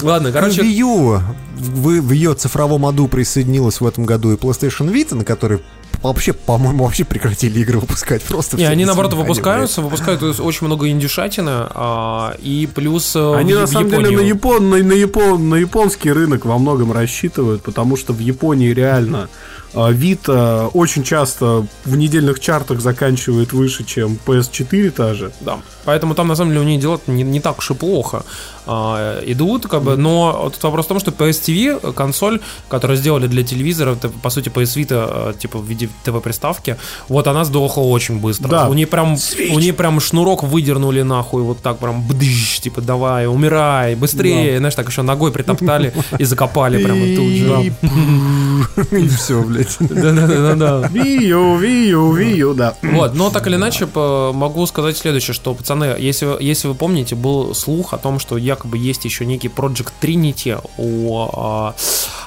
Ладно. 0.02 0.32
Короче, 0.32 0.62
Wii 0.62 0.74
U 0.74 1.20
в 1.56 2.12
ее 2.12 2.36
цифровом 2.36 2.86
аду 2.86 3.08
присоединилась 3.08 3.82
в 3.82 3.88
этом 3.88 4.06
году 4.06 4.32
и 4.32 4.36
PlayStation 4.36 4.92
Vita, 4.94 5.16
на 5.16 5.26
которой 5.26 5.62
вообще, 6.04 6.34
по-моему, 6.34 6.84
вообще 6.84 7.06
прекратили 7.06 7.60
игры 7.62 7.80
выпускать 7.80 8.22
просто. 8.24 8.58
Не, 8.58 8.66
они 8.66 8.86
наоборот 8.86 9.14
выпускаются, 9.14 9.82
выпускают 9.82 10.22
очень 10.22 10.68
много 10.68 10.90
индюшатины, 10.90 11.52
а, 11.70 12.36
и 12.40 12.68
плюс 12.74 13.16
э, 13.16 13.36
Они 13.36 13.54
в- 13.54 13.60
на 13.62 13.68
самом 13.68 13.90
деле 13.90 14.10
на, 14.12 14.20
Япон, 14.22 14.70
на, 14.70 14.78
на, 14.84 14.94
Япон, 14.94 15.50
на 15.50 15.56
японский 15.56 16.12
рынок 16.12 16.46
во 16.46 16.58
многом 16.58 16.92
рассчитывают, 16.92 17.64
потому 17.64 17.96
что 17.98 18.12
в 18.14 18.20
Японии 18.20 18.74
реально 18.74 19.30
Vita 19.74 20.70
очень 20.74 21.04
часто 21.04 21.66
в 21.86 21.96
недельных 21.96 22.40
чартах 22.40 22.80
заканчивает 22.80 23.54
выше, 23.54 23.84
чем 23.84 24.18
PS4 24.26 24.92
та 24.92 25.14
же. 25.14 25.32
Да. 25.42 25.60
Поэтому 25.86 26.16
там 26.16 26.28
на 26.28 26.36
самом 26.36 26.52
деле 26.52 26.62
у 26.62 26.68
них 26.70 26.82
дела 26.82 27.00
не, 27.08 27.24
не 27.24 27.40
так 27.40 27.60
уж 27.60 27.72
и 27.72 27.74
плохо 27.74 28.24
а, 28.66 29.20
идут, 29.26 29.68
как 29.68 29.84
бы, 29.84 29.98
но 29.98 30.50
тут 30.54 30.64
вопрос 30.64 30.86
в 30.86 30.90
том, 30.90 31.00
что 31.00 31.12
PS 31.12 31.42
TV, 31.42 31.94
консоль, 31.94 32.40
которую 32.70 32.98
сделали 32.98 33.28
для 33.28 33.44
телевизора, 33.44 33.92
это, 33.92 34.10
по 34.10 34.30
сути 34.30 34.50
PS 34.50 34.78
Vita, 34.78 35.32
э, 35.32 35.34
типа 35.40 35.60
в 35.60 35.66
виде 35.66 35.90
ТВ-приставки, 36.04 36.78
вот 37.10 37.28
она 37.28 37.44
сдохла 37.46 37.82
очень 37.82 38.20
быстро. 38.20 38.48
Да. 38.50 38.70
У 38.70 38.74
нее 38.74 38.88
прям, 38.88 39.16
у 39.52 39.60
нее 39.60 39.74
прям 39.74 40.00
шнурок 40.00 40.44
выдернули 40.44 41.02
нахуй, 41.02 41.44
вот 41.44 41.60
так 41.60 41.78
прям, 41.80 42.02
бдыщ, 42.08 42.60
типа 42.60 42.82
давай, 42.82 43.28
умирай, 43.28 43.96
быстрее, 43.96 44.58
знаешь, 44.58 44.76
так 44.76 44.88
еще 44.90 45.02
ногой 45.02 45.32
притоптали 45.32 45.94
и 46.18 46.24
закопали 46.24 46.84
прямо 46.84 47.16
тут 47.16 47.32
же. 47.32 47.74
И 48.92 49.08
все, 49.08 49.42
блядь. 49.42 49.76
Да-да-да-да. 49.80 50.88
Вию, 50.90 51.58
вию, 51.58 52.12
вию, 52.14 52.54
да. 52.54 52.76
Вот, 52.82 53.14
но 53.16 53.30
так 53.30 53.48
или 53.48 53.56
иначе, 53.56 53.88
могу 53.96 54.66
сказать 54.66 54.98
следующее, 54.98 55.34
что, 55.34 55.54
пацаны, 55.54 55.96
если, 56.00 56.26
вы- 56.26 56.38
если 56.42 56.68
вы 56.68 56.76
помните, 56.76 57.16
был 57.16 57.54
слух 57.56 57.94
о 57.94 57.98
том, 57.98 58.20
что 58.20 58.38
якобы 58.54 58.78
есть 58.78 59.06
еще 59.06 59.26
некий 59.26 59.50
Project 59.50 59.92
Trinity 60.02 60.60
у 60.78 61.28
а, 61.34 61.76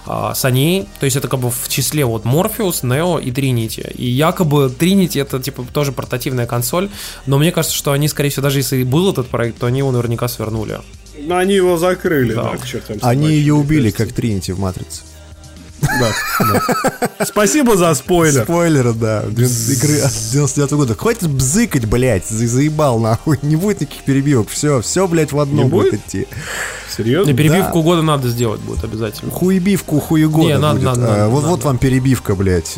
а, 0.07 0.33
Sony, 0.33 0.87
то 1.01 1.05
есть 1.07 1.17
это 1.17 1.29
как 1.29 1.41
бы 1.41 1.51
в 1.51 1.69
числе 1.69 2.05
вот 2.05 2.25
Morpheus, 2.25 2.83
Neo 2.83 3.23
и 3.23 3.31
Trinity. 3.31 3.93
И 3.95 4.09
якобы 4.09 4.67
Trinity 4.67 5.21
это 5.21 5.41
типа 5.41 5.65
тоже 5.73 5.93
портативная 5.93 6.47
консоль, 6.47 6.89
но 7.27 7.39
мне 7.39 7.53
кажется, 7.53 7.77
что 7.77 7.93
они, 7.93 8.09
скорее 8.09 8.31
всего, 8.31 8.43
даже 8.43 8.59
если 8.59 8.77
и 8.79 8.85
был 8.85 9.11
этот 9.11 9.29
проект, 9.29 9.59
то 9.59 9.67
они 9.67 9.79
его 9.79 9.91
наверняка 9.91 10.29
свернули. 10.29 10.81
Но 11.19 11.37
они 11.37 11.55
его 11.55 11.77
закрыли, 11.77 12.35
Да. 12.35 12.43
да, 12.43 12.57
к 12.57 12.67
чертям 12.67 12.99
Они 13.03 13.29
ее 13.29 13.55
убили, 13.55 13.91
как 13.91 14.13
Тринити 14.13 14.53
в 14.53 14.61
Матрице. 14.61 15.03
Да, 15.81 16.13
да. 17.19 17.25
Спасибо 17.25 17.77
за 17.77 17.95
спойлер. 17.95 18.45
Спойлеры, 18.45 18.93
да. 18.93 19.23
Игры 19.25 20.01
от 20.01 20.13
99 20.33 20.73
года. 20.73 20.95
Хватит 20.95 21.29
бзыкать, 21.29 21.85
блядь, 21.87 22.27
за- 22.29 22.47
заебал 22.47 22.99
нахуй. 22.99 23.39
Не 23.43 23.57
будет 23.57 23.81
никаких 23.83 24.03
перебивок. 24.05 24.49
Все, 24.49 24.81
все, 24.81 25.07
блядь, 25.07 25.33
в 25.33 25.39
одно 25.41 25.63
Не 25.65 25.69
будет 25.69 25.91
будет? 25.93 26.01
идти. 26.07 26.27
Серьезно? 26.97 27.31
И 27.31 27.35
перебивку 27.35 27.83
года 27.83 28.03
надо 28.03 28.29
сделать 28.29 28.61
будет 28.61 28.83
обязательно. 28.85 29.31
Хуебивку 29.31 30.01
хуегода 30.01 30.47
Не, 30.49 30.59
надо, 30.59 30.75
будет. 30.81 30.85
надо, 30.87 31.01
А, 31.07 31.11
надо, 31.17 31.29
вот, 31.29 31.43
надо. 31.43 31.49
вот 31.49 31.65
вам 31.65 31.79
перебивка, 31.79 32.35
блядь. 32.35 32.77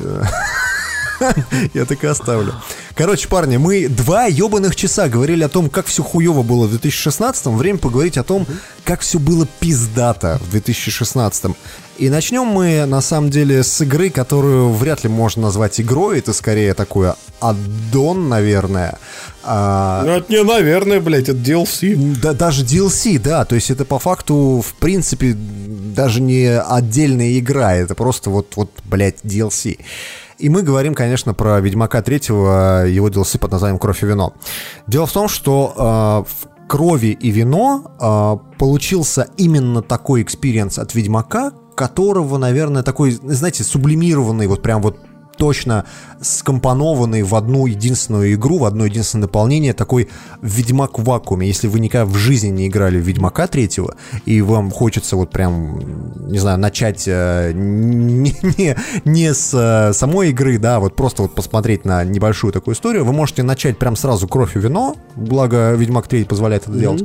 Я 1.74 1.84
так 1.84 2.04
и 2.04 2.06
оставлю. 2.06 2.54
Короче, 2.94 3.28
парни, 3.28 3.56
мы 3.56 3.88
два 3.88 4.26
ебаных 4.26 4.76
часа 4.76 5.08
говорили 5.08 5.44
о 5.44 5.48
том, 5.48 5.70
как 5.70 5.86
все 5.86 6.02
хуево 6.02 6.42
было 6.42 6.66
в 6.66 6.70
2016 6.70 7.46
Время 7.46 7.78
поговорить 7.78 8.18
о 8.18 8.24
том, 8.24 8.46
как 8.84 9.00
все 9.00 9.18
было 9.18 9.46
пиздато 9.60 10.40
в 10.42 10.50
2016 10.50 11.52
И 11.98 12.08
начнем 12.10 12.44
мы, 12.44 12.86
на 12.86 13.00
самом 13.00 13.30
деле, 13.30 13.62
с 13.62 13.80
игры, 13.80 14.10
которую 14.10 14.72
вряд 14.72 15.04
ли 15.04 15.10
можно 15.10 15.42
назвать 15.42 15.80
игрой. 15.80 16.18
Это 16.18 16.32
скорее 16.32 16.74
такое 16.74 17.14
аддон, 17.40 18.28
наверное. 18.28 18.98
А, 19.44 20.02
Ну, 20.04 20.10
это 20.12 20.32
не, 20.32 20.42
наверное, 20.42 21.00
блядь, 21.00 21.28
это 21.28 21.38
DLC. 21.38 21.94
да, 22.20 22.32
даже 22.32 22.64
DLC, 22.64 23.18
да, 23.18 23.44
то 23.44 23.54
есть 23.54 23.70
это 23.70 23.84
по 23.84 23.98
факту, 23.98 24.62
в 24.66 24.74
принципе, 24.74 25.34
даже 25.34 26.20
не 26.20 26.60
отдельная 26.60 27.38
игра, 27.38 27.74
это 27.74 27.94
просто 27.94 28.30
вот, 28.30 28.52
вот, 28.56 28.70
блядь, 28.84 29.20
DLC. 29.22 29.78
И 30.38 30.48
мы 30.48 30.62
говорим, 30.62 30.94
конечно, 30.94 31.34
про 31.34 31.60
Ведьмака 31.60 32.00
третьего, 32.00 32.86
его 32.86 33.08
DLC 33.08 33.38
под 33.38 33.50
названием 33.50 33.78
«Кровь 33.78 34.02
и 34.02 34.06
вино». 34.06 34.34
Дело 34.86 35.06
в 35.06 35.12
том, 35.12 35.28
что 35.28 35.74
э, 35.76 36.30
в 36.30 36.68
«Крови 36.68 37.08
и 37.08 37.30
вино» 37.30 37.90
э, 38.00 38.56
получился 38.58 39.28
именно 39.36 39.82
такой 39.82 40.22
experience 40.22 40.78
от 40.78 40.94
Ведьмака, 40.94 41.52
которого, 41.74 42.38
наверное, 42.38 42.82
такой, 42.82 43.12
знаете, 43.12 43.64
сублимированный, 43.64 44.46
вот 44.46 44.62
прям 44.62 44.80
вот 44.82 44.98
точно 45.38 45.84
скомпонованный 46.20 47.22
в 47.22 47.34
одну 47.34 47.66
единственную 47.66 48.34
игру, 48.34 48.58
в 48.58 48.64
одно 48.64 48.84
единственное 48.84 49.22
наполнение, 49.22 49.72
такой 49.72 50.08
Ведьмак 50.42 50.98
в 50.98 51.04
вакууме. 51.04 51.46
Если 51.46 51.68
вы 51.68 51.80
никогда 51.80 52.04
в 52.04 52.16
жизни 52.16 52.48
не 52.48 52.66
играли 52.66 52.98
в 52.98 53.04
Ведьмака 53.04 53.46
третьего, 53.46 53.94
и 54.26 54.42
вам 54.42 54.70
хочется 54.70 55.16
вот 55.16 55.30
прям, 55.30 56.28
не 56.30 56.38
знаю, 56.38 56.58
начать 56.58 57.04
э, 57.06 57.52
не, 57.54 58.34
не, 58.58 58.76
не 59.04 59.32
с 59.32 59.54
э, 59.54 59.92
самой 59.94 60.30
игры, 60.30 60.58
да, 60.58 60.80
вот 60.80 60.96
просто 60.96 61.22
вот 61.22 61.34
посмотреть 61.34 61.84
на 61.84 62.04
небольшую 62.04 62.52
такую 62.52 62.74
историю, 62.74 63.04
вы 63.04 63.12
можете 63.12 63.42
начать 63.42 63.78
прям 63.78 63.96
сразу 63.96 64.26
кровь 64.28 64.56
и 64.56 64.58
вино, 64.58 64.96
благо 65.14 65.72
Ведьмак 65.74 66.08
3 66.08 66.24
позволяет 66.24 66.64
это 66.64 66.76
делать, 66.76 67.04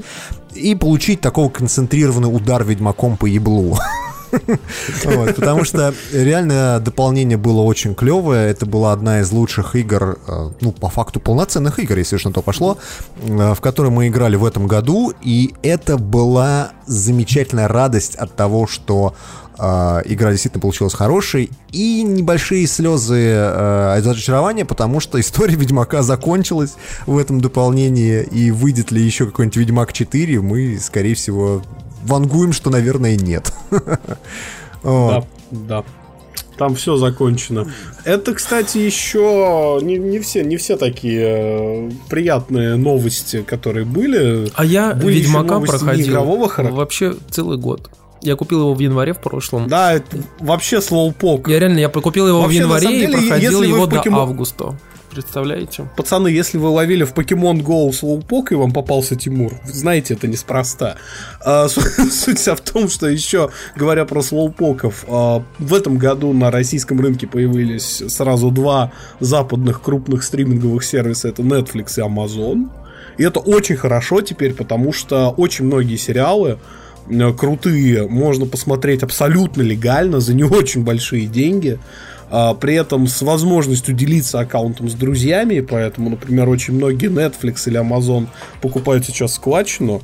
и 0.55 0.75
получить 0.75 1.21
такого 1.21 1.49
концентрированный 1.49 2.35
удар 2.35 2.63
Ведьмаком 2.63 3.15
по 3.15 3.27
еблу. 3.27 3.77
Потому 5.35 5.63
что 5.63 5.93
реально 6.11 6.79
дополнение 6.79 7.37
было 7.37 7.61
очень 7.61 7.95
клевое. 7.95 8.49
Это 8.49 8.65
была 8.65 8.93
одна 8.93 9.21
из 9.21 9.31
лучших 9.31 9.75
игр, 9.75 10.17
э, 10.27 10.49
ну, 10.61 10.71
по 10.71 10.89
факту 10.89 11.19
полноценных 11.19 11.79
игр, 11.79 11.97
если 11.97 12.15
уж 12.15 12.25
на 12.25 12.31
то 12.31 12.41
пошло, 12.41 12.77
э, 13.21 13.53
в 13.53 13.61
которой 13.61 13.91
мы 13.91 14.07
играли 14.07 14.35
в 14.35 14.45
этом 14.45 14.67
году. 14.67 15.13
И 15.21 15.53
это 15.61 15.97
была 15.97 16.71
замечательная 16.85 17.67
радость 17.67 18.15
от 18.15 18.35
того, 18.35 18.67
что 18.67 19.15
э, 19.57 20.01
игра 20.05 20.31
действительно 20.31 20.61
получилась 20.61 20.93
хорошей. 20.93 21.51
И 21.71 22.03
небольшие 22.03 22.67
слезы 22.67 23.19
э, 23.19 23.97
разочарования, 23.99 24.65
потому 24.65 24.99
что 24.99 25.19
история 25.19 25.55
Ведьмака 25.55 26.01
закончилась 26.01 26.75
в 27.05 27.17
этом 27.17 27.41
дополнении. 27.41 28.23
И 28.23 28.51
выйдет 28.51 28.91
ли 28.91 29.01
еще 29.01 29.25
какой-нибудь 29.25 29.57
Ведьмак 29.57 29.93
4, 29.93 30.41
мы, 30.41 30.79
скорее 30.79 31.15
всего, 31.15 31.61
вангуем, 32.05 32.53
что, 32.53 32.69
наверное, 32.69 33.15
нет. 33.15 33.51
Да, 34.83 35.23
да. 35.51 35.83
Там 36.57 36.75
все 36.75 36.97
закончено. 36.97 37.67
Это, 38.03 38.33
кстати, 38.33 38.77
еще 38.77 39.79
не, 39.81 39.97
не 39.97 40.19
все, 40.19 40.43
не 40.43 40.57
все 40.57 40.77
такие 40.77 41.23
э, 41.25 41.91
приятные 42.09 42.75
новости, 42.75 43.41
которые 43.41 43.85
были. 43.85 44.51
А 44.53 44.63
я 44.63 44.93
Были 44.93 45.15
Ведьмака 45.19 45.59
проходил 45.61 46.05
неигрового 46.05 46.47
характера. 46.49 46.77
вообще 46.77 47.15
целый 47.31 47.57
год. 47.57 47.89
Я 48.21 48.35
купил 48.35 48.59
его 48.59 48.73
в 48.73 48.79
январе 48.79 49.13
в 49.13 49.19
прошлом. 49.19 49.67
Да, 49.67 49.93
это 49.93 50.17
вообще 50.39 50.79
слоупок. 50.81 51.47
Я 51.47 51.59
реально, 51.59 51.79
я 51.79 51.89
купил 51.89 52.27
его 52.27 52.41
Вообще, 52.41 52.59
в 52.59 52.61
январе 52.61 52.87
и 52.87 52.99
деле, 52.99 53.17
проходил 53.17 53.51
если 53.61 53.71
вы 53.71 53.75
его 53.77 53.85
в 53.85 53.89
до 53.89 53.95
Покемон- 53.97 54.21
августа. 54.21 54.75
Представляете? 55.13 55.87
Пацаны, 55.95 56.27
если 56.27 56.57
вы 56.57 56.69
ловили 56.69 57.03
в 57.03 57.13
Pokemon 57.13 57.61
Go 57.61 57.91
слоупок 57.93 58.51
и 58.51 58.55
вам 58.55 58.71
попался 58.71 59.15
Тимур, 59.15 59.53
знаете, 59.65 60.15
это 60.15 60.27
неспроста. 60.27 60.97
А, 61.45 61.67
су- 61.67 61.81
суть 62.11 62.39
вся 62.39 62.55
в 62.55 62.61
том, 62.61 62.89
что 62.89 63.07
еще, 63.07 63.51
говоря 63.75 64.05
про 64.05 64.21
слоупоков, 64.21 65.05
а, 65.07 65.43
в 65.59 65.73
этом 65.73 65.97
году 65.97 66.33
на 66.33 66.49
российском 66.49 66.99
рынке 66.99 67.27
появились 67.27 68.03
сразу 68.07 68.49
два 68.49 68.91
западных 69.19 69.81
крупных 69.81 70.23
стриминговых 70.23 70.83
сервиса. 70.83 71.27
Это 71.27 71.43
Netflix 71.43 71.93
и 71.97 72.01
Amazon. 72.01 72.69
И 73.17 73.23
это 73.23 73.39
очень 73.39 73.75
хорошо 73.75 74.21
теперь, 74.21 74.53
потому 74.53 74.91
что 74.91 75.29
очень 75.29 75.65
многие 75.65 75.97
сериалы 75.97 76.57
э, 77.09 77.33
крутые 77.33 78.07
можно 78.07 78.45
посмотреть 78.45 79.03
абсолютно 79.03 79.61
легально 79.61 80.19
за 80.19 80.33
не 80.33 80.43
очень 80.43 80.83
большие 80.83 81.27
деньги. 81.27 81.79
А, 82.29 82.53
при 82.53 82.75
этом 82.75 83.07
с 83.07 83.21
возможностью 83.21 83.93
делиться 83.93 84.39
аккаунтом 84.39 84.89
с 84.89 84.93
друзьями, 84.93 85.59
поэтому, 85.59 86.09
например, 86.09 86.49
очень 86.49 86.73
многие 86.73 87.09
Netflix 87.09 87.67
или 87.67 87.79
Amazon 87.79 88.27
покупают 88.61 89.05
сейчас 89.05 89.35
складчину. 89.35 90.01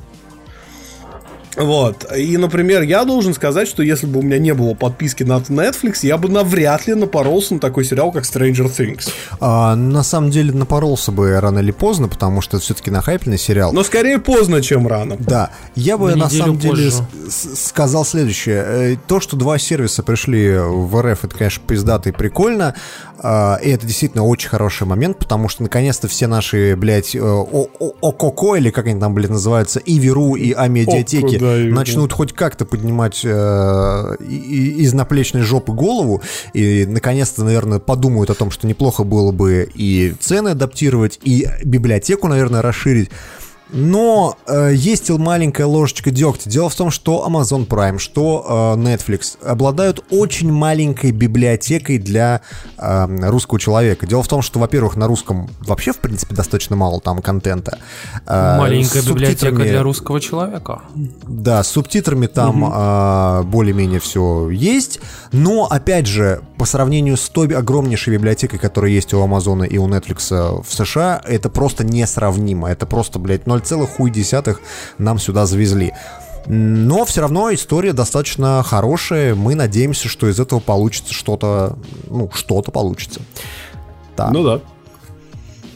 Вот. 1.60 2.06
И, 2.16 2.36
например, 2.36 2.82
я 2.82 3.04
должен 3.04 3.34
сказать, 3.34 3.68
что 3.68 3.82
если 3.82 4.06
бы 4.06 4.20
у 4.20 4.22
меня 4.22 4.38
не 4.38 4.54
было 4.54 4.74
подписки 4.74 5.22
на 5.24 5.38
Netflix, 5.38 5.98
я 6.02 6.16
бы 6.16 6.28
навряд 6.28 6.86
ли 6.86 6.94
напоролся 6.94 7.54
на 7.54 7.60
такой 7.60 7.84
сериал, 7.84 8.12
как 8.12 8.24
Stranger 8.24 8.70
Things. 8.74 9.10
А, 9.40 9.76
на 9.76 10.02
самом 10.02 10.30
деле 10.30 10.52
напоролся 10.52 11.12
бы 11.12 11.38
рано 11.40 11.58
или 11.58 11.70
поздно, 11.70 12.08
потому 12.08 12.40
что 12.40 12.56
это 12.56 12.64
все-таки 12.64 12.90
нахайпленный 12.90 13.38
сериал. 13.38 13.72
Но 13.72 13.82
скорее 13.82 14.18
поздно, 14.18 14.62
чем 14.62 14.86
рано. 14.86 15.16
Да, 15.18 15.50
я 15.74 15.98
бы 15.98 16.10
На 16.10 16.16
на 16.16 16.30
самом 16.30 16.58
деле 16.58 16.90
позже. 16.90 17.04
с- 17.28 17.66
сказал 17.68 18.04
следующее. 18.04 18.64
Э, 18.66 18.96
То, 19.06 19.20
что 19.20 19.36
два 19.36 19.58
сервиса 19.58 20.02
пришли 20.02 20.56
в 20.56 21.00
РФ, 21.02 21.24
это, 21.24 21.36
конечно, 21.36 21.62
пиздато 21.66 22.08
и 22.08 22.12
прикольно. 22.12 22.74
А, 23.22 23.58
И 23.62 23.68
это 23.70 23.86
действительно 23.86 24.24
очень 24.24 24.48
хороший 24.48 24.86
момент, 24.86 25.18
потому 25.18 25.48
что 25.48 25.62
наконец-то 25.62 26.08
все 26.08 26.26
наши, 26.26 26.74
блядь, 26.76 27.14
э, 27.14 27.18
ОКОКО, 27.20 28.54
или 28.56 28.70
как 28.70 28.86
они 28.86 28.98
там, 28.98 29.14
блядь, 29.14 29.30
называются, 29.30 29.78
Иверу 29.80 30.34
и 30.36 30.52
Амедиатеки, 30.52 31.38
да, 31.38 31.49
Иверу. 31.58 31.74
начнут 31.74 32.12
хоть 32.12 32.32
как-то 32.32 32.64
поднимать 32.64 33.20
э, 33.24 34.16
из 34.20 34.92
наплечной 34.92 35.42
жопы 35.42 35.72
голову, 35.72 36.22
и 36.52 36.86
наконец-то, 36.86 37.44
наверное, 37.44 37.78
подумают 37.78 38.30
о 38.30 38.34
том, 38.34 38.50
что 38.50 38.66
неплохо 38.66 39.04
было 39.04 39.32
бы 39.32 39.68
и 39.74 40.14
цены 40.20 40.50
адаптировать, 40.50 41.18
и 41.22 41.48
библиотеку, 41.64 42.28
наверное, 42.28 42.62
расширить. 42.62 43.10
Но 43.72 44.36
э, 44.46 44.72
есть 44.74 45.10
маленькая 45.10 45.66
ложечка 45.66 46.10
дегтя. 46.10 46.50
Дело 46.50 46.68
в 46.68 46.74
том, 46.74 46.90
что 46.90 47.26
Amazon 47.28 47.66
Prime, 47.66 47.98
что 47.98 48.76
э, 48.76 48.80
Netflix 48.80 49.42
обладают 49.44 50.04
очень 50.10 50.52
маленькой 50.52 51.12
библиотекой 51.12 51.98
для 51.98 52.40
э, 52.78 53.06
русского 53.28 53.60
человека. 53.60 54.06
Дело 54.06 54.22
в 54.22 54.28
том, 54.28 54.42
что, 54.42 54.58
во-первых, 54.58 54.96
на 54.96 55.06
русском 55.06 55.48
вообще, 55.60 55.92
в 55.92 55.98
принципе, 55.98 56.34
достаточно 56.34 56.76
мало 56.76 57.00
там 57.00 57.22
контента. 57.22 57.78
Э, 58.26 58.58
Маленькая 58.58 59.02
библиотека 59.02 59.56
для 59.56 59.82
русского 59.82 60.20
человека. 60.20 60.82
да, 61.26 61.62
с 61.62 61.68
субтитрами 61.68 62.26
там 62.26 62.68
а, 62.72 63.42
более-менее 63.42 64.00
все 64.00 64.50
есть. 64.50 65.00
Но, 65.32 65.66
опять 65.66 66.06
же, 66.06 66.42
по 66.58 66.64
сравнению 66.64 67.16
с 67.16 67.28
той 67.28 67.48
огромнейшей 67.48 68.14
библиотекой, 68.14 68.58
которая 68.58 68.90
есть 68.90 69.14
у 69.14 69.20
Амазона 69.20 69.64
и 69.64 69.78
у 69.78 69.88
Netflix 69.88 70.62
в 70.62 70.72
США, 70.72 71.20
это 71.24 71.48
просто 71.48 71.84
несравнимо. 71.84 72.68
Это 72.68 72.86
просто, 72.86 73.18
блядь, 73.18 73.46
0,1 73.64 74.56
нам 74.98 75.18
сюда 75.18 75.46
завезли. 75.46 75.92
Но 76.46 77.04
все 77.04 77.20
равно 77.20 77.52
история 77.52 77.92
достаточно 77.92 78.62
хорошая. 78.64 79.34
Мы 79.34 79.54
надеемся, 79.54 80.08
что 80.08 80.28
из 80.28 80.40
этого 80.40 80.60
получится 80.60 81.12
что-то, 81.12 81.78
ну, 82.08 82.30
что-то 82.32 82.70
получится. 82.70 83.20
Так. 84.16 84.32
Ну 84.32 84.42
да. 84.42 84.60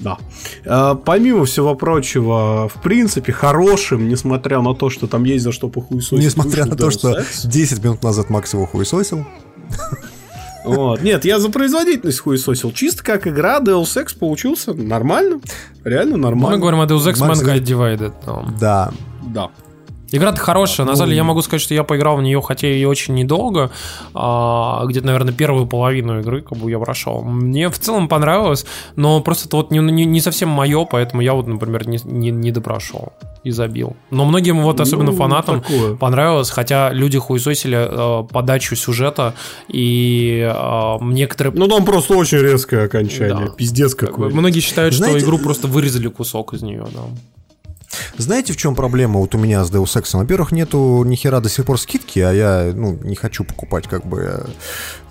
Да. 0.00 0.18
А, 0.66 0.94
помимо 0.94 1.44
всего 1.44 1.74
прочего, 1.74 2.68
в 2.68 2.82
принципе, 2.82 3.32
хорошим, 3.32 4.08
несмотря 4.08 4.60
на 4.60 4.74
то, 4.74 4.90
что 4.90 5.06
там 5.06 5.24
есть 5.24 5.44
за 5.44 5.52
что 5.52 5.68
похуесосить. 5.68 6.24
Несмотря 6.24 6.66
на 6.66 6.76
то, 6.76 6.90
что 6.90 7.18
Ex. 7.18 7.46
10 7.46 7.82
минут 7.82 8.02
назад 8.02 8.30
Макс 8.30 8.52
его 8.52 8.66
хуесосил. 8.66 9.24
Вот. 10.64 11.02
Нет, 11.02 11.24
я 11.24 11.38
за 11.38 11.50
производительность 11.50 12.20
хуесосил. 12.20 12.72
Чисто 12.72 13.04
как 13.04 13.26
игра, 13.26 13.60
Deus 13.60 13.96
Ex 13.96 14.16
получился 14.18 14.72
нормально. 14.74 15.40
Реально 15.84 16.16
нормально. 16.16 16.56
Мы 16.56 16.60
говорим 16.60 16.80
о 16.80 16.86
Deus 16.86 17.06
Ex 17.06 17.14
Mankind 17.20 17.62
Divided. 17.62 18.12
там. 18.24 18.56
Да. 18.60 18.90
Да. 19.34 19.50
Игра-то 20.16 20.38
хорошая. 20.40 20.86
На 20.86 20.94
самом 20.96 21.08
деле, 21.08 21.16
я 21.16 21.24
могу 21.24 21.42
сказать, 21.42 21.60
что 21.60 21.74
я 21.74 21.82
поиграл 21.84 22.16
в 22.16 22.22
нее, 22.22 22.40
хотя 22.42 22.68
и 22.68 22.84
очень 22.84 23.14
недолго. 23.14 23.70
а, 24.14 24.84
где-то, 24.86 25.06
наверное, 25.06 25.32
первую 25.34 25.66
половину 25.66 26.20
игры 26.20 26.42
как 26.42 26.58
бы 26.58 26.70
я 26.70 26.78
прошел. 26.78 27.22
Мне 27.22 27.68
в 27.68 27.78
целом 27.78 28.08
понравилось, 28.08 28.64
но 28.96 29.20
просто 29.20 29.48
это 29.48 29.56
вот 29.56 29.70
не, 29.70 29.78
не- 29.80 30.04
не 30.04 30.20
совсем 30.20 30.48
мое, 30.48 30.84
поэтому 30.84 31.22
я 31.22 31.34
вот, 31.34 31.46
например, 31.46 31.86
не, 31.88 31.98
не, 32.04 32.30
не 32.30 32.50
допрошел 32.50 33.12
и 33.42 33.50
забил. 33.50 33.96
Но 34.10 34.24
многим 34.24 34.62
вот, 34.62 34.80
особенно 34.80 35.10
Ну, 35.10 35.16
фанатам, 35.16 35.60
такое. 35.60 35.96
понравилось, 35.96 36.50
хотя 36.50 36.90
люди 36.92 37.18
хуесосили 37.18 37.76
э, 38.22 38.24
подачу 38.32 38.74
сюжета 38.76 39.34
и 39.68 40.48
э, 40.50 40.96
некоторые... 41.02 41.52
Ну 41.54 41.68
там 41.68 41.84
просто 41.84 42.14
очень 42.16 42.38
резкое 42.38 42.84
окончание. 42.86 43.48
Да. 43.48 43.52
Пиздец 43.52 43.94
как 43.94 44.10
бы 44.10 44.24
какой. 44.24 44.32
Многие 44.32 44.60
считают, 44.60 44.94
что 44.94 45.04
Знаете- 45.04 45.26
игру 45.26 45.38
просто 45.38 45.66
вырезали 45.68 46.08
кусок 46.08 46.54
из 46.54 46.62
нее, 46.62 46.86
да. 46.94 47.00
Знаете, 48.16 48.52
в 48.52 48.56
чем 48.56 48.74
проблема 48.74 49.20
вот 49.20 49.34
у 49.34 49.38
меня 49.38 49.64
с 49.64 49.70
Deus 49.70 49.84
Ex? 49.96 50.16
Во-первых, 50.16 50.52
нету 50.52 51.02
ни 51.04 51.14
хера 51.16 51.40
до 51.40 51.48
сих 51.48 51.64
пор 51.64 51.78
скидки, 51.80 52.18
а 52.20 52.32
я, 52.32 52.72
ну, 52.74 52.98
не 53.02 53.14
хочу 53.16 53.44
покупать 53.44 53.86
как 53.88 54.06
бы 54.06 54.46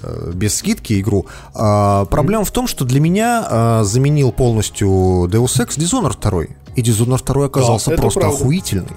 э, 0.02 0.32
без 0.34 0.56
скидки 0.58 1.00
игру. 1.00 1.26
А, 1.54 2.06
проблема 2.06 2.46
в 2.46 2.52
том, 2.52 2.68
что 2.68 2.86
для 2.86 3.00
меня 3.00 3.46
а, 3.50 3.84
заменил 3.84 4.32
полностью 4.32 4.88
Deus 4.88 5.60
Ex 5.60 5.78
Dishonored 5.78 6.18
2. 6.22 6.44
И 6.76 6.82
Dishonored 6.82 7.24
2 7.26 7.46
оказался 7.46 7.92
это 7.92 8.02
просто 8.02 8.22
правда. 8.22 8.38
охуительный. 8.38 8.88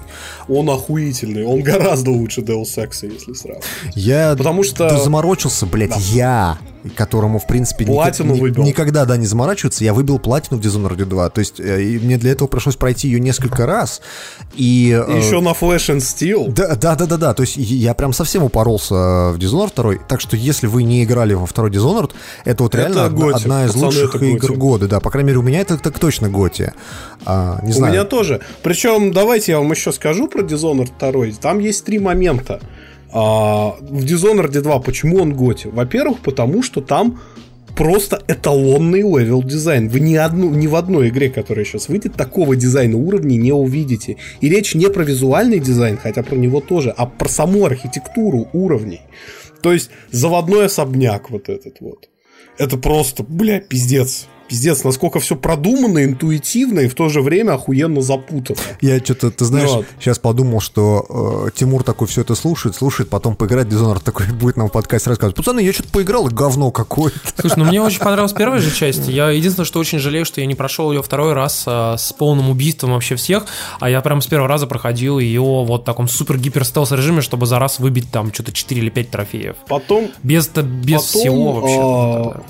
Он 0.47 0.69
охуительный. 0.69 1.45
Он 1.45 1.61
гораздо 1.61 2.11
лучше 2.11 2.41
Deus 2.41 2.75
Ex, 2.77 3.07
если 3.11 3.33
сразу. 3.33 3.61
Я 3.93 4.35
Потому 4.37 4.63
что- 4.63 4.89
да 4.89 4.99
заморочился, 4.99 5.65
блядь, 5.65 5.95
я, 6.09 6.57
которому, 6.95 7.39
в 7.39 7.47
принципе, 7.47 7.85
Платину 7.85 8.35
ни- 8.35 8.39
выбил. 8.39 8.63
никогда, 8.63 9.05
да, 9.05 9.17
не 9.17 9.25
заморачиваться, 9.25 9.83
я 9.83 9.93
выбил 9.93 10.19
платину 10.19 10.59
в 10.59 10.63
Dishonored 10.65 11.05
2. 11.05 11.29
То 11.29 11.39
есть 11.39 11.59
э, 11.59 11.99
мне 12.01 12.17
для 12.17 12.31
этого 12.31 12.47
пришлось 12.47 12.75
пройти 12.75 13.07
ее 13.07 13.19
несколько 13.19 13.65
раз. 13.65 14.01
И, 14.55 14.91
э, 15.07 15.17
Еще 15.17 15.39
на 15.41 15.49
Flash 15.49 15.95
and 15.95 15.97
Steel. 15.99 16.51
Да, 16.51 16.75
да, 16.75 16.95
да, 16.95 17.05
да, 17.05 17.17
да. 17.17 17.33
То 17.33 17.43
есть 17.43 17.57
я 17.57 17.93
прям 17.93 18.13
совсем 18.13 18.43
упоролся 18.43 18.93
в 19.33 19.37
Dishonored 19.37 19.73
2. 19.75 19.93
Так 20.07 20.21
что 20.21 20.35
если 20.35 20.67
вы 20.67 20.83
не 20.83 21.03
играли 21.03 21.33
во 21.33 21.45
второй 21.45 21.71
Dishonored, 21.71 22.11
это 22.45 22.63
вот 22.63 22.73
Это 22.75 22.83
реально 22.83 23.05
одна, 23.05 23.17
GOTY. 23.25 23.41
одна 23.43 23.65
из 23.65 23.67
Пацаны, 23.71 23.85
лучших 23.85 24.15
это 24.15 24.25
игр 24.25 24.47
GOTY. 24.47 24.57
года. 24.59 24.87
Да, 24.87 24.99
по 24.99 25.09
крайней 25.09 25.27
мере, 25.27 25.39
у 25.39 25.43
меня 25.43 25.61
это 25.61 25.77
так 25.77 25.97
точно 25.99 26.29
GOTY. 26.29 26.73
А, 27.25 27.59
не 27.63 27.71
У 27.71 27.73
знаю. 27.73 27.93
меня 27.93 28.03
тоже. 28.05 28.41
Причем, 28.63 29.11
давайте 29.11 29.51
я 29.53 29.59
вам 29.59 29.71
еще 29.71 29.91
скажу 29.91 30.27
про 30.27 30.41
Dishonored 30.41 30.91
2. 30.99 31.39
Там 31.41 31.59
есть 31.59 31.83
три 31.85 31.99
момента. 31.99 32.59
А, 33.11 33.75
в 33.79 34.03
Dishonored 34.03 34.61
2 34.61 34.79
почему 34.79 35.21
он 35.21 35.33
GOTY? 35.33 35.67
Во-первых, 35.67 36.19
потому 36.19 36.63
что 36.63 36.81
там 36.81 37.19
просто 37.75 38.21
эталонный 38.27 39.01
level 39.01 39.43
design. 39.43 39.87
Вы 39.87 39.99
ни, 39.99 40.15
одну, 40.15 40.49
ни 40.49 40.67
в 40.67 40.75
одной 40.75 41.09
игре, 41.09 41.29
которая 41.29 41.63
сейчас 41.63 41.89
выйдет, 41.89 42.13
такого 42.13 42.55
дизайна 42.55 42.97
уровней 42.97 43.37
не 43.37 43.53
увидите. 43.53 44.17
И 44.41 44.49
речь 44.49 44.73
не 44.73 44.89
про 44.89 45.03
визуальный 45.03 45.59
дизайн, 45.59 45.97
хотя 45.97 46.23
про 46.23 46.35
него 46.35 46.59
тоже, 46.59 46.89
а 46.89 47.05
про 47.05 47.29
саму 47.29 47.65
архитектуру 47.65 48.49
уровней. 48.51 49.01
То 49.61 49.71
есть 49.71 49.91
заводной 50.11 50.65
особняк 50.65 51.29
вот 51.29 51.49
этот 51.49 51.79
вот. 51.79 52.09
Это 52.57 52.77
просто, 52.77 53.23
бля, 53.23 53.59
пиздец. 53.59 54.27
Пиздец, 54.47 54.83
насколько 54.83 55.19
все 55.19 55.35
продумано, 55.35 56.03
интуитивно 56.03 56.81
и 56.81 56.87
в 56.87 56.95
то 56.95 57.09
же 57.09 57.21
время 57.21 57.53
охуенно 57.53 58.01
запутано. 58.01 58.57
Я 58.81 58.99
что-то, 58.99 59.31
ты 59.31 59.45
знаешь, 59.45 59.69
Вот. 59.69 59.85
сейчас 59.99 60.19
подумал, 60.19 60.61
что 60.61 61.45
э, 61.47 61.49
Тимур 61.55 61.83
такой 61.83 62.07
все 62.07 62.21
это 62.21 62.35
слушает, 62.35 62.75
слушает, 62.75 63.09
потом 63.09 63.35
поиграть 63.35 63.67
Dishonored 63.67 64.03
такой 64.03 64.27
будет 64.31 64.57
нам 64.57 64.69
в 64.69 64.71
подкасте 64.71 65.09
рассказывать. 65.09 65.35
Пацаны, 65.35 65.59
я 65.59 65.73
что-то 65.73 65.89
поиграл, 65.89 66.27
и 66.27 66.33
говно 66.33 66.71
какое-то. 66.71 67.17
Слушай, 67.39 67.57
ну 67.59 67.65
мне 67.65 67.81
очень 67.81 67.99
понравилась 67.99 68.33
первая 68.33 68.59
же 68.59 68.73
часть. 68.73 69.07
Я 69.07 69.29
единственное, 69.29 69.65
что 69.65 69.79
очень 69.79 69.99
жалею, 69.99 70.25
что 70.25 70.39
я 70.41 70.47
не 70.47 70.55
прошел 70.55 70.91
ее 70.91 71.03
второй 71.03 71.33
раз 71.33 71.63
а, 71.67 71.97
с 71.97 72.13
полным 72.13 72.49
убийством 72.49 72.91
вообще 72.93 73.15
всех, 73.15 73.45
а 73.79 73.89
я 73.89 74.01
прям 74.01 74.21
с 74.21 74.27
первого 74.27 74.47
раза 74.47 74.67
проходил 74.67 75.19
ее 75.19 75.41
вот 75.41 75.81
в 75.81 75.85
таком 75.85 76.07
супер-гипер 76.07 76.63
стелс 76.63 76.91
режиме, 76.91 77.21
чтобы 77.21 77.45
за 77.45 77.59
раз 77.59 77.79
выбить 77.79 78.09
там 78.11 78.33
что-то 78.33 78.51
4 78.53 78.81
или 78.81 78.89
5 78.89 79.09
трофеев. 79.11 79.55
Потом 79.67 80.09
Без, 80.23 80.47
без 80.47 81.01
Потом, 81.03 81.21
всего 81.21 81.51
вообще. 81.51 81.77
а, 81.79 82.41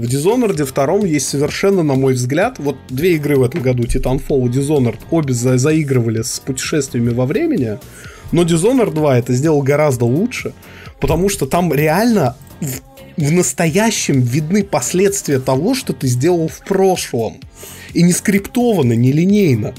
в 0.00 0.04
Dishonored 0.04 0.54
2 0.54 1.06
есть 1.06 1.28
совершенно, 1.28 1.82
на 1.82 1.94
мой 1.94 2.14
взгляд, 2.14 2.58
вот 2.58 2.76
две 2.88 3.16
игры 3.16 3.36
в 3.36 3.42
этом 3.42 3.60
году, 3.60 3.82
Titanfall 3.82 4.46
и 4.46 4.48
Dishonored, 4.48 4.98
обе 5.10 5.34
за- 5.34 5.58
заигрывали 5.58 6.22
с 6.22 6.40
путешествиями 6.40 7.10
во 7.10 7.26
времени, 7.26 7.78
но 8.32 8.44
Dishonored 8.44 8.94
2 8.94 9.18
это 9.18 9.34
сделал 9.34 9.60
гораздо 9.60 10.06
лучше, 10.06 10.54
потому 11.00 11.28
что 11.28 11.44
там 11.44 11.70
реально 11.74 12.34
в, 12.62 12.80
в 13.18 13.30
настоящем 13.30 14.22
видны 14.22 14.64
последствия 14.64 15.38
того, 15.38 15.74
что 15.74 15.92
ты 15.92 16.06
сделал 16.06 16.48
в 16.48 16.60
прошлом. 16.60 17.38
И 17.92 18.02
не 18.02 18.12
скриптованно, 18.12 18.94
не 18.94 19.12
линейно. 19.12 19.74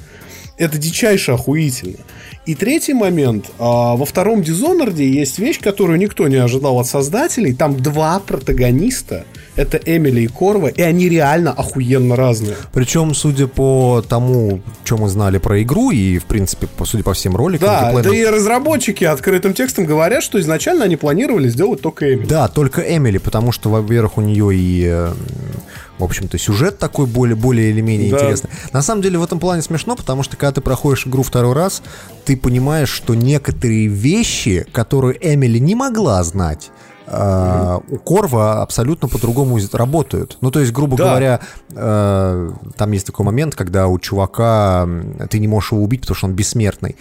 Это 0.57 0.77
дичайше 0.77 1.31
охуительно. 1.31 1.97
И 2.45 2.53
третий 2.53 2.93
момент. 2.93 3.45
а, 3.57 3.95
во 3.95 4.05
втором 4.05 4.41
Dishonored 4.41 5.01
есть 5.01 5.39
вещь, 5.39 5.59
которую 5.59 5.97
никто 5.97 6.27
не 6.27 6.35
ожидал 6.35 6.79
от 6.79 6.85
создателей. 6.85 7.53
Там 7.53 7.81
два 7.81 8.19
протагониста. 8.19 9.25
Это 9.57 9.77
Эмили 9.77 10.21
и 10.21 10.27
Корва, 10.27 10.69
и 10.69 10.81
они 10.81 11.09
реально 11.09 11.51
охуенно 11.51 12.15
разные. 12.15 12.55
Причем, 12.71 13.13
судя 13.13 13.47
по 13.47 14.01
тому, 14.07 14.61
что 14.85 14.97
мы 14.97 15.09
знали 15.09 15.39
про 15.39 15.61
игру, 15.61 15.91
и, 15.91 16.19
в 16.19 16.25
принципе, 16.25 16.67
по, 16.67 16.85
судя 16.85 17.03
по 17.03 17.13
всем 17.13 17.35
роликам, 17.35 17.67
Да, 17.67 17.91
геймплейным- 17.91 18.03
да 18.03 18.15
и 18.15 18.25
разработчики 18.25 19.03
открытым 19.03 19.53
текстом 19.53 19.85
говорят, 19.85 20.23
что 20.23 20.39
изначально 20.39 20.85
они 20.85 20.95
планировали 20.95 21.49
сделать 21.49 21.81
только 21.81 22.13
Эмили. 22.13 22.27
Да, 22.27 22.47
только 22.47 22.81
Эмили, 22.81 23.17
потому 23.17 23.51
что, 23.51 23.69
во-первых, 23.69 24.17
у 24.17 24.21
нее 24.21 24.55
и, 24.55 24.85
э, 24.85 25.13
в 25.99 26.03
общем-то, 26.03 26.37
сюжет 26.37 26.79
такой 26.79 27.05
более, 27.05 27.35
более 27.35 27.71
или 27.71 27.81
менее 27.81 28.09
Да. 28.09 28.17
интересный. 28.19 28.49
На 28.71 28.81
самом 28.81 29.01
деле 29.01 29.17
в 29.19 29.23
этом 29.23 29.39
плане 29.39 29.61
смешно, 29.61 29.97
потому 29.97 30.23
что 30.23 30.37
когда 30.37 30.53
ты 30.53 30.61
проходишь 30.61 31.05
игру 31.05 31.23
второй 31.23 31.53
раз, 31.53 31.83
ты 32.23 32.37
понимаешь, 32.37 32.89
что 32.89 33.15
некоторые 33.15 33.87
вещи, 33.87 34.65
которые 34.71 35.17
Эмили 35.21 35.57
не 35.59 35.75
могла 35.75 36.23
знать, 36.23 36.71
э, 37.11 37.79
у 37.89 37.97
Корва 37.97 38.61
абсолютно 38.61 39.07
по-другому 39.07 39.59
работают. 39.73 40.37
Ну, 40.41 40.49
то 40.51 40.59
есть, 40.59 40.71
грубо 40.71 40.97
Да. 40.97 41.03
говоря, 41.09 41.39
э, 41.75 42.51
там 42.77 42.91
есть 42.91 43.05
такой 43.05 43.25
момент, 43.25 43.55
когда 43.55 43.87
у 43.87 43.99
чувака 43.99 44.87
ты 45.29 45.39
не 45.39 45.47
можешь 45.47 45.71
его 45.71 45.83
убить, 45.83 46.01
потому 46.01 46.15
что 46.15 46.27
он 46.27 46.33
бессмертный. 46.33 46.95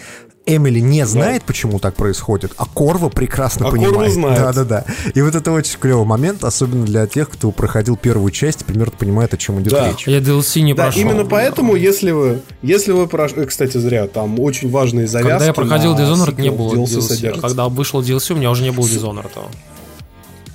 Эмили 0.47 0.81
не 0.81 1.07
знает, 1.07 1.43
почему 1.43 1.79
так 1.79 1.95
происходит, 1.95 2.53
а 2.57 2.65
Корва 2.65 3.09
прекрасно 3.11 3.69
А 3.69 3.71
понимает. 3.71 3.95
Корва 3.95 4.11
знает. 4.11 4.39
Да, 4.41 4.53
да, 4.53 4.65
да. 4.65 4.85
И 5.15 5.21
вот 5.21 5.35
это 5.35 5.53
очень 5.53 5.79
клевый 5.79 6.07
момент, 6.07 6.43
особенно 6.45 6.85
для 6.87 7.07
тех, 7.07 7.29
кто 7.31 7.51
проходил 7.53 7.97
первую 7.97 8.33
часть, 8.33 8.63
и 8.63 8.65
примерно 8.65 8.93
понимает, 8.99 9.33
о 9.35 9.37
чем 9.37 9.61
идет 9.61 9.73
Да. 9.75 9.89
речь. 9.91 10.09
Я 10.09 10.19
DLC 10.19 10.63
не 10.63 10.73
Да, 10.75 10.85
прошел. 10.85 11.03
именно 11.03 11.25
поэтому, 11.27 11.77
если 11.77 12.11
вы, 12.11 12.41
если 12.63 12.91
вы 12.93 13.07
прошли, 13.07 13.45
кстати, 13.45 13.77
зря, 13.77 14.09
там 14.09 14.41
очень 14.41 14.71
важные 14.71 15.07
завязки. 15.07 15.31
Когда 15.31 15.45
я 15.45 15.53
проходил 15.53 15.95
Dishonored, 15.95 16.41
не 16.41 16.51
было 16.51 16.75
DLC 16.75 16.97
DLC. 16.97 17.01
содержатся. 17.03 17.47
Когда 17.47 17.69
вышел 17.69 18.01
DLC, 18.03 18.33
у 18.33 18.37
меня 18.37 18.51
уже 18.51 18.63
не 18.63 18.73
было 18.73 18.87
Dishonored. 18.87 19.31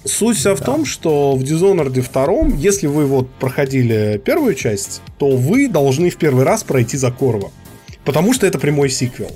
Суть 0.05 0.37
вся 0.37 0.53
в 0.55 0.61
том, 0.61 0.85
что 0.85 1.35
в 1.35 1.41
Dishonored 1.41 1.89
2, 1.89 2.57
если 2.57 2.85
вы 2.87 3.05
вот 3.05 3.29
проходили 3.39 4.21
первую 4.23 4.53
часть, 4.53 5.01
то 5.17 5.35
вы 5.35 5.67
должны 5.67 6.09
в 6.11 6.17
первый 6.17 6.45
раз 6.45 6.63
пройти 6.63 6.95
за 6.95 7.11
Корва. 7.11 7.49
Потому 8.03 8.33
что 8.33 8.45
это 8.45 8.59
прямой 8.59 8.89
сиквел. 8.89 9.31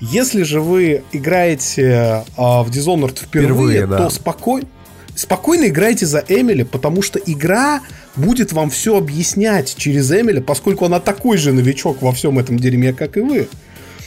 Если 0.00 0.42
же 0.44 0.60
вы 0.60 1.02
играете 1.12 2.24
а, 2.36 2.62
в 2.62 2.70
Dishonored 2.70 3.18
впервые, 3.20 3.80
Впервые, 3.80 3.86
да. 3.86 3.98
то 3.98 4.10
спокой- 4.10 4.64
спокойно 5.16 5.66
играйте 5.66 6.06
за 6.06 6.24
Эмили, 6.28 6.62
потому 6.62 7.02
что 7.02 7.18
игра 7.18 7.80
будет 8.14 8.52
вам 8.52 8.70
все 8.70 8.96
объяснять 8.96 9.74
через 9.76 10.10
Эмили, 10.12 10.40
поскольку 10.40 10.84
она 10.84 11.00
такой 11.00 11.36
же 11.36 11.52
новичок 11.52 12.00
во 12.00 12.12
всем 12.12 12.38
этом 12.38 12.58
дерьме, 12.58 12.92
как 12.92 13.16
и 13.16 13.20
вы. 13.20 13.48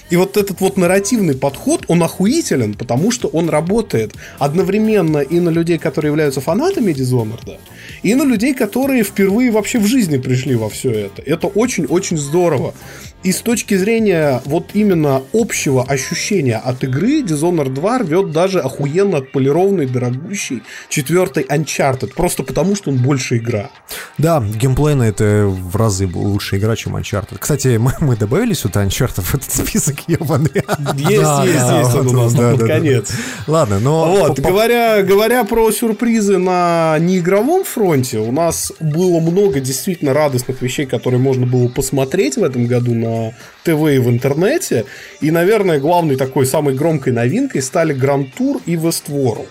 И 0.10 0.16
вот 0.16 0.38
этот 0.38 0.62
вот 0.62 0.78
нарративный 0.78 1.36
подход, 1.36 1.86
он 1.88 2.04
охуителен, 2.04 2.74
потому 2.74 3.12
что 3.12 3.28
он 3.28 3.50
работает 3.50 4.14
одновременно 4.40 5.20
и 5.20 5.40
на 5.40 5.50
людей, 5.50 5.78
которые 5.78 6.12
являются 6.12 6.42
фанатами 6.42 6.92
Dishonored, 6.92 7.58
и 8.04 8.16
на 8.16 8.24
людей, 8.24 8.54
которые 8.54 9.04
впервые 9.04 9.52
вообще 9.52 9.80
в 9.80 9.88
жизни 9.88 10.18
пришли 10.18 10.56
во 10.56 10.70
все 10.70 10.92
это. 10.92 11.22
Это 11.26 11.48
очень-очень 11.48 12.18
здорово. 12.18 12.74
И 13.26 13.32
с 13.32 13.42
точки 13.42 13.76
зрения 13.76 14.40
вот 14.46 14.70
именно 14.76 15.24
общего 15.34 15.84
ощущения 15.84 16.58
от 16.58 16.84
игры, 16.84 17.24
Dishonored 17.24 17.74
2 17.74 17.98
рвет 17.98 18.32
даже 18.32 18.60
охуенно 18.60 19.18
отполированный, 19.18 19.88
дорогущий 19.88 20.62
четвертый 20.90 21.44
Uncharted, 21.44 22.14
просто 22.14 22.44
потому 22.44 22.76
что 22.76 22.92
он 22.92 22.98
больше 22.98 23.38
игра. 23.38 23.72
Да, 24.20 24.42
геймплейно 24.42 25.02
это 25.02 25.48
в 25.48 25.76
разы 25.76 26.06
лучшая 26.06 26.60
игра, 26.60 26.76
чем 26.76 26.96
Uncharted. 26.96 27.38
Кстати, 27.40 27.78
мы, 27.78 27.94
мы 28.00 28.16
добавили 28.16 28.54
сюда 28.54 28.86
Uncharted 28.86 29.24
в 29.24 29.34
этот 29.34 29.52
список 29.52 30.08
ебаный. 30.08 30.52
Есть, 30.96 31.22
Да, 31.24 31.44
есть, 31.46 31.58
да, 31.58 31.80
есть 31.80 31.96
он 31.96 32.08
у 32.08 32.14
нас 32.14 32.34
да, 32.36 32.42
да, 32.42 32.52
под 32.52 32.60
да. 32.60 32.68
конец. 32.68 33.12
Ладно, 33.48 33.80
но... 33.80 34.06
Вот, 34.06 34.40
говоря, 34.40 35.02
говоря 35.02 35.44
про 35.46 35.72
сюрпризы 35.72 36.38
на 36.38 36.98
неигровом 37.00 37.64
фронте, 37.64 38.20
у 38.20 38.32
нас 38.32 38.72
было 38.80 39.20
много 39.20 39.60
действительно 39.62 40.14
радостных 40.14 40.62
вещей, 40.62 40.86
которые 40.86 41.20
можно 41.20 41.48
было 41.48 41.70
посмотреть 41.70 42.38
в 42.38 42.44
этом 42.44 42.68
году 42.68 42.94
на 42.94 43.15
ТВ 43.64 43.70
и 43.90 44.00
в 44.00 44.10
интернете. 44.10 44.86
И, 45.22 45.32
наверное, 45.32 45.80
главной 45.80 46.16
такой 46.16 46.46
самой 46.46 46.76
громкой 46.76 47.14
новинкой 47.14 47.62
стали 47.62 47.94
Гранд 47.94 48.34
Тур 48.36 48.62
и 48.66 48.76
Westworld. 48.76 49.48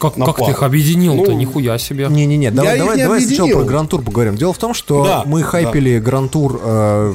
Как, 0.00 0.14
как 0.16 0.36
ты 0.44 0.50
их 0.50 0.62
объединил-то? 0.62 1.30
Ну, 1.30 1.38
Нихуя 1.38 1.78
себе. 1.78 2.08
Не-не-не, 2.10 2.50
давай, 2.50 2.76
давай, 2.78 2.96
не 2.96 3.02
давай 3.04 3.20
сначала 3.22 3.48
про 3.50 3.62
Гран-тур 3.64 4.02
поговорим. 4.02 4.34
Дело 4.36 4.52
в 4.52 4.58
том, 4.58 4.74
что 4.74 5.02
Да, 5.04 5.22
мы 5.24 5.40
да. 5.40 5.46
хайпили 5.46 5.98
Гран-тур 5.98 6.60
э, 6.62 7.14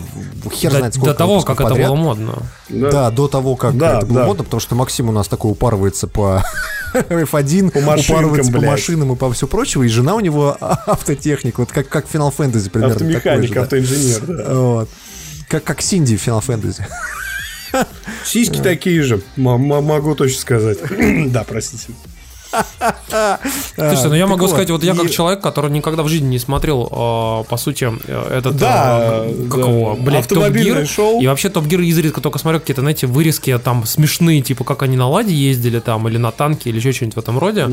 хер 0.52 0.72
До, 0.72 0.78
знает 0.78 0.94
до 0.94 1.00
сколько 1.00 1.14
того, 1.14 1.34
выпусков 1.34 1.58
как 1.58 1.66
это 1.66 1.70
подряд. 1.72 1.90
было 1.90 1.96
модно. 1.98 2.34
Да. 2.70 3.12
до 3.12 3.28
того, 3.28 3.56
как 3.58 3.78
Да, 3.78 3.98
это 3.98 4.08
было 4.08 4.20
да. 4.22 4.26
модно, 4.26 4.44
потому 4.46 4.62
что 4.62 4.74
Максим 4.76 5.10
у 5.10 5.12
нас 5.12 5.28
такой 5.28 5.52
упарывается 5.52 6.08
по 6.08 6.44
F1, 6.96 7.70
По 7.72 7.80
упарывается 7.80 8.52
по 8.52 8.58
блядь. 8.60 8.72
машинам 8.72 9.12
и 9.14 9.16
по 9.16 9.32
все 9.34 9.46
прочего, 9.46 9.84
и 9.84 9.88
жена 9.88 10.16
у 10.16 10.20
него 10.22 10.58
автотехник, 10.62 11.60
вот 11.60 11.72
как, 11.72 11.90
как 11.90 12.06
Final 12.06 12.34
Fantasy 12.36 12.72
примерно. 12.72 12.96
такой 12.96 13.16
Автомеханик, 13.18 13.48
же, 13.50 13.54
да. 13.54 13.62
автоинженер, 13.62 14.22
да. 14.26 14.54
Вот. 14.56 14.90
Как, 15.50 15.64
как 15.64 15.82
Синди 15.82 16.16
в 16.16 16.26
Final 16.26 16.46
Fantasy. 16.46 16.84
Сиськи 18.24 18.62
такие 18.62 19.02
же, 19.02 19.22
могу 19.36 20.16
точно 20.16 20.40
сказать. 20.40 20.78
Да, 21.28 21.44
простите. 21.44 21.94
Слушай, 23.76 24.08
ну 24.08 24.16
я 24.16 24.26
могу 24.26 24.48
сказать, 24.48 24.70
вот 24.70 24.84
я 24.84 24.96
как 24.96 25.10
человек, 25.12 25.42
который 25.42 25.70
никогда 25.70 26.04
в 26.04 26.08
жизни 26.08 26.28
не 26.28 26.40
смотрел, 26.40 26.88
э, 26.88 27.50
по 27.50 27.58
сути, 27.58 27.92
э, 28.08 28.38
этот... 28.38 28.58
Да, 28.58 29.24
э, 29.24 29.48
как 29.50 29.62
да. 29.62 29.70
его, 29.70 29.96
блядь, 29.96 30.28
Топ 30.28 30.50
Гир. 30.50 30.88
шоу. 30.88 31.22
И 31.22 31.28
вообще 31.28 31.50
Топ 31.50 31.66
Гир 31.66 31.82
изредка 31.82 32.22
только 32.22 32.40
смотрю 32.40 32.60
какие-то, 32.60 32.82
знаете, 32.82 33.06
вырезки 33.06 33.56
там 33.60 33.86
смешные, 33.86 34.42
типа 34.42 34.64
как 34.64 34.82
они 34.82 34.98
на 34.98 35.08
Ладе 35.08 35.34
ездили 35.34 35.80
там, 35.80 36.08
или 36.08 36.18
на 36.18 36.32
танке, 36.32 36.70
или 36.70 36.78
еще 36.78 36.92
что-нибудь 36.92 37.18
в 37.18 37.20
этом 37.20 37.38
роде, 37.38 37.70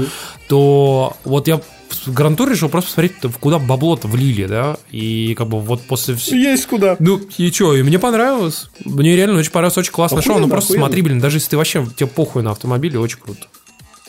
то 0.48 1.16
вот 1.24 1.48
я 1.48 1.60
Грантур 2.06 2.50
решил 2.50 2.68
просто 2.68 2.90
посмотреть, 2.90 3.14
куда 3.40 3.58
бабло-то 3.58 4.08
влили, 4.08 4.46
да, 4.46 4.76
и 4.90 5.34
как 5.34 5.48
бы 5.48 5.60
вот 5.60 5.82
после 5.82 6.14
всего... 6.14 6.36
Есть 6.36 6.66
куда. 6.66 6.96
Ну, 6.98 7.20
и 7.38 7.50
что, 7.50 7.74
и 7.76 7.82
мне 7.82 7.98
понравилось. 7.98 8.68
Мне 8.84 9.16
реально 9.16 9.38
очень 9.38 9.50
понравилось, 9.50 9.78
очень 9.78 9.92
классное 9.92 10.22
шоу. 10.22 10.34
Ну, 10.34 10.38
Охуенно, 10.38 10.50
просто 10.50 10.72
охуенно. 10.72 10.86
смотри, 10.86 11.02
блин, 11.02 11.20
даже 11.20 11.36
если 11.38 11.50
ты 11.50 11.56
вообще, 11.56 11.86
тебе 11.96 12.06
похуй 12.08 12.42
на 12.42 12.52
автомобиле, 12.52 12.98
очень 12.98 13.18
круто. 13.18 13.46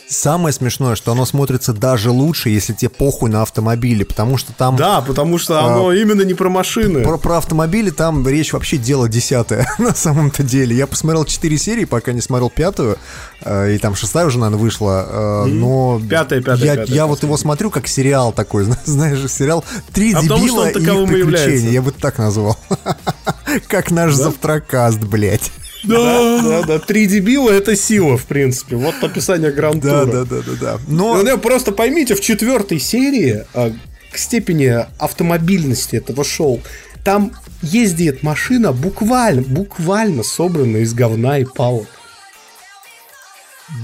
Самое 0.09 0.53
смешное, 0.53 0.95
что 0.95 1.11
оно 1.11 1.25
смотрится 1.25 1.73
даже 1.73 2.11
лучше, 2.11 2.49
если 2.49 2.71
тебе 2.71 2.87
похуй 2.89 3.29
на 3.29 3.41
автомобили, 3.41 4.05
потому 4.05 4.37
что 4.37 4.53
там 4.53 4.77
Да, 4.77 5.01
потому 5.01 5.37
что 5.37 5.65
оно 5.65 5.91
именно 5.91 6.21
не 6.21 6.33
про 6.33 6.47
машины. 6.49 7.03
Про, 7.03 7.17
про 7.17 7.37
автомобили 7.37 7.89
там 7.89 8.25
речь 8.25 8.53
вообще 8.53 8.77
дело 8.77 9.09
десятое 9.09 9.67
на 9.77 9.93
самом-то 9.93 10.43
деле. 10.43 10.75
Я 10.77 10.87
посмотрел 10.87 11.25
4 11.25 11.57
серии, 11.57 11.83
пока 11.83 12.13
не 12.13 12.21
смотрел 12.21 12.49
пятую, 12.49 12.97
э, 13.41 13.75
и 13.75 13.77
там 13.79 13.95
шестая 13.95 14.25
уже, 14.27 14.39
наверное, 14.39 14.61
вышла, 14.63 15.05
э, 15.09 15.45
но 15.47 16.01
Пятая, 16.09 16.41
пятая, 16.41 16.65
я, 16.65 16.75
пятая, 16.77 16.95
я 16.95 17.05
вот 17.05 17.23
его 17.23 17.35
смотрю 17.35 17.69
как 17.69 17.87
сериал 17.87 18.31
такой, 18.31 18.63
зна- 18.65 18.79
знаешь, 18.85 19.29
сериал 19.29 19.65
«Три 19.93 20.13
А 20.13 20.21
потому 20.21 20.39
дебила 20.39 20.61
он 20.61 20.67
и 20.67 20.71
их 20.71 20.75
приключения», 21.09 21.17
является. 21.17 21.67
я 21.67 21.81
бы 21.81 21.91
так 21.91 22.17
назвал. 22.17 22.57
Как 23.67 23.91
наш 23.91 24.13
завтракаст, 24.13 24.99
блядь. 24.99 25.51
Да, 25.87 26.41
да, 26.41 26.63
да. 26.63 26.79
Три 26.79 27.05
дебила 27.05 27.49
это 27.49 27.75
сила, 27.75 28.17
в 28.17 28.25
принципе. 28.25 28.75
Вот 28.75 28.95
описание 29.01 29.51
гранд-тура. 29.51 30.05
Да, 30.05 30.23
да, 30.23 30.25
да, 30.25 30.41
да, 30.41 30.51
да. 30.59 30.79
Но 30.87 31.23
да, 31.23 31.37
просто 31.37 31.71
поймите, 31.71 32.15
в 32.15 32.21
четвертой 32.21 32.79
серии 32.79 33.45
а, 33.53 33.71
к 34.11 34.17
степени 34.17 34.85
автомобильности 34.99 35.95
этого 35.95 36.23
шоу 36.23 36.61
там 37.03 37.31
ездит 37.61 38.23
машина 38.23 38.73
буквально, 38.73 39.41
буквально 39.41 40.23
собранная 40.23 40.81
из 40.81 40.93
говна 40.93 41.39
и 41.39 41.45
палок. 41.45 41.87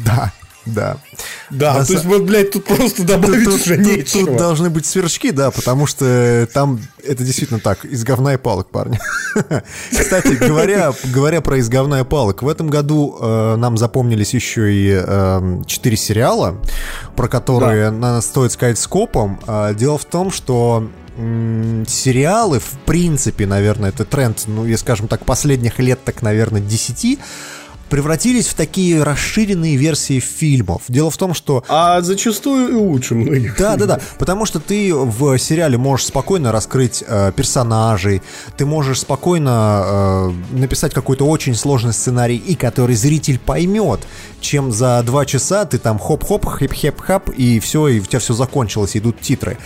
да, 0.05 0.33
да. 0.65 0.97
Да, 1.49 1.73
На 1.75 1.85
то 1.85 1.93
есть, 1.93 2.05
вот, 2.05 2.23
блядь, 2.23 2.51
тут 2.51 2.65
просто 2.65 3.03
добавить 3.03 3.45
Тут, 3.45 3.61
уже 3.61 3.75
тут- 3.77 3.85
нечего. 3.85 4.27
тут 4.27 4.37
должны 4.37 4.69
быть 4.69 4.85
сверчки, 4.85 5.31
да, 5.31 5.51
потому 5.51 5.85
что 5.85 6.47
там 6.53 6.79
это 7.03 7.23
действительно 7.23 7.59
так, 7.59 7.85
из 7.85 8.03
говна 8.03 8.33
и 8.33 8.37
палок, 8.37 8.69
парни. 8.69 8.99
Кстати, 9.91 10.33
говоря, 10.33 10.93
говоря 11.13 11.41
про 11.41 11.57
из 11.57 11.69
говна 11.69 11.99
и 11.99 12.03
палок, 12.03 12.41
в 12.43 12.47
этом 12.47 12.69
году 12.69 13.17
э, 13.19 13.55
нам 13.57 13.77
запомнились 13.77 14.33
еще 14.33 14.73
и 14.73 14.89
э, 15.05 15.61
сериала, 15.67 16.57
про 17.15 17.27
которые 17.27 17.91
надо 17.91 18.21
стоит 18.21 18.51
сказать 18.51 18.79
скопом. 18.79 19.39
А, 19.45 19.73
Дело 19.73 19.97
в 19.97 20.05
том, 20.05 20.31
что 20.31 20.89
сериалы, 21.87 22.59
в 22.59 22.71
принципе, 22.85 23.45
наверное, 23.45 23.89
это 23.89 24.05
тренд, 24.05 24.43
ну, 24.47 24.65
я 24.65 24.77
скажем 24.77 25.07
так, 25.07 25.25
последних 25.25 25.79
лет, 25.79 25.99
так, 26.03 26.21
наверное, 26.21 26.61
10, 26.61 27.19
превратились 27.89 28.47
в 28.47 28.53
такие 28.55 29.03
расширенные 29.03 29.75
версии 29.75 30.19
фильмов. 30.19 30.83
Дело 30.87 31.11
в 31.11 31.17
том, 31.17 31.33
что 31.33 31.63
А 31.67 32.01
зачастую 32.01 32.69
и 32.69 32.73
лучше 32.73 33.15
многих. 33.15 33.57
да, 33.57 33.75
да, 33.75 33.85
да. 33.85 33.99
Потому 34.17 34.45
что 34.45 34.59
ты 34.59 34.93
в 34.93 35.37
сериале 35.37 35.77
можешь 35.77 36.07
спокойно 36.07 36.51
раскрыть 36.51 37.03
э, 37.05 37.31
персонажей, 37.35 38.21
ты 38.57 38.65
можешь 38.65 39.01
спокойно 39.01 39.83
э, 39.85 40.31
написать 40.57 40.93
какой-то 40.93 41.25
очень 41.25 41.55
сложный 41.55 41.93
сценарий, 41.93 42.37
и 42.37 42.55
который 42.55 42.95
зритель 42.95 43.39
поймет, 43.39 44.01
чем 44.41 44.71
за 44.71 45.01
два 45.05 45.25
часа 45.25 45.65
ты 45.65 45.77
там 45.77 45.99
хоп-хоп, 45.99 46.45
хип-хеп-хап, 46.59 47.29
и 47.29 47.59
все, 47.59 47.87
и 47.87 47.99
у 47.99 48.03
тебя 48.03 48.19
все 48.19 48.33
закончилось, 48.33 48.97
идут 48.97 49.21
титры. 49.21 49.57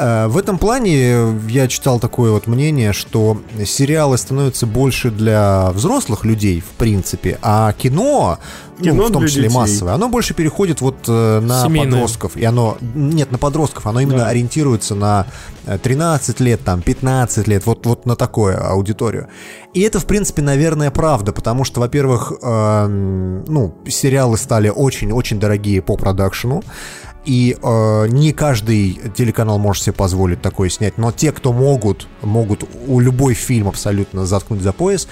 Э, 0.00 0.26
в 0.28 0.38
этом 0.38 0.58
плане 0.58 1.38
я 1.48 1.68
читал 1.68 2.00
такое 2.00 2.32
вот 2.32 2.46
мнение, 2.46 2.92
что 2.92 3.40
сериалы 3.64 4.16
становятся 4.16 4.66
больше 4.66 5.10
для 5.10 5.70
взрослых 5.72 6.24
людей, 6.24 6.60
в 6.60 6.76
принципе, 6.78 7.38
а 7.42 7.72
кино, 7.74 8.38
ну, 8.78 8.84
Кино 8.84 9.06
в 9.06 9.12
том 9.12 9.26
числе 9.26 9.44
детей. 9.44 9.54
массовое, 9.54 9.94
оно 9.94 10.08
больше 10.08 10.32
переходит 10.32 10.80
вот 10.80 10.96
э, 11.06 11.40
на 11.40 11.64
Семейное. 11.64 11.92
подростков. 11.92 12.36
И 12.36 12.44
оно, 12.44 12.78
нет, 12.80 13.30
на 13.30 13.36
подростков, 13.38 13.86
оно 13.86 14.00
именно 14.00 14.26
ориентируется 14.26 14.94
на 14.94 15.26
э, 15.66 15.78
13 15.78 16.40
лет, 16.40 16.64
там, 16.64 16.80
15 16.80 17.46
лет, 17.46 17.66
вот, 17.66 17.84
вот 17.84 18.06
на 18.06 18.16
такую 18.16 18.58
аудиторию. 18.64 19.28
И 19.74 19.82
это, 19.82 20.00
в 20.00 20.06
принципе, 20.06 20.40
наверное, 20.40 20.90
правда, 20.90 21.32
потому 21.32 21.64
что, 21.64 21.80
во-первых, 21.80 22.32
эм, 22.42 23.44
ну, 23.44 23.74
сериалы 23.86 24.38
стали 24.38 24.70
очень-очень 24.70 25.38
дорогие 25.38 25.82
по 25.82 25.96
продакшену, 25.96 26.62
и 27.30 27.56
э, 27.62 28.06
не 28.08 28.32
каждый 28.32 29.00
телеканал 29.14 29.60
может 29.60 29.84
себе 29.84 29.92
позволить 29.92 30.42
такое 30.42 30.68
снять, 30.68 30.98
но 30.98 31.12
те, 31.12 31.30
кто 31.30 31.52
могут, 31.52 32.08
могут 32.22 32.64
у 32.88 32.98
любой 32.98 33.34
фильм 33.34 33.68
абсолютно 33.68 34.26
заткнуть 34.26 34.62
за 34.62 34.72
пояс. 34.72 35.06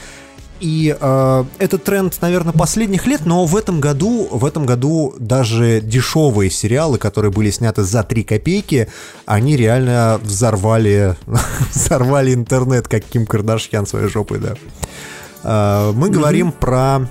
И 0.58 0.96
э, 1.00 1.44
это 1.58 1.78
тренд, 1.78 2.20
наверное, 2.20 2.52
последних 2.52 3.06
лет, 3.06 3.24
но 3.24 3.44
в 3.44 3.54
этом 3.54 3.78
году, 3.78 4.26
в 4.32 4.44
этом 4.44 4.66
году 4.66 5.14
даже 5.20 5.80
дешевые 5.80 6.50
сериалы, 6.50 6.98
которые 6.98 7.30
были 7.30 7.52
сняты 7.52 7.84
за 7.84 8.02
3 8.02 8.24
копейки, 8.24 8.88
они 9.24 9.56
реально 9.56 10.18
взорвали, 10.20 11.14
взорвали 11.72 12.34
интернет, 12.34 12.88
как 12.88 13.04
Ким 13.04 13.26
Кардашьян 13.26 13.86
своей 13.86 14.08
жопой, 14.08 14.40
да. 14.40 14.56
Э, 15.44 15.92
мы 15.94 16.10
говорим 16.10 16.50
про 16.50 17.08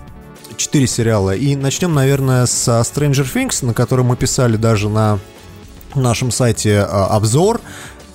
четыре 0.57 0.87
сериала. 0.87 1.35
И 1.35 1.55
начнем, 1.55 1.93
наверное, 1.93 2.45
со 2.45 2.81
Stranger 2.81 3.25
Things, 3.31 3.65
на 3.65 3.73
котором 3.73 4.07
мы 4.07 4.17
писали 4.17 4.57
даже 4.57 4.89
на 4.89 5.19
нашем 5.95 6.31
сайте 6.31 6.71
э, 6.71 6.83
обзор. 6.83 7.61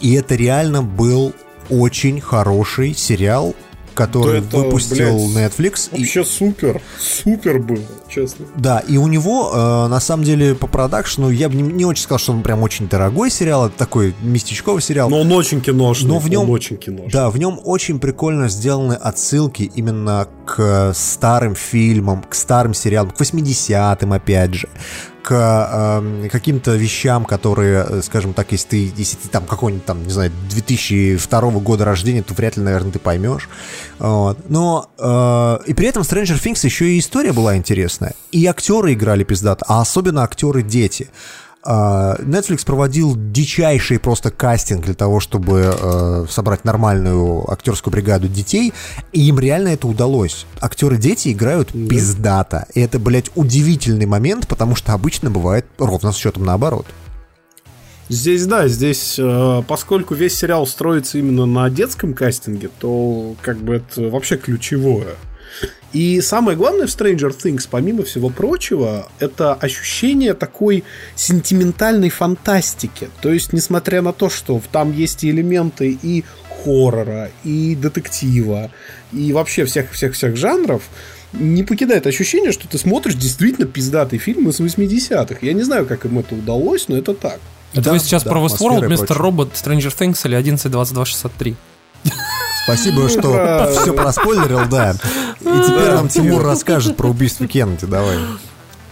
И 0.00 0.14
это 0.14 0.34
реально 0.34 0.82
был 0.82 1.32
очень 1.70 2.20
хороший 2.20 2.94
сериал, 2.94 3.54
который 3.94 4.40
Да 4.40 4.46
это, 4.48 4.56
выпустил 4.56 5.28
блядь, 5.32 5.52
Netflix. 5.52 5.88
И- 5.92 5.98
Вообще 6.00 6.24
супер, 6.24 6.82
супер 6.98 7.58
было, 7.60 7.78
честно. 8.12 8.46
да, 8.56 8.78
и 8.80 8.96
у 8.96 9.06
него, 9.06 9.50
э, 9.54 9.88
на 9.88 10.00
самом 10.00 10.24
деле, 10.24 10.54
по 10.54 10.66
продакшену, 10.66 11.30
я 11.30 11.48
бы 11.48 11.54
не, 11.56 11.62
не 11.62 11.84
очень 11.84 12.02
сказал, 12.02 12.18
что 12.18 12.32
он 12.32 12.42
прям 12.42 12.62
очень 12.62 12.88
дорогой 12.88 13.30
сериал, 13.30 13.66
это 13.66 13.76
такой 13.78 14.14
местечковый 14.22 14.82
сериал. 14.82 15.08
Но 15.10 15.20
он 15.20 15.32
очень 15.32 15.60
киношный. 15.60 16.08
Но 16.08 16.18
в 16.18 16.28
нем- 16.28 16.42
он 16.42 16.50
очень 16.50 16.76
киношный. 16.76 17.10
Да, 17.12 17.30
в 17.30 17.38
нем 17.38 17.60
очень 17.64 17.98
прикольно 17.98 18.48
сделаны 18.48 18.94
отсылки 18.94 19.70
именно 19.74 20.28
к 20.44 20.92
старым 20.94 21.54
фильмам, 21.54 22.22
к 22.22 22.34
старым 22.34 22.74
сериалам, 22.74 23.10
к 23.10 23.20
80-м, 23.20 24.12
опять 24.12 24.54
же, 24.54 24.68
к 25.22 25.32
эм, 26.02 26.28
каким-то 26.28 26.72
вещам, 26.74 27.24
которые, 27.24 27.86
э, 27.88 28.02
скажем 28.02 28.34
так, 28.34 28.50
если 28.50 28.68
ты, 28.68 28.92
если 28.96 29.16
ты 29.16 29.28
там 29.28 29.44
какой-нибудь 29.46 29.84
там, 29.86 30.02
не 30.02 30.10
знаю, 30.10 30.32
2002 30.50 31.60
года 31.60 31.84
рождения, 31.84 32.22
то 32.24 32.34
вряд 32.34 32.56
ли, 32.56 32.62
наверное, 32.64 32.90
ты 32.90 32.98
поймешь. 32.98 33.48
Вот. 34.00 34.38
Но 34.50 34.90
э, 34.98 35.58
и 35.70 35.74
при 35.74 35.86
этом 35.86 36.02
Stranger 36.02 36.42
Things 36.42 36.64
еще 36.64 36.86
и 36.92 36.98
история 36.98 37.32
была 37.32 37.56
интересная. 37.56 38.01
И 38.30 38.46
актеры 38.46 38.92
играли 38.92 39.24
пиздато, 39.24 39.64
а 39.68 39.80
особенно 39.80 40.22
актеры-дети. 40.22 41.10
А, 41.64 42.16
Netflix 42.18 42.66
проводил 42.66 43.14
дичайший 43.16 44.00
просто 44.00 44.30
кастинг 44.30 44.84
для 44.84 44.94
того, 44.94 45.20
чтобы 45.20 45.72
э, 45.78 46.26
собрать 46.28 46.64
нормальную 46.64 47.48
актерскую 47.50 47.92
бригаду 47.92 48.26
детей, 48.26 48.72
и 49.12 49.28
им 49.28 49.38
реально 49.38 49.68
это 49.68 49.86
удалось. 49.86 50.46
Актеры-дети 50.60 51.32
играют 51.32 51.72
пиздато. 51.72 52.66
И 52.74 52.80
это, 52.80 52.98
блядь, 52.98 53.30
удивительный 53.36 54.06
момент, 54.06 54.48
потому 54.48 54.74
что 54.74 54.92
обычно 54.92 55.30
бывает 55.30 55.66
ровно 55.78 56.10
с 56.10 56.16
счетом 56.16 56.44
наоборот. 56.44 56.86
Здесь, 58.08 58.44
да, 58.46 58.66
здесь, 58.66 59.14
э, 59.18 59.62
поскольку 59.68 60.14
весь 60.14 60.36
сериал 60.36 60.66
строится 60.66 61.18
именно 61.18 61.46
на 61.46 61.70
детском 61.70 62.12
кастинге, 62.12 62.70
то 62.80 63.36
как 63.40 63.58
бы 63.58 63.76
это 63.76 64.10
вообще 64.10 64.36
ключевое. 64.36 65.14
И 65.92 66.20
самое 66.22 66.56
главное 66.56 66.86
в 66.86 66.90
Stranger 66.90 67.36
Things, 67.36 67.68
помимо 67.70 68.02
всего 68.02 68.30
прочего, 68.30 69.08
это 69.18 69.54
ощущение 69.54 70.34
такой 70.34 70.84
сентиментальной 71.16 72.08
фантастики. 72.08 73.10
То 73.20 73.30
есть, 73.32 73.52
несмотря 73.52 74.00
на 74.00 74.12
то, 74.12 74.30
что 74.30 74.60
там 74.72 74.92
есть 74.92 75.22
и 75.24 75.30
элементы 75.30 75.98
и 76.02 76.24
хоррора, 76.64 77.30
и 77.44 77.74
детектива, 77.74 78.70
и 79.12 79.32
вообще 79.32 79.66
всех-всех-всех 79.66 80.36
жанров, 80.36 80.82
не 81.32 81.62
покидает 81.62 82.06
ощущение, 82.06 82.52
что 82.52 82.68
ты 82.68 82.78
смотришь 82.78 83.14
действительно 83.14 83.66
пиздатый 83.66 84.18
фильм 84.18 84.48
из 84.48 84.60
80-х. 84.60 85.36
Я 85.40 85.52
не 85.52 85.62
знаю, 85.62 85.86
как 85.86 86.04
им 86.04 86.18
это 86.18 86.34
удалось, 86.34 86.88
но 86.88 86.96
это 86.96 87.14
так. 87.14 87.40
Это 87.72 87.82
Да, 87.82 87.92
вы 87.92 87.98
сейчас 87.98 88.22
да, 88.22 88.30
про 88.30 88.40
Westworld, 88.40 88.86
Мистер. 88.88 89.16
Робот, 89.16 89.52
Stranger 89.54 89.94
Things 89.96 90.20
или 90.24 90.38
11.22.63? 90.38 91.56
Спасибо, 92.64 93.08
что 93.08 93.70
все 93.70 93.92
проспойлерил, 93.92 94.66
да. 94.68 94.94
И 95.40 95.44
теперь 95.44 95.92
нам 95.92 96.08
Тимур 96.08 96.42
расскажет 96.42 96.96
про 96.96 97.08
убийство 97.08 97.46
Кеннеди, 97.46 97.86
давай. 97.86 98.16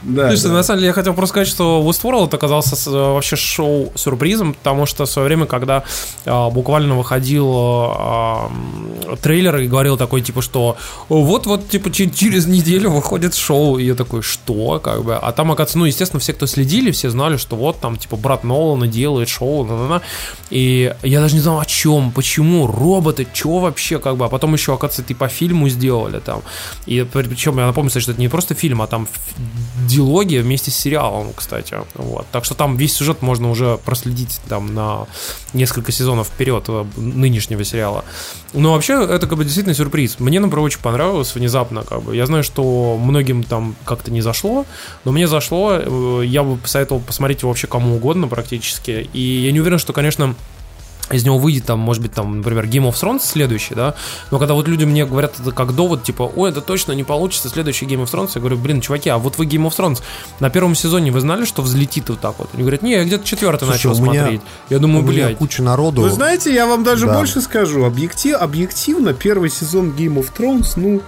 Да, 0.03 0.29
Слушайте, 0.29 0.49
да. 0.49 0.55
на 0.55 0.63
самом 0.63 0.79
деле 0.79 0.87
я 0.89 0.93
хотел 0.95 1.13
просто 1.15 1.33
сказать, 1.33 1.49
что 1.49 1.83
Westworld 1.87 2.35
оказался 2.35 2.91
э, 2.91 2.93
вообще 2.93 3.37
шоу-сюрпризом, 3.37 4.55
потому 4.55 4.87
что 4.87 5.05
в 5.05 5.11
свое 5.11 5.27
время, 5.29 5.47
когда 5.47 5.85
а, 6.25 6.49
буквально 6.51 6.97
выходил 6.97 7.47
м, 7.55 9.17
трейлер 9.21 9.57
и 9.59 9.67
говорил 9.69 9.97
такой, 9.97 10.23
типа, 10.23 10.43
что 10.43 10.77
вот-вот, 11.09 11.69
типа, 11.69 11.91
че- 11.91 12.11
через 12.11 12.47
неделю 12.47 12.91
выходит 12.91 13.35
шоу, 13.35 13.79
и 13.79 13.85
я 13.85 13.95
такой, 13.95 14.23
что, 14.23 14.79
как 14.81 15.05
бы, 15.05 15.17
а 15.17 15.33
там, 15.33 15.53
оказывается, 15.53 15.79
ну, 15.79 15.85
естественно, 15.85 16.21
все, 16.21 16.33
кто 16.33 16.47
следили, 16.47 16.91
все 16.91 17.11
знали, 17.11 17.37
что 17.37 17.57
вот 17.57 17.79
там, 17.81 17.97
типа, 17.97 18.17
брат 18.17 18.45
Нолана 18.45 18.87
делает 18.87 19.29
шоу, 19.29 19.65
на-на-на, 19.65 20.03
и 20.51 20.95
я 21.03 21.21
даже 21.21 21.35
не 21.35 21.41
знал, 21.41 21.61
о 21.61 21.65
чем, 21.67 22.11
почему, 22.13 22.67
роботы, 22.67 23.27
что 23.33 23.59
вообще, 23.59 23.99
как 23.99 24.17
бы, 24.17 24.25
а 24.25 24.29
потом 24.29 24.55
еще, 24.55 24.73
оказывается, 24.75 25.03
типа, 25.03 25.29
фильму 25.29 25.69
сделали 25.69 26.21
там, 26.21 26.43
и 26.87 27.07
причем 27.13 27.59
я 27.59 27.67
напомню, 27.67 27.91
что 27.91 27.99
это 28.01 28.15
не 28.21 28.29
просто 28.29 28.55
фильм, 28.55 28.81
а 28.83 28.87
там 28.87 29.07
дилогия 29.91 30.43
вместе 30.43 30.71
с 30.71 30.77
сериалом, 30.77 31.33
кстати. 31.35 31.77
Вот. 31.95 32.27
Так 32.33 32.45
что 32.45 32.55
там 32.55 32.77
весь 32.77 32.95
сюжет 32.95 33.23
можно 33.23 33.51
уже 33.51 33.79
проследить 33.85 34.41
там 34.49 34.75
на 34.75 35.07
несколько 35.53 35.93
сезонов 35.93 36.29
вперед 36.29 36.65
э, 36.69 36.85
нынешнего 36.97 37.65
сериала. 37.65 38.05
Но 38.53 38.73
вообще 38.73 38.95
это 39.05 39.27
как 39.27 39.37
бы 39.39 39.45
действительно 39.45 39.75
сюрприз. 39.75 40.21
Мне, 40.21 40.41
например, 40.41 40.65
очень 40.65 40.81
понравилось 40.81 41.35
внезапно. 41.35 41.83
Как 41.83 42.03
бы. 42.03 42.17
Я 42.17 42.27
знаю, 42.27 42.45
что 42.45 42.97
многим 43.01 43.43
там 43.43 43.75
как-то 43.85 44.11
не 44.11 44.21
зашло, 44.21 44.67
но 45.05 45.13
мне 45.13 45.27
зашло. 45.27 45.73
Э, 45.73 46.23
Я 46.25 46.43
бы 46.43 46.57
посоветовал 46.57 47.01
посмотреть 47.01 47.41
его 47.43 47.51
вообще 47.51 47.67
кому 47.67 47.97
угодно 47.97 48.29
практически. 48.29 49.09
И 49.13 49.21
я 49.21 49.53
не 49.53 49.61
уверен, 49.61 49.79
что, 49.79 49.93
конечно, 49.93 50.35
из 51.11 51.25
него 51.25 51.39
выйдет 51.39 51.65
там, 51.67 51.79
может 51.79 52.03
быть, 52.03 52.13
там, 52.13 52.39
например, 52.39 52.67
Game 52.67 52.89
of 52.89 52.93
Thrones 52.95 53.21
следующий, 53.25 53.75
да, 53.75 53.95
но 54.31 54.39
когда 54.39 54.55
вот 54.55 54.69
люди 54.69 54.85
мне 54.85 55.05
говорят 55.05 55.35
это 55.41 55.51
как 55.53 55.75
довод, 55.75 56.03
типа, 56.05 56.31
ой, 56.35 56.51
это 56.51 56.61
точно 56.61 56.93
не 56.93 57.05
получится, 57.05 57.49
следующий 57.49 57.87
Game 57.87 58.03
of 58.05 58.11
Thrones, 58.13 58.31
я 58.35 58.41
говорю, 58.41 58.57
блин, 58.59 58.81
чуваки, 58.81 59.09
а 59.11 59.19
вот 59.19 59.39
вы 59.39 59.47
Game 59.47 59.67
of 59.69 59.77
Thrones 59.77 60.03
на 60.41 60.51
первом 60.51 60.75
сезоне 60.75 61.11
вы 61.11 61.21
знали, 61.21 61.45
что 61.45 61.63
взлетит 61.63 62.09
вот 62.09 62.21
так 62.21 62.39
вот? 62.39 62.49
Они 62.53 62.63
говорят, 62.63 62.83
не, 62.83 62.93
я 62.93 63.05
где-то 63.05 63.25
четвертый 63.27 63.65
Слушай, 63.67 63.87
начал 63.87 63.93
у 64.03 64.05
меня- 64.07 64.21
смотреть. 64.23 64.41
Я 64.69 64.79
думаю, 64.79 65.05
блядь, 65.05 65.37
куча 65.39 65.63
народу. 65.63 66.03
Вы 66.03 66.11
знаете, 66.11 66.53
я 66.55 66.67
вам 66.67 66.85
даже 66.85 67.07
Да. 67.07 67.15
больше 67.19 67.41
скажу. 67.41 67.85
Объектив, 67.85 68.37
объективно, 68.41 69.13
первый 69.13 69.51
сезон 69.51 69.91
Game 69.91 70.15
of 70.17 70.29
Thrones, 70.37 70.73
ну, 70.77 71.03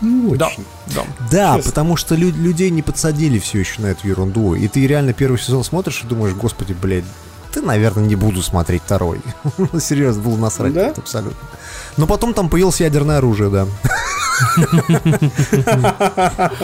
не 0.00 0.26
очень. 0.28 0.38
да, 0.38 0.50
да. 0.94 1.02
Да, 1.30 1.56
Честно. 1.56 1.70
потому 1.72 1.96
что 1.96 2.14
лю- 2.14 2.32
людей 2.32 2.70
не 2.70 2.82
подсадили 2.82 3.38
все 3.40 3.58
еще 3.58 3.82
на 3.82 3.86
эту 3.86 4.06
ерунду. 4.06 4.54
И 4.54 4.68
ты 4.68 4.86
реально 4.86 5.12
первый 5.12 5.38
сезон 5.40 5.64
смотришь 5.64 6.02
и 6.04 6.06
думаешь, 6.06 6.34
господи, 6.34 6.72
блядь, 6.80 7.04
ты, 7.58 7.66
наверное, 7.66 8.04
не 8.04 8.14
буду 8.14 8.42
смотреть 8.42 8.82
второй. 8.82 9.20
Серьезно, 9.80 10.22
было 10.22 10.36
насрать 10.36 10.72
Да? 10.72 10.92
абсолютно. 10.96 11.38
Но 11.96 12.06
потом 12.06 12.34
там 12.34 12.48
появилось 12.48 12.80
ядерное 12.80 13.18
оружие, 13.18 13.50
да. 13.50 13.66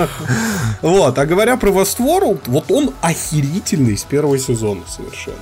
Вот, 0.83 1.19
а 1.19 1.27
говоря 1.27 1.57
про 1.57 1.71
Westworld, 1.71 2.43
вот 2.47 2.71
он 2.71 2.91
охерительный 3.01 3.99
с 3.99 4.05
первого 4.05 4.39
сезона 4.39 4.83
совершенно. 4.87 5.37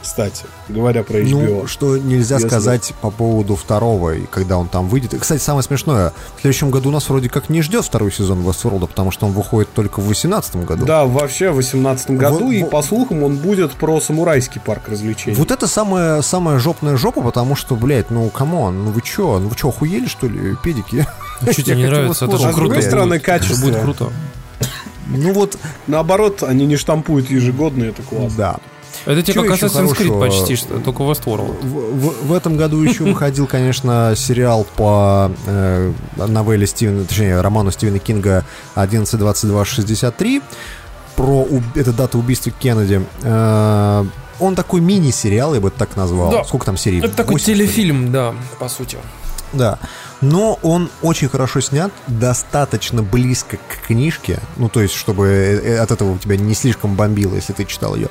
Кстати, 0.00 0.44
говоря 0.68 1.02
про 1.02 1.18
HBO. 1.20 1.60
Ну, 1.62 1.66
что 1.66 1.96
нельзя 1.98 2.36
Если- 2.36 2.48
сказать 2.48 2.94
по 3.00 3.10
поводу 3.10 3.56
второго, 3.56 4.14
и 4.14 4.26
когда 4.26 4.56
он 4.56 4.68
там 4.68 4.88
выйдет. 4.88 5.12
И, 5.14 5.18
кстати, 5.18 5.42
самое 5.42 5.62
смешное, 5.64 6.12
в 6.36 6.40
следующем 6.40 6.70
году 6.70 6.90
нас 6.90 7.08
вроде 7.08 7.28
как 7.28 7.48
не 7.48 7.62
ждет 7.62 7.84
второй 7.84 8.12
сезон 8.12 8.40
Westworld, 8.46 8.86
потому 8.86 9.10
что 9.10 9.26
он 9.26 9.32
выходит 9.32 9.72
только 9.74 10.00
в 10.00 10.04
2018 10.04 10.64
году. 10.64 10.86
Да, 10.86 11.04
вообще 11.04 11.50
в 11.50 11.54
2018 11.54 12.10
году, 12.16 12.46
Во- 12.46 12.52
и 12.52 12.62
по 12.64 12.80
слухам 12.82 13.22
он 13.24 13.36
будет 13.36 13.72
про 13.72 14.00
самурайский 14.00 14.60
парк 14.60 14.88
развлечений. 14.88 15.36
Вот 15.36 15.50
это 15.50 15.66
самая, 15.66 16.22
самая 16.22 16.58
жопная 16.58 16.96
жопа, 16.96 17.20
потому 17.20 17.56
что, 17.56 17.74
блядь, 17.74 18.10
ну, 18.10 18.28
come 18.30 18.61
on, 18.61 18.84
ну 18.84 18.90
вы 18.92 19.02
чё, 19.02 19.38
ну 19.40 19.48
вы 19.48 19.56
чё, 19.56 19.68
охуели, 19.68 20.06
что 20.06 20.26
ли, 20.28 20.54
педики? 20.62 21.06
Ну, 21.42 21.52
что 21.52 21.62
тебе 21.62 21.76
не 21.76 21.86
нравится? 21.88 22.24
Это 22.26 22.38
же 22.38 22.46
А 22.48 22.52
с 22.52 22.54
круто. 22.54 22.60
другой 22.68 22.82
стороны, 22.82 23.18
качество. 23.18 23.64
Будет 23.66 23.80
круто. 23.82 24.12
Ну 25.08 25.32
вот, 25.32 25.56
Наоборот, 25.86 26.42
они 26.42 26.66
не 26.66 26.76
штампуют 26.76 27.30
ежегодно, 27.30 27.84
это 27.84 28.02
классно. 28.02 28.30
да. 28.36 28.56
Это 29.06 29.22
Чё 29.32 29.42
как 29.42 29.52
Assassin's 29.52 29.96
Creed 29.96 30.18
почти, 30.20 30.56
что 30.56 30.78
только 30.80 31.02
Westworld. 31.02 31.60
В, 31.62 31.66
в- 32.00 32.26
в 32.28 32.32
этом 32.34 32.56
году 32.56 32.82
еще 32.82 33.04
выходил, 33.04 33.46
конечно, 33.46 34.14
сериал 34.16 34.66
по 34.76 35.30
э, 35.46 35.92
новелле 36.16 36.66
Стивена, 36.66 37.04
точнее, 37.04 37.40
роману 37.40 37.70
Стивена 37.70 37.98
Кинга 37.98 38.44
11.22.63 38.74 40.42
про 41.16 41.42
уб- 41.42 41.76
это 41.76 41.92
дата 41.92 42.18
убийства 42.18 42.52
Кеннеди. 42.52 43.04
Э, 43.22 44.04
он 44.40 44.54
такой 44.54 44.80
мини-сериал, 44.80 45.54
я 45.54 45.60
бы 45.60 45.68
это 45.68 45.78
так 45.78 45.96
назвал. 45.96 46.30
Да. 46.30 46.44
Сколько 46.44 46.66
там 46.66 46.76
серий? 46.76 46.98
Это 47.00 47.14
такой 47.16 47.32
Восемь, 47.34 47.42
что 47.44 47.52
ли? 47.52 47.58
телефильм, 47.58 48.12
да, 48.12 48.34
по 48.58 48.68
сути. 48.68 48.98
Да. 49.52 49.78
Но 50.20 50.58
он 50.62 50.90
очень 51.02 51.28
хорошо 51.28 51.60
снят, 51.60 51.90
достаточно 52.06 53.02
близко 53.02 53.56
к 53.56 53.86
книжке. 53.86 54.38
Ну, 54.56 54.68
то 54.68 54.80
есть, 54.82 54.94
чтобы 54.94 55.26
э, 55.28 55.78
от 55.78 55.90
этого 55.90 56.12
у 56.12 56.18
тебя 56.18 56.36
не 56.36 56.54
слишком 56.54 56.94
бомбило, 56.94 57.34
если 57.34 57.52
ты 57.52 57.64
читал 57.64 57.96
ее. 57.96 58.08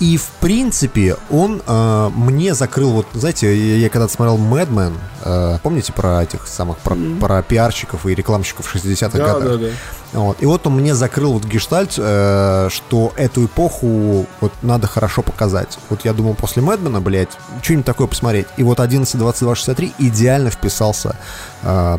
И, 0.00 0.16
в 0.16 0.28
принципе, 0.40 1.16
он 1.30 1.60
э, 1.66 2.10
мне 2.16 2.54
закрыл, 2.54 2.90
вот, 2.90 3.06
знаете, 3.12 3.54
я, 3.54 3.76
я 3.76 3.90
когда-то 3.90 4.10
смотрел 4.12 4.38
Madman, 4.38 4.94
э, 5.22 5.58
помните 5.62 5.92
про 5.92 6.22
этих 6.22 6.46
самых, 6.46 6.78
про, 6.78 6.96
про 7.20 7.42
пиарщиков 7.42 8.06
и 8.06 8.14
рекламщиков 8.14 8.66
в 8.66 8.74
60-х 8.74 9.18
Да, 9.18 9.34
годах? 9.34 9.42
да, 9.42 9.56
да. 9.58 9.66
Вот. 10.14 10.42
И 10.42 10.46
вот 10.46 10.66
он 10.66 10.76
мне 10.76 10.94
закрыл 10.94 11.34
вот 11.34 11.44
гештальт, 11.44 11.94
э, 11.98 12.68
что 12.70 13.12
эту 13.16 13.44
эпоху 13.44 14.26
вот 14.40 14.52
надо 14.62 14.86
хорошо 14.86 15.20
показать. 15.20 15.78
Вот 15.90 16.04
я 16.06 16.14
думал 16.14 16.34
после 16.34 16.62
Мэдмена, 16.62 17.02
блядь, 17.02 17.36
что-нибудь 17.62 17.84
такое 17.86 18.06
посмотреть. 18.06 18.46
И 18.56 18.62
вот 18.62 18.78
11.22.63 18.78 19.92
идеально 19.98 20.50
вписался 20.50 21.14
э, 21.62 21.98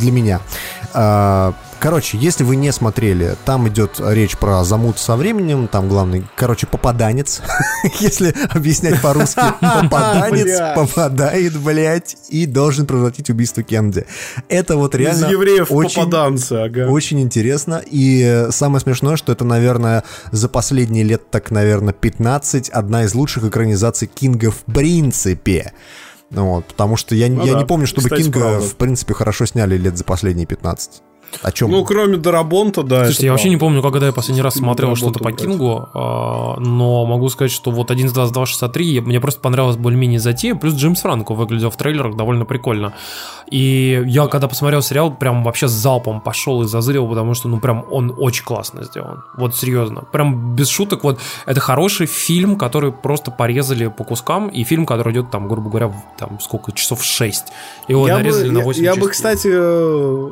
для 0.00 0.10
меня. 0.10 0.40
Э, 0.92 1.52
Короче, 1.80 2.18
если 2.18 2.44
вы 2.44 2.56
не 2.56 2.72
смотрели, 2.72 3.36
там 3.46 3.66
идет 3.66 4.02
речь 4.04 4.36
про 4.36 4.62
замут 4.64 4.98
со 4.98 5.16
временем, 5.16 5.66
там 5.66 5.88
главный, 5.88 6.26
короче, 6.36 6.66
попаданец, 6.66 7.40
если 8.00 8.34
объяснять 8.50 9.00
по-русски, 9.00 9.40
попаданец 9.60 10.76
попадает, 10.76 11.58
блядь, 11.58 12.18
и 12.28 12.44
должен 12.44 12.84
превратить 12.84 13.30
убийство 13.30 13.62
Кеннеди. 13.62 14.04
Это 14.48 14.76
вот 14.76 14.94
Из 14.94 14.98
реально 14.98 15.26
евреев 15.28 15.72
очень, 15.72 16.02
попаданцы, 16.02 16.52
ага. 16.52 16.86
очень 16.90 17.18
интересно. 17.22 17.82
И 17.86 18.48
самое 18.50 18.82
смешное, 18.82 19.16
что 19.16 19.32
это, 19.32 19.46
наверное, 19.46 20.04
за 20.32 20.50
последние 20.50 21.02
лет, 21.04 21.30
так, 21.30 21.50
наверное, 21.50 21.94
15 21.94 22.68
одна 22.68 23.04
из 23.04 23.14
лучших 23.14 23.44
экранизаций 23.44 24.06
Кинга 24.06 24.50
в 24.50 24.64
принципе. 24.64 25.72
Вот, 26.30 26.66
потому 26.66 26.96
что 26.96 27.14
я, 27.14 27.28
Ну 27.28 27.44
я 27.44 27.54
да, 27.54 27.60
не 27.60 27.64
помню, 27.64 27.86
чтобы 27.86 28.08
кстати, 28.08 28.24
Кинга, 28.24 28.40
правда. 28.40 28.60
в 28.66 28.76
принципе, 28.76 29.14
хорошо 29.14 29.46
сняли 29.46 29.78
лет 29.78 29.96
за 29.96 30.04
последние 30.04 30.46
15. 30.46 31.02
О 31.42 31.52
чем? 31.52 31.70
Ну, 31.70 31.84
кроме 31.84 32.16
Дарабонта, 32.16 32.82
да. 32.82 33.04
Слушайте, 33.04 33.26
я 33.26 33.32
вообще 33.32 33.48
не 33.48 33.56
помню, 33.56 33.82
когда 33.82 34.06
я 34.06 34.12
последний 34.12 34.42
раз 34.42 34.54
смотрел 34.54 34.94
что-то 34.96 35.18
по. 35.20 35.32
Кингу, 35.32 35.88
а, 35.94 36.56
но 36.58 37.06
могу 37.06 37.28
сказать, 37.28 37.50
что 37.52 37.70
вот 37.70 37.90
11.22.63 37.90 39.00
мне 39.00 39.20
просто 39.20 39.40
понравилась 39.40 39.76
более-менее 39.76 40.20
затея, 40.20 40.54
плюс 40.54 40.74
Джеймс 40.74 41.00
Франко 41.00 41.32
выглядел 41.34 41.70
в 41.70 41.76
трейлерах 41.76 42.16
довольно 42.16 42.44
прикольно. 42.44 42.92
И 43.50 44.02
я, 44.06 44.26
когда 44.28 44.48
посмотрел 44.48 44.82
сериал, 44.82 45.12
прям 45.14 45.42
вообще 45.42 45.66
с 45.66 45.72
залпом 45.72 46.20
пошел 46.20 46.62
и 46.62 46.66
зазрел, 46.66 47.08
потому 47.08 47.34
что, 47.34 47.48
ну, 47.48 47.58
прям 47.58 47.84
он 47.90 48.14
очень 48.16 48.44
классно 48.44 48.84
сделан. 48.84 49.22
Вот 49.36 49.56
серьезно. 49.56 50.02
Прям 50.12 50.54
без 50.54 50.68
шуток, 50.68 51.04
вот 51.04 51.18
это 51.46 51.60
хороший 51.60 52.06
фильм, 52.06 52.56
который 52.56 52.92
просто 52.92 53.30
порезали 53.30 53.86
по 53.88 54.04
кускам, 54.04 54.48
и 54.48 54.62
фильм, 54.64 54.86
который 54.86 55.12
идет 55.12 55.30
там, 55.30 55.48
грубо 55.48 55.68
говоря, 55.70 55.88
в- 55.88 56.02
там 56.18 56.38
сколько, 56.40 56.72
часов 56.72 57.02
6. 57.02 57.44
Его 57.88 58.06
я 58.06 58.16
бы, 58.16 58.22
нарезали 58.22 58.50
на 58.50 58.58
я- 58.58 58.64
8 58.64 58.84
я 58.84 58.90
бы, 58.94 58.96
частей. 58.96 59.10
кстати, 59.12 59.48
э, 59.52 60.30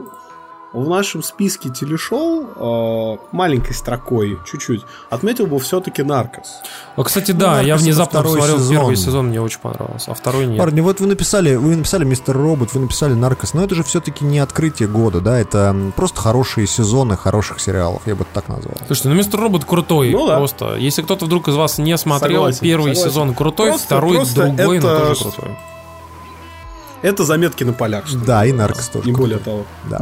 в 0.81 0.89
нашем 0.89 1.23
списке 1.23 1.69
телешоу 1.71 3.19
э, 3.23 3.27
маленькой 3.33 3.75
строкой 3.75 4.39
чуть-чуть 4.51 4.83
отметил 5.11 5.47
бы 5.47 5.59
все-таки 5.59 6.03
Наркос. 6.03 6.61
А, 6.97 7.03
кстати, 7.05 7.33
да, 7.33 7.53
«Наркос» 7.53 7.67
я 7.67 7.77
внезапно 7.77 8.23
посмотрел 8.23 8.59
сезон. 8.59 8.71
первый 8.77 8.97
сезон, 8.97 9.27
мне 9.29 9.41
очень 9.41 9.61
понравился, 9.61 10.11
а 10.11 10.15
второй 10.15 10.47
нет. 10.47 10.59
Парни, 10.59 10.81
вот 10.81 11.01
вы 11.01 11.07
написали, 11.07 11.55
вы 11.57 11.77
написали 11.77 12.05
Мистер 12.05 12.37
Робот, 12.37 12.73
вы 12.75 12.81
написали 12.81 13.15
Наркос, 13.15 13.55
но 13.55 13.65
это 13.65 13.75
же 13.75 13.83
все-таки 13.85 14.25
не 14.25 14.39
открытие 14.39 14.89
года, 14.89 15.21
да, 15.21 15.39
это 15.39 15.75
просто 15.97 16.21
хорошие 16.21 16.67
сезоны 16.67 17.17
хороших 17.17 17.61
сериалов, 17.61 18.03
я 18.07 18.15
бы 18.15 18.23
это 18.23 18.31
так 18.35 18.49
назвал. 18.49 18.75
Слушайте, 18.87 19.09
ну 19.11 19.15
Мистер 19.15 19.41
Робот 19.41 19.65
крутой 19.65 20.11
Ну 20.11 20.27
да. 20.27 20.37
просто. 20.39 20.77
Если 20.77 21.03
кто-то 21.03 21.25
вдруг 21.27 21.49
из 21.49 21.55
вас 21.55 21.79
не 21.79 21.97
смотрел, 21.99 22.41
Согласен, 22.43 22.61
первый 22.61 22.95
согласен. 22.95 23.11
сезон 23.11 23.35
крутой, 23.35 23.69
Просто- 23.71 23.87
второй 23.87 24.15
просто 24.17 24.35
другой, 24.35 24.67
но 24.67 24.75
это 24.75 24.99
тоже 24.99 25.15
ш- 25.15 25.23
крутой. 25.31 25.57
Это 27.03 27.25
заметки 27.25 27.65
на 27.65 27.73
полях. 27.73 28.07
что. 28.07 28.19
Да, 28.19 28.45
и 28.45 28.53
Наркос 28.53 28.89
тоже. 28.89 29.07
Не 29.07 29.13
крутой. 29.15 29.39
более 29.39 29.45
того. 29.45 29.67
Да. 29.89 29.99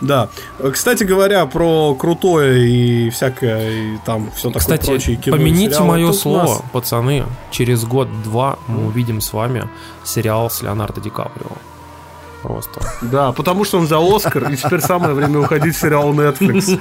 Да. 0.00 0.28
Да. 0.60 0.70
Кстати 0.70 1.04
говоря, 1.04 1.46
про 1.46 1.94
крутое 1.94 2.68
и 2.68 3.10
всякое, 3.10 3.70
и 3.70 3.98
там 4.04 4.30
все 4.34 4.48
такое 4.48 4.60
Кстати, 4.60 4.86
прочее 4.86 5.16
кино 5.16 5.36
помяните 5.36 5.80
мое 5.80 6.08
Тут 6.08 6.16
слово, 6.20 6.42
нас- 6.42 6.62
пацаны. 6.72 7.24
Через 7.50 7.84
год-два 7.84 8.58
мы 8.68 8.86
увидим 8.86 9.20
с 9.20 9.32
вами 9.32 9.68
сериал 10.04 10.50
с 10.50 10.62
Леонардо 10.62 11.00
Ди 11.00 11.10
Каприо. 11.10 11.50
Просто. 12.46 12.80
Да, 13.02 13.32
потому 13.32 13.64
что 13.64 13.78
он 13.78 13.84
взял 13.86 14.14
Оскар, 14.14 14.50
и 14.52 14.56
теперь 14.56 14.80
самое 14.80 15.14
время 15.14 15.40
уходить 15.40 15.74
в 15.74 15.80
сериал 15.80 16.12
Netflix. 16.14 16.78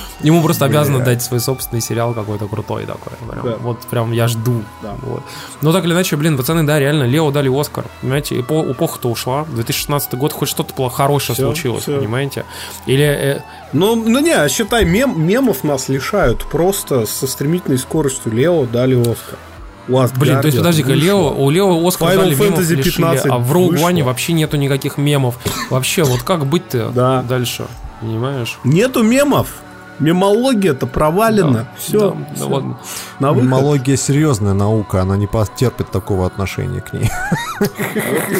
Ему 0.20 0.42
просто 0.42 0.66
обязаны 0.66 1.04
дать 1.04 1.22
свой 1.22 1.40
собственный 1.40 1.80
сериал 1.80 2.14
какой-то 2.14 2.46
крутой 2.46 2.86
такой. 2.86 3.12
Прям. 3.28 3.44
Да. 3.44 3.56
Вот 3.60 3.80
прям 3.80 4.12
я 4.12 4.28
жду. 4.28 4.62
Да. 4.82 4.94
Вот. 5.02 5.22
Но 5.62 5.72
так 5.72 5.84
или 5.84 5.92
иначе, 5.92 6.16
блин, 6.16 6.36
пацаны, 6.36 6.62
да, 6.64 6.78
реально, 6.78 7.04
Лео 7.04 7.30
дали 7.30 7.48
Оскар. 7.60 7.84
Понимаете, 8.00 8.38
эпо- 8.40 8.70
эпоха-то 8.70 9.10
ушла. 9.10 9.44
2016 9.44 10.14
год, 10.14 10.32
хоть 10.32 10.48
что-то 10.48 10.88
хорошее 10.88 11.36
случилось, 11.36 11.84
понимаете? 11.84 12.44
Или 12.86 13.04
э, 13.04 13.40
Ну, 13.72 13.96
ну 13.96 14.20
не, 14.20 14.48
считай, 14.48 14.84
мем, 14.84 15.20
мемов 15.20 15.64
нас 15.64 15.88
лишают 15.88 16.44
просто 16.46 17.06
со 17.06 17.26
стремительной 17.26 17.78
скоростью. 17.78 18.32
Лео 18.32 18.66
дали 18.66 18.94
Оскар. 19.00 19.38
Last 19.90 20.18
Блин, 20.18 20.40
то 20.40 20.46
есть 20.46 20.58
вышло. 20.58 20.92
Лео, 20.92 21.34
у 21.44 21.50
Лео 21.50 21.86
Оскар 21.86 22.08
Final 22.10 22.16
дали, 22.16 22.34
мемов 22.34 22.58
Fantasy 22.58 22.74
лишили, 22.74 22.92
15 22.96 23.26
а 23.26 23.38
в 23.38 23.52
Rogue. 23.52 23.74
One 23.76 24.02
вообще 24.04 24.32
нету 24.32 24.56
никаких 24.56 24.96
мемов. 24.98 25.36
Вообще, 25.70 26.04
вот 26.04 26.22
как 26.22 26.46
быть-то 26.46 26.90
Да. 26.94 27.22
дальше? 27.22 27.66
Понимаешь? 28.00 28.58
Нету 28.64 29.02
мемов. 29.02 29.48
Мемология-то 29.98 30.86
провалена. 30.86 31.52
Да, 31.52 31.68
Все. 31.78 32.10
да, 32.12 32.16
да, 32.38 32.46
вот. 32.46 32.64
На 33.18 33.32
выход. 33.32 33.44
Мемология 33.44 33.96
серьезная 33.98 34.54
наука, 34.54 35.02
она 35.02 35.18
не 35.18 35.26
потерпит 35.26 35.90
такого 35.90 36.24
отношения 36.26 36.80
к 36.80 36.94
ней. 36.94 37.10
Вот 37.60 37.70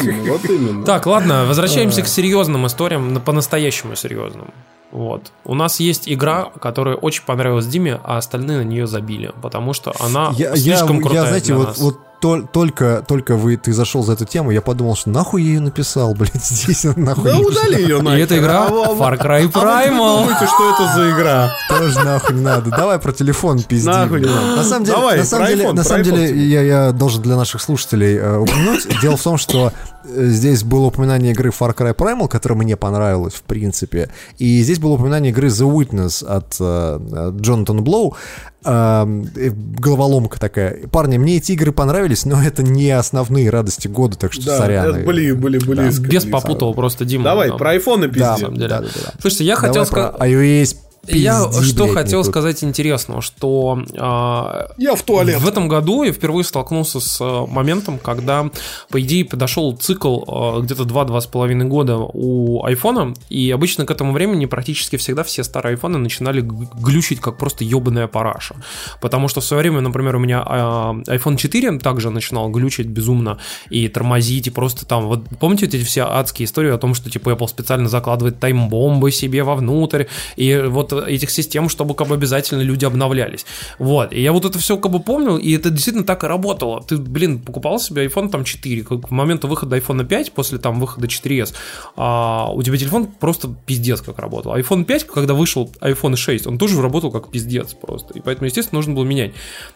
именно, 0.02 0.32
вот 0.32 0.44
именно. 0.46 0.84
Так, 0.86 1.04
ладно, 1.04 1.44
возвращаемся 1.46 2.00
к 2.02 2.06
серьезным 2.08 2.66
историям, 2.66 3.12
на- 3.12 3.20
по-настоящему 3.20 3.94
серьезным. 3.94 4.48
Вот. 4.92 5.32
У 5.44 5.54
нас 5.54 5.80
есть 5.80 6.08
игра, 6.08 6.46
которая 6.60 6.96
очень 6.96 7.24
понравилась 7.24 7.66
Диме, 7.66 8.00
а 8.02 8.18
остальные 8.18 8.58
на 8.58 8.64
нее 8.64 8.86
забили, 8.86 9.32
потому 9.40 9.72
что 9.72 9.94
она 10.00 10.32
Я, 10.36 10.50
я, 10.50 10.56
слишком 10.56 11.00
крутая 11.00 11.22
я, 11.22 11.26
знаете, 11.26 11.46
для 11.46 11.56
вот, 11.56 11.68
нас. 11.68 11.78
вот 11.78 11.98
тол- 12.20 12.46
только, 12.52 13.04
только 13.06 13.36
вы, 13.36 13.56
ты 13.56 13.72
зашел 13.72 14.02
за 14.02 14.12
эту 14.12 14.24
тему, 14.24 14.50
я 14.50 14.60
подумал, 14.60 14.94
что 14.96 15.10
нахуй 15.10 15.42
я 15.42 15.48
ее 15.54 15.60
написал, 15.60 16.14
блядь, 16.18 16.34
здесь 16.44 16.84
нахуй. 16.96 17.24
Да 17.24 17.38
удали 17.38 17.82
ее 17.82 17.98
И 17.98 18.02
нахер. 18.02 18.20
эта 18.24 18.38
игра 18.38 18.66
А 18.66 18.68
вы- 18.70 18.84
Far 19.02 19.18
Cry 19.18 19.50
А 19.54 19.86
Primal. 19.88 20.20
думаете, 20.22 20.46
что 20.46 20.74
это 20.74 20.94
за 20.94 21.10
игра? 21.10 21.50
Тоже 21.68 21.98
нахуй 22.04 22.36
не 22.36 22.42
надо. 22.42 22.70
Давай 22.70 22.98
про 22.98 23.12
телефон 23.12 23.62
пизди. 23.62 23.86
Нахуй 23.86 24.20
не 24.20 24.26
надо. 24.26 24.56
На 24.56 24.64
самом 24.64 24.84
деле, 24.84 24.96
Давай, 24.96 25.18
на 25.18 25.24
самом 25.24 25.46
деле, 25.46 25.72
на 25.72 25.84
самом 25.84 26.02
деле 26.04 26.48
я, 26.48 26.62
я 26.62 26.92
должен 26.92 27.22
для 27.22 27.36
наших 27.36 27.60
слушателей 27.62 28.16
э, 28.16 28.38
упомянуть. 28.38 28.86
Дело 29.00 29.16
в 29.16 29.22
том, 29.22 29.36
что 29.38 29.72
э, 30.04 30.26
здесь 30.26 30.62
было 30.62 30.86
упоминание 30.86 31.32
игры 31.32 31.50
Far 31.50 31.74
Cry 31.76 31.94
Primal, 31.94 32.28
которая 32.28 32.58
мне 32.58 32.76
понравилась, 32.76 33.34
в 33.34 33.42
принципе. 33.42 34.10
И 34.38 34.62
здесь 34.62 34.78
было 34.78 34.92
упоминание 34.92 35.30
игры 35.32 35.48
The 35.48 35.70
Witness 35.70 36.24
от 36.24 36.56
э, 36.60 37.00
от 37.28 37.34
Джонатана 37.40 37.82
Блоу. 37.82 38.16
Э, 38.64 39.06
э, 39.36 39.50
головоломка 39.50 40.38
такая. 40.38 40.86
Парни, 40.88 41.16
мне 41.18 41.36
эти 41.36 41.52
игры 41.52 41.72
понравились, 41.72 42.09
но 42.24 42.42
это 42.42 42.62
не 42.62 42.90
основные 42.90 43.50
радости 43.50 43.88
года, 43.88 44.16
так 44.16 44.32
что 44.32 44.44
Да, 44.46 44.58
сорян. 44.58 44.94
это 44.96 45.04
были, 45.06 45.32
были 45.32 45.58
близко. 45.58 46.02
Без 46.02 46.24
близко. 46.24 46.30
попутал 46.30 46.74
просто 46.74 47.04
Дима. 47.04 47.24
Давай, 47.24 47.48
Да. 47.50 47.56
про 47.56 47.70
айфоны 47.70 48.06
Да, 48.08 48.12
пизди. 48.12 48.22
на 48.26 48.36
самом 48.38 48.54
деле. 48.56 48.68
Да, 48.68 48.80
да, 48.80 48.86
да. 49.06 49.12
Слушайте, 49.20 49.44
я 49.44 49.54
Давай 49.56 49.68
хотел 49.68 49.86
сказать... 49.86 50.14
iOS 50.20 50.76
Я 51.06 51.50
что 51.50 51.84
блядь, 51.84 51.94
хотел 51.94 52.24
сказать 52.24 52.62
интересного, 52.62 53.22
что 53.22 53.82
а, 53.96 54.70
Я 54.76 54.94
в 54.94 55.02
туалет. 55.02 55.40
В 55.40 55.48
этом 55.48 55.68
году 55.68 56.02
я 56.02 56.12
впервые 56.12 56.44
столкнулся 56.44 57.00
с 57.00 57.20
э, 57.20 57.46
моментом, 57.46 57.98
когда, 57.98 58.50
по 58.90 59.00
идее, 59.00 59.24
подошел 59.24 59.74
цикл 59.76 60.20
э, 60.58 60.60
где-то 60.62 60.82
2-2,5 60.82 61.64
года 61.64 61.96
у 61.96 62.64
айфона, 62.64 63.14
и 63.30 63.50
обычно 63.50 63.86
к 63.86 63.90
этому 63.90 64.12
времени 64.12 64.44
практически 64.44 64.96
всегда 64.96 65.24
все 65.24 65.42
старые 65.42 65.72
айфоны 65.72 65.98
начинали 65.98 66.42
глючить 66.42 67.20
как 67.20 67.38
просто 67.38 67.64
ебаная 67.64 68.06
параша. 68.06 68.56
Потому 69.00 69.28
что 69.28 69.40
в 69.40 69.44
свое 69.44 69.62
время, 69.62 69.80
например, 69.80 70.16
у 70.16 70.18
меня 70.18 70.44
э, 70.46 71.16
iPhone 71.16 71.36
4 71.36 71.78
также 71.78 72.10
начинал 72.10 72.50
глючить 72.50 72.88
безумно 72.88 73.38
и 73.70 73.88
тормозить, 73.88 74.48
и 74.48 74.50
просто 74.50 74.84
там, 74.84 75.06
вот 75.06 75.22
помните 75.40 75.66
эти 75.66 75.82
все 75.82 76.02
адские 76.02 76.44
истории 76.44 76.70
о 76.70 76.78
том, 76.78 76.94
что 76.94 77.10
типа 77.10 77.30
Apple 77.30 77.48
специально 77.48 77.88
закладывает 77.88 78.38
тайм-бомбы 78.38 79.10
себе 79.10 79.42
вовнутрь, 79.44 80.04
и 80.36 80.62
вот 80.66 80.89
этих 80.92 81.30
систем, 81.30 81.68
чтобы 81.68 81.94
как 81.94 82.08
бы 82.08 82.14
обязательно 82.14 82.62
люди 82.62 82.84
обновлялись. 82.84 83.46
Вот, 83.78 84.12
и 84.12 84.20
я 84.20 84.32
вот 84.32 84.44
это 84.44 84.58
все 84.58 84.76
как 84.76 84.90
бы 84.92 85.00
помнил, 85.00 85.36
и 85.36 85.52
это 85.52 85.70
действительно 85.70 86.04
так 86.04 86.24
и 86.24 86.26
работало. 86.26 86.82
Ты, 86.82 86.96
блин, 86.96 87.40
покупал 87.40 87.78
себе 87.78 88.06
iPhone 88.06 88.30
там 88.30 88.44
4, 88.44 88.82
как 88.82 89.08
к 89.08 89.10
моменту 89.10 89.48
выхода 89.48 89.76
iPhone 89.76 90.04
5, 90.04 90.32
после 90.32 90.58
там 90.58 90.80
выхода 90.80 91.06
4s, 91.06 91.54
а, 91.96 92.50
у 92.52 92.62
тебя 92.62 92.76
телефон 92.76 93.06
просто 93.06 93.54
пиздец 93.66 94.00
как 94.00 94.18
работал. 94.18 94.56
iPhone 94.56 94.84
5, 94.84 95.04
когда 95.04 95.34
вышел 95.34 95.70
iPhone 95.80 96.16
6, 96.16 96.46
он 96.46 96.58
тоже 96.58 96.80
работал 96.80 97.10
как 97.10 97.30
пиздец 97.30 97.74
просто, 97.74 98.14
и 98.14 98.20
поэтому, 98.20 98.46
естественно, 98.46 98.78
нужно 98.78 98.94
было 98.94 99.04
менять. 99.04 99.32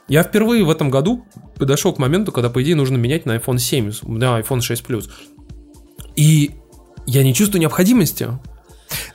Я 0.08 0.22
впервые 0.22 0.64
в 0.64 0.70
этом 0.70 0.90
году 0.90 1.24
подошел 1.56 1.92
к 1.92 1.98
моменту, 1.98 2.32
когда, 2.32 2.50
по 2.50 2.62
идее, 2.62 2.74
нужно 2.74 2.96
менять 2.96 3.26
на 3.26 3.36
iPhone 3.36 3.58
7, 3.58 3.92
у 4.02 4.12
меня 4.12 4.38
iPhone 4.40 4.60
6 4.60 4.84
Plus. 4.84 5.10
И 6.16 6.52
я 7.06 7.22
не 7.22 7.34
чувствую 7.34 7.60
необходимости. 7.60 8.28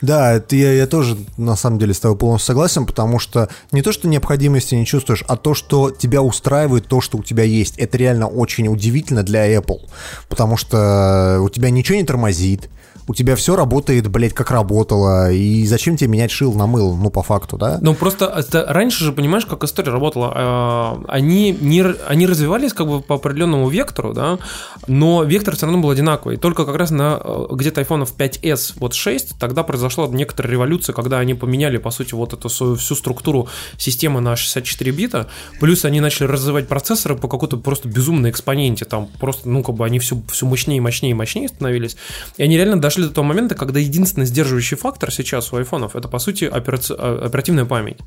Да, 0.00 0.32
это 0.32 0.56
я, 0.56 0.72
я 0.72 0.86
тоже 0.86 1.16
на 1.36 1.56
самом 1.56 1.78
деле 1.78 1.94
с 1.94 2.00
тобой 2.00 2.16
полностью 2.16 2.46
согласен, 2.46 2.86
потому 2.86 3.18
что 3.18 3.48
не 3.72 3.82
то, 3.82 3.92
что 3.92 4.08
необходимости 4.08 4.74
не 4.74 4.86
чувствуешь, 4.86 5.24
а 5.28 5.36
то, 5.36 5.54
что 5.54 5.90
тебя 5.90 6.22
устраивает 6.22 6.86
то, 6.86 7.00
что 7.00 7.18
у 7.18 7.22
тебя 7.22 7.44
есть. 7.44 7.78
Это 7.78 7.98
реально 7.98 8.26
очень 8.26 8.68
удивительно 8.68 9.22
для 9.22 9.52
Apple, 9.54 9.80
потому 10.28 10.56
что 10.56 11.40
у 11.42 11.48
тебя 11.48 11.70
ничего 11.70 11.98
не 11.98 12.04
тормозит, 12.04 12.68
у 13.10 13.14
тебя 13.14 13.34
все 13.34 13.56
работает, 13.56 14.06
блядь, 14.08 14.34
как 14.34 14.52
работало, 14.52 15.32
и 15.32 15.66
зачем 15.66 15.96
тебе 15.96 16.10
менять 16.10 16.30
шил 16.30 16.54
на 16.54 16.68
мыл, 16.68 16.94
ну, 16.96 17.10
по 17.10 17.24
факту, 17.24 17.56
да? 17.58 17.78
Ну, 17.82 17.94
просто 17.94 18.26
это, 18.26 18.64
раньше 18.68 19.02
же, 19.02 19.12
понимаешь, 19.12 19.46
как 19.46 19.64
история 19.64 19.90
работала. 19.90 21.02
э, 21.02 21.04
Они, 21.08 21.50
не, 21.60 21.84
они 22.06 22.28
развивались 22.28 22.72
как 22.72 22.86
бы 22.86 23.00
по 23.00 23.16
определенному 23.16 23.68
вектору, 23.68 24.14
да, 24.14 24.38
но 24.86 25.24
вектор 25.24 25.56
все 25.56 25.66
равно 25.66 25.80
был 25.80 25.90
одинаковый. 25.90 26.36
Только 26.36 26.64
как 26.64 26.76
раз 26.76 26.92
на 26.92 27.20
э, 27.20 27.46
где-то 27.50 27.80
айфонов 27.80 28.14
5s, 28.16 28.74
вот 28.76 28.94
6, 28.94 29.38
тогда 29.40 29.64
произошла 29.64 30.06
некоторая 30.06 30.52
революция, 30.52 30.92
когда 30.92 31.18
они 31.18 31.34
поменяли, 31.34 31.78
по 31.78 31.90
сути, 31.90 32.14
вот 32.14 32.32
эту 32.32 32.48
свою 32.48 32.76
всю 32.76 32.94
структуру 32.94 33.48
системы 33.76 34.20
на 34.20 34.36
64 34.36 34.92
бита, 34.92 35.26
плюс 35.58 35.84
они 35.84 36.00
начали 36.00 36.28
развивать 36.28 36.68
процессоры 36.68 37.16
по 37.16 37.26
какой-то 37.26 37.56
просто 37.56 37.88
безумной 37.88 38.30
экспоненте, 38.30 38.84
там 38.84 39.08
просто, 39.18 39.48
ну, 39.48 39.64
как 39.64 39.74
бы 39.74 39.84
они 39.84 39.98
все, 39.98 40.16
все 40.30 40.46
мощнее, 40.46 40.80
мощнее, 40.80 41.12
мощнее 41.16 41.48
становились, 41.48 41.96
и 42.36 42.44
они 42.44 42.56
реально 42.56 42.80
дошли 42.80 42.99
до 43.08 43.10
того 43.14 43.26
момента, 43.26 43.54
когда 43.54 43.78
единственный 43.80 44.26
сдерживающий 44.26 44.76
фактор 44.76 45.10
сейчас 45.12 45.52
у 45.52 45.56
айфонов 45.56 45.96
это, 45.96 46.08
по 46.08 46.18
сути, 46.18 46.44
операци- 46.44 46.94
э, 46.96 47.26
оперативная 47.26 47.64
память. 47.64 47.98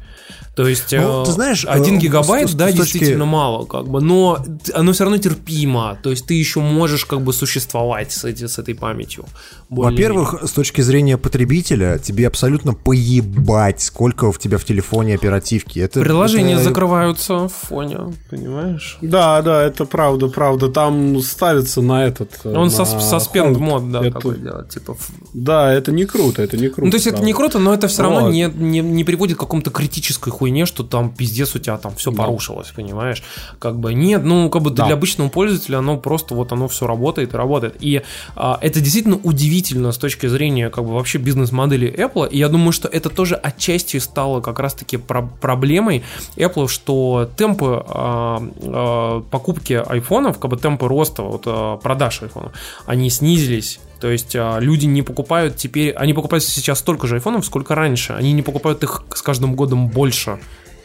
То 0.55 0.67
есть, 0.67 0.91
Ну, 0.93 1.21
э, 1.23 1.25
ты 1.25 1.31
знаешь, 1.31 1.65
1 1.67 1.95
э, 1.95 1.97
гигабайт, 1.99 2.49
с- 2.49 2.51
с 2.51 2.55
да, 2.55 2.65
точки- 2.67 2.77
действительно 2.77 3.25
мало, 3.25 3.65
как 3.65 3.87
бы, 3.87 4.01
но 4.01 4.43
оно 4.73 4.91
все 4.93 5.03
равно 5.03 5.17
терпимо, 5.17 5.97
то 6.03 6.09
есть 6.11 6.25
ты 6.27 6.33
еще 6.35 6.59
можешь 6.59 7.05
как 7.05 7.21
бы 7.21 7.33
существовать 7.33 8.11
с, 8.11 8.23
эти- 8.25 8.47
с 8.47 8.59
этой 8.59 8.75
памятью. 8.75 9.25
Во-первых, 9.69 10.43
с 10.43 10.51
точки 10.51 10.81
зрения 10.81 11.17
потребителя, 11.17 11.97
тебе 11.97 12.27
абсолютно 12.27 12.73
поебать, 12.73 13.81
сколько 13.81 14.31
в 14.31 14.37
тебя 14.39 14.57
в 14.57 14.65
телефоне 14.65 15.15
оперативки. 15.15 15.79
Это, 15.79 15.99
Приложения 16.01 16.53
это- 16.55 16.63
закрываются 16.63 17.47
в 17.47 17.53
фоне, 17.53 17.97
понимаешь? 18.29 18.97
Да, 19.01 19.41
да, 19.41 19.63
это 19.63 19.85
правда, 19.85 20.27
правда. 20.27 20.67
Там 20.69 21.19
ставится 21.21 21.81
на 21.81 22.05
этот... 22.05 22.31
э, 22.43 22.49
Он 22.55 22.67
на 22.67 22.71
сос- 22.71 22.99
соспенд 23.01 23.57
мод, 23.57 23.91
да, 23.91 23.99
Это- 24.01 24.11
такой 24.11 24.37
делает, 24.37 24.69
типа. 24.83 24.97
Да, 25.33 25.71
это 25.73 25.91
не 25.91 26.05
круто, 26.05 26.41
это 26.41 26.57
не 26.57 26.67
круто. 26.67 26.85
Ну, 26.85 26.91
то 26.91 26.95
есть 26.95 27.07
это 27.07 27.15
правда. 27.17 27.25
не 27.27 27.33
круто, 27.33 27.59
но 27.59 27.73
это 27.73 27.87
все 27.87 28.03
равно 28.03 28.21
Вот. 28.21 28.33
не, 28.33 28.43
не, 28.53 28.79
не 28.79 29.03
приводит 29.03 29.37
к 29.37 29.39
какому-то 29.39 29.71
критической 29.71 30.31
хуйне, 30.31 30.65
что 30.65 30.83
там 30.83 31.09
пиздец 31.11 31.55
у 31.55 31.59
тебя 31.59 31.77
там 31.77 31.95
все 31.95 32.11
порушилось, 32.11 32.69
понимаешь? 32.75 33.23
Как 33.59 33.77
бы 33.79 33.93
нет, 33.93 34.23
ну, 34.23 34.49
как 34.49 34.61
бы 34.61 34.69
Да. 34.71 34.85
для 34.85 34.93
обычного 34.95 35.29
пользователя 35.29 35.77
оно 35.79 35.97
просто 35.97 36.35
вот 36.35 36.51
оно 36.51 36.67
все 36.67 36.87
работает 36.87 37.33
и 37.33 37.37
работает. 37.37 37.75
И 37.79 38.01
а, 38.35 38.57
это 38.61 38.79
действительно 38.79 39.19
удивительно 39.23 39.91
с 39.91 39.97
точки 39.97 40.27
зрения 40.27 40.69
как 40.69 40.83
бы 40.85 40.93
вообще 40.93 41.17
бизнес-модели 41.17 41.93
Apple. 41.93 42.29
И 42.29 42.37
я 42.37 42.49
думаю, 42.49 42.71
что 42.71 42.87
это 42.87 43.09
тоже 43.09 43.35
отчасти 43.35 43.97
стало 43.97 44.41
как 44.41 44.59
раз-таки 44.59 44.97
про- 44.97 45.21
проблемой 45.41 46.03
Apple, 46.35 46.67
что 46.67 47.29
темпы 47.37 47.83
а, 47.87 48.43
а, 48.63 49.21
покупки 49.31 49.73
айфонов, 49.73 50.39
как 50.39 50.51
бы 50.51 50.57
темпы 50.57 50.87
роста 50.87 51.23
вот, 51.23 51.43
а, 51.45 51.77
продаж 51.77 52.21
айфонов, 52.21 52.51
они 52.85 53.09
снизились. 53.09 53.79
То 54.03 54.11
есть 54.11 54.35
а, 54.35 54.59
люди 54.59 54.85
не 54.85 55.01
покупают 55.01 55.55
теперь, 55.55 55.93
они 55.93 56.13
покупают 56.13 56.43
сейчас 56.43 56.79
столько 56.79 57.07
же 57.07 57.15
айфонов, 57.15 57.45
сколько 57.45 57.73
раньше. 57.73 58.11
Они 58.11 58.33
не 58.33 58.41
покупают 58.41 58.83
их 58.83 59.05
с 59.15 59.21
каждым 59.21 59.55
годом 59.55 59.87
больше. 59.87 60.39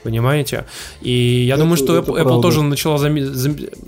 Понимаете? 0.05 0.67
И 1.03 1.45
я 1.49 1.55
Это- 1.55 1.63
думаю, 1.65 1.77
что 1.79 1.99
Apple, 1.99 2.23
Apple 2.23 2.41
тоже 2.41 2.63
начала 2.63 2.97
зам- 2.97 3.19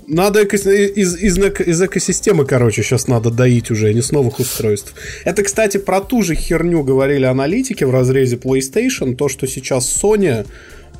Надо 0.07 0.43
эко- 0.43 0.57
из, 0.57 1.15
из, 1.15 1.39
из 1.67 1.81
экосистемы, 1.81 2.43
короче, 2.43 2.83
сейчас 2.83 3.07
надо 3.07 3.31
доить 3.31 3.71
уже, 3.71 3.87
а 3.87 3.93
не 3.93 4.01
с 4.01 4.11
новых 4.11 4.39
устройств. 4.41 4.93
Это, 5.23 5.43
кстати, 5.43 5.77
про 5.77 6.01
ту 6.01 6.23
же 6.23 6.35
херню 6.35 6.83
говорили 6.83 7.23
аналитики 7.23 7.85
в 7.85 7.91
разрезе 7.91 8.35
PlayStation, 8.35 9.15
то, 9.15 9.29
что 9.29 9.47
сейчас 9.47 10.03
Sony 10.03 10.45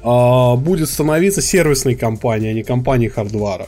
а, 0.04 0.56
будет 0.56 0.90
становиться 0.90 1.42
сервисной 1.42 1.96
компанией, 1.96 2.52
а 2.52 2.54
не 2.54 2.64
компанией 2.64 3.10
hardware 3.10 3.56
а. 3.56 3.68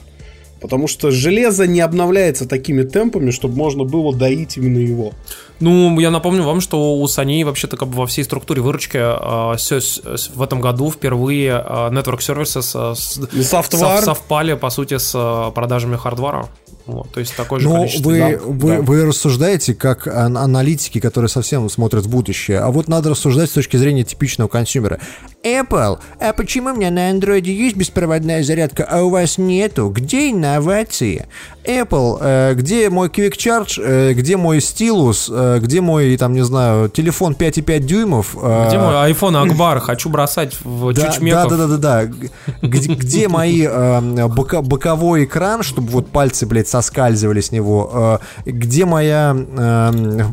Потому 0.64 0.88
что 0.88 1.12
железо 1.12 1.68
не 1.68 1.82
обновляется 1.82 2.48
такими 2.48 2.84
темпами, 2.84 3.32
чтобы 3.32 3.56
можно 3.58 3.84
было 3.84 4.16
доить 4.16 4.58
именно 4.58 4.80
его. 4.80 5.12
Ну, 5.60 6.00
я 6.00 6.10
напомню 6.10 6.44
вам, 6.44 6.62
что 6.62 6.96
у 6.96 7.06
Sony 7.06 7.44
вообще-то 7.46 7.78
как 7.78 7.90
бы 7.90 7.98
во 7.98 8.06
всей 8.08 8.24
структуре 8.24 8.62
выручки 8.62 8.98
а, 9.00 9.56
сё- 9.58 9.82
с- 9.82 10.02
с- 10.02 10.32
в 10.34 10.42
этом 10.42 10.62
году 10.62 10.90
впервые 10.90 11.52
а, 11.56 11.90
Network 11.92 12.20
Services 12.20 12.72
а, 12.76 12.96
с- 12.96 13.20
software. 13.48 13.98
сов- 14.00 14.06
совпали, 14.06 14.54
по 14.56 14.70
сути, 14.70 14.98
с 14.98 15.12
а, 15.16 15.52
продажами 15.52 15.98
hardware 15.98 16.38
а. 16.38 16.48
Вот, 16.86 17.10
то 17.12 17.22
есть 17.22 17.34
такое 17.36 17.62
же 17.62 17.70
Но 17.70 17.76
количество. 17.78 18.10
вы, 18.10 18.18
Да, 18.20 18.28
вы, 18.44 18.72
да. 18.76 18.82
вы 18.82 19.06
рассуждаете 19.06 19.74
как 19.74 20.06
ан- 20.06 20.38
аналитики, 20.38 21.00
которые 21.00 21.30
совсем 21.30 21.70
смотрят 21.70 22.06
в 22.06 22.10
будущее. 22.10 22.60
А 22.60 22.72
вот 22.72 22.90
надо 22.90 23.10
рассуждать 23.12 23.50
с 23.50 23.54
точки 23.54 23.78
зрения 23.78 24.04
типичного 24.04 24.50
consumer 24.50 24.90
а. 24.90 25.00
Apple, 25.44 26.00
а 26.20 26.34
почему 26.34 26.72
у 26.72 26.76
меня 26.76 26.92
на 26.92 27.10
андроиде 27.10 27.54
есть 27.56 27.78
беспроводная 27.78 28.44
зарядка, 28.44 28.84
а 28.84 29.02
у 29.04 29.10
вас 29.10 29.38
нету? 29.38 29.88
Где 29.90 30.32
инновации? 30.32 31.26
Apple, 31.66 32.18
э, 32.20 32.54
где 32.56 32.90
мой 32.90 33.08
Quick 33.08 33.34
Charge, 33.38 33.82
э, 33.82 34.14
где 34.14 34.38
мой 34.38 34.60
стилус, 34.62 35.30
э, 35.32 35.60
где 35.62 35.82
мой, 35.82 36.18
там, 36.18 36.34
не 36.34 36.44
знаю, 36.44 36.90
телефон 36.90 37.34
5,5 37.34 37.80
дюймов? 37.80 38.36
Где 38.36 38.78
мой 38.78 39.12
iPhone 39.12 39.42
Акбар? 39.42 39.80
Хочу 39.80 40.10
бросать 40.10 40.58
в 40.64 40.94
да, 40.94 41.02
чучмеков. 41.02 41.50
да, 41.50 41.58
да, 41.58 41.68
да, 41.68 41.78
да, 41.78 42.06
да. 42.06 42.58
Где, 42.62 42.94
где 42.94 43.28
мои 43.30 43.66
бока- 43.66 44.62
боковой 44.62 45.26
экран, 45.26 45.64
чтобы 45.64 45.90
вот 45.90 46.08
пальцы, 46.08 46.46
блядь, 46.46 46.68
соскальзывали 46.68 47.42
с 47.42 47.52
него? 47.52 48.20
где 48.46 48.86
моя 48.86 49.32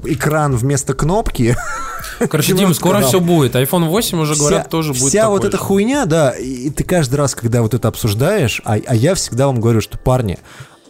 экран 0.05 0.57
вместо 0.57 0.94
кнопки? 0.94 1.57
Короче, 2.28 2.55
Дим, 2.55 2.75
скоро 2.75 3.00
все 3.00 3.20
будет. 3.20 3.55
iPhone 3.55 3.89
8 3.89 4.20
уже 4.20 4.34
говорят, 4.34 4.68
тоже 4.68 4.92
будет 4.92 5.09
Вся 5.09 5.28
вот 5.28 5.36
такой 5.39 5.49
эта 5.49 5.59
же. 5.59 5.65
хуйня, 5.65 6.07
да, 6.07 6.31
и 6.31 6.70
ты 6.70 6.84
каждый 6.84 7.17
раз, 7.17 7.34
когда 7.34 7.62
вот 7.62 7.75
это 7.75 7.89
обсуждаешь, 7.89 8.60
а, 8.65 8.78
а 8.86 8.94
я 8.94 9.15
всегда 9.15 9.47
вам 9.47 9.60
говорю, 9.60 9.81
что, 9.81 9.99
парни, 9.99 10.39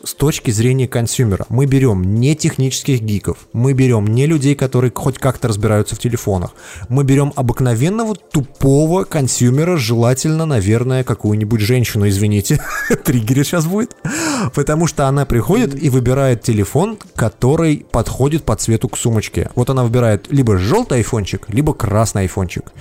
с 0.02 0.14
точки 0.14 0.50
зрения 0.50 0.88
консюмера, 0.88 1.46
мы 1.48 1.66
берем 1.66 2.14
не 2.16 2.34
технических 2.34 3.00
гиков, 3.00 3.38
мы 3.52 3.72
берем 3.72 4.06
не 4.06 4.26
людей, 4.26 4.54
которые 4.54 4.92
хоть 4.94 5.18
как-то 5.18 5.48
разбираются 5.48 5.94
в 5.94 5.98
телефонах, 5.98 6.52
мы 6.88 7.04
берем 7.04 7.32
обыкновенного 7.36 8.14
тупого 8.14 9.04
консюмера, 9.04 9.76
желательно, 9.76 10.46
наверное, 10.46 11.04
какую-нибудь 11.04 11.60
женщину, 11.60 12.08
извините, 12.08 12.60
триггерит 13.04 13.46
сейчас 13.46 13.66
будет, 13.66 13.96
потому 14.54 14.86
что 14.86 15.06
она 15.06 15.26
приходит 15.26 15.80
и 15.80 15.90
выбирает 15.90 16.42
телефон, 16.42 16.98
который 17.14 17.86
подходит 17.90 18.44
по 18.44 18.54
цвету 18.56 18.88
к 18.88 18.96
сумочке. 18.96 19.50
Вот 19.54 19.70
она 19.70 19.84
выбирает 19.84 20.30
либо 20.30 20.56
желтый 20.56 20.98
айфончик, 20.98 21.48
либо 21.48 21.74
красный 21.74 22.22
айфончик. 22.22 22.72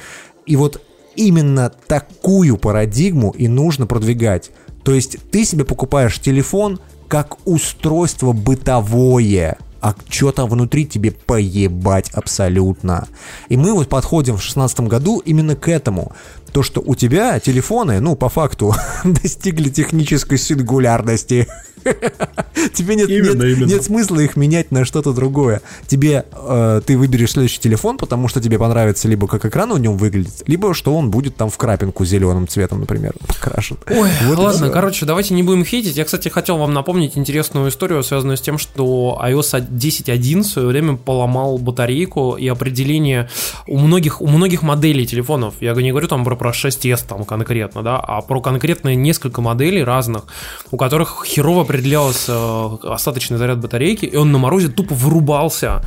И 0.46 0.56
вот 0.56 0.82
именно 1.16 1.72
такую 1.88 2.58
парадигму 2.58 3.32
и 3.32 3.48
нужно 3.48 3.88
продвигать. 3.88 4.52
То 4.84 4.94
есть 4.94 5.18
ты 5.32 5.46
себе 5.46 5.66
покупаешь 5.66 6.20
телефон 6.20 6.80
как 7.10 7.38
устройство 7.46 8.32
бытовое, 8.32 9.58
а 9.82 9.96
что 10.10 10.32
там 10.32 10.48
внутри 10.48 10.86
тебе 10.86 11.12
поебать 11.12 12.10
абсолютно. 12.12 13.08
И 13.50 13.58
мы 13.58 13.74
вот 13.74 13.90
подходим 13.90 14.38
в 14.38 14.44
шестнадцатом 14.44 14.88
году 14.88 15.20
именно 15.20 15.56
к 15.56 15.68
этому. 15.68 16.14
То, 16.52 16.64
что 16.64 16.82
у 16.86 16.96
тебя 16.96 17.40
телефоны, 17.40 18.00
ну, 18.00 18.16
по 18.16 18.30
факту, 18.30 18.74
достигли 19.04 19.70
технической 19.70 20.38
сингулярности. 20.38 21.48
Тебе 22.74 22.96
нет, 22.96 23.10
Именно, 23.10 23.44
нет, 23.44 23.58
именно. 23.58 23.70
нет 23.70 23.84
смысла 23.84 24.20
их 24.20 24.36
менять 24.36 24.72
на 24.72 24.86
что-то 24.86 25.14
другое. 25.14 25.62
Тебе 25.88 26.26
э, 26.32 26.82
ты 26.86 26.98
выберешь 26.98 27.32
следующий 27.32 27.60
телефон, 27.60 27.98
потому 27.98 28.28
что 28.28 28.42
тебе 28.42 28.60
понравится 28.60 29.08
либо 29.08 29.28
как 29.28 29.46
экран 29.46 29.74
в 29.74 29.80
нем 29.80 29.98
выглядит, 29.98 30.44
либо 30.48 30.74
что 30.74 30.96
он 30.96 31.12
будет 31.12 31.36
там 31.36 31.50
в 31.50 31.58
крапинку 31.58 32.06
зеленым 32.06 32.48
цветом, 32.48 32.82
например, 32.82 33.14
покрашен. 33.28 33.78
Ой, 33.90 34.10
Вот 34.26 34.38
ладно, 34.38 34.70
короче, 34.70 35.06
давайте 35.06 35.34
не 35.34 35.44
будем 35.44 35.64
хейтить. 35.64 35.96
Я, 35.96 36.06
кстати, 36.06 36.30
хотел 36.30 36.58
вам 36.58 36.74
напомнить 36.74 37.18
интересную 37.18 37.70
историю, 37.70 38.04
связанную 38.04 38.38
с 38.38 38.42
тем, 38.42 38.58
что 38.58 39.20
iOS 39.24 39.70
10.1 39.70 40.42
в 40.42 40.46
свое 40.46 40.68
время 40.68 40.98
поломал 40.98 41.58
батарейку 41.58 42.36
и 42.36 42.48
определение 42.48 43.30
у 43.68 43.78
многих, 43.78 44.22
у 44.22 44.28
многих 44.28 44.64
моделей 44.64 45.06
телефонов. 45.06 45.56
Я 45.60 45.74
не 45.74 45.92
говорю 45.92 46.08
там 46.08 46.24
про, 46.24 46.36
про 46.40 46.52
6s 46.52 47.06
там 47.08 47.26
конкретно, 47.26 47.84
да, 47.84 47.98
а 47.98 48.22
про 48.22 48.42
конкретные 48.42 48.96
несколько 48.96 49.42
моделей 49.42 49.84
разных, 49.84 50.24
у 50.72 50.78
которых 50.78 51.24
херово 51.26 51.62
определялся 51.62 52.32
э, 52.32 52.78
остаточный 52.88 53.38
заряд 53.38 53.60
батарейки, 53.60 54.06
и 54.06 54.16
он 54.16 54.32
на 54.32 54.40
морозе 54.40 54.70
тупо 54.70 54.96
вырубался. 54.96 55.84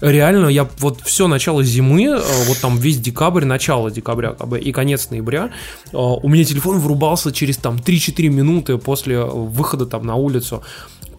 Реально, 0.00 0.46
я 0.46 0.68
вот 0.78 1.00
все 1.00 1.26
начало 1.26 1.64
зимы, 1.64 2.04
э, 2.04 2.20
вот 2.46 2.58
там 2.60 2.78
весь 2.78 2.98
декабрь, 2.98 3.44
начало 3.44 3.90
декабря 3.90 4.32
как 4.32 4.48
бы, 4.48 4.60
и 4.60 4.70
конец 4.72 5.10
ноября, 5.10 5.50
э, 5.92 5.96
у 5.96 6.28
меня 6.28 6.44
телефон 6.44 6.78
вырубался 6.78 7.32
через 7.32 7.56
там 7.56 7.76
3-4 7.76 8.28
минуты 8.28 8.78
после 8.78 9.24
выхода 9.24 9.86
там 9.86 10.06
на 10.06 10.16
улицу. 10.16 10.62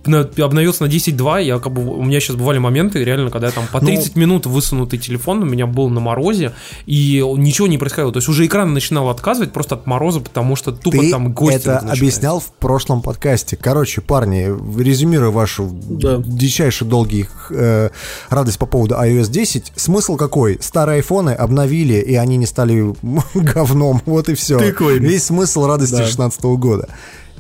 На- 0.06 0.22
обновился 0.44 0.86
на 0.86 0.90
10.2, 0.90 1.44
я 1.44 1.60
как 1.60 1.74
бы, 1.74 1.86
у 1.86 2.04
меня 2.04 2.20
сейчас 2.22 2.36
бывали 2.38 2.58
моменты, 2.58 3.04
реально, 3.04 3.30
когда 3.32 3.48
я 3.48 3.54
там 3.54 3.66
по 3.72 3.82
Ну- 3.82 3.88
30 3.88 4.16
минут 4.16 4.46
высунутый 4.46 4.98
телефон 4.98 5.44
у 5.44 5.46
меня 5.46 5.68
был 5.68 5.90
на 5.90 6.00
морозе, 6.00 6.54
и 6.86 7.22
ничего 7.38 7.68
не 7.68 7.78
происходило. 7.78 8.12
То 8.14 8.18
есть 8.20 8.30
уже 8.30 8.46
экран 8.46 8.74
начинал 8.74 9.10
отказывать 9.10 9.52
просто 9.52 9.76
от 9.76 9.86
мороза, 9.88 10.22
потому 10.22 10.56
что 10.56 10.72
тупо 10.72 10.98
Ты 10.98 11.12
там 11.12 11.34
гости 11.34 11.58
это 11.58 11.74
начинались. 11.76 12.00
объяснял 12.00 12.40
в 12.40 12.46
прошлом 12.54 13.02
подкасте. 13.02 13.58
Короче, 13.58 14.02
парни, 14.02 14.48
резюмируя 14.82 15.32
вашу 15.32 15.70
Да. 15.90 16.18
дичайше 16.26 16.86
долгий 16.86 17.28
э, 17.52 17.90
радость 18.30 18.58
по 18.58 18.66
поводу 18.66 18.96
iOS 18.96 19.30
10, 19.30 19.74
смысл 19.76 20.16
какой? 20.16 20.58
Старые 20.62 20.98
айфоны 20.98 21.32
обновили, 21.32 21.96
и 21.96 22.16
они 22.16 22.38
не 22.38 22.46
стали 22.46 22.94
говном. 23.34 24.02
Вот 24.06 24.30
и 24.30 24.34
все. 24.36 24.58
Тыквами. 24.58 25.00
Весь 25.00 25.26
смысл 25.26 25.66
радости 25.66 25.96
Да. 25.96 26.06
16 26.06 26.42
года. 26.58 26.88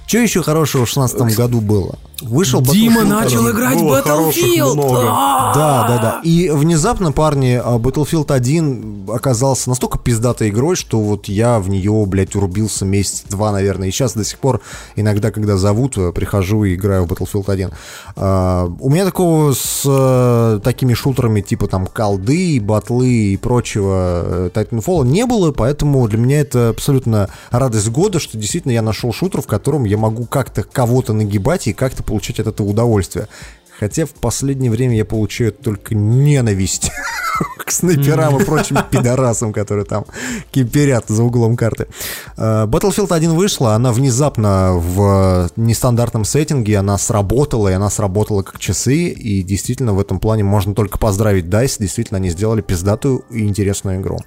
Что 0.07 0.17
еще 0.17 0.41
хорошего 0.41 0.85
в 0.85 0.89
16 0.89 1.35
году 1.37 1.61
было? 1.61 1.97
Вышел 2.21 2.61
Дима 2.61 3.03
начал 3.03 3.49
играть 3.49 3.77
в 3.77 3.83
Было 3.83 4.01
Battlefield! 4.01 5.07
А! 5.09 5.53
Да, 5.53 5.87
да, 5.87 5.97
да. 5.97 6.21
И 6.23 6.49
внезапно, 6.49 7.11
парни, 7.11 7.59
а, 7.63 7.77
Battlefield 7.77 8.31
1 8.31 9.09
оказался 9.09 9.69
настолько 9.69 9.97
пиздатой 9.97 10.49
игрой, 10.49 10.75
что 10.75 10.99
вот 10.99 11.27
я 11.27 11.59
в 11.59 11.69
нее, 11.69 12.05
блядь, 12.07 12.35
урубился 12.35 12.85
месяц-два, 12.85 13.51
наверное. 13.51 13.87
И 13.87 13.91
сейчас 13.91 14.13
до 14.13 14.23
сих 14.23 14.39
пор 14.39 14.61
иногда, 14.95 15.31
когда 15.31 15.57
зовут, 15.57 15.97
э, 15.97 16.11
прихожу 16.11 16.63
и 16.63 16.75
играю 16.75 17.05
в 17.05 17.11
Battlefield 17.11 17.49
1. 17.51 17.71
А, 18.15 18.71
у 18.79 18.89
меня 18.89 19.05
такого 19.05 19.53
с 19.53 19.83
э, 19.85 20.59
такими 20.63 20.93
шутерами 20.93 21.41
типа 21.41 21.67
там 21.67 21.87
колды, 21.87 22.59
батлы 22.61 23.09
и 23.09 23.37
прочего 23.37 24.23
э, 24.25 24.49
Titanfall 24.53 25.05
не 25.05 25.25
было, 25.25 25.51
поэтому 25.51 26.07
для 26.07 26.17
меня 26.17 26.41
это 26.41 26.69
абсолютно 26.69 27.29
радость 27.51 27.89
года, 27.89 28.19
что 28.19 28.37
действительно 28.37 28.71
я 28.71 28.81
нашел 28.81 29.13
шутер, 29.13 29.41
в 29.41 29.47
котором 29.47 29.85
я 29.85 29.97
могу 29.97 30.25
как-то 30.25 30.63
кого-то 30.63 31.13
нагибать 31.13 31.67
и 31.67 31.73
как-то 31.73 32.03
получать 32.09 32.39
от 32.39 32.47
этого 32.47 32.67
удовольствие. 32.67 33.27
Хотя 33.79 34.05
в 34.05 34.09
последнее 34.09 34.69
время 34.69 34.97
я 34.97 35.05
получаю 35.05 35.53
только 35.53 35.95
ненависть 35.95 36.91
к 37.65 37.71
снайперам 37.71 38.41
и 38.41 38.43
прочим 38.43 38.77
пидорасам, 38.91 39.53
которые 39.53 39.85
там 39.85 40.05
киперят 40.51 41.05
за 41.07 41.23
углом 41.23 41.55
карты. 41.55 41.87
Э, 42.35 42.65
Battlefield 42.65 43.13
1 43.13 43.31
вышла, 43.31 43.75
она 43.75 43.93
внезапно 43.93 44.73
в 44.73 45.49
нестандартном 45.55 46.25
сеттинге, 46.25 46.77
она 46.77 46.97
сработала, 46.97 47.69
и 47.69 47.73
она 47.73 47.89
сработала 47.89 48.41
как 48.41 48.59
часы, 48.59 49.07
и 49.07 49.43
действительно 49.43 49.93
в 49.93 49.99
этом 50.01 50.19
плане 50.19 50.43
можно 50.43 50.75
только 50.75 50.97
поздравить 50.97 51.45
DICE, 51.45 51.77
действительно 51.79 52.17
они 52.17 52.31
сделали 52.31 52.59
пиздатую 52.61 53.23
и 53.29 53.45
интересную 53.45 54.01
игру. 54.01 54.19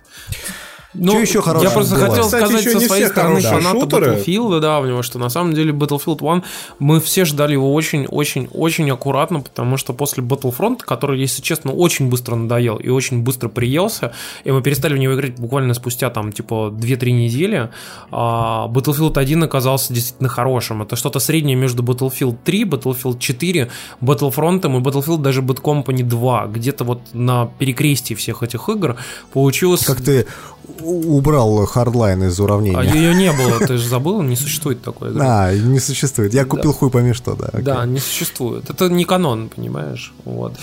Ну, 0.95 1.13
Чё 1.13 1.21
ещё 1.21 1.43
хорошего 1.43 1.69
Я 1.69 1.75
просто 1.75 1.95
было? 1.95 2.07
хотел 2.07 2.25
Кстати, 2.25 2.45
сказать 2.45 2.73
со 2.73 2.81
своей 2.81 3.07
стороны 3.07 3.41
фаната 3.41 3.81
шутеры. 3.81 4.07
Battlefield 4.17 4.61
давнего, 4.61 5.03
что 5.03 5.19
на 5.19 5.31
самом 5.31 5.55
деле 5.55 5.73
Battlefield 5.73 6.19
1 6.21 6.43
мы 6.79 7.01
все 7.01 7.25
ждали 7.25 7.53
его 7.53 7.73
очень-очень-очень 7.73 8.91
аккуратно, 8.91 9.41
потому 9.41 9.77
что 9.77 9.95
после 9.95 10.23
Battlefront, 10.23 10.81
который, 10.81 11.19
если 11.21 11.41
честно, 11.43 11.73
очень 11.73 12.09
быстро 12.09 12.37
надоел 12.37 12.77
и 12.77 12.89
очень 12.91 13.23
быстро 13.23 13.49
приелся, 13.49 14.13
и 14.45 14.51
мы 14.51 14.63
перестали 14.63 14.95
в 14.95 14.99
него 14.99 15.15
играть 15.15 15.37
буквально 15.37 15.75
спустя 15.75 16.11
там 16.11 16.33
типа 16.33 16.73
2-3 16.77 17.11
недели, 17.11 17.71
а 18.11 18.69
Battlefield 18.69 19.19
1 19.19 19.45
оказался 19.45 19.95
действительно 19.95 20.29
хорошим. 20.29 20.83
Это 20.83 20.97
что-то 20.97 21.21
среднее 21.21 21.57
между 21.57 21.83
Battlefield 21.83 22.37
3, 22.45 22.65
Battlefield 22.65 23.19
4, 23.19 23.71
Battlefront 24.03 24.59
и 24.59 24.83
Battlefield 24.83 25.19
даже 25.19 25.41
Bad 25.41 25.63
Company 25.63 26.03
2. 26.03 26.47
Где-то 26.49 26.85
вот 26.85 27.01
на 27.13 27.47
перекрестии 27.59 28.15
всех 28.15 28.43
этих 28.43 28.69
игр 28.69 28.97
получилось... 29.33 29.85
Как 29.85 30.01
ты 30.01 30.27
убрал 30.81 31.67
Hardline 31.67 32.25
из 32.25 32.39
А 32.39 32.45
уравнения? 32.45 32.93
ее 32.95 33.15
не 33.15 33.33
было, 33.33 33.59
ты 33.59 33.77
же 33.77 33.89
забыл, 33.89 34.23
не 34.23 34.37
существует 34.37 34.83
такой 34.83 35.11
игры. 35.11 35.23
А, 35.33 35.53
не 35.55 35.81
существует. 35.81 36.35
Я 36.35 36.45
купил 36.45 36.73
хуй 36.73 36.91
пойми 36.91 37.13
что, 37.13 37.35
да. 37.35 37.47
окей. 37.47 37.63
Да, 37.63 37.87
не 37.87 38.01
существует. 38.01 38.69
Это 38.69 38.89
не 38.89 39.05
канон, 39.05 39.49
понимаешь? 39.49 40.13
Вот. 40.25 40.55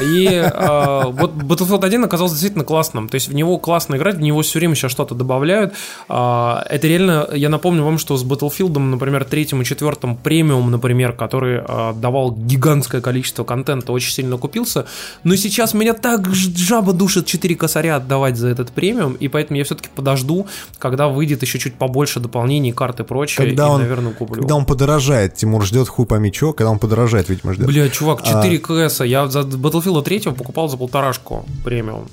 И 0.00 0.28
а, 0.28 1.08
вот 1.08 1.32
Battlefield 1.34 1.84
1 1.84 2.04
оказался 2.04 2.34
действительно 2.34 2.64
классным. 2.64 3.08
То 3.08 3.16
есть 3.16 3.28
в 3.28 3.34
него 3.34 3.58
классно 3.58 3.96
играть, 3.96 4.16
в 4.16 4.20
него 4.20 4.42
все 4.42 4.58
время 4.58 4.74
сейчас 4.74 4.92
что-то 4.92 5.14
добавляют. 5.14 5.74
А, 6.08 6.64
это 6.68 6.86
реально, 6.86 7.28
я 7.34 7.48
напомню 7.48 7.84
вам, 7.84 7.98
что 7.98 8.16
с 8.16 8.24
Battlefield, 8.24 8.78
например, 8.78 9.24
третьим 9.24 9.62
и 9.62 9.64
четвертым 9.64 10.16
премиум, 10.16 10.70
например, 10.70 11.12
который 11.12 11.60
а, 11.60 11.92
давал 11.94 12.32
гигантское 12.32 13.00
количество 13.00 13.44
контента, 13.44 13.92
очень 13.92 14.12
сильно 14.12 14.38
купился. 14.38 14.86
Но 15.24 15.36
сейчас 15.36 15.74
меня 15.74 15.94
так 15.94 16.32
жаба 16.34 16.92
душит 16.92 17.26
4 17.26 17.54
косаря 17.56 17.96
отдавать 17.96 18.36
за 18.36 18.48
этот 18.48 18.70
премиум, 18.72 19.14
и 19.14 19.28
поэтому 19.28 19.41
я 19.50 19.64
все-таки 19.64 19.88
подожду, 19.94 20.46
когда 20.78 21.08
выйдет 21.08 21.42
еще 21.42 21.58
чуть 21.58 21.74
побольше 21.74 22.20
дополнений, 22.20 22.72
карт 22.72 23.00
и 23.00 23.04
прочее, 23.04 23.46
Когда 23.46 23.66
и, 23.66 23.70
он, 23.70 23.80
наверное, 23.80 24.12
куплю. 24.12 24.40
когда 24.42 24.54
он 24.54 24.64
подорожает, 24.64 25.34
Тимур 25.34 25.64
ждет 25.64 25.88
хуй 25.88 26.06
пойми 26.06 26.30
чё, 26.32 26.52
когда 26.52 26.70
он 26.70 26.78
подорожает, 26.78 27.28
видимо, 27.28 27.52
ждет. 27.52 27.66
Бля, 27.66 27.88
чувак, 27.88 28.20
А. 28.24 28.42
4 28.42 28.58
КС. 28.58 29.00
Я 29.00 29.26
за 29.28 29.40
Battlefield 29.40 30.02
3 30.02 30.20
покупал 30.32 30.68
за 30.68 30.76
полторашку 30.76 31.44
премиум. 31.64 32.08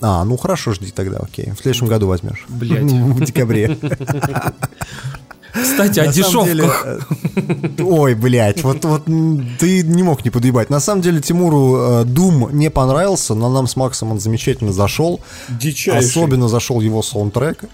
А, 0.00 0.24
ну 0.24 0.36
хорошо, 0.36 0.72
жди 0.72 0.90
тогда, 0.90 1.18
окей. 1.18 1.52
В 1.52 1.60
следующем 1.62 1.86
году 1.86 2.08
возьмешь. 2.08 2.44
Блядь. 2.48 2.82
В 2.90 3.24
декабре. 3.24 3.78
Кстати, 5.52 6.00
о 6.00 6.06
дешевках. 6.12 6.86
э, 6.86 7.82
Ой, 7.82 8.14
блядь, 8.14 8.62
вот, 8.62 8.84
вот 8.84 9.04
ты 9.04 9.82
не 9.82 10.02
мог 10.02 10.24
не 10.24 10.30
подъебать. 10.30 10.70
На 10.70 10.80
самом 10.80 11.02
деле 11.02 11.20
Тимуру 11.20 11.76
э, 11.76 12.04
Doom 12.04 12.52
не 12.52 12.70
понравился, 12.70 13.34
но 13.34 13.48
нам 13.50 13.66
с 13.66 13.76
Максом 13.76 14.12
он 14.12 14.20
замечательно 14.20 14.72
зашел. 14.72 15.20
Дичайший. 15.48 16.08
Особенно 16.08 16.48
зашел 16.48 16.80
его 16.80 17.02
саундтрек. 17.02 17.64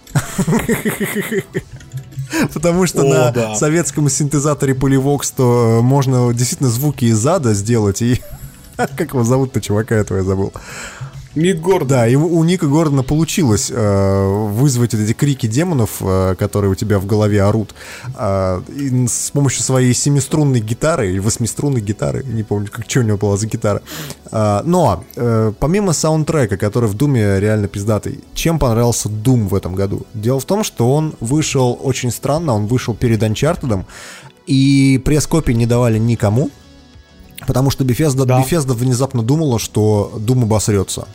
Потому 2.53 2.87
что 2.87 3.03
О, 3.03 3.05
на 3.05 3.31
да. 3.31 3.55
советском 3.55 4.09
синтезаторе 4.11 4.75
Polyvox 4.75 5.33
то 5.37 5.79
э, 5.79 5.83
можно 5.83 6.33
действительно 6.35 6.71
звуки 6.71 7.07
из 7.07 7.27
ада 7.27 7.55
сделать 7.55 8.03
и... 8.03 8.21
Как 8.77 9.13
его 9.13 9.25
зовут-то, 9.25 9.61
чувака 9.61 9.97
этого 9.97 10.19
я 10.19 10.25
забыл. 10.25 10.53
Мик 11.39 11.61
Гордон. 11.61 11.89
Да, 11.89 12.09
и 12.09 12.17
у 12.17 12.43
Ника 12.45 12.67
Гордона 12.67 13.03
получилось 13.03 13.71
э, 13.73 14.49
вызвать 14.51 14.93
вот 14.93 15.03
эти 15.03 15.13
крики 15.13 15.47
демонов, 15.47 15.99
э, 16.01 16.35
которые 16.39 16.71
у 16.71 16.75
тебя 16.75 16.99
в 16.99 17.07
голове 17.07 17.43
орут, 17.43 17.75
э, 18.17 18.61
с 19.09 19.31
помощью 19.31 19.63
своей 19.63 19.95
семиструнной 19.95 20.61
гитары 20.61 21.11
или 21.11 21.19
восьмиструнной 21.21 21.81
гитары, 21.81 22.25
не 22.25 22.43
помню, 22.43 22.69
как 22.71 22.91
что 22.91 23.01
у 23.01 23.03
него 23.05 23.19
была 23.19 23.37
за 23.37 23.47
гитара. 23.47 23.83
Э, 24.33 24.63
но 24.65 25.05
э, 25.17 25.53
помимо 25.59 25.93
саундтрека, 25.93 26.57
который 26.57 26.89
в 26.89 26.95
Думе 26.95 27.39
реально 27.39 27.69
пиздатый, 27.69 28.21
чем 28.35 28.59
понравился 28.59 29.09
Doom 29.09 29.49
в 29.49 29.55
этом 29.55 29.75
году? 29.75 30.07
Дело 30.15 30.41
в 30.41 30.45
том, 30.45 30.65
что 30.65 30.93
он 30.93 31.15
вышел 31.21 31.79
очень 31.83 32.11
странно, 32.11 32.55
он 32.55 32.67
вышел 32.67 32.95
перед 32.95 33.23
Uncharted, 33.23 33.85
и 34.47 35.01
пресс-копии 35.05 35.53
не 35.53 35.67
давали 35.67 35.99
никому, 35.99 36.51
Потому 37.47 37.71
что 37.71 37.85
Bethesda, 37.85 38.25
Да. 38.25 38.41
Bethesda 38.41 38.75
внезапно 38.75 39.23
думала, 39.23 39.59
что 39.59 40.13
Doom 40.17 40.45
обосрется. 40.45 41.07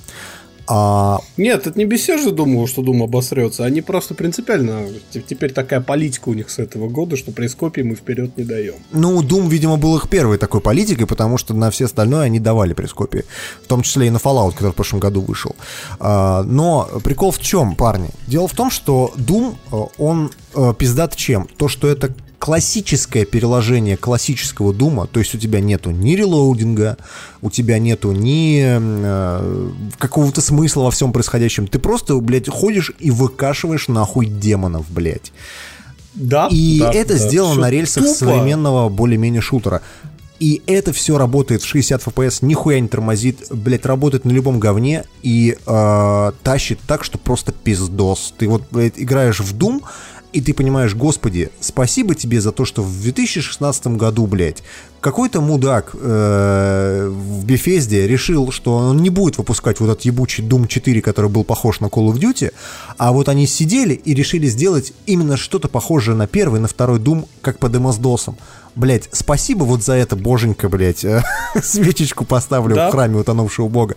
А, 0.67 1.19
Нет, 1.35 1.67
это 1.67 1.77
не 1.77 1.85
Бесежа 1.85 2.31
думал, 2.31 2.67
что 2.67 2.81
Дум 2.81 3.03
обосрется. 3.03 3.65
Они 3.65 3.81
просто 3.81 4.13
принципиально... 4.13 4.87
Теперь 5.27 5.51
такая 5.51 5.81
политика 5.81 6.29
у 6.29 6.33
них 6.33 6.49
с 6.49 6.59
этого 6.59 6.87
года, 6.87 7.17
что 7.17 7.31
пресс-копии 7.31 7.81
мы 7.81 7.95
вперед 7.95 8.37
не 8.37 8.43
даем. 8.43 8.75
ну, 8.91 9.21
Doom, 9.21 9.49
видимо, 9.49 9.77
был 9.77 9.97
их 9.97 10.07
первой 10.09 10.37
такой 10.37 10.61
политикой, 10.61 11.05
потому 11.05 11.37
что 11.37 11.53
на 11.53 11.69
все 11.69 11.85
остальное 11.85 12.23
они 12.23 12.39
давали 12.39 12.73
пресс-копии. 12.73 13.25
В 13.63 13.67
том 13.67 13.81
числе 13.81 14.07
и 14.07 14.09
на 14.09 14.17
Fallout, 14.17 14.53
который 14.53 14.71
в 14.71 14.75
прошлом 14.75 14.99
году 14.99 15.21
вышел. 15.21 15.55
А, 15.99 16.43
но 16.43 16.87
прикол 17.03 17.31
в 17.31 17.39
чем, 17.39 17.75
парни? 17.75 18.09
Дело 18.27 18.47
в 18.47 18.53
том, 18.53 18.71
что 18.71 19.13
Doom, 19.17 19.55
э, 19.71 19.75
он 19.97 20.31
э, 20.55 20.73
пиздат 20.77 21.15
чем? 21.15 21.47
То, 21.57 21.67
что 21.67 21.89
это 21.89 22.13
классическое 22.43 23.23
переложение 23.23 23.95
классического 23.95 24.73
Дума, 24.73 25.07
то 25.07 25.21
есть 25.21 25.33
у 25.33 25.37
тебя 25.37 25.61
нету 25.61 25.91
ни 25.91 26.13
релоудинга, 26.13 26.97
у 27.41 27.49
тебя 27.49 27.79
нету 27.79 28.11
ни 28.11 28.61
э, 28.61 29.69
какого-то 29.97 30.41
смысла 30.41 30.83
во 30.83 30.91
всем 30.91 31.13
происходящем. 31.13 31.67
Ты 31.67 31.79
просто, 31.79 32.17
блядь, 32.17 32.49
ходишь 32.49 32.91
и 32.99 33.11
выкашиваешь 33.11 33.87
нахуй 33.87 34.25
демонов, 34.25 34.91
блядь. 34.91 35.31
Да. 36.15 36.49
И 36.51 36.79
да, 36.79 36.91
это 36.91 37.13
да. 37.13 37.29
сделано 37.29 37.61
на 37.61 37.69
рельсах 37.69 38.03
тупо. 38.03 38.17
современного 38.17 38.89
более-менее 38.89 39.41
шутера. 39.41 39.81
И 40.43 40.61
это 40.67 40.91
все 40.91 41.17
работает 41.17 41.61
в 41.61 41.67
60 41.67 42.03
FPS, 42.03 42.39
нихуя 42.41 42.81
не 42.81 42.89
тормозит, 42.89 43.47
блять, 43.51 43.85
работает 43.85 44.25
на 44.25 44.31
любом 44.31 44.59
говне 44.59 45.05
и 45.21 45.57
э, 45.65 46.31
тащит 46.43 46.79
так, 46.85 47.05
что 47.05 47.17
просто 47.17 47.53
пиздос. 47.53 48.33
Ты 48.37 48.49
вот, 48.49 48.63
блядь, 48.69 48.99
играешь 48.99 49.39
в 49.39 49.55
Doom, 49.57 49.81
и 50.33 50.41
ты 50.41 50.53
понимаешь, 50.53 50.95
господи, 50.95 51.49
спасибо 51.59 52.15
тебе 52.15 52.41
за 52.41 52.51
то, 52.51 52.65
что 52.65 52.81
в 52.81 53.01
2016 53.01 53.87
году, 53.87 54.25
блядь, 54.25 54.63
какой-то 54.99 55.41
мудак 55.41 55.91
э, 55.93 57.07
в 57.09 57.45
Bethesda 57.45 58.07
решил, 58.07 58.51
что 58.51 58.75
он 58.75 58.97
не 59.03 59.09
будет 59.09 59.37
выпускать 59.37 59.79
вот 59.79 59.89
этот 59.89 60.03
ебучий 60.05 60.43
Doom 60.43 60.67
4, 60.67 61.01
который 61.01 61.29
был 61.29 61.43
похож 61.43 61.79
на 61.81 61.85
Call 61.87 62.11
of 62.11 62.15
Duty, 62.19 62.51
а 62.97 63.11
вот 63.11 63.29
они 63.29 63.45
сидели 63.47 63.93
и 63.93 64.13
решили 64.13 64.47
сделать 64.47 64.93
именно 65.05 65.37
что-то 65.37 65.67
похожее 65.67 66.15
на 66.15 66.25
первый, 66.27 66.59
на 66.59 66.67
второй 66.67 66.99
Doom, 66.99 67.27
как 67.41 67.59
по 67.59 67.69
демосдосам. 67.69 68.35
Блять, 68.75 69.07
спасибо 69.11 69.65
вот 69.65 69.83
за 69.83 69.93
это, 69.93 70.15
боженька, 70.15 70.67
блять. 70.67 71.05
Свечечку 71.63 72.25
поставлю 72.25 72.75
Да. 72.75 72.89
в 72.89 72.91
храме 72.91 73.17
утонувшего 73.17 73.67
бога. 73.67 73.95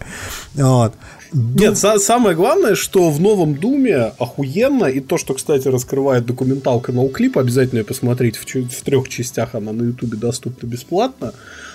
Вот. 0.54 0.92
Нет, 1.38 1.74
са- 1.74 1.98
самое 1.98 2.34
главное, 2.34 2.74
что 2.74 3.10
в 3.10 3.20
новом 3.20 3.54
Думе 3.56 4.12
охуенно, 4.18 4.86
и 4.86 5.00
то, 5.00 5.18
что, 5.18 5.34
кстати, 5.34 5.68
раскрывает 5.68 6.24
документалка 6.24 6.92
Ноуклип, 6.92 7.36
обязательно 7.36 7.80
ее 7.80 7.84
посмотреть, 7.84 8.36
в, 8.36 8.46
в 8.46 8.82
трех 8.82 9.08
частях 9.10 9.54
она 9.54 9.72
на 9.72 9.82
Ютубе 9.82 10.16
доступна 10.16 10.66
бесплатно, 10.66 11.34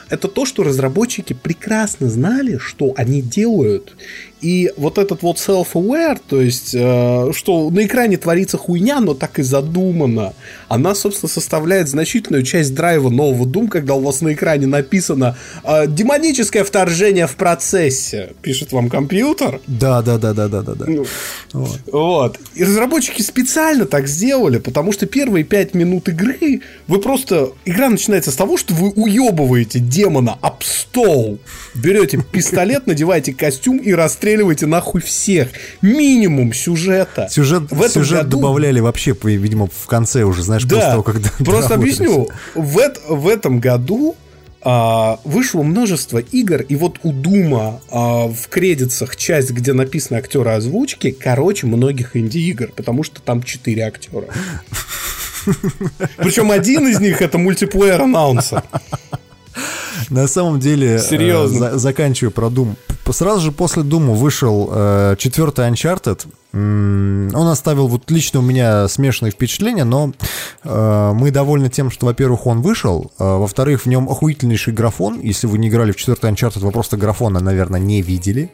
это 0.10 0.28
то, 0.28 0.46
что 0.46 0.64
разработчики 0.64 1.34
прекрасно 1.34 2.10
знали, 2.10 2.58
что 2.58 2.94
они 2.98 3.22
делают. 3.22 3.96
И 4.42 4.72
вот 4.76 4.98
этот 4.98 5.22
вот 5.22 5.38
self-aware, 5.38 6.20
то 6.28 6.42
есть, 6.42 6.74
э, 6.74 7.32
что 7.34 7.70
на 7.70 7.86
экране 7.86 8.18
творится 8.18 8.58
хуйня, 8.58 9.00
но 9.00 9.14
так 9.14 9.38
и 9.38 9.44
задумано, 9.44 10.34
она, 10.68 10.96
собственно, 10.96 11.30
составляет 11.30 11.88
значительную 11.88 12.44
часть 12.44 12.74
драйва 12.74 13.10
нового 13.10 13.48
Doom, 13.48 13.68
когда 13.68 13.94
у 13.94 14.00
вас 14.00 14.22
на 14.22 14.34
экране 14.34 14.66
написано 14.66 15.38
э, 15.64 15.86
«Демоническое 15.88 16.64
вторжение 16.64 17.28
в 17.28 17.36
процессе», 17.36 18.34
пишет 18.42 18.72
вам 18.72 18.90
компьютер. 18.90 19.62
Да, 19.68 20.02
да, 20.02 20.18
да, 20.18 20.34
да, 20.34 20.48
да, 20.48 20.62
да, 20.64 20.74
да. 20.74 20.86
Ну, 20.88 21.06
Вот. 21.54 21.80
Вот. 21.92 22.40
И 22.56 22.64
разработчики 22.64 23.22
специально 23.22 23.86
так 23.86 24.08
сделали, 24.08 24.58
потому 24.58 24.92
что 24.92 25.06
первые 25.06 25.44
пять 25.44 25.76
минут 25.76 26.10
игры 26.10 26.62
вы 26.88 27.00
просто... 27.00 27.52
Игра 27.66 27.90
начинается 27.90 28.32
с 28.32 28.36
того, 28.36 28.58
что 28.58 28.74
вы 28.74 28.90
уебываете 28.90 29.80
демона 29.80 30.38
об 30.42 30.64
стол. 30.64 31.40
Берете 31.76 32.18
пистолет, 32.32 32.86
надеваете 32.88 33.34
костюм 33.34 33.78
и 33.78 33.92
расстреливаете 33.92 34.31
нахуй 34.68 35.02
всех. 35.02 35.50
Минимум 35.82 36.54
сюжета. 36.54 37.28
Сюжет, 37.30 37.72
В 37.72 37.82
этом 37.82 38.04
сюжет 38.04 38.24
году- 38.24 38.38
добавляли 38.38 38.80
вообще, 38.80 39.16
видимо, 39.24 39.68
в 39.68 39.88
конце 39.88 40.24
уже, 40.24 40.44
знаешь, 40.44 40.64
после 40.64 40.78
Да, 40.78 40.92
того, 40.92 41.04
когда 41.04 41.30
просто 41.40 41.76
объясню. 41.76 42.30
В, 42.56 42.80
в 43.10 43.28
этом 43.28 43.60
году 43.60 44.16
а, 44.64 45.20
вышло 45.24 45.64
множество 45.64 46.20
игр, 46.20 46.62
и 46.62 46.76
вот 46.76 47.00
у 47.04 47.12
Дума 47.12 47.82
а, 47.90 48.28
в 48.28 48.48
кредитсах 48.50 49.16
часть, 49.16 49.52
где 49.52 49.74
написаны 49.74 50.18
актеры 50.18 50.52
озвучки, 50.52 51.12
короче, 51.12 51.66
многих 51.68 52.16
инди-игр, 52.16 52.72
потому 52.76 53.04
что 53.04 53.22
там 53.22 53.42
четыре 53.44 53.86
актера. 53.86 54.28
Причем 56.18 56.52
один 56.52 56.88
из 56.88 57.00
них 57.00 57.22
это 57.22 57.38
мультиплеер 57.38 58.02
анонсер. 58.02 58.64
На 60.10 60.28
самом 60.28 60.60
деле, 60.60 61.00
Серьезно. 61.00 61.66
э, 61.66 61.72
за- 61.72 61.78
заканчиваю 61.78 62.32
про 62.32 62.48
Doom. 62.48 62.76
Сразу 63.12 63.42
же 63.42 63.52
после 63.52 63.84
Дума 63.84 64.14
вышел 64.14 64.70
э, 64.72 65.16
четвертый 65.18 65.68
Uncharted. 65.70 66.26
Он 66.54 67.48
оставил 67.48 67.88
вот 67.88 68.10
лично 68.12 68.40
у 68.40 68.42
меня 68.42 68.88
смешанные 68.88 69.32
впечатления, 69.32 69.84
но 69.86 70.12
э, 70.64 71.12
мы 71.14 71.32
довольны 71.32 71.70
тем, 71.70 71.92
что, 71.92 72.06
во-первых, 72.06 72.46
он 72.48 72.62
вышел, 72.62 73.12
э, 73.20 73.24
во-вторых, 73.24 73.82
в 73.84 73.86
нем 73.88 74.10
охуительнейший 74.10 74.74
графон. 74.74 75.20
Если 75.22 75.48
вы 75.48 75.58
не 75.58 75.68
играли 75.70 75.92
в 75.92 75.96
четвертый 75.98 76.30
Uncharted, 76.32 76.60
вы 76.60 76.72
просто 76.72 76.98
графона, 76.98 77.40
наверное, 77.42 77.80
не 77.80 78.02
видели. 78.02 78.52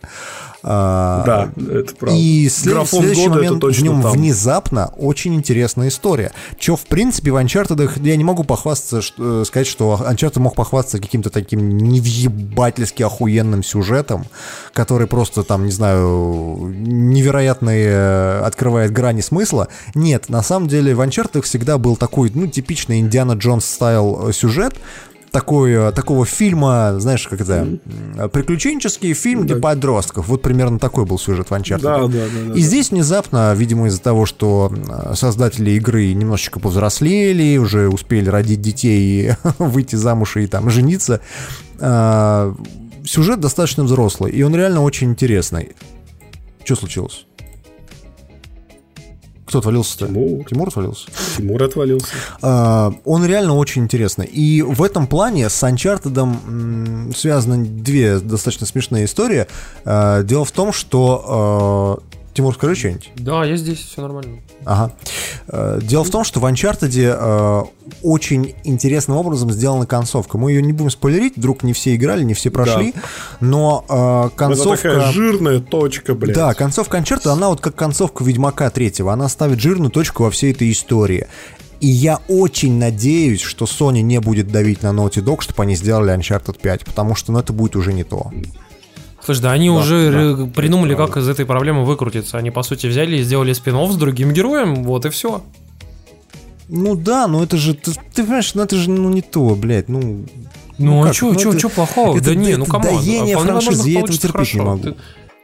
А, 0.69 1.23
Да, 1.25 1.49
это 1.73 1.95
правда. 1.95 2.17
И 2.19 2.49
след- 2.49 2.73
Графон 2.75 2.99
следующий 2.99 3.21
года 3.27 3.31
это 3.31 3.43
момент, 3.45 3.57
в 3.57 3.59
точно 3.67 3.83
нем 3.85 4.01
там. 4.01 4.11
внезапно 4.11 4.91
очень 4.97 5.33
интересная 5.33 5.87
история. 5.87 6.31
Че, 6.59 6.75
в 6.75 6.85
принципе, 6.87 7.31
в 7.31 7.35
Uncharted 7.37 7.89
я 8.03 8.15
не 8.17 8.23
могу 8.25 8.43
похвастаться, 8.43 9.01
что, 9.01 9.41
э, 9.43 9.45
сказать, 9.45 9.67
что 9.67 9.97
Uncharted 10.09 10.39
мог 10.39 10.55
похвастаться 10.55 10.99
каким-то 10.99 11.29
таким 11.29 11.77
невъебательски 11.77 13.03
охуенным 13.03 13.63
сюжетом, 13.63 14.25
который 14.73 15.07
просто 15.07 15.43
там, 15.43 15.65
не 15.65 15.71
знаю, 15.71 16.73
невероятные 16.75 17.87
э, 17.89 18.39
открывает 18.41 18.91
грани 18.91 19.21
смысла. 19.21 19.69
Нет, 19.95 20.27
на 20.29 20.43
самом 20.43 20.67
деле 20.67 20.93
в 20.95 20.99
Uncharted 21.01 21.43
всегда 21.43 21.77
был 21.77 21.95
такой, 21.95 22.29
ну, 22.33 22.47
типичный 22.47 22.99
Индиана 22.99 23.33
Джонс 23.33 23.65
стайл 23.65 24.29
э, 24.29 24.33
сюжет, 24.33 24.73
такой, 25.37 25.71
э, 25.73 25.91
такого 25.91 26.25
фильма, 26.25 26.95
знаешь, 26.97 27.27
как 27.27 27.41
это, 27.41 27.67
приключенческий 28.33 29.13
фильм 29.13 29.45
для 29.45 29.57
подростков. 29.57 30.27
Вот 30.29 30.41
примерно 30.41 30.79
такой 30.79 31.05
был 31.05 31.19
сюжет 31.19 31.51
в 31.51 31.53
Uncharted. 31.53 31.81
Да, 31.81 31.99
да, 31.99 32.07
да, 32.07 32.25
да, 32.47 32.53
И 32.55 32.61
здесь 32.61 32.89
внезапно, 32.89 33.53
видимо, 33.53 33.85
из-за 33.85 34.01
того, 34.01 34.25
что 34.25 34.73
э, 34.73 35.13
создатели 35.13 35.69
игры 35.71 36.11
немножечко 36.13 36.59
повзрослели, 36.59 37.57
уже 37.57 37.87
успели 37.87 38.29
родить 38.29 38.61
детей, 38.61 39.33
выйти 39.59 39.95
замуж 39.95 40.37
и 40.37 40.47
там 40.47 40.71
жениться, 40.71 41.21
э, 41.79 42.55
сюжет 43.05 43.39
достаточно 43.39 43.83
взрослый, 43.83 44.31
и 44.31 44.41
он 44.41 44.55
реально 44.55 44.81
очень 44.81 45.11
интересный. 45.11 45.75
Что 46.63 46.75
случилось? 46.75 47.27
Кто 49.47 49.59
отвалился-то? 49.59 50.07
Тимур. 50.07 50.45
Тимур 50.45 50.67
отвалился? 50.67 51.07
Тимур 51.37 51.63
отвалился. 51.63 52.07
А, 52.41 52.93
он 53.05 53.25
реально 53.25 53.55
очень 53.55 53.83
интересный. 53.83 54.25
И 54.25 54.61
в 54.61 54.83
этом 54.83 55.07
плане 55.07 55.49
с 55.49 55.63
Uncharted 55.63 57.13
связаны 57.15 57.65
две 57.65 58.19
достаточно 58.19 58.67
смешные 58.67 59.05
истории. 59.05 59.47
А, 59.85 60.23
дело 60.23 60.43
в 60.43 60.51
том, 60.51 60.73
что 60.73 61.23
а, 61.25 62.06
Тимур, 62.37 62.53
скажи 62.53 62.75
что-нибудь. 62.75 63.11
Да, 63.15 63.43
я 63.43 63.57
здесь, 63.57 63.79
все 63.79 63.99
нормально. 63.99 64.41
Ага. 64.63 64.93
Э, 65.47 65.79
Дело 65.81 66.03
в 66.03 66.11
том, 66.11 66.23
что 66.23 66.39
в 66.39 66.45
Uncharted 66.45 66.91
э, 66.95 67.63
очень 68.03 68.53
интересным 68.63 69.17
образом 69.17 69.49
сделана 69.49 69.87
концовка. 69.87 70.37
Мы 70.37 70.51
ее 70.51 70.61
не 70.61 70.71
будем 70.71 70.91
спойлерить, 70.91 71.35
вдруг 71.35 71.63
не 71.63 71.73
все 71.73 71.95
играли, 71.95 72.23
не 72.23 72.35
все 72.35 72.51
прошли, 72.51 72.93
но 73.39 73.83
э, 73.89 74.27
Это 74.27 74.35
концовка... 74.35 74.89
такая 74.89 75.11
жирная 75.11 75.59
точка, 75.61 76.13
блядь. 76.13 76.35
Да, 76.35 76.53
концовка 76.53 76.99
Uncharted, 76.99 77.27
она 77.27 77.49
вот 77.49 77.59
как 77.59 77.73
концовка 77.73 78.23
Ведьмака 78.23 78.69
третьего. 78.69 79.11
Она 79.11 79.29
ставит 79.29 79.59
жирную 79.59 79.89
точку 79.89 80.21
во 80.21 80.29
всей 80.29 80.51
этой 80.51 80.71
истории. 80.71 81.25
И 81.79 81.87
я 81.87 82.19
очень 82.27 82.77
надеюсь, 82.77 83.41
что 83.41 83.65
Sony 83.65 84.01
не 84.01 84.19
будет 84.19 84.51
давить 84.51 84.83
на 84.83 84.89
Naughty 84.89 85.23
Dog, 85.23 85.41
чтобы 85.41 85.63
они 85.63 85.75
сделали 85.75 86.15
Uncharted 86.15 86.59
5, 86.61 86.85
потому 86.85 87.15
что 87.15 87.31
ну, 87.31 87.39
это 87.39 87.51
будет 87.51 87.75
уже 87.75 87.93
не 87.93 88.03
то. 88.03 88.31
Слушай, 89.27 89.41
да 89.41 89.51
они 89.51 89.69
уже 89.69 90.09
ре- 90.09 90.47
придумали, 90.47 90.95
как 90.95 91.17
из 91.17 91.27
этой 91.27 91.45
проблемы 91.45 91.83
выкрутиться. 91.85 92.37
Они, 92.37 92.49
по 92.49 92.63
сути, 92.63 92.87
взяли 92.87 93.17
и 93.17 93.23
сделали 93.23 93.51
спин 93.53 93.75
с 93.91 93.95
другим 93.97 94.31
героем, 94.31 94.83
вот 94.83 95.05
и 95.05 95.09
все. 95.09 95.43
Ну 96.69 96.95
да, 96.95 97.27
но 97.27 97.43
это 97.43 97.57
же, 97.57 97.73
ты, 97.73 97.91
ты 98.13 98.23
понимаешь, 98.23 98.53
ну 98.55 98.63
это 98.63 98.75
же 98.77 98.89
ну 98.89 99.09
не 99.09 99.21
то, 99.21 99.55
блядь, 99.55 99.87
ну... 99.89 100.25
Ну, 100.77 101.01
а 101.01 101.05
как? 101.07 101.15
что, 101.15 101.33
Ну, 101.33 101.39
это- 101.39 101.59
что 101.59 101.69
плохого? 101.69 102.15
это- 102.17 102.25
да 102.25 102.35
не, 102.35 102.49
это 102.51 102.59
ну 102.59 102.65
come 102.65 102.78
on. 102.78 102.87
доение 102.87 103.35
вполне 103.35 103.35
возможно, 103.35 103.61
франшизы, 103.61 103.89
я 103.89 103.91
этого 103.99 104.05
получится 104.07 104.27
терпеть 104.27 104.53
не 104.53 104.59
хорошо. 104.59 104.71
могу. 104.77 104.83
Ты- 104.83 104.95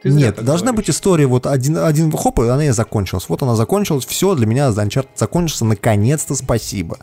ты 0.04 0.10
Нет, 0.10 0.44
должна 0.44 0.72
говоришь. 0.72 0.88
быть 0.88 0.94
история, 0.94 1.26
вот 1.26 1.46
один, 1.46 1.78
один 1.78 2.12
хоп, 2.12 2.40
и 2.40 2.48
она 2.48 2.66
и 2.66 2.70
закончилась. 2.70 3.24
Вот 3.30 3.42
она 3.42 3.56
закончилась, 3.56 4.04
все, 4.04 4.34
для 4.34 4.46
меня 4.46 4.68
Uncharted 4.68 5.08
закончился, 5.14 5.64
наконец-то 5.64 6.34
спасибо. 6.34 6.98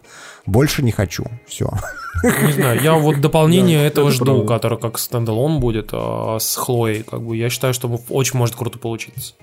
Больше 0.46 0.84
не 0.84 0.92
хочу, 0.92 1.26
все. 1.48 1.68
Не 2.24 2.52
знаю, 2.52 2.80
я 2.80 2.94
вот 2.94 3.20
дополнение 3.20 3.84
этого 3.88 4.10
это 4.10 4.16
жду, 4.16 4.26
правда. 4.26 4.48
которое 4.48 4.78
как 4.78 5.00
standalone 5.00 5.60
будет 5.60 5.90
а, 5.94 6.38
с 6.40 6.56
Хлоей. 6.56 7.02
Как 7.02 7.24
бы 7.24 7.36
я 7.36 7.50
считаю, 7.50 7.74
что 7.74 7.88
очень 8.10 8.38
может 8.38 8.56
круто 8.56 8.78
получиться. 8.78 9.34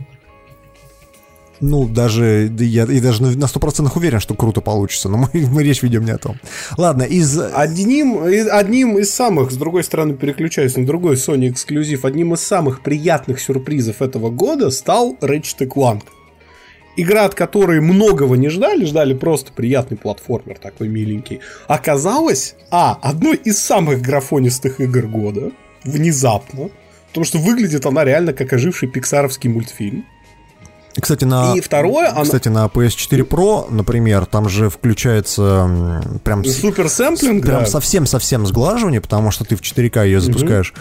Ну, 1.61 1.89
даже, 1.89 2.49
да 2.51 2.65
я 2.65 2.85
и 2.85 3.01
даже 3.01 3.23
на 3.23 3.31
на 3.31 3.45
100% 3.45 3.91
уверен, 3.95 4.21
что 4.21 4.35
круто 4.35 4.61
получится, 4.61 5.09
но 5.09 5.19
мы, 5.33 5.47
мы 5.47 5.63
речь 5.63 5.83
ведем 5.83 6.05
не 6.05 6.13
о 6.13 6.19
том. 6.19 6.37
Ладно, 6.77 7.03
из... 7.03 7.39
Одним, 7.39 8.23
одним 8.23 8.99
из 8.99 9.13
самых, 9.13 9.51
с 9.51 9.57
другой 9.57 9.85
стороны, 9.85 10.15
переключаюсь 10.15 10.77
на 10.77 10.87
другой 10.87 11.17
Sony 11.17 11.51
эксклюзив, 11.51 12.05
одним 12.05 12.35
из 12.35 12.41
самых 12.41 12.83
приятных 12.83 13.41
сюрпризов 13.41 14.03
этого 14.03 14.31
года 14.31 14.71
стал 14.71 15.17
Ratchet 15.21 15.69
Clank. 15.69 16.03
Игра, 16.97 17.27
от 17.27 17.35
которой 17.37 17.81
многого 17.81 18.37
не 18.37 18.49
ждали, 18.49 18.85
ждали 18.85 19.15
просто 19.15 19.53
приятный 19.53 19.97
платформер, 19.97 20.59
такой 20.59 20.89
миленький. 20.89 21.39
Оказалось, 21.69 22.57
а, 22.73 22.99
одной 23.01 23.37
из 23.37 23.59
самых 23.61 24.03
графонистых 24.03 24.81
игр 24.81 25.07
года, 25.07 25.53
внезапно, 25.85 26.71
потому 27.09 27.25
что 27.25 27.39
выглядит 27.39 27.87
она 27.87 28.05
реально 28.05 28.33
как 28.33 28.53
оживший 28.53 28.89
пиксаровский 28.89 29.49
мультфильм. 29.49 30.07
Кстати, 31.01 31.25
на... 31.25 31.55
И 31.55 31.61
второе, 31.61 32.11
она... 32.11 32.25
Кстати, 32.25 32.49
на 32.49 32.67
PS4 32.67 33.27
Pro, 33.27 33.67
например, 33.71 34.27
там 34.27 34.49
же 34.49 34.69
включается 34.71 36.03
прям... 36.25 36.45
Супер 36.45 36.89
сэмплинг, 36.89 37.45
Прям 37.45 37.61
да. 37.61 37.67
совсем-совсем 37.67 38.47
сглаживание, 38.47 39.01
потому 39.01 39.31
что 39.31 39.45
ты 39.45 39.57
в 39.57 39.61
4К 39.61 40.05
ее 40.05 40.21
запускаешь. 40.21 40.75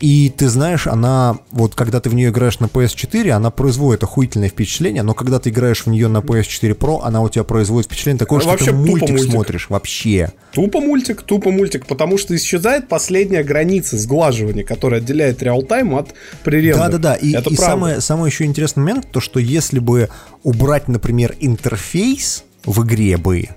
И 0.00 0.32
ты 0.34 0.48
знаешь, 0.48 0.86
она, 0.86 1.38
вот 1.50 1.74
когда 1.74 2.00
ты 2.00 2.08
в 2.08 2.14
нее 2.14 2.30
играешь 2.30 2.58
на 2.58 2.66
PS4, 2.66 3.30
она 3.30 3.50
производит 3.50 4.02
охуительное 4.02 4.48
впечатление, 4.48 5.02
но 5.02 5.12
когда 5.12 5.38
ты 5.38 5.50
играешь 5.50 5.84
в 5.84 5.88
нее 5.88 6.08
на 6.08 6.18
PS4 6.18 6.74
Pro, 6.76 7.00
она 7.02 7.20
у 7.20 7.28
тебя 7.28 7.44
производит 7.44 7.86
впечатление 7.86 8.18
такое, 8.18 8.40
что 8.40 8.48
Вообще 8.48 8.66
ты 8.66 8.72
мультик, 8.72 9.10
мультик. 9.10 9.30
смотришь 9.30 9.66
вообще. 9.68 10.32
Тупо 10.52 10.80
мультик, 10.80 11.20
тупо 11.22 11.50
мультик, 11.50 11.86
потому 11.86 12.16
что 12.16 12.34
исчезает 12.34 12.88
последняя 12.88 13.42
граница 13.42 13.98
сглаживания, 13.98 14.64
которая 14.64 15.00
отделяет 15.00 15.42
реал-тайм 15.42 15.94
от 15.94 16.14
пререндера. 16.44 16.84
Да-да-да, 16.84 17.14
и, 17.14 17.32
Это 17.34 17.50
и 17.50 17.56
правда. 17.56 17.62
самый, 17.64 18.00
самый 18.00 18.30
еще 18.30 18.44
интересный 18.44 18.80
момент, 18.80 19.06
то 19.10 19.20
что 19.20 19.38
если 19.38 19.80
бы 19.80 20.08
убрать, 20.42 20.88
например, 20.88 21.36
интерфейс 21.40 22.44
в 22.64 22.82
игре 22.84 23.18
бы, 23.18 23.48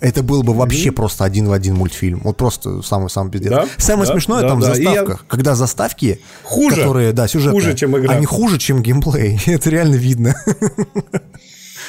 это 0.00 0.22
был 0.22 0.42
бы 0.42 0.52
вообще 0.54 0.90
просто 0.92 1.24
один 1.24 1.48
в 1.48 1.52
один 1.52 1.74
мультфильм. 1.76 2.20
Вот 2.24 2.36
просто 2.36 2.82
самый-самый 2.82 3.30
пиздец. 3.30 3.50
Да, 3.50 3.66
Самое 3.78 4.06
да, 4.06 4.12
смешное 4.12 4.42
да, 4.42 4.48
там 4.48 4.60
да. 4.60 4.72
в 4.72 4.76
я- 4.78 4.84
заставках. 4.84 5.24
Когда 5.28 5.54
заставки, 5.54 6.20
Хуже. 6.44 6.76
которые, 6.76 7.12
да, 7.12 7.28
сюжетные, 7.28 7.60
Хуже, 7.62 7.74
чем 7.76 7.96
игра. 7.98 8.14
они 8.14 8.26
хуже, 8.26 8.58
чем 8.58 8.82
геймплей. 8.82 9.38
Это 9.46 9.70
реально 9.70 9.94
видно. 9.96 10.34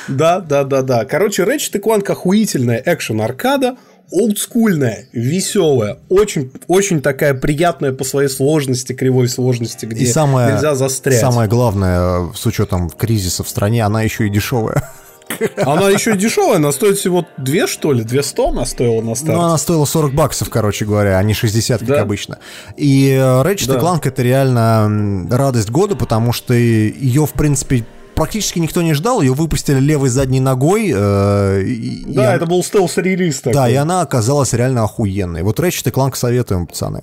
Да, 0.08 0.40
да, 0.40 0.64
да, 0.64 0.82
да. 0.84 1.06
Короче, 1.06 1.44
Ratchet 1.44 1.82
Clank 1.82 2.10
охуительная 2.10 2.82
экшен-аркада, 2.86 3.76
олдскульная, 4.10 5.08
веселая, 5.12 5.98
очень, 6.08 6.50
очень 6.68 7.02
такая 7.02 7.34
приятная 7.34 7.92
по 7.92 8.06
своей 8.06 8.30
сложности, 8.30 8.94
кривой 8.94 9.28
сложности, 9.28 9.86
где 9.86 10.04
И 10.04 10.08
самое, 10.08 10.54
нельзя 10.54 10.76
застрять. 10.76 11.20
самое 11.20 11.50
главное, 11.50 12.32
с 12.34 12.46
учетом 12.46 12.90
кризиса 12.90 13.44
в 13.44 13.50
стране, 13.50 13.84
она 13.84 14.02
еще 14.02 14.26
и 14.28 14.30
дешевая. 14.30 14.90
Она 15.58 15.90
еще 15.90 16.14
и 16.14 16.18
дешевая, 16.18 16.58
она 16.58 16.72
стоит 16.72 16.98
всего 16.98 17.26
2, 17.38 17.68
что 17.68 17.92
ли? 17.94 18.04
200 18.04 18.50
она 18.50 18.66
стоила 18.66 19.02
на 19.02 19.16
старте. 19.16 19.34
Ну, 19.34 19.42
она 19.42 19.58
стоила 19.58 19.86
40 19.86 20.14
баксов, 20.14 20.50
короче 20.50 20.86
говоря, 20.86 21.18
а 21.18 21.24
не 21.24 21.34
60, 21.34 21.80
как 21.80 21.88
Да. 21.88 22.02
обычно. 22.02 22.40
И 22.78 23.10
э, 23.12 23.18
Ratchet 23.20 23.68
Да. 23.74 23.80
Clank 23.80 24.02
это 24.08 24.22
реально 24.24 25.28
радость 25.30 25.70
года, 25.70 25.96
потому 25.96 26.34
что 26.34 26.54
ее, 26.54 27.26
в 27.26 27.34
принципе, 27.34 27.86
практически 28.16 28.58
никто 28.60 28.82
не 28.82 28.94
ждал. 28.94 29.22
Ее 29.22 29.34
выпустили 29.34 29.80
левой 29.80 30.10
задней 30.10 30.40
ногой. 30.40 30.92
э, 30.96 31.62
и- 31.64 32.02
и 32.10 32.14
да, 32.14 32.30
он- 32.30 32.36
это 32.36 32.46
был 32.48 32.64
стелс-релиз. 32.64 33.42
Да, 33.46 33.70
и 33.70 33.76
она 33.76 34.02
оказалась 34.02 34.54
реально 34.54 34.84
охуенной. 34.86 35.44
Вот 35.44 35.60
Ratchet 35.60 35.92
Clank 35.92 36.16
советуем, 36.16 36.66
пацаны. 36.68 37.02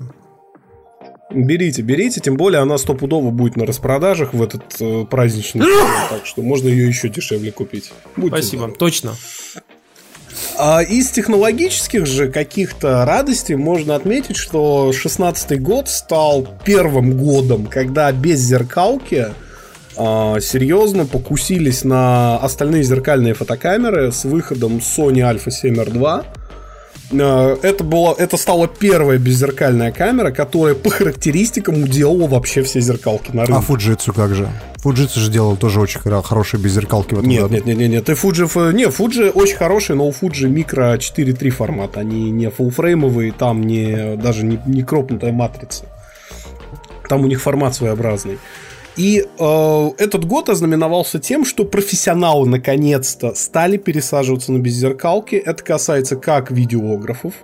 Берите, 1.35 1.83
берите, 1.83 2.21
тем 2.21 2.37
более 2.37 2.61
она 2.61 2.79
стопудово 2.79 3.31
будет 3.31 3.57
на 3.57 3.67
распродажах 3.67 4.33
в 4.33 4.43
этот 4.43 4.63
э, 4.81 5.05
праздничный 5.11 5.63
период, 5.63 5.89
так 6.11 6.27
что 6.27 6.43
можно 6.43 6.69
ее 6.69 6.87
еще 6.87 7.09
дешевле 7.09 7.51
купить. 7.51 7.93
Будьте 8.17 8.37
Спасибо, 8.37 8.59
здоровы. 8.61 8.79
точно. 8.79 9.15
А 10.57 10.83
из 10.83 11.11
технологических 11.11 12.07
же 12.07 12.31
каких-то 12.31 13.05
радостей 13.05 13.57
можно 13.57 13.97
отметить, 13.97 14.37
что 14.37 14.93
16 14.93 15.61
год 15.61 15.89
стал 15.89 16.47
первым 16.65 17.17
годом, 17.17 17.67
когда 17.67 18.11
без 18.13 18.39
зеркалки 18.39 19.29
а, 19.97 20.41
серьезно 20.41 21.07
покусились 21.07 21.85
на 21.85 22.39
остальные 22.39 22.83
зеркальные 22.85 23.35
фотокамеры 23.35 24.13
с 24.13 24.25
выходом 24.25 24.79
Sony 24.79 25.21
Alpha 25.21 25.49
7R2. 25.49 26.25
А, 27.13 27.57
Это, 27.63 27.85
было, 27.85 28.15
это 28.19 28.37
стала 28.37 28.67
первая 28.69 29.19
беззеркальная 29.19 29.93
камера, 29.93 30.31
которая 30.31 30.75
по 30.75 30.91
характеристикам 30.91 31.83
уделала 31.83 32.27
вообще 32.27 32.63
все 32.63 32.81
зеркалки 32.81 33.31
на 33.33 33.45
рынке. 33.45 33.55
А 33.67 33.73
Fujitsu 33.73 34.13
как 34.15 34.35
же? 34.35 34.49
Fujitsu 34.83 35.19
же 35.19 35.31
делал 35.31 35.57
тоже 35.57 35.81
очень 35.81 36.01
хоро- 36.01 36.23
хорошие 36.23 36.61
беззеркалки 36.61 37.15
в 37.15 37.19
этом 37.19 37.29
Нет, 37.31 37.43
году. 37.43 37.55
нет, 37.55 37.67
нет, 37.67 37.77
нет, 37.79 37.91
нет. 37.91 38.09
И 38.09 38.13
Fuji, 38.13 38.45
ф- 38.45 38.75
не, 38.75 38.85
Fuji 38.87 39.31
очень 39.31 39.57
хороший, 39.57 39.97
но 39.97 40.07
у 40.07 40.13
Fuji 40.13 40.47
микро 40.49 40.97
4.3 40.97 41.51
формат. 41.51 41.97
Они 41.97 42.31
не 42.31 42.51
фулфреймовые, 42.51 43.33
там 43.33 43.63
не, 43.63 44.17
даже 44.17 44.45
не, 44.45 44.59
не 44.67 44.83
кропнутая 44.83 45.33
матрица. 45.33 45.85
Там 47.09 47.23
у 47.23 47.27
них 47.27 47.41
формат 47.43 47.75
своеобразный. 47.75 48.39
И 48.97 49.27
э, 49.39 49.91
этот 49.99 50.25
год 50.25 50.49
ознаменовался 50.49 51.19
тем, 51.19 51.45
что 51.45 51.65
профессионалы 51.65 52.49
наконец-то 52.49 53.35
стали 53.35 53.77
пересаживаться 53.77 54.53
на 54.53 54.59
беззеркалки. 54.59 55.35
Это 55.37 55.65
касается 55.65 56.17
как 56.17 56.51
видеографов, 56.53 57.35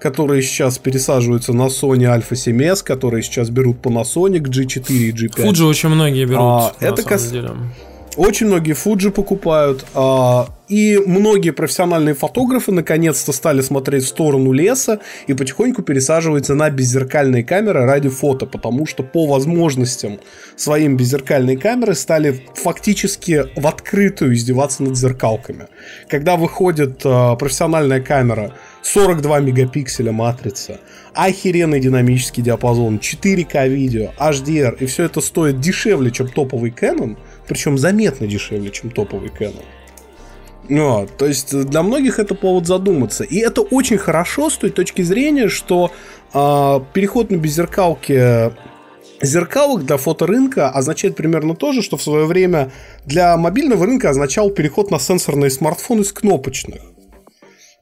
которые 0.00 0.42
сейчас 0.42 0.78
пересаживаются 0.78 1.52
на 1.52 1.68
Sony 1.68 2.04
Alpha 2.12 2.32
7S, 2.32 2.82
которые 2.82 3.22
сейчас 3.22 3.50
берут 3.50 3.76
Panasonic 3.84 4.42
G4 4.48 4.92
и 4.92 5.12
G5. 5.12 5.42
Фуджи 5.42 5.64
очень 5.64 5.90
многие 5.90 6.24
берут, 6.24 6.40
А, 6.40 6.72
это 6.80 7.02
кас- 7.02 7.30
деле. 7.30 7.50
Очень 8.16 8.46
многие 8.46 8.74
Fuji 8.74 9.10
покупают, 9.10 9.84
а, 9.94 10.48
и 10.68 11.00
многие 11.04 11.50
профессиональные 11.50 12.14
фотографы 12.14 12.72
наконец-то 12.72 13.32
стали 13.32 13.60
смотреть 13.60 14.04
в 14.04 14.08
сторону 14.08 14.52
леса 14.52 15.00
и 15.26 15.34
потихоньку 15.34 15.82
пересаживаются 15.82 16.54
на 16.54 16.70
беззеркальные 16.70 17.44
камеры 17.44 17.84
ради 17.84 18.08
фото, 18.08 18.46
потому 18.46 18.86
что 18.86 19.02
по 19.04 19.26
возможностям 19.26 20.18
своим 20.56 20.96
беззеркальные 20.96 21.56
камеры 21.56 21.94
стали 21.94 22.42
фактически 22.54 23.44
в 23.54 23.66
открытую 23.66 24.34
издеваться 24.34 24.82
над 24.82 24.96
зеркалками. 24.96 25.66
Когда 26.08 26.36
выходит 26.36 27.00
а, 27.04 27.36
профессиональная 27.36 28.00
камера 28.00 28.52
42 28.82 29.40
мегапикселя 29.40 30.10
матрица, 30.10 30.80
охеренный 31.14 31.80
динамический 31.80 32.42
диапазон, 32.42 32.98
4К 32.98 33.68
видео, 33.68 34.10
HDR, 34.18 34.76
и 34.80 34.86
все 34.86 35.04
это 35.04 35.20
стоит 35.20 35.60
дешевле, 35.60 36.10
чем 36.10 36.28
топовый 36.28 36.70
Canon, 36.70 37.16
причем 37.46 37.78
заметно 37.78 38.26
дешевле, 38.26 38.70
чем 38.70 38.90
топовый 38.90 39.30
Canon. 39.30 39.64
Ну, 40.68 41.06
то 41.18 41.26
есть 41.26 41.56
для 41.66 41.82
многих 41.82 42.18
это 42.18 42.34
повод 42.34 42.66
задуматься. 42.66 43.24
И 43.24 43.38
это 43.38 43.60
очень 43.60 43.98
хорошо 43.98 44.50
с 44.50 44.56
той 44.56 44.70
точки 44.70 45.02
зрения, 45.02 45.48
что 45.48 45.92
а, 46.32 46.80
переход 46.92 47.30
на 47.30 47.36
беззеркалки 47.36 48.52
зеркалок 49.22 49.84
для 49.84 49.96
фоторынка 49.96 50.68
означает 50.68 51.16
примерно 51.16 51.54
то 51.54 51.72
же, 51.72 51.82
что 51.82 51.96
в 51.96 52.02
свое 52.02 52.26
время 52.26 52.72
для 53.04 53.36
мобильного 53.36 53.86
рынка 53.86 54.10
означал 54.10 54.50
переход 54.50 54.90
на 54.90 54.98
сенсорные 54.98 55.50
смартфоны 55.50 56.04
с 56.04 56.12
кнопочных. 56.12 56.82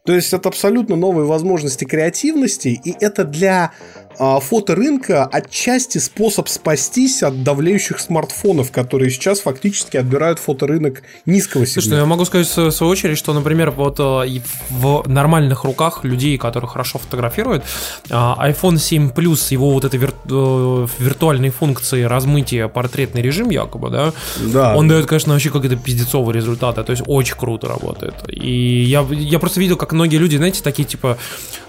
То 0.07 0.13
есть 0.15 0.35
это 0.35 0.51
абсолютно 0.51 0.97
новые 0.97 1.27
возможности 1.27 1.85
креативности, 1.85 2.79
и 2.85 2.95
это 3.01 3.25
для 3.25 3.73
а, 4.19 4.41
фоторынка 4.41 5.25
отчасти 5.25 5.99
способ 5.99 6.49
спастись 6.49 7.23
от 7.23 7.43
давлеющих 7.43 7.99
смартфонов, 8.01 8.71
которые 8.73 9.11
сейчас 9.11 9.41
фактически 9.41 9.97
отбирают 9.97 10.39
фоторынок 10.39 11.03
низкого 11.27 11.65
Слушай, 11.65 11.77
ну 11.77 11.83
сегмента. 11.83 12.01
я 12.03 12.07
могу 12.07 12.25
сказать 12.25 12.47
в 12.49 12.71
свою 12.71 12.91
очередь, 12.93 13.19
что, 13.19 13.33
например, 13.33 13.71
вот 13.71 13.99
э, 14.01 14.41
в 14.71 15.03
нормальных 15.07 15.65
руках 15.65 16.05
людей, 16.05 16.37
которые 16.39 16.69
хорошо 16.69 16.99
фотографируют, 16.99 17.65
а, 18.11 18.37
iPhone 18.51 18.79
7 18.79 19.11
Plus, 19.11 19.53
его 19.53 19.71
вот 19.71 19.85
этой 19.85 19.99
вир- 19.99 20.13
э, 20.31 20.87
виртуальной 20.99 21.51
функции 21.51 22.03
размытия 22.03 22.69
портретный 22.69 23.23
режим 23.23 23.51
якобы, 23.51 23.91
да, 23.91 24.13
Да. 24.53 24.77
он 24.77 24.89
дает, 24.89 25.07
конечно, 25.07 25.33
вообще 25.33 25.51
какие-то 25.51 25.77
пиздецовые 25.77 26.35
результаты, 26.37 26.83
то 26.85 26.91
есть 26.91 27.03
очень 27.07 27.37
круто 27.37 27.69
работает. 27.69 28.15
И 28.29 28.83
я, 28.83 29.07
я 29.11 29.39
просто 29.39 29.61
видел, 29.61 29.77
как 29.77 29.93
многие 29.93 30.17
люди, 30.17 30.37
знаете, 30.37 30.63
такие 30.63 30.87
типа 30.87 31.17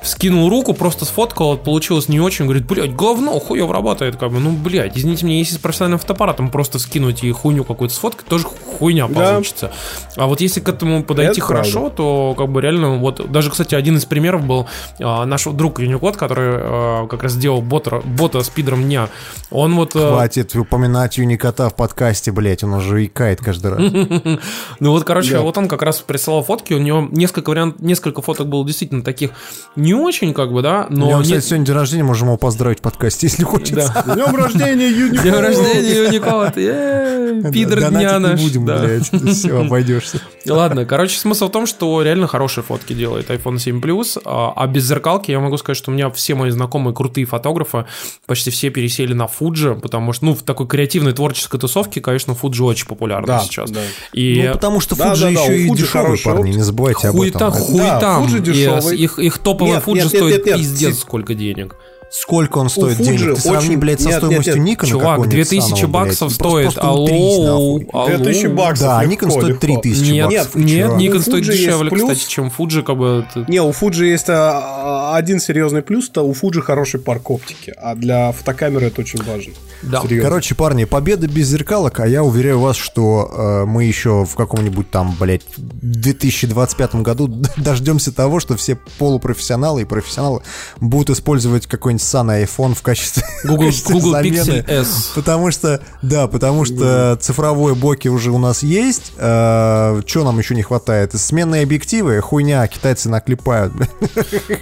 скинул 0.04 0.50
руку, 0.50 0.74
просто 0.74 1.06
сфоткал, 1.06 1.58
получилось 1.58 2.10
не 2.10 2.20
очень, 2.20 2.35
говорит, 2.44 2.66
блядь, 2.66 2.94
говно, 2.96 3.40
хуев 3.40 3.72
работает, 3.72 4.18
как 4.18 4.32
бы, 4.32 4.40
ну, 4.40 4.52
блядь, 4.52 4.98
извините 4.98 5.26
меня, 5.26 5.38
если 5.38 5.56
с 5.56 5.58
профессиональным 5.58 6.00
фотоаппаратом 6.00 6.50
просто 6.50 6.78
скинуть 6.80 7.24
и 7.24 7.32
хуйню 7.32 7.64
какую-то 7.64 7.96
сфоткать, 7.96 8.28
тоже 8.28 8.46
хуйня 8.46 9.08
Да. 9.08 9.32
получится. 9.32 9.72
А 10.18 10.28
вот 10.28 10.42
если 10.42 10.60
к 10.60 10.68
этому 10.70 11.04
подойти 11.04 11.40
Это 11.40 11.48
хорошо, 11.48 11.90
то 11.90 12.36
как 12.38 12.50
бы 12.50 12.62
реально, 12.62 12.98
вот 12.98 13.32
даже, 13.32 13.50
кстати, 13.52 13.76
один 13.76 13.98
из 13.98 14.06
примеров 14.06 14.46
был 14.46 14.68
а, 15.00 15.26
наш 15.26 15.46
друг 15.46 15.80
Юникод, 15.80 16.18
который 16.18 16.48
а, 16.58 17.08
как 17.08 17.24
раз 17.24 17.34
сделал 17.34 17.62
бота, 17.62 18.02
бота 18.04 18.42
спидером 18.44 18.84
дня. 18.84 19.10
Он 19.52 19.76
вот... 19.76 19.92
а, 19.96 20.12
Хватит 20.12 20.56
упоминать 20.56 21.18
Юникота 21.18 21.70
в 21.70 21.76
подкасте, 21.76 22.32
блять, 22.32 22.64
он 22.64 22.74
уже 22.74 23.06
икает 23.06 23.40
каждый 23.40 23.72
раз. 23.72 23.82
Ну 24.80 24.92
вот, 24.92 25.04
короче, 25.04 25.40
вот 25.40 25.58
он 25.58 25.68
как 25.68 25.82
раз 25.82 26.00
присылал 26.00 26.44
фотки, 26.44 26.74
у 26.74 26.80
него 26.80 27.08
несколько 27.12 27.50
вариантов, 27.50 27.82
несколько 27.82 28.22
фоток 28.22 28.48
было 28.48 28.66
действительно 28.66 29.04
таких 29.04 29.32
не 29.76 29.94
очень, 29.94 30.34
как 30.34 30.52
бы, 30.52 30.62
да, 30.62 30.88
У 30.90 30.94
него, 30.94 31.18
но... 31.18 31.22
кстати, 31.24 31.44
сегодня 31.46 31.66
день 31.66 31.76
рождения, 31.76 32.04
можем 32.04 32.25
его 32.28 32.38
поздравить 32.38 32.80
в 32.80 32.82
подкасте, 32.82 33.28
если 33.28 33.44
хочется. 33.44 33.94
Да. 34.06 34.14
Днем 34.16 34.36
рождения, 34.36 34.88
Юникод! 34.90 35.24
День 35.24 35.34
рождения, 35.34 36.04
Юникод! 36.06 36.58
Е, 36.58 37.52
Пидор 37.52 37.90
дня 37.90 38.20
наш. 38.20 38.42
будем, 38.42 38.66
да. 38.66 38.80
блядь, 38.80 39.10
все, 39.36 39.60
обойдешься. 39.60 40.22
Ладно, 40.48 40.86
короче, 40.86 41.18
смысл 41.18 41.48
в 41.48 41.52
том, 41.52 41.66
что 41.66 42.02
реально 42.02 42.28
хорошие 42.28 42.64
фотки 42.64 42.94
делает 42.94 43.30
iPhone 43.30 43.60
7 43.60 43.80
Plus, 43.82 44.22
а 44.26 44.54
а 44.56 44.68
без 44.68 44.86
зеркалки 44.88 45.32
я 45.32 45.40
могу 45.40 45.58
сказать, 45.58 45.78
что 45.78 45.92
у 45.92 45.94
меня 45.94 46.10
все 46.12 46.36
мои 46.36 46.50
знакомые 46.52 46.94
крутые 46.94 47.26
фотографы, 47.26 47.86
почти 48.26 48.52
все 48.52 48.70
пересели 48.70 49.14
на 49.14 49.24
Fuji, 49.28 49.80
потому 49.80 50.14
что, 50.14 50.26
ну, 50.26 50.36
в 50.36 50.44
такой 50.44 50.68
креативной 50.68 51.14
творческой 51.14 51.60
тусовке, 51.60 52.00
конечно, 52.02 52.32
Fuji 52.34 52.64
очень 52.64 52.88
популярна 52.88 53.28
Да, 53.28 53.40
сейчас. 53.42 53.72
да. 53.72 53.82
И 54.14 54.44
Ну, 54.48 54.54
потому 54.54 54.80
что 54.80 54.96
Fuji 54.96 55.20
да, 55.22 55.30
еще 55.30 55.58
и 55.66 55.70
дешевый, 55.76 56.20
парни, 56.20 56.52
не 56.54 56.62
забывайте 56.62 57.08
об 57.10 57.16
хуй 57.16 57.30
этом. 57.30 57.40
там, 57.40 57.52
хуй 57.52 57.80
там. 57.80 58.26
И 58.28 58.40
дешевый. 58.40 58.98
их, 58.98 59.20
их 59.20 59.38
топовый 59.40 59.74
Нет, 59.74 59.84
Fuji 59.86 60.08
стоит 60.08 60.44
пиздец 60.44 61.00
сколько 61.00 61.34
денег. 61.34 61.76
Сколько 62.10 62.60
он 62.60 62.70
стоит 62.70 62.98
Fuji 63.00 63.04
денег? 63.04 63.36
Ты 63.36 63.42
сравни, 63.42 63.70
очень- 63.70 63.78
блядь, 63.78 64.00
со 64.00 64.06
нет, 64.08 64.14
нет, 64.22 64.24
стоимостью 64.24 64.56
нет. 64.56 64.66
Никона 64.66 64.90
Чувак, 64.92 65.06
какого-нибудь 65.08 65.36
2000 65.36 65.60
самого, 65.62 65.76
блядь. 65.80 65.92
баксов 65.92 66.20
Просто- 66.20 66.44
стоит. 66.44 66.64
просто 66.74 66.92
утрись, 66.92 67.36
Алло, 67.38 67.46
нахуй. 67.46 67.88
алло. 67.94 68.08
2000 68.18 68.48
баксов. 68.48 68.88
Да, 68.88 69.04
легко, 69.04 69.26
Nikon 69.26 69.32
стоит 69.32 69.48
легко. 69.48 69.60
3000 69.62 70.12
Нет, 70.12 70.26
баксов. 70.26 70.56
нет. 70.56 70.92
Nikon 70.92 71.16
У 71.18 71.22
стоит 71.22 71.44
дешевле, 71.44 71.90
плюс. 71.90 72.02
кстати, 72.12 72.30
чем 72.30 72.52
Fuji, 72.58 72.84
как 72.84 72.98
бы... 72.98 73.26
Не, 73.48 73.60
у 73.62 73.72
Fuji 73.72 74.06
есть 74.06 74.26
а, 74.30 75.16
один 75.16 75.40
серьезный 75.40 75.82
плюс, 75.82 76.08
то 76.10 76.22
у 76.26 76.34
Fuji 76.34 76.62
хороший 76.62 77.00
парк 77.02 77.30
оптики, 77.32 77.74
а 77.76 77.96
для 77.96 78.32
фотокамеры 78.32 78.88
это 78.88 79.02
очень 79.02 79.22
важно. 79.24 79.54
Да. 79.82 80.02
Серьезно. 80.02 80.30
Короче, 80.30 80.56
парни, 80.56 80.86
победа 80.86 81.28
без 81.28 81.48
зеркалок, 81.48 82.00
а 82.00 82.08
я 82.08 82.24
уверяю 82.24 82.60
вас, 82.60 82.76
что 82.76 83.32
э, 83.32 83.66
мы 83.66 83.84
еще 83.86 84.26
в 84.26 84.36
каком-нибудь 84.36 84.90
там, 84.90 85.16
блядь, 85.20 85.44
2025 85.58 86.96
году 86.96 87.28
дождемся 87.58 88.12
того, 88.12 88.40
что 88.40 88.56
все 88.58 88.78
полупрофессионалы 88.98 89.84
и 89.84 89.86
профессионалы 89.86 90.42
будут 90.80 91.12
использовать 91.12 91.68
какой-нибудь 91.68 92.04
саный 92.04 92.44
iPhone 92.44 92.76
в 92.76 92.82
качестве, 92.82 93.24
в 93.44 93.48
Google, 93.48 93.66
качестве 93.68 93.94
Google 93.96 94.12
замены. 94.12 94.36
Pixel 94.36 94.70
S. 94.70 95.12
Потому 95.16 95.52
что, 95.52 95.82
да, 96.02 96.28
потому 96.28 96.66
что 96.66 97.18
цифровой 97.22 97.76
боки 97.76 98.08
уже 98.08 98.32
у 98.32 98.38
нас 98.38 98.64
есть. 98.64 99.14
что 99.16 100.04
нам 100.14 100.38
еще 100.40 100.56
не 100.56 100.64
хватает? 100.64 101.14
Сменные 101.14 101.64
объективы, 101.64 102.20
хуйня, 102.22 102.66
китайцы 102.68 103.10
наклепают. 103.10 103.74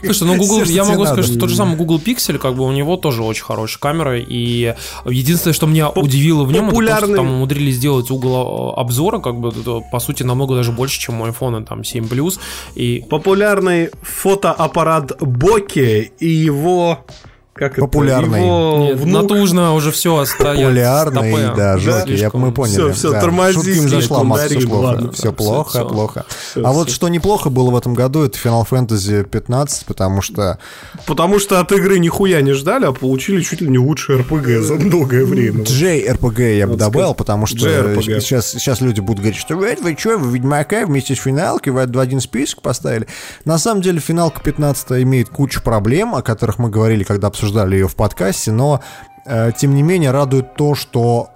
Слушай, 0.03 0.27
ну 0.27 0.35
Google, 0.37 0.63
я 0.65 0.83
могу 0.83 1.03
надо. 1.03 1.15
сказать, 1.15 1.31
что 1.31 1.39
тот 1.39 1.49
же 1.49 1.55
самый 1.55 1.75
Google 1.75 1.99
Pixel, 2.03 2.37
как 2.37 2.55
бы 2.55 2.63
у 2.63 2.71
него 2.71 2.97
тоже 2.97 3.23
очень 3.23 3.43
хорошая 3.43 3.79
камера, 3.79 4.19
и 4.19 4.75
единственное, 5.05 5.53
что 5.53 5.67
меня 5.67 5.89
удивило 5.89 6.43
в 6.43 6.51
нем, 6.51 6.69
это 6.69 6.75
то, 6.75 6.81
что 6.81 6.91
популярный- 6.91 7.15
там 7.15 7.31
умудрились 7.31 7.75
сделать 7.75 8.09
угол 8.11 8.73
э, 8.75 8.79
обзора, 8.79 9.19
как 9.19 9.39
бы, 9.39 9.51
по 9.91 9.99
сути, 9.99 10.23
намного 10.23 10.55
даже 10.55 10.71
больше, 10.71 10.99
чем 10.99 11.21
у 11.21 11.25
iPhone 11.25 11.65
там 11.65 11.83
7 11.83 12.05
Plus, 12.05 12.39
и 12.75 13.03
Популярный 13.09 13.89
фотоаппарат 14.01 15.17
Боки 15.21 16.11
и 16.19 16.27
его... 16.27 17.05
Как 17.53 17.75
Популярный. 17.75 18.39
это? 18.39 18.47
Его 18.47 18.77
Нет, 18.79 18.97
внук. 18.99 19.21
натужно 19.21 19.73
уже 19.75 19.91
все 19.91 20.25
стоят. 20.25 20.57
Популярный, 20.57 21.31
стопы. 21.37 21.53
да, 21.55 21.77
жёлки, 21.77 22.09
я, 22.09 22.17
слишком. 22.17 22.41
мы 22.41 22.51
поняли. 22.51 22.73
Всё, 22.73 22.91
всё, 22.93 23.11
да. 23.11 23.21
тормози, 23.21 23.59
слишком 23.61 23.89
зашла, 23.89 24.23
Макс, 24.23 24.43
все 24.45 24.59
плохо. 24.67 24.83
ладно, 24.83 25.11
все 25.11 25.21
всё, 25.21 25.31
плохо, 25.33 25.69
всё. 25.69 25.87
плохо. 25.87 26.25
Всё, 26.51 26.65
а 26.65 26.71
вот 26.71 26.87
всё. 26.87 26.95
что 26.95 27.09
неплохо 27.09 27.51
было 27.51 27.69
в 27.69 27.77
этом 27.77 27.93
году, 27.93 28.23
это 28.23 28.39
Final 28.39 28.67
Fantasy 28.67 29.23
15, 29.23 29.85
потому 29.85 30.23
что 30.23 30.57
Потому 31.05 31.37
что 31.39 31.59
от 31.59 31.71
игры 31.73 31.99
нихуя 31.99 32.41
не 32.41 32.53
ждали, 32.53 32.85
а 32.85 32.91
получили 32.91 33.43
чуть 33.43 33.61
ли 33.61 33.67
не 33.67 33.77
лучший 33.77 34.17
РПГ 34.21 34.47
за 34.63 34.77
долгое 34.79 35.23
время. 35.23 35.61
JRPG 35.63 36.57
я 36.57 36.65
бы 36.65 36.75
добавил, 36.75 37.09
сказать, 37.09 37.17
потому 37.17 37.45
что 37.45 37.57
JRPG. 37.67 38.19
сейчас, 38.21 38.47
сейчас 38.49 38.81
люди 38.81 38.99
будут 38.99 39.19
говорить, 39.19 39.39
что 39.39 39.55
вы, 39.55 39.77
вы 39.79 39.95
что, 39.95 40.17
вы 40.17 40.33
Ведьмака 40.33 40.87
вместе 40.87 41.13
с 41.15 41.19
финалкой 41.19 41.69
в 41.71 41.85
в 41.85 41.99
один 41.99 42.19
список 42.19 42.63
поставили. 42.63 43.05
На 43.45 43.59
самом 43.59 43.83
деле 43.83 43.99
финалка 43.99 44.41
15 44.41 45.03
имеет 45.03 45.29
кучу 45.29 45.61
проблем, 45.61 46.15
о 46.15 46.23
которых 46.23 46.57
мы 46.57 46.71
говорили, 46.71 47.03
когда 47.03 47.27
обсуждали 47.27 47.42
ее 47.75 47.87
в 47.87 47.95
подкасте, 47.95 48.51
но 48.51 48.81
э, 49.25 49.51
тем 49.57 49.75
не 49.75 49.83
менее 49.83 50.11
радует 50.11 50.55
то, 50.55 50.75
что 50.75 51.29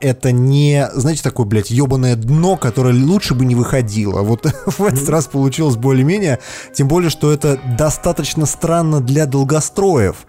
э, 0.00 0.06
это 0.06 0.32
не, 0.32 0.88
знаете, 0.94 1.22
такое, 1.22 1.46
блядь, 1.46 1.70
ебаное 1.70 2.16
дно, 2.16 2.56
которое 2.56 2.94
лучше 2.94 3.34
бы 3.34 3.44
не 3.44 3.54
выходило. 3.54 4.22
Вот 4.22 4.46
в 4.66 4.84
этот 4.84 5.08
раз 5.08 5.26
получилось 5.26 5.76
более-менее, 5.76 6.38
тем 6.74 6.88
более, 6.88 7.10
что 7.10 7.32
это 7.32 7.58
достаточно 7.78 8.46
странно 8.46 9.00
для 9.00 9.26
долгостроев. 9.26 10.26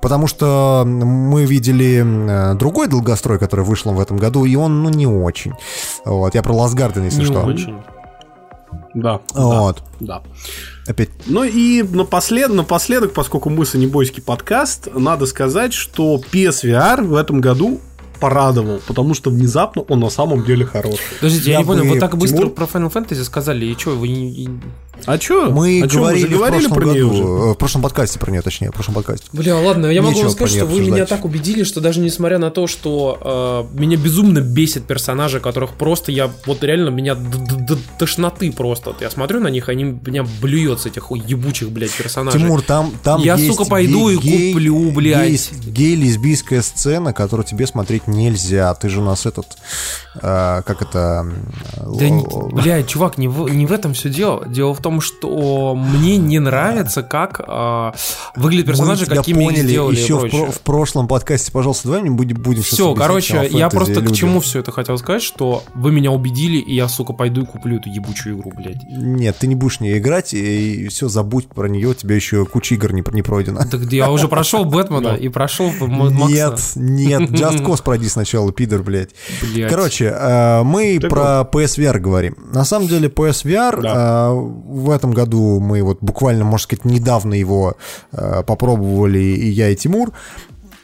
Потому 0.00 0.26
что 0.26 0.84
мы 0.86 1.44
видели 1.44 2.02
э, 2.02 2.54
другой 2.54 2.88
долгострой, 2.88 3.38
который 3.38 3.64
вышел 3.64 3.92
в 3.92 4.00
этом 4.00 4.16
году, 4.16 4.46
и 4.46 4.54
он, 4.56 4.82
ну, 4.82 4.88
не 4.88 5.06
очень. 5.06 5.52
Вот, 6.06 6.34
я 6.34 6.42
про 6.42 6.54
Ласгарден, 6.54 7.04
если 7.04 7.20
Не 7.20 7.26
что. 7.26 7.40
очень. 7.40 7.82
Да. 8.94 9.20
Вот. 9.34 9.82
Да. 10.00 10.22
Опять 10.86 11.10
Ну 11.26 11.44
и 11.44 11.82
напослед, 11.82 12.50
напоследок, 12.52 13.12
поскольку 13.12 13.50
мы 13.50 13.64
санебойский 13.64 14.22
подкаст, 14.22 14.88
надо 14.94 15.26
сказать, 15.26 15.72
что 15.72 16.20
PSVR 16.32 17.04
в 17.04 17.14
этом 17.14 17.40
году 17.40 17.80
порадовал, 18.20 18.80
потому 18.86 19.14
что 19.14 19.30
внезапно 19.30 19.82
он 19.82 20.00
на 20.00 20.10
самом 20.10 20.44
деле 20.44 20.66
хороший. 20.66 21.00
Подождите, 21.20 21.50
я, 21.50 21.52
Я 21.54 21.58
не 21.60 21.66
понял, 21.66 21.84
вы 21.84 21.98
так 21.98 22.16
быстро 22.16 22.38
Тимур? 22.38 22.52
про 22.52 22.64
Final 22.66 22.92
Fantasy 22.92 23.24
сказали, 23.24 23.64
и 23.64 23.78
что, 23.78 23.90
вы 23.92 24.08
не... 24.08 24.50
А 25.06 25.18
чё? 25.18 25.50
мы 25.50 25.82
а 25.84 25.88
чё, 25.88 25.98
говорили, 26.00 26.26
же 26.26 26.34
говорили 26.34 26.66
в 26.66 26.68
прошлом 26.70 26.74
про 26.76 26.86
году, 26.86 26.94
нее 26.94 27.04
уже? 27.06 27.22
э, 27.22 27.52
в 27.52 27.54
прошлом 27.54 27.82
подкасте 27.82 28.18
про 28.18 28.30
нее, 28.30 28.42
точнее, 28.42 28.70
в 28.70 28.72
прошлом 28.72 28.94
подкасте. 28.94 29.26
Бля, 29.32 29.56
ладно, 29.56 29.86
я 29.86 30.02
могу 30.02 30.20
вам 30.20 30.30
сказать, 30.30 30.56
что 30.56 30.66
вы 30.66 30.80
меня 30.80 31.06
так 31.06 31.24
убедили, 31.24 31.62
что 31.64 31.80
даже 31.80 32.00
несмотря 32.00 32.38
на 32.38 32.50
то, 32.50 32.66
что 32.66 33.66
э, 33.72 33.78
меня 33.78 33.96
безумно 33.96 34.40
бесит 34.40 34.86
персонажи, 34.86 35.40
которых 35.40 35.72
просто 35.72 36.12
я, 36.12 36.30
вот 36.46 36.62
реально, 36.64 36.90
меня 36.90 37.14
д- 37.14 37.38
д- 37.38 37.64
до 37.66 37.78
тошноты 37.98 38.52
просто. 38.52 38.90
Вот 38.90 39.00
я 39.02 39.10
смотрю 39.10 39.40
на 39.40 39.48
них, 39.48 39.68
они 39.68 39.84
меня 39.84 40.24
блюют 40.42 40.80
с 40.80 40.86
этих 40.86 41.10
ебучих, 41.10 41.70
блядь, 41.70 41.92
персонажей. 41.92 42.40
Тимур, 42.40 42.62
там, 42.62 42.92
там 43.02 43.20
Я, 43.20 43.34
есть 43.36 43.50
сука, 43.56 43.68
пойду 43.68 44.08
и 44.08 44.16
куплю, 44.16 44.90
блядь. 44.92 45.30
Есть 45.30 45.52
гей-лесбийская 45.66 46.62
сцена, 46.62 47.12
которую 47.12 47.46
тебе 47.46 47.66
смотреть 47.66 48.06
нельзя. 48.06 48.74
Ты 48.74 48.88
же 48.88 49.00
у 49.00 49.04
нас 49.04 49.26
этот, 49.26 49.46
э, 50.16 50.62
как 50.64 50.82
это... 50.82 51.26
Да, 51.76 52.08
не- 52.08 52.22
л- 52.24 52.48
блядь, 52.52 52.88
чувак, 52.88 53.18
не 53.18 53.28
в, 53.28 53.48
не 53.48 53.66
в 53.66 53.72
этом 53.72 53.94
все 53.94 54.08
дело. 54.08 54.46
Дело 54.46 54.74
в 54.74 54.80
том, 54.80 54.89
что 55.00 55.76
мне 55.76 56.16
не 56.16 56.40
нравится, 56.40 57.04
как 57.04 57.40
э, 57.46 57.92
выглядят 58.34 58.66
персонажи, 58.66 59.02
мы 59.02 59.06
тебя 59.06 59.16
какими 59.16 59.42
их 59.44 59.48
поняли 59.50 59.68
сделали 59.68 59.96
и 59.96 60.00
еще 60.00 60.18
в, 60.18 60.28
про- 60.30 60.50
в 60.50 60.60
прошлом 60.62 61.06
подкасте, 61.06 61.52
пожалуйста, 61.52 61.86
давай 61.88 62.02
не 62.02 62.10
будем, 62.10 62.36
будем 62.38 62.62
Все, 62.62 62.92
короче, 62.94 63.48
я 63.52 63.68
просто 63.68 63.94
к 63.94 64.00
людям. 64.00 64.14
чему 64.14 64.40
все 64.40 64.58
это 64.58 64.72
хотел 64.72 64.98
сказать, 64.98 65.22
что 65.22 65.62
вы 65.74 65.92
меня 65.92 66.10
убедили, 66.10 66.56
и 66.58 66.74
я, 66.74 66.88
сука, 66.88 67.12
пойду 67.12 67.42
и 67.42 67.46
куплю 67.46 67.76
эту 67.76 67.88
ебучую 67.88 68.36
игру, 68.38 68.52
блядь. 68.56 68.82
Нет, 68.88 69.36
ты 69.38 69.46
не 69.46 69.54
будешь 69.54 69.76
в 69.76 69.80
нее 69.82 69.98
играть, 69.98 70.34
и, 70.34 70.88
все, 70.88 71.08
забудь 71.08 71.46
про 71.48 71.68
нее, 71.68 71.88
у 71.88 71.94
тебя 71.94 72.16
еще 72.16 72.44
куча 72.46 72.74
игр 72.74 72.92
не, 72.92 73.04
не 73.12 73.22
пройдена. 73.22 73.64
Так 73.70 73.82
я 73.92 74.10
уже 74.10 74.26
прошел 74.26 74.64
Бэтмена 74.64 75.14
и 75.20 75.28
прошел 75.28 75.70
Макса. 75.80 76.26
Нет, 76.26 76.60
нет, 77.20 77.30
Just 77.30 77.64
Cause 77.64 77.82
пройди 77.84 78.08
сначала, 78.08 78.52
пидор, 78.52 78.82
блядь. 78.82 79.10
Короче, 79.68 80.06
э, 80.16 80.62
мы 80.62 80.98
про 81.00 81.42
PSVR 81.50 81.98
говорим. 81.98 82.36
На 82.52 82.64
самом 82.64 82.88
деле 82.88 83.08
PSVR 83.08 83.82
Да. 83.82 84.30
э, 84.32 84.50
в 84.70 84.90
этом 84.90 85.12
году 85.12 85.60
мы 85.60 85.82
вот 85.82 85.98
буквально, 86.00 86.44
можно 86.44 86.64
сказать, 86.64 86.84
недавно 86.84 87.34
его 87.34 87.76
э, 88.12 88.42
попробовали 88.46 89.18
и 89.18 89.48
я, 89.48 89.68
и 89.68 89.76
Тимур. 89.76 90.12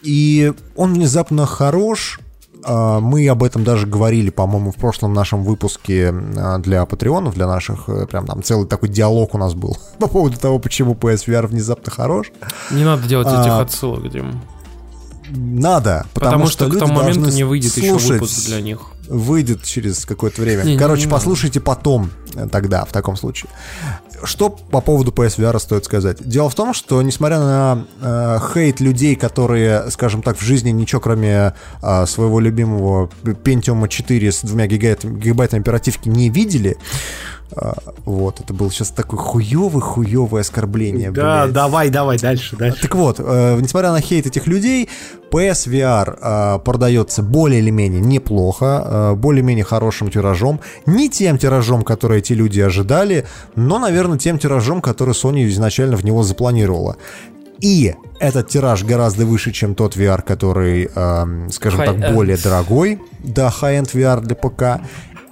И 0.03 0.53
он 0.77 0.95
внезапно 0.95 1.47
хорош, 1.47 2.21
э, 2.65 2.99
мы 3.01 3.29
об 3.29 3.43
этом 3.43 3.65
даже 3.65 3.87
говорили, 3.87 4.31
по-моему, 4.31 4.71
в 4.73 4.77
прошлом 4.77 5.13
нашем 5.13 5.43
выпуске 5.43 6.13
э, 6.13 6.59
для 6.59 6.85
патреонов, 6.87 7.35
для 7.35 7.47
наших, 7.47 7.89
э, 7.89 8.07
прям 8.07 8.27
там 8.27 8.43
целый 8.43 8.67
такой 8.67 8.89
диалог 8.89 9.35
у 9.35 9.39
нас 9.39 9.55
был 9.55 9.77
по 9.99 10.09
поводу 10.09 10.39
того, 10.39 10.59
почему 10.59 10.95
PSVR 10.95 11.47
внезапно 11.47 11.91
хорош. 11.91 12.33
Не 12.71 12.85
надо 12.85 13.07
делать 13.09 13.29
А, 13.31 13.43
этих 13.43 13.53
отсылок, 13.53 14.11
Дим. 14.11 14.41
Надо, 15.29 16.07
потому, 16.15 16.33
Потому, 16.33 16.47
что, 16.47 16.67
к 16.67 16.69
люди 16.69 16.79
тому 16.79 16.95
моменту 16.95 17.31
не 17.31 17.45
выйдет 17.45 17.77
еще 17.77 17.91
слушать 17.91 18.11
выпуск 18.11 18.47
для 18.47 18.61
них. 18.61 18.81
Выйдет 19.09 19.63
через 19.65 20.05
какое-то 20.05 20.41
время. 20.41 20.63
Не, 20.63 20.77
Короче, 20.77 21.03
не 21.03 21.07
надо. 21.07 21.17
послушайте 21.17 21.61
потом 21.61 22.11
э, 22.35 22.49
тогда, 22.51 22.85
в 22.85 22.93
таком 22.93 23.17
случае. 23.17 23.51
Что 24.23 24.49
по 24.49 24.81
поводу 24.81 25.11
PSVR 25.11 25.59
стоит 25.59 25.85
сказать? 25.85 26.19
Дело 26.27 26.49
в 26.49 26.55
том, 26.55 26.75
что 26.75 27.01
несмотря 27.03 27.39
на 27.39 27.87
э, 28.01 28.39
хейт 28.53 28.81
людей, 28.81 29.17
которые, 29.17 29.91
скажем 29.91 30.23
так, 30.23 30.39
в 30.39 30.43
жизни 30.43 30.71
ничего 30.71 31.01
кроме 31.01 31.55
э, 31.83 32.07
своего 32.07 32.41
любимого 32.41 33.11
Pentium 33.23 33.87
4 33.87 34.33
с 34.33 34.41
двумя 34.41 34.67
гигабайтами, 34.67 35.19
гигабайтами 35.19 35.61
оперативки 35.61 36.09
не 36.09 36.31
видели, 36.31 36.77
э, 37.53 37.73
вот, 38.05 38.41
это 38.41 38.55
было 38.55 38.71
сейчас 38.71 38.91
такое 38.91 39.21
хуёвое-хуёвое 39.21 40.41
оскорбление. 40.41 41.11
Да, 41.11 41.43
блядь. 41.45 41.53
давай, 41.53 41.91
давай, 41.91 42.19
дальше, 42.19 42.57
дальше. 42.57 42.83
Так 42.83 42.95
вот, 42.95 43.17
э, 43.19 43.59
несмотря 43.61 43.93
на 43.93 44.01
хейт 44.01 44.27
этих 44.27 44.47
людей, 44.47 44.89
PSVR 45.31 46.19
э, 46.21 46.59
продается 46.61 47.23
более 47.23 47.61
или 47.61 47.71
менее 47.71 48.01
неплохо, 48.01 48.83
э, 48.85 49.15
более-менее 49.15 49.65
хорошим 49.65 50.11
тиражом. 50.11 50.61
Не 50.87 51.09
тем 51.09 51.39
тиражом, 51.39 51.83
который 51.83 52.19
эти 52.19 52.33
люди 52.33 52.61
ожидали, 52.61 53.27
но, 53.55 53.79
наверное, 53.79 54.19
тем 54.19 54.39
тиражом, 54.39 54.81
который 54.81 55.15
Sony 55.15 55.47
изначально 55.49 55.97
в 55.97 56.05
него 56.05 56.23
запланировала. 56.23 56.97
И 57.61 57.95
этот 58.21 58.49
тираж 58.49 58.85
гораздо 58.85 59.25
выше, 59.25 59.53
чем 59.53 59.75
тот 59.75 59.97
VR, 59.97 60.23
который, 60.23 60.91
эм, 60.95 61.51
скажем 61.51 61.85
так, 61.85 62.15
более 62.15 62.37
дорогой. 62.37 63.01
Да, 63.21 63.49
high-end 63.49 63.93
VR 63.95 64.21
для 64.21 64.37
ПК. 64.37 64.83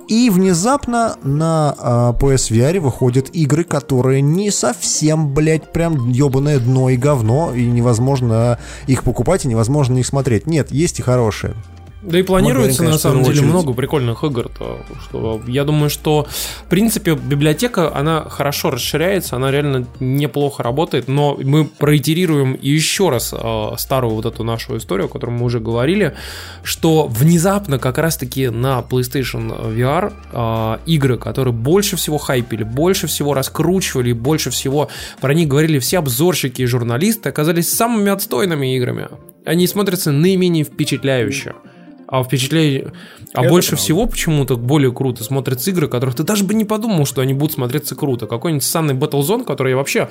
И 0.08 0.28
внезапно 0.30 1.16
на 1.22 1.74
э, 1.78 2.24
PSVR 2.24 2.80
выходят 2.80 3.30
игры, 3.30 3.64
которые 3.64 4.20
не 4.20 4.50
совсем, 4.50 5.32
блядь, 5.32 5.72
прям 5.72 6.10
ебаное 6.10 6.58
дно 6.58 6.90
и 6.90 6.96
говно, 6.96 7.54
и 7.54 7.66
невозможно 7.66 8.58
их 8.86 9.04
покупать, 9.04 9.44
и 9.44 9.48
невозможно 9.48 9.98
их 9.98 10.06
смотреть. 10.06 10.46
Нет, 10.46 10.70
есть 10.70 10.98
и 10.98 11.02
хорошие. 11.02 11.54
Да 12.04 12.18
и 12.18 12.22
планируется 12.22 12.82
говорим, 12.82 12.92
на 12.92 12.98
самом 12.98 13.22
деле 13.22 13.38
очередь. 13.38 13.50
много 13.50 13.72
прикольных 13.72 14.24
игр. 14.24 14.46
-то, 14.46 14.78
что 15.08 15.40
я 15.46 15.64
думаю, 15.64 15.88
что 15.88 16.26
в 16.66 16.68
принципе 16.68 17.14
библиотека 17.14 17.94
она 17.94 18.26
хорошо 18.28 18.70
расширяется, 18.70 19.36
она 19.36 19.50
реально 19.50 19.86
неплохо 20.00 20.62
работает, 20.62 21.08
но 21.08 21.36
мы 21.42 21.64
проитерируем 21.64 22.58
еще 22.60 23.08
раз 23.08 23.32
э, 23.32 23.70
старую 23.78 24.14
вот 24.14 24.26
эту 24.26 24.44
нашу 24.44 24.76
историю, 24.76 25.06
о 25.06 25.08
которой 25.08 25.30
мы 25.30 25.46
уже 25.46 25.60
говорили, 25.60 26.14
что 26.62 27.06
внезапно 27.06 27.78
как 27.78 27.96
раз-таки 27.96 28.50
на 28.50 28.84
PlayStation 28.88 29.74
VR 29.74 30.12
э, 30.32 30.78
игры, 30.86 31.16
которые 31.16 31.54
больше 31.54 31.96
всего 31.96 32.18
хайпили, 32.18 32.64
больше 32.64 33.06
всего 33.06 33.32
раскручивали, 33.32 34.12
больше 34.12 34.50
всего 34.50 34.88
про 35.20 35.32
них 35.32 35.48
говорили 35.48 35.78
все 35.78 35.98
обзорщики 35.98 36.62
и 36.62 36.66
журналисты, 36.66 37.30
оказались 37.30 37.72
самыми 37.72 38.10
отстойными 38.10 38.76
играми. 38.76 39.08
Они 39.46 39.66
смотрятся 39.66 40.12
наименее 40.12 40.64
впечатляюще. 40.64 41.54
А 42.14 42.22
впечатляет... 42.22 42.92
А 43.34 43.40
Это 43.40 43.50
больше 43.50 43.70
правда. 43.70 43.82
всего 43.82 44.06
почему-то 44.06 44.56
более 44.56 44.92
круто 44.92 45.24
смотрятся 45.24 45.70
игры, 45.70 45.88
которых 45.88 46.14
ты 46.14 46.22
даже 46.22 46.44
бы 46.44 46.54
не 46.54 46.64
подумал, 46.64 47.04
что 47.04 47.20
они 47.20 47.34
будут 47.34 47.54
смотреться 47.54 47.96
круто. 47.96 48.28
Какой-нибудь 48.28 48.62
ссанный 48.62 48.94
Battlezone, 48.94 49.44
который 49.44 49.70
я 49.70 49.76
вообще, 49.76 50.08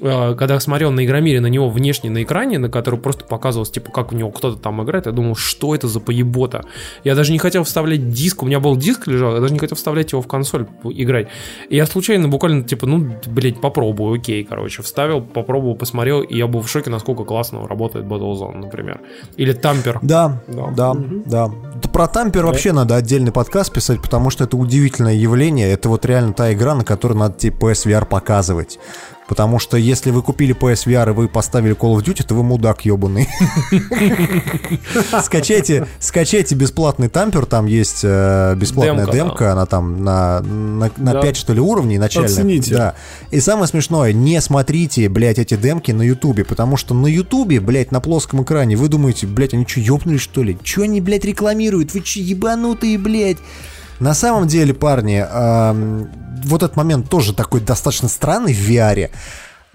э, 0.00 0.34
когда 0.34 0.60
смотрел 0.60 0.90
на 0.92 1.02
Игромире 1.04 1.40
на 1.40 1.46
него 1.46 1.70
внешне 1.70 2.10
на 2.10 2.22
экране, 2.22 2.58
на 2.58 2.68
который 2.68 3.00
просто 3.00 3.24
показывалось, 3.24 3.70
типа, 3.70 3.90
как 3.90 4.12
в 4.12 4.14
него 4.14 4.30
кто-то 4.30 4.58
там 4.60 4.82
играет, 4.84 5.06
я 5.06 5.12
думал, 5.12 5.36
что 5.36 5.74
это 5.74 5.88
за 5.88 6.00
поебота. 6.00 6.66
Я 7.02 7.14
даже 7.14 7.32
не 7.32 7.38
хотел 7.38 7.64
вставлять 7.64 8.10
диск, 8.10 8.42
у 8.42 8.46
меня 8.46 8.60
был 8.60 8.76
диск 8.76 9.06
лежал, 9.06 9.34
я 9.34 9.40
даже 9.40 9.54
не 9.54 9.58
хотел 9.58 9.76
вставлять 9.76 10.12
его 10.12 10.20
в 10.20 10.26
консоль 10.26 10.66
играть. 10.84 11.28
И 11.70 11.76
я 11.76 11.86
случайно 11.86 12.28
буквально, 12.28 12.62
типа, 12.62 12.86
ну, 12.86 13.10
блядь, 13.26 13.58
попробую, 13.58 14.20
окей, 14.20 14.44
короче, 14.44 14.82
вставил, 14.82 15.22
попробовал, 15.22 15.76
посмотрел, 15.76 16.20
и 16.20 16.36
я 16.36 16.46
был 16.46 16.60
в 16.60 16.68
шоке, 16.68 16.90
насколько 16.90 17.24
классно 17.24 17.66
работает 17.66 18.04
Battlezone, 18.04 18.58
например. 18.58 19.00
Или 19.38 19.52
Тампер. 19.54 19.98
Да, 20.02 20.42
Да. 20.46 20.66
да, 20.76 20.94
да. 21.24 21.48
Да 21.82 21.88
Про 21.90 22.06
Тампер 22.06 22.44
вообще 22.44 22.65
надо 22.72 22.96
отдельный 22.96 23.32
подкаст 23.32 23.72
писать, 23.72 24.00
потому 24.02 24.30
что 24.30 24.44
это 24.44 24.56
удивительное 24.56 25.14
явление. 25.14 25.72
Это 25.72 25.88
вот 25.88 26.04
реально 26.04 26.32
та 26.32 26.52
игра, 26.52 26.74
на 26.74 26.84
которой 26.84 27.14
надо 27.14 27.38
тебе 27.38 27.56
PSVR 27.56 28.06
показывать. 28.06 28.78
Потому 29.28 29.58
что 29.58 29.76
если 29.76 30.10
вы 30.10 30.22
купили 30.22 30.54
PSVR 30.54 31.10
и 31.10 31.12
вы 31.12 31.28
поставили 31.28 31.74
Call 31.74 31.96
of 31.96 32.04
Duty, 32.04 32.24
то 32.24 32.34
вы 32.34 32.44
мудак 32.44 32.84
ебаный. 32.84 33.28
Скачайте, 35.22 35.86
скачайте 35.98 36.54
бесплатный 36.54 37.08
тампер, 37.08 37.46
там 37.46 37.66
есть 37.66 38.00
э, 38.02 38.54
бесплатная 38.56 39.06
Демка, 39.06 39.52
она 39.52 39.66
там 39.66 40.04
на, 40.04 40.40
на, 40.40 40.90
на 40.96 41.12
Да. 41.12 41.22
5 41.22 41.36
что 41.36 41.52
ли 41.52 41.60
уровней 41.60 41.98
начальных. 41.98 42.30
Оцените. 42.30 42.74
Да. 42.74 42.94
И 43.30 43.40
самое 43.40 43.66
смешное, 43.66 44.12
не 44.12 44.40
смотрите, 44.40 45.08
блядь, 45.08 45.38
эти 45.38 45.56
демки 45.56 45.90
на 45.92 46.02
Ютубе, 46.02 46.44
потому 46.44 46.76
что 46.76 46.94
на 46.94 47.06
Ютубе, 47.06 47.60
блядь, 47.60 47.92
на 47.92 48.00
плоском 48.00 48.42
экране 48.42 48.76
вы 48.76 48.88
думаете, 48.88 49.26
блядь, 49.26 49.54
они 49.54 49.66
что, 49.66 49.80
ёбнулись 49.80 50.20
что 50.20 50.42
ли? 50.42 50.56
Чё 50.62 50.82
они, 50.82 51.00
блядь, 51.00 51.24
рекламируют? 51.24 51.94
Вы 51.94 52.00
чё, 52.00 52.20
ебанутые, 52.20 52.98
блядь? 52.98 53.38
На 54.00 54.14
самом 54.14 54.46
деле, 54.46 54.74
парни, 54.74 55.24
эм, 55.26 56.10
вот 56.44 56.62
этот 56.62 56.76
момент 56.76 57.08
тоже 57.08 57.34
такой 57.34 57.60
достаточно 57.60 58.08
странный 58.08 58.52
в 58.52 58.68
VR. 58.68 59.10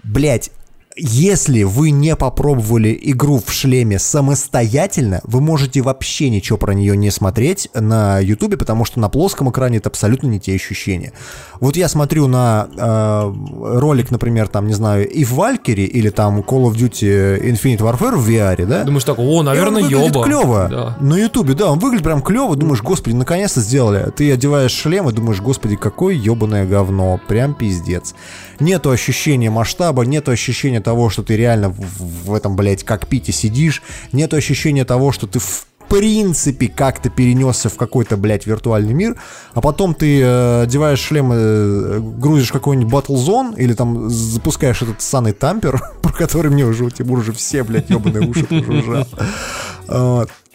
Блять, 0.03 0.51
если 0.95 1.63
вы 1.63 1.91
не 1.91 2.15
попробовали 2.15 2.97
игру 3.01 3.41
в 3.45 3.51
шлеме 3.51 3.97
самостоятельно, 3.99 5.21
вы 5.23 5.41
можете 5.41 5.81
вообще 5.81 6.29
ничего 6.29 6.57
про 6.57 6.73
нее 6.73 6.97
не 6.97 7.11
смотреть 7.11 7.69
на 7.73 8.19
Ютубе, 8.19 8.57
потому 8.57 8.85
что 8.85 8.99
на 8.99 9.09
плоском 9.09 9.49
экране 9.49 9.77
это 9.77 9.89
абсолютно 9.89 10.27
не 10.27 10.39
те 10.39 10.53
ощущения. 10.55 11.13
Вот 11.59 11.75
я 11.77 11.87
смотрю 11.87 12.27
на 12.27 12.67
э, 12.75 13.33
ролик, 13.79 14.11
например, 14.11 14.47
там, 14.47 14.67
не 14.67 14.73
знаю, 14.73 15.07
и 15.09 15.23
в 15.23 15.39
Valkyrie 15.39 15.85
или 15.85 16.09
там 16.09 16.39
Call 16.41 16.69
of 16.69 16.73
Duty 16.75 17.41
Infinite 17.41 17.79
Warfare 17.79 18.15
в 18.15 18.27
VR, 18.29 18.65
да? 18.65 18.83
Думаешь 18.83 19.03
так, 19.03 19.17
о, 19.19 19.43
наверное, 19.43 19.83
И 19.83 19.93
он 19.93 20.11
ёба. 20.11 20.23
клево. 20.25 20.67
Да. 20.69 20.97
На 20.99 21.15
Ютубе, 21.15 21.53
да, 21.53 21.71
он 21.71 21.79
выглядит 21.79 22.03
прям 22.03 22.21
клево. 22.21 22.55
Думаешь, 22.55 22.81
господи, 22.81 23.13
наконец-то 23.15 23.61
сделали. 23.61 24.11
Ты 24.11 24.31
одеваешь 24.31 24.71
шлем 24.71 25.07
и 25.09 25.13
думаешь, 25.13 25.39
господи, 25.41 25.75
какое 25.75 26.13
ебаное 26.15 26.65
говно. 26.65 27.19
Прям 27.27 27.53
пиздец. 27.53 28.13
Нету 28.61 28.91
ощущения 28.91 29.49
масштаба, 29.49 30.03
нету 30.03 30.31
ощущения 30.31 30.81
того, 30.81 31.09
что 31.09 31.23
ты 31.23 31.35
реально 31.35 31.69
в, 31.69 32.27
в 32.27 32.33
этом, 32.33 32.55
блядь, 32.55 32.83
кокпите 32.83 33.31
сидишь. 33.31 33.81
Нету 34.11 34.35
ощущения 34.35 34.85
того, 34.85 35.11
что 35.11 35.25
ты 35.25 35.39
в 35.39 35.65
принципе 35.89 36.67
как-то 36.67 37.09
перенесся 37.09 37.69
в 37.69 37.75
какой-то, 37.75 38.17
блядь, 38.17 38.45
виртуальный 38.45 38.93
мир, 38.93 39.17
а 39.53 39.61
потом 39.61 39.95
ты 39.95 40.21
э, 40.21 40.61
одеваешь 40.61 40.99
шлем, 40.99 41.31
э, 41.33 41.99
грузишь 41.99 42.51
какой-нибудь 42.51 42.93
Battlezone 42.93 43.57
или 43.57 43.73
там 43.73 44.09
запускаешь 44.09 44.83
этот 44.83 45.01
саный 45.01 45.33
тампер, 45.33 45.81
про 46.03 46.13
который 46.13 46.51
мне 46.51 46.63
уже, 46.63 46.85
у 46.85 46.89
Тимура 46.91 47.21
уже 47.21 47.33
все, 47.33 47.63
блядь, 47.63 47.89
ебаные 47.89 48.29
уши 48.29 48.45
уже. 48.51 49.07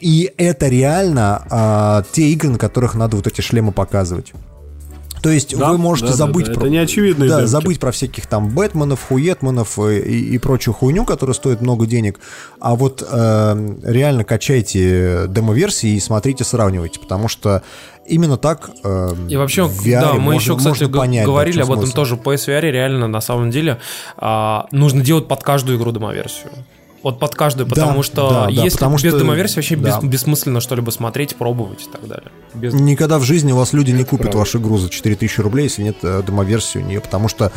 И 0.01 0.33
это 0.37 0.69
реально 0.69 1.45
а, 1.51 2.05
те 2.13 2.31
игры, 2.31 2.51
на 2.51 2.59
которых 2.59 2.95
надо 2.95 3.17
вот 3.17 3.27
эти 3.27 3.41
шлемы 3.41 3.73
показывать. 3.73 4.33
То 5.23 5.31
есть 5.31 5.57
Да, 5.57 5.71
вы 5.73 5.79
можете 5.79 6.07
да, 6.07 6.13
да, 6.13 6.17
забыть 6.19 6.47
да, 6.47 6.53
про... 6.53 6.61
это 6.63 6.71
неочевидные 6.71 7.29
Да, 7.29 7.37
демки. 7.39 7.49
забыть 7.51 7.81
про 7.81 7.91
всяких 7.91 8.27
там 8.27 8.49
Бэтменов, 8.51 9.03
Хуетманов 9.09 9.79
и, 9.79 9.99
и- 9.99 10.35
и 10.35 10.39
прочую 10.39 10.75
хуйню, 10.75 11.05
которая 11.05 11.35
стоит 11.35 11.61
много 11.61 11.87
денег. 11.87 12.21
А 12.61 12.75
вот 12.77 13.03
э, 13.09 13.75
реально 13.85 14.25
качайте 14.25 15.27
демо-версии 15.29 15.91
и 15.91 16.01
смотрите, 16.01 16.45
сравнивайте, 16.45 17.01
потому 17.01 17.29
что 17.29 17.63
именно 18.07 18.37
так 18.37 18.71
э, 18.85 19.15
И 19.29 19.37
вообще, 19.37 19.63
VR 19.63 20.01
да, 20.01 20.13
мы 20.15 20.21
можно- 20.21 20.39
еще, 20.41 20.57
кстати, 20.57 20.83
можно 20.85 20.99
понять, 20.99 21.25
да, 21.25 21.33
говорили 21.33 21.57
чем 21.57 21.65
об 21.65 21.71
этом 21.73 21.83
смысл. 21.87 21.97
тоже. 21.97 22.17
По 22.17 22.35
SVR 22.35 22.61
реально, 22.71 23.09
на 23.09 23.21
самом 23.21 23.51
деле, 23.51 23.79
а, 24.17 24.67
нужно 24.71 25.03
делать 25.03 25.27
под 25.27 25.43
каждую 25.43 25.79
игру 25.79 25.91
демоверсию. 25.93 26.51
Вот 27.07 27.21
под 27.21 27.37
каждую, 27.37 27.69
потому 27.69 27.99
Да, 27.99 28.03
что 28.03 28.29
да, 28.31 28.45
да, 28.47 28.51
если 28.51 28.79
потому 28.79 28.97
без 28.97 29.11
что- 29.11 29.19
демоверсии 29.21 29.55
вообще 29.57 29.77
да. 29.77 30.01
бес- 30.01 30.11
бессмысленно 30.11 30.61
что-либо 30.61 30.91
смотреть, 30.91 31.37
пробовать 31.37 31.83
и 31.85 31.89
так 31.89 32.05
далее. 32.09 32.33
Без- 32.53 32.75
Никогда 32.75 33.21
в 33.21 33.23
жизни 33.23 33.53
у 33.53 33.57
вас 33.57 33.73
люди 33.73 33.93
не 33.93 34.03
купят 34.03 34.23
правда. 34.23 34.39
вашу 34.39 34.59
игру 34.59 34.77
за 34.77 34.89
4000 34.91 35.39
рублей, 35.39 35.65
если 35.67 35.85
нет 35.85 35.99
э, 36.03 36.25
демоверсии 36.27 36.79
у 36.79 36.81
нее, 36.81 37.01
потому 37.01 37.29
что 37.29 37.53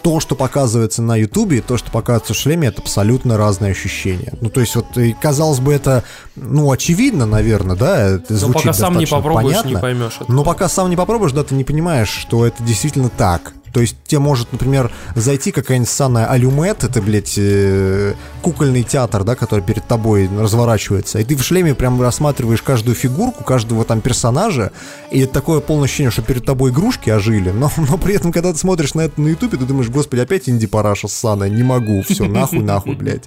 то, 0.00 0.18
что 0.18 0.34
показывается 0.34 1.02
на 1.02 1.14
Ютубе, 1.16 1.58
и 1.58 1.60
то, 1.60 1.76
что 1.76 1.90
показывается 1.90 2.32
в 2.32 2.38
шлеме, 2.38 2.68
это 2.68 2.80
абсолютно 2.80 3.36
разные 3.36 3.72
ощущения. 3.72 4.32
Ну, 4.40 4.48
то 4.48 4.60
есть, 4.62 4.74
вот, 4.76 4.86
и, 4.96 5.12
казалось 5.12 5.58
бы, 5.60 5.74
это, 5.74 6.02
ну, 6.34 6.70
очевидно, 6.72 7.26
наверное, 7.26 7.76
да, 7.76 7.98
это 8.14 8.32
Но 8.32 8.38
звучит 8.38 8.62
пока 8.62 8.72
сам 8.72 8.96
не 8.96 9.04
попробуешь, 9.04 9.44
понятно, 9.56 9.68
не 9.68 9.76
поймешь. 9.76 10.14
этого. 10.20 10.32
Но 10.32 10.42
пока 10.42 10.70
сам 10.70 10.88
не 10.88 10.96
попробуешь, 10.96 11.32
да, 11.32 11.42
ты 11.44 11.54
не 11.54 11.64
понимаешь, 11.64 12.08
что 12.08 12.46
это 12.46 12.62
действительно 12.62 13.10
так. 13.10 13.52
То 13.76 13.82
есть 13.82 13.94
тебе 14.06 14.20
может, 14.20 14.52
например, 14.52 14.90
зайти 15.14 15.52
какая-нибудь 15.52 15.90
ссаная 15.90 16.24
алюмет, 16.24 16.82
это, 16.82 17.02
блядь, 17.02 17.34
э, 17.36 18.14
кукольный 18.40 18.82
театр, 18.82 19.22
да, 19.22 19.34
который 19.34 19.60
перед 19.60 19.86
тобой 19.86 20.30
разворачивается, 20.34 21.18
и 21.18 21.24
ты 21.24 21.36
в 21.36 21.42
шлеме 21.42 21.74
прям 21.74 22.00
рассматриваешь 22.00 22.62
каждую 22.62 22.94
фигурку, 22.94 23.44
каждого 23.44 23.84
там 23.84 24.00
персонажа, 24.00 24.72
и 25.10 25.20
это 25.20 25.34
такое 25.34 25.60
полное 25.60 25.84
ощущение, 25.84 26.10
что 26.10 26.22
перед 26.22 26.46
тобой 26.46 26.70
игрушки 26.70 27.10
ожили, 27.10 27.50
но, 27.50 27.70
но 27.76 27.98
при 27.98 28.14
этом, 28.14 28.32
когда 28.32 28.50
ты 28.50 28.58
смотришь 28.58 28.94
на 28.94 29.02
это 29.02 29.20
на 29.20 29.28
ютубе, 29.28 29.58
ты 29.58 29.66
думаешь, 29.66 29.90
господи, 29.90 30.20
опять 30.20 30.48
инди-параша 30.48 31.08
ссаная, 31.08 31.50
не 31.50 31.62
могу, 31.62 32.00
все, 32.00 32.24
нахуй, 32.24 32.60
нахуй, 32.60 32.94
блядь. 32.94 33.24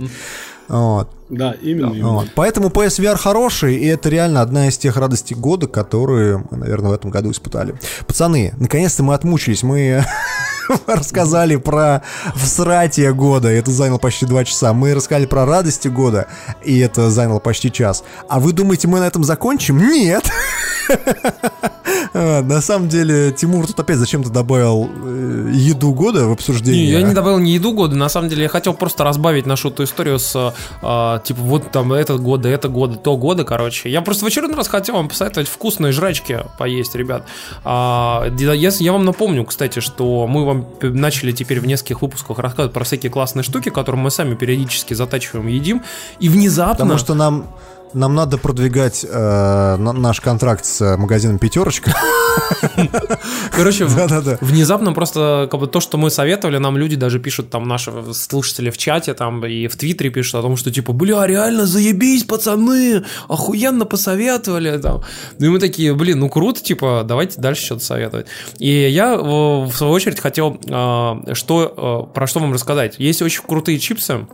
Вот. 0.70 1.10
Да, 1.30 1.52
именно. 1.62 1.94
именно. 1.94 2.10
Вот. 2.10 2.30
Поэтому 2.36 2.70
PSVR 2.70 3.18
хороший, 3.18 3.76
и 3.76 3.86
это 3.88 4.10
реально 4.10 4.42
одна 4.42 4.68
из 4.68 4.78
тех 4.78 4.98
радостей 4.98 5.36
года, 5.36 5.68
которые 5.68 6.44
мы, 6.50 6.58
наверное, 6.58 6.92
в 6.92 6.94
этом 6.94 7.12
году 7.12 7.32
испытали. 7.32 7.76
Пацаны, 8.08 8.54
наконец-то 8.58 9.04
мы 9.04 9.14
отмучились, 9.16 9.64
мы 9.64 10.04
рассказали 10.88 11.56
про 11.56 12.04
всратие 12.36 13.14
года, 13.14 13.52
и 13.52 13.58
это 13.58 13.72
заняло 13.72 13.98
почти 13.98 14.26
два 14.26 14.46
часа. 14.46 14.74
Мы 14.74 14.94
рассказали 14.94 15.26
про 15.26 15.46
радости 15.46 15.88
года, 15.88 16.28
и 16.64 16.80
это 16.80 17.10
заняло 17.10 17.40
почти 17.40 17.72
час. 17.72 18.04
А 18.28 18.40
вы 18.40 18.54
думаете, 18.54 18.88
мы 18.88 19.00
на 19.00 19.08
этом 19.08 19.24
закончим? 19.24 19.78
Нет! 19.78 20.32
На 22.14 22.62
самом 22.62 22.90
деле, 22.90 23.32
Тимур 23.32 23.68
тут 23.68 23.80
опять 23.80 23.98
зачем-то 23.98 24.30
добавил 24.30 24.90
э, 24.90 25.52
еду 25.54 25.94
года 25.94 26.28
в 26.28 26.32
обсуждение. 26.32 26.86
Не, 26.86 26.92
я 26.92 27.02
не 27.02 27.14
добавил 27.14 27.40
ни 27.40 27.52
еду 27.52 27.74
года, 27.74 27.96
на 27.96 28.10
самом 28.10 28.30
деле 28.30 28.44
я 28.44 28.50
хотел 28.50 28.74
просто 28.74 29.04
разбавить 29.04 29.46
нашу 29.46 29.70
эту 29.70 29.84
историю 29.84 30.20
с, 30.20 30.54
а, 30.82 31.20
типа, 31.20 31.42
вот 31.42 31.72
там 31.72 31.94
этот 31.94 32.22
год, 32.22 32.46
это 32.46 32.68
года, 32.68 32.96
то 32.98 33.16
года, 33.16 33.44
короче. 33.44 33.90
Я 33.90 34.02
просто 34.02 34.26
в 34.26 34.28
очередной 34.28 34.58
раз 34.58 34.68
хотел 34.68 34.96
вам 34.96 35.08
посоветовать 35.08 35.48
вкусные 35.48 35.92
жрачки 35.92 36.40
поесть, 36.58 36.96
ребят. 36.96 37.26
А, 37.64 38.26
я, 38.40 38.72
я 38.72 38.92
вам 38.92 39.06
напомню, 39.06 39.46
кстати, 39.46 39.80
что 39.80 40.28
мы 40.28 40.46
вам 40.46 40.68
начали 40.82 41.32
теперь 41.32 41.60
в 41.60 41.68
нескольких 41.68 42.02
выпусках 42.02 42.40
рассказывать 42.40 42.74
про 42.74 42.84
всякие 42.84 43.12
классные 43.12 43.44
штуки, 43.44 43.70
которые 43.70 44.02
мы 44.02 44.12
сами 44.12 44.36
периодически 44.36 44.94
затачиваем, 44.94 45.48
едим, 45.48 45.84
и 46.20 46.30
внезапно... 46.30 46.86
Потому 46.86 46.98
что 46.98 47.14
нам, 47.14 47.46
нам 47.94 48.16
надо 48.16 48.38
продвигать 48.38 49.06
э, 49.08 49.76
на- 49.78 49.94
наш 49.94 50.22
контракт 50.22 50.66
с 50.66 50.98
магазином 50.98 51.40
«Пятерочка». 51.40 51.94
Короче, 53.52 53.86
в- 53.86 53.96
Да-да-да. 53.96 54.38
внезапно 54.42 54.94
просто 54.94 55.48
как 55.50 55.60
бы 55.60 55.68
то, 55.68 55.80
что 55.80 55.98
мы 55.98 56.10
советовали, 56.10 56.58
нам 56.58 56.78
люди 56.78 56.96
даже 56.96 57.20
пишут, 57.20 57.50
там 57.50 57.68
наши 57.68 57.92
слушатели 58.14 58.70
в 58.70 58.78
чате 58.78 59.14
там 59.14 59.46
и 59.46 59.68
в 59.68 59.76
Твиттере 59.76 60.10
пишут 60.10 60.36
о 60.36 60.42
том, 60.42 60.56
что 60.58 60.72
типа, 60.72 60.94
бля, 60.94 61.26
реально 61.26 61.66
заебись, 61.66 62.24
пацаны, 62.24 63.04
охуенно 63.28 63.86
посоветовали 63.86 64.78
там. 64.78 65.02
Ну 65.40 65.48
и 65.48 65.50
мы 65.50 65.60
такие, 65.60 65.94
блин, 65.94 66.20
ну 66.20 66.30
круто, 66.30 66.62
типа, 66.62 67.04
давайте 67.06 67.40
дальше 67.42 67.66
что-то 67.66 67.84
советовать. 67.86 68.28
И 68.60 68.70
я 68.90 69.14
э, 69.14 69.18
в 69.20 69.72
свою 69.74 69.94
очередь 69.94 70.20
хотел 70.20 70.60
э, 70.66 71.34
что, 71.34 72.08
э, 72.10 72.14
про 72.14 72.28
что 72.28 72.40
вам 72.40 72.54
рассказать. 72.54 72.96
Есть 73.00 73.22
очень 73.22 73.42
крутые 73.48 73.80
чипсы, 73.80 74.28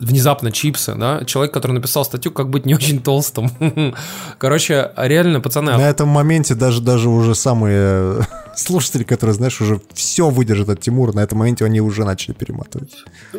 внезапно 0.00 0.52
чипсы, 0.52 0.94
да, 0.94 1.24
человек, 1.24 1.52
который 1.52 1.72
написал 1.72 2.04
статью 2.04 2.32
«Как 2.32 2.50
быть 2.50 2.66
не 2.66 2.74
очень 2.74 3.00
толстым». 3.00 3.50
Короче, 4.38 4.92
реально, 4.96 5.40
пацаны, 5.40 5.72
На 5.72 5.88
этом 5.88 6.08
моменте 6.08 6.54
даже, 6.54 6.80
даже 6.80 7.08
уже 7.08 7.34
самые 7.34 7.78
э, 7.78 8.20
слушатели, 8.56 9.04
которые, 9.04 9.34
знаешь, 9.34 9.60
уже 9.60 9.80
все 9.92 10.30
выдержат 10.30 10.68
от 10.68 10.80
Тимура, 10.80 11.12
на 11.12 11.20
этом 11.20 11.38
моменте 11.38 11.64
они 11.64 11.80
уже 11.80 12.04
начали 12.04 12.34
перематывать. 12.34 12.92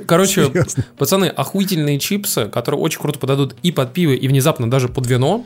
Короче, 0.06 0.46
Серьезно. 0.46 0.86
пацаны, 0.98 1.26
охуительные 1.26 2.00
чипсы, 2.00 2.46
которые 2.46 2.82
очень 2.82 3.00
круто 3.00 3.20
подойдут 3.20 3.56
и 3.64 3.72
под 3.72 3.94
пиво, 3.94 4.12
и 4.12 4.28
внезапно 4.28 4.70
даже 4.70 4.88
под 4.88 5.08
вино. 5.08 5.44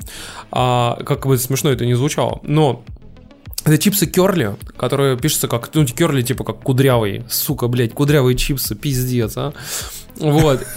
А, 0.52 1.00
как 1.06 1.26
бы 1.26 1.38
смешно 1.38 1.70
это 1.72 1.86
не 1.86 1.94
звучало. 1.94 2.40
Но 2.44 2.84
это 3.64 3.78
чипсы 3.78 4.08
керли, 4.08 4.56
которые 4.78 5.18
пишутся 5.18 5.48
как, 5.48 5.70
ну, 5.74 5.86
керли 5.86 6.22
типа 6.24 6.44
как 6.44 6.62
кудрявый. 6.62 7.24
Сука, 7.30 7.68
блядь, 7.68 7.94
кудрявые 7.94 8.36
чипсы, 8.36 8.76
пиздец, 8.76 9.34
а. 9.38 9.54
Вот. 10.18 10.66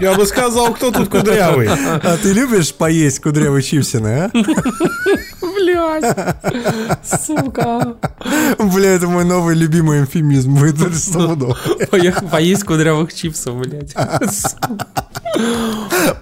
Я 0.00 0.14
бы 0.14 0.26
сказал, 0.26 0.74
кто 0.74 0.90
тут 0.90 1.08
кудрявый. 1.08 1.68
А 1.68 2.16
ты 2.16 2.32
любишь 2.32 2.74
поесть 2.74 3.20
кудрявые 3.20 3.62
чипсины, 3.62 4.08
а? 4.08 4.30
Блядь. 5.40 6.16
Сука. 7.04 7.96
Бля, 8.58 8.90
это 8.90 9.06
мой 9.06 9.24
новый 9.24 9.54
любимый 9.54 10.04
эвфемизм 10.04 10.56
будет 10.56 10.94
стопудово. 10.96 11.56
Поехал 11.90 12.28
поесть 12.28 12.64
кудрявых 12.64 13.14
чипсов, 13.14 13.56
блядь. 13.56 13.94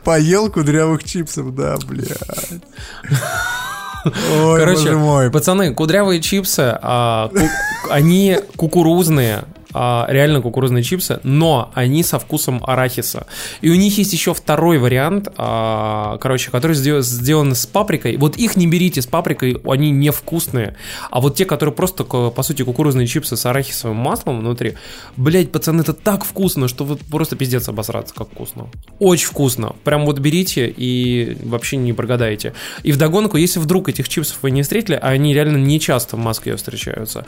Поел 0.05 0.51
кудрявых 0.51 1.05
чипсов, 1.05 1.55
да, 1.55 1.77
бля. 1.87 2.17
Ой, 4.05 4.59
Короче, 4.61 4.79
боже 4.81 4.99
мой. 4.99 5.31
пацаны, 5.31 5.73
кудрявые 5.75 6.21
чипсы, 6.21 6.77
а, 6.83 7.29
ку- 7.29 7.91
они 7.91 8.39
кукурузные, 8.57 9.45
а, 9.75 10.07
реально 10.09 10.41
кукурузные 10.41 10.85
чипсы, 10.85 11.21
но 11.25 11.71
они 11.75 12.03
со 12.03 12.19
вкусом 12.19 12.63
арахиса. 12.65 13.27
И 13.61 13.71
у 13.71 13.75
них 13.75 13.99
есть 13.99 14.13
еще 14.13 14.33
второй 14.33 14.79
вариант, 14.79 15.29
а, 15.37 16.17
короче, 16.19 16.51
который 16.51 16.77
сдел- 16.77 17.03
сделан 17.03 17.55
с 17.55 17.67
паприкой. 17.67 18.17
Вот 18.17 18.37
их 18.37 18.57
не 18.57 18.67
берите 18.67 19.03
с 19.03 19.07
паприкой, 19.07 19.59
они 19.65 19.91
невкусные. 19.91 20.77
А 21.11 21.21
вот 21.21 21.35
те, 21.35 21.45
которые 21.45 21.75
просто, 21.75 22.05
по 22.05 22.43
сути, 22.43 22.63
кукурузные 22.63 23.07
чипсы 23.07 23.37
с 23.37 23.45
арахисовым 23.47 23.97
маслом 23.97 24.41
внутри, 24.41 24.75
блять, 25.17 25.51
пацаны, 25.51 25.81
это 25.81 25.93
так 25.93 26.25
вкусно, 26.25 26.69
что 26.69 26.85
вот 26.85 27.01
просто 27.01 27.37
пиздец 27.37 27.69
обосраться, 27.69 28.15
как 28.15 28.29
вкусно. 28.31 28.69
Очень 28.99 29.27
вкусно. 29.27 29.75
Прям 29.85 30.07
вот 30.07 30.19
берите 30.21 30.73
и 30.75 31.37
вообще 31.43 31.77
не 31.77 31.93
прогадаете. 31.93 32.55
И 32.85 32.93
вдогонку, 32.93 33.37
если 33.37 33.59
вдруг 33.59 33.89
этих 33.89 34.09
чипсов 34.09 34.39
вы 34.43 34.51
не 34.51 34.63
встретили, 34.63 34.95
а 34.95 35.09
они 35.09 35.35
реально 35.35 35.57
не 35.57 35.81
часто 35.81 36.17
в 36.17 36.21
Москве 36.21 36.57
встречаются, 36.57 37.25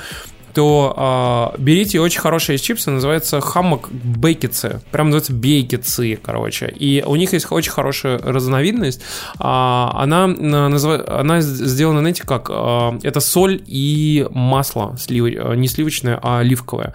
то 0.56 0.94
а, 0.96 1.54
берите 1.58 2.00
очень 2.00 2.18
хорошие 2.18 2.56
чипсы, 2.56 2.90
называется 2.90 3.42
хаммок 3.42 3.90
бейкетсы. 3.92 4.80
Прям 4.90 5.08
называется 5.10 5.34
бейкетсы, 5.34 6.16
короче. 6.16 6.72
И 6.74 7.04
у 7.06 7.14
них 7.16 7.34
есть 7.34 7.46
очень 7.50 7.70
хорошая 7.70 8.18
разновидность. 8.20 9.02
А, 9.38 9.90
она, 9.94 10.26
называ- 10.26 11.20
она 11.20 11.42
сделана, 11.42 12.00
знаете, 12.00 12.22
как? 12.22 12.48
а, 12.50 12.98
это 13.02 13.20
соль 13.20 13.62
и 13.66 14.26
масло. 14.30 14.96
Слив... 14.98 15.26
Не 15.56 15.68
сливочное, 15.68 16.18
а 16.22 16.38
оливковое. 16.38 16.94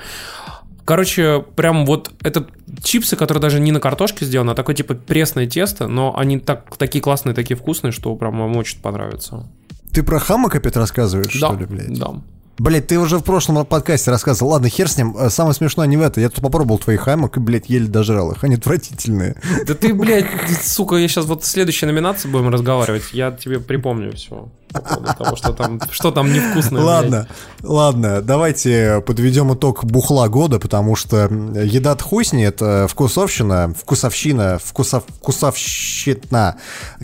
Короче, 0.83 1.45
прям 1.55 1.85
вот 1.85 2.09
это 2.23 2.47
чипсы, 2.81 3.15
которые 3.15 3.43
даже 3.43 3.59
не 3.59 3.71
на 3.71 3.79
картошке 3.79 4.25
сделаны, 4.25 4.49
а 4.49 4.55
такое 4.55 4.75
типа 4.75 4.95
пресное 4.95 5.45
тесто, 5.45 5.87
но 5.87 6.17
они 6.17 6.39
так, 6.39 6.75
такие 6.77 7.03
классные, 7.03 7.35
такие 7.35 7.55
вкусные, 7.55 7.91
что 7.91 8.15
прям 8.15 8.39
вам 8.39 8.57
очень 8.57 8.81
понравится. 8.81 9.47
Ты 9.93 10.01
про 10.01 10.17
хаммок 10.17 10.55
опять 10.55 10.75
рассказываешь, 10.75 11.39
да, 11.39 11.49
что 11.49 11.59
ли, 11.59 11.65
блядь? 11.67 11.99
да. 11.99 12.15
Блять, 12.61 12.85
ты 12.85 12.99
уже 12.99 13.17
в 13.17 13.23
прошлом 13.23 13.65
подкасте 13.65 14.11
рассказывал. 14.11 14.51
Ладно, 14.51 14.69
хер 14.69 14.87
с 14.87 14.95
ним. 14.95 15.17
Э, 15.17 15.31
Самое 15.31 15.55
смешное 15.55 15.87
не 15.87 15.97
в 15.97 16.01
это. 16.01 16.21
Я 16.21 16.29
тут 16.29 16.43
попробовал 16.43 16.77
твои 16.77 16.95
хаммок 16.95 17.37
и, 17.37 17.39
блядь, 17.39 17.69
еле 17.69 17.87
дожрал 17.87 18.33
их. 18.33 18.43
Они 18.43 18.53
отвратительные. 18.53 19.35
Да 19.65 19.73
ты, 19.73 19.95
блядь, 19.95 20.27
сука, 20.61 20.97
я 20.97 21.07
сейчас 21.07 21.25
вот 21.25 21.41
в 21.41 21.47
следующей 21.47 21.87
номинации 21.87 22.27
будем 22.27 22.49
разговаривать, 22.49 23.13
я 23.13 23.31
тебе 23.31 23.59
припомню 23.59 24.13
все. 24.15 24.47
По 24.71 24.79
поводу 24.79 25.13
того, 25.17 25.35
что 25.35 25.53
там, 25.53 25.81
что 25.89 26.11
там 26.11 26.31
невкусное. 26.31 26.81
Ладно, 26.81 27.27
ладно, 27.61 28.21
давайте 28.21 29.03
подведем 29.05 29.53
итог 29.53 29.83
бухла 29.83 30.29
года, 30.29 30.59
потому 30.59 30.95
что 30.95 31.25
еда 31.25 31.97
ней, 32.31 32.45
это 32.45 32.87
вкусовщина, 32.87 33.73
вкусовщина, 33.77 34.59
вкусов, 34.63 35.03
вкусовщина. 35.17 36.55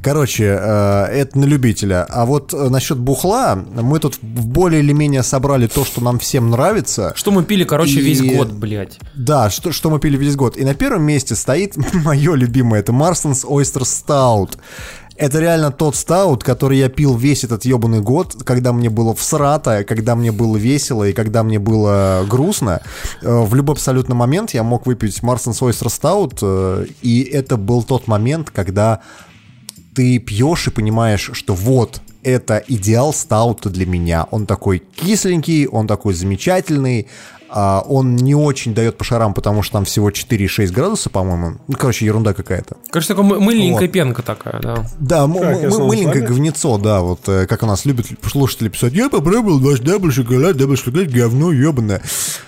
Короче, 0.02 0.45
э, 0.45 1.06
это 1.08 1.38
на 1.38 1.44
любителя. 1.44 2.06
А 2.10 2.26
вот 2.26 2.53
э, 2.53 2.69
насчет 2.69 3.00
бухла, 3.00 3.56
мы 3.56 4.00
тут 4.00 4.19
более 4.22 4.80
или 4.80 4.94
менее 4.94 5.24
собрали 5.24 5.47
то, 5.67 5.85
что 5.85 6.03
нам 6.03 6.19
всем 6.19 6.50
нравится. 6.50 7.14
Что 7.16 7.32
мы 7.32 7.43
пили, 7.43 7.64
короче, 7.64 8.00
И- 8.00 8.01
весь 8.01 8.22
год, 8.22 8.51
блядь. 8.51 9.00
Да, 9.16 9.50
что, 9.50 9.72
что 9.72 9.90
мы 9.90 10.00
пили 10.00 10.17
весь 10.17 10.35
год. 10.35 10.58
И 10.58 10.66
на 10.66 10.74
первом 10.74 11.03
месте 11.03 11.35
стоит 11.35 11.76
мое 11.93 12.35
любимое, 12.35 12.82
это 12.82 12.92
Marston's 12.92 13.45
Oyster 13.45 13.84
Stout. 13.84 14.58
Это 15.16 15.40
реально 15.40 15.72
тот 15.72 15.95
стаут, 15.95 16.43
который 16.43 16.77
я 16.77 16.90
пил 16.90 17.17
весь 17.17 17.43
этот 17.43 17.66
ебаный 17.66 18.01
год, 18.01 18.35
когда 18.43 18.72
мне 18.72 18.92
было 18.92 19.16
всрато, 19.16 19.84
когда 19.84 20.16
мне 20.16 20.32
было 20.32 20.58
весело 20.58 21.06
и 21.06 21.14
когда 21.14 21.42
мне 21.42 21.58
было 21.58 22.24
грустно. 22.30 22.82
Э, 23.24 23.42
В 23.43 23.56
любой 23.56 23.74
абсолютно 23.74 24.14
момент 24.14 24.51
я 24.53 24.61
мог 24.61 24.85
выпить 24.85 25.17
Oyster 25.24 25.88
Stout, 25.88 26.38
э, 26.43 26.85
и 27.01 27.22
это 27.24 27.58
был 27.58 27.82
тот 27.82 28.08
момент, 28.08 28.51
когда 28.51 29.00
ты 29.95 30.19
пьешь 30.19 30.67
и 30.67 30.69
понимаешь, 30.69 31.32
что 31.34 31.56
вот, 31.56 32.01
это 32.28 32.62
идеал 32.68 33.14
стаута 33.14 33.70
для 33.70 33.86
меня. 33.86 34.28
Он 34.32 34.46
такой 34.46 34.80
кисленький, 34.80 35.66
он 35.68 35.88
такой 35.88 36.14
замечательный, 36.14 37.08
а, 37.50 37.82
он 37.88 38.18
не 38.18 38.36
очень 38.36 38.74
дает 38.74 38.98
по 38.98 39.06
шарам, 39.06 39.34
потому 39.34 39.64
что 39.64 39.74
там 39.78 39.86
всего 39.86 40.10
4,6 40.12 40.70
градуса, 40.74 41.10
по-моему. 41.10 41.54
Ну, 41.70 41.78
короче, 41.78 42.06
ерунда 42.06 42.34
какая-то. 42.34 42.76
Короче, 42.90 43.08
такая 43.08 43.24
мы- 43.24 43.40
мыленькая 43.40 43.88
Вот. 43.88 43.92
пенка 43.94 44.22
такая, 44.22 44.60
да. 44.62 44.86
Да, 45.00 45.28
мыленькое 45.28 46.26
говнецо, 46.26 46.78
да, 46.78 47.00
вот 47.00 47.22
э, 47.30 47.48
как 47.48 47.64
у 47.64 47.66
нас 47.66 47.86
любят 47.86 48.08
слушатели 48.30 48.68
писать, 48.68 48.92
я 48.92 49.08
попробовал 49.10 49.60
ваш 49.60 49.80
double 49.80 50.12
шоколад, 50.12 50.58
double 50.58 50.76
шоколад, 50.76 51.08
говно 51.10 51.54
ебаное. 51.54 52.02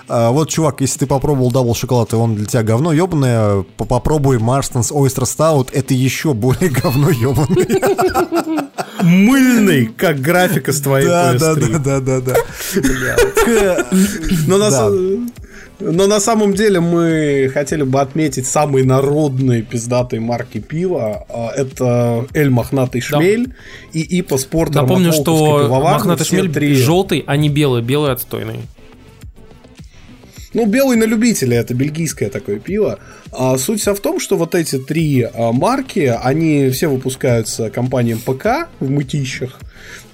А, 0.10 0.32
вот, 0.32 0.50
чувак, 0.50 0.82
если 0.82 1.00
ты 1.00 1.08
попробовал 1.08 1.50
double 1.52 1.74
шоколад, 1.76 2.12
и 2.12 2.18
он 2.18 2.36
для 2.36 2.46
тебя 2.46 2.64
говно 2.64 2.92
ебаное, 2.92 3.64
по- 3.78 3.86
попробуй 3.86 4.36
Marston's 4.38 4.92
Oyster 4.92 5.24
Stout, 5.24 5.70
это 5.72 5.94
еще 5.94 6.34
более 6.34 6.70
говно 6.82 7.10
ебаное. 7.10 8.66
Мыльный, 9.02 9.88
как 9.98 10.20
графика 10.22 10.72
с 10.74 10.82
твоей 10.82 11.08
Да, 11.08 11.34
да, 11.34 11.54
PS3. 11.54 11.80
да, 11.80 12.00
да, 12.00 12.20
да, 12.22 12.36
да. 13.48 13.86
Но 14.48 14.58
на, 14.58 14.70
Да. 14.70 14.90
но 15.80 16.08
на 16.08 16.20
самом 16.20 16.54
деле 16.54 16.80
мы 16.80 17.50
хотели 17.54 17.84
бы 17.84 18.02
отметить 18.02 18.46
самые 18.46 18.86
народные 18.86 19.62
пиздатые 19.62 20.20
марки 20.20 20.60
пива. 20.60 21.26
А, 21.30 21.52
Это 21.56 22.26
Эль 22.34 22.50
Мохнатый 22.50 23.02
Шмель 23.02 23.54
и 23.94 24.20
Ипа 24.20 24.38
Спорт 24.38 24.74
Напомню, 24.76 25.14
что 25.14 25.68
мохнатый 25.70 26.26
шмель 26.26 26.52
три- 26.52 26.76
желтый, 26.76 27.24
а 27.26 27.38
не 27.38 27.50
белый. 27.50 27.82
Белый 27.82 28.12
отстойный. 28.12 28.60
Ну, 30.54 30.66
белый 30.66 30.98
на 30.98 31.04
любителя, 31.04 31.58
это 31.58 31.74
бельгийское 31.76 32.30
такое 32.30 32.60
пиво. 32.60 33.00
А 33.32 33.58
суть 33.58 33.82
вся 33.82 33.94
в 33.94 34.00
том, 34.00 34.20
что 34.20 34.36
вот 34.36 34.56
эти 34.56 34.80
три 34.80 35.22
а, 35.22 35.52
марки, 35.52 36.12
они 36.22 36.70
все 36.70 36.88
выпускаются 36.88 37.70
компанией 37.70 38.18
ПК 38.18 38.68
в 38.80 38.90
мытищах. 38.90 39.60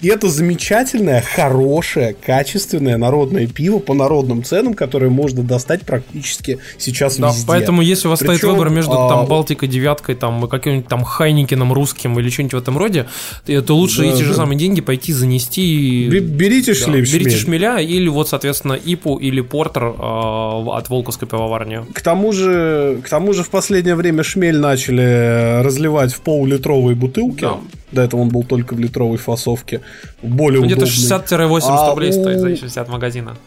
И 0.02 0.08
это 0.08 0.28
замечательное, 0.30 1.22
хорошее, 1.22 2.16
качественное 2.26 2.98
народное 2.98 3.48
пиво 3.48 3.80
по 3.80 3.94
народным 3.94 4.44
ценам, 4.44 4.74
которое 4.74 5.10
можно 5.10 5.42
достать 5.44 5.82
практически 5.84 6.60
сейчас 6.78 7.18
Да, 7.18 7.30
везде. 7.30 7.44
поэтому 7.48 7.82
если 7.82 8.08
у 8.08 8.12
вас 8.12 8.20
стоит 8.20 8.40
Причем, 8.42 8.54
выбор 8.54 8.70
между 8.70 8.92
а, 8.94 9.10
там 9.10 9.26
Балтикой 9.26 9.68
девяткой, 9.68 10.16
там 10.16 10.46
и 10.46 10.50
каким-нибудь 10.50 10.88
там 10.88 11.04
Хайникином 11.04 11.74
русским 11.74 12.20
или 12.20 12.30
что-нибудь 12.30 12.54
в 12.54 12.58
этом 12.58 12.78
роде, 12.78 13.06
то 13.46 13.74
лучше 13.76 14.02
Да, 14.02 14.08
эти 14.08 14.22
же 14.22 14.30
да. 14.30 14.36
самые 14.36 14.58
деньги 14.60 14.82
пойти 14.82 15.14
занести. 15.14 16.08
бе- 16.10 16.20
Берите 16.20 16.74
Да, 16.74 16.80
шли- 16.80 17.02
берите 17.02 17.30
шмель. 17.32 17.60
шмеля 17.60 17.78
или 17.80 18.08
вот, 18.10 18.30
соответственно, 18.30 18.74
Ипу 18.74 19.18
или 19.18 19.42
Портер 19.42 19.84
э, 19.84 19.90
от 19.98 20.90
Волковской 20.90 21.28
пивоварни. 21.28 21.82
К 21.94 22.02
тому 22.02 22.32
же, 22.32 23.00
к 23.04 23.10
тому 23.10 23.34
же 23.34 23.44
в 23.44 23.50
последнее 23.50 23.96
время 23.96 24.24
шмель 24.24 24.58
начали 24.58 25.62
разливать 25.64 26.14
в 26.14 26.22
полулитровые 26.22 26.96
бутылки. 26.96 27.42
Да. 27.42 27.58
До 27.96 28.02
этого 28.02 28.20
он 28.22 28.30
был 28.30 28.44
только 28.44 28.74
в 28.74 28.80
литровой 28.80 29.18
фасовке. 29.18 29.82
Более 30.22 30.60
Ну, 30.60 30.66
Где-то 30.68 30.84
удобный. 30.84 31.48
60-80 31.50 31.62
А 31.70 31.90
рублей 31.92 32.10
у- 32.10 32.14
стоит, 32.14 32.40
зависит 32.40 32.78
от 32.78 32.90
магазина. 32.90 33.38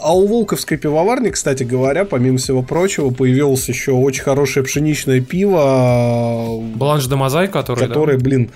А 0.00 0.14
у 0.14 0.26
Волковской 0.26 0.76
пивоварни, 0.76 1.30
кстати 1.30 1.62
говоря, 1.62 2.04
помимо 2.04 2.36
всего 2.36 2.62
прочего, 2.62 3.08
появилось 3.10 3.66
еще 3.70 3.92
очень 3.92 4.22
хорошее 4.22 4.62
пшеничное 4.66 5.22
пиво, 5.22 6.60
Бланш 6.74 7.06
де 7.06 7.16
Мозай, 7.16 7.48
который... 7.48 7.80
да. 7.80 7.86
которое, 7.86 8.18
блин, 8.18 8.50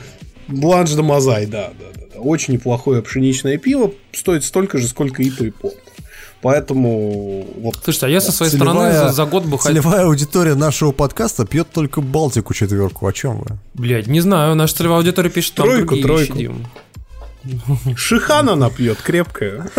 Бланш 0.47 0.91
де 0.93 1.01
Мозай, 1.01 1.47
да, 1.47 1.71
да, 1.79 1.87
да, 1.95 2.01
да. 2.17 2.21
Очень 2.21 2.55
неплохое 2.55 3.01
пшеничное 3.01 3.57
пиво, 3.57 3.93
стоит 4.13 4.45
столько 4.45 4.77
же, 4.77 4.87
сколько 4.89 5.23
и 5.23 5.31
Портер. 5.31 5.71
Поэтому 6.41 7.47
вот 7.61 7.77
Слушайте, 7.83 8.07
а 8.07 8.09
я 8.09 8.21
со 8.21 8.31
своей 8.33 8.53
Целевая- 8.53 8.93
стороны 8.93 9.09
за, 9.09 9.13
за 9.15 9.25
год 9.25 9.45
бы 9.45 9.59
хотел... 9.59 9.83
Целевая 9.83 10.05
аудитория 10.07 10.55
нашего 10.55 10.93
подкаста 10.93 11.45
пьет 11.45 11.69
только 11.73 12.01
Балтику 12.01 12.55
четверку. 12.55 13.07
О 13.07 13.13
чем 13.13 13.39
вы? 13.41 13.59
Блять, 13.75 14.07
не 14.07 14.21
знаю, 14.21 14.55
наша 14.55 14.77
целевая 14.77 14.99
аудитория 14.99 15.31
пишет 15.31 15.55
там 15.55 15.67
Тройку, 15.67 15.87
другие 15.97 16.05
тройку. 16.05 16.33
вещи, 16.35 16.39
Дим. 16.49 16.67
Шихан 17.97 18.49
она 18.49 18.71
пьет, 18.71 19.01
крепкая. 19.01 19.71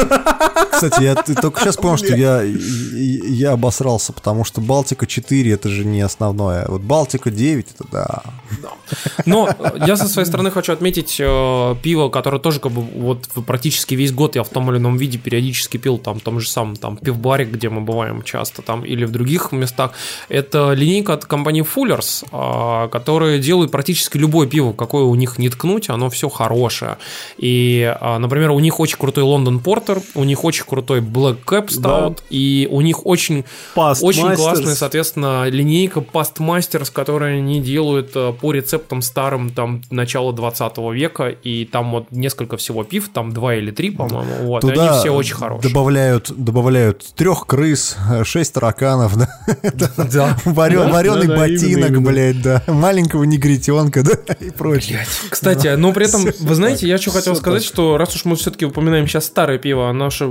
Кстати, 0.72 1.04
я 1.04 1.16
только 1.16 1.60
сейчас 1.60 1.76
понял, 1.76 1.98
что 1.98 2.16
я, 2.16 2.42
я, 2.42 3.52
обосрался, 3.52 4.14
потому 4.14 4.46
что 4.46 4.62
Балтика 4.62 5.06
4 5.06 5.52
это 5.52 5.68
же 5.68 5.84
не 5.84 6.02
основное. 6.02 6.66
Вот 6.68 6.82
Балтика 6.82 7.32
9 7.32 7.68
это 7.76 7.86
да. 7.92 8.24
Но 9.26 9.50
я 9.86 9.98
со 9.98 10.08
своей 10.08 10.26
стороны 10.26 10.52
хочу 10.52 10.72
отметить 10.72 11.18
э, 11.20 11.76
пиво, 11.84 12.10
которое 12.10 12.40
тоже 12.40 12.60
как 12.60 12.72
бы 12.72 12.82
вот 12.82 13.28
практически 13.46 13.96
весь 13.96 14.12
год 14.12 14.36
я 14.36 14.44
в 14.44 14.50
том 14.50 14.72
или 14.72 14.78
ином 14.78 14.98
виде 14.98 15.18
периодически 15.18 15.78
пил, 15.78 15.98
там, 15.98 16.20
в 16.20 16.24
том 16.24 16.40
же 16.40 16.50
самом 16.50 16.76
там 16.76 16.98
пивбаре, 16.98 17.46
где 17.46 17.70
мы 17.70 17.82
бываем 17.82 18.22
часто, 18.24 18.62
там, 18.62 18.86
или 18.86 19.06
в 19.06 19.12
других 19.12 19.52
местах. 19.52 19.92
Это 20.30 20.74
линейка 20.74 21.14
от 21.14 21.26
компании 21.26 21.64
Fullers, 21.64 22.26
э, 22.32 22.90
которые 22.90 23.40
делают 23.40 23.72
практически 23.72 24.18
любое 24.18 24.48
пиво, 24.48 24.74
какое 24.74 25.04
у 25.04 25.16
них 25.16 25.38
не 25.38 25.50
ткнуть, 25.50 25.90
оно 25.90 26.10
все 26.10 26.30
хорошее. 26.30 26.98
И, 27.38 27.59
э, 27.84 28.18
например, 28.18 28.52
у 28.52 28.60
них 28.60 28.80
очень 28.80 28.98
крутой 28.98 29.24
Лондон 29.24 29.60
Портер, 29.60 30.02
у 30.16 30.24
них 30.24 30.44
очень 30.44 30.66
крутой 30.66 31.02
Black 31.02 31.38
Cap 31.46 31.68
Stout, 31.68 32.20
и 32.30 32.68
у 32.72 32.82
них 32.82 33.06
очень 33.06 33.46
Past 33.76 34.00
очень 34.02 34.26
Masters. 34.26 34.36
классная, 34.36 34.76
соответственно, 34.76 35.48
линейка 35.50 36.00
Past 36.00 36.38
Masters, 36.38 36.92
которую 36.92 37.38
они 37.40 37.62
делают 37.62 38.12
э, 38.16 38.34
по 38.40 38.52
рецептам 38.52 39.02
старым, 39.02 39.50
там, 39.50 39.82
начала 39.90 40.34
20 40.34 40.78
века, 40.94 41.30
и 41.30 41.66
там 41.66 41.92
вот 41.92 42.12
несколько 42.12 42.58
всего 42.58 42.84
пив, 42.84 43.10
там 43.10 43.32
два 43.32 43.56
или 43.56 43.72
три, 43.72 43.90
по-моему, 43.92 44.46
вот, 44.46 44.64
и 44.64 44.68
Туда 44.70 44.90
они 44.92 45.00
все 45.00 45.14
очень 45.14 45.36
хорошие. 45.36 45.70
добавляют, 45.70 46.32
добавляют 46.36 47.06
трех 47.16 47.46
крыс, 47.46 47.98
шесть 48.24 48.54
тараканов, 48.54 49.18
да, 49.18 49.30
Да. 49.74 49.90
Да, 49.98 50.38
вареный 50.46 51.28
да, 51.28 51.34
да, 51.34 51.38
ботинок, 51.38 52.02
блядь, 52.02 52.42
да, 52.42 52.64
маленького 52.68 53.24
негритенка, 53.24 54.04
да, 54.04 54.34
и 54.40 54.50
прочее. 54.50 55.06
Кстати, 55.30 55.76
но 55.76 55.94
при 55.94 56.08
этом, 56.08 56.26
вы 56.40 56.56
знаете, 56.56 56.88
я 56.88 56.98
что 56.98 57.12
хотел 57.12 57.36
сказать, 57.36 57.49
что 57.64 57.98
раз 57.98 58.16
уж 58.16 58.26
мы 58.26 58.36
все-таки 58.36 58.66
упоминаем 58.66 59.08
сейчас 59.08 59.26
старое 59.26 59.58
пиво, 59.58 59.90
а 59.90 59.94
наши 59.94 60.26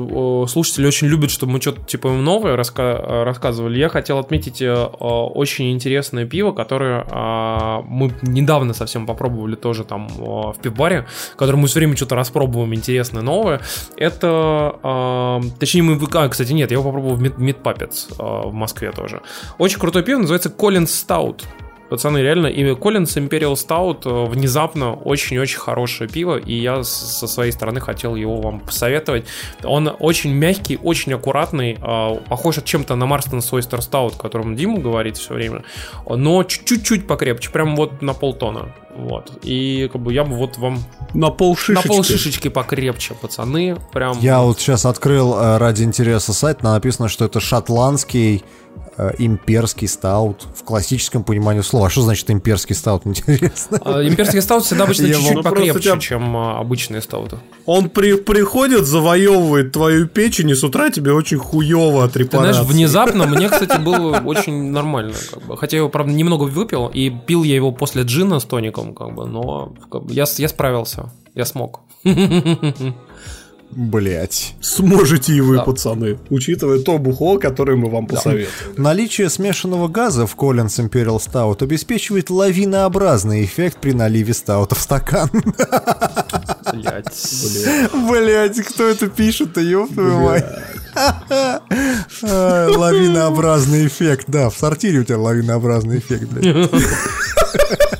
слушатели 0.48 0.86
очень 0.86 1.08
любят, 1.08 1.30
чтобы 1.30 1.52
мы 1.52 1.60
что-то 1.60 1.82
типа 1.82 2.08
им 2.08 2.24
новое 2.24 2.56
раска- 2.56 3.00
э, 3.00 3.24
рассказывали, 3.24 3.78
я 3.78 3.88
хотел 3.88 4.18
отметить 4.18 4.62
э, 4.62 4.66
э, 4.66 5.04
очень 5.04 5.72
интересное 5.72 6.26
пиво, 6.26 6.52
которое 6.52 7.04
э, 7.08 7.82
мы 7.86 8.12
недавно 8.22 8.74
совсем 8.74 9.06
попробовали 9.06 9.56
тоже 9.56 9.84
там 9.84 10.08
э, 10.08 10.20
в 10.20 10.56
пивбаре, 10.62 11.06
которое 11.36 11.58
мы 11.58 11.68
все 11.68 11.80
время 11.80 11.96
что-то 11.96 12.14
распробуем 12.14 12.74
интересное, 12.74 13.22
новое. 13.22 13.60
Это, 13.96 14.76
э, 14.82 15.40
точнее, 15.58 15.82
мы, 15.82 15.98
а, 16.14 16.28
кстати, 16.28 16.52
нет, 16.52 16.70
я 16.70 16.76
его 16.76 16.84
попробовал 16.84 17.16
в 17.16 17.22
Puppets 17.22 18.14
э, 18.18 18.48
в 18.48 18.52
Москве 18.52 18.92
тоже. 18.92 19.22
Очень 19.58 19.78
крутой 19.78 20.02
пиво, 20.02 20.18
называется 20.18 20.48
Collins 20.48 20.86
Stout. 20.86 21.42
Пацаны, 21.88 22.18
реально, 22.18 22.48
имя 22.48 22.72
Collins 22.72 23.16
Imperial 23.16 23.54
Stout 23.54 24.02
э, 24.04 24.30
внезапно 24.30 24.94
очень-очень 24.94 25.58
хорошее 25.58 26.08
пиво, 26.10 26.36
и 26.36 26.54
я 26.54 26.82
со 26.84 27.26
своей 27.26 27.50
стороны 27.52 27.80
хотел 27.80 28.14
его 28.14 28.40
вам 28.40 28.60
посоветовать. 28.60 29.24
Он 29.64 29.90
очень 29.98 30.32
мягкий, 30.32 30.78
очень 30.82 31.14
аккуратный, 31.14 31.78
э, 31.80 32.16
похож 32.28 32.58
чем-то 32.62 32.94
на 32.96 33.04
Marston's 33.04 33.50
Oyster 33.52 33.78
Stout, 33.78 34.16
о 34.16 34.18
котором 34.18 34.56
Дима 34.56 34.78
говорит 34.78 35.16
все 35.16 35.34
время, 35.34 35.62
но 36.08 36.44
чуть-чуть 36.44 37.06
покрепче, 37.06 37.50
прям 37.50 37.76
вот 37.76 38.02
на 38.02 38.12
полтона. 38.12 38.74
Вот. 38.94 39.38
И 39.44 39.88
как 39.92 40.02
бы 40.02 40.12
я 40.12 40.24
бы 40.24 40.34
вот 40.34 40.58
вам 40.58 40.82
На 41.14 41.30
пол 41.30 41.56
шишечки. 41.56 41.86
на 41.88 41.94
пол 41.94 42.02
шишечки 42.02 42.48
покрепче, 42.48 43.14
пацаны. 43.14 43.76
Прям. 43.92 44.18
Я 44.18 44.40
вот 44.40 44.58
сейчас 44.58 44.84
открыл 44.84 45.34
э, 45.38 45.58
ради 45.58 45.84
интереса 45.84 46.32
сайт, 46.32 46.58
там 46.58 46.72
написано, 46.72 47.08
что 47.08 47.24
это 47.24 47.38
шотландский 47.38 48.44
имперский 49.18 49.86
стаут 49.88 50.46
в 50.54 50.64
классическом 50.64 51.22
понимании 51.24 51.60
слова. 51.62 51.86
А 51.86 51.90
что 51.90 52.02
значит 52.02 52.30
имперский 52.30 52.74
стаут, 52.74 53.02
интересно? 53.06 53.80
А, 53.84 54.02
Имперский 54.02 54.42
стаут 54.42 54.64
всегда 54.64 54.84
обычно 54.84 55.06
Я 55.06 55.14
чуть-чуть 55.14 55.34
Ну, 55.34 55.42
покрепче, 55.42 55.80
тебя- 55.80 55.98
чем 55.98 56.36
а, 56.36 56.58
обычные 56.58 57.00
стауты. 57.00 57.38
Он 57.66 57.90
при, 57.90 58.14
приходит, 58.14 58.86
завоевывает 58.86 59.72
твою 59.72 60.06
печень, 60.08 60.50
и 60.50 60.54
с 60.54 60.64
утра 60.64 60.90
тебе 60.90 61.12
очень 61.12 61.38
хуево 61.38 62.04
от 62.04 62.12
Ты 62.14 62.24
знаешь, 62.24 62.58
внезапно 62.60 63.26
мне, 63.26 63.48
кстати, 63.50 63.78
было 63.80 64.18
очень 64.18 64.70
нормально, 64.72 65.14
как 65.30 65.42
бы. 65.46 65.56
Хотя 65.56 65.76
я 65.76 65.80
его, 65.82 65.88
правда, 65.88 66.12
немного 66.12 66.44
выпил, 66.44 66.88
и 66.88 67.10
пил 67.10 67.44
я 67.44 67.54
его 67.54 67.70
после 67.72 68.02
джина 68.02 68.40
с 68.40 68.44
тоником, 68.44 68.94
как 68.94 69.14
бы, 69.14 69.26
но 69.26 69.74
как 69.90 70.04
бы, 70.04 70.12
я, 70.12 70.24
я 70.38 70.48
справился, 70.48 71.10
я 71.34 71.44
смог. 71.44 71.80
Блять. 73.70 74.54
Сможете 74.60 75.34
и 75.34 75.40
вы, 75.40 75.56
Да. 75.56 75.62
пацаны, 75.64 76.18
учитывая 76.30 76.78
то 76.80 76.98
бухло, 76.98 77.38
которое 77.38 77.76
мы 77.76 77.90
вам 77.90 78.06
посоветуем. 78.06 78.48
Наличие 78.76 79.28
смешанного 79.28 79.88
газа 79.88 80.26
в 80.26 80.34
Collins 80.36 80.88
Imperial 80.88 81.18
Stout 81.18 81.62
обеспечивает 81.62 82.30
лавинообразный 82.30 83.44
эффект 83.44 83.78
при 83.80 83.92
наливе 83.92 84.32
стаута 84.34 84.74
в 84.74 84.80
стакан. 84.80 85.30
Блять. 86.72 87.34
Блять, 88.10 88.58
кто 88.62 88.84
это 88.88 89.06
пишет-то, 89.08 89.60
ёб 89.60 89.92
твою 89.92 90.18
мать. 90.20 90.46
А, 90.96 91.60
Лавинообразный 92.76 93.86
эффект, 93.86 94.24
да, 94.28 94.50
в 94.50 94.56
сортире 94.56 95.00
у 95.00 95.04
тебя 95.04 95.18
лавинообразный 95.18 95.98
эффект, 95.98 96.24
блядь. 96.30 96.70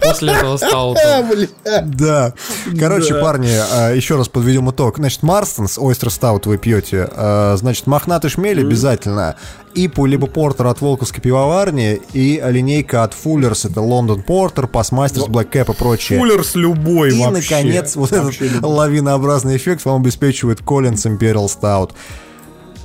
После 0.08 0.32
этого 0.32 0.56
стаута. 0.56 1.26
Да. 1.84 2.32
Короче, 2.78 3.14
Да. 3.14 3.20
парни, 3.20 3.50
а, 3.72 3.92
еще 3.92 4.16
раз 4.16 4.28
подведем 4.28 4.70
итог. 4.70 4.96
Значит, 4.98 5.22
Marston's 5.22 5.78
Oyster 5.78 6.10
Stout 6.10 6.46
вы 6.46 6.58
пьете. 6.58 7.08
а, 7.12 7.56
Значит, 7.56 7.86
мохнатый 7.86 8.30
шмель 8.30 8.60
обязательно. 8.60 9.36
Ипу 9.74 10.06
либо 10.06 10.26
портер 10.26 10.66
от 10.66 10.80
Волковской 10.80 11.20
пивоварни 11.20 12.00
и 12.12 12.42
линейка 12.44 13.04
от 13.04 13.14
Fuller's. 13.14 13.66
Это 13.66 13.80
London 13.80 14.22
Porter, 14.22 14.66
Past 14.66 14.86
Masters, 14.86 15.26
Black 15.28 15.50
Cab 15.50 15.70
и 15.70 15.74
прочее. 15.74 16.18
Fuller's 16.18 16.54
любой 16.54 17.10
И, 17.10 17.20
вообще. 17.20 17.54
наконец, 17.56 17.94
вот 17.96 18.10
Вообще 18.10 18.46
этот 18.46 18.56
любой. 18.56 18.70
лавинообразный 18.72 19.56
эффект 19.56 19.84
вам 19.84 20.00
обеспечивает 20.02 20.60
Collins 20.62 21.06
Imperial 21.06 21.46
Stout. 21.46 21.90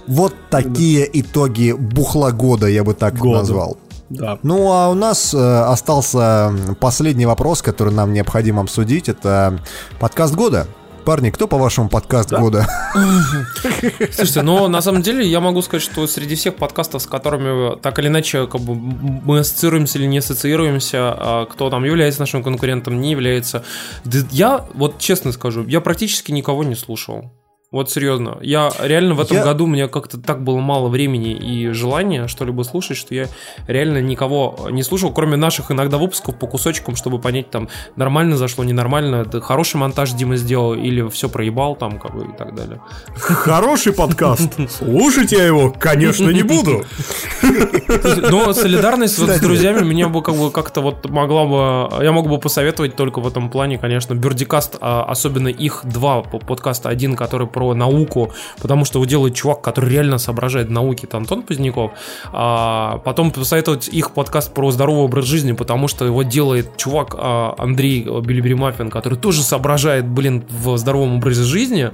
Вот 0.05 0.35
такие 0.51 1.09
итоги 1.21 1.71
бухла 1.71 2.31
года, 2.31 2.67
я 2.67 2.83
бы 2.83 2.93
так 2.93 3.23
назвал. 3.23 3.77
Да. 4.09 4.39
Ну, 4.43 4.71
а 4.71 4.89
у 4.89 4.93
нас 4.93 5.33
э, 5.33 5.37
остался 5.37 6.53
последний 6.79 7.25
вопрос, 7.25 7.61
который 7.61 7.93
нам 7.93 8.13
необходимо 8.13 8.61
обсудить. 8.61 9.09
Это 9.09 9.59
подкаст 9.99 10.35
года. 10.35 10.67
Парни, 11.05 11.31
кто, 11.31 11.47
по-вашему, 11.47 11.89
подкаст 11.89 12.31
года? 12.31 12.65
Слушайте, 14.11 14.41
но 14.41 14.69
на 14.69 14.81
самом 14.81 15.01
деле 15.01 15.27
я 15.27 15.41
могу 15.41 15.61
сказать, 15.61 15.83
что 15.83 16.07
среди 16.07 16.35
всех 16.35 16.55
подкастов, 16.55 17.01
с 17.01 17.07
которыми 17.07 17.77
так 17.79 17.99
или 17.99 18.07
иначе 18.07 18.47
как 18.47 18.61
бы, 18.61 18.73
мы 18.75 19.39
ассоциируемся 19.39 19.99
или 19.99 20.05
не 20.05 20.19
ассоциируемся, 20.19 21.13
а 21.15 21.45
кто 21.45 21.69
там 21.69 21.83
является 21.83 22.21
нашим 22.21 22.41
конкурентом, 22.41 23.01
не 23.01 23.11
является. 23.11 23.65
Да 24.05 24.19
я, 24.31 24.65
вот 24.75 24.97
честно 24.99 25.33
скажу, 25.33 25.65
я 25.67 25.81
практически 25.81 26.31
никого 26.31 26.63
не 26.63 26.75
слушал. 26.75 27.33
Вот 27.73 27.89
серьезно. 27.89 28.37
Я 28.41 28.71
реально 28.79 29.15
в 29.15 29.19
этом 29.19 29.37
Я- 29.37 29.43
году 29.43 29.65
мне 29.65 29.87
как-то 29.87 30.19
так 30.19 30.43
было 30.43 30.59
мало 30.59 30.89
времени 30.89 31.31
и 31.31 31.69
желания 31.71 32.27
что-либо 32.27 32.61
слушать, 32.61 32.97
что 32.97 33.15
я 33.15 33.25
реально 33.67 33.97
никого 33.99 34.67
не 34.69 34.83
слушал, 34.83 35.11
кроме 35.11 35.37
наших 35.37 35.71
иногда 35.71 35.97
выпусков 35.97 36.37
по 36.37 36.45
кусочкам, 36.45 36.95
чтобы 36.95 37.17
понять, 37.17 37.49
там, 37.49 37.69
нормально 37.95 38.37
зашло, 38.37 38.63
ненормально, 38.63 39.23
это 39.27 39.41
хороший 39.41 39.77
монтаж 39.77 40.11
Дима 40.11 40.35
сделал 40.35 40.75
или 40.75 41.09
все 41.09 41.29
проебал 41.29 41.75
там, 41.75 41.97
как 41.97 42.15
бы, 42.15 42.25
и 42.31 42.37
так 42.37 42.53
далее. 42.53 42.79
Хороший 43.15 43.91
подкаст. 43.91 44.51
Слушать 44.69 45.31
я 45.31 45.43
его, 45.43 45.71
конечно, 45.71 46.29
не 46.29 46.43
буду. 46.43 46.85
Но 48.29 48.53
солидарность 48.53 49.17
вот 49.17 49.31
с 49.31 49.39
друзьями 49.39 49.79
мне 49.79 50.07
бы 50.07 50.21
как 50.21 50.35
бы 50.35 50.51
как-то 50.51 50.81
вот 50.81 51.09
могла 51.09 51.45
бы... 51.89 52.03
Я 52.03 52.11
мог 52.11 52.29
бы 52.29 52.37
посоветовать 52.37 52.95
только 52.95 53.19
в 53.19 53.27
этом 53.27 53.49
плане, 53.49 53.79
конечно, 53.79 54.13
Бердикаст, 54.13 54.77
особенно 54.79 55.47
их 55.47 55.81
два 55.85 56.21
по- 56.21 56.37
подкаста. 56.37 56.89
Один, 56.89 57.15
который 57.15 57.47
про 57.47 57.62
науку, 57.73 58.33
потому 58.61 58.83
что 58.83 58.99
его 58.99 59.05
делает 59.05 59.33
чувак, 59.35 59.61
который 59.61 59.89
реально 59.91 60.17
соображает 60.17 60.67
в 60.67 60.71
науке, 60.71 61.07
это 61.07 61.15
Антон 61.15 61.43
Поздняков. 61.43 61.91
А 62.33 62.97
потом 63.05 63.31
посоветовать 63.31 63.87
их 63.87 64.11
подкаст 64.11 64.53
про 64.53 64.71
здоровый 64.71 65.03
образ 65.05 65.23
жизни, 65.25 65.53
потому 65.53 65.87
что 65.87 66.03
его 66.03 66.23
делает 66.23 66.75
чувак 66.75 67.15
а, 67.17 67.55
Андрей 67.57 68.01
Билибери 68.03 68.55
Маффин, 68.55 68.89
который 68.89 69.17
тоже 69.17 69.41
соображает, 69.43 70.05
блин, 70.05 70.43
в 70.49 70.75
здоровом 70.77 71.17
образе 71.17 71.43
жизни. 71.43 71.91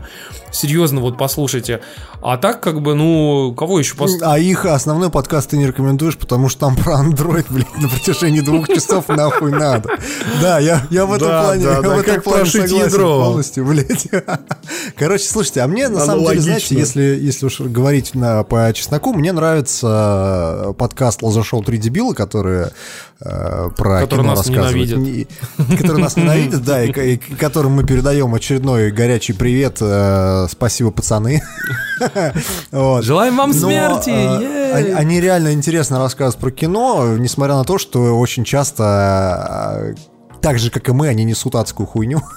Серьезно, 0.51 1.01
вот 1.01 1.17
послушайте. 1.17 1.81
А 2.21 2.37
так, 2.37 2.61
как 2.61 2.81
бы, 2.81 2.95
ну, 2.95 3.53
кого 3.55 3.77
еще 3.79 3.95
послушать? 3.95 4.23
А 4.25 4.39
их 4.39 4.65
основной 4.65 5.09
подкаст 5.11 5.51
ты 5.51 5.57
не 5.57 5.67
рекомендуешь, 5.67 6.17
потому 6.17 6.49
что 6.49 6.61
там 6.61 6.75
про 6.75 7.03
Android, 7.03 7.45
блин, 7.49 7.67
на 7.77 7.87
протяжении 7.87 8.39
двух 8.39 8.67
часов 8.67 9.07
нахуй 9.09 9.51
надо. 9.51 9.89
Да, 10.41 10.59
я, 10.59 10.81
я 10.89 11.05
в 11.05 11.13
этом 11.13 11.27
Да, 11.27 11.43
плане, 11.43 11.63
да, 11.63 11.75
я 11.75 11.81
да, 11.81 11.89
в 11.89 11.99
этом 11.99 12.15
как 12.15 12.23
плане 12.23 12.39
прошить 12.39 12.71
ядро. 12.71 13.19
полностью, 13.23 13.65
блядь. 13.65 14.07
Короче, 14.97 15.25
слушайте, 15.25 15.58
а 15.59 15.67
мне 15.67 15.87
на 15.89 15.99
самом 15.99 16.25
деле, 16.25 16.41
знаете, 16.41 16.75
если, 16.75 17.01
если 17.01 17.45
уж 17.45 17.59
говорить 17.61 18.15
на, 18.15 18.43
по 18.43 18.71
чесноку, 18.73 19.13
мне 19.13 19.31
нравится 19.31 20.67
э, 20.69 20.73
подкаст 20.73 21.21
Лоза 21.21 21.43
Шоу 21.43 21.63
«Три 21.63 21.77
дебила», 21.77 22.13
которые 22.13 22.71
э, 23.21 23.69
про 23.77 23.99
Который 24.01 24.21
кино 24.21 24.35
нас 24.35 24.47
рассказывают. 24.47 24.89
ненавидит. 24.91 25.29
Не- 25.69 25.77
Который 25.77 26.01
нас 26.01 26.15
ненавидит, 26.17 26.63
да, 26.63 26.83
и, 26.83 26.91
и 27.13 27.17
которым 27.17 27.73
мы 27.73 27.83
передаем 27.85 28.33
очередной 28.33 28.91
горячий 28.91 29.33
привет. 29.33 29.77
э, 29.81 30.47
Спасибо, 30.49 30.91
пацаны. 30.91 31.41
Вот. 32.71 33.03
Желаем 33.03 33.35
вам 33.35 33.51
Но, 33.51 33.57
смерти! 33.57 34.09
э, 34.09 34.71
они, 34.73 34.91
они 34.91 35.21
реально 35.21 35.51
интересно 35.53 35.99
рассказывают 35.99 36.37
про 36.39 36.51
кино, 36.51 37.17
несмотря 37.17 37.55
на 37.55 37.63
то, 37.65 37.77
что 37.77 38.17
очень 38.17 38.43
часто 38.45 39.93
э, 39.95 39.95
так 40.41 40.59
же, 40.59 40.71
как 40.71 40.89
и 40.89 40.91
мы, 40.91 41.07
они 41.07 41.23
несут 41.23 41.55
адскую 41.55 41.87
хуйню. 41.87 42.21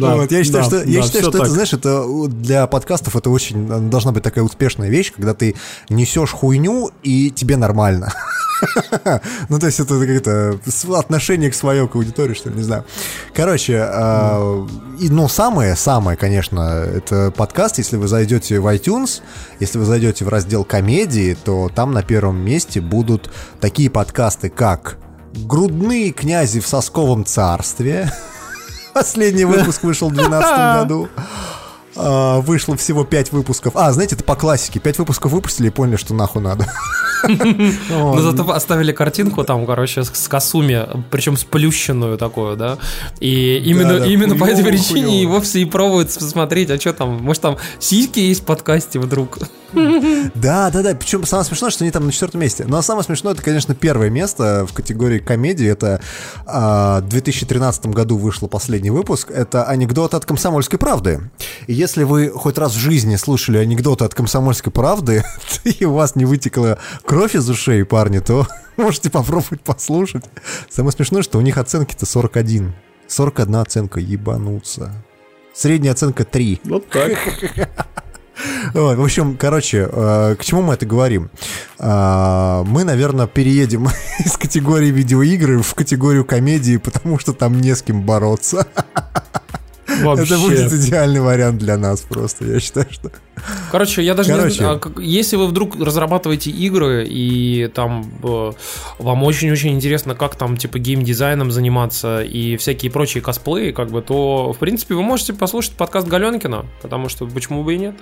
Да, 0.00 0.16
Вот, 0.16 0.32
я 0.32 0.42
считаю, 0.42 0.64
что, 0.64 0.78
это, 0.78 1.44
знаешь, 1.46 1.72
это 1.74 2.06
для 2.28 2.66
подкастов 2.66 3.14
это 3.14 3.28
очень 3.28 3.68
э, 3.70 3.78
должна 3.90 4.12
быть 4.12 4.22
такая 4.22 4.42
успешная 4.42 4.88
вещь, 4.88 5.12
когда 5.14 5.34
ты 5.34 5.54
несешь 5.90 6.30
хуйню 6.30 6.90
и 7.02 7.30
тебе 7.30 7.56
нормально. 7.56 8.12
Ну, 9.48 9.58
то 9.58 9.66
есть 9.66 9.80
это 9.80 9.98
какое-то 9.98 10.58
отношение 10.96 11.50
к 11.50 11.54
своей 11.54 11.86
к 11.86 11.96
аудитории, 11.96 12.34
что 12.34 12.48
ли, 12.48 12.56
не 12.56 12.62
знаю. 12.62 12.84
Короче, 13.34 13.74
э, 13.74 14.66
ну, 15.00 15.28
самое-самое, 15.28 16.16
конечно, 16.16 16.60
это 16.60 17.30
подкаст. 17.36 17.78
Если 17.78 17.96
вы 17.96 18.08
зайдете 18.08 18.60
в 18.60 18.66
iTunes, 18.72 19.20
если 19.60 19.78
вы 19.78 19.84
зайдете 19.84 20.24
в 20.24 20.28
раздел 20.28 20.64
комедии, 20.64 21.36
то 21.44 21.68
там 21.74 21.92
на 21.92 22.02
первом 22.02 22.38
месте 22.38 22.80
будут 22.80 23.30
такие 23.60 23.90
подкасты, 23.90 24.48
как 24.48 24.98
«Грудные 25.46 26.12
князи 26.12 26.60
в 26.60 26.66
сосковом 26.66 27.24
царстве», 27.24 28.10
Последний 28.94 29.44
выпуск 29.44 29.82
вышел 29.82 30.08
в 30.08 30.14
2012 30.14 30.56
году. 30.80 31.08
А, 31.96 32.40
Вышло 32.40 32.76
всего 32.76 33.04
5 33.04 33.32
выпусков. 33.32 33.76
А, 33.76 33.92
знаете, 33.92 34.14
это 34.14 34.24
по 34.24 34.36
классике. 34.36 34.78
5 34.78 34.98
выпусков 34.98 35.32
выпустили 35.32 35.66
и 35.66 35.70
поняли, 35.70 35.96
что 35.96 36.14
нахуй 36.14 36.42
надо. 36.42 36.66
Но 37.90 38.20
зато 38.20 38.48
оставили 38.50 38.92
картинку 38.92 39.42
там, 39.44 39.66
короче, 39.66 40.04
с, 40.04 40.28
Касуми, 40.28 40.86
причем 41.10 41.36
сплющенную 41.36 42.18
такую, 42.18 42.56
да. 42.56 42.78
И 43.18 43.56
именно, 43.64 43.98
да, 43.98 44.06
именно 44.06 44.36
по 44.36 44.44
этой 44.44 44.64
причине 44.64 45.22
и 45.22 45.24
хуёво. 45.24 45.36
вовсе 45.36 45.60
и 45.60 45.64
пробуют 45.64 46.14
посмотреть, 46.14 46.70
а 46.70 46.78
что 46.78 46.92
там, 46.92 47.22
может 47.22 47.42
там 47.42 47.56
сиськи 47.80 48.20
есть 48.20 48.42
в 48.42 48.44
подкасте 48.44 49.00
вдруг. 49.00 49.38
Да, 50.34 50.70
да, 50.70 50.82
да. 50.82 50.94
Причем 50.94 51.24
самое 51.24 51.44
смешное, 51.44 51.70
что 51.70 51.84
они 51.84 51.90
там 51.90 52.06
на 52.06 52.12
четвертом 52.12 52.40
месте. 52.40 52.64
Но 52.66 52.82
самое 52.82 53.04
смешное, 53.04 53.32
это, 53.32 53.42
конечно, 53.42 53.74
первое 53.74 54.10
место 54.10 54.66
в 54.68 54.72
категории 54.72 55.18
комедии. 55.18 55.66
Это 55.66 56.00
а, 56.46 57.00
в 57.00 57.08
2013 57.08 57.86
году 57.86 58.16
вышел 58.16 58.48
последний 58.48 58.90
выпуск. 58.90 59.30
Это 59.30 59.64
анекдот 59.64 60.14
от 60.14 60.24
комсомольской 60.24 60.78
правды. 60.78 61.30
И 61.66 61.72
если 61.72 62.04
вы 62.04 62.30
хоть 62.30 62.58
раз 62.58 62.72
в 62.72 62.78
жизни 62.78 63.16
слушали 63.16 63.58
анекдоты 63.58 64.04
от 64.04 64.14
комсомольской 64.14 64.72
правды, 64.72 65.24
и 65.64 65.84
у 65.84 65.92
вас 65.92 66.16
не 66.16 66.24
вытекла 66.24 66.78
кровь 67.04 67.34
из 67.34 67.48
ушей, 67.48 67.84
парни, 67.84 68.18
то 68.18 68.46
можете 68.76 69.10
попробовать 69.10 69.60
послушать. 69.60 70.24
Самое 70.68 70.92
смешное, 70.92 71.22
что 71.22 71.38
у 71.38 71.42
них 71.42 71.58
оценки-то 71.58 72.06
41. 72.06 72.74
41 73.06 73.56
оценка, 73.56 74.00
ебануться. 74.00 74.92
Средняя 75.54 75.92
оценка 75.92 76.24
3. 76.24 76.62
Вот 76.64 76.88
так. 76.88 77.12
В 78.72 79.02
общем, 79.02 79.36
короче, 79.36 79.88
э, 79.90 80.36
к 80.38 80.44
чему 80.44 80.62
мы 80.62 80.74
это 80.74 80.86
говорим? 80.86 81.30
А, 81.78 82.64
Мы, 82.64 82.84
наверное, 82.84 83.26
переедем 83.26 83.88
из 84.24 84.36
категории 84.36 84.90
видеоигры 84.90 85.62
в 85.62 85.74
категорию 85.74 86.24
комедии, 86.24 86.76
потому 86.78 87.18
что 87.18 87.32
там 87.32 87.60
не 87.60 87.74
с 87.74 87.82
кем 87.82 88.02
бороться. 88.02 88.66
Это 90.00 90.38
будет 90.38 90.60
Вообще. 90.62 90.76
идеальный 90.76 91.20
вариант 91.20 91.58
для 91.58 91.76
нас 91.76 92.00
просто, 92.00 92.44
я 92.44 92.60
считаю, 92.60 92.86
что... 92.90 93.10
Короче, 93.70 94.02
я 94.02 94.14
даже 94.14 94.30
Короче. 94.30 94.48
не 94.48 94.54
знаю, 94.54 94.80
а 94.84 95.00
если 95.00 95.36
вы 95.36 95.46
вдруг 95.46 95.76
разрабатываете 95.76 96.50
игры 96.50 97.04
и 97.06 97.68
там 97.74 98.12
э, 98.22 98.52
вам 98.98 99.22
очень-очень 99.24 99.70
интересно, 99.70 100.14
как 100.14 100.36
там 100.36 100.56
типа 100.56 100.78
геймдизайном 100.78 101.50
заниматься 101.50 102.22
и 102.22 102.56
всякие 102.56 102.90
прочие 102.90 103.22
косплеи, 103.22 103.72
как 103.72 103.90
бы, 103.90 104.02
то 104.02 104.52
в 104.52 104.58
принципе 104.58 104.94
вы 104.94 105.02
можете 105.02 105.32
послушать 105.32 105.72
подкаст 105.72 106.06
Галенкина, 106.06 106.64
потому 106.82 107.08
что 107.08 107.26
почему 107.26 107.64
бы 107.64 107.74
и 107.74 107.78
нет. 107.78 107.94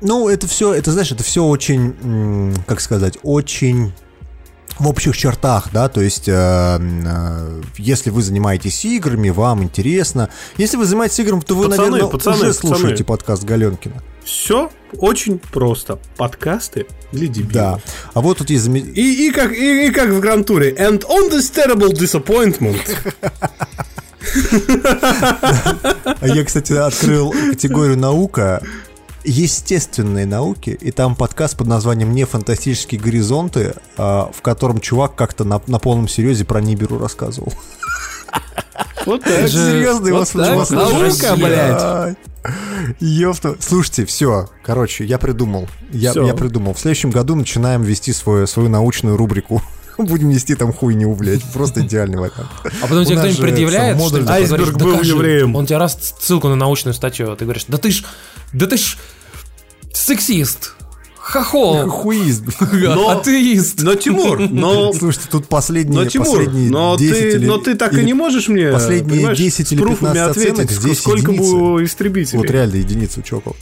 Ну, 0.00 0.28
это 0.28 0.46
все, 0.46 0.74
это, 0.74 0.92
знаешь, 0.92 1.10
это 1.12 1.22
все 1.22 1.44
очень, 1.44 2.54
как 2.66 2.80
сказать, 2.80 3.18
очень 3.22 3.92
в 4.78 4.88
общих 4.88 5.16
чертах, 5.16 5.70
да, 5.72 5.88
то 5.88 6.00
есть, 6.00 6.28
э, 6.28 6.32
э, 6.34 7.62
если 7.78 8.10
вы 8.10 8.22
занимаетесь 8.22 8.84
играми, 8.84 9.30
вам 9.30 9.62
интересно. 9.62 10.28
Если 10.58 10.76
вы 10.76 10.84
занимаетесь 10.84 11.18
играми, 11.20 11.40
то 11.40 11.54
вы, 11.54 11.68
Пацаны, 11.68 11.90
наверное, 11.90 12.10
пацаны, 12.10 12.36
уже 12.36 12.46
пацаны. 12.48 12.74
слушаете 12.74 13.04
подкаст 13.04 13.44
Галенкина. 13.44 14.02
Все 14.24 14.70
очень 14.98 15.38
просто. 15.38 15.98
Подкасты 16.16 16.86
для 17.12 17.28
дебилов. 17.28 17.52
Да. 17.52 17.80
А 18.12 18.20
вот 18.20 18.38
тут 18.38 18.50
есть... 18.50 18.66
И, 18.66 19.28
и, 19.28 19.30
как, 19.30 19.52
и, 19.52 19.86
и 19.86 19.90
как 19.90 20.10
в 20.10 20.20
Гран-туре. 20.20 20.74
And 20.74 21.04
on 21.06 21.30
this 21.30 21.52
terrible 21.54 21.92
disappointment. 21.92 22.82
Я, 26.22 26.44
кстати, 26.44 26.72
открыл 26.72 27.32
категорию 27.50 27.96
наука, 27.96 28.62
естественные 29.26 30.26
науки, 30.26 30.70
и 30.70 30.90
там 30.90 31.14
подкаст 31.14 31.56
под 31.56 31.66
названием 31.66 32.12
«Не 32.12 32.24
фантастические 32.24 33.00
горизонты», 33.00 33.74
а, 33.96 34.30
в 34.32 34.40
котором 34.40 34.80
чувак 34.80 35.14
как-то 35.14 35.44
на, 35.44 35.60
на 35.66 35.78
полном 35.78 36.08
серьезе 36.08 36.44
про 36.44 36.60
Ниберу 36.60 36.98
рассказывал. 36.98 37.52
Вот 39.04 39.22
так. 39.22 39.48
Серьезно, 39.48 40.08
его 40.08 40.18
вот 40.18 40.34
наука, 40.70 41.36
блядь. 41.36 42.16
Ёпта. 43.00 43.56
Слушайте, 43.58 44.04
все, 44.06 44.48
короче, 44.62 45.04
я 45.04 45.18
придумал. 45.18 45.68
Я, 45.92 46.12
я 46.12 46.34
придумал. 46.34 46.74
В 46.74 46.78
следующем 46.78 47.10
году 47.10 47.34
начинаем 47.34 47.82
вести 47.82 48.12
свою, 48.12 48.46
свою 48.46 48.68
научную 48.68 49.16
рубрику. 49.16 49.62
Будем 49.98 50.28
нести 50.28 50.54
там 50.54 50.72
хуйню, 50.72 51.12
блядь. 51.14 51.42
Просто 51.52 51.80
идеальный 51.80 52.18
вариант. 52.18 52.48
А 52.82 52.86
потом 52.86 53.04
тебе 53.04 53.16
кто-нибудь 53.16 53.36
же 53.36 53.42
предъявляет, 53.42 54.00
что 54.00 54.10
говоришь, 54.10 54.28
Айсберг 54.28 54.76
был 54.76 55.00
евреем. 55.00 55.56
Он 55.56 55.66
тебе 55.66 55.78
раз 55.78 56.14
ссылку 56.20 56.48
на 56.48 56.56
научную 56.56 56.94
статью, 56.94 57.32
а 57.32 57.36
ты 57.36 57.44
говоришь, 57.44 57.64
да 57.68 57.78
ты 57.78 57.90
ж, 57.90 58.04
да 58.52 58.66
ты 58.66 58.76
ж 58.76 58.98
сексист, 60.06 60.74
хохол, 61.18 61.88
Хуиз. 61.88 62.42
Но- 62.72 63.08
атеист. 63.10 63.82
Но, 63.82 63.94
Тимур, 63.96 64.38
но... 64.50 64.92
Слушайте, 64.92 65.28
тут 65.30 65.48
последние, 65.48 66.04
Но, 66.04 66.08
Тимур, 66.08 66.26
последние 66.38 66.70
но 66.70 66.96
10 66.96 67.12
ты, 67.12 67.28
или- 67.32 67.46
но 67.46 67.58
ты 67.58 67.74
так 67.74 67.92
или- 67.92 68.02
и 68.02 68.04
не 68.04 68.14
можешь 68.14 68.48
мне 68.48 68.70
последние 68.70 69.16
понимаешь, 69.18 69.38
10 69.38 69.68
с 69.68 69.72
или 69.72 69.80
пруфами 69.80 70.12
15 70.14 70.36
оценок, 70.36 70.60
ответить, 70.60 70.80
здесь 70.82 70.98
сколько 70.98 71.32
единицы. 71.32 71.52
было 71.52 71.84
истребителей. 71.84 72.38
Вот 72.38 72.50
реально 72.50 72.76
единицы 72.76 73.20
у 73.20 73.22
чуваков. 73.22 73.56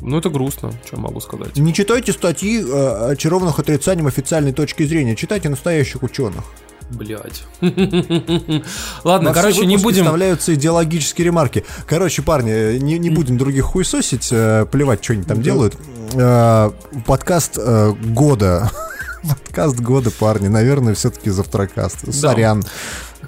Ну 0.00 0.16
это 0.18 0.30
грустно, 0.30 0.72
что 0.86 1.00
могу 1.00 1.20
сказать. 1.20 1.56
Не 1.56 1.74
читайте 1.74 2.12
статьи 2.12 2.62
э, 2.64 3.10
очарованных 3.10 3.58
отрицанием 3.58 4.06
официальной 4.06 4.52
точки 4.52 4.86
зрения. 4.86 5.16
Читайте 5.16 5.48
настоящих 5.48 6.04
ученых. 6.04 6.44
Блять. 6.90 7.44
Ладно, 9.04 9.34
короче, 9.34 9.66
не 9.66 9.76
будем... 9.76 10.04
вставляются 10.04 10.54
идеологические 10.54 11.26
ремарки. 11.26 11.64
Короче, 11.86 12.22
парни, 12.22 12.50
э, 12.50 12.78
не, 12.78 12.98
не 12.98 13.10
будем 13.10 13.36
других 13.36 13.64
хуесосить, 13.64 14.28
э, 14.30 14.66
плевать, 14.70 15.04
что 15.04 15.12
они 15.12 15.22
там 15.22 15.42
делают. 15.42 15.76
Э, 16.14 16.70
подкаст 17.06 17.58
года. 17.58 18.70
Подкаст 19.28 19.80
года, 19.80 20.10
парни. 20.10 20.48
Наверное, 20.48 20.94
все-таки 20.94 21.30
завтракаст. 21.30 22.12
Сорян. 22.14 22.64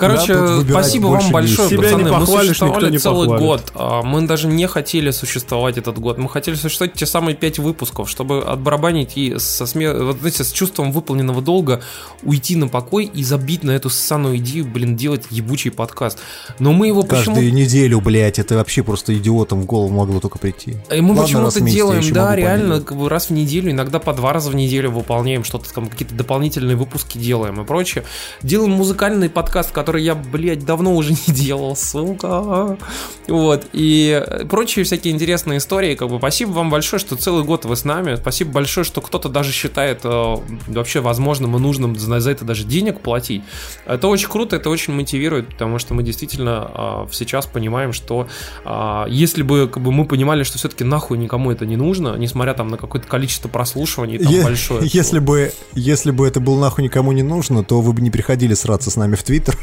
Короче, 0.00 0.34
Да, 0.34 0.62
спасибо 0.68 1.08
вам 1.08 1.24
не 1.24 1.30
большое, 1.30 1.68
Себя 1.68 1.78
не 1.78 1.84
пацаны. 1.84 2.04
Мы 2.04 2.18
похвалишь, 2.20 2.48
существовали 2.48 2.84
никто 2.84 2.92
не 2.92 2.98
целый 2.98 3.28
похвалит. 3.28 3.46
год. 3.46 3.72
А, 3.74 4.02
Мы 4.02 4.26
даже 4.26 4.48
не 4.48 4.66
хотели 4.66 5.10
существовать 5.10 5.78
этот 5.78 5.98
год. 5.98 6.18
Мы 6.18 6.28
хотели 6.28 6.54
существовать 6.54 6.94
те 6.94 7.06
самые 7.06 7.36
пять 7.36 7.58
выпусков, 7.58 8.08
чтобы 8.08 8.42
отбарабанить 8.42 9.16
и 9.16 9.38
со 9.38 9.66
сме... 9.66 9.92
вот, 9.92 10.18
знаете, 10.20 10.44
с 10.44 10.52
чувством 10.52 10.92
выполненного 10.92 11.42
долга 11.42 11.82
уйти 12.22 12.56
на 12.56 12.68
покой 12.68 13.04
и 13.04 13.22
забить 13.22 13.62
на 13.62 13.72
эту 13.72 13.90
ссаную 13.90 14.38
идею, 14.38 14.64
блин, 14.64 14.96
делать 14.96 15.24
ебучий 15.30 15.70
подкаст. 15.70 16.18
Но 16.58 16.72
мы 16.72 16.86
его 16.86 17.02
почему 17.02 17.34
Каждую 17.34 17.52
неделю, 17.52 18.00
блядь, 18.00 18.38
это 18.38 18.54
вообще 18.56 18.82
просто 18.82 19.16
идиотам 19.16 19.60
в 19.60 19.66
голову 19.66 19.92
могло 19.94 20.20
только 20.20 20.38
прийти. 20.38 20.76
И 20.90 21.00
мы 21.00 21.14
Ладно, 21.14 21.40
раз 21.42 21.54
почему-то 21.54 21.72
делаем, 21.72 22.12
да, 22.12 22.34
реально, 22.34 22.80
как 22.80 22.96
бы 22.96 23.08
раз 23.08 23.26
в 23.26 23.32
неделю, 23.32 23.70
иногда 23.70 23.98
по 23.98 24.12
два 24.12 24.32
раза 24.32 24.50
в 24.50 24.54
неделю 24.54 24.90
выполняем 24.90 25.44
что-то 25.44 25.72
там, 25.72 25.88
какие-то 25.88 26.14
дополнительные 26.14 26.76
выпуски 26.76 27.18
делаем 27.18 27.60
и 27.60 27.64
прочее. 27.64 28.04
Делаем 28.42 28.72
музыкальный 28.72 29.28
подкаст, 29.28 29.72
который 29.72 29.89
я, 29.98 30.14
блядь, 30.14 30.64
давно 30.64 30.94
уже 30.94 31.12
не 31.26 31.34
делал, 31.34 31.76
сука. 31.76 32.78
Вот, 33.26 33.66
и 33.72 34.22
прочие 34.48 34.84
всякие 34.84 35.14
интересные 35.14 35.58
истории, 35.58 35.94
как 35.94 36.08
бы, 36.08 36.18
спасибо 36.18 36.50
вам 36.50 36.70
большое, 36.70 37.00
что 37.00 37.16
целый 37.16 37.44
год 37.44 37.64
вы 37.64 37.76
с 37.76 37.84
нами, 37.84 38.16
спасибо 38.16 38.52
большое, 38.52 38.84
что 38.84 39.00
кто-то 39.00 39.28
даже 39.28 39.52
считает 39.52 40.00
э, 40.04 40.36
вообще 40.68 41.00
возможным 41.00 41.56
и 41.56 41.60
нужным 41.60 41.96
за, 41.96 42.20
за 42.20 42.30
это 42.30 42.44
даже 42.44 42.64
денег 42.64 43.00
платить. 43.00 43.42
Это 43.86 44.08
очень 44.08 44.28
круто, 44.28 44.56
это 44.56 44.70
очень 44.70 44.94
мотивирует, 44.94 45.48
потому 45.48 45.78
что 45.78 45.94
мы 45.94 46.02
действительно 46.02 46.70
э, 46.74 47.12
сейчас 47.12 47.46
понимаем, 47.46 47.92
что 47.92 48.28
а, 48.64 49.06
если 49.08 49.42
бы 49.42 49.68
как 49.68 49.82
бы, 49.82 49.92
мы 49.92 50.04
понимали, 50.04 50.42
что 50.42 50.58
все-таки 50.58 50.84
нахуй 50.84 51.18
никому 51.18 51.50
это 51.50 51.66
не 51.66 51.76
нужно, 51.76 52.16
несмотря 52.16 52.54
там 52.54 52.68
на 52.68 52.76
какое-то 52.76 53.06
количество 53.06 53.48
прослушиваний 53.48 54.18
там 54.18 54.32
Е- 54.32 54.42
большое. 54.42 54.82
Если 54.84 55.18
бы, 55.18 55.52
если 55.74 56.10
бы 56.10 56.26
это 56.26 56.40
было 56.40 56.60
нахуй 56.60 56.84
никому 56.84 57.12
не 57.12 57.22
нужно, 57.22 57.64
то 57.64 57.80
вы 57.80 57.92
бы 57.92 58.02
не 58.02 58.10
приходили 58.10 58.54
сраться 58.54 58.90
с 58.90 58.96
нами 58.96 59.14
в 59.14 59.22
Твиттер. 59.22 59.56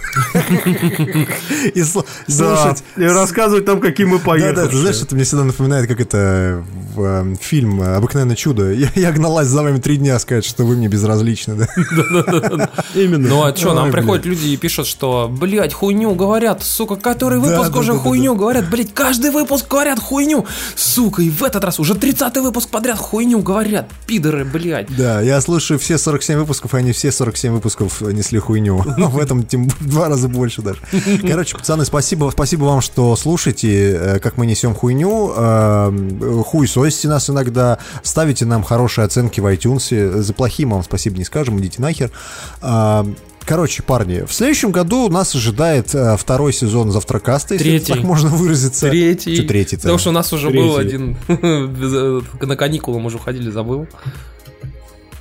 И 1.73 1.81
сл- 1.81 2.05
Да, 2.27 2.55
слушать. 2.57 2.83
и 2.97 3.03
рассказывать 3.03 3.65
там, 3.65 3.79
какие 3.79 4.05
мы 4.05 4.17
Да, 4.19 4.23
поехали. 4.25 4.55
да, 4.55 4.67
ты 4.67 4.77
знаешь, 4.77 5.01
это 5.01 5.15
мне 5.15 5.23
всегда 5.23 5.43
напоминает, 5.43 5.87
как 5.87 5.99
это 6.01 6.63
в 6.95 7.01
э, 7.03 7.35
фильм 7.39 7.81
«Обыкновенное 7.81 8.35
чудо». 8.35 8.71
Я, 8.77 8.89
я 8.95 9.11
гналась 9.11 9.47
за 9.47 9.61
вами 9.63 9.79
три 9.79 9.97
дня 9.97 10.17
сказать, 10.19 10.45
что 10.45 10.63
вы 10.65 10.75
мне 10.75 10.87
безразличны, 10.87 11.55
да? 11.55 11.67
Именно. 12.95 13.27
Ну 13.29 13.43
а 13.43 13.55
что, 13.55 13.73
нам 13.73 13.91
приходят 13.91 14.25
люди 14.25 14.47
и 14.49 14.57
пишут, 14.57 14.87
что, 14.87 15.27
блядь, 15.29 15.73
хуйню 15.73 16.13
говорят, 16.15 16.63
сука, 16.63 16.95
который 16.95 17.39
Да, 17.41 17.47
выпуск 17.47 17.71
да, 17.71 17.79
уже 17.79 17.91
да, 17.93 17.97
да, 17.97 18.03
хуйню 18.03 18.35
говорят, 18.35 18.69
блядь, 18.69 18.93
каждый 18.93 19.31
выпуск 19.31 19.67
говорят 19.69 19.99
хуйню, 19.99 20.45
сука, 20.75 21.21
и 21.21 21.29
в 21.29 21.43
этот 21.43 21.63
раз 21.63 21.79
уже 21.79 21.93
30-й 21.93 22.41
выпуск 22.41 22.69
подряд 22.69 22.97
хуйню 22.97 23.39
говорят, 23.39 23.89
пидоры, 24.05 24.45
блядь. 24.45 24.87
Да, 24.95 25.21
я 25.21 25.39
слушаю 25.41 25.79
все 25.79 25.97
47 25.97 26.39
выпусков, 26.39 26.73
и 26.73 26.77
они 26.77 26.91
все 26.91 27.11
47 27.11 27.53
выпусков 27.53 28.01
несли 28.01 28.39
хуйню. 28.39 28.77
В 28.97 29.19
этом 29.19 29.43
тем 29.45 29.67
два 29.97 30.09
раза 30.09 30.27
больше 30.27 30.61
даже. 30.61 30.79
Короче, 31.27 31.57
пацаны, 31.57 31.85
спасибо, 31.85 32.29
спасибо 32.31 32.63
вам, 32.65 32.81
что 32.81 33.15
слушаете, 33.15 33.91
э, 33.91 34.19
как 34.19 34.37
мы 34.37 34.45
несем 34.45 34.73
хуйню. 34.73 35.33
Э, 35.35 35.91
Хуй 36.45 36.67
совести 36.67 37.07
нас 37.07 37.29
иногда. 37.29 37.79
Ставите 38.03 38.45
нам 38.45 38.63
хорошие 38.63 39.05
оценки 39.05 39.39
в 39.39 39.45
iTunes. 39.53 40.21
За 40.21 40.33
плохие 40.33 40.65
мы 40.67 40.75
вам 40.75 40.83
спасибо 40.83 41.17
не 41.17 41.23
скажем, 41.25 41.59
идите 41.59 41.81
нахер. 41.81 42.11
А, 42.61 43.05
Короче, 43.45 43.81
парни, 43.81 44.25
в 44.27 44.33
следующем 44.33 44.71
году 44.71 45.07
нас 45.09 45.33
ожидает 45.33 45.95
э, 45.95 46.17
второй 46.17 46.51
сезон 46.51 46.91
Завтракаста, 46.91 47.53
если 47.53 47.69
Третий. 47.69 47.93
так 47.93 48.03
можно 48.03 48.29
выразиться. 48.29 48.89
Третий. 48.89 49.35
Что 49.37 49.47
третий 49.47 49.77
Потому 49.77 49.97
что 49.97 50.09
у 50.09 50.13
нас 50.13 50.33
уже 50.33 50.49
был 50.49 50.75
Третий. 50.75 51.15
один 51.29 52.23
на 52.41 52.55
каникулы 52.57 52.99
мы 52.99 53.07
уже 53.07 53.15
уходили, 53.17 53.49
забыл. 53.49 53.87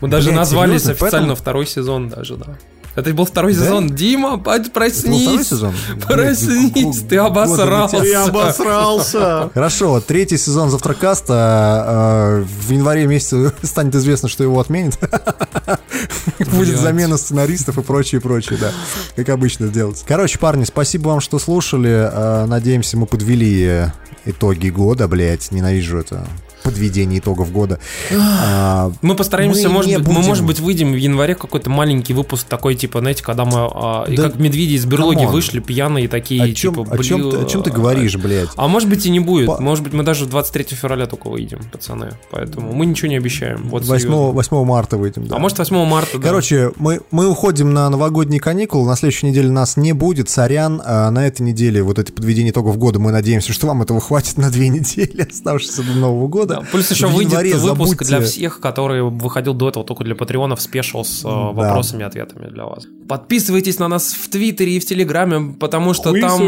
Мы 0.01 0.09
даже 0.09 0.27
Блядь, 0.27 0.37
назвались 0.41 0.83
серьезно? 0.83 0.93
официально 1.07 1.19
Поэтому- 1.29 1.37
второй 1.37 1.67
сезон 1.67 2.09
даже, 2.09 2.37
да. 2.37 2.59
Это 2.97 3.13
был 3.15 3.27
второй 3.27 3.55
Да? 3.55 3.63
сезон. 3.63 3.91
Дима, 3.95 4.37
был 4.39 4.53
второй 4.53 4.71
проснись. 4.71 5.49
сезон? 5.49 5.75
Проснись, 6.09 7.03
ты 7.09 7.17
обосрался. 7.19 8.01
Ты 8.01 8.15
обосрался. 8.15 9.51
Хорошо, 9.55 10.01
третий 10.01 10.39
сезон 10.39 10.71
Завтракаста. 10.71 11.85
э, 11.87 12.45
В 12.67 12.71
январе 12.71 13.07
месяце 13.07 13.53
станет 13.63 13.95
известно, 13.95 14.29
что 14.29 14.43
его 14.45 14.59
отменят. 14.61 14.99
Будет 16.53 16.79
замена 16.79 17.17
сценаристов 17.17 17.79
и 17.79 17.83
прочее, 17.83 18.21
прочее, 18.21 18.59
да. 18.61 18.73
Как 19.15 19.29
обычно 19.29 19.69
делается. 19.69 20.05
Короче, 20.07 20.39
парни, 20.39 20.65
спасибо 20.65 21.09
вам, 21.09 21.21
что 21.21 21.39
слушали. 21.39 22.11
Э, 22.13 22.47
Надеемся, 22.47 22.97
мы 22.97 23.07
подвели 23.07 23.87
итоги 24.25 24.69
года, 24.71 25.07
блядь. 25.09 25.53
Ненавижу 25.53 25.99
это. 25.99 26.27
Подведение 26.67 27.21
итогов 27.21 27.53
года. 27.53 27.79
А, 28.13 28.91
Мы 29.03 29.15
постараемся, 29.15 29.69
Мы 29.69 29.75
может 29.75 29.91
быть, 29.95 30.07
мы, 30.09 30.15
будем. 30.15 30.27
может 30.27 30.45
быть, 30.45 30.61
выйдем 30.61 30.93
в 30.93 30.97
январе 30.97 31.35
какой-то 31.35 31.71
маленький 31.71 32.13
выпуск 32.13 32.47
такой, 32.49 32.75
типа, 32.75 33.01
знаете, 33.01 33.23
когда 33.23 33.45
мы, 33.45 33.69
а, 33.73 34.07
Да 34.09 34.25
как 34.25 34.39
медведи 34.39 34.75
из 34.75 34.85
берлоги 34.85 35.19
come 35.19 35.27
on. 35.27 35.33
вышли, 35.33 35.61
пьяные 35.61 36.09
такие, 36.09 36.43
О 36.43 36.53
чем, 36.53 36.75
типа, 36.75 36.95
о, 36.95 36.99
чем, 37.03 37.21
блин, 37.21 37.31
ты, 37.31 37.37
о 37.39 37.45
чем 37.47 37.63
ты 37.63 37.71
говоришь, 37.71 38.17
блядь? 38.17 38.49
А 38.57 38.69
может 38.69 38.89
быть 38.89 39.07
и 39.07 39.11
не 39.11 39.21
будет. 39.21 39.47
По- 39.47 39.61
Может 39.61 39.85
быть, 39.85 39.93
мы 39.93 40.03
даже 40.03 40.27
23 40.27 40.77
февраля 40.77 41.07
только 41.07 41.29
выйдем, 41.29 41.61
пацаны. 41.71 42.11
Поэтому 42.31 42.73
мы 42.73 42.87
ничего 42.87 43.09
не 43.09 43.17
обещаем. 43.17 43.69
Вот 43.69 43.85
8, 43.85 44.01
серьезно. 44.03 44.33
8 44.33 44.65
марта 44.65 44.97
выйдем, 44.97 45.27
да. 45.27 45.37
А 45.37 45.39
может 45.39 45.59
8 45.59 45.85
марта, 45.87 46.19
да. 46.19 46.23
Короче, 46.29 46.73
мы, 46.77 47.01
мы 47.11 47.29
уходим 47.29 47.73
на 47.73 47.89
новогодние 47.91 48.41
каникулы. 48.41 48.87
На 48.89 48.97
следующей 48.97 49.27
неделе 49.27 49.51
нас 49.51 49.77
не 49.77 49.93
будет. 49.93 50.29
Сорян. 50.29 50.83
А 50.85 51.11
на 51.11 51.27
этой 51.27 51.43
неделе 51.43 51.83
вот 51.83 51.99
это 51.99 52.13
подведение 52.13 52.51
итогов 52.51 52.77
года. 52.79 52.99
Мы 52.99 53.13
надеемся, 53.13 53.53
что 53.53 53.67
вам 53.69 53.83
этого 53.83 54.01
хватит 54.01 54.37
на 54.39 54.51
две 54.51 54.69
недели, 54.77 55.23
оставшиеся 55.29 55.83
до 55.83 55.93
Нового 55.93 56.29
года. 56.29 56.56
Да, 56.61 56.67
плюс 56.71 56.91
еще 56.91 57.07
выйдет 57.07 57.39
выпуск 57.61 58.03
забудьте- 58.03 58.07
для 58.07 58.21
всех, 58.21 58.61
который 58.61 59.03
выходил 59.03 59.55
до 59.55 59.69
этого 59.69 59.85
только 59.85 60.05
для 60.05 60.15
патреонов, 60.15 60.61
спешл 60.61 61.05
с 61.05 61.25
э, 61.25 61.29
вопросами 61.29 62.03
и 62.03 62.05
ответами 62.05 62.49
для 62.49 62.65
вас. 62.65 62.85
Подписывайтесь 63.09 63.79
на 63.79 63.89
нас 63.89 64.13
в 64.13 64.29
Твиттере 64.29 64.77
и 64.77 64.81
в 64.81 64.85
Телеграме, 64.85 65.55
потому 65.59 65.95
что 65.95 66.13
там, 66.13 66.41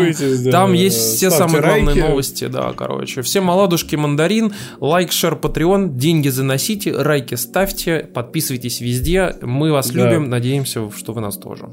да. 0.45 0.51
там 0.51 0.73
есть 0.73 0.99
все 1.17 1.31
самые 1.31 1.63
главные 1.63 1.87
лайки. 1.87 1.99
новости, 2.01 2.47
да, 2.47 2.73
короче. 2.77 3.23
Всем 3.23 3.51
оладушки, 3.51 3.97
мандарин, 3.97 4.53
лайк, 4.81 5.13
шер, 5.13 5.37
патреон, 5.37 5.97
деньги 5.97 6.29
заносите, 6.29 6.93
райки 6.93 7.35
ставьте, 7.37 8.09
подписывайтесь 8.13 8.81
везде. 8.81 9.37
Мы 9.43 9.73
вас 9.73 9.91
Да. 9.91 10.05
любим, 10.05 10.29
надеемся, 10.29 10.91
что 10.97 11.13
вы 11.13 11.21
нас 11.21 11.37
тоже. 11.37 11.69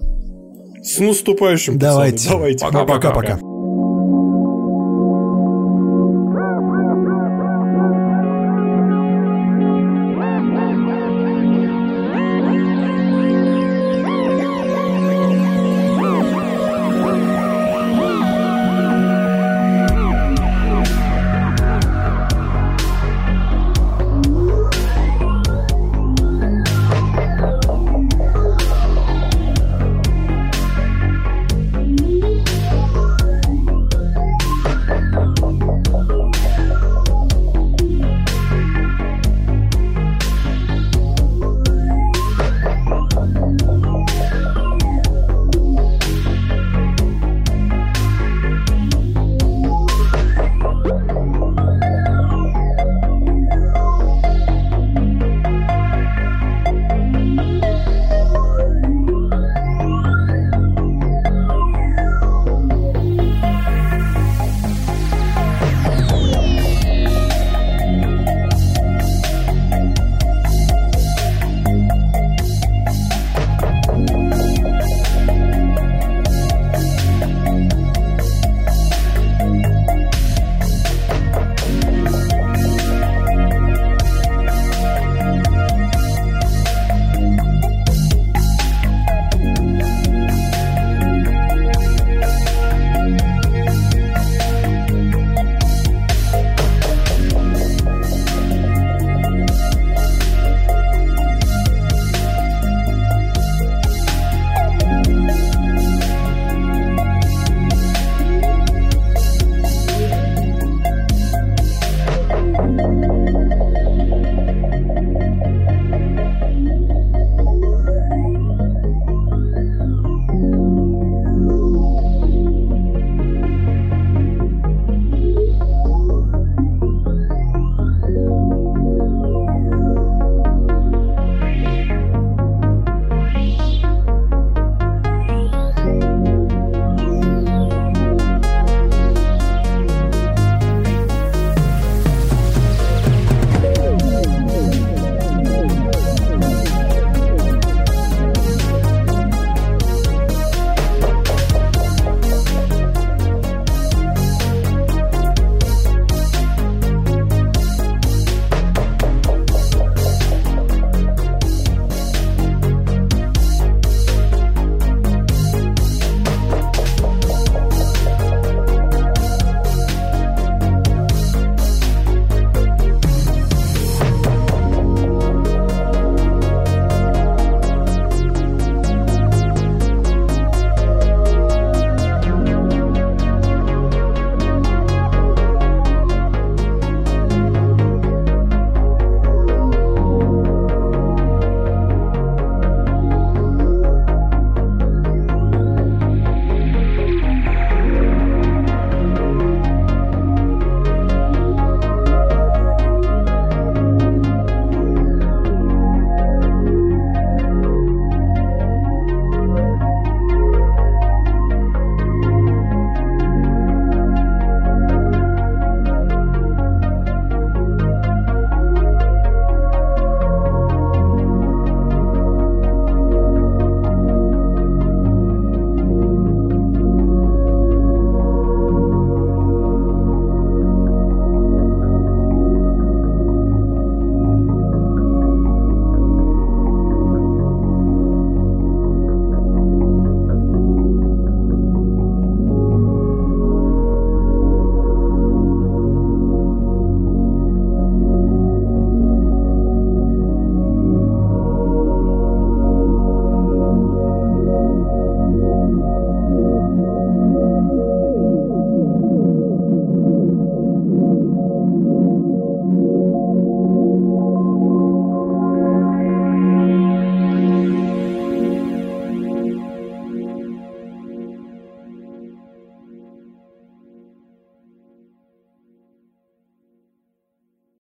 С 0.84 1.00
наступающим, 1.00 1.76
пацаны. 1.76 1.92
Давайте. 1.94 2.30
Давайте. 2.30 2.66
Пока-пока. 2.66 3.12
Пока-пока. 3.12 3.55